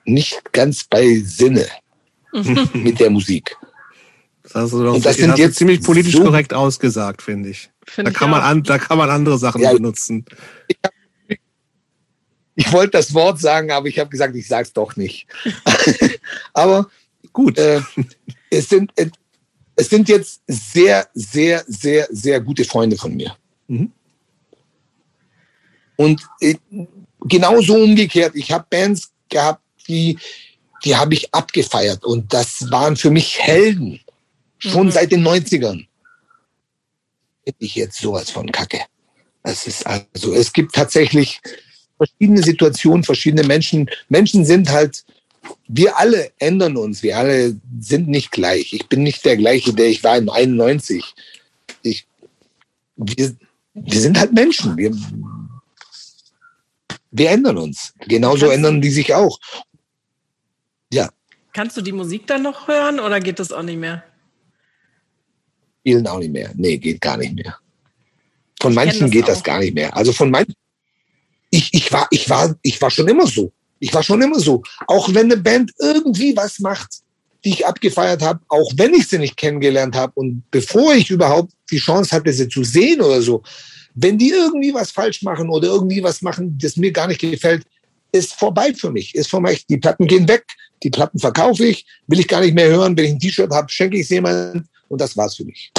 nicht 0.05 0.53
ganz 0.53 0.85
bei 0.85 1.21
Sinne 1.25 1.67
mit 2.75 3.01
der 3.01 3.11
Musik. 3.11 3.57
Das 4.53 4.73
Und 4.73 5.05
das 5.05 5.17
sind 5.17 5.39
jetzt 5.39 5.57
ziemlich 5.57 5.83
politisch 5.83 6.15
so 6.15 6.25
korrekt 6.25 6.53
ausgesagt, 6.53 7.23
finde 7.23 7.51
ich. 7.51 7.71
Find 7.87 8.09
da, 8.09 8.11
ich 8.13 8.17
kann 8.17 8.31
man 8.31 8.43
an, 8.43 8.63
da 8.63 8.79
kann 8.79 8.99
man 8.99 9.09
andere 9.09 9.39
Sachen 9.39 9.63
ja, 9.63 9.73
benutzen. 9.73 10.25
Ich 10.69 10.77
ich 12.55 12.73
wollte 12.73 12.93
das 12.93 13.15
Wort 13.15 13.41
sagen, 13.41 13.71
aber 13.71 13.87
ich 13.89 13.99
habe 13.99 14.11
gesagt, 14.11 14.35
ich 14.37 14.47
sage 14.47 14.65
es 14.65 14.73
doch 14.73 14.97
nicht. 14.97 15.27
aber 16.53 16.89
gut, 17.33 17.59
äh, 17.59 17.81
es, 18.51 18.69
sind, 18.69 18.93
äh, 18.97 19.11
es 19.77 19.89
sind 19.89 20.09
jetzt 20.09 20.43
sehr, 20.47 21.09
sehr, 21.15 21.65
sehr, 21.67 22.07
sehr 22.11 22.41
gute 22.41 22.65
Freunde 22.65 22.97
von 22.97 23.15
mir. 23.15 23.37
Mhm. 23.69 23.93
Und 25.97 26.23
äh, 26.41 26.57
genauso 27.21 27.75
umgekehrt, 27.75 28.35
ich 28.35 28.53
habe 28.53 28.67
Bands 28.69 29.13
gehabt, 29.29 29.63
die, 29.89 30.19
die 30.85 30.97
habe 30.97 31.15
ich 31.15 31.33
abgefeiert 31.35 32.05
und 32.05 32.33
das 32.33 32.71
waren 32.71 32.97
für 32.97 33.11
mich 33.11 33.39
Helden, 33.39 34.01
schon 34.59 34.87
mhm. 34.87 34.91
seit 34.91 35.13
den 35.13 35.27
90ern. 35.27 35.87
Ich 37.59 37.75
jetzt 37.75 37.99
sowas 37.99 38.31
von 38.31 38.51
Kacke. 38.53 38.81
Das 39.43 39.67
ist 39.67 39.85
also, 39.87 40.33
es 40.33 40.53
gibt 40.53 40.75
tatsächlich 40.75 41.41
verschiedene 42.03 42.43
Situationen, 42.43 43.05
verschiedene 43.05 43.45
Menschen. 43.47 43.89
Menschen 44.09 44.45
sind 44.45 44.71
halt, 44.71 45.05
wir 45.69 45.97
alle 45.99 46.33
ändern 46.39 46.77
uns, 46.77 47.03
wir 47.03 47.17
alle 47.17 47.57
sind 47.81 48.09
nicht 48.09 48.33
gleich. 48.33 48.73
Ich 48.73 48.89
bin 48.89 49.03
nicht 49.03 49.25
der 49.25 49.37
gleiche, 49.37 49.73
der 49.73 49.87
ich 49.87 50.03
war 50.03 50.17
in 50.19 50.29
91. 50.29 51.05
Ich, 51.83 52.07
wir, 52.97 53.37
wir 53.75 54.01
sind 54.01 54.19
halt 54.19 54.33
Menschen. 54.33 54.77
Wir, 54.77 54.91
wir 57.11 57.31
ändern 57.31 57.59
uns. 57.59 57.95
Genauso 58.01 58.47
Kannst 58.47 58.57
ändern 58.57 58.81
die 58.81 58.91
sich 58.91 59.15
auch. 59.15 59.39
Ja. 60.93 61.09
Kannst 61.53 61.77
du 61.77 61.83
die 61.83 61.93
Musik 61.93 62.27
dann 62.27 62.43
noch 62.43 62.67
hören 62.67 62.99
oder 62.99 63.21
geht 63.21 63.39
das 63.39 63.53
auch 63.53 63.63
nicht 63.63 63.79
mehr? 63.79 64.03
Spielen 65.81 66.07
auch 66.07 66.19
nicht 66.19 66.33
mehr. 66.33 66.51
Nee, 66.55 66.79
geht 66.79 67.01
gar 67.01 67.17
nicht 67.17 67.35
mehr. 67.35 67.57
Von 68.61 68.75
manchen 68.75 69.11
geht 69.11 69.25
auch. 69.25 69.29
das 69.29 69.43
gar 69.43 69.59
nicht 69.59 69.75
mehr. 69.75 69.97
Also 69.97 70.13
von 70.13 70.31
manchen 70.31 70.55
ich, 71.53 71.69
ich, 71.73 71.93
war, 71.93 72.09
ich, 72.11 72.29
war, 72.31 72.57
ich 72.63 72.81
war 72.81 72.91
schon 72.91 73.07
immer 73.09 73.27
so. 73.27 73.53
Ich 73.79 73.93
war 73.93 74.03
schon 74.03 74.23
immer 74.23 74.41
so. 74.41 74.63
Auch 74.87 75.13
wenn 75.13 75.31
eine 75.31 75.37
Band 75.37 75.71
irgendwie 75.79 76.35
was 76.35 76.59
macht, 76.61 76.89
die 77.45 77.51
ich 77.51 77.67
abgefeiert 77.67 78.23
habe, 78.23 78.41
auch 78.49 78.73
wenn 78.77 78.95
ich 78.95 79.09
sie 79.09 79.19
nicht 79.19 79.37
kennengelernt 79.37 79.95
habe 79.95 80.13
und 80.15 80.43
bevor 80.51 80.95
ich 80.95 81.11
überhaupt 81.11 81.53
die 81.71 81.79
Chance 81.79 82.15
hatte, 82.15 82.33
sie 82.33 82.49
zu 82.49 82.65
sehen 82.65 83.03
oder 83.03 83.21
so, 83.21 83.43
wenn 83.95 84.17
die 84.17 84.31
irgendwie 84.31 84.73
was 84.73 84.91
falsch 84.91 85.23
machen 85.23 85.51
oder 85.51 85.69
irgendwie 85.69 86.03
was 86.03 86.23
machen, 86.23 86.57
das 86.59 86.77
mir 86.77 86.91
gar 86.91 87.09
nicht 87.09 87.21
gefällt, 87.21 87.67
ist 88.13 88.33
vorbei 88.33 88.73
für 88.73 88.91
mich. 88.91 89.15
Ist 89.15 89.29
vorbei. 89.29 89.59
Die 89.69 89.77
Platten 89.77 90.07
gehen 90.07 90.27
weg, 90.29 90.47
die 90.83 90.91
Platten 90.91 91.19
verkaufe 91.19 91.67
ich, 91.67 91.85
will 92.07 92.21
ich 92.21 92.29
gar 92.29 92.41
nicht 92.41 92.55
mehr 92.55 92.69
hören. 92.69 92.97
Wenn 92.97 93.05
ich 93.05 93.11
ein 93.13 93.21
T-Shirt 93.21 93.51
habe, 93.51 93.71
schenke 93.71 93.97
ich 93.97 94.05
es 94.05 94.09
jemandem 94.09 94.65
und 94.89 95.01
das 95.01 95.17
war's 95.19 95.37
für 95.37 95.45
mich. 95.45 95.71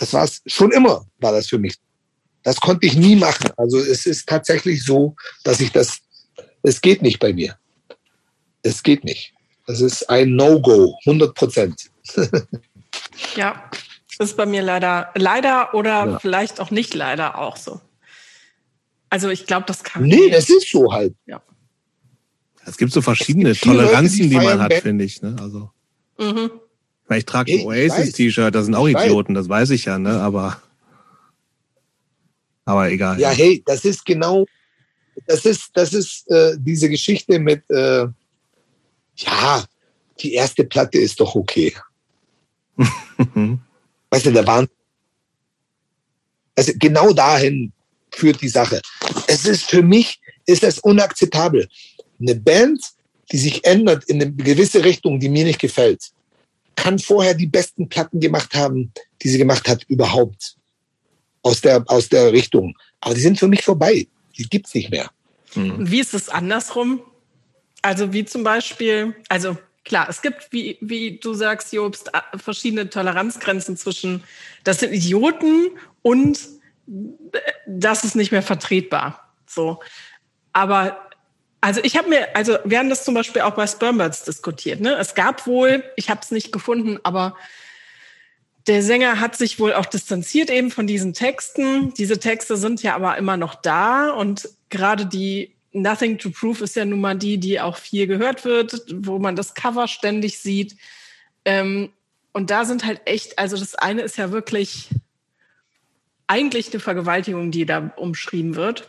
Das 0.00 0.12
war's. 0.12 0.42
Schon 0.46 0.72
immer 0.72 1.06
war 1.20 1.30
das 1.30 1.46
für 1.46 1.58
mich. 1.58 1.74
Das 2.44 2.60
konnte 2.60 2.86
ich 2.86 2.94
nie 2.94 3.16
machen. 3.16 3.50
Also 3.56 3.78
es 3.78 4.06
ist 4.06 4.28
tatsächlich 4.28 4.84
so, 4.84 5.16
dass 5.42 5.60
ich 5.60 5.72
das, 5.72 5.98
es 6.62 6.80
geht 6.80 7.02
nicht 7.02 7.18
bei 7.18 7.32
mir. 7.32 7.56
Es 8.62 8.82
geht 8.82 9.02
nicht. 9.04 9.32
Das 9.66 9.80
ist 9.80 10.08
ein 10.08 10.36
No-Go, 10.36 10.96
100 11.06 11.34
Prozent. 11.34 11.90
ja, 13.36 13.70
ist 14.18 14.36
bei 14.36 14.46
mir 14.46 14.62
leider, 14.62 15.10
leider 15.14 15.74
oder 15.74 16.06
ja. 16.06 16.18
vielleicht 16.18 16.60
auch 16.60 16.70
nicht 16.70 16.94
leider 16.94 17.38
auch 17.38 17.56
so. 17.56 17.80
Also 19.10 19.30
ich 19.30 19.46
glaube, 19.46 19.64
das 19.66 19.82
kann. 19.82 20.04
Nee, 20.04 20.30
das 20.30 20.50
ist 20.50 20.70
so 20.70 20.92
halt. 20.92 21.14
Ja. 21.26 21.42
Es 22.66 22.76
gibt 22.76 22.92
so 22.92 23.02
verschiedene 23.02 23.50
gibt 23.50 23.64
Toleranzen, 23.64 24.18
Leute, 24.18 24.28
die, 24.28 24.38
die 24.38 24.44
man 24.44 24.60
hat, 24.60 24.74
finde 24.74 25.04
ich. 25.04 25.22
Ne? 25.22 25.36
Also, 25.40 25.70
mhm. 26.18 26.50
Ich 27.10 27.26
trage 27.26 27.52
ein 27.52 27.66
Oasis-T-Shirt, 27.66 28.54
das 28.54 28.64
sind 28.64 28.74
auch 28.74 28.88
Idioten, 28.88 29.34
das 29.34 29.48
weiß 29.48 29.70
ich 29.70 29.84
ja, 29.84 29.98
ne? 29.98 30.20
Aber 30.20 30.62
aber 32.64 32.90
egal. 32.90 33.20
Ja, 33.20 33.30
hey, 33.30 33.62
das 33.66 33.84
ist 33.84 34.04
genau, 34.04 34.46
das 35.26 35.44
ist, 35.44 35.70
das 35.74 35.92
ist 35.92 36.30
äh, 36.30 36.56
diese 36.58 36.88
Geschichte 36.88 37.38
mit, 37.38 37.68
äh, 37.70 38.06
ja, 39.16 39.64
die 40.20 40.34
erste 40.34 40.64
Platte 40.64 40.98
ist 40.98 41.20
doch 41.20 41.34
okay. 41.34 41.74
weißt 42.76 44.26
du, 44.26 44.32
da 44.32 44.46
waren, 44.46 44.68
also 46.56 46.72
genau 46.76 47.12
dahin 47.12 47.72
führt 48.10 48.40
die 48.40 48.48
Sache. 48.48 48.80
Es 49.26 49.44
ist 49.44 49.64
für 49.64 49.82
mich, 49.82 50.20
ist 50.46 50.62
das 50.62 50.78
unakzeptabel. 50.78 51.68
Eine 52.20 52.34
Band, 52.36 52.80
die 53.32 53.38
sich 53.38 53.64
ändert 53.64 54.04
in 54.04 54.20
eine 54.20 54.32
gewisse 54.32 54.84
Richtung, 54.84 55.18
die 55.18 55.28
mir 55.28 55.44
nicht 55.44 55.58
gefällt, 55.58 56.12
kann 56.76 56.98
vorher 56.98 57.34
die 57.34 57.46
besten 57.46 57.88
Platten 57.88 58.20
gemacht 58.20 58.54
haben, 58.54 58.92
die 59.22 59.28
sie 59.28 59.38
gemacht 59.38 59.68
hat 59.68 59.84
überhaupt 59.84 60.56
aus 61.44 61.60
der, 61.60 61.84
aus 61.86 62.08
der 62.08 62.32
Richtung. 62.32 62.76
Aber 63.00 63.14
die 63.14 63.20
sind 63.20 63.38
für 63.38 63.46
mich 63.46 63.62
vorbei. 63.62 64.08
Die 64.36 64.48
gibt's 64.48 64.74
nicht 64.74 64.90
mehr. 64.90 65.10
Mhm. 65.54 65.90
Wie 65.90 66.00
ist 66.00 66.14
es 66.14 66.28
andersrum? 66.28 67.02
Also 67.82 68.12
wie 68.12 68.24
zum 68.24 68.42
Beispiel, 68.42 69.14
also 69.28 69.56
klar, 69.84 70.08
es 70.08 70.22
gibt, 70.22 70.48
wie, 70.50 70.78
wie 70.80 71.18
du 71.18 71.34
sagst, 71.34 71.72
Jobst, 71.72 72.10
verschiedene 72.36 72.88
Toleranzgrenzen 72.88 73.76
zwischen, 73.76 74.24
das 74.64 74.80
sind 74.80 74.92
Idioten 74.92 75.70
und 76.02 76.40
das 77.66 78.04
ist 78.04 78.16
nicht 78.16 78.32
mehr 78.32 78.42
vertretbar. 78.42 79.28
So. 79.46 79.80
Aber 80.54 80.98
also 81.60 81.80
ich 81.82 81.96
habe 81.96 82.08
mir, 82.08 82.34
also 82.34 82.56
wir 82.64 82.78
haben 82.78 82.88
das 82.88 83.04
zum 83.04 83.14
Beispiel 83.14 83.42
auch 83.42 83.54
bei 83.54 83.66
Spermbirds 83.66 84.24
diskutiert. 84.24 84.80
Ne? 84.80 84.96
Es 84.96 85.14
gab 85.14 85.46
wohl, 85.46 85.84
ich 85.96 86.08
habe 86.08 86.20
es 86.22 86.30
nicht 86.30 86.52
gefunden, 86.52 86.98
aber 87.02 87.36
der 88.66 88.82
Sänger 88.82 89.20
hat 89.20 89.36
sich 89.36 89.60
wohl 89.60 89.74
auch 89.74 89.86
distanziert 89.86 90.50
eben 90.50 90.70
von 90.70 90.86
diesen 90.86 91.12
Texten. 91.12 91.92
Diese 91.94 92.18
Texte 92.18 92.56
sind 92.56 92.82
ja 92.82 92.94
aber 92.94 93.18
immer 93.18 93.36
noch 93.36 93.54
da 93.54 94.10
und 94.10 94.48
gerade 94.70 95.06
die 95.06 95.54
Nothing 95.72 96.18
to 96.18 96.30
Prove 96.30 96.62
ist 96.64 96.76
ja 96.76 96.84
nun 96.84 97.00
mal 97.00 97.16
die, 97.16 97.38
die 97.38 97.60
auch 97.60 97.76
viel 97.76 98.06
gehört 98.06 98.44
wird, 98.44 98.86
wo 98.90 99.18
man 99.18 99.36
das 99.36 99.54
Cover 99.54 99.88
ständig 99.88 100.38
sieht. 100.38 100.76
Ähm, 101.44 101.90
und 102.32 102.50
da 102.50 102.64
sind 102.64 102.84
halt 102.84 103.02
echt, 103.04 103.38
also 103.38 103.56
das 103.56 103.74
eine 103.74 104.02
ist 104.02 104.16
ja 104.16 104.30
wirklich 104.30 104.88
eigentlich 106.26 106.72
eine 106.72 106.80
Vergewaltigung, 106.80 107.50
die 107.50 107.66
da 107.66 107.92
umschrieben 107.96 108.54
wird. 108.54 108.88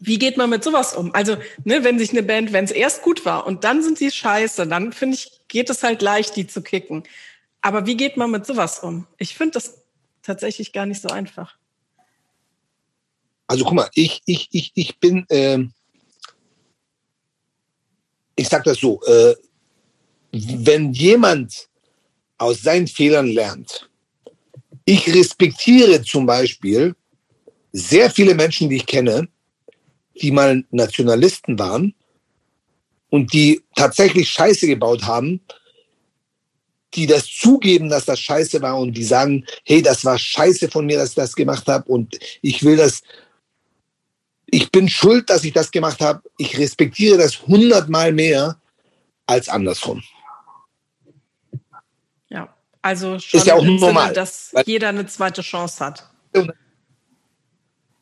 Wie 0.00 0.18
geht 0.18 0.36
man 0.36 0.50
mit 0.50 0.64
sowas 0.64 0.94
um? 0.94 1.14
Also, 1.14 1.36
ne, 1.64 1.84
wenn 1.84 1.98
sich 1.98 2.10
eine 2.10 2.22
Band, 2.22 2.52
wenn 2.52 2.64
es 2.64 2.70
erst 2.70 3.02
gut 3.02 3.24
war 3.24 3.46
und 3.46 3.64
dann 3.64 3.82
sind 3.82 3.98
sie 3.98 4.10
scheiße, 4.10 4.66
dann 4.66 4.92
finde 4.92 5.16
ich, 5.16 5.40
geht 5.48 5.68
es 5.68 5.82
halt 5.82 6.00
leicht, 6.00 6.36
die 6.36 6.46
zu 6.46 6.62
kicken. 6.62 7.04
Aber 7.62 7.86
wie 7.86 7.96
geht 7.96 8.16
man 8.16 8.30
mit 8.30 8.44
sowas 8.44 8.80
um? 8.80 9.06
Ich 9.18 9.36
finde 9.36 9.52
das 9.52 9.78
tatsächlich 10.22 10.72
gar 10.72 10.84
nicht 10.84 11.00
so 11.00 11.08
einfach. 11.08 11.56
Also 13.46 13.64
guck 13.64 13.74
mal, 13.74 13.90
ich, 13.94 14.20
ich, 14.26 14.48
ich, 14.50 14.72
ich 14.74 14.98
bin, 14.98 15.24
äh, 15.28 15.58
ich 18.34 18.48
sag 18.48 18.64
das 18.64 18.78
so, 18.78 19.00
äh, 19.04 19.34
wenn 20.32 20.92
jemand 20.92 21.68
aus 22.38 22.62
seinen 22.62 22.88
Fehlern 22.88 23.26
lernt, 23.26 23.88
ich 24.84 25.06
respektiere 25.14 26.02
zum 26.02 26.26
Beispiel 26.26 26.96
sehr 27.72 28.10
viele 28.10 28.34
Menschen, 28.34 28.68
die 28.68 28.76
ich 28.76 28.86
kenne, 28.86 29.28
die 30.20 30.30
mal 30.30 30.64
Nationalisten 30.70 31.58
waren 31.58 31.94
und 33.10 33.32
die 33.32 33.62
tatsächlich 33.76 34.30
Scheiße 34.30 34.66
gebaut 34.66 35.04
haben, 35.04 35.40
die 36.94 37.06
das 37.06 37.26
zugeben, 37.26 37.88
dass 37.88 38.04
das 38.04 38.20
Scheiße 38.20 38.60
war 38.62 38.78
und 38.78 38.92
die 38.92 39.04
sagen, 39.04 39.44
hey, 39.64 39.82
das 39.82 40.04
war 40.04 40.18
Scheiße 40.18 40.70
von 40.70 40.86
mir, 40.86 40.98
dass 40.98 41.10
ich 41.10 41.14
das 41.16 41.34
gemacht 41.34 41.66
habe 41.66 41.90
und 41.90 42.18
ich 42.42 42.62
will 42.62 42.76
das, 42.76 43.02
ich 44.46 44.70
bin 44.70 44.88
schuld, 44.88 45.30
dass 45.30 45.44
ich 45.44 45.52
das 45.52 45.70
gemacht 45.70 46.00
habe. 46.00 46.22
Ich 46.36 46.58
respektiere 46.58 47.18
das 47.18 47.46
hundertmal 47.46 48.12
mehr 48.12 48.60
als 49.26 49.48
andersrum. 49.48 50.02
Ja, 52.28 52.54
also 52.82 53.18
schon 53.18 53.40
ist 53.40 53.46
ja 53.46 53.54
auch 53.54 53.64
normal, 53.64 54.08
Sinne, 54.08 54.14
dass 54.14 54.52
jeder 54.66 54.90
eine 54.90 55.06
zweite 55.06 55.42
Chance 55.42 55.84
hat. 55.84 56.10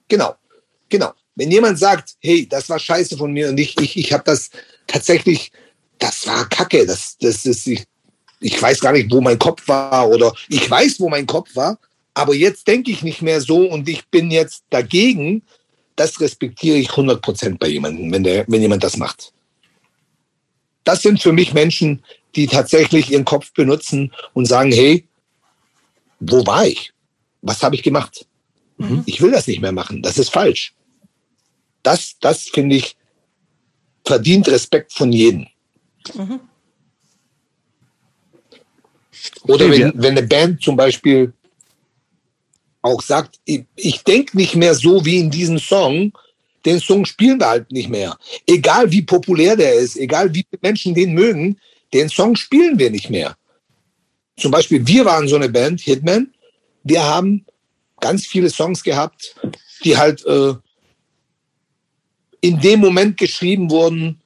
Genau, 0.08 0.34
genau. 0.88 1.14
Wenn 1.36 1.50
jemand 1.50 1.78
sagt, 1.78 2.16
hey, 2.20 2.46
das 2.48 2.68
war 2.68 2.78
scheiße 2.78 3.16
von 3.16 3.32
mir 3.32 3.48
und 3.48 3.58
ich, 3.58 3.78
ich, 3.80 3.96
ich 3.96 4.12
habe 4.12 4.24
das 4.24 4.50
tatsächlich, 4.86 5.52
das 5.98 6.26
war 6.26 6.48
Kacke, 6.48 6.84
das, 6.84 7.16
das 7.18 7.46
ist, 7.46 7.66
ich, 7.68 7.84
ich 8.40 8.60
weiß 8.60 8.80
gar 8.80 8.92
nicht, 8.92 9.10
wo 9.10 9.20
mein 9.20 9.38
Kopf 9.38 9.68
war 9.68 10.08
oder 10.08 10.34
ich 10.48 10.68
weiß, 10.68 10.98
wo 10.98 11.08
mein 11.08 11.26
Kopf 11.26 11.54
war, 11.54 11.78
aber 12.14 12.34
jetzt 12.34 12.66
denke 12.66 12.90
ich 12.90 13.02
nicht 13.02 13.22
mehr 13.22 13.40
so 13.40 13.66
und 13.66 13.88
ich 13.88 14.08
bin 14.08 14.30
jetzt 14.30 14.64
dagegen, 14.70 15.42
das 15.96 16.20
respektiere 16.20 16.78
ich 16.78 16.90
100 16.90 17.20
Prozent 17.20 17.58
bei 17.60 17.68
jemandem, 17.68 18.10
wenn, 18.10 18.24
der, 18.24 18.44
wenn 18.48 18.62
jemand 18.62 18.82
das 18.82 18.96
macht. 18.96 19.32
Das 20.84 21.02
sind 21.02 21.20
für 21.20 21.32
mich 21.32 21.52
Menschen, 21.52 22.02
die 22.34 22.46
tatsächlich 22.46 23.10
ihren 23.10 23.24
Kopf 23.24 23.52
benutzen 23.52 24.12
und 24.32 24.46
sagen, 24.46 24.72
hey, 24.72 25.06
wo 26.20 26.46
war 26.46 26.66
ich? 26.66 26.92
Was 27.42 27.62
habe 27.62 27.74
ich 27.74 27.82
gemacht? 27.82 28.26
Mhm. 28.78 29.02
Ich 29.06 29.20
will 29.20 29.30
das 29.30 29.46
nicht 29.46 29.60
mehr 29.60 29.72
machen. 29.72 30.02
Das 30.02 30.18
ist 30.18 30.30
falsch. 30.30 30.74
Das, 31.82 32.16
das 32.20 32.44
finde 32.44 32.76
ich, 32.76 32.96
verdient 34.04 34.48
Respekt 34.48 34.92
von 34.92 35.12
jedem. 35.12 35.46
Mhm. 36.14 36.40
Oder 39.42 39.70
wenn, 39.70 39.92
wenn 39.94 40.16
eine 40.16 40.26
Band 40.26 40.62
zum 40.62 40.76
Beispiel 40.76 41.32
auch 42.82 43.02
sagt, 43.02 43.38
ich, 43.44 43.64
ich 43.76 44.02
denke 44.04 44.36
nicht 44.36 44.56
mehr 44.56 44.74
so 44.74 45.04
wie 45.04 45.18
in 45.18 45.30
diesem 45.30 45.58
Song, 45.58 46.12
den 46.64 46.80
Song 46.80 47.04
spielen 47.04 47.40
wir 47.40 47.48
halt 47.48 47.72
nicht 47.72 47.88
mehr. 47.88 48.16
Egal 48.46 48.90
wie 48.90 49.02
populär 49.02 49.56
der 49.56 49.74
ist, 49.74 49.96
egal 49.96 50.34
wie 50.34 50.44
viele 50.48 50.60
Menschen 50.62 50.94
den 50.94 51.14
mögen, 51.14 51.58
den 51.92 52.08
Song 52.08 52.36
spielen 52.36 52.78
wir 52.78 52.90
nicht 52.90 53.10
mehr. 53.10 53.36
Zum 54.36 54.50
Beispiel, 54.50 54.86
wir 54.86 55.04
waren 55.04 55.28
so 55.28 55.36
eine 55.36 55.48
Band, 55.48 55.80
Hitman. 55.80 56.32
Wir 56.84 57.02
haben 57.02 57.44
ganz 58.00 58.26
viele 58.26 58.48
Songs 58.48 58.82
gehabt, 58.82 59.34
die 59.84 59.96
halt 59.96 60.24
äh, 60.24 60.54
in 62.40 62.60
dem 62.60 62.80
Moment 62.80 63.18
geschrieben 63.18 63.70
wurden, 63.70 64.19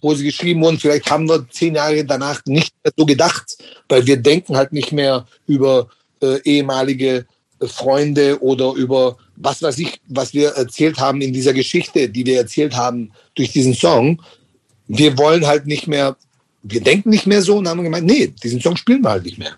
wo 0.00 0.14
sie 0.14 0.24
geschrieben 0.24 0.62
wurden. 0.62 0.78
Vielleicht 0.78 1.10
haben 1.10 1.28
wir 1.28 1.48
zehn 1.50 1.74
Jahre 1.74 2.04
danach 2.04 2.44
nicht 2.46 2.72
mehr 2.82 2.92
so 2.96 3.06
gedacht, 3.06 3.58
weil 3.88 4.06
wir 4.06 4.16
denken 4.16 4.56
halt 4.56 4.72
nicht 4.72 4.92
mehr 4.92 5.26
über 5.46 5.88
äh, 6.22 6.40
ehemalige 6.42 7.26
äh, 7.60 7.66
Freunde 7.66 8.40
oder 8.42 8.72
über 8.74 9.16
was 9.36 9.62
weiß 9.62 9.78
ich, 9.78 10.00
was 10.08 10.34
wir 10.34 10.50
erzählt 10.50 10.98
haben 10.98 11.20
in 11.20 11.32
dieser 11.32 11.52
Geschichte, 11.52 12.08
die 12.08 12.26
wir 12.26 12.38
erzählt 12.38 12.76
haben 12.76 13.12
durch 13.34 13.52
diesen 13.52 13.74
Song. 13.74 14.20
Wir 14.88 15.16
wollen 15.16 15.46
halt 15.46 15.66
nicht 15.66 15.86
mehr, 15.86 16.16
wir 16.62 16.80
denken 16.80 17.10
nicht 17.10 17.26
mehr 17.26 17.42
so 17.42 17.56
und 17.56 17.68
haben 17.68 17.82
gemeint, 17.82 18.06
nee, 18.06 18.32
diesen 18.42 18.60
Song 18.60 18.76
spielen 18.76 19.02
wir 19.02 19.10
halt 19.10 19.24
nicht 19.24 19.38
mehr. 19.38 19.56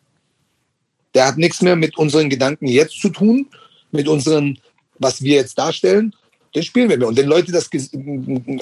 Der 1.15 1.27
hat 1.27 1.39
nichts 1.39 1.63
mehr 1.63 1.77
mit 1.77 1.97
unseren 1.97 2.29
Gedanken 2.29 2.67
jetzt 2.67 3.01
zu 3.01 3.09
tun, 3.09 3.47
mit 3.91 4.07
unseren, 4.07 4.59
was 4.99 5.23
wir 5.23 5.37
jetzt 5.37 5.59
darstellen, 5.59 6.15
den 6.55 6.63
spielen 6.63 6.89
wir. 6.89 7.07
Und 7.07 7.17
wenn 7.17 7.27
Leute 7.27 7.53
das 7.53 7.71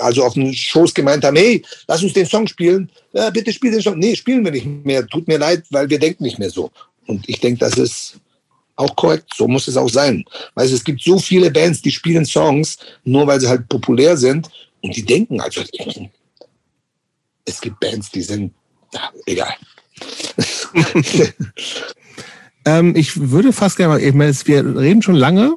also 0.01 0.25
auf 0.25 0.35
den 0.35 0.53
Shows 0.53 0.93
gemeint 0.93 1.25
haben, 1.25 1.37
hey, 1.37 1.65
lass 1.87 2.03
uns 2.03 2.13
den 2.13 2.27
Song 2.27 2.47
spielen, 2.47 2.91
ja, 3.13 3.31
bitte 3.31 3.53
spiel 3.53 3.71
den 3.71 3.81
Song. 3.81 3.99
Nee, 3.99 4.15
spielen 4.15 4.45
wir 4.45 4.53
nicht 4.53 4.67
mehr. 4.67 5.07
Tut 5.07 5.27
mir 5.27 5.39
leid, 5.39 5.65
weil 5.71 5.89
wir 5.89 5.99
denken 5.99 6.25
nicht 6.25 6.39
mehr 6.39 6.51
so. 6.51 6.71
Und 7.07 7.29
ich 7.29 7.41
denke, 7.41 7.61
das 7.61 7.75
ist 7.75 8.17
auch 8.77 8.95
korrekt. 8.95 9.33
So 9.35 9.49
muss 9.49 9.69
es 9.69 9.77
auch 9.77 9.89
sein. 9.89 10.25
Weil 10.55 10.67
es 10.67 10.85
gibt 10.85 11.03
so 11.03 11.19
viele 11.19 11.51
Bands, 11.51 11.83
die 11.83 11.91
spielen 11.91 12.27
Songs, 12.27 12.77
nur 13.05 13.27
weil 13.27 13.41
sie 13.41 13.49
halt 13.49 13.69
populär 13.69 14.17
sind. 14.17 14.49
Und 14.83 14.95
die 14.95 15.05
denken 15.05 15.41
also, 15.41 15.63
es 17.45 17.61
gibt 17.61 17.81
Bands, 17.81 18.11
die 18.11 18.23
sind, 18.23 18.53
ja, 18.93 19.11
egal. 19.27 19.55
ähm, 22.65 22.95
ich 22.95 23.31
würde 23.31 23.53
fast 23.53 23.77
gerne 23.77 23.95
mal, 23.95 24.03
ich 24.03 24.15
meine, 24.15 24.33
wir 24.45 24.77
reden 24.77 25.03
schon 25.03 25.17
lange 25.17 25.57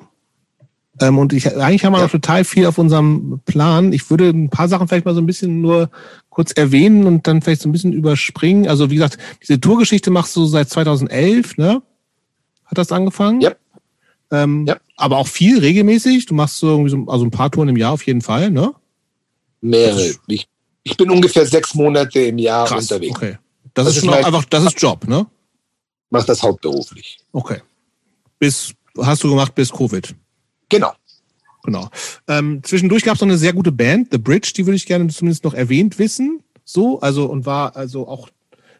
ähm, 1.02 1.18
und 1.18 1.34
ich, 1.34 1.56
eigentlich 1.58 1.84
haben 1.84 1.94
wir 1.94 1.98
ja. 1.98 2.06
noch 2.06 2.12
total 2.12 2.44
viel 2.44 2.66
auf 2.66 2.78
unserem 2.78 3.42
Plan. 3.46 3.92
Ich 3.92 4.10
würde 4.10 4.30
ein 4.30 4.50
paar 4.50 4.68
Sachen 4.68 4.88
vielleicht 4.88 5.06
mal 5.06 5.16
so 5.16 5.22
ein 5.22 5.26
bisschen 5.26 5.62
nur 5.62 5.90
kurz 6.30 6.52
erwähnen 6.52 7.06
und 7.08 7.28
dann 7.28 7.42
vielleicht 7.42 7.62
so 7.62 7.70
ein 7.70 7.72
bisschen 7.72 7.94
überspringen. 7.94 8.68
Also 8.68 8.90
wie 8.90 8.96
gesagt, 8.96 9.18
diese 9.42 9.60
Tourgeschichte 9.60 10.12
machst 10.12 10.36
du 10.36 10.46
seit 10.46 10.70
2011, 10.70 11.58
ne? 11.58 11.82
Hat 12.66 12.78
das 12.78 12.92
angefangen? 12.92 13.42
Ja. 13.42 13.54
Ähm, 14.32 14.66
ja. 14.66 14.78
Aber 14.96 15.18
auch 15.18 15.28
viel 15.28 15.60
regelmäßig. 15.60 16.28
Du 16.28 16.36
machst 16.36 16.58
so 16.58 16.70
irgendwie 16.70 16.92
so, 16.92 17.06
also 17.08 17.26
ein 17.26 17.32
paar 17.32 17.52
Touren 17.52 17.70
im 17.70 17.78
Jahr 17.78 17.92
auf 17.92 18.06
jeden 18.06 18.22
Fall, 18.22 18.50
ne? 18.52 18.74
Mehrere. 19.60 20.14
Ich, 20.28 20.48
ich 20.84 20.98
bin 20.98 21.10
ungefähr 21.10 21.46
sechs 21.46 21.74
Monate 21.74 22.20
im 22.20 22.38
Jahr 22.38 22.68
Krass, 22.68 22.84
unterwegs. 22.84 23.16
Okay. 23.16 23.38
Das, 23.74 23.86
das 23.86 23.98
ist 23.98 24.06
schon 24.06 24.14
auch 24.14 24.24
einfach, 24.24 24.46
das 24.46 24.66
ist 24.66 24.82
Job, 24.82 25.08
ne? 25.08 25.26
Mach 26.10 26.26
das 26.26 26.44
hauptberuflich. 26.44 27.20
Okay. 27.32 27.62
Bis, 28.40 28.74
hast 28.98 29.24
du 29.24 29.30
gemacht 29.30 29.56
bis 29.56 29.72
Covid? 29.72 30.14
Genau. 30.72 30.94
Genau. 31.64 31.90
Ähm, 32.28 32.62
zwischendurch 32.64 33.04
gab 33.04 33.16
es 33.16 33.22
noch 33.22 33.28
eine 33.28 33.38
sehr 33.38 33.54
gute 33.54 33.72
Band, 33.72 34.08
The 34.12 34.18
Bridge, 34.18 34.54
die 34.58 34.66
würde 34.66 34.78
ich 34.78 34.88
gerne 34.88 35.08
zumindest 35.10 35.44
noch 35.44 35.54
erwähnt 35.54 36.00
wissen. 36.00 36.42
So, 36.66 37.00
also 37.02 37.26
und 37.26 37.46
war 37.46 37.76
also 37.76 38.08
auch 38.08 38.30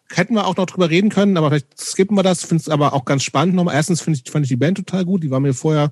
hätten 0.10 0.34
wir 0.34 0.46
auch 0.46 0.58
noch 0.58 0.66
drüber 0.66 0.90
reden 0.90 1.10
können, 1.10 1.38
aber 1.38 1.50
vielleicht 1.50 1.80
skippen 1.80 2.18
wir 2.18 2.24
das. 2.24 2.44
Finde 2.44 2.62
es 2.62 2.70
aber 2.70 2.94
auch 2.94 3.06
ganz 3.06 3.24
spannend 3.24 3.56
nochmal. 3.56 3.76
Erstens 3.76 4.02
finde 4.02 4.20
ich, 4.24 4.32
fand 4.32 4.46
ich 4.46 4.50
die 4.50 4.58
Band 4.58 4.78
total 4.78 5.06
gut. 5.06 5.24
Die 5.24 5.32
war 5.32 5.40
mir 5.40 5.54
vorher 5.54 5.92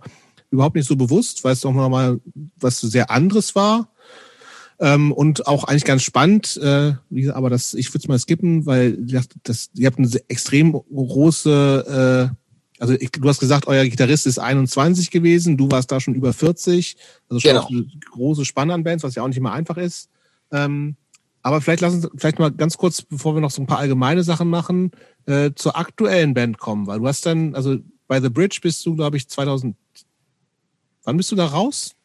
überhaupt 0.51 0.75
nicht 0.75 0.87
so 0.87 0.95
bewusst, 0.95 1.43
weil 1.43 1.53
es 1.53 1.61
doch 1.61 1.73
nochmal 1.73 2.19
was 2.59 2.79
sehr 2.79 3.11
anderes 3.11 3.55
war. 3.55 3.89
Ähm, 4.79 5.11
und 5.11 5.45
auch 5.47 5.65
eigentlich 5.65 5.83
ganz 5.83 6.03
spannend, 6.03 6.57
äh, 6.57 6.93
aber 7.33 7.49
das, 7.49 7.73
ich 7.73 7.89
würde 7.89 8.03
es 8.03 8.07
mal 8.07 8.17
skippen, 8.19 8.65
weil 8.65 8.95
das, 8.97 9.27
das, 9.43 9.69
ihr 9.75 9.87
habt 9.87 9.97
eine 9.97 10.09
extrem 10.29 10.71
große 10.71 12.31
äh, 12.31 12.35
also 12.79 12.93
ich, 12.93 13.11
du 13.11 13.27
hast 13.27 13.39
gesagt, 13.39 13.67
euer 13.67 13.85
Gitarrist 13.85 14.25
ist 14.25 14.39
21 14.39 15.11
gewesen, 15.11 15.57
du 15.57 15.69
warst 15.69 15.91
da 15.91 15.99
schon 15.99 16.15
über 16.15 16.33
40. 16.33 16.95
Also 17.29 17.39
schon 17.39 17.51
genau. 17.51 17.67
eine 17.67 17.85
große 18.11 18.45
Spanne 18.45 18.73
an 18.73 18.83
Bands, 18.83 19.03
was 19.03 19.15
ja 19.15 19.23
auch 19.23 19.27
nicht 19.27 19.37
immer 19.37 19.51
einfach 19.51 19.77
ist. 19.77 20.09
Ähm, 20.51 20.95
aber 21.41 21.61
vielleicht 21.61 21.81
lassen 21.81 22.01
Sie 22.01 22.09
vielleicht 22.15 22.39
mal 22.39 22.51
ganz 22.51 22.77
kurz, 22.77 23.01
bevor 23.01 23.35
wir 23.35 23.41
noch 23.41 23.51
so 23.51 23.61
ein 23.61 23.67
paar 23.67 23.79
allgemeine 23.79 24.23
Sachen 24.23 24.49
machen, 24.49 24.91
äh, 25.25 25.51
zur 25.55 25.77
aktuellen 25.77 26.33
Band 26.33 26.57
kommen, 26.57 26.87
weil 26.87 26.99
du 26.99 27.07
hast 27.07 27.25
dann, 27.25 27.55
also 27.55 27.77
bei 28.07 28.19
The 28.19 28.29
Bridge 28.29 28.59
bist 28.61 28.85
du, 28.85 28.95
glaube 28.95 29.17
ich, 29.17 29.27
2000. 29.27 29.75
Wann 31.03 31.17
bist 31.17 31.31
du 31.31 31.35
da 31.35 31.45
raus? 31.45 31.95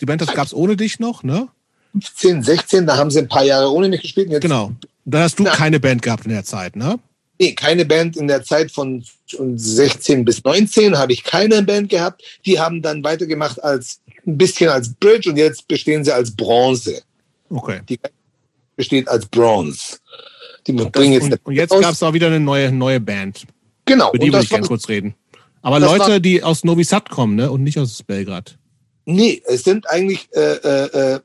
Die 0.00 0.06
Band, 0.06 0.20
das 0.20 0.34
gab's 0.34 0.52
ohne 0.52 0.76
dich 0.76 0.98
noch, 0.98 1.22
ne? 1.22 1.48
15, 1.92 2.42
16, 2.42 2.86
da 2.86 2.96
haben 2.96 3.10
sie 3.10 3.20
ein 3.20 3.28
paar 3.28 3.44
Jahre 3.44 3.70
ohne 3.70 3.88
mich 3.88 4.02
gespielt. 4.02 4.40
Genau. 4.40 4.72
Da 5.04 5.22
hast 5.22 5.38
du 5.38 5.44
Na. 5.44 5.50
keine 5.50 5.78
Band 5.78 6.02
gehabt 6.02 6.24
in 6.24 6.30
der 6.30 6.44
Zeit, 6.44 6.74
ne? 6.76 6.98
Nee, 7.38 7.54
keine 7.54 7.84
Band 7.84 8.16
in 8.16 8.28
der 8.28 8.44
Zeit 8.44 8.70
von 8.70 9.04
16 9.26 10.24
bis 10.24 10.44
19 10.44 10.96
habe 10.96 11.12
ich 11.12 11.24
keine 11.24 11.62
Band 11.62 11.88
gehabt. 11.88 12.22
Die 12.44 12.60
haben 12.60 12.82
dann 12.82 13.02
weitergemacht 13.02 13.62
als 13.62 14.00
ein 14.26 14.38
bisschen 14.38 14.68
als 14.68 14.92
Bridge 14.94 15.30
und 15.30 15.36
jetzt 15.36 15.66
bestehen 15.66 16.04
sie 16.04 16.14
als 16.14 16.34
Bronze. 16.34 17.02
Okay. 17.48 17.80
Die 17.88 17.98
besteht 18.76 19.08
als 19.08 19.26
Bronze. 19.26 19.98
Die 20.66 20.72
bringen 20.72 21.14
jetzt 21.14 21.24
und, 21.24 21.40
und 21.44 21.54
jetzt 21.54 21.70
gab 21.70 21.92
es 21.92 22.02
auch 22.02 22.12
wieder 22.12 22.28
eine 22.28 22.40
neue, 22.40 22.70
neue 22.70 23.00
Band. 23.00 23.44
Genau. 23.84 24.10
Über 24.10 24.18
die 24.18 24.32
würde 24.32 24.44
ich 24.44 24.50
gerne 24.50 24.66
kurz 24.66 24.88
reden. 24.88 25.14
Aber 25.62 25.80
Leute, 25.80 26.12
war, 26.12 26.20
die 26.20 26.42
aus 26.42 26.64
Novi 26.64 26.84
Sad 26.84 27.08
kommen, 27.08 27.36
ne? 27.36 27.50
Und 27.50 27.62
nicht 27.62 27.78
aus 27.78 28.02
Belgrad. 28.02 28.58
Nee, 29.04 29.42
es 29.46 29.64
sind 29.64 29.88
eigentlich 29.88 30.28
äh, 30.32 30.40
äh, 30.40 31.14
äh 31.16 31.20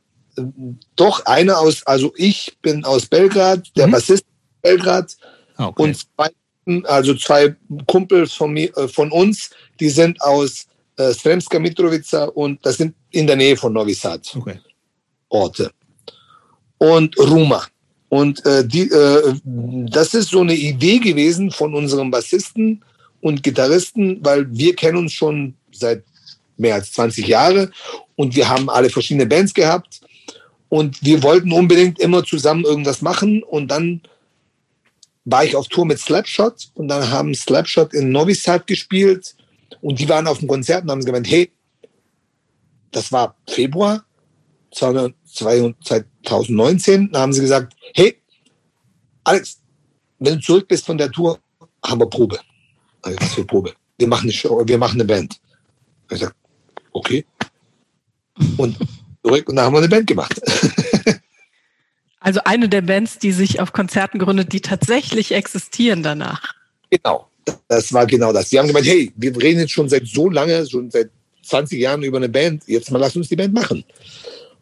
doch 0.95 1.25
eine 1.25 1.57
aus, 1.57 1.81
also 1.87 2.13
ich 2.15 2.57
bin 2.61 2.85
aus 2.85 3.07
Belgrad, 3.07 3.75
der 3.75 3.87
mhm. 3.87 3.91
Bassist 3.91 4.23
Belgrad, 4.61 5.17
okay. 5.57 5.83
Und 5.83 5.97
zwei, 5.97 6.29
also 6.85 7.13
zwei 7.15 7.55
Kumpels 7.85 8.33
von, 8.33 8.53
mir, 8.53 8.75
äh, 8.77 8.87
von 8.87 9.11
uns, 9.11 9.49
die 9.79 9.89
sind 9.89 10.21
aus 10.21 10.65
äh, 10.97 11.13
Sremska 11.13 11.59
Mitrovica 11.59 12.25
und 12.25 12.65
das 12.65 12.77
sind 12.77 12.95
in 13.11 13.27
der 13.27 13.35
Nähe 13.35 13.55
von 13.55 13.73
Novi 13.73 13.93
Sad. 13.93 14.35
Okay. 14.35 14.59
Orte 15.29 15.71
und 16.77 17.17
Ruma. 17.17 17.63
Und 18.09 18.45
äh, 18.45 18.65
die, 18.65 18.89
äh, 18.89 19.33
das 19.43 20.13
ist 20.13 20.29
so 20.29 20.41
eine 20.41 20.55
Idee 20.55 20.99
gewesen 20.99 21.51
von 21.51 21.73
unserem 21.73 22.09
Bassisten 22.09 22.83
und 23.21 23.43
Gitarristen, 23.43 24.19
weil 24.23 24.47
wir 24.49 24.75
kennen 24.75 24.97
uns 24.97 25.13
schon 25.13 25.55
seit 25.71 26.03
mehr 26.55 26.75
als 26.75 26.93
20 26.93 27.27
Jahre 27.27 27.69
und 28.15 28.35
wir 28.35 28.47
haben 28.47 28.69
alle 28.69 28.89
verschiedene 28.89 29.25
Bands 29.25 29.53
gehabt 29.53 30.01
und 30.69 31.03
wir 31.03 31.21
wollten 31.21 31.51
unbedingt 31.51 31.99
immer 31.99 32.23
zusammen 32.23 32.63
irgendwas 32.63 33.01
machen 33.01 33.43
und 33.43 33.69
dann 33.69 34.01
war 35.30 35.43
ich 35.43 35.57
auf 35.57 35.67
Tour 35.67 35.85
mit 35.85 35.99
Slapshot 35.99 36.72
und 36.75 36.88
dann 36.88 37.11
haben 37.11 37.35
Slapshot 37.35 37.93
in 37.93 38.11
Novi 38.11 38.33
Sad 38.33 38.65
gespielt 38.65 39.35
und 39.81 39.99
die 39.99 40.07
waren 40.07 40.25
auf 40.25 40.39
dem 40.39 40.47
Konzert 40.47 40.83
und 40.83 40.91
haben 40.91 41.03
gemeint, 41.03 41.30
hey, 41.30 41.51
das 42.91 43.11
war 43.11 43.35
Februar 43.49 44.06
2019, 44.72 47.11
da 47.11 47.19
haben 47.19 47.33
sie 47.33 47.41
gesagt, 47.41 47.75
hey, 47.93 48.17
Alex, 49.25 49.59
wenn 50.19 50.35
du 50.35 50.39
zurück 50.39 50.69
bist 50.69 50.85
von 50.85 50.97
der 50.97 51.11
Tour, 51.11 51.38
haben 51.85 51.99
wir 51.99 52.09
Probe. 52.09 52.39
Also, 53.01 53.19
für 53.19 53.43
Probe? 53.43 53.73
Wir 53.97 54.07
machen 54.07 54.23
eine 54.23 54.31
Show, 54.31 54.64
wir 54.65 54.77
machen 54.77 54.95
eine 54.95 55.06
Band. 55.06 55.41
Ich 56.09 56.19
sag, 56.19 56.33
okay. 56.93 57.25
Und 58.56 58.77
zurück 59.25 59.49
und 59.49 59.57
dann 59.57 59.65
haben 59.65 59.73
wir 59.73 59.80
eine 59.80 59.89
Band 59.89 60.07
gemacht. 60.07 60.41
Also 62.27 62.41
eine 62.43 62.67
der 62.67 62.81
Bands, 62.81 63.19
die 63.19 63.31
sich 63.31 63.61
auf 63.61 63.72
Konzerten 63.72 64.19
gründet, 64.19 64.51
die 64.51 64.59
tatsächlich 64.59 65.31
existieren 65.31 66.03
danach. 66.03 66.56
Genau, 66.89 67.30
das 67.69 67.93
war 67.93 68.06
genau 68.06 68.33
das. 68.33 68.49
Die 68.49 68.59
haben 68.59 68.67
gemeint, 68.67 68.85
hey, 68.85 69.14
wir 69.15 69.33
reden 69.41 69.61
jetzt 69.61 69.72
schon 69.72 69.88
seit 69.88 70.06
so 70.06 70.30
lange, 70.30 70.67
schon 70.69 70.91
seit 70.91 71.09
20 71.43 71.80
Jahren 71.80 72.03
über 72.03 72.17
eine 72.17 72.27
Band, 72.27 72.64
jetzt 72.67 72.91
mal 72.91 72.99
lass 72.99 73.15
uns 73.15 73.30
die 73.30 73.38
Band 73.38 73.53
machen. 73.53 73.77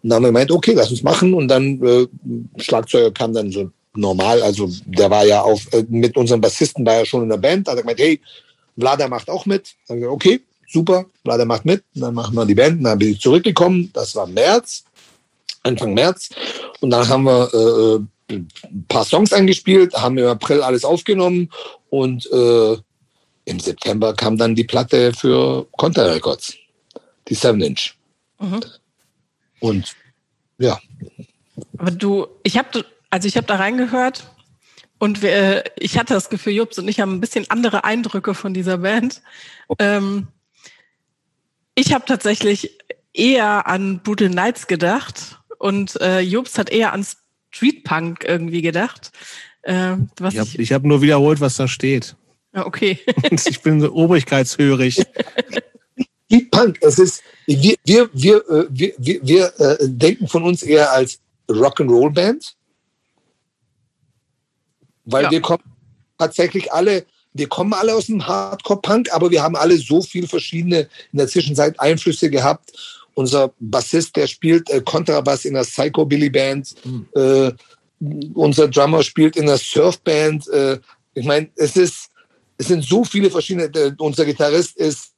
Und 0.03 0.10
dann 0.10 0.18
haben 0.18 0.24
wir 0.26 0.27
gemeint, 0.27 0.52
okay, 0.52 0.74
lass 0.76 0.92
uns 0.92 1.02
machen. 1.02 1.34
Und 1.34 1.48
dann 1.48 1.82
äh, 1.84 2.06
Schlagzeuger 2.61 3.10
kam 3.10 3.34
dann 3.34 3.52
so 3.52 3.72
normal, 3.95 4.44
also 4.44 4.69
der 4.85 5.10
war 5.10 5.26
ja 5.26 5.42
auf, 5.42 5.66
äh, 5.74 5.84
mit 5.90 6.16
unserem 6.18 6.42
Bassisten 6.42 6.85
war 6.85 6.98
er 6.98 7.06
schon 7.08 7.24
in 7.24 7.30
der 7.30 7.38
Band, 7.38 7.66
da 7.66 7.72
hat 7.72 7.80
er 7.80 7.82
gemeint, 7.82 8.00
hey, 8.00 8.22
Vlada 8.77 9.08
macht 9.08 9.27
auch 9.27 9.48
mit. 9.48 9.74
Dann 9.88 10.02
gesagt, 10.02 10.14
okay, 10.14 10.40
super, 10.68 11.08
Vlada 11.24 11.45
macht 11.45 11.66
mit. 11.66 11.84
Und 11.95 12.02
dann 12.02 12.14
machen 12.14 12.35
wir 12.35 12.45
die 12.45 12.53
Band. 12.53 12.77
Und 12.77 12.84
dann 12.84 13.00
bin 13.00 13.10
ich 13.10 13.19
zurückgekommen, 13.19 13.90
das 13.92 14.16
war 14.16 14.27
März. 14.27 14.84
Anfang 15.66 15.94
März. 15.94 16.30
Und 16.80 16.90
dann 16.92 17.08
haben 17.08 17.24
wir 17.24 17.53
äh, 17.53 18.34
ein 18.34 18.85
paar 18.88 19.06
Songs 19.06 19.34
eingespielt, 19.34 19.94
haben 19.95 20.18
im 20.18 20.27
April 20.27 20.61
alles 20.61 20.84
aufgenommen 20.84 21.50
und 21.90 22.30
äh, 22.32 22.77
im 23.45 23.60
September 23.60 24.14
kam 24.14 24.38
dann 24.38 24.56
die 24.56 24.64
Platte 24.64 25.14
für 25.14 25.68
Conta 25.77 26.03
Records, 26.06 26.56
die 27.27 27.35
7 27.35 27.61
Inch. 27.61 27.94
Mhm. 28.40 28.61
Und 29.60 29.95
ja. 30.58 30.80
Aber 31.77 31.92
du, 31.92 32.27
ich 32.44 32.58
habe 32.58 32.85
also 33.10 33.27
ich 33.27 33.38
habe 33.38 33.48
da 33.48 33.56
reingehört 33.56 34.30
und 35.00 35.22
wir, 35.22 35.64
ich 35.77 35.98
hatte 35.98 36.14
das 36.14 36.30
Gefühl, 36.30 36.53
Jobs 36.53 36.77
und 36.80 36.88
ich 36.88 37.00
haben 37.00 37.14
ein 37.14 37.22
bisschen 37.22 37.50
andere 37.50 37.84
Eindrücke 37.84 38.34
von 38.34 38.53
dieser 38.53 38.80
Band. 38.80 39.22
Ähm, 39.80 40.27
ich 41.76 41.94
habe 41.94 42.06
tatsächlich 42.06 42.77
eher 43.14 43.68
an 43.68 44.02
Brutal 44.03 44.30
Nights 44.30 44.68
gedacht 44.68 45.40
und 45.58 46.00
äh, 46.01 46.19
Jobst 46.19 46.58
hat 46.58 46.69
eher 46.69 46.93
an 46.93 47.06
Streetpunk 47.51 48.24
irgendwie 48.27 48.61
gedacht. 48.61 49.11
Äh, 49.61 49.98
was 50.19 50.34
ich 50.34 50.40
habe 50.40 50.64
hab 50.66 50.84
nur 50.84 51.01
wiederholt, 51.01 51.42
was 51.42 51.58
da 51.58 51.67
steht. 51.67 52.16
Ja, 52.53 52.66
okay. 52.66 53.00
ich 53.32 53.61
bin 53.61 53.82
so 53.82 53.92
obrigkeitshörig. 53.93 55.03
Streetpunk, 56.25 56.80
das 56.82 57.00
ist, 57.00 57.24
wir, 57.45 57.75
wir, 57.84 58.09
wir, 58.14 58.50
äh, 58.50 58.66
wir, 58.69 58.93
wir, 58.98 59.19
wir 59.24 59.59
äh, 59.59 59.77
denken 59.82 60.27
von 60.27 60.43
uns 60.43 60.64
eher 60.64 60.92
als 60.92 61.19
Rock'n'Roll-Band, 61.50 62.56
weil 65.06 65.25
ja. 65.25 65.32
wir 65.32 65.42
kommen 65.42 65.64
tatsächlich 66.17 66.74
alle, 66.74 67.06
wir 67.34 67.48
kommen 67.48 67.74
alle 67.74 67.93
aus 67.93 68.08
dem 68.08 68.25
Hardcore-Punk, 68.25 69.14
aber 69.14 69.32
wir 69.32 69.43
haben 69.43 69.56
alle 69.56 69.77
so 69.77 70.01
viel 70.01 70.27
verschiedene 70.27 70.90
in 71.11 71.17
der 71.19 71.27
Zwischenzeit 71.27 71.80
Einflüsse 71.80 72.30
gehabt 72.30 72.72
unser 73.16 73.53
Bassist, 73.60 74.16
der 74.16 74.27
spielt 74.27 74.69
äh, 74.69 74.82
Kontrabass 74.82 75.45
in 75.45 75.56
der 75.56 75.64
Psycho-Billy-Band. 75.64 76.76
Mhm. 76.85 77.08
Äh, 77.16 77.52
unser 78.34 78.68
Drummer 78.68 79.02
spielt 79.02 79.35
in 79.35 79.48
der 79.48 79.58
Surf-Band. 79.58 80.48
Äh, 80.50 80.80
ich 81.14 81.26
meine, 81.26 81.50
es 81.56 81.76
ist, 81.76 82.10
es 82.58 82.68
sind 82.68 82.84
so 82.84 83.03
viele 83.03 83.32
verschiedene. 83.32 83.69
Der, 83.69 83.95
unser 83.98 84.26
Gitarrist 84.26 84.77
ist 84.77 85.14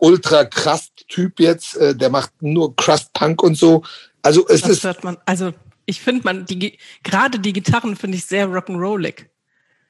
ultra 0.00 0.44
krass 0.44 0.90
Typ 1.08 1.38
jetzt. 1.38 1.76
Äh, 1.76 1.94
der 1.94 2.10
macht 2.10 2.32
nur 2.40 2.74
Crust 2.74 3.12
Punk 3.12 3.42
und 3.42 3.56
so. 3.56 3.84
Also 4.22 4.46
es 4.48 4.62
das 4.62 4.70
ist. 4.70 4.84
Hört 4.84 5.04
man, 5.04 5.18
also 5.26 5.52
ich 5.84 6.00
finde 6.00 6.24
man 6.24 6.46
die 6.46 6.78
gerade 7.02 7.38
die 7.38 7.52
Gitarren 7.52 7.94
finde 7.94 8.16
ich 8.16 8.24
sehr 8.24 8.48
rock'n'rollig. 8.48 9.26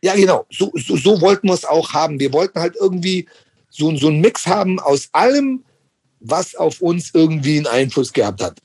Ja, 0.03 0.15
genau. 0.15 0.47
So, 0.51 0.73
so, 0.75 0.97
so 0.97 1.21
wollten 1.21 1.49
wir 1.49 1.55
es 1.55 1.65
auch 1.65 1.93
haben. 1.93 2.21
Wir 2.21 2.33
wollten 2.33 2.61
halt 2.61 2.77
irgendwie 2.79 3.27
so, 3.71 3.95
so 3.97 4.09
einen 4.09 4.21
Mix 4.21 4.47
haben 4.47 4.79
aus 4.79 5.09
allem, 5.13 5.65
was 6.21 6.55
auf 6.55 6.81
uns 6.81 7.11
irgendwie 7.15 7.57
einen 7.59 7.67
Einfluss 7.67 8.13
gehabt 8.13 8.43
hat. 8.43 8.59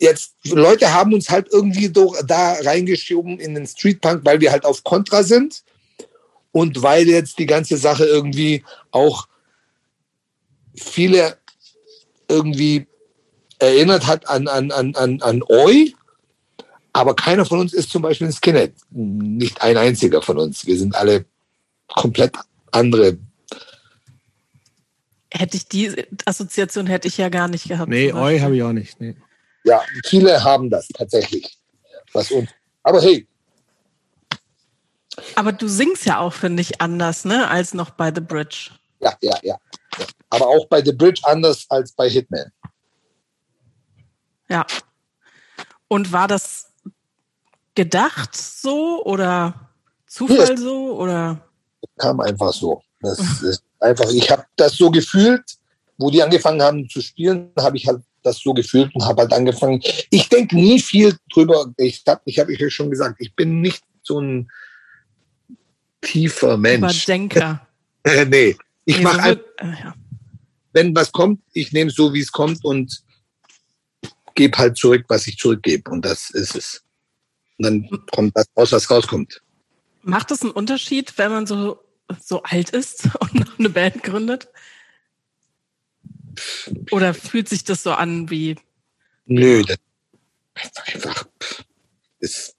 Jetzt, 0.00 0.34
Leute 0.44 0.92
haben 0.92 1.12
uns 1.12 1.28
halt 1.28 1.48
irgendwie 1.50 1.90
da 1.90 2.52
reingeschoben 2.62 3.40
in 3.40 3.54
den 3.54 3.66
Streetpunk, 3.66 4.24
weil 4.24 4.40
wir 4.40 4.52
halt 4.52 4.64
auf 4.64 4.84
Kontra 4.84 5.22
sind 5.22 5.62
und 6.52 6.82
weil 6.82 7.08
jetzt 7.08 7.38
die 7.38 7.46
ganze 7.46 7.76
Sache 7.76 8.04
irgendwie 8.04 8.64
auch 8.90 9.26
viele 10.76 11.36
irgendwie 12.28 12.86
erinnert 13.58 14.06
hat 14.06 14.28
an, 14.28 14.46
an, 14.46 14.70
an, 14.70 14.94
an, 14.94 15.20
an 15.20 15.42
Oi. 15.48 15.94
Aber 16.92 17.14
keiner 17.14 17.44
von 17.44 17.60
uns 17.60 17.72
ist 17.72 17.90
zum 17.90 18.02
Beispiel 18.02 18.28
ein 18.28 18.32
Skinhead. 18.32 18.74
Nicht 18.90 19.60
ein 19.62 19.76
einziger 19.76 20.22
von 20.22 20.38
uns. 20.38 20.66
Wir 20.66 20.78
sind 20.78 20.94
alle 20.94 21.24
komplett 21.88 22.36
andere 22.70 23.18
Hätte 25.30 25.56
ich 25.56 25.68
die 25.68 26.06
Assoziation 26.24 26.86
hätte 26.86 27.08
ich 27.08 27.18
ja 27.18 27.28
gar 27.28 27.48
nicht 27.48 27.68
gehabt. 27.68 27.90
Nee, 27.90 28.12
eu 28.12 28.40
habe 28.40 28.56
ich 28.56 28.62
auch 28.62 28.72
nicht. 28.72 29.00
Nee. 29.00 29.16
Ja, 29.64 29.82
viele 30.06 30.42
haben 30.42 30.70
das 30.70 30.88
tatsächlich. 30.88 31.58
Was 32.12 32.30
uns, 32.30 32.48
aber 32.82 33.02
hey. 33.02 33.26
Aber 35.34 35.52
du 35.52 35.68
singst 35.68 36.06
ja 36.06 36.20
auch, 36.20 36.32
finde 36.32 36.62
ich, 36.62 36.80
anders, 36.80 37.24
ne, 37.24 37.48
als 37.48 37.74
noch 37.74 37.90
bei 37.90 38.12
The 38.14 38.20
Bridge. 38.20 38.70
Ja, 39.00 39.14
ja, 39.20 39.36
ja. 39.42 39.58
Aber 40.30 40.46
auch 40.46 40.66
bei 40.68 40.82
The 40.82 40.92
Bridge 40.92 41.20
anders 41.24 41.66
als 41.68 41.92
bei 41.92 42.08
Hitman. 42.08 42.50
Ja. 44.48 44.66
Und 45.88 46.12
war 46.12 46.28
das 46.28 46.72
gedacht 47.74 48.36
so 48.36 49.04
oder 49.04 49.70
Zufall 50.06 50.56
so 50.56 50.98
oder? 50.98 51.48
Kam 51.98 52.20
einfach 52.20 52.52
so. 52.52 52.82
Das 53.00 53.18
ist 53.42 53.62
einfach, 53.80 54.10
ich 54.10 54.30
habe 54.30 54.44
das 54.56 54.76
so 54.76 54.90
gefühlt, 54.90 55.42
wo 55.96 56.10
die 56.10 56.22
angefangen 56.22 56.62
haben 56.62 56.88
zu 56.88 57.00
spielen, 57.00 57.50
habe 57.58 57.76
ich 57.76 57.86
halt 57.86 58.02
das 58.22 58.38
so 58.38 58.52
gefühlt 58.52 58.94
und 58.94 59.04
habe 59.04 59.22
halt 59.22 59.32
angefangen. 59.32 59.80
Ich 60.10 60.28
denke 60.28 60.56
nie 60.56 60.80
viel 60.80 61.16
drüber. 61.32 61.72
Ich 61.76 62.02
habe 62.06 62.20
ich 62.24 62.38
hab 62.38 62.48
euch 62.48 62.74
schon 62.74 62.90
gesagt, 62.90 63.16
ich 63.20 63.34
bin 63.34 63.60
nicht 63.60 63.82
so 64.02 64.20
ein 64.20 64.50
tiefer 66.00 66.56
Mensch. 66.56 67.04
Überdenker. 67.04 67.66
nee, 68.28 68.56
ich 68.84 69.02
mache 69.02 69.22
halt, 69.22 69.44
ja. 69.60 69.94
wenn 70.72 70.94
was 70.94 71.12
kommt, 71.12 71.40
ich 71.52 71.72
nehme 71.72 71.90
es 71.90 71.96
so, 71.96 72.12
wie 72.14 72.20
es 72.20 72.32
kommt 72.32 72.64
und 72.64 73.02
gebe 74.34 74.56
halt 74.56 74.76
zurück, 74.76 75.04
was 75.08 75.26
ich 75.26 75.36
zurückgebe. 75.36 75.90
Und 75.90 76.04
das 76.04 76.30
ist 76.30 76.54
es. 76.54 76.82
Und 77.58 77.64
dann 77.64 78.06
kommt 78.12 78.36
das 78.36 78.46
raus, 78.56 78.72
was 78.72 78.90
rauskommt. 78.90 79.42
Macht 80.02 80.30
es 80.30 80.42
einen 80.42 80.52
Unterschied, 80.52 81.12
wenn 81.18 81.32
man 81.32 81.46
so 81.46 81.80
so 82.20 82.42
alt 82.42 82.70
ist 82.70 83.08
und 83.20 83.34
noch 83.34 83.58
eine 83.58 83.70
Band 83.70 84.02
gründet? 84.02 84.48
Oder 86.90 87.14
fühlt 87.14 87.48
sich 87.48 87.64
das 87.64 87.82
so 87.82 87.92
an 87.92 88.30
wie. 88.30 88.56
Nö, 89.26 89.62
das 89.64 89.78
ist 90.64 90.94
einfach. 90.94 91.26
Es, 92.20 92.54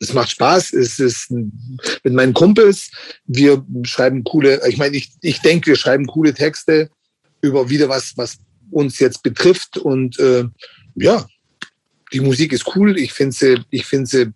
es 0.00 0.12
macht 0.12 0.30
Spaß. 0.30 0.72
Es 0.72 0.98
ist 0.98 1.30
mit 1.30 2.12
meinen 2.12 2.34
Kumpels. 2.34 2.90
Wir 3.26 3.64
schreiben 3.84 4.24
coole, 4.24 4.66
ich 4.68 4.78
meine, 4.78 4.96
ich, 4.96 5.12
ich 5.20 5.40
denke, 5.40 5.68
wir 5.68 5.76
schreiben 5.76 6.06
coole 6.06 6.34
Texte 6.34 6.90
über 7.40 7.68
wieder 7.68 7.88
was, 7.88 8.16
was 8.16 8.38
uns 8.70 8.98
jetzt 8.98 9.22
betrifft. 9.22 9.76
Und 9.76 10.18
äh, 10.18 10.44
ja, 10.94 11.26
die 12.12 12.20
Musik 12.20 12.52
ist 12.52 12.74
cool. 12.74 12.98
Ich 12.98 13.12
finde 13.12 13.36
sie, 13.36 13.64
ich 13.70 13.84
finde 13.84 14.06
sie 14.06 14.32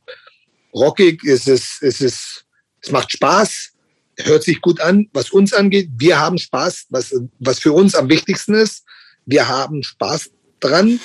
rockig. 0.75 1.25
Es 1.25 1.47
ist, 1.47 1.83
es 1.83 2.01
ist, 2.01 2.45
es 2.81 2.91
macht 2.91 3.13
Spaß 3.13 3.76
hört 4.19 4.45
sich 4.45 4.61
gut 4.61 4.81
an, 4.81 5.09
was 5.13 5.31
uns 5.31 5.53
angeht. 5.53 5.91
Wir 5.97 6.19
haben 6.19 6.39
Spaß, 6.39 6.87
was, 6.91 7.15
was 7.39 7.59
für 7.59 7.73
uns 7.73 7.95
am 7.95 8.09
wichtigsten 8.09 8.55
ist. 8.55 8.85
Wir 9.27 9.49
haben 9.49 9.83
Spaß 9.83 10.31
dran 10.61 11.01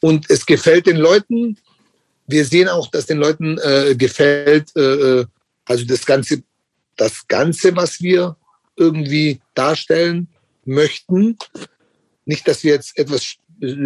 und 0.00 0.28
es 0.30 0.44
gefällt 0.46 0.86
den 0.86 0.96
Leuten. 0.96 1.58
Wir 2.26 2.44
sehen 2.44 2.68
auch, 2.68 2.90
dass 2.90 3.06
den 3.06 3.18
Leuten 3.18 3.58
äh, 3.58 3.94
gefällt, 3.96 4.74
äh, 4.76 4.80
äh 4.80 5.26
also 5.64 5.84
das 5.84 6.06
Ganze, 6.06 6.42
das 6.96 7.26
Ganze, 7.26 7.74
was 7.74 8.00
wir 8.00 8.36
irgendwie 8.76 9.40
darstellen 9.54 10.28
möchten. 10.64 11.38
Nicht, 12.24 12.46
dass 12.46 12.62
wir 12.62 12.74
jetzt 12.74 12.96
etwas 12.98 13.36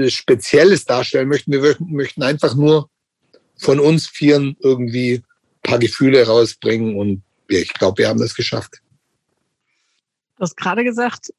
Spezielles 0.09 0.85
darstellen 0.85 1.29
möchten. 1.29 1.53
Wir 1.53 1.77
möchten 1.81 2.23
einfach 2.23 2.55
nur 2.55 2.91
von 3.57 3.79
uns 3.79 4.09
Vieren 4.09 4.57
irgendwie 4.61 5.15
ein 5.15 5.25
paar 5.63 5.79
Gefühle 5.79 6.27
rausbringen 6.27 6.97
und 6.97 7.23
ich 7.59 7.75
glaube, 7.75 7.99
wir 7.99 8.09
haben 8.09 8.21
das 8.21 8.35
geschafft. 8.35 8.81
Du 10.37 10.43
hast 10.43 10.57
gerade 10.57 10.85
gesagt, 10.85 11.33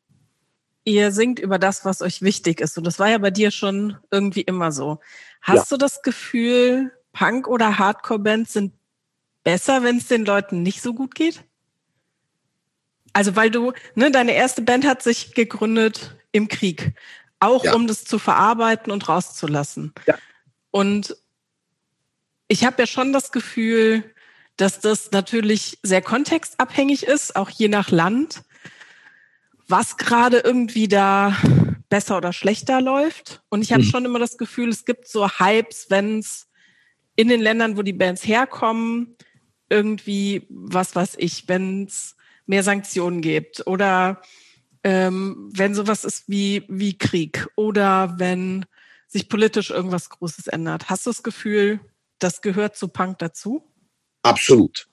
ihr 0.84 1.12
singt 1.12 1.40
über 1.40 1.60
das, 1.60 1.86
was 1.86 2.02
euch 2.02 2.22
wichtig 2.22 2.62
ist. 2.62 2.78
Und 2.78 2.86
das 2.86 3.00
war 3.00 3.10
ja 3.10 3.18
bei 3.18 3.32
dir 3.32 3.52
schon 3.52 3.98
irgendwie 4.12 4.42
immer 4.42 4.72
so. 4.72 5.00
Hast 5.42 5.72
ja. 5.72 5.78
du 5.78 5.78
das 5.78 6.02
Gefühl, 6.02 6.92
Punk- 7.14 7.48
oder 7.48 7.78
Hardcore-Bands 7.78 8.54
sind 8.54 8.74
besser, 9.44 9.84
wenn 9.84 9.98
es 9.98 10.08
den 10.08 10.26
Leuten 10.26 10.64
nicht 10.64 10.82
so 10.82 10.94
gut 10.94 11.16
geht? 11.16 11.44
Also 13.14 13.36
weil 13.36 13.52
du, 13.52 13.74
ne, 13.96 14.12
deine 14.12 14.34
erste 14.34 14.62
Band 14.62 14.86
hat 14.86 15.04
sich 15.04 15.34
gegründet 15.34 16.16
im 16.32 16.48
Krieg, 16.48 16.94
auch 17.40 17.66
ja. 17.66 17.74
um 17.74 17.88
das 17.88 18.06
zu 18.06 18.20
verarbeiten 18.20 18.92
und 18.92 19.10
rauszulassen. 19.10 19.94
Ja. 20.06 20.18
Und 20.70 21.18
ich 22.48 22.66
habe 22.66 22.82
ja 22.82 22.88
schon 22.88 23.12
das 23.12 23.32
Gefühl, 23.32 24.11
dass 24.62 24.80
das 24.80 25.10
natürlich 25.10 25.80
sehr 25.82 26.04
kontextabhängig 26.04 27.08
ist, 27.08 27.36
auch 27.36 27.50
je 27.50 27.68
nach 27.68 27.90
Land, 27.90 28.44
was 29.68 29.98
gerade 29.98 30.38
irgendwie 30.38 30.88
da 30.88 31.36
besser 31.90 32.18
oder 32.18 32.32
schlechter 32.32 32.80
läuft. 32.80 33.42
Und 33.50 33.64
ich 33.64 33.74
habe 33.74 33.82
mhm. 33.82 33.88
schon 33.88 34.06
immer 34.06 34.20
das 34.20 34.38
Gefühl, 34.38 34.70
es 34.70 34.86
gibt 34.86 35.08
so 35.08 35.28
Hypes, 35.28 35.88
wenn 35.90 36.20
es 36.20 36.48
in 37.16 37.28
den 37.28 37.42
Ländern, 37.42 37.76
wo 37.76 37.82
die 37.82 37.92
Bands 37.92 38.24
herkommen, 38.28 39.18
irgendwie, 39.68 40.46
was 40.50 40.96
weiß 40.96 41.16
ich, 41.18 41.48
wenn 41.48 41.86
es 41.86 42.16
mehr 42.46 42.62
Sanktionen 42.62 43.22
gibt 43.22 43.66
oder 43.66 44.22
ähm, 44.84 45.50
wenn 45.56 45.74
sowas 45.74 46.06
ist 46.06 46.30
wie, 46.30 46.66
wie 46.70 47.00
Krieg 47.00 47.48
oder 47.56 48.20
wenn 48.20 48.66
sich 49.08 49.28
politisch 49.28 49.72
irgendwas 49.72 50.12
Großes 50.12 50.46
ändert. 50.48 50.92
Hast 50.92 51.08
du 51.08 51.10
das 51.10 51.24
Gefühl, 51.24 51.80
das 52.20 52.42
gehört 52.42 52.76
zu 52.76 52.90
Punk 52.90 53.18
dazu? 53.18 53.71
Absolut. 54.24 54.88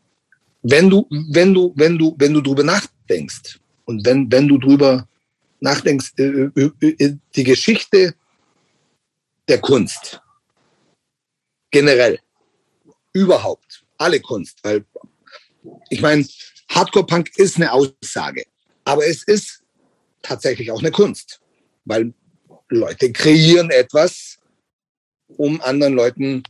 Wenn 0.63 0.91
du, 0.91 1.07
wenn 1.11 1.55
du, 1.55 1.73
wenn 1.77 1.99
du, 1.99 2.15
wenn 2.19 2.35
du 2.35 2.41
drüber 2.41 2.65
nachdenkst 2.65 3.61
und 3.85 4.05
wenn, 4.05 4.31
wenn 4.31 4.49
du 4.49 4.59
drüber 4.59 5.07
nachdenkst, 5.61 6.13
äh, 6.19 6.23
äh, 6.23 6.71
äh, 6.81 7.17
die 7.35 7.45
Geschichte 7.45 8.15
der 9.49 9.61
Kunst. 9.61 10.21
Generell, 11.71 12.19
überhaupt, 13.13 13.85
alle 13.99 14.21
Kunst, 14.21 14.59
weil 14.63 14.85
ich 15.91 16.01
meine, 16.01 16.27
Hardcore-Punk 16.71 17.37
ist 17.37 17.57
eine 17.57 17.73
Aussage, 17.73 18.45
aber 18.85 19.07
es 19.07 19.23
ist 19.25 19.63
tatsächlich 20.23 20.71
auch 20.71 20.81
eine 20.81 20.91
Kunst, 20.91 21.41
weil 21.85 22.15
Leute 22.69 23.13
kreieren 23.13 23.71
etwas, 23.71 24.39
um 25.37 25.61
anderen 25.61 25.95
Leuten 25.95 26.43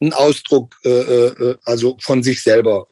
einen 0.00 0.12
Ausdruck 0.12 0.76
äh, 0.84 0.90
äh, 0.90 1.56
also 1.64 1.96
von 2.00 2.22
sich 2.22 2.42
selber 2.42 2.88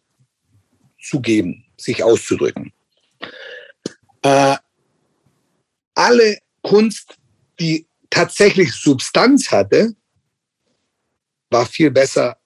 zu 1.01 1.21
geben, 1.21 1.65
sich 1.77 2.03
auszudrücken. 2.03 2.73
Äh, 4.23 4.57
alle 5.95 6.39
Kunst, 6.63 7.19
die 7.61 7.87
tatsächlich 8.11 8.73
Substanz 8.73 9.51
hatte, 9.51 9.95
war 11.51 11.67
viel 11.67 11.91
besser 11.91 12.39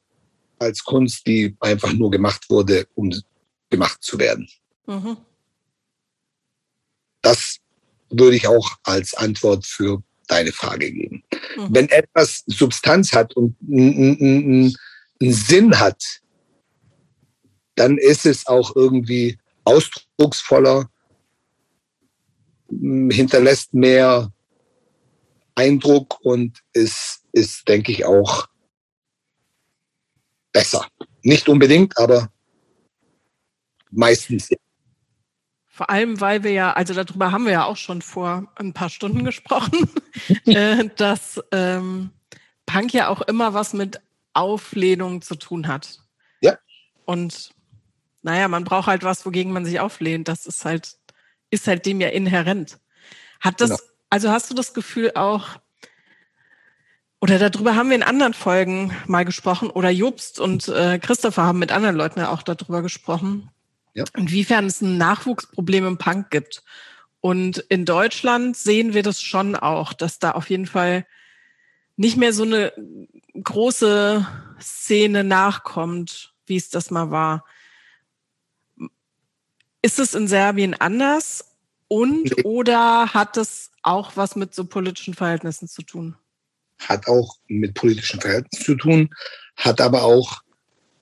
als 0.58 0.82
Kunst, 0.82 1.26
die 1.26 1.56
einfach 1.60 1.92
nur 1.92 2.10
gemacht 2.10 2.50
wurde, 2.50 2.86
um 2.94 3.12
gemacht 3.70 4.02
zu 4.02 4.18
werden. 4.18 4.48
Mhm. 4.86 5.16
Das 7.22 7.58
würde 8.10 8.36
ich 8.36 8.46
auch 8.48 8.70
als 8.82 9.14
Antwort 9.14 9.66
für 9.66 10.02
deine 10.28 10.52
Frage 10.52 10.90
geben. 10.90 11.24
Mhm. 11.56 11.68
Wenn 11.70 11.88
etwas 11.88 12.44
Substanz 12.46 13.12
hat 13.12 13.34
und 13.36 13.56
einen 13.68 14.74
Sinn 15.20 15.78
hat, 15.78 16.20
dann 17.74 17.98
ist 17.98 18.26
es 18.26 18.46
auch 18.46 18.74
irgendwie 18.76 19.38
ausdrucksvoller, 19.64 20.90
hinterlässt 22.70 23.74
mehr 23.74 24.32
Eindruck 25.54 26.20
und 26.22 26.62
ist, 26.72 27.22
ist 27.32 27.68
denke 27.68 27.92
ich, 27.92 28.04
auch 28.04 28.46
besser. 30.52 30.86
Nicht 31.22 31.48
unbedingt, 31.48 31.96
aber 31.98 32.30
meistens. 33.90 34.50
Vor 35.78 35.90
allem, 35.90 36.20
weil 36.20 36.42
wir 36.42 36.50
ja, 36.50 36.72
also 36.72 36.92
darüber 36.92 37.30
haben 37.30 37.44
wir 37.44 37.52
ja 37.52 37.64
auch 37.64 37.76
schon 37.76 38.02
vor 38.02 38.52
ein 38.56 38.72
paar 38.72 38.90
Stunden 38.90 39.24
gesprochen, 39.24 39.88
äh, 40.44 40.90
dass 40.96 41.40
ähm, 41.52 42.10
Punk 42.66 42.92
ja 42.92 43.06
auch 43.06 43.20
immer 43.20 43.54
was 43.54 43.74
mit 43.74 44.00
Auflehnung 44.32 45.22
zu 45.22 45.36
tun 45.36 45.68
hat. 45.68 46.00
Ja. 46.40 46.58
Und 47.04 47.50
naja, 48.22 48.48
man 48.48 48.64
braucht 48.64 48.88
halt 48.88 49.04
was, 49.04 49.24
wogegen 49.24 49.52
man 49.52 49.64
sich 49.64 49.78
auflehnt. 49.78 50.26
Das 50.26 50.46
ist 50.46 50.64
halt, 50.64 50.96
ist 51.50 51.68
halt 51.68 51.86
dem 51.86 52.00
ja 52.00 52.08
inhärent. 52.08 52.80
Hat 53.38 53.60
das, 53.60 53.70
genau. 53.70 53.82
also 54.10 54.30
hast 54.32 54.50
du 54.50 54.54
das 54.56 54.74
Gefühl 54.74 55.12
auch, 55.14 55.46
oder 57.20 57.38
darüber 57.38 57.76
haben 57.76 57.90
wir 57.90 57.96
in 57.96 58.02
anderen 58.02 58.34
Folgen 58.34 58.96
mal 59.06 59.24
gesprochen, 59.24 59.70
oder 59.70 59.90
Jobst 59.90 60.40
und 60.40 60.66
äh, 60.66 60.98
Christopher 60.98 61.44
haben 61.44 61.60
mit 61.60 61.70
anderen 61.70 61.94
Leuten 61.94 62.18
ja 62.18 62.30
auch 62.30 62.42
darüber 62.42 62.82
gesprochen, 62.82 63.52
ja. 63.98 64.04
Inwiefern 64.16 64.66
es 64.66 64.80
ein 64.80 64.96
Nachwuchsproblem 64.96 65.86
im 65.86 65.98
Punk 65.98 66.30
gibt. 66.30 66.62
Und 67.20 67.58
in 67.68 67.84
Deutschland 67.84 68.56
sehen 68.56 68.94
wir 68.94 69.02
das 69.02 69.20
schon 69.20 69.56
auch, 69.56 69.92
dass 69.92 70.20
da 70.20 70.32
auf 70.32 70.48
jeden 70.50 70.66
Fall 70.66 71.04
nicht 71.96 72.16
mehr 72.16 72.32
so 72.32 72.44
eine 72.44 72.72
große 73.42 74.24
Szene 74.60 75.24
nachkommt, 75.24 76.32
wie 76.46 76.56
es 76.56 76.70
das 76.70 76.92
mal 76.92 77.10
war. 77.10 77.44
Ist 79.82 79.98
es 79.98 80.14
in 80.14 80.28
Serbien 80.28 80.74
anders? 80.74 81.56
Und 81.88 82.44
oder 82.44 83.12
hat 83.14 83.36
es 83.36 83.72
auch 83.82 84.16
was 84.16 84.36
mit 84.36 84.54
so 84.54 84.64
politischen 84.64 85.14
Verhältnissen 85.14 85.66
zu 85.66 85.82
tun? 85.82 86.16
Hat 86.78 87.08
auch 87.08 87.36
mit 87.48 87.74
politischen 87.74 88.20
Verhältnissen 88.20 88.64
zu 88.64 88.74
tun, 88.76 89.10
hat 89.56 89.80
aber 89.80 90.04
auch 90.04 90.42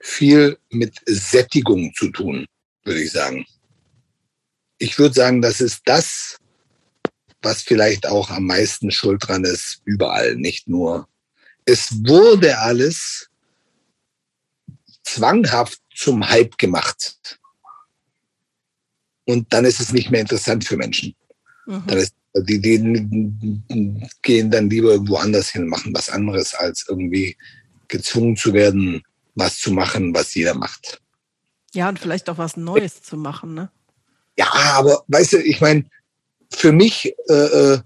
viel 0.01 0.59
mit 0.71 1.03
Sättigung 1.05 1.93
zu 1.95 2.11
tun 2.11 2.47
würde 2.87 3.03
ich 3.03 3.13
sagen. 3.13 3.47
Ich 4.79 4.99
würde 4.99 5.15
sagen, 5.15 5.43
das 5.43 5.61
ist 5.61 5.83
das, 5.85 6.39
was 7.43 7.63
vielleicht 7.63 8.07
auch 8.07 8.31
am 8.31 8.45
meisten 8.45 8.91
schuld 8.91 9.27
dran 9.27 9.45
ist, 9.45 9.81
überall, 9.85 10.37
nicht 10.37 10.69
nur. 10.69 11.09
Es 11.65 11.89
wurde 12.07 12.59
alles 12.59 13.29
zwanghaft 15.05 15.81
zum 15.95 16.29
Hype 16.29 16.59
gemacht. 16.59 17.39
Und 19.25 19.53
dann 19.53 19.65
ist 19.65 19.81
es 19.81 19.93
nicht 19.93 20.11
mehr 20.11 20.21
interessant 20.21 20.65
für 20.65 20.77
Menschen. 20.77 21.15
Mhm. 21.67 21.85
Dann 21.87 21.99
ist, 21.99 22.15
die, 22.35 22.61
die 22.61 24.07
gehen 24.23 24.51
dann 24.51 24.71
lieber 24.71 24.91
irgendwo 24.91 25.17
anders 25.17 25.51
hin, 25.51 25.69
machen 25.69 25.95
was 25.95 26.09
anderes, 26.09 26.55
als 26.55 26.87
irgendwie 26.89 27.37
gezwungen 27.89 28.37
zu 28.37 28.53
werden, 28.53 29.03
was 29.35 29.59
zu 29.59 29.73
machen, 29.73 30.15
was 30.15 30.35
jeder 30.35 30.55
macht. 30.55 31.01
Ja, 31.77 31.91
und 31.91 31.99
vielleicht 31.99 32.31
auch 32.31 32.39
was 32.39 32.57
Neues 32.57 33.03
zu 33.03 33.19
machen, 33.19 33.53
ne? 33.53 33.71
Ja, 34.39 34.51
aber 34.51 35.05
weißt 35.09 35.35
du, 35.35 35.43
ich 35.43 35.61
meine, 35.61 35.85
für 36.51 36.73
mich, 36.73 37.15
äh, 37.29 37.35
äh 37.35 37.79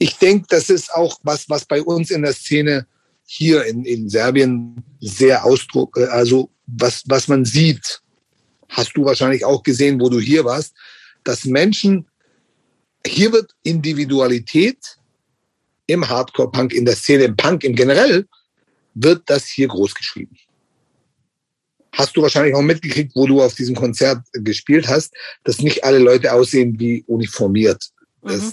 ich 0.00 0.16
denke, 0.16 0.46
das 0.50 0.68
ist 0.68 0.92
auch 0.92 1.20
was, 1.22 1.48
was 1.48 1.64
bei 1.64 1.80
uns 1.80 2.10
in 2.10 2.22
der 2.22 2.32
Szene 2.32 2.88
hier 3.24 3.64
in, 3.66 3.84
in 3.84 4.08
Serbien 4.08 4.82
sehr 5.00 5.44
Ausdruck, 5.44 5.96
äh, 5.96 6.06
also 6.06 6.50
was, 6.66 7.04
was 7.06 7.28
man 7.28 7.44
sieht, 7.44 8.02
hast 8.68 8.96
du 8.96 9.04
wahrscheinlich 9.04 9.44
auch 9.44 9.62
gesehen, 9.62 10.00
wo 10.00 10.08
du 10.08 10.18
hier 10.18 10.44
warst, 10.44 10.74
dass 11.22 11.44
Menschen, 11.44 12.08
hier 13.06 13.30
wird 13.32 13.54
Individualität 13.62 14.98
im 15.86 16.08
Hardcore-Punk, 16.08 16.72
in 16.72 16.84
der 16.84 16.96
Szene, 16.96 17.24
im 17.24 17.36
Punk 17.36 17.62
im 17.62 17.76
generell, 17.76 18.26
wird 18.94 19.22
das 19.26 19.46
hier 19.46 19.68
groß 19.68 19.94
geschrieben 19.94 20.36
hast 21.98 22.16
du 22.16 22.22
wahrscheinlich 22.22 22.54
auch 22.54 22.62
mitgekriegt, 22.62 23.16
wo 23.16 23.26
du 23.26 23.42
auf 23.42 23.54
diesem 23.54 23.74
Konzert 23.74 24.24
gespielt 24.32 24.86
hast, 24.86 25.12
dass 25.42 25.58
nicht 25.58 25.82
alle 25.82 25.98
Leute 25.98 26.32
aussehen 26.32 26.78
wie 26.78 27.02
uniformiert. 27.08 27.90
Das, 28.22 28.40
mhm. 28.40 28.52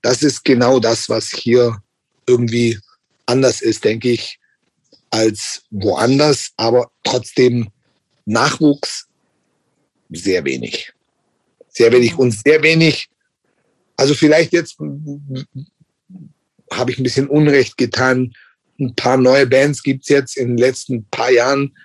das 0.00 0.22
ist 0.22 0.42
genau 0.42 0.80
das, 0.80 1.10
was 1.10 1.28
hier 1.28 1.82
irgendwie 2.26 2.78
anders 3.26 3.60
ist, 3.60 3.84
denke 3.84 4.10
ich, 4.10 4.40
als 5.10 5.62
woanders, 5.70 6.52
aber 6.56 6.90
trotzdem 7.04 7.68
Nachwuchs 8.24 9.06
sehr 10.08 10.42
wenig. 10.44 10.92
Sehr 11.68 11.92
wenig 11.92 12.16
und 12.16 12.32
sehr 12.32 12.62
wenig. 12.62 13.08
Also 13.96 14.14
vielleicht 14.14 14.52
jetzt 14.52 14.78
habe 16.72 16.90
ich 16.90 16.98
ein 16.98 17.02
bisschen 17.02 17.28
Unrecht 17.28 17.76
getan. 17.76 18.32
Ein 18.78 18.94
paar 18.94 19.18
neue 19.18 19.46
Bands 19.46 19.82
gibt 19.82 20.04
es 20.04 20.08
jetzt 20.08 20.36
in 20.38 20.48
den 20.48 20.58
letzten 20.58 21.04
paar 21.10 21.30
Jahren, 21.30 21.76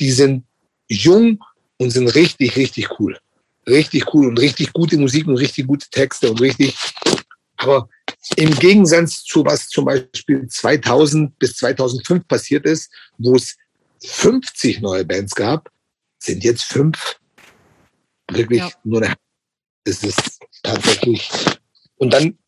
die 0.00 0.10
sind 0.10 0.44
jung 0.88 1.42
und 1.76 1.90
sind 1.90 2.08
richtig, 2.08 2.56
richtig 2.56 2.98
cool. 2.98 3.18
Richtig 3.66 4.12
cool 4.14 4.28
und 4.28 4.40
richtig 4.40 4.72
gute 4.72 4.96
Musik 4.96 5.26
und 5.26 5.36
richtig 5.36 5.66
gute 5.66 5.88
Texte 5.90 6.30
und 6.30 6.40
richtig 6.40 6.74
Aber 7.58 7.88
im 8.36 8.54
Gegensatz 8.54 9.22
zu 9.22 9.44
was 9.44 9.68
zum 9.68 9.84
Beispiel 9.84 10.46
2000 10.48 11.38
bis 11.38 11.56
2005 11.56 12.26
passiert 12.26 12.64
ist, 12.64 12.90
wo 13.18 13.36
es 13.36 13.56
50 14.02 14.80
neue 14.80 15.04
Bands 15.04 15.34
gab, 15.34 15.70
sind 16.18 16.42
jetzt 16.42 16.64
fünf 16.64 17.18
wirklich 18.30 18.60
ja. 18.60 18.70
nur 18.84 19.02
eine. 19.02 19.14
Es 19.84 20.02
ist 20.02 20.40
tatsächlich. 20.62 21.30
Und 21.96 22.12
dann 22.12 22.38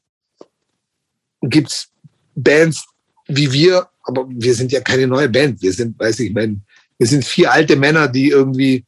gibt's 1.42 1.90
Bands 2.34 2.86
wie 3.26 3.52
wir, 3.52 3.88
aber 4.02 4.26
wir 4.28 4.54
sind 4.54 4.72
ja 4.72 4.80
keine 4.80 5.06
neue 5.06 5.28
Band. 5.28 5.62
Wir 5.62 5.72
sind, 5.72 5.98
weiß 5.98 6.20
ich, 6.20 6.28
ich 6.28 6.34
meine, 6.34 6.60
wir 7.02 7.08
sind 7.08 7.24
vier 7.24 7.50
alte 7.50 7.74
Männer, 7.74 8.06
die 8.06 8.28
irgendwie 8.28 8.84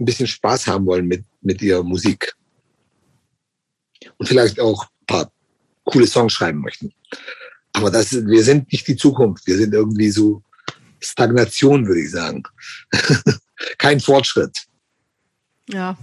ein 0.00 0.06
bisschen 0.06 0.26
Spaß 0.26 0.66
haben 0.66 0.86
wollen 0.86 1.06
mit, 1.06 1.22
mit 1.42 1.60
ihrer 1.60 1.82
Musik. 1.82 2.34
Und 4.16 4.26
vielleicht 4.26 4.58
auch 4.58 4.84
ein 4.84 5.06
paar 5.06 5.32
coole 5.84 6.06
Songs 6.06 6.32
schreiben 6.32 6.60
möchten. 6.60 6.90
Aber 7.74 7.90
das, 7.90 8.14
wir 8.14 8.42
sind 8.42 8.72
nicht 8.72 8.88
die 8.88 8.96
Zukunft. 8.96 9.46
Wir 9.46 9.58
sind 9.58 9.74
irgendwie 9.74 10.08
so 10.08 10.42
Stagnation, 11.00 11.86
würde 11.86 12.00
ich 12.00 12.12
sagen. 12.12 12.42
Kein 13.76 14.00
Fortschritt. 14.00 14.68
Ja, 15.68 15.98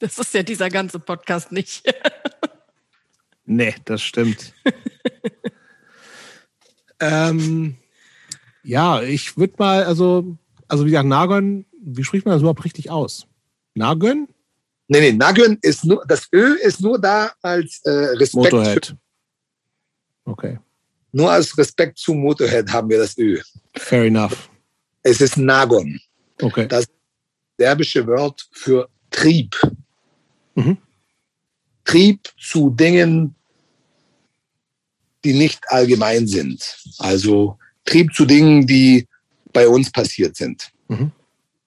das 0.00 0.18
ist 0.18 0.34
ja 0.34 0.42
dieser 0.42 0.68
ganze 0.68 0.98
Podcast 0.98 1.50
nicht. 1.50 1.82
nee, 3.46 3.74
das 3.86 4.02
stimmt. 4.02 4.52
ähm, 7.00 7.78
ja, 8.62 9.02
ich 9.02 9.36
würde 9.36 9.54
mal, 9.58 9.84
also, 9.84 10.36
also 10.68 10.84
wie 10.84 10.90
gesagt, 10.90 11.08
Nagon, 11.08 11.64
wie 11.82 12.04
spricht 12.04 12.24
man 12.24 12.34
das 12.34 12.42
überhaupt 12.42 12.64
richtig 12.64 12.90
aus? 12.90 13.26
Nagon? 13.74 14.28
Nee, 14.88 15.00
nee, 15.00 15.12
Nagon 15.12 15.58
ist 15.62 15.84
nur, 15.84 16.04
das 16.06 16.28
Ö 16.32 16.54
ist 16.54 16.80
nur 16.80 17.00
da 17.00 17.32
als 17.42 17.80
äh, 17.84 17.90
Respekt. 17.90 18.52
Motorhead. 18.52 18.96
Okay. 20.24 20.58
Nur 21.12 21.30
als 21.30 21.56
Respekt 21.56 21.98
zu 21.98 22.14
Motorhead 22.14 22.70
haben 22.72 22.88
wir 22.88 22.98
das 22.98 23.16
Ö. 23.18 23.40
Fair 23.76 24.04
enough. 24.04 24.48
Es 25.02 25.20
ist 25.20 25.36
Nagon. 25.36 26.00
Okay. 26.40 26.66
Das 26.68 26.86
serbische 27.58 28.06
Wort 28.06 28.48
für 28.52 28.88
Trieb. 29.10 29.56
Mhm. 30.54 30.76
Trieb 31.84 32.28
zu 32.38 32.70
Dingen, 32.70 33.34
die 35.24 35.32
nicht 35.32 35.60
allgemein 35.68 36.26
sind. 36.26 36.76
Also 36.98 37.58
Trieb 37.84 38.14
zu 38.14 38.24
Dingen, 38.24 38.66
die 38.66 39.06
bei 39.52 39.68
uns 39.68 39.90
passiert 39.90 40.36
sind. 40.36 40.70
Mhm. 40.88 41.12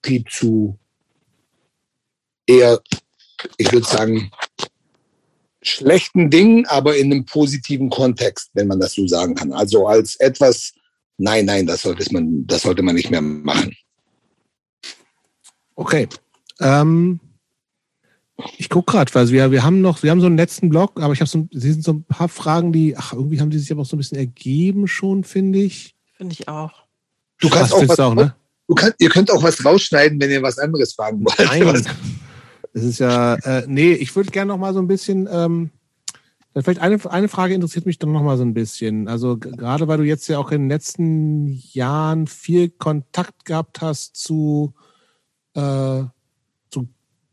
Trieb 0.02 0.30
zu 0.32 0.77
eher, 2.48 2.80
ich 3.58 3.72
würde 3.72 3.85
sagen, 3.85 4.32
schlechten 5.61 6.30
Dingen, 6.30 6.66
aber 6.68 6.95
in 6.98 7.11
einem 7.11 7.26
positiven 7.26 7.90
Kontext, 7.90 8.52
wenn 8.53 8.68
man 8.68 8.80
das 8.80 8.94
so 8.94 9.08
sagen 9.08 9.35
kann. 9.35 9.52
Also 9.52 9.88
als 9.88 10.16
etwas, 10.18 10.74
nein, 11.18 11.45
nein, 11.45 11.66
das 11.66 11.82
sollte 11.82 12.11
man, 12.14 12.45
das 12.45 12.61
sollte 12.61 12.84
man 12.84 12.95
nicht 12.95 13.10
mehr 13.10 13.22
machen. 13.22 13.76
Okay. 15.76 16.08
Ähm, 16.60 17.19
ich 18.58 18.69
gucke 18.69 18.92
gerade, 18.92 19.14
weil 19.14 19.30
wir, 19.30 19.52
wir 19.52 19.64
haben 19.64 19.82
noch, 19.82 20.03
wir 20.03 20.11
haben 20.11 20.22
so 20.22 20.27
einen 20.27 20.38
letzten 20.38 20.69
Blog, 20.69 21.02
aber 21.02 21.14
ich 21.14 21.22
habe 21.22 21.30
so, 21.30 21.48
sie 21.52 21.72
sind 21.72 21.84
so 21.84 21.94
ein 21.94 22.03
paar 22.03 22.30
Fragen, 22.30 22.72
die, 22.72 22.95
ach, 22.95 23.14
irgendwie 23.14 23.40
haben 23.40 23.50
die 23.50 23.58
sich 23.58 23.72
aber 23.72 23.82
auch 23.82 23.85
so 23.85 23.95
ein 23.95 24.00
bisschen 24.00 24.18
ergeben 24.18 24.88
schon, 24.88 25.24
finde 25.24 25.60
ich. 25.60 25.94
Finde 26.18 26.34
ich 26.34 26.48
auch. 26.48 26.85
Du 27.40 27.50
kannst 27.50 27.74
auch, 27.74 27.88
was, 27.88 28.00
auch, 28.00 28.16
ne? 28.16 28.34
du 28.68 28.76
kannst, 28.76 28.95
ihr 29.00 29.10
könnt 29.10 29.30
auch 29.32 29.44
was 29.44 29.64
rausschneiden, 29.64 30.19
wenn 30.19 30.32
ihr 30.32 30.42
was 30.42 30.58
anderes 30.58 30.94
fragen 30.94 31.26
wollt. 31.26 31.40
Nein. 31.40 31.85
Es 32.76 32.84
ist 32.84 33.00
ja, 33.00 33.35
äh, 33.35 33.64
nee, 33.68 33.94
ich 33.94 34.14
würde 34.18 34.32
gerne 34.32 34.50
noch 34.50 34.58
mal 34.58 34.74
so 34.74 34.82
ein 34.82 34.88
bisschen, 34.88 35.30
ähm, 35.32 35.69
vielleicht 36.53 36.82
eine, 36.82 37.00
eine 37.10 37.30
Frage 37.30 37.53
interessiert 37.53 37.85
mich 37.85 38.00
dann 38.00 38.11
noch 38.11 38.22
mal 38.22 38.35
so 38.35 38.44
ein 38.44 38.53
bisschen. 38.53 39.08
Also 39.08 39.38
gerade 39.38 39.88
weil 39.88 40.00
du 40.00 40.03
jetzt 40.03 40.27
ja 40.27 40.40
auch 40.40 40.52
in 40.52 40.64
den 40.64 40.69
letzten 40.69 41.48
Jahren 41.72 42.27
viel 42.27 42.68
Kontakt 42.69 43.45
gehabt 43.45 43.80
hast 43.80 44.18
zu, 44.18 44.74
äh, 45.53 45.60
zu 45.61 46.11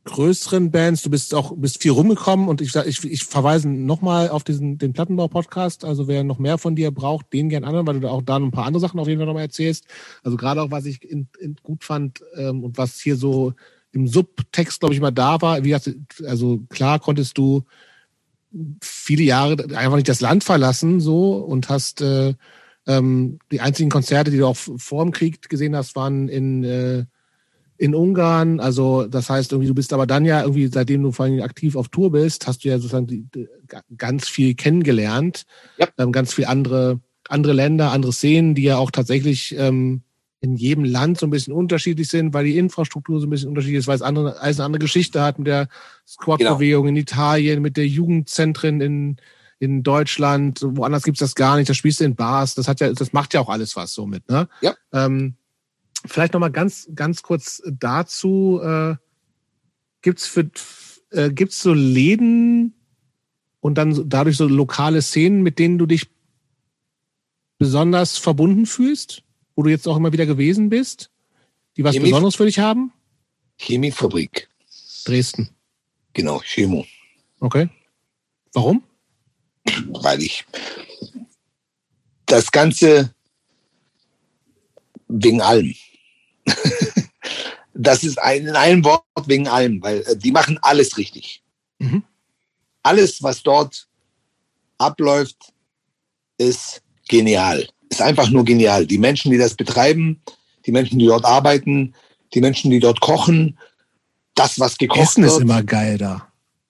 größeren 0.05 0.71
Bands. 0.71 1.03
Du 1.03 1.11
bist 1.11 1.35
auch 1.35 1.55
bist 1.57 1.83
viel 1.83 1.93
rumgekommen 1.93 2.49
und 2.49 2.61
ich, 2.61 2.75
ich, 2.75 3.05
ich 3.05 3.25
verweise 3.25 3.69
nochmal 3.69 4.29
auf 4.29 4.45
diesen 4.45 4.79
den 4.79 4.93
Plattenbau-Podcast. 4.93 5.85
Also 5.85 6.09
wer 6.09 6.25
noch 6.25 6.39
mehr 6.39 6.59
von 6.59 6.75
dir 6.75 6.91
braucht, 6.91 7.33
den 7.33 7.49
gern 7.49 7.65
an, 7.65 7.87
weil 7.87 8.01
du 8.01 8.09
auch 8.09 8.23
da 8.23 8.37
ein 8.37 8.51
paar 8.51 8.67
andere 8.67 8.81
Sachen 8.81 8.99
auf 8.99 9.09
jeden 9.09 9.21
Fall 9.21 9.27
nochmal 9.27 9.45
erzählst. 9.45 9.87
Also 10.23 10.37
gerade 10.37 10.63
auch, 10.63 10.71
was 10.71 10.87
ich 10.87 11.03
in, 11.05 11.29
in 11.39 11.57
gut 11.63 11.85
fand 11.85 12.21
ähm, 12.37 12.65
und 12.65 12.79
was 12.79 13.01
hier 13.01 13.17
so 13.17 13.55
im 13.93 14.09
Subtext, 14.09 14.81
glaube 14.81 14.95
ich, 14.95 15.01
mal 15.01 15.11
da 15.11 15.41
war. 15.41 15.63
Wie 15.65 15.71
gesagt, 15.71 15.95
also 16.27 16.61
klar 16.69 16.99
konntest 16.99 17.39
du 17.39 17.65
viele 18.81 19.23
Jahre 19.23 19.53
einfach 19.77 19.97
nicht 19.97 20.09
das 20.09 20.21
Land 20.21 20.45
verlassen 20.45 21.01
so 21.01 21.37
und 21.37 21.69
hast 21.69 22.01
äh, 22.01 22.35
ähm, 22.87 23.39
die 23.51 23.61
einzigen 23.61 23.91
Konzerte, 23.91 24.31
die 24.31 24.39
du 24.39 24.47
auch 24.47 24.57
vor 24.57 25.05
dem 25.05 25.13
Krieg 25.13 25.49
gesehen 25.49 25.77
hast, 25.77 25.95
waren 25.95 26.29
in 26.29 26.65
äh, 26.65 27.05
in 27.83 27.97
Ungarn. 27.97 28.61
Also 28.61 29.09
das 29.09 29.29
heißt 29.29 29.51
irgendwie, 29.51 29.67
du 29.67 29.75
bist 29.75 29.93
aber 29.93 30.07
dann 30.07 30.25
ja 30.25 30.43
irgendwie, 30.43 30.69
seitdem 30.69 31.03
du 31.03 31.11
vor 31.11 31.25
allem 31.25 31.43
aktiv 31.43 31.75
auf 31.75 31.89
Tour 31.89 32.13
bist, 32.13 32.47
hast 32.47 32.63
du 32.63 32.69
ja 32.69 32.77
sozusagen 32.77 33.09
die, 33.09 33.27
die, 33.35 33.49
ganz 33.99 34.29
viel 34.29 34.55
kennengelernt, 34.55 35.43
ja. 35.79 35.89
ähm, 35.99 36.13
ganz 36.13 36.33
viel 36.33 36.45
andere 36.45 37.01
andere 37.29 37.55
Länder, 37.55 37.91
andere 37.91 38.13
Szenen, 38.13 38.55
die 38.55 38.63
ja 38.63 38.77
auch 38.77 38.91
tatsächlich 38.91 39.57
ähm, 39.59 40.03
in 40.41 40.57
jedem 40.57 40.85
Land 40.85 41.19
so 41.19 41.27
ein 41.27 41.31
bisschen 41.31 41.53
unterschiedlich 41.53 42.09
sind, 42.09 42.35
weil 42.35 42.45
die 42.45 42.59
Infrastruktur 42.59 43.21
so 43.21 43.27
ein 43.27 43.31
bisschen 43.31 43.49
unterschiedlich 43.49 43.79
ist, 43.79 43.87
weil 43.89 43.97
es 43.97 44.03
andere, 44.03 44.39
alles 44.41 44.59
eine 44.59 44.67
andere 44.67 44.81
Geschichte 44.81 45.23
hat 45.23 45.39
mit 45.39 45.49
der 45.49 45.69
Squad-Bewegung 46.07 46.85
genau. 46.85 46.97
in 46.97 47.03
Italien, 47.03 47.63
mit 47.63 47.77
der 47.77 47.87
Jugendzentren 47.87 48.81
in, 48.81 49.17
in 49.59 49.83
Deutschland, 49.83 50.61
woanders 50.63 51.05
gibt's 51.05 51.21
das 51.21 51.35
gar 51.35 51.57
nicht, 51.57 51.69
das 51.69 51.77
spielst 51.77 52.01
du 52.01 52.05
in 52.05 52.15
Bars, 52.17 52.55
das 52.55 52.69
hat 52.69 52.81
ja, 52.81 52.93
das 52.93 53.13
macht 53.13 53.35
ja 53.35 53.41
auch 53.41 53.49
alles 53.49 53.75
was 53.75 53.93
so 53.93 54.07
mit, 54.07 54.29
ne? 54.29 54.49
Ja. 54.61 54.75
Ähm, 54.93 55.37
vielleicht 56.07 56.33
nochmal 56.33 56.53
ganz, 56.53 56.89
ganz 56.95 57.23
kurz 57.23 57.63
dazu, 57.67 58.61
äh, 58.63 58.97
gibt's 60.03 60.27
für, 60.27 60.51
äh, 61.11 61.31
gibt's 61.31 61.63
so 61.63 61.73
Läden 61.73 62.75
und 63.61 63.77
dann 63.77 64.09
dadurch 64.09 64.37
so 64.37 64.47
lokale 64.47 65.03
Szenen, 65.03 65.43
mit 65.43 65.59
denen 65.59 65.79
du 65.79 65.87
dich 65.87 66.11
besonders 67.59 68.19
verbunden 68.19 68.67
fühlst? 68.67 69.23
wo 69.55 69.63
du 69.63 69.71
jetzt 69.71 69.87
auch 69.87 69.97
immer 69.97 70.13
wieder 70.13 70.27
gewesen 70.27 70.69
bist, 70.69 71.11
die 71.77 71.85
was 71.85 71.95
Chemie 71.95 72.07
Besonderes 72.07 72.37
für 72.37 72.47
dich 72.47 72.59
haben? 72.59 72.93
Chemiefabrik. 73.59 74.49
Dresden. 75.05 75.51
Genau, 76.13 76.41
Chemo. 76.41 76.87
Okay. 77.41 77.69
Warum? 78.53 78.83
Weil 79.89 80.23
ich 80.23 80.45
das 82.27 82.51
Ganze 82.51 83.15
wegen 85.09 85.41
allem. 85.41 85.75
das 87.75 88.05
ist 88.05 88.19
ein, 88.19 88.47
in 88.47 88.57
einem 88.57 88.85
Wort 88.85 89.05
wegen 89.27 89.49
allem, 89.49 89.83
weil 89.83 90.01
äh, 90.03 90.17
die 90.17 90.33
machen 90.33 90.59
alles 90.63 90.97
richtig. 90.97 91.43
Mhm. 91.79 92.03
Alles, 92.83 93.23
was 93.23 93.43
dort 93.43 93.87
abläuft, 94.79 95.53
ist 96.39 96.83
genial 97.09 97.69
ist 97.93 98.03
einfach 98.03 98.31
nur 98.31 98.45
genial. 98.45 98.87
Die 98.87 98.99
Menschen, 98.99 99.31
die 99.31 99.39
das 99.39 99.55
betreiben, 99.55 100.21
die 100.67 100.73
Menschen, 100.73 100.99
die 100.99 101.07
dort 101.07 101.25
arbeiten, 101.25 101.95
die 102.35 102.41
Menschen, 102.41 102.71
die 102.71 102.81
dort 102.81 103.01
kochen, 103.01 103.59
das, 104.35 104.59
was 104.59 104.79
gekocht 104.79 105.01
Essen 105.01 105.23
wird. 105.23 105.35
ist 105.35 105.41
immer 105.41 105.63
geil 105.63 105.99
da. 105.99 106.27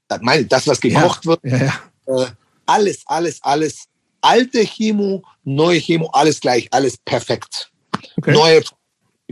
Das, 0.08 0.66
was 0.66 0.80
gekocht 0.80 1.24
ja, 1.24 1.30
wird. 1.30 1.40
Ja, 1.44 1.58
ja. 1.58 2.22
Äh, 2.22 2.26
alles, 2.66 3.02
alles, 3.06 3.42
alles. 3.42 3.84
Alte 4.20 4.64
Chemo, 4.64 5.22
neue 5.44 5.80
Chemo, 5.80 6.08
alles 6.12 6.40
gleich, 6.40 6.68
alles 6.70 6.96
perfekt. 6.98 7.70
Okay. 8.16 8.32
Neue, 8.32 8.62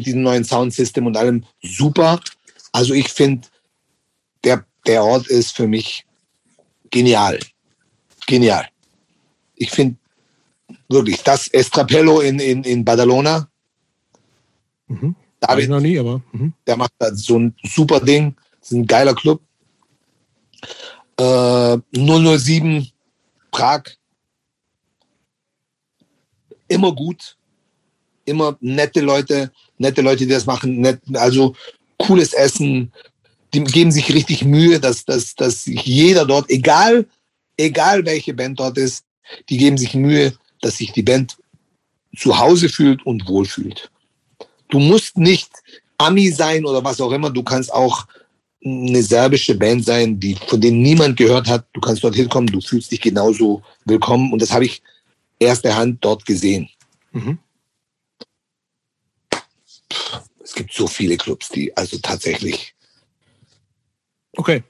mit 0.00 0.06
diesem 0.06 0.22
neuen 0.22 0.44
Soundsystem 0.44 1.06
und 1.06 1.16
allem 1.16 1.44
super. 1.62 2.20
Also 2.72 2.94
ich 2.94 3.08
finde, 3.08 3.48
der, 4.44 4.64
der 4.86 5.04
Ort 5.04 5.28
ist 5.28 5.54
für 5.54 5.68
mich 5.68 6.04
genial. 6.90 7.38
Genial. 8.26 8.66
Ich 9.56 9.70
finde, 9.70 9.96
Wirklich, 10.88 11.22
das 11.22 11.46
Estrapello 11.48 12.20
in, 12.20 12.40
in, 12.40 12.64
in 12.64 12.84
Badalona. 12.84 13.48
Mhm. 14.88 15.14
David, 15.38 15.64
ich 15.64 15.70
noch 15.70 15.80
nie, 15.80 15.98
aber. 15.98 16.20
Mhm. 16.32 16.52
Der 16.66 16.76
macht 16.76 16.92
da 16.98 17.14
so 17.14 17.38
ein 17.38 17.54
super 17.62 18.00
Ding. 18.00 18.34
Das 18.58 18.72
ist 18.72 18.76
ein 18.76 18.86
geiler 18.86 19.14
Club. 19.14 19.40
Äh, 21.16 21.78
007 21.92 22.90
Prag. 23.52 23.84
Immer 26.66 26.92
gut. 26.92 27.36
Immer 28.24 28.56
nette 28.60 29.00
Leute, 29.00 29.52
nette 29.80 30.02
Leute, 30.02 30.26
die 30.26 30.32
das 30.32 30.46
machen. 30.46 30.80
Nett, 30.80 31.00
also 31.14 31.54
cooles 31.98 32.32
Essen. 32.32 32.92
Die 33.52 33.64
geben 33.64 33.90
sich 33.90 34.12
richtig 34.14 34.44
Mühe, 34.44 34.78
dass, 34.78 35.04
dass, 35.04 35.34
dass 35.34 35.66
jeder 35.66 36.24
dort, 36.24 36.48
egal, 36.50 37.06
egal 37.56 38.04
welche 38.04 38.34
Band 38.34 38.60
dort 38.60 38.78
ist, 38.78 39.04
die 39.48 39.56
geben 39.56 39.78
sich 39.78 39.94
Mühe, 39.94 40.32
dass 40.60 40.76
sich 40.76 40.92
die 40.92 41.02
Band 41.02 41.36
zu 42.16 42.38
Hause 42.38 42.68
fühlt 42.68 43.04
und 43.06 43.26
wohlfühlt. 43.28 43.90
Du 44.68 44.78
musst 44.78 45.16
nicht 45.16 45.50
Ami 45.98 46.30
sein 46.30 46.64
oder 46.64 46.84
was 46.84 47.00
auch 47.00 47.12
immer. 47.12 47.30
Du 47.30 47.42
kannst 47.42 47.72
auch 47.72 48.06
eine 48.64 49.02
serbische 49.02 49.54
Band 49.54 49.84
sein, 49.84 50.20
die 50.20 50.36
von 50.46 50.60
denen 50.60 50.82
niemand 50.82 51.16
gehört 51.16 51.48
hat. 51.48 51.66
Du 51.72 51.80
kannst 51.80 52.04
dort 52.04 52.14
hinkommen, 52.14 52.48
du 52.48 52.60
fühlst 52.60 52.92
dich 52.92 53.00
genauso 53.00 53.62
willkommen. 53.84 54.32
Und 54.32 54.42
das 54.42 54.52
habe 54.52 54.66
ich 54.66 54.82
erster 55.38 55.74
Hand 55.74 56.04
dort 56.04 56.24
gesehen. 56.26 56.68
Mhm. 57.12 57.38
Es 60.42 60.54
gibt 60.54 60.72
so 60.72 60.86
viele 60.86 61.16
Clubs, 61.16 61.48
die 61.48 61.76
also 61.76 61.98
tatsächlich. 61.98 62.74
Okay. 64.36 64.62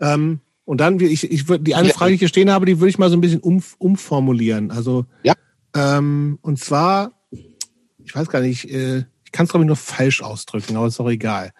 Ähm, 0.00 0.40
und 0.64 0.78
dann, 0.78 0.98
ich, 1.00 1.30
ich, 1.30 1.44
die 1.60 1.74
eine 1.74 1.90
Frage, 1.90 2.10
die 2.10 2.14
ich 2.14 2.20
hier 2.20 2.28
stehen 2.28 2.50
habe, 2.50 2.66
die 2.66 2.80
würde 2.80 2.88
ich 2.88 2.98
mal 2.98 3.10
so 3.10 3.16
ein 3.16 3.20
bisschen 3.20 3.40
um, 3.40 3.62
umformulieren. 3.78 4.70
Also, 4.70 5.06
ja. 5.22 5.34
Ähm, 5.74 6.38
und 6.42 6.58
zwar, 6.58 7.12
ich 7.30 8.14
weiß 8.14 8.28
gar 8.28 8.40
nicht, 8.40 8.70
äh, 8.70 9.04
ich 9.24 9.32
kann 9.32 9.44
es 9.44 9.50
glaube 9.50 9.64
ich 9.64 9.66
nur 9.66 9.76
falsch 9.76 10.22
ausdrücken, 10.22 10.76
aber 10.76 10.86
ist 10.86 10.98
doch 10.98 11.08
egal. 11.08 11.52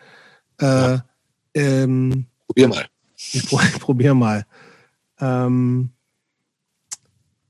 Äh, 0.60 0.65
ja. 0.65 1.05
ähm, 1.55 2.26
probier 2.47 2.68
mal. 2.68 2.86
Ich, 3.16 3.50
ich 3.50 3.81
probier 3.81 4.12
mal. 4.12 4.44
Ähm, 5.18 5.91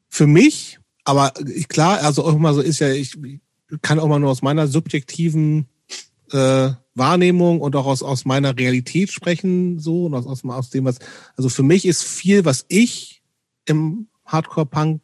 für 0.08 0.26
mich, 0.28 0.78
aber 1.02 1.32
klar, 1.68 2.00
also 2.00 2.24
auch 2.24 2.38
mal 2.38 2.54
so 2.54 2.60
ist 2.60 2.78
ja, 2.78 2.90
ich 2.90 3.18
kann 3.82 3.98
auch 3.98 4.08
mal 4.08 4.18
nur 4.18 4.30
aus 4.30 4.42
meiner 4.42 4.66
subjektiven 4.66 5.66
äh, 6.32 6.70
Wahrnehmung 6.94 7.60
und 7.60 7.76
auch 7.76 7.86
aus, 7.86 8.02
aus 8.02 8.24
meiner 8.24 8.56
Realität 8.56 9.10
sprechen, 9.10 9.78
so 9.78 10.06
und 10.06 10.14
aus, 10.14 10.26
aus, 10.26 10.44
aus 10.44 10.70
dem, 10.70 10.84
was, 10.84 10.98
also 11.36 11.48
für 11.48 11.62
mich 11.62 11.86
ist 11.86 12.02
viel, 12.02 12.44
was 12.44 12.64
ich 12.68 13.22
im 13.66 14.08
Hardcore-Punk 14.26 15.00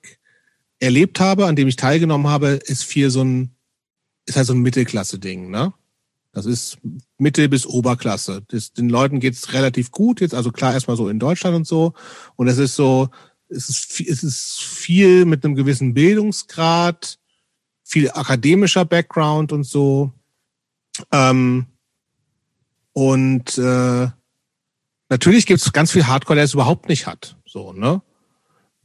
erlebt 0.79 1.21
habe, 1.21 1.47
an 1.47 1.57
dem 1.57 1.69
ich 1.69 1.77
teilgenommen 1.77 2.29
habe, 2.29 2.61
ist 2.65 2.85
viel 2.85 3.11
so 3.11 3.23
ein, 3.23 3.51
ist 4.27 4.37
halt 4.37 4.47
so 4.47 4.55
ein 4.55 4.63
Mittelklasse-Ding, 4.63 5.51
ne? 5.51 5.73
Das 6.33 6.47
ist 6.47 6.79
Mittel- 7.19 7.49
bis 7.49 7.67
Oberklasse. 7.67 8.43
Das, 8.49 8.73
den 8.73 8.89
Leuten 8.89 9.19
geht's 9.19 9.53
relativ 9.53 9.91
gut 9.91 10.21
jetzt, 10.21 10.35
also 10.35 10.53
klar 10.53 10.73
erstmal 10.73 10.97
so 10.97 11.09
in 11.09 11.19
Deutschland 11.19 11.57
und 11.57 11.67
so. 11.67 11.93
Und 12.37 12.47
es 12.47 12.59
ist 12.59 12.77
so, 12.77 13.09
es 13.49 13.69
ist, 13.69 14.01
es 14.01 14.23
ist 14.23 14.61
viel 14.61 15.25
mit 15.25 15.45
einem 15.45 15.57
gewissen 15.57 15.93
Bildungsgrad, 15.93 17.19
viel 17.91 18.09
akademischer 18.13 18.85
Background 18.85 19.51
und 19.51 19.65
so. 19.65 20.13
Ähm, 21.11 21.67
und 22.93 23.59
äh, 23.59 24.09
natürlich 25.09 25.47
gibt's 25.47 25.73
ganz 25.73 25.91
viel 25.91 26.07
Hardcore, 26.07 26.37
der 26.37 26.45
es 26.45 26.55
überhaupt 26.55 26.89
nicht 26.89 27.09
hat. 27.09 27.37
So, 27.45 27.73
ne? 27.73 28.01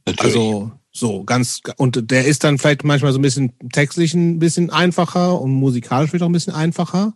Natürlich. 0.06 0.34
Also 0.34 0.72
so 0.90 1.22
ganz 1.24 1.60
und 1.76 2.10
der 2.10 2.24
ist 2.24 2.42
dann 2.42 2.58
vielleicht 2.58 2.82
manchmal 2.82 3.12
so 3.12 3.18
ein 3.18 3.22
bisschen 3.22 3.52
textlich 3.70 4.14
ein 4.14 4.40
bisschen 4.40 4.70
einfacher 4.70 5.40
und 5.40 5.52
musikalisch 5.52 6.10
vielleicht 6.10 6.24
auch 6.24 6.28
ein 6.28 6.32
bisschen 6.32 6.54
einfacher. 6.54 7.14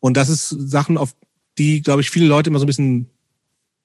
Und 0.00 0.18
das 0.18 0.28
ist 0.28 0.48
Sachen, 0.48 0.98
auf 0.98 1.14
die, 1.56 1.80
glaube 1.80 2.02
ich, 2.02 2.10
viele 2.10 2.26
Leute 2.26 2.50
immer 2.50 2.58
so 2.58 2.64
ein 2.64 2.68
bisschen 2.68 3.08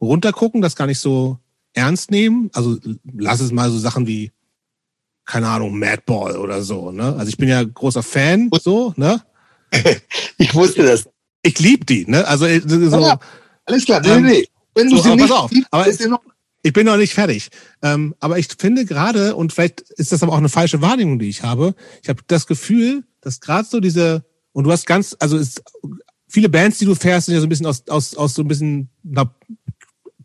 runtergucken, 0.02 0.62
das 0.62 0.76
gar 0.76 0.88
nicht 0.88 1.00
so 1.00 1.40
ernst 1.74 2.12
nehmen. 2.12 2.50
Also 2.54 2.78
lass 3.14 3.40
es 3.40 3.54
mal 3.54 3.72
so 3.72 3.78
Sachen 3.78 4.06
wie, 4.06 4.32
keine 5.26 5.48
Ahnung, 5.48 5.78
Madball 5.78 6.38
oder 6.38 6.62
so, 6.62 6.92
ne? 6.92 7.16
Also 7.16 7.30
ich 7.30 7.38
bin 7.38 7.50
ja 7.50 7.64
großer 7.64 8.04
Fan, 8.04 8.50
so, 8.62 8.94
ne? 8.98 9.22
ich 10.38 10.54
wusste 10.54 10.84
das. 10.84 11.10
Ich 11.44 11.60
liebe 11.60 11.86
die, 11.86 12.06
ne? 12.06 12.28
Also 12.28 12.46
äh, 12.46 12.62
so. 12.62 13.00
Ja, 13.00 13.20
alles 13.66 13.86
klar, 13.86 14.02
nee, 14.02 14.10
ähm, 14.10 14.24
nee. 14.24 14.48
Wenn 14.76 14.90
du 14.90 14.98
so, 14.98 15.04
sie 15.04 15.16
nicht 15.16 15.30
pass 15.30 15.32
auf, 15.32 15.52
aber 15.72 15.88
ist 15.88 16.06
noch 16.08 16.22
ich 16.64 16.74
bin 16.74 16.86
noch 16.86 16.98
nicht 16.98 17.14
fertig. 17.14 17.50
Ähm, 17.82 18.16
aber 18.20 18.38
ich 18.38 18.48
finde 18.58 18.86
gerade, 18.86 19.36
und 19.36 19.52
vielleicht 19.52 19.82
ist 19.82 20.12
das 20.12 20.22
aber 20.22 20.34
auch 20.34 20.38
eine 20.38 20.50
falsche 20.50 20.82
Wahrnehmung, 20.82 21.18
die 21.18 21.30
ich 21.30 21.44
habe, 21.44 21.74
ich 22.04 22.10
habe 22.10 22.22
das 22.28 22.46
Gefühl, 22.46 23.04
dass 23.22 23.40
gerade 23.40 23.68
so 23.68 23.80
diese, 23.80 24.24
und 24.52 24.66
du 24.66 24.72
hast 24.72 24.86
ganz, 24.86 25.16
also 25.20 25.38
ist, 25.38 25.64
viele 26.28 26.50
Bands, 26.50 26.78
die 26.78 26.86
du 26.86 26.96
fährst, 26.96 27.26
sind 27.26 27.36
ja 27.36 27.42
so 27.42 27.48
ein 27.48 27.50
bisschen 27.50 27.66
aus, 27.66 27.88
aus, 27.88 28.16
aus 28.16 28.34
so 28.36 28.44
ein 28.44 28.48
bisschen 28.48 28.90
einer 29.10 29.34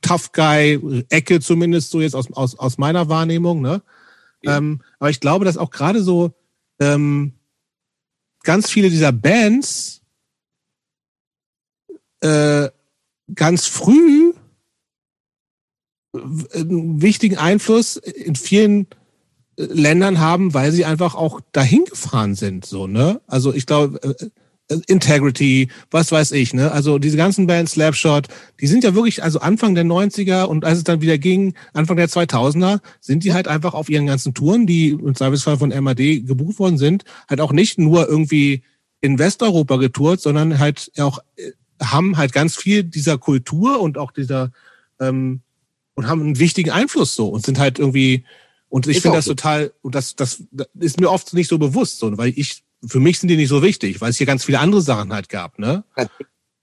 Tough 0.03 0.33
Guy-Ecke 0.33 1.41
zumindest, 1.41 1.91
so 1.91 2.01
jetzt 2.01 2.15
aus, 2.15 2.31
aus, 2.33 2.59
aus 2.59 2.79
meiner 2.79 3.09
Wahrnehmung, 3.09 3.63
ne? 3.63 3.83
Ähm, 4.47 4.83
aber 4.99 5.11
ich 5.11 5.21
glaube, 5.21 5.45
dass 5.45 5.57
auch 5.57 5.71
gerade 5.71 6.03
so 6.03 6.33
ähm, 6.81 7.33
ganz 8.43 8.71
viele 8.71 8.91
dieser 8.91 9.13
Bands 9.13 10.03
äh, 12.21 12.69
ganz 13.35 13.67
früh 13.67 14.33
einen 16.55 17.03
wichtigen 17.03 17.37
Einfluss 17.37 17.97
in 17.97 18.37
vielen 18.37 18.87
äh, 19.57 19.65
Ländern 19.65 20.19
haben, 20.19 20.55
weil 20.55 20.73
sie 20.73 20.85
einfach 20.85 21.15
auch 21.15 21.41
dahin 21.53 21.85
gefahren 21.85 22.35
sind, 22.35 22.65
so, 22.65 22.87
ne? 22.87 23.21
Also 23.27 23.53
ich 23.53 23.67
glaube, 23.67 24.03
äh, 24.03 24.31
Integrity, 24.87 25.69
was 25.91 26.11
weiß 26.11 26.33
ich, 26.33 26.53
ne? 26.53 26.73
Also 26.73 26.99
diese 26.99 27.17
ganzen 27.17 27.47
Bands, 27.47 27.73
Slapshot, 27.73 28.27
die 28.61 28.67
sind 28.67 28.83
ja 28.83 28.95
wirklich, 28.95 29.23
also 29.23 29.39
Anfang 29.39 29.77
der 29.77 29.85
90er 29.85 30.45
und 30.45 30.65
als 30.65 30.79
es 30.79 30.85
dann 30.85 31.01
wieder 31.01 31.19
ging, 31.19 31.55
Anfang 31.73 31.97
der 31.97 32.09
2000er, 32.09 32.81
sind 33.01 33.23
die 33.23 33.33
halt 33.33 33.47
einfach 33.47 33.75
auf 33.75 33.89
ihren 33.89 34.07
ganzen 34.07 34.35
Touren, 34.35 34.67
die 34.67 34.91
im 34.91 35.15
Zweifelsfall 35.15 35.59
von 35.59 35.71
MAD 35.71 36.27
gebucht 36.27 36.59
worden 36.59 36.79
sind, 36.79 37.05
halt 37.29 37.41
auch 37.41 37.53
nicht 37.53 37.79
nur 37.79 38.09
irgendwie 38.09 38.63
in 39.01 39.19
Westeuropa 39.19 39.77
getourt, 39.77 40.21
sondern 40.21 40.59
halt 40.59 40.91
auch 40.99 41.21
haben 41.81 42.17
halt 42.17 42.33
ganz 42.33 42.57
viel 42.57 42.83
dieser 42.83 43.19
Kultur 43.19 43.81
und 43.81 43.99
auch 43.99 44.11
dieser 44.11 44.51
ähm, 45.01 45.43
und 45.95 46.09
haben 46.09 46.23
einen 46.23 46.39
wichtigen 46.39 46.71
Einfluss 46.71 47.15
so 47.15 47.29
und 47.29 47.45
sind 47.45 47.59
halt 47.59 47.79
irgendwie 47.79 48.25
und 48.69 48.87
ich 48.89 49.01
finde 49.01 49.19
das 49.19 49.27
so. 49.27 49.35
total 49.35 49.73
und 49.83 49.95
das, 49.95 50.17
das 50.17 50.43
das 50.51 50.67
ist 50.79 51.01
mir 51.01 51.11
oft 51.11 51.33
nicht 51.35 51.49
so 51.49 51.59
bewusst 51.59 51.99
so, 51.99 52.17
weil 52.19 52.33
ich 52.35 52.65
für 52.85 53.01
mich 53.01 53.19
sind 53.19 53.29
die 53.29 53.37
nicht 53.37 53.49
so 53.49 53.63
wichtig, 53.63 54.01
weil 54.01 54.11
es 54.11 54.19
hier 54.19 54.27
ganz 54.27 54.45
viele 54.45 54.59
andere 54.59 54.83
Sachen 54.83 55.13
halt 55.13 55.29
gab, 55.29 55.59
ne? 55.59 55.85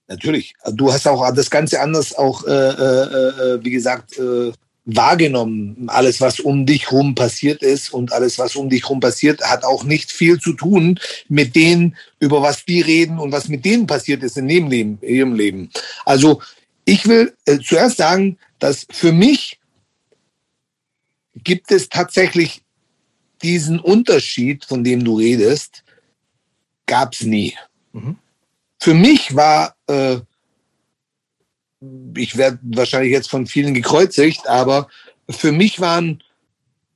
Natürlich. 0.08 0.53
Du 0.74 0.92
hast 0.92 1.08
auch 1.08 1.33
das 1.33 1.50
Ganze 1.50 1.80
anders 1.80 2.14
auch, 2.16 2.45
äh, 2.45 2.51
äh, 2.51 3.56
äh, 3.56 3.64
wie 3.64 3.72
gesagt, 3.72 4.17
äh, 4.17 4.51
wahrgenommen. 4.85 5.85
Alles, 5.88 6.19
was 6.19 6.40
um 6.40 6.66
dich 6.66 6.92
rum 6.92 7.16
passiert 7.16 7.64
ist 7.64 7.93
und 7.93 8.11
alles, 8.11 8.38
was 8.38 8.56
um 8.56 8.69
dich 8.69 8.90
rum 8.90 9.00
passiert, 9.00 9.42
hat 9.42 9.64
auch 9.64 9.83
nicht 9.83 10.11
viel 10.11 10.40
zu 10.40 10.53
tun 10.53 11.00
mit 11.30 11.56
denen, 11.56 11.95
über 12.19 12.42
was 12.42 12.66
die 12.66 12.82
reden 12.82 13.17
und 13.17 13.32
was 13.32 13.48
mit 13.48 13.64
denen 13.64 13.88
passiert 13.88 14.24
ist 14.24 14.38
in 14.38 14.50
ihrem 14.50 14.69
Leben. 14.69 14.98
In 15.01 15.16
ihrem 15.16 15.35
Leben. 15.35 15.69
Also 16.06 16.42
ich 16.85 17.08
will 17.08 17.33
äh, 17.45 17.59
zuerst 17.59 17.98
sagen, 17.98 18.38
dass 18.59 18.85
für 18.92 19.14
mich 19.14 19.59
gibt 21.43 21.72
es 21.72 21.90
tatsächlich 21.90 22.61
diesen 23.42 23.80
Unterschied, 23.80 24.66
von 24.66 24.83
dem 24.83 25.03
du 25.03 25.17
redest, 25.17 25.82
gab 26.85 27.13
es 27.13 27.21
nie. 27.21 27.55
Mhm. 27.91 28.17
Für 28.79 28.93
mich 28.93 29.35
war, 29.35 29.75
äh, 29.87 30.17
ich 32.15 32.37
werde 32.37 32.59
wahrscheinlich 32.63 33.11
jetzt 33.11 33.29
von 33.29 33.47
vielen 33.47 33.73
gekreuzigt, 33.73 34.47
aber 34.47 34.87
für 35.29 35.51
mich 35.51 35.79
waren 35.79 36.21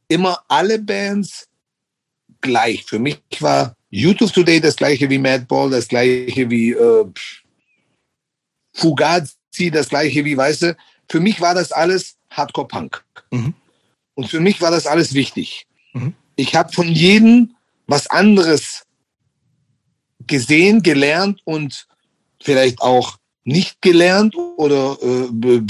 immer 0.07 0.43
alle 0.47 0.79
Bands 0.79 1.47
gleich. 2.41 2.85
Für 2.85 2.99
mich 2.99 3.21
war 3.39 3.75
YouTube 3.89 4.33
Today 4.33 4.59
das 4.59 4.75
gleiche 4.75 5.09
wie 5.09 5.17
Madball, 5.17 5.69
das 5.69 5.87
gleiche 5.87 6.49
wie 6.49 6.71
äh, 6.71 7.05
Fugazi, 8.73 9.71
das 9.71 9.89
gleiche 9.89 10.23
wie, 10.25 10.37
weißt 10.37 10.61
du, 10.63 10.77
für 11.09 11.19
mich 11.19 11.41
war 11.41 11.55
das 11.55 11.71
alles 11.71 12.17
Hardcore-Punk. 12.31 13.03
Mhm. 13.31 13.53
Und 14.15 14.29
für 14.29 14.39
mich 14.39 14.61
war 14.61 14.71
das 14.71 14.87
alles 14.87 15.13
wichtig. 15.13 15.67
Mhm. 15.93 16.13
Ich 16.35 16.55
habe 16.55 16.73
von 16.73 16.87
jedem 16.87 17.55
was 17.87 18.07
anderes 18.09 18.86
gesehen, 20.27 20.83
gelernt 20.83 21.41
und 21.45 21.87
vielleicht 22.41 22.81
auch 22.81 23.17
nicht 23.43 23.81
gelernt 23.81 24.35
oder 24.57 24.97
äh, 25.01 25.61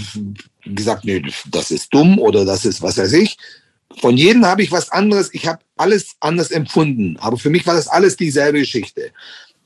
gesagt, 0.65 1.05
nee, 1.05 1.21
das 1.45 1.71
ist 1.71 1.93
dumm 1.93 2.17
oder 2.19 2.43
das 2.43 2.65
ist 2.65 2.81
was 2.81 2.97
weiß 2.97 3.13
ich. 3.13 3.37
Von 3.99 4.17
jedem 4.17 4.45
habe 4.45 4.63
ich 4.63 4.71
was 4.71 4.91
anderes. 4.91 5.29
Ich 5.33 5.47
habe 5.47 5.59
alles 5.75 6.15
anders 6.19 6.51
empfunden. 6.51 7.17
Aber 7.19 7.37
für 7.37 7.49
mich 7.49 7.65
war 7.65 7.75
das 7.75 7.87
alles 7.87 8.17
dieselbe 8.17 8.59
Geschichte. 8.59 9.11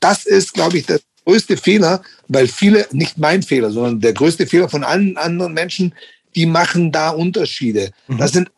Das 0.00 0.26
ist, 0.26 0.54
glaube 0.54 0.78
ich, 0.78 0.86
das 0.86 1.02
größte 1.24 1.56
Fehler, 1.56 2.02
weil 2.28 2.48
viele, 2.48 2.86
nicht 2.92 3.18
mein 3.18 3.42
Fehler, 3.42 3.70
sondern 3.70 4.00
der 4.00 4.12
größte 4.12 4.46
Fehler 4.46 4.68
von 4.68 4.84
allen 4.84 5.16
anderen 5.16 5.52
Menschen, 5.52 5.94
die 6.34 6.46
machen 6.46 6.92
da 6.92 7.10
Unterschiede. 7.10 7.90
Mhm. 8.08 8.18
Das 8.18 8.32
sind 8.32 8.50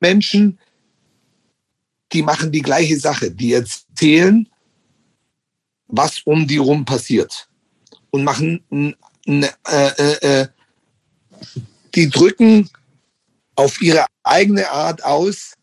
Menschen, 0.00 0.58
die 2.12 2.22
machen 2.22 2.52
die 2.52 2.62
gleiche 2.62 2.98
Sache. 2.98 3.30
Die 3.30 3.54
erzählen, 3.54 4.48
was 5.92 6.22
um 6.24 6.46
die 6.46 6.56
rum 6.56 6.84
passiert. 6.84 7.48
Und 8.10 8.24
machen, 8.24 8.64
äh, 9.26 9.46
äh, 9.66 10.40
äh, 10.42 10.48
die 11.94 12.10
drücken 12.10 12.68
auf 13.54 13.80
ihre 13.80 14.06
eigene 14.24 14.68
Art 14.70 15.04
aus, 15.04 15.54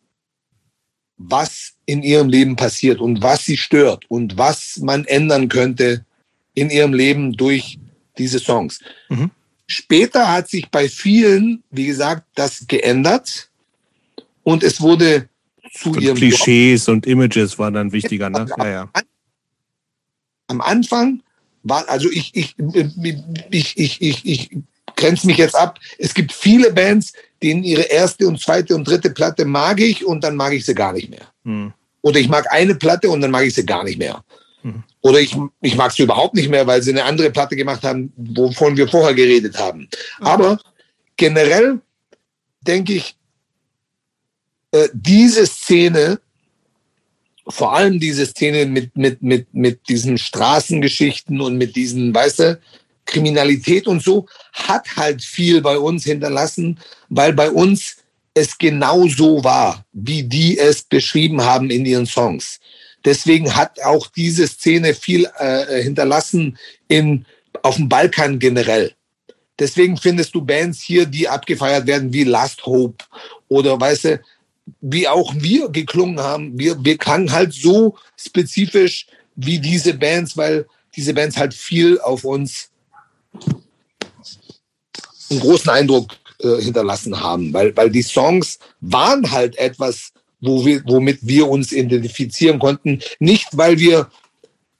was 1.17 1.73
in 1.85 2.01
ihrem 2.03 2.29
Leben 2.29 2.55
passiert 2.55 2.99
und 2.99 3.21
was 3.21 3.43
sie 3.45 3.57
stört 3.57 4.05
und 4.09 4.37
was 4.37 4.77
man 4.77 5.05
ändern 5.05 5.49
könnte, 5.49 6.05
in 6.53 6.69
ihrem 6.69 6.93
Leben 6.93 7.33
durch 7.33 7.77
diese 8.17 8.39
Songs. 8.39 8.79
Mhm. 9.09 9.31
Später 9.67 10.31
hat 10.31 10.49
sich 10.49 10.69
bei 10.69 10.87
vielen, 10.87 11.63
wie 11.71 11.87
gesagt, 11.87 12.23
das 12.35 12.65
geändert 12.67 13.49
und 14.43 14.63
es 14.63 14.79
wurde 14.79 15.27
zu 15.73 15.91
und 15.91 16.01
ihrem 16.01 16.17
Klischees 16.17 16.85
Job. 16.85 16.93
und 16.93 17.07
Images 17.07 17.57
waren 17.59 17.73
dann 17.73 17.91
wichtiger, 17.91 18.29
ne? 18.29 18.47
Ja, 18.57 18.67
ja. 18.67 18.89
Am 20.49 20.61
Anfang 20.61 21.21
war, 21.63 21.87
also 21.87 22.09
ich, 22.11 22.31
ich, 22.35 22.55
ich, 23.51 23.77
ich, 23.77 24.01
ich, 24.01 24.25
ich 24.25 24.49
grenze 24.95 25.27
mich 25.27 25.37
jetzt 25.37 25.55
ab. 25.55 25.79
Es 25.97 26.13
gibt 26.13 26.33
viele 26.33 26.71
Bands, 26.73 27.13
denen 27.41 27.63
ihre 27.63 27.83
erste 27.83 28.27
und 28.27 28.41
zweite 28.41 28.75
und 28.75 28.87
dritte 28.87 29.09
Platte 29.09 29.45
mag 29.45 29.79
ich 29.79 30.05
und 30.05 30.23
dann 30.23 30.35
mag 30.35 30.53
ich 30.53 30.65
sie 30.65 30.75
gar 30.75 30.93
nicht 30.93 31.09
mehr. 31.09 31.27
Hm. 31.45 31.73
Oder 32.01 32.19
ich 32.19 32.29
mag 32.29 32.51
eine 32.51 32.75
Platte 32.75 33.09
und 33.09 33.21
dann 33.21 33.31
mag 33.31 33.45
ich 33.45 33.53
sie 33.53 33.65
gar 33.65 33.83
nicht 33.83 33.97
mehr. 33.97 34.23
Hm. 34.63 34.83
Oder 35.01 35.19
ich, 35.19 35.35
ich 35.61 35.75
mag 35.75 35.91
sie 35.91 36.03
überhaupt 36.03 36.35
nicht 36.35 36.49
mehr, 36.49 36.67
weil 36.67 36.81
sie 36.81 36.91
eine 36.91 37.05
andere 37.05 37.29
Platte 37.29 37.55
gemacht 37.55 37.83
haben, 37.83 38.11
wovon 38.17 38.75
wir 38.75 38.87
vorher 38.87 39.13
geredet 39.13 39.57
haben. 39.57 39.81
Mhm. 40.19 40.27
Aber 40.27 40.59
generell 41.15 41.79
denke 42.61 42.93
ich, 42.93 43.15
äh, 44.71 44.89
diese 44.93 45.45
Szene, 45.45 46.19
vor 47.49 47.75
allem 47.75 47.99
diese 47.99 48.25
Szene 48.25 48.65
mit, 48.65 48.95
mit, 48.95 49.21
mit, 49.21 49.53
mit 49.53 49.89
diesen 49.89 50.17
Straßengeschichten 50.17 51.41
und 51.41 51.57
mit 51.57 51.75
diesen, 51.75 52.13
weißt 52.13 52.39
du, 52.39 52.59
Kriminalität 53.05 53.87
und 53.87 54.03
so, 54.03 54.27
hat 54.53 54.95
halt 54.95 55.23
viel 55.23 55.61
bei 55.61 55.77
uns 55.77 56.03
hinterlassen, 56.03 56.79
weil 57.09 57.33
bei 57.33 57.49
uns 57.49 57.97
es 58.35 58.57
genau 58.57 59.07
so 59.07 59.43
war, 59.43 59.83
wie 59.91 60.23
die 60.23 60.59
es 60.59 60.83
beschrieben 60.83 61.41
haben 61.41 61.71
in 61.71 61.85
ihren 61.85 62.05
Songs. 62.05 62.59
Deswegen 63.03 63.55
hat 63.55 63.81
auch 63.81 64.07
diese 64.07 64.47
Szene 64.47 64.93
viel 64.93 65.27
äh, 65.37 65.81
hinterlassen 65.81 66.57
in, 66.87 67.25
auf 67.63 67.77
dem 67.77 67.89
Balkan 67.89 68.37
generell. 68.37 68.93
Deswegen 69.57 69.97
findest 69.97 70.35
du 70.35 70.41
Bands 70.41 70.81
hier, 70.81 71.05
die 71.05 71.27
abgefeiert 71.27 71.87
werden 71.87 72.13
wie 72.13 72.23
Last 72.23 72.65
Hope 72.65 73.03
oder 73.47 73.79
weißt 73.79 74.05
du, 74.05 74.21
wie 74.81 75.07
auch 75.07 75.33
wir 75.35 75.69
geklungen 75.69 76.19
haben. 76.19 76.57
Wir, 76.57 76.83
wir 76.83 76.97
klangen 76.97 77.31
halt 77.31 77.53
so 77.53 77.97
spezifisch 78.17 79.07
wie 79.35 79.59
diese 79.59 79.93
Bands, 79.93 80.35
weil 80.35 80.65
diese 80.95 81.13
Bands 81.13 81.37
halt 81.37 81.53
viel 81.53 81.99
auf 81.99 82.23
uns 82.23 82.69
einen 85.29 85.39
großen 85.39 85.69
Eindruck 85.69 86.15
äh, 86.41 86.61
hinterlassen 86.61 87.19
haben, 87.19 87.53
weil, 87.53 87.75
weil 87.75 87.89
die 87.89 88.01
Songs 88.01 88.59
waren 88.81 89.29
halt 89.29 89.57
etwas, 89.57 90.11
wo 90.41 90.65
wir, 90.65 90.81
womit 90.85 91.19
wir 91.21 91.47
uns 91.47 91.71
identifizieren 91.71 92.59
konnten. 92.59 93.01
Nicht, 93.19 93.47
weil 93.51 93.77
wir 93.77 94.09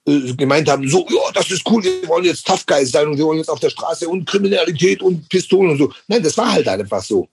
äh, 0.06 0.34
gemeint 0.34 0.68
haben, 0.68 0.88
so, 0.88 1.06
ja, 1.08 1.32
das 1.34 1.50
ist 1.50 1.62
cool, 1.70 1.84
wir 1.84 2.08
wollen 2.08 2.24
jetzt 2.24 2.46
Tough 2.46 2.66
Guys 2.66 2.90
sein 2.90 3.06
und 3.06 3.18
wir 3.18 3.24
wollen 3.24 3.38
jetzt 3.38 3.50
auf 3.50 3.60
der 3.60 3.70
Straße 3.70 4.08
und 4.08 4.26
Kriminalität 4.26 5.02
und 5.02 5.28
Pistolen 5.28 5.70
und 5.70 5.78
so. 5.78 5.92
Nein, 6.08 6.22
das 6.22 6.36
war 6.36 6.52
halt 6.52 6.66
einfach 6.66 7.02
so. 7.02 7.28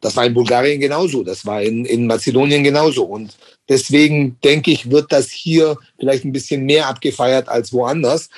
Das 0.00 0.14
war 0.16 0.26
in 0.26 0.34
Bulgarien 0.34 0.80
genauso, 0.80 1.22
das 1.22 1.46
war 1.46 1.62
in, 1.62 1.84
in 1.84 2.06
Mazedonien 2.06 2.62
genauso. 2.62 3.04
Und 3.04 3.36
deswegen 3.68 4.36
denke 4.44 4.70
ich, 4.70 4.90
wird 4.90 5.10
das 5.10 5.30
hier 5.30 5.76
vielleicht 5.98 6.24
ein 6.24 6.32
bisschen 6.32 6.64
mehr 6.64 6.86
abgefeiert 6.88 7.48
als 7.48 7.72
woanders. 7.72 8.28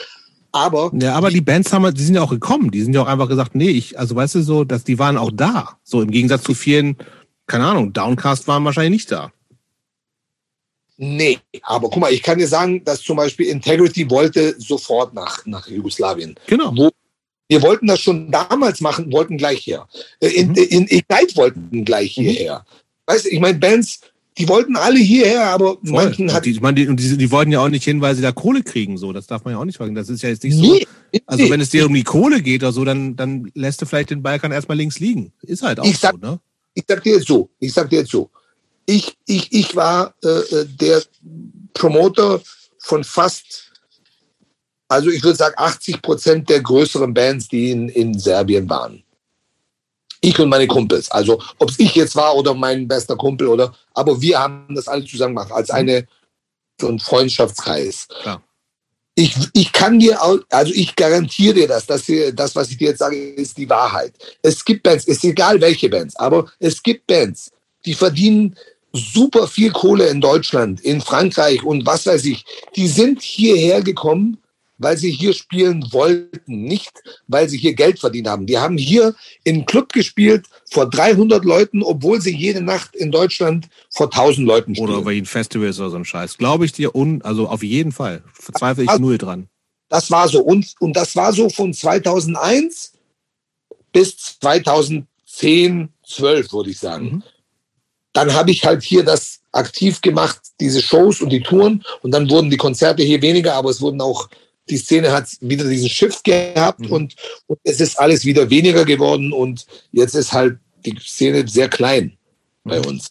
Aber. 0.52 0.90
Ja, 0.94 1.14
aber 1.14 1.30
die 1.30 1.40
Bands 1.40 1.72
haben, 1.72 1.92
die 1.94 2.02
sind 2.02 2.14
ja 2.14 2.22
auch 2.22 2.30
gekommen. 2.30 2.70
Die 2.70 2.82
sind 2.82 2.94
ja 2.94 3.02
auch 3.02 3.06
einfach 3.06 3.28
gesagt, 3.28 3.54
nee, 3.54 3.70
ich, 3.70 3.98
also 3.98 4.14
weißt 4.14 4.36
du 4.36 4.42
so, 4.42 4.64
dass 4.64 4.84
die 4.84 4.98
waren 4.98 5.18
auch 5.18 5.30
da. 5.32 5.78
So 5.82 6.00
im 6.00 6.10
Gegensatz 6.10 6.44
zu 6.44 6.54
vielen, 6.54 6.96
keine 7.46 7.66
Ahnung, 7.66 7.92
Downcast 7.92 8.48
waren 8.48 8.64
wahrscheinlich 8.64 8.92
nicht 8.92 9.12
da. 9.12 9.32
Nee, 11.00 11.38
aber 11.62 11.88
guck 11.90 12.00
mal, 12.00 12.12
ich 12.12 12.22
kann 12.22 12.38
dir 12.38 12.48
sagen, 12.48 12.82
dass 12.82 13.02
zum 13.02 13.16
Beispiel 13.16 13.46
Integrity 13.46 14.10
wollte 14.10 14.56
sofort 14.58 15.14
nach, 15.14 15.46
nach 15.46 15.68
Jugoslawien. 15.68 16.34
Genau. 16.48 16.72
Wo, 16.76 16.90
wir 17.48 17.62
wollten 17.62 17.86
das 17.86 18.00
schon 18.00 18.30
damals 18.30 18.80
machen, 18.80 19.10
wollten 19.12 19.38
gleich 19.38 19.66
her. 19.66 19.88
Äh, 20.20 20.28
in, 20.28 20.48
mhm. 20.50 20.54
in 20.56 20.82
Ignite 20.84 21.36
wollten 21.36 21.84
gleich 21.84 22.16
mhm. 22.16 22.22
hierher. 22.22 22.66
Weißt 23.06 23.24
du, 23.24 23.30
ich 23.30 23.40
meine, 23.40 23.58
Bands, 23.58 24.00
die 24.36 24.48
wollten 24.48 24.76
alle 24.76 24.98
hierher, 24.98 25.46
aber 25.46 25.78
Voll. 25.84 26.04
manchen 26.04 26.32
hat. 26.32 26.44
Die, 26.44 26.52
ich 26.52 26.60
meine, 26.60 26.74
die, 26.74 26.94
die, 26.94 27.16
die 27.16 27.30
wollten 27.30 27.50
ja 27.50 27.60
auch 27.60 27.68
nicht 27.68 27.84
hin, 27.84 28.00
weil 28.00 28.14
sie 28.14 28.22
da 28.22 28.32
Kohle 28.32 28.62
kriegen, 28.62 28.98
so. 28.98 29.12
Das 29.12 29.26
darf 29.26 29.44
man 29.44 29.54
ja 29.54 29.60
auch 29.60 29.64
nicht 29.64 29.78
fragen. 29.78 29.94
Das 29.94 30.08
ist 30.08 30.22
ja 30.22 30.28
jetzt 30.28 30.44
nicht 30.44 30.56
so. 30.56 30.74
Nee, 30.74 30.86
also, 31.26 31.48
wenn 31.50 31.60
es 31.60 31.70
dir 31.70 31.86
um 31.86 31.94
die 31.94 32.04
Kohle 32.04 32.42
geht 32.42 32.62
oder 32.62 32.72
so, 32.72 32.84
dann, 32.84 33.16
dann 33.16 33.50
lässt 33.54 33.82
du 33.82 33.86
vielleicht 33.86 34.10
den 34.10 34.22
Balkan 34.22 34.52
erstmal 34.52 34.76
links 34.76 35.00
liegen. 35.00 35.32
Ist 35.42 35.62
halt 35.62 35.80
auch 35.80 35.84
ich 35.84 35.98
sag, 35.98 36.12
so, 36.12 36.18
ne? 36.18 36.40
Ich 36.74 36.84
sag 36.86 37.02
dir 37.02 37.14
jetzt 37.14 37.26
so, 37.26 37.48
ich 37.58 37.72
sag 37.72 37.90
dir 37.90 38.00
jetzt 38.00 38.10
so 38.10 38.30
ich, 38.88 39.18
ich, 39.26 39.52
ich 39.52 39.76
war 39.76 40.14
äh, 40.24 40.28
äh, 40.28 40.66
der 40.66 41.02
Promoter 41.74 42.40
von 42.78 43.04
fast, 43.04 43.67
also 44.88 45.10
ich 45.10 45.22
würde 45.22 45.36
sagen 45.36 45.54
80 45.56 46.02
Prozent 46.02 46.48
der 46.48 46.60
größeren 46.60 47.12
Bands, 47.12 47.48
die 47.48 47.70
in, 47.70 47.88
in 47.90 48.18
Serbien 48.18 48.68
waren. 48.68 49.04
Ich 50.20 50.38
und 50.40 50.48
meine 50.48 50.66
Kumpels. 50.66 51.10
Also 51.10 51.40
ob 51.58 51.70
es 51.70 51.78
ich 51.78 51.94
jetzt 51.94 52.16
war 52.16 52.34
oder 52.34 52.54
mein 52.54 52.88
bester 52.88 53.16
Kumpel 53.16 53.46
oder, 53.46 53.72
aber 53.94 54.20
wir 54.20 54.38
haben 54.38 54.74
das 54.74 54.88
alle 54.88 55.04
zusammen 55.04 55.34
gemacht 55.34 55.52
als 55.52 55.70
eine 55.70 56.06
so 56.80 56.88
ein 56.88 56.98
Freundschaftskreis. 56.98 58.08
Klar. 58.22 58.42
Ich, 59.14 59.34
ich 59.52 59.72
kann 59.72 59.98
dir, 59.98 60.20
also 60.50 60.72
ich 60.72 60.94
garantiere 60.94 61.54
dir 61.54 61.68
das, 61.68 61.86
dass 61.86 62.06
wir, 62.06 62.32
das, 62.32 62.54
was 62.54 62.70
ich 62.70 62.78
dir 62.78 62.90
jetzt 62.90 63.00
sage, 63.00 63.16
ist 63.16 63.58
die 63.58 63.68
Wahrheit. 63.68 64.12
Es 64.42 64.64
gibt 64.64 64.84
Bands, 64.84 65.06
ist 65.06 65.24
egal 65.24 65.60
welche 65.60 65.88
Bands, 65.88 66.14
aber 66.16 66.50
es 66.60 66.80
gibt 66.80 67.08
Bands, 67.08 67.50
die 67.84 67.94
verdienen 67.94 68.56
super 68.92 69.48
viel 69.48 69.72
Kohle 69.72 70.06
in 70.06 70.20
Deutschland, 70.20 70.80
in 70.80 71.00
Frankreich 71.00 71.64
und 71.64 71.84
was 71.84 72.06
weiß 72.06 72.24
ich. 72.26 72.44
Die 72.76 72.86
sind 72.86 73.20
hierher 73.20 73.82
gekommen, 73.82 74.38
weil 74.78 74.96
sie 74.96 75.10
hier 75.10 75.34
spielen 75.34 75.84
wollten, 75.92 76.62
nicht 76.62 76.92
weil 77.26 77.48
sie 77.48 77.58
hier 77.58 77.74
Geld 77.74 77.98
verdient 77.98 78.28
haben. 78.28 78.46
Die 78.46 78.58
haben 78.58 78.78
hier 78.78 79.14
im 79.44 79.66
Club 79.66 79.92
gespielt 79.92 80.46
vor 80.70 80.88
300 80.88 81.44
Leuten, 81.44 81.82
obwohl 81.82 82.20
sie 82.20 82.34
jede 82.34 82.60
Nacht 82.60 82.96
in 82.96 83.10
Deutschland 83.10 83.68
vor 83.90 84.06
1000 84.06 84.46
Leuten 84.46 84.74
spielen. 84.74 84.90
Oder 84.90 85.02
bei 85.02 85.12
ihnen 85.12 85.26
Festivals 85.26 85.78
oder 85.78 85.90
so 85.90 85.96
ein 85.96 86.04
Scheiß. 86.04 86.38
Glaube 86.38 86.64
ich 86.64 86.72
dir, 86.72 86.94
un, 86.94 87.22
also 87.22 87.48
auf 87.48 87.62
jeden 87.62 87.92
Fall. 87.92 88.22
Verzweifle 88.32 88.84
ich 88.84 88.98
null 88.98 89.18
dran. 89.18 89.48
Das 89.88 90.10
war 90.10 90.28
so. 90.28 90.40
Und, 90.40 90.74
und 90.80 90.94
das 90.94 91.16
war 91.16 91.32
so 91.32 91.48
von 91.48 91.72
2001 91.72 92.92
bis 93.92 94.38
2010, 94.40 95.88
12, 96.06 96.52
würde 96.52 96.70
ich 96.70 96.78
sagen. 96.78 97.04
Mhm 97.06 97.22
dann 98.18 98.34
habe 98.34 98.50
ich 98.50 98.64
halt 98.64 98.82
hier 98.82 99.04
das 99.04 99.40
aktiv 99.52 100.00
gemacht, 100.00 100.40
diese 100.60 100.82
Shows 100.82 101.20
und 101.20 101.30
die 101.30 101.42
Touren. 101.42 101.84
Und 102.02 102.10
dann 102.10 102.28
wurden 102.28 102.50
die 102.50 102.56
Konzerte 102.56 103.02
hier 103.02 103.22
weniger, 103.22 103.54
aber 103.54 103.70
es 103.70 103.80
wurden 103.80 104.00
auch, 104.00 104.28
die 104.70 104.76
Szene 104.76 105.12
hat 105.12 105.28
wieder 105.40 105.68
diesen 105.68 105.88
Shift 105.88 106.24
gehabt 106.24 106.80
mhm. 106.80 106.92
und, 106.92 107.16
und 107.46 107.58
es 107.64 107.80
ist 107.80 107.98
alles 107.98 108.24
wieder 108.24 108.50
weniger 108.50 108.84
geworden. 108.84 109.32
Und 109.32 109.66
jetzt 109.92 110.14
ist 110.14 110.32
halt 110.32 110.58
die 110.84 110.96
Szene 110.98 111.46
sehr 111.48 111.68
klein 111.68 112.16
bei 112.64 112.78
mhm. 112.78 112.86
uns. 112.86 113.10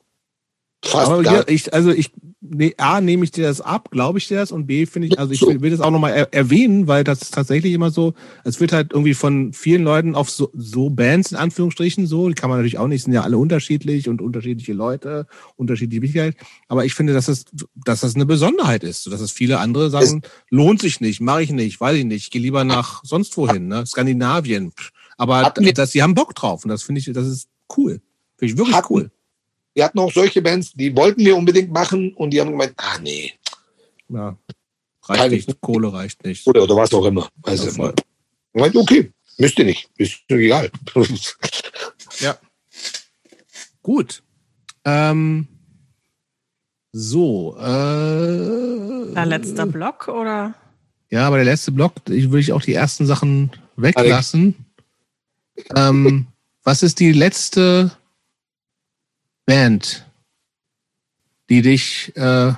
Fast 0.83 1.11
aber 1.11 1.23
gar 1.23 1.49
ich, 1.49 1.73
also 1.73 1.91
ich 1.91 2.11
nee, 2.49 2.73
A, 2.77 3.01
nehme 3.01 3.23
ich 3.23 3.31
dir 3.31 3.45
das 3.45 3.61
ab, 3.61 3.89
glaube 3.91 4.19
ich 4.19 4.27
dir 4.27 4.37
das, 4.37 4.51
und 4.51 4.67
B, 4.67 4.85
finde 4.85 5.07
ich, 5.07 5.19
also 5.19 5.31
ich 5.31 5.41
will, 5.41 5.61
will 5.61 5.71
das 5.71 5.79
auch 5.79 5.91
nochmal 5.91 6.13
er 6.13 6.33
erwähnen, 6.33 6.87
weil 6.87 7.03
das 7.03 7.21
ist 7.21 7.33
tatsächlich 7.33 7.73
immer 7.73 7.91
so, 7.91 8.13
es 8.43 8.59
wird 8.59 8.71
halt 8.71 8.93
irgendwie 8.93 9.13
von 9.13 9.53
vielen 9.53 9.83
Leuten 9.83 10.15
auf 10.15 10.29
so, 10.29 10.49
so 10.53 10.89
Bands, 10.89 11.31
in 11.31 11.37
Anführungsstrichen, 11.37 12.07
so, 12.07 12.27
die 12.27 12.35
kann 12.35 12.49
man 12.49 12.59
natürlich 12.59 12.77
auch 12.77 12.87
nicht, 12.87 13.03
sind 13.03 13.13
ja 13.13 13.21
alle 13.21 13.37
unterschiedlich 13.37 14.09
und 14.09 14.21
unterschiedliche 14.21 14.73
Leute, 14.73 15.27
unterschiedliche 15.55 16.01
Wichtigkeit, 16.01 16.35
aber 16.67 16.85
ich 16.85 16.93
finde, 16.93 17.13
dass 17.13 17.27
das, 17.27 17.45
dass 17.75 18.01
das 18.01 18.15
eine 18.15 18.25
Besonderheit 18.25 18.83
ist, 18.83 19.11
dass 19.11 19.21
es 19.21 19.31
viele 19.31 19.59
andere 19.59 19.89
sagen, 19.89 20.21
es 20.23 20.31
lohnt 20.49 20.81
sich 20.81 21.01
nicht, 21.01 21.21
mache 21.21 21.43
ich 21.43 21.51
nicht, 21.51 21.79
weiß 21.79 21.97
ich 21.97 22.05
nicht, 22.05 22.31
gehe 22.31 22.41
lieber 22.41 22.63
nach 22.63 23.03
sonst 23.03 23.35
wohin, 23.37 23.67
ne, 23.67 23.85
Skandinavien, 23.85 24.71
aber 25.17 25.53
dass 25.73 25.91
sie 25.91 26.03
haben 26.03 26.13
Bock 26.13 26.35
drauf 26.35 26.63
und 26.63 26.69
das 26.69 26.83
finde 26.83 26.99
ich, 26.99 27.11
das 27.11 27.27
ist 27.27 27.47
cool, 27.75 28.01
finde 28.37 28.53
ich 28.53 28.57
wirklich 28.57 28.89
cool 28.89 29.11
wir 29.77 29.83
hatten 29.83 29.99
auch 29.99 30.11
solche 30.11 30.41
Bands, 30.41 30.73
die 30.73 30.95
wollten 30.95 31.23
wir 31.23 31.37
unbedingt 31.37 31.71
machen 31.71 32.11
und 32.15 32.31
die 32.31 32.41
haben 32.41 32.49
gemeint, 32.49 32.73
ah 32.77 32.97
nee. 32.99 33.31
Ja, 34.09 34.35
reicht 35.03 35.21
Keine, 35.21 35.35
nicht, 35.35 35.61
Kohle 35.61 35.93
reicht 35.93 36.25
nicht. 36.25 36.47
Oder, 36.47 36.63
oder 36.63 36.75
was 36.75 36.91
auch 36.95 37.05
immer. 37.05 37.29
Also, 37.43 37.69
ja, 37.83 37.93
meint, 38.53 38.75
okay, 38.75 39.11
müsst 39.37 39.59
ihr 39.59 39.65
nicht, 39.65 39.87
ist 39.97 40.19
egal. 40.29 40.71
ja. 42.19 42.35
Gut. 43.83 44.23
Ähm, 44.83 45.47
so. 46.91 47.55
Äh, 47.59 49.13
der 49.13 49.25
letzte 49.27 49.67
Block 49.67 50.07
oder? 50.07 50.55
Ja, 51.11 51.27
aber 51.27 51.35
der 51.35 51.45
letzte 51.45 51.71
Block, 51.71 51.93
ich 52.09 52.31
würde 52.31 52.39
ich 52.39 52.51
auch 52.51 52.63
die 52.63 52.73
ersten 52.73 53.05
Sachen 53.05 53.51
weglassen. 53.75 54.55
Ähm, 55.75 56.25
was 56.63 56.81
ist 56.81 56.99
die 56.99 57.11
letzte 57.11 57.91
Band, 59.47 60.05
die 61.49 61.61
dich 61.63 62.15
äh, 62.17 62.53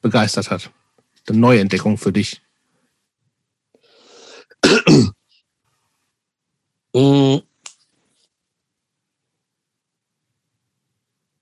begeistert 0.00 0.50
hat? 0.50 0.70
Eine 1.28 1.38
Neuentdeckung 1.38 1.98
für 1.98 2.12
dich? 2.12 2.40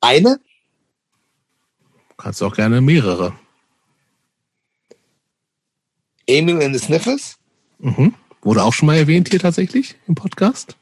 Eine? 0.00 0.40
Kannst 2.16 2.42
auch 2.42 2.56
gerne 2.56 2.80
mehrere. 2.80 3.38
Emil 6.26 6.62
and 6.62 6.74
the 6.74 6.84
Sniffers? 6.84 7.38
Mhm. 7.78 8.14
Wurde 8.40 8.64
auch 8.64 8.72
schon 8.72 8.86
mal 8.86 8.96
erwähnt 8.96 9.28
hier 9.28 9.38
tatsächlich 9.38 9.96
im 10.08 10.14
Podcast. 10.14 10.76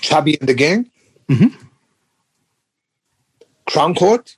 Chubby 0.00 0.38
and 0.40 0.48
the 0.48 0.56
Gang? 0.56 0.90
Mhm. 1.26 1.54
Crown 3.72 3.94
Court? 3.94 4.36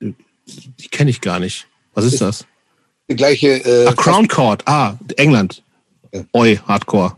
Die 0.00 0.88
kenne 0.90 1.10
ich 1.10 1.20
gar 1.20 1.38
nicht. 1.38 1.66
Was 1.94 2.04
ist, 2.04 2.14
ist 2.14 2.22
das? 2.22 2.46
die 3.12 3.16
gleiche. 3.16 3.48
Äh, 3.64 3.86
ah, 3.86 3.92
Crown 3.92 4.26
Court, 4.28 4.62
ah, 4.66 4.94
England. 5.16 5.62
Ja. 6.12 6.24
Oi, 6.32 6.58
Hardcore. 6.66 7.16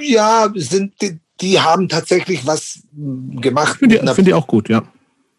Ja, 0.00 0.50
sind, 0.54 0.94
die, 1.00 1.18
die 1.40 1.60
haben 1.60 1.88
tatsächlich 1.88 2.46
was 2.46 2.80
gemacht. 2.92 3.78
Finde 3.78 3.96
ich, 3.96 4.10
find 4.10 4.28
ich 4.28 4.34
auch 4.34 4.46
gut, 4.46 4.68
ja. 4.68 4.82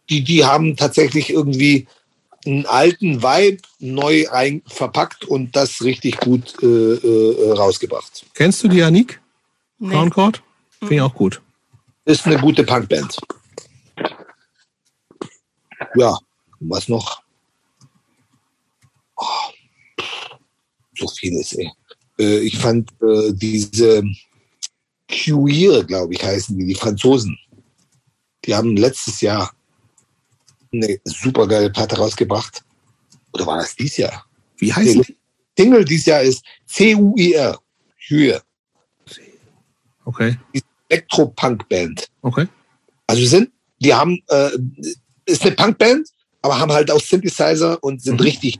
Die, 0.09 0.23
die 0.23 0.45
haben 0.45 0.75
tatsächlich 0.75 1.29
irgendwie 1.29 1.87
einen 2.45 2.65
alten 2.65 3.23
Vibe 3.23 3.61
neu 3.79 4.27
ein, 4.29 4.61
verpackt 4.67 5.25
und 5.25 5.55
das 5.55 5.81
richtig 5.81 6.17
gut 6.17 6.55
äh, 6.61 6.65
äh, 6.65 7.51
rausgebracht. 7.53 8.25
Kennst 8.33 8.63
du 8.63 8.67
die, 8.67 8.83
Anik? 8.83 9.21
Nee. 9.79 9.91
Crown 9.91 10.09
Court? 10.09 10.41
Finde 10.79 10.95
ich 10.95 11.01
auch 11.01 11.13
gut. 11.13 11.41
Ist 12.05 12.25
eine 12.25 12.37
gute 12.37 12.63
Punkband. 12.63 13.17
Ja, 15.95 16.17
was 16.59 16.87
noch? 16.87 17.21
Oh, 19.17 19.51
so 20.97 21.07
vieles, 21.07 21.53
ey. 21.53 21.71
Äh, 22.19 22.39
ich 22.39 22.57
fand 22.57 22.89
äh, 23.01 23.31
diese 23.33 24.03
Queer, 25.07 25.83
glaube 25.83 26.13
ich, 26.13 26.23
heißen 26.23 26.57
die, 26.57 26.67
die 26.67 26.75
Franzosen. 26.75 27.37
Die 28.45 28.55
haben 28.55 28.75
letztes 28.75 29.21
Jahr 29.21 29.51
eine 30.71 30.99
super 31.05 31.47
geile 31.47 31.69
Platte 31.69 31.97
rausgebracht. 31.97 32.63
Oder 33.33 33.45
war 33.45 33.57
das 33.57 33.75
dieses 33.75 33.97
Jahr? 33.97 34.25
Wie 34.57 34.73
heißt 34.73 34.95
die? 34.95 35.17
Single 35.57 35.85
dieses 35.85 36.05
Jahr 36.07 36.21
ist 36.21 36.43
C-U-I-R. 36.65 37.59
Queer. 38.07 38.41
Okay. 40.05 40.37
Elektro-Punk-Band. 40.89 42.09
Okay. 42.21 42.47
Also 43.07 43.25
sind, 43.25 43.51
die 43.79 43.93
haben, 43.93 44.21
äh, 44.27 44.49
ist 45.33 45.45
eine 45.45 45.55
Punk-Band, 45.55 46.09
aber 46.41 46.59
haben 46.59 46.71
halt 46.71 46.91
auch 46.91 47.01
Synthesizer 47.01 47.81
und 47.83 48.01
sind 48.01 48.15
mhm. 48.15 48.21
richtig, 48.21 48.59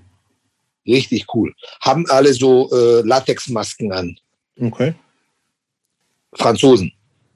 richtig 0.85 1.25
cool. 1.33 1.53
Haben 1.81 2.05
alle 2.09 2.33
so 2.33 2.69
äh, 2.71 3.01
Latex-Masken 3.01 3.91
an. 3.91 4.17
Okay. 4.59 4.93
Franzosen. 6.33 6.91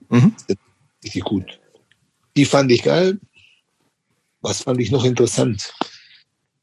Mhm. 0.09 0.35
Richtig 1.03 1.24
gut. 1.24 1.59
Die 2.35 2.45
fand 2.45 2.72
ich 2.72 2.83
geil. 2.83 3.19
Was 4.41 4.61
fand 4.61 4.80
ich 4.80 4.91
noch 4.91 5.03
interessant? 5.03 5.74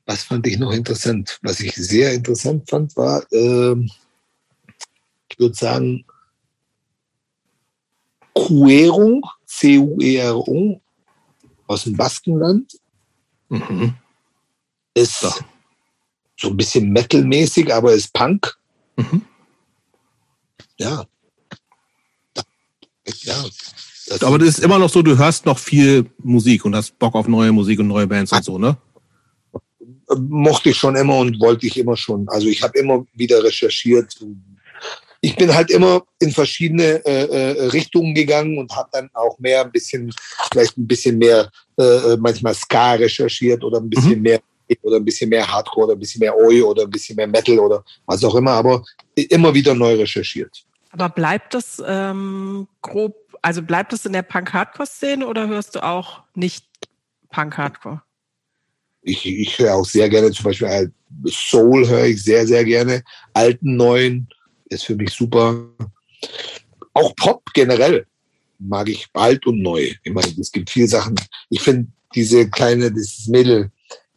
Was 0.07 0.25
fand 0.25 0.47
ich 0.47 0.59
noch 0.59 0.73
interessant? 0.73 1.39
Was 1.43 1.61
ich 1.61 1.75
sehr 1.75 2.13
interessant 2.13 2.69
fand, 2.69 2.97
war, 2.97 3.25
äh, 3.33 3.75
ich 5.31 5.39
würde 5.39 5.55
sagen, 5.55 6.05
Cuero, 8.35 9.23
C-U-E-R-O, 9.47 10.81
aus 11.67 11.85
dem 11.85 11.97
Baskenland. 11.97 12.79
Mhm. 13.49 13.95
Ist 14.95 15.23
ja. 15.23 15.35
so 16.37 16.49
ein 16.49 16.57
bisschen 16.57 16.91
metalmäßig, 16.91 17.73
aber 17.73 17.93
ist 17.93 18.13
Punk. 18.13 18.57
Mhm. 18.97 19.23
Ja. 20.79 21.05
Ja. 23.23 23.45
Das 24.07 24.23
aber 24.23 24.39
das 24.39 24.49
ist 24.49 24.59
immer 24.59 24.79
noch 24.79 24.91
so, 24.91 25.03
du 25.03 25.17
hörst 25.17 25.47
noch 25.47 25.59
viel 25.59 26.11
Musik 26.19 26.65
und 26.65 26.77
hast 26.77 26.99
Bock 26.99 27.15
auf 27.15 27.27
neue 27.27 27.53
Musik 27.53 27.81
und 27.81 27.89
neue 27.89 28.07
Bands 28.07 28.33
und 28.33 28.45
so, 28.45 28.59
ne? 28.59 28.77
Mochte 30.19 30.71
ich 30.71 30.77
schon 30.77 30.95
immer 30.97 31.17
und 31.17 31.41
wollte 31.41 31.67
ich 31.67 31.79
immer 31.79 31.97
schon. 31.97 32.29
Also 32.29 32.49
ich 32.49 32.63
habe 32.63 32.79
immer 32.79 33.07
wieder 33.15 33.43
recherchiert, 33.43 34.15
ich 35.25 35.37
bin 35.37 35.55
halt 35.55 35.71
immer 35.71 36.03
in 36.19 36.31
verschiedene 36.31 37.05
äh, 37.07 37.25
äh, 37.25 37.67
Richtungen 37.69 38.15
gegangen 38.15 38.59
und 38.59 38.71
habe 38.77 38.91
dann 38.93 39.09
auch 39.15 39.39
mehr 39.39 39.63
ein 39.63 39.73
bisschen, 39.73 40.13
vielleicht 40.53 40.77
ein 40.77 40.87
bisschen 40.87 41.17
mehr 41.17 41.51
äh, 41.79 42.13
äh, 42.13 42.17
manchmal 42.19 42.55
Ska 42.55 42.93
recherchiert 42.95 43.65
oder 43.65 43.79
ein 43.79 43.89
bisschen 43.89 44.17
mhm. 44.17 44.23
mehr 44.23 44.41
oder 44.83 44.97
ein 44.97 45.05
bisschen 45.05 45.31
mehr 45.31 45.51
Hardcore 45.51 45.87
oder 45.87 45.97
ein 45.97 45.99
bisschen 45.99 46.21
mehr 46.21 46.37
Oi 46.37 46.63
oder 46.63 46.83
ein 46.83 46.91
bisschen 46.91 47.17
mehr 47.17 47.27
Metal 47.27 47.59
oder 47.59 47.83
was 48.05 48.23
auch 48.23 48.35
immer, 48.35 48.53
aber 48.53 48.85
immer 49.15 49.55
wieder 49.55 49.75
neu 49.75 49.95
recherchiert. 49.95 50.63
Aber 50.91 51.09
bleibt 51.09 51.55
das 51.55 51.83
ähm, 51.87 52.69
grob, 52.83 53.17
also 53.41 53.63
bleibt 53.63 53.95
das 53.95 54.05
in 54.05 54.13
der 54.13 54.23
Punk-Hardcore-Szene 54.23 55.27
oder 55.27 55.49
hörst 55.49 55.75
du 55.75 55.83
auch 55.83 56.23
nicht 56.35 56.67
Punk-Hardcore? 57.31 58.03
Ich, 59.03 59.27
ich 59.27 59.59
höre 59.59 59.75
auch 59.75 59.85
sehr 59.87 60.09
gerne, 60.11 60.33
zum 60.33 60.45
Beispiel 60.45 60.69
äh, 60.69 60.89
Soul 61.29 61.89
höre 61.89 62.05
ich 62.05 62.23
sehr, 62.23 62.47
sehr 62.47 62.65
gerne, 62.65 63.03
alten, 63.33 63.77
neuen, 63.77 64.29
ist 64.75 64.85
für 64.85 64.97
mich 64.97 65.11
super. 65.11 65.69
Auch 66.93 67.15
Pop 67.17 67.43
generell 67.55 68.07
mag 68.59 68.89
ich 68.89 69.07
alt 69.13 69.47
und 69.47 69.61
neu. 69.61 69.93
Ich 70.03 70.13
meine, 70.13 70.33
es 70.39 70.53
gibt 70.53 70.71
viele 70.71 70.89
Sachen. 70.89 71.17
Ich 71.51 71.61
finde 71.61 71.89
diese 72.15 72.49
kleine, 72.49 72.93
dieses 72.93 73.27
Mädel 73.27 73.71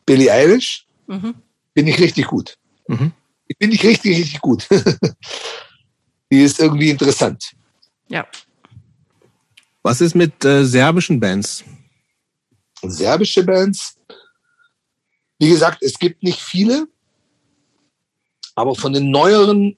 Billie 0.06 0.32
Eilish, 0.32 0.86
mhm. 1.08 1.36
bin 1.74 1.88
ich 1.88 2.00
richtig 2.00 2.27
gut. 2.27 2.58
Mhm. 2.88 3.11
Ich 3.48 3.58
bin 3.58 3.72
ich 3.72 3.84
richtig, 3.84 4.18
richtig 4.18 4.42
gut. 4.42 4.68
Die 6.32 6.42
ist 6.42 6.60
irgendwie 6.60 6.90
interessant. 6.90 7.53
Ja. 8.10 8.27
Was 9.82 10.02
ist 10.02 10.16
mit 10.16 10.44
äh, 10.44 10.66
serbischen 10.66 11.19
Bands? 11.19 11.64
Serbische 12.82 13.44
Bands? 13.44 13.98
Wie 15.40 15.50
gesagt, 15.50 15.82
es 15.82 15.98
gibt 15.98 16.24
nicht 16.24 16.42
viele, 16.42 16.88
aber 18.56 18.76
von 18.76 18.92
den 18.92 19.11
neueren 19.11 19.77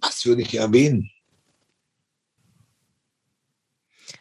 was 0.00 0.24
würde 0.26 0.42
ich 0.42 0.54
erwähnen? 0.54 1.10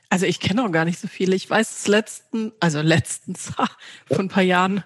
Also 0.09 0.25
ich 0.25 0.39
kenne 0.39 0.65
auch 0.65 0.71
gar 0.71 0.85
nicht 0.85 0.99
so 0.99 1.07
viele. 1.07 1.35
Ich 1.35 1.49
weiß, 1.49 1.69
das 1.69 1.87
letzten, 1.87 2.51
also 2.59 2.81
letztens, 2.81 3.51
vor 4.07 4.19
ein 4.19 4.29
paar 4.29 4.43
Jahren, 4.43 4.83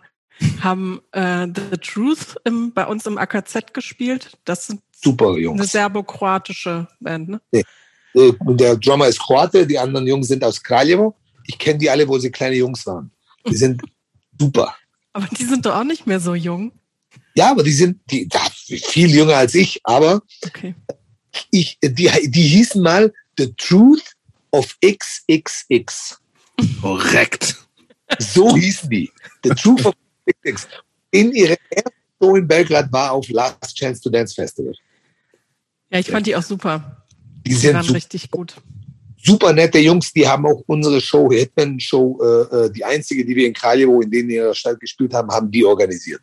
haben 0.61 1.01
äh, 1.11 1.47
The 1.47 1.77
Truth 1.77 2.35
im, 2.43 2.73
bei 2.73 2.85
uns 2.85 3.05
im 3.05 3.17
AKZ 3.17 3.73
gespielt. 3.73 4.38
Das 4.43 4.67
sind 4.67 4.81
super 4.91 5.38
Jungs. 5.38 5.59
Eine 5.59 5.67
serbo-kroatische 5.67 6.88
Band, 6.99 7.30
ne? 7.30 7.41
Nee. 7.51 7.63
Der 8.15 8.75
Drummer 8.75 9.07
ist 9.07 9.19
Kroate, 9.19 9.65
die 9.65 9.80
anderen 9.80 10.05
Jungs 10.05 10.27
sind 10.27 10.43
aus 10.43 10.61
Kraljevo. 10.61 11.15
Ich 11.47 11.57
kenne 11.57 11.80
die 11.80 11.89
alle, 11.89 12.07
wo 12.07 12.19
sie 12.19 12.30
kleine 12.30 12.55
Jungs 12.55 12.85
waren. 12.85 13.11
Die 13.47 13.55
sind 13.55 13.81
super. 14.39 14.75
Aber 15.13 15.27
die 15.27 15.45
sind 15.45 15.65
doch 15.65 15.75
auch 15.75 15.83
nicht 15.83 16.05
mehr 16.05 16.19
so 16.19 16.35
jung. 16.35 16.72
Ja, 17.35 17.51
aber 17.51 17.63
die 17.63 17.72
sind 17.72 17.99
die, 18.11 18.27
viel 18.66 19.09
jünger 19.09 19.38
als 19.38 19.56
ich, 19.56 19.80
aber 19.83 20.22
okay. 20.45 20.75
ich, 21.51 21.77
die, 21.82 22.09
die 22.30 22.42
hießen 22.42 22.82
mal 22.82 23.14
The 23.38 23.53
Truth 23.58 24.14
of 24.51 24.77
XXX. 24.82 26.19
Korrekt. 26.82 27.56
So 28.19 28.56
hießen 28.56 28.90
die. 28.90 29.11
The 29.43 29.50
Truth 29.51 29.85
of 29.85 29.95
XXX. 30.43 30.67
In 31.11 31.32
ihrer 31.33 31.58
ersten 31.69 31.92
Show 32.22 32.35
in 32.35 32.48
Belgrad 32.48 32.92
war 32.92 33.11
auf 33.11 33.27
Last 33.30 33.75
Chance 33.75 34.01
to 34.01 34.09
Dance 34.09 34.33
Festival. 34.33 34.74
Ja, 35.90 36.00
ich 36.00 36.09
fand 36.09 36.27
die 36.27 36.35
auch 36.35 36.43
super. 36.43 37.06
Die, 37.45 37.50
die 37.50 37.56
sind 37.56 37.75
waren 37.75 37.90
richtig 37.90 38.32
gut 38.32 38.56
super 39.24 39.53
nette 39.53 39.80
Jungs, 39.80 40.11
die 40.11 40.27
haben 40.27 40.45
auch 40.45 40.64
unsere 40.68 41.00
Show, 41.00 41.32
Hitman 41.32 41.80
Show, 41.80 42.19
äh, 42.22 42.66
äh, 42.66 42.72
die 42.72 42.84
einzige, 42.84 43.26
die 43.26 43.35
wir 43.35 43.48
in 43.48 43.53
Kraljevo 43.53 44.02
in 44.02 44.11
denen 44.11 44.30
ihrer 44.30 44.53
Stadt 44.53 44.80
gespielt 44.80 45.14
haben, 45.14 45.32
haben 45.32 45.50
die 45.50 45.64
organisiert. 45.64 46.22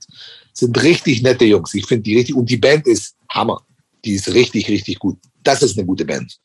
Sind 0.52 0.80
richtig 0.82 1.22
nette 1.22 1.44
Jungs. 1.44 1.74
Ich 1.74 1.86
finde 1.86 2.02
die 2.02 2.16
richtig, 2.16 2.34
und 2.34 2.48
die 2.50 2.58
Band 2.58 2.86
ist 2.86 3.14
Hammer. 3.30 3.62
Die 4.04 4.12
ist 4.12 4.32
richtig, 4.32 4.68
richtig 4.68 4.98
gut. 4.98 5.18
Das 5.42 5.62
ist 5.62 5.78
eine 5.78 5.86
gute 5.86 6.04
Band. 6.04 6.38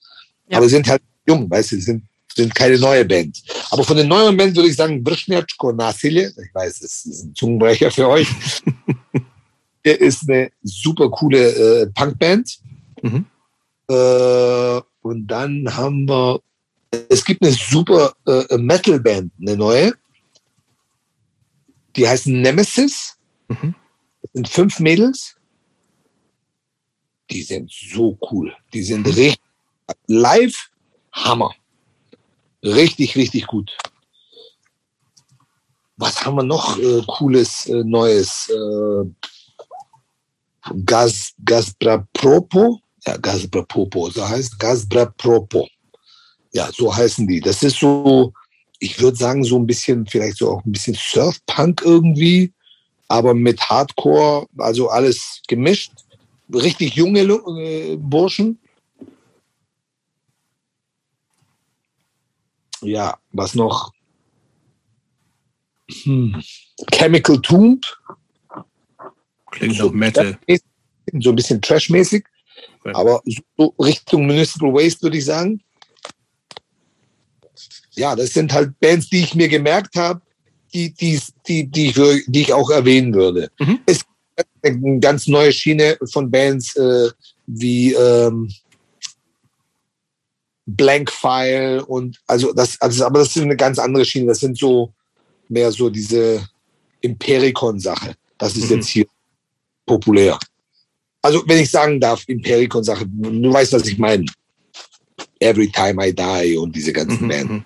Ja. 0.47 0.57
Aber 0.57 0.69
sind 0.69 0.87
halt 0.87 1.01
jung, 1.27 1.49
weißt 1.49 1.73
du, 1.73 1.81
sind, 1.81 2.03
sind 2.33 2.53
keine 2.55 2.79
neue 2.79 3.03
Band. 3.03 3.41
Aber 3.71 3.83
von 3.83 3.97
den 3.97 4.07
neuen 4.07 4.37
Bands 4.37 4.55
würde 4.55 4.69
ich 4.69 4.75
sagen, 4.75 5.03
Vršnjačko 5.03 5.73
Nasilje, 5.73 6.31
ich 6.37 6.53
weiß, 6.53 6.79
das 6.79 7.05
ist 7.05 7.25
ein 7.25 7.35
Zungenbrecher 7.35 7.91
für 7.91 8.07
euch. 8.07 8.27
Der 9.85 10.01
ist 10.01 10.27
eine 10.27 10.49
super 10.63 11.09
coole 11.09 11.81
äh, 11.83 11.87
Punkband. 11.87 12.57
Mhm. 13.01 13.25
Äh, 13.87 14.81
und 15.05 15.27
dann 15.27 15.69
haben 15.77 16.09
wir, 16.09 16.41
es 17.09 17.23
gibt 17.23 17.43
eine 17.43 17.51
super 17.51 18.15
äh, 18.25 18.57
Metal-Band, 18.57 19.31
eine 19.39 19.55
neue. 19.55 19.93
Die 21.95 22.07
heißen 22.07 22.41
Nemesis. 22.41 23.15
Mhm. 23.47 23.75
Das 24.23 24.31
sind 24.33 24.49
fünf 24.49 24.79
Mädels. 24.79 25.35
Die 27.29 27.43
sind 27.43 27.71
so 27.71 28.17
cool. 28.31 28.51
Die 28.73 28.81
sind 28.81 29.05
mhm. 29.05 29.13
richtig 29.13 29.39
live 30.07 30.71
Hammer. 31.11 31.53
Richtig, 32.63 33.15
richtig 33.15 33.45
gut. 33.45 33.77
Was 35.97 36.25
haben 36.25 36.37
wir 36.37 36.43
noch 36.43 36.79
äh, 36.79 37.03
cooles 37.05 37.67
äh, 37.67 37.83
Neues? 37.83 38.49
Äh, 38.49 39.05
Gas, 40.83 41.35
Gasprapropo 41.45 42.81
ja, 43.07 43.17
Gazbrapopo, 43.17 44.09
so 44.09 44.27
heißt 44.27 44.59
Gazbrapropo. 44.59 45.67
Ja, 46.53 46.69
so 46.73 46.95
heißen 46.95 47.27
die. 47.27 47.39
Das 47.39 47.63
ist 47.63 47.79
so, 47.79 48.33
ich 48.79 48.99
würde 48.99 49.17
sagen, 49.17 49.43
so 49.43 49.57
ein 49.57 49.67
bisschen, 49.67 50.05
vielleicht 50.05 50.37
so 50.37 50.51
auch 50.51 50.65
ein 50.65 50.71
bisschen 50.71 50.95
Surfpunk 50.95 51.81
irgendwie, 51.83 52.53
aber 53.07 53.33
mit 53.33 53.61
Hardcore, 53.61 54.47
also 54.57 54.89
alles 54.89 55.41
gemischt. 55.47 55.91
Richtig 56.53 56.95
junge 56.95 57.21
äh, 57.21 57.97
Burschen. 57.97 58.59
Ja, 62.81 63.17
was 63.31 63.55
noch? 63.55 63.91
Hm. 66.03 66.41
Chemical 66.91 67.41
Tomb 67.41 67.85
Klingt 69.51 69.75
so 69.75 69.89
Metal. 69.89 70.37
So 71.19 71.29
ein 71.29 71.35
bisschen 71.35 71.61
Trash-mäßig. 71.61 72.25
Aber 72.93 73.21
so 73.57 73.73
Richtung 73.79 74.27
Municipal 74.27 74.73
Waste 74.73 75.03
würde 75.03 75.17
ich 75.17 75.25
sagen. 75.25 75.61
Ja, 77.95 78.15
das 78.15 78.33
sind 78.33 78.53
halt 78.53 78.77
Bands, 78.79 79.09
die 79.09 79.23
ich 79.23 79.35
mir 79.35 79.47
gemerkt 79.47 79.95
habe, 79.95 80.21
die, 80.73 80.93
die, 80.93 81.19
die, 81.47 81.67
die, 81.67 81.87
ich, 81.87 82.25
die 82.27 82.41
ich 82.41 82.53
auch 82.53 82.69
erwähnen 82.69 83.13
würde. 83.13 83.49
Mhm. 83.59 83.79
Es 83.85 83.99
gibt 84.35 84.49
eine 84.63 84.99
ganz 84.99 85.27
neue 85.27 85.53
Schiene 85.53 85.97
von 86.11 86.29
Bands 86.29 86.75
äh, 86.75 87.09
wie 87.47 87.93
ähm, 87.93 88.51
Blank 90.65 91.11
File 91.11 91.83
und 91.87 92.19
also 92.27 92.51
das, 92.51 92.79
also, 92.81 93.05
aber 93.05 93.19
das 93.19 93.35
ist 93.35 93.41
eine 93.41 93.55
ganz 93.55 93.79
andere 93.79 94.03
Schiene. 94.03 94.27
Das 94.27 94.39
sind 94.39 94.57
so 94.57 94.93
mehr 95.47 95.71
so 95.71 95.89
diese 95.89 96.47
Impericon-Sache. 97.01 98.15
Das 98.37 98.57
ist 98.57 98.69
mhm. 98.69 98.77
jetzt 98.77 98.87
hier 98.89 99.05
populär. 99.85 100.37
Also, 101.25 101.43
wenn 101.47 101.57
ich 101.57 101.71
sagen 101.71 101.99
darf, 101.99 102.23
Impericon-Sache, 102.27 103.07
du 103.07 103.51
weißt, 103.51 103.73
was 103.73 103.87
ich 103.87 103.97
meine. 103.97 104.25
Every 105.39 105.71
Time 105.71 106.07
I 106.07 106.13
Die 106.13 106.55
und 106.55 106.75
diese 106.75 106.93
ganzen 106.93 107.23
mhm. 107.23 107.27
Bands. 107.27 107.51
Mhm. 107.51 107.65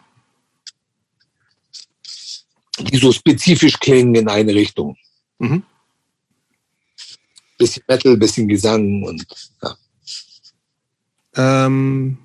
Die 2.85 2.97
so 2.97 3.11
spezifisch 3.11 3.77
klingen 3.77 4.15
in 4.15 4.29
eine 4.29 4.55
Richtung. 4.55 4.95
Mhm. 5.39 5.63
Bisschen 7.57 7.83
Metal, 7.85 8.15
bisschen 8.15 8.47
Gesang 8.47 9.03
und 9.03 9.25
ja. 9.61 9.75
Ähm, 11.35 12.17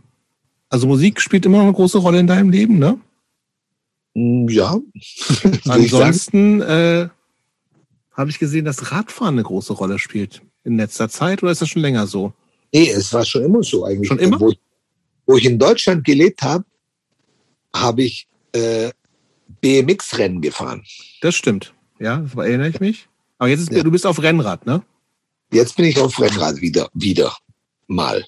also 0.69 0.87
Musik 0.87 1.21
spielt 1.21 1.47
immer 1.47 1.59
noch 1.59 1.65
eine 1.65 1.73
große 1.73 1.99
Rolle 1.99 2.21
in 2.21 2.29
deinem 2.29 2.51
Leben, 2.51 2.79
ne? 2.79 3.01
Mm, 4.15 4.47
ja. 4.49 4.79
Ansonsten 5.67 6.61
äh, 6.61 7.09
habe 8.13 8.31
ich 8.31 8.39
gesehen, 8.39 8.65
dass 8.65 8.93
Radfahren 8.93 9.35
eine 9.35 9.43
große 9.43 9.73
Rolle 9.73 9.99
spielt 9.99 10.41
in 10.65 10.77
letzter 10.77 11.09
Zeit 11.09 11.43
oder 11.43 11.53
ist 11.53 11.63
das 11.63 11.69
schon 11.69 11.83
länger 11.83 12.07
so? 12.07 12.33
Nee, 12.73 12.91
es 12.91 13.13
war 13.13 13.25
schon 13.25 13.45
immer 13.45 13.63
so 13.63 13.85
eigentlich. 13.85 14.09
Schon 14.09 14.19
immer? 14.19 14.41
Wo 14.41 14.51
ich, 14.51 14.59
wo 15.27 15.37
ich 15.37 15.45
in 15.45 15.59
Deutschland 15.59 16.05
gelebt 16.05 16.43
habe, 16.43 16.65
habe 17.75 18.03
ich 18.03 18.27
äh, 18.53 18.91
BMX-Rennen 19.61 20.41
gefahren. 20.41 20.85
Das 21.21 21.35
stimmt. 21.35 21.73
Ja, 22.01 22.19
das 22.19 22.35
erinnere 22.35 22.69
ich 22.69 22.81
mich. 22.81 23.09
Aber 23.39 23.49
jetzt 23.49 23.61
ist, 23.61 23.73
ja. 23.73 23.83
du 23.83 23.91
bist 23.91 24.07
auf 24.07 24.23
Rennrad, 24.23 24.67
ne? 24.67 24.83
Jetzt 25.53 25.77
bin 25.77 25.85
ich 25.85 25.99
auf 25.99 26.19
Rennrad 26.19 26.61
wieder, 26.61 26.89
wieder 26.95 27.37
mal. 27.87 28.25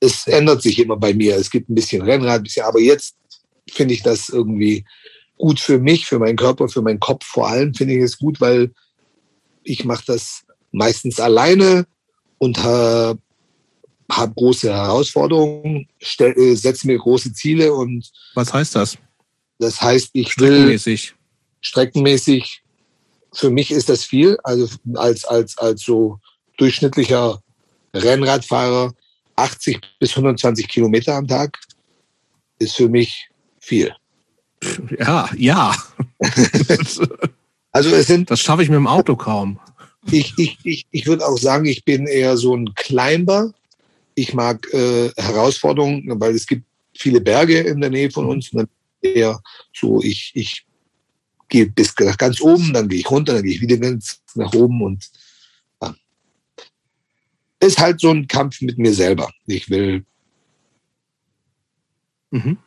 Es 0.00 0.26
ändert 0.26 0.62
sich 0.62 0.78
immer 0.78 0.96
bei 0.96 1.14
mir. 1.14 1.36
Es 1.36 1.50
gibt 1.50 1.68
ein 1.68 1.74
bisschen 1.74 2.02
Rennrad, 2.02 2.40
ein 2.40 2.42
bisschen, 2.44 2.64
aber 2.64 2.80
jetzt 2.80 3.16
finde 3.68 3.94
ich 3.94 4.02
das 4.02 4.28
irgendwie 4.28 4.84
gut 5.38 5.60
für 5.60 5.78
mich, 5.78 6.06
für 6.06 6.18
meinen 6.18 6.36
Körper, 6.36 6.68
für 6.68 6.82
meinen 6.82 7.00
Kopf 7.00 7.24
vor 7.24 7.48
allem 7.48 7.74
finde 7.74 7.94
ich 7.94 8.02
es 8.02 8.18
gut, 8.18 8.40
weil 8.40 8.72
ich 9.62 9.84
mache 9.84 10.04
das 10.06 10.45
meistens 10.76 11.18
alleine 11.18 11.86
und 12.38 12.58
habe 12.62 13.18
hab 14.10 14.36
große 14.36 14.72
Herausforderungen, 14.72 15.88
äh, 16.18 16.54
setze 16.54 16.86
mir 16.86 16.98
große 16.98 17.32
Ziele 17.32 17.72
und 17.72 18.08
was 18.34 18.52
heißt 18.52 18.76
das? 18.76 18.98
Das 19.58 19.80
heißt, 19.80 20.10
ich 20.12 20.38
will 20.38 20.52
streckenmäßig. 20.52 21.14
streckenmäßig 21.62 22.62
für 23.32 23.50
mich 23.50 23.70
ist 23.70 23.88
das 23.88 24.04
viel, 24.04 24.38
also 24.44 24.68
als 24.94 25.24
als 25.24 25.58
als 25.58 25.82
so 25.82 26.20
durchschnittlicher 26.58 27.40
Rennradfahrer 27.94 28.92
80 29.36 29.80
bis 29.98 30.10
120 30.10 30.68
Kilometer 30.68 31.14
am 31.14 31.26
Tag 31.26 31.58
ist 32.58 32.76
für 32.76 32.88
mich 32.88 33.28
viel. 33.60 33.94
Ja, 34.98 35.28
ja. 35.36 35.74
also 37.72 37.90
es 37.90 38.06
sind. 38.06 38.30
Das 38.30 38.40
schaffe 38.40 38.62
ich 38.62 38.68
mit 38.68 38.76
dem 38.76 38.86
Auto 38.86 39.16
kaum. 39.16 39.58
Ich, 40.10 40.32
ich, 40.36 40.58
ich, 40.64 40.86
ich 40.90 41.06
würde 41.06 41.26
auch 41.26 41.38
sagen, 41.38 41.66
ich 41.66 41.84
bin 41.84 42.06
eher 42.06 42.36
so 42.36 42.54
ein 42.54 42.72
Climber. 42.74 43.52
Ich 44.14 44.34
mag 44.34 44.66
äh, 44.72 45.10
Herausforderungen, 45.16 46.04
weil 46.20 46.34
es 46.34 46.46
gibt 46.46 46.64
viele 46.96 47.20
Berge 47.20 47.60
in 47.60 47.80
der 47.80 47.90
Nähe 47.90 48.10
von 48.10 48.24
mhm. 48.24 48.30
uns. 48.30 48.52
Und 48.52 48.58
dann 48.58 48.68
eher 49.00 49.40
so, 49.74 50.02
ich, 50.02 50.32
ich 50.34 50.66
gehe 51.48 51.66
bis 51.66 51.94
ganz 51.94 52.40
oben, 52.40 52.72
dann 52.72 52.88
gehe 52.88 53.00
ich 53.00 53.10
runter, 53.10 53.34
dann 53.34 53.42
gehe 53.42 53.54
ich 53.54 53.60
wieder 53.60 53.76
ganz 53.76 54.20
nach 54.34 54.52
oben 54.52 54.82
und 54.82 55.08
ja. 55.80 55.94
ist 57.60 57.78
halt 57.78 58.00
so 58.00 58.10
ein 58.10 58.26
Kampf 58.26 58.60
mit 58.60 58.78
mir 58.78 58.92
selber. 58.92 59.30
Ich 59.46 59.70
will 59.70 60.04
mhm 62.30 62.58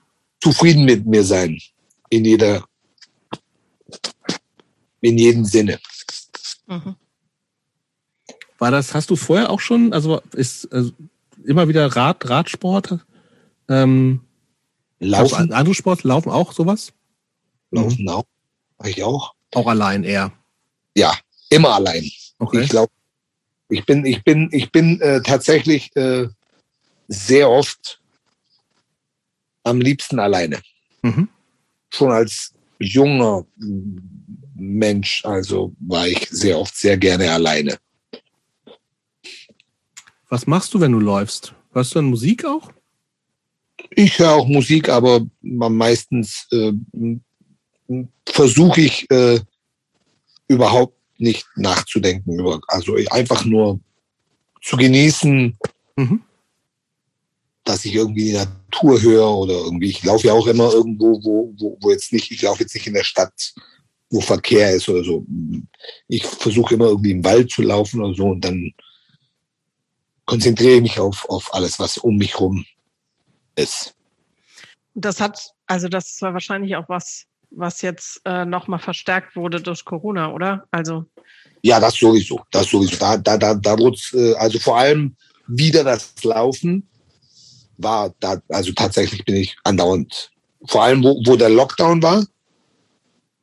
zufrieden 0.42 0.86
mit 0.86 1.06
mir 1.06 1.24
sein. 1.24 1.60
In 2.10 2.26
jeder, 2.26 2.66
in 5.02 5.18
jedem 5.18 5.46
Sinne. 5.46 5.80
Mhm. 6.68 6.96
War 8.60 8.72
das, 8.72 8.94
hast 8.94 9.10
du 9.10 9.16
vorher 9.16 9.50
auch 9.50 9.62
schon, 9.62 9.94
also 9.94 10.22
ist 10.34 10.72
also 10.72 10.92
immer 11.46 11.68
wieder 11.68 11.88
Rad, 11.96 12.30
Radsport? 12.30 13.00
Ähm, 13.70 14.22
Laufen. 15.00 15.54
Andere 15.54 15.74
Sport, 15.74 16.04
Laufen 16.04 16.30
auch 16.30 16.52
sowas? 16.52 16.92
Laufen 17.72 18.04
mhm. 18.04 18.10
auch. 18.10 18.24
Mach 18.78 18.88
ich 18.88 19.04
auch. 19.04 19.34
Auch 19.54 19.68
allein 19.68 20.04
eher? 20.04 20.32
Ja, 20.96 21.18
immer 21.50 21.76
allein. 21.76 22.10
Okay. 22.40 22.62
Ich 22.62 22.70
glaube, 22.70 22.92
ich 23.70 23.86
bin, 23.86 24.06
ich 24.06 24.24
bin, 24.24 24.50
ich 24.52 24.72
bin 24.72 25.00
äh, 25.02 25.22
tatsächlich 25.22 25.96
äh, 25.96 26.28
sehr 27.08 27.50
oft 27.50 28.02
am 29.64 29.80
liebsten 29.80 30.20
alleine. 30.20 30.60
Mhm. 31.02 31.30
Schon 31.92 32.12
als 32.12 32.54
junger 32.80 33.46
Mensch, 34.56 35.24
also 35.26 35.74
war 35.80 36.08
ich 36.08 36.28
sehr 36.30 36.60
oft 36.60 36.76
sehr 36.76 36.98
gerne 36.98 37.32
alleine. 37.32 37.78
Was 40.30 40.48
machst 40.48 40.74
du, 40.74 40.80
wenn 40.80 40.92
du 40.92 41.00
läufst? 41.00 41.54
Hörst 41.74 41.94
du 41.94 42.00
dann 42.00 42.06
Musik 42.06 42.46
auch? 42.46 42.72
Ich 43.92 44.20
höre 44.20 44.34
auch 44.34 44.48
Musik, 44.48 44.90
aber 44.90 45.26
meistens 45.42 46.48
äh, 46.52 46.74
versuche 48.28 48.82
ich 48.82 49.10
äh, 49.10 49.40
überhaupt 50.48 50.96
nicht 51.18 51.46
nachzudenken. 51.56 52.62
Also 52.68 52.96
einfach 53.10 53.46
nur 53.46 53.80
zu 54.62 54.78
genießen, 54.78 55.58
mhm 55.96 56.24
dass 57.70 57.86
ich 57.86 57.94
irgendwie 57.94 58.26
die 58.26 58.34
Natur 58.34 59.00
höre 59.00 59.30
oder 59.30 59.54
irgendwie, 59.54 59.90
ich 59.90 60.04
laufe 60.04 60.28
ja 60.28 60.34
auch 60.34 60.48
immer 60.48 60.74
irgendwo, 60.74 61.24
wo, 61.24 61.54
wo, 61.60 61.78
wo 61.80 61.92
jetzt 61.92 62.12
nicht, 62.12 62.32
ich 62.32 62.42
laufe 62.42 62.64
jetzt 62.64 62.74
nicht 62.74 62.88
in 62.88 62.96
der 62.96 63.04
Stadt, 63.04 63.54
wo 64.10 64.22
Verkehr 64.22 64.72
ist 64.72 64.90
oder 64.90 65.04
so. 65.04 65.24
Ich 66.08 66.26
versuche 66.26 66.74
immer 66.74 66.88
irgendwie 66.88 67.12
im 67.12 67.24
Wald 67.24 67.52
zu 67.52 67.62
laufen 67.62 68.02
oder 68.02 68.16
so 68.16 68.30
und 68.30 68.44
dann 68.44 68.74
konzentriere 70.30 70.76
ich 70.76 70.82
mich 70.84 71.00
auf, 71.00 71.28
auf 71.28 71.52
alles, 71.56 71.80
was 71.80 71.98
um 71.98 72.16
mich 72.18 72.40
rum 72.40 72.64
ist. 73.56 73.96
Das 74.94 75.20
hat, 75.20 75.54
also 75.66 75.88
das 75.88 76.22
war 76.22 76.34
wahrscheinlich 76.34 76.76
auch 76.76 76.88
was, 76.88 77.26
was 77.50 77.82
jetzt 77.82 78.22
äh, 78.26 78.46
nochmal 78.46 78.78
verstärkt 78.78 79.36
wurde 79.36 79.60
durch 79.60 79.84
Corona, 79.86 80.32
oder? 80.32 80.66
Also. 80.70 81.06
Ja, 81.64 81.80
das 81.80 81.96
sowieso. 81.96 82.42
Das 82.52 82.70
sowieso. 82.70 82.96
Da, 82.98 83.18
da, 83.18 83.38
da, 83.38 83.56
da 83.56 83.78
wurde 83.80 83.98
äh, 84.14 84.36
also 84.36 84.60
vor 84.60 84.78
allem 84.78 85.16
wieder 85.48 85.84
das 85.84 86.14
Laufen 86.24 86.88
war 87.78 88.14
da, 88.20 88.40
also 88.50 88.72
tatsächlich 88.74 89.26
bin 89.26 89.36
ich 89.36 89.58
andauernd, 89.64 90.32
vor 90.68 90.84
allem 90.84 91.04
wo, 91.04 91.20
wo 91.26 91.38
der 91.38 91.50
Lockdown 91.50 92.04
war, 92.04 92.24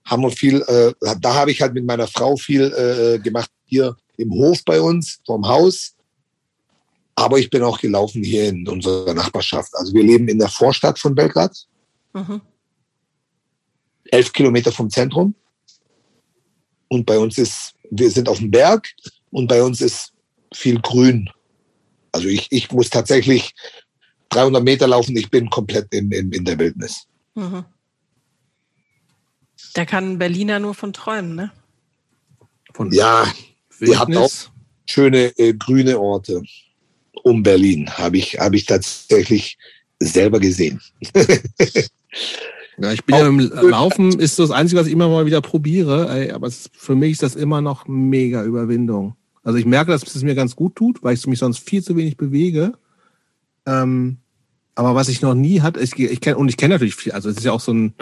haben 0.04 0.22
wir 0.22 0.30
viel, 0.30 0.62
äh, 0.68 0.92
da 1.20 1.34
habe 1.34 1.50
ich 1.50 1.60
halt 1.60 1.74
mit 1.74 1.84
meiner 1.84 2.06
Frau 2.06 2.36
viel 2.36 2.62
äh, 2.62 3.18
gemacht 3.18 3.50
hier 3.64 3.96
im 4.18 4.30
Hof 4.30 4.64
bei 4.64 4.80
uns, 4.80 5.18
vorm 5.26 5.48
Haus. 5.48 5.95
Aber 7.16 7.38
ich 7.38 7.48
bin 7.48 7.62
auch 7.62 7.80
gelaufen 7.80 8.22
hier 8.22 8.50
in 8.50 8.68
unserer 8.68 9.14
Nachbarschaft. 9.14 9.74
Also 9.74 9.94
wir 9.94 10.04
leben 10.04 10.28
in 10.28 10.38
der 10.38 10.48
Vorstadt 10.48 10.98
von 10.98 11.14
Belgrad. 11.14 11.66
Mhm. 12.12 12.42
Elf 14.04 14.32
Kilometer 14.32 14.70
vom 14.70 14.90
Zentrum. 14.90 15.34
Und 16.88 17.06
bei 17.06 17.18
uns 17.18 17.38
ist, 17.38 17.74
wir 17.90 18.10
sind 18.10 18.28
auf 18.28 18.38
dem 18.38 18.50
Berg 18.50 18.88
und 19.30 19.48
bei 19.48 19.62
uns 19.62 19.80
ist 19.80 20.12
viel 20.54 20.78
Grün. 20.80 21.30
Also 22.12 22.28
ich, 22.28 22.48
ich 22.50 22.70
muss 22.70 22.90
tatsächlich 22.90 23.54
300 24.28 24.62
Meter 24.62 24.86
laufen, 24.86 25.16
ich 25.16 25.30
bin 25.30 25.48
komplett 25.48 25.92
in, 25.94 26.12
in, 26.12 26.30
in 26.32 26.44
der 26.44 26.58
Wildnis. 26.58 27.06
Mhm. 27.34 27.64
Da 29.74 29.84
kann 29.84 30.18
Berliner 30.18 30.58
nur 30.58 30.74
von 30.74 30.92
träumen, 30.92 31.34
ne? 31.34 31.52
Von 32.74 32.92
ja, 32.92 33.26
Wildnis. 33.78 33.88
ihr 33.88 33.98
habt 33.98 34.16
auch 34.16 34.32
schöne 34.86 35.38
äh, 35.38 35.54
grüne 35.54 35.98
Orte 35.98 36.42
um 37.22 37.42
Berlin, 37.42 37.90
habe 37.90 38.18
ich, 38.18 38.38
hab 38.38 38.54
ich 38.54 38.66
tatsächlich 38.66 39.58
selber 39.98 40.40
gesehen. 40.40 40.80
ja, 42.78 42.92
ich 42.92 43.04
bin 43.04 43.14
auch 43.14 43.20
ja 43.20 43.26
im 43.26 43.38
Laufen, 43.38 44.18
ist 44.18 44.38
das 44.38 44.50
Einzige, 44.50 44.80
was 44.80 44.86
ich 44.86 44.92
immer 44.92 45.08
mal 45.08 45.26
wieder 45.26 45.40
probiere, 45.40 46.32
aber 46.34 46.46
es, 46.46 46.70
für 46.72 46.94
mich 46.94 47.12
ist 47.12 47.22
das 47.22 47.36
immer 47.36 47.60
noch 47.60 47.86
mega 47.86 48.44
Überwindung. 48.44 49.16
Also 49.42 49.58
ich 49.58 49.66
merke, 49.66 49.92
dass 49.92 50.02
es 50.02 50.22
mir 50.22 50.34
ganz 50.34 50.56
gut 50.56 50.76
tut, 50.76 51.02
weil 51.02 51.14
ich 51.14 51.26
mich 51.26 51.38
sonst 51.38 51.58
viel 51.58 51.82
zu 51.82 51.96
wenig 51.96 52.16
bewege. 52.16 52.72
Ähm, 53.64 54.18
aber 54.74 54.94
was 54.94 55.08
ich 55.08 55.22
noch 55.22 55.34
nie 55.34 55.60
hatte, 55.62 55.80
ich, 55.80 55.98
ich 55.98 56.20
kenne 56.20 56.36
und 56.36 56.48
ich 56.48 56.56
kenne 56.56 56.74
natürlich 56.74 56.96
viel, 56.96 57.12
also 57.12 57.28
es 57.30 57.38
ist 57.38 57.44
ja 57.44 57.52
auch 57.52 57.60
so 57.60 57.72
ein 57.72 57.94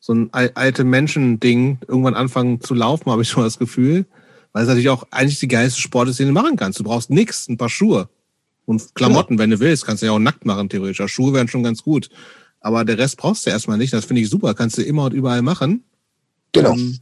so 0.00 0.12
ein 0.12 0.28
alte 0.34 0.84
Menschen-Ding, 0.84 1.78
irgendwann 1.88 2.12
anfangen 2.14 2.60
zu 2.60 2.74
laufen, 2.74 3.06
habe 3.10 3.22
ich 3.22 3.28
schon 3.30 3.42
das 3.42 3.58
Gefühl. 3.58 4.04
Weil 4.52 4.62
es 4.62 4.68
natürlich 4.68 4.90
auch 4.90 5.06
eigentlich 5.10 5.40
die 5.40 5.48
geilste 5.48 5.80
Sport 5.80 6.10
ist, 6.10 6.20
den 6.20 6.28
du 6.28 6.34
machen 6.34 6.56
kannst. 6.56 6.78
Du 6.78 6.84
brauchst 6.84 7.08
nichts, 7.08 7.48
ein 7.48 7.56
paar 7.56 7.70
Schuhe 7.70 8.08
und 8.66 8.94
Klamotten, 8.94 9.34
ja. 9.34 9.40
wenn 9.40 9.50
du 9.50 9.60
willst. 9.60 9.86
Kannst 9.86 10.02
du 10.02 10.06
ja 10.06 10.12
auch 10.12 10.18
nackt 10.18 10.44
machen, 10.44 10.68
theoretisch. 10.68 11.12
Schuhe 11.12 11.32
wären 11.32 11.48
schon 11.48 11.62
ganz 11.62 11.82
gut. 11.82 12.08
Aber 12.60 12.84
der 12.84 12.98
Rest 12.98 13.18
brauchst 13.18 13.46
du 13.46 13.50
erstmal 13.50 13.78
nicht. 13.78 13.92
Das 13.92 14.06
finde 14.06 14.22
ich 14.22 14.30
super. 14.30 14.54
Kannst 14.54 14.78
du 14.78 14.82
immer 14.82 15.04
und 15.04 15.14
überall 15.14 15.42
machen. 15.42 15.84
Genau. 16.52 16.72
Ähm, 16.72 16.98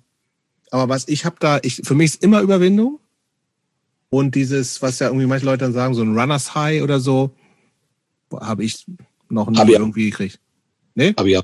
aber 0.70 0.88
was 0.88 1.06
ich 1.08 1.24
habe 1.24 1.36
da, 1.38 1.60
ich, 1.62 1.82
für 1.84 1.94
mich 1.94 2.14
ist 2.14 2.22
immer 2.24 2.40
Überwindung. 2.40 2.98
Und 4.10 4.34
dieses, 4.34 4.82
was 4.82 4.98
ja 4.98 5.06
irgendwie 5.06 5.26
manche 5.26 5.46
Leute 5.46 5.58
dann 5.58 5.72
sagen, 5.72 5.94
so 5.94 6.02
ein 6.02 6.18
Runners 6.18 6.54
High 6.54 6.82
oder 6.82 7.00
so, 7.00 7.30
habe 8.32 8.64
ich 8.64 8.84
noch 9.28 9.48
nie 9.48 9.58
ja. 9.58 9.78
irgendwie 9.78 10.10
gekriegt. 10.10 10.40
Nee? 10.94 11.14
Aber 11.16 11.28
ja. 11.28 11.42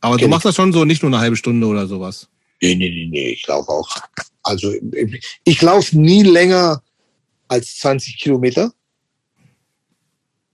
Aber 0.00 0.16
Kenn 0.16 0.26
du 0.26 0.30
machst 0.30 0.44
ich. 0.44 0.50
das 0.50 0.56
schon 0.56 0.72
so 0.72 0.84
nicht 0.84 1.02
nur 1.02 1.10
eine 1.10 1.20
halbe 1.20 1.36
Stunde 1.36 1.66
oder 1.66 1.86
sowas. 1.86 2.28
Nee, 2.60 2.74
nee, 2.74 2.88
nee, 2.88 3.08
nee. 3.10 3.30
Ich 3.30 3.46
laufe 3.46 3.68
auch. 3.70 3.90
Also 4.42 4.72
ich 5.44 5.62
laufe 5.62 5.98
nie 5.98 6.22
länger 6.22 6.82
als 7.48 7.78
20 7.78 8.18
Kilometer. 8.18 8.72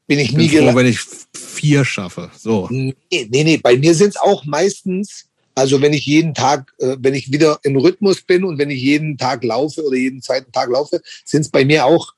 Bin 0.08 0.18
ich, 0.18 0.30
ich 0.30 0.34
bin 0.34 0.46
nie 0.46 0.48
froh, 0.48 0.74
wenn 0.74 0.86
ich 0.86 0.98
vier 1.34 1.84
schaffe. 1.84 2.30
So. 2.36 2.66
Nee, 2.70 2.94
nee, 3.10 3.44
nee. 3.44 3.56
Bei 3.58 3.76
mir 3.76 3.94
sind 3.94 4.10
es 4.10 4.16
auch 4.16 4.44
meistens, 4.44 5.26
also 5.54 5.80
wenn 5.80 5.92
ich 5.92 6.06
jeden 6.06 6.34
Tag, 6.34 6.72
äh, 6.78 6.96
wenn 6.98 7.14
ich 7.14 7.30
wieder 7.30 7.60
im 7.62 7.76
Rhythmus 7.76 8.22
bin 8.22 8.42
und 8.42 8.58
wenn 8.58 8.70
ich 8.70 8.80
jeden 8.80 9.16
Tag 9.16 9.44
laufe 9.44 9.84
oder 9.84 9.96
jeden 9.96 10.22
zweiten 10.22 10.50
Tag 10.50 10.70
laufe, 10.70 11.00
sind 11.24 11.42
es 11.42 11.50
bei 11.50 11.64
mir 11.64 11.84
auch 11.84 12.14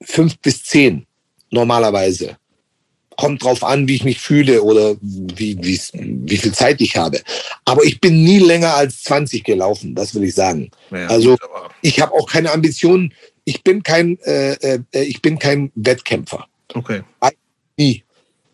fünf 0.00 0.38
bis 0.38 0.62
zehn 0.64 1.04
normalerweise 1.50 2.38
kommt 3.16 3.42
drauf 3.44 3.62
an, 3.62 3.86
wie 3.88 3.96
ich 3.96 4.04
mich 4.04 4.20
fühle 4.20 4.62
oder 4.62 4.96
wie, 5.00 5.56
wie, 5.62 5.80
wie 5.92 6.36
viel 6.36 6.52
Zeit 6.52 6.80
ich 6.80 6.96
habe. 6.96 7.20
Aber 7.64 7.84
ich 7.84 8.00
bin 8.00 8.22
nie 8.24 8.38
länger 8.38 8.74
als 8.74 9.02
20 9.04 9.44
gelaufen, 9.44 9.94
das 9.94 10.14
will 10.14 10.24
ich 10.24 10.34
sagen. 10.34 10.70
Ja, 10.90 11.06
also 11.08 11.36
ich 11.82 12.00
habe 12.00 12.12
auch 12.14 12.28
keine 12.28 12.50
Ambitionen. 12.50 13.12
Ich 13.44 13.62
bin 13.62 13.82
kein, 13.82 14.18
äh, 14.20 14.54
äh, 14.54 14.80
ich 15.02 15.20
bin 15.20 15.38
kein 15.38 15.72
Wettkämpfer. 15.74 16.46
Okay. 16.74 17.02
Nie. 17.76 18.04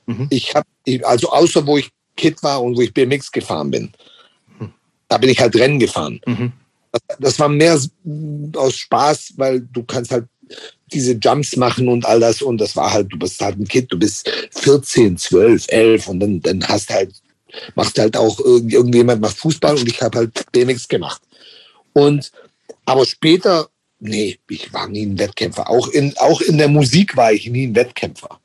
Mhm. 0.06 0.26
Ich 0.30 0.54
habe, 0.54 0.66
also 1.04 1.30
außer 1.30 1.66
wo 1.66 1.78
ich 1.78 1.90
Kid 2.16 2.42
war 2.42 2.62
und 2.62 2.76
wo 2.76 2.80
ich 2.80 2.92
BMX 2.92 3.30
gefahren 3.30 3.70
bin, 3.70 3.92
mhm. 4.58 4.72
da 5.08 5.18
bin 5.18 5.30
ich 5.30 5.40
halt 5.40 5.54
Rennen 5.56 5.78
gefahren. 5.78 6.20
Mhm. 6.26 6.52
Das, 6.92 7.18
das 7.18 7.38
war 7.38 7.48
mehr 7.48 7.78
aus 8.56 8.74
Spaß, 8.74 9.34
weil 9.36 9.60
du 9.60 9.84
kannst 9.84 10.10
halt 10.10 10.26
diese 10.92 11.12
Jumps 11.12 11.56
machen 11.56 11.88
und 11.88 12.06
all 12.06 12.20
das. 12.20 12.42
Und 12.42 12.58
das 12.58 12.76
war 12.76 12.92
halt, 12.92 13.12
du 13.12 13.18
bist 13.18 13.40
halt 13.40 13.58
ein 13.58 13.68
Kind, 13.68 13.92
du 13.92 13.98
bist 13.98 14.30
14, 14.52 15.16
12, 15.16 15.66
11 15.68 16.08
und 16.08 16.20
dann, 16.20 16.40
dann 16.40 16.66
hast 16.66 16.90
halt, 16.90 17.14
machst 17.74 17.98
halt 17.98 18.16
auch 18.16 18.38
irgendjemand 18.40 19.20
macht 19.20 19.36
Fußball 19.36 19.76
und 19.76 19.88
ich 19.88 20.00
habe 20.00 20.18
halt 20.18 20.50
BMX 20.52 20.88
gemacht. 20.88 21.20
Und, 21.92 22.30
aber 22.84 23.04
später, 23.04 23.68
nee, 24.00 24.38
ich 24.48 24.72
war 24.72 24.88
nie 24.88 25.06
ein 25.06 25.18
Wettkämpfer. 25.18 25.68
Auch 25.68 25.88
in, 25.88 26.14
auch 26.18 26.40
in 26.40 26.58
der 26.58 26.68
Musik 26.68 27.16
war 27.16 27.32
ich 27.32 27.48
nie 27.50 27.66
ein 27.66 27.74
Wettkämpfer. 27.74 28.40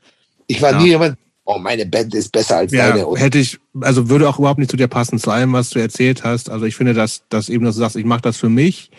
Ich 0.48 0.62
war 0.62 0.72
ja. 0.72 0.82
nie 0.82 0.90
jemand, 0.90 1.18
oh, 1.46 1.58
meine 1.58 1.86
Band 1.86 2.14
ist 2.16 2.32
besser 2.32 2.58
als 2.58 2.72
ja, 2.72 2.92
deine. 2.92 3.08
Hätte 3.16 3.40
ich, 3.40 3.60
also 3.82 4.10
würde 4.10 4.28
auch 4.28 4.40
überhaupt 4.40 4.60
nicht 4.60 4.72
zu 4.72 4.78
dir 4.78 4.88
passen, 4.88 5.20
zu 5.20 5.32
allem, 5.32 5.54
was 5.54 5.70
du 5.70 5.80
erzählt 5.80 6.24
hast. 6.24 6.50
Also 6.50 6.66
ich 6.66 6.76
finde, 6.76 6.94
dass, 6.94 7.24
dass 7.30 7.50
eben, 7.50 7.66
dass 7.66 7.76
du 7.76 7.82
sagst, 7.82 7.96
ich 7.96 8.06
mache 8.06 8.22
das 8.22 8.38
für 8.38 8.50
mich 8.50 8.92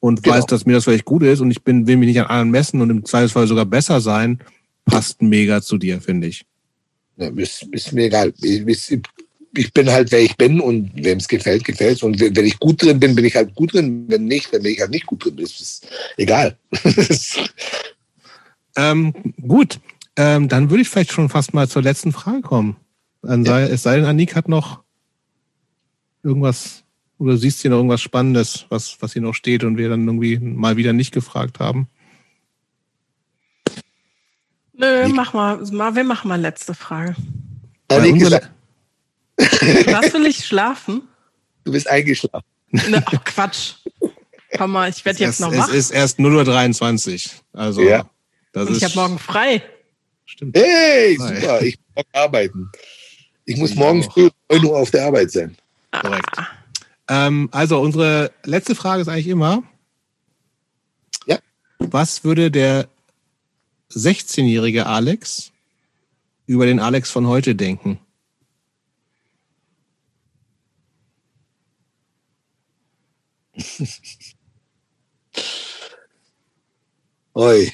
und 0.00 0.22
genau. 0.22 0.36
weiß, 0.36 0.46
dass 0.46 0.66
mir 0.66 0.74
das 0.74 0.84
vielleicht 0.84 1.04
gut 1.04 1.22
ist 1.22 1.40
und 1.40 1.50
ich 1.50 1.62
bin, 1.62 1.86
will 1.86 1.96
mich 1.96 2.08
nicht 2.08 2.20
an 2.20 2.26
anderen 2.26 2.50
messen 2.50 2.80
und 2.80 2.90
im 2.90 3.04
Zweifelsfall 3.04 3.46
sogar 3.46 3.66
besser 3.66 4.00
sein, 4.00 4.40
passt 4.84 5.22
mega 5.22 5.62
zu 5.62 5.78
dir, 5.78 6.00
finde 6.00 6.28
ich. 6.28 6.44
Ja, 7.16 7.28
ist, 7.28 7.68
ist 7.70 7.92
mir 7.92 8.06
egal. 8.06 8.32
Ich, 8.40 8.98
ich 9.54 9.72
bin 9.72 9.90
halt, 9.90 10.10
wer 10.12 10.20
ich 10.20 10.36
bin 10.36 10.60
und 10.60 10.90
wem 10.94 11.18
es 11.18 11.28
gefällt, 11.28 11.64
gefällt 11.64 11.96
es. 11.96 12.02
Und 12.02 12.20
wenn 12.20 12.46
ich 12.46 12.58
gut 12.58 12.82
drin 12.82 13.00
bin, 13.00 13.14
bin 13.14 13.24
ich 13.24 13.36
halt 13.36 13.54
gut 13.54 13.74
drin. 13.74 14.04
Wenn 14.08 14.24
nicht, 14.24 14.52
dann 14.52 14.62
bin 14.62 14.72
ich 14.72 14.80
halt 14.80 14.90
nicht 14.90 15.06
gut 15.06 15.24
drin. 15.24 15.36
Das 15.36 15.60
ist 15.60 15.86
egal. 16.16 16.56
ähm, 18.76 19.14
gut, 19.46 19.78
ähm, 20.16 20.48
dann 20.48 20.70
würde 20.70 20.82
ich 20.82 20.88
vielleicht 20.88 21.12
schon 21.12 21.28
fast 21.28 21.54
mal 21.54 21.68
zur 21.68 21.82
letzten 21.82 22.12
Frage 22.12 22.40
kommen. 22.40 22.76
Ja. 23.24 23.60
Es 23.60 23.82
sei 23.82 23.96
denn, 23.96 24.04
Anik 24.04 24.34
hat 24.34 24.48
noch 24.48 24.82
irgendwas 26.22 26.82
oder 27.18 27.36
siehst 27.36 27.58
du 27.58 27.62
hier 27.62 27.70
noch 27.70 27.76
irgendwas 27.76 28.00
Spannendes, 28.00 28.66
was, 28.68 28.96
was 29.00 29.12
hier 29.12 29.22
noch 29.22 29.34
steht 29.34 29.62
und 29.62 29.76
wir 29.76 29.88
dann 29.88 30.06
irgendwie 30.06 30.38
mal 30.38 30.76
wieder 30.76 30.92
nicht 30.92 31.12
gefragt 31.12 31.60
haben? 31.60 31.88
Nö, 34.72 35.06
mach 35.08 35.32
mal, 35.32 35.60
wir 35.70 36.04
machen 36.04 36.28
mal 36.28 36.40
letzte 36.40 36.74
Frage. 36.74 37.14
Ja, 37.90 38.02
unsere... 38.02 38.40
Was 39.86 40.12
will 40.12 40.26
ich 40.26 40.44
schlafen? 40.44 41.02
Du 41.64 41.72
bist 41.72 41.88
eingeschlafen. 41.88 42.46
Ne, 42.70 43.04
oh, 43.12 43.16
Quatsch. 43.24 43.74
Komm 44.56 44.72
mal, 44.72 44.88
ich 44.90 45.04
werde 45.04 45.20
jetzt 45.20 45.40
noch 45.40 45.54
wach. 45.54 45.68
Es 45.68 45.74
ist 45.74 45.90
erst 45.90 46.18
0.23 46.18 47.26
Uhr. 47.26 47.32
Also, 47.52 47.82
ja. 47.82 48.08
das 48.52 48.68
Und 48.68 48.76
ich 48.76 48.84
habe 48.84 48.94
morgen 48.94 49.18
frei. 49.18 49.62
Stimmt. 50.24 50.56
Hey, 50.56 51.16
super. 51.16 51.62
Ich 51.62 51.78
muss 51.94 52.04
arbeiten. 52.12 52.70
Ich 53.44 53.56
muss 53.56 53.74
morgen 53.74 54.02
früh 54.02 54.30
9 54.50 54.64
Uhr 54.64 54.78
auf 54.78 54.90
der 54.90 55.06
Arbeit 55.06 55.30
sein. 55.30 55.56
Korrekt. 55.90 56.36
Ähm, 57.08 57.48
also 57.52 57.80
unsere 57.80 58.30
letzte 58.44 58.74
Frage 58.74 59.02
ist 59.02 59.08
eigentlich 59.08 59.28
immer, 59.28 59.62
ja. 61.26 61.38
was 61.78 62.24
würde 62.24 62.50
der 62.50 62.88
16-jährige 63.90 64.86
Alex 64.86 65.52
über 66.46 66.66
den 66.66 66.80
Alex 66.80 67.10
von 67.10 67.26
heute 67.26 67.54
denken? 67.54 67.98
Oi. 77.34 77.72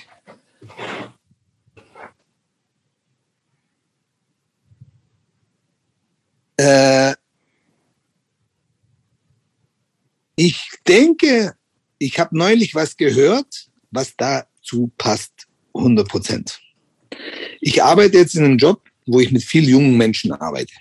Äh, 6.57 7.15
Ich 10.41 10.71
denke, 10.87 11.57
ich 11.99 12.21
habe 12.21 12.39
neulich 12.39 12.73
was 12.73 12.97
gehört, 12.97 13.69
was 13.91 14.15
dazu 14.17 14.89
passt, 14.97 15.49
100 15.75 16.07
Prozent. 16.09 16.61
Ich 17.61 17.83
arbeite 17.83 18.19
jetzt 18.19 18.37
in 18.37 18.45
einem 18.45 18.57
Job, 18.57 18.81
wo 19.07 19.19
ich 19.19 19.33
mit 19.33 19.43
vielen 19.43 19.69
jungen 19.69 19.97
Menschen 19.97 20.31
arbeite. 20.31 20.75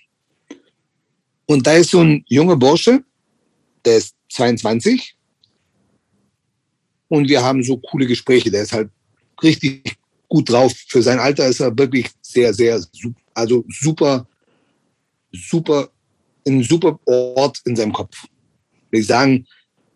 Und 1.48 1.66
da 1.66 1.74
ist 1.74 1.90
so 1.90 2.02
ein 2.02 2.24
junger 2.28 2.56
Bursche, 2.56 3.04
der 3.84 3.98
ist 3.98 4.16
22. 4.38 5.16
Und 7.10 7.30
wir 7.30 7.44
haben 7.44 7.64
so 7.64 7.78
coole 7.78 8.06
Gespräche. 8.06 8.52
Der 8.52 8.64
ist 8.64 8.74
halt 8.74 8.90
richtig 9.42 9.98
gut 10.28 10.50
drauf. 10.50 10.74
Für 10.88 11.02
sein 11.02 11.20
Alter 11.20 11.48
ist 11.48 11.60
er 11.60 11.78
wirklich 11.78 12.08
sehr, 12.22 12.54
sehr, 12.54 12.82
also 13.34 13.66
super, 13.70 14.28
super, 15.32 15.90
ein 16.46 16.64
super 16.64 17.00
Ort 17.06 17.62
in 17.66 17.76
seinem 17.76 17.94
Kopf 17.94 18.28
will 18.92 19.02
ich 19.02 19.08
sagen, 19.08 19.46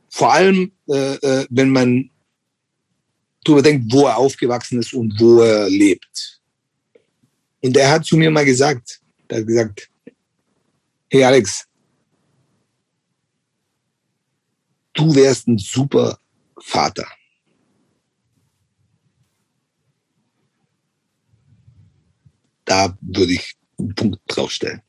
vor 0.09 0.33
allem, 0.33 0.71
äh, 0.89 1.15
äh, 1.15 1.47
wenn 1.49 1.69
man 1.69 2.09
darüber 3.43 3.61
denkt, 3.61 3.91
wo 3.91 4.05
er 4.07 4.17
aufgewachsen 4.17 4.79
ist 4.79 4.93
und 4.93 5.19
wo 5.19 5.41
er 5.41 5.69
lebt. 5.69 6.41
Und 7.61 7.77
er 7.77 7.91
hat 7.91 8.05
zu 8.05 8.17
mir 8.17 8.29
mal 8.29 8.45
gesagt, 8.45 8.99
er 9.27 9.39
hat 9.39 9.47
gesagt, 9.47 9.89
hey 11.09 11.23
Alex, 11.23 11.65
du 14.93 15.15
wärst 15.15 15.47
ein 15.47 15.57
super 15.57 16.17
Vater. 16.59 17.07
Da 22.65 22.97
würde 23.01 23.33
ich 23.33 23.55
einen 23.77 23.95
Punkt 23.95 24.19
draufstellen. 24.27 24.81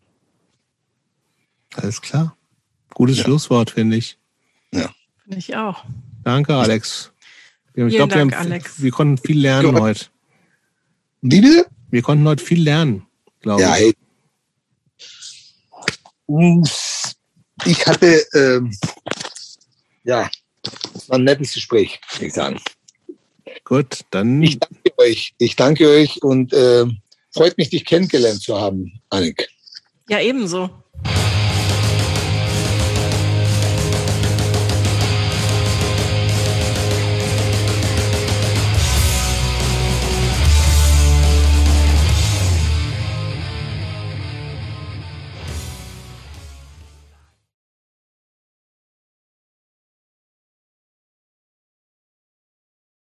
Alles 1.75 2.01
klar. 2.01 2.37
Gutes 2.95 3.19
ja. 3.19 3.25
Schlusswort, 3.25 3.71
finde 3.71 3.97
ich. 3.97 4.19
Ja. 4.73 4.91
Finde 5.23 5.39
ich 5.39 5.57
auch. 5.57 5.85
Danke, 6.23 6.55
Alex. 6.55 7.13
Ich 7.75 7.97
glaube, 7.97 8.15
wir, 8.15 8.63
wir, 8.77 8.91
konnten 8.91 9.17
viel 9.17 9.41
lernen 9.41 9.81
heute. 9.81 10.07
Wie 11.23 11.41
bitte? 11.41 11.67
Wir 11.91 12.03
konnten 12.03 12.29
heute 12.29 12.45
viel 12.45 12.63
lernen, 12.63 13.07
glaube 13.41 13.63
ja, 13.63 13.77
ich. 13.77 13.97
Hey. 16.29 16.63
Ich 17.65 17.87
hatte, 17.87 18.25
ähm, 18.35 18.77
ja, 20.05 20.31
das 20.63 21.09
war 21.09 21.19
ein 21.19 21.25
nettes 21.25 21.55
Gespräch, 21.55 22.01
würde 22.13 22.27
ich 22.27 22.33
sagen. 22.33 22.61
Gut, 23.65 24.01
dann. 24.11 24.43
Ich 24.43 24.59
danke 24.59 24.99
euch. 24.99 25.35
Ich 25.39 25.57
danke 25.57 25.89
euch 25.89 26.23
und 26.23 26.53
äh, 26.53 26.87
freut 27.31 27.57
mich, 27.59 27.71
dich 27.71 27.85
kennengelernt 27.85 28.43
zu 28.43 28.61
haben, 28.61 29.01
Annik. 29.11 29.49
Ja, 30.09 30.21
ebenso. 30.21 30.71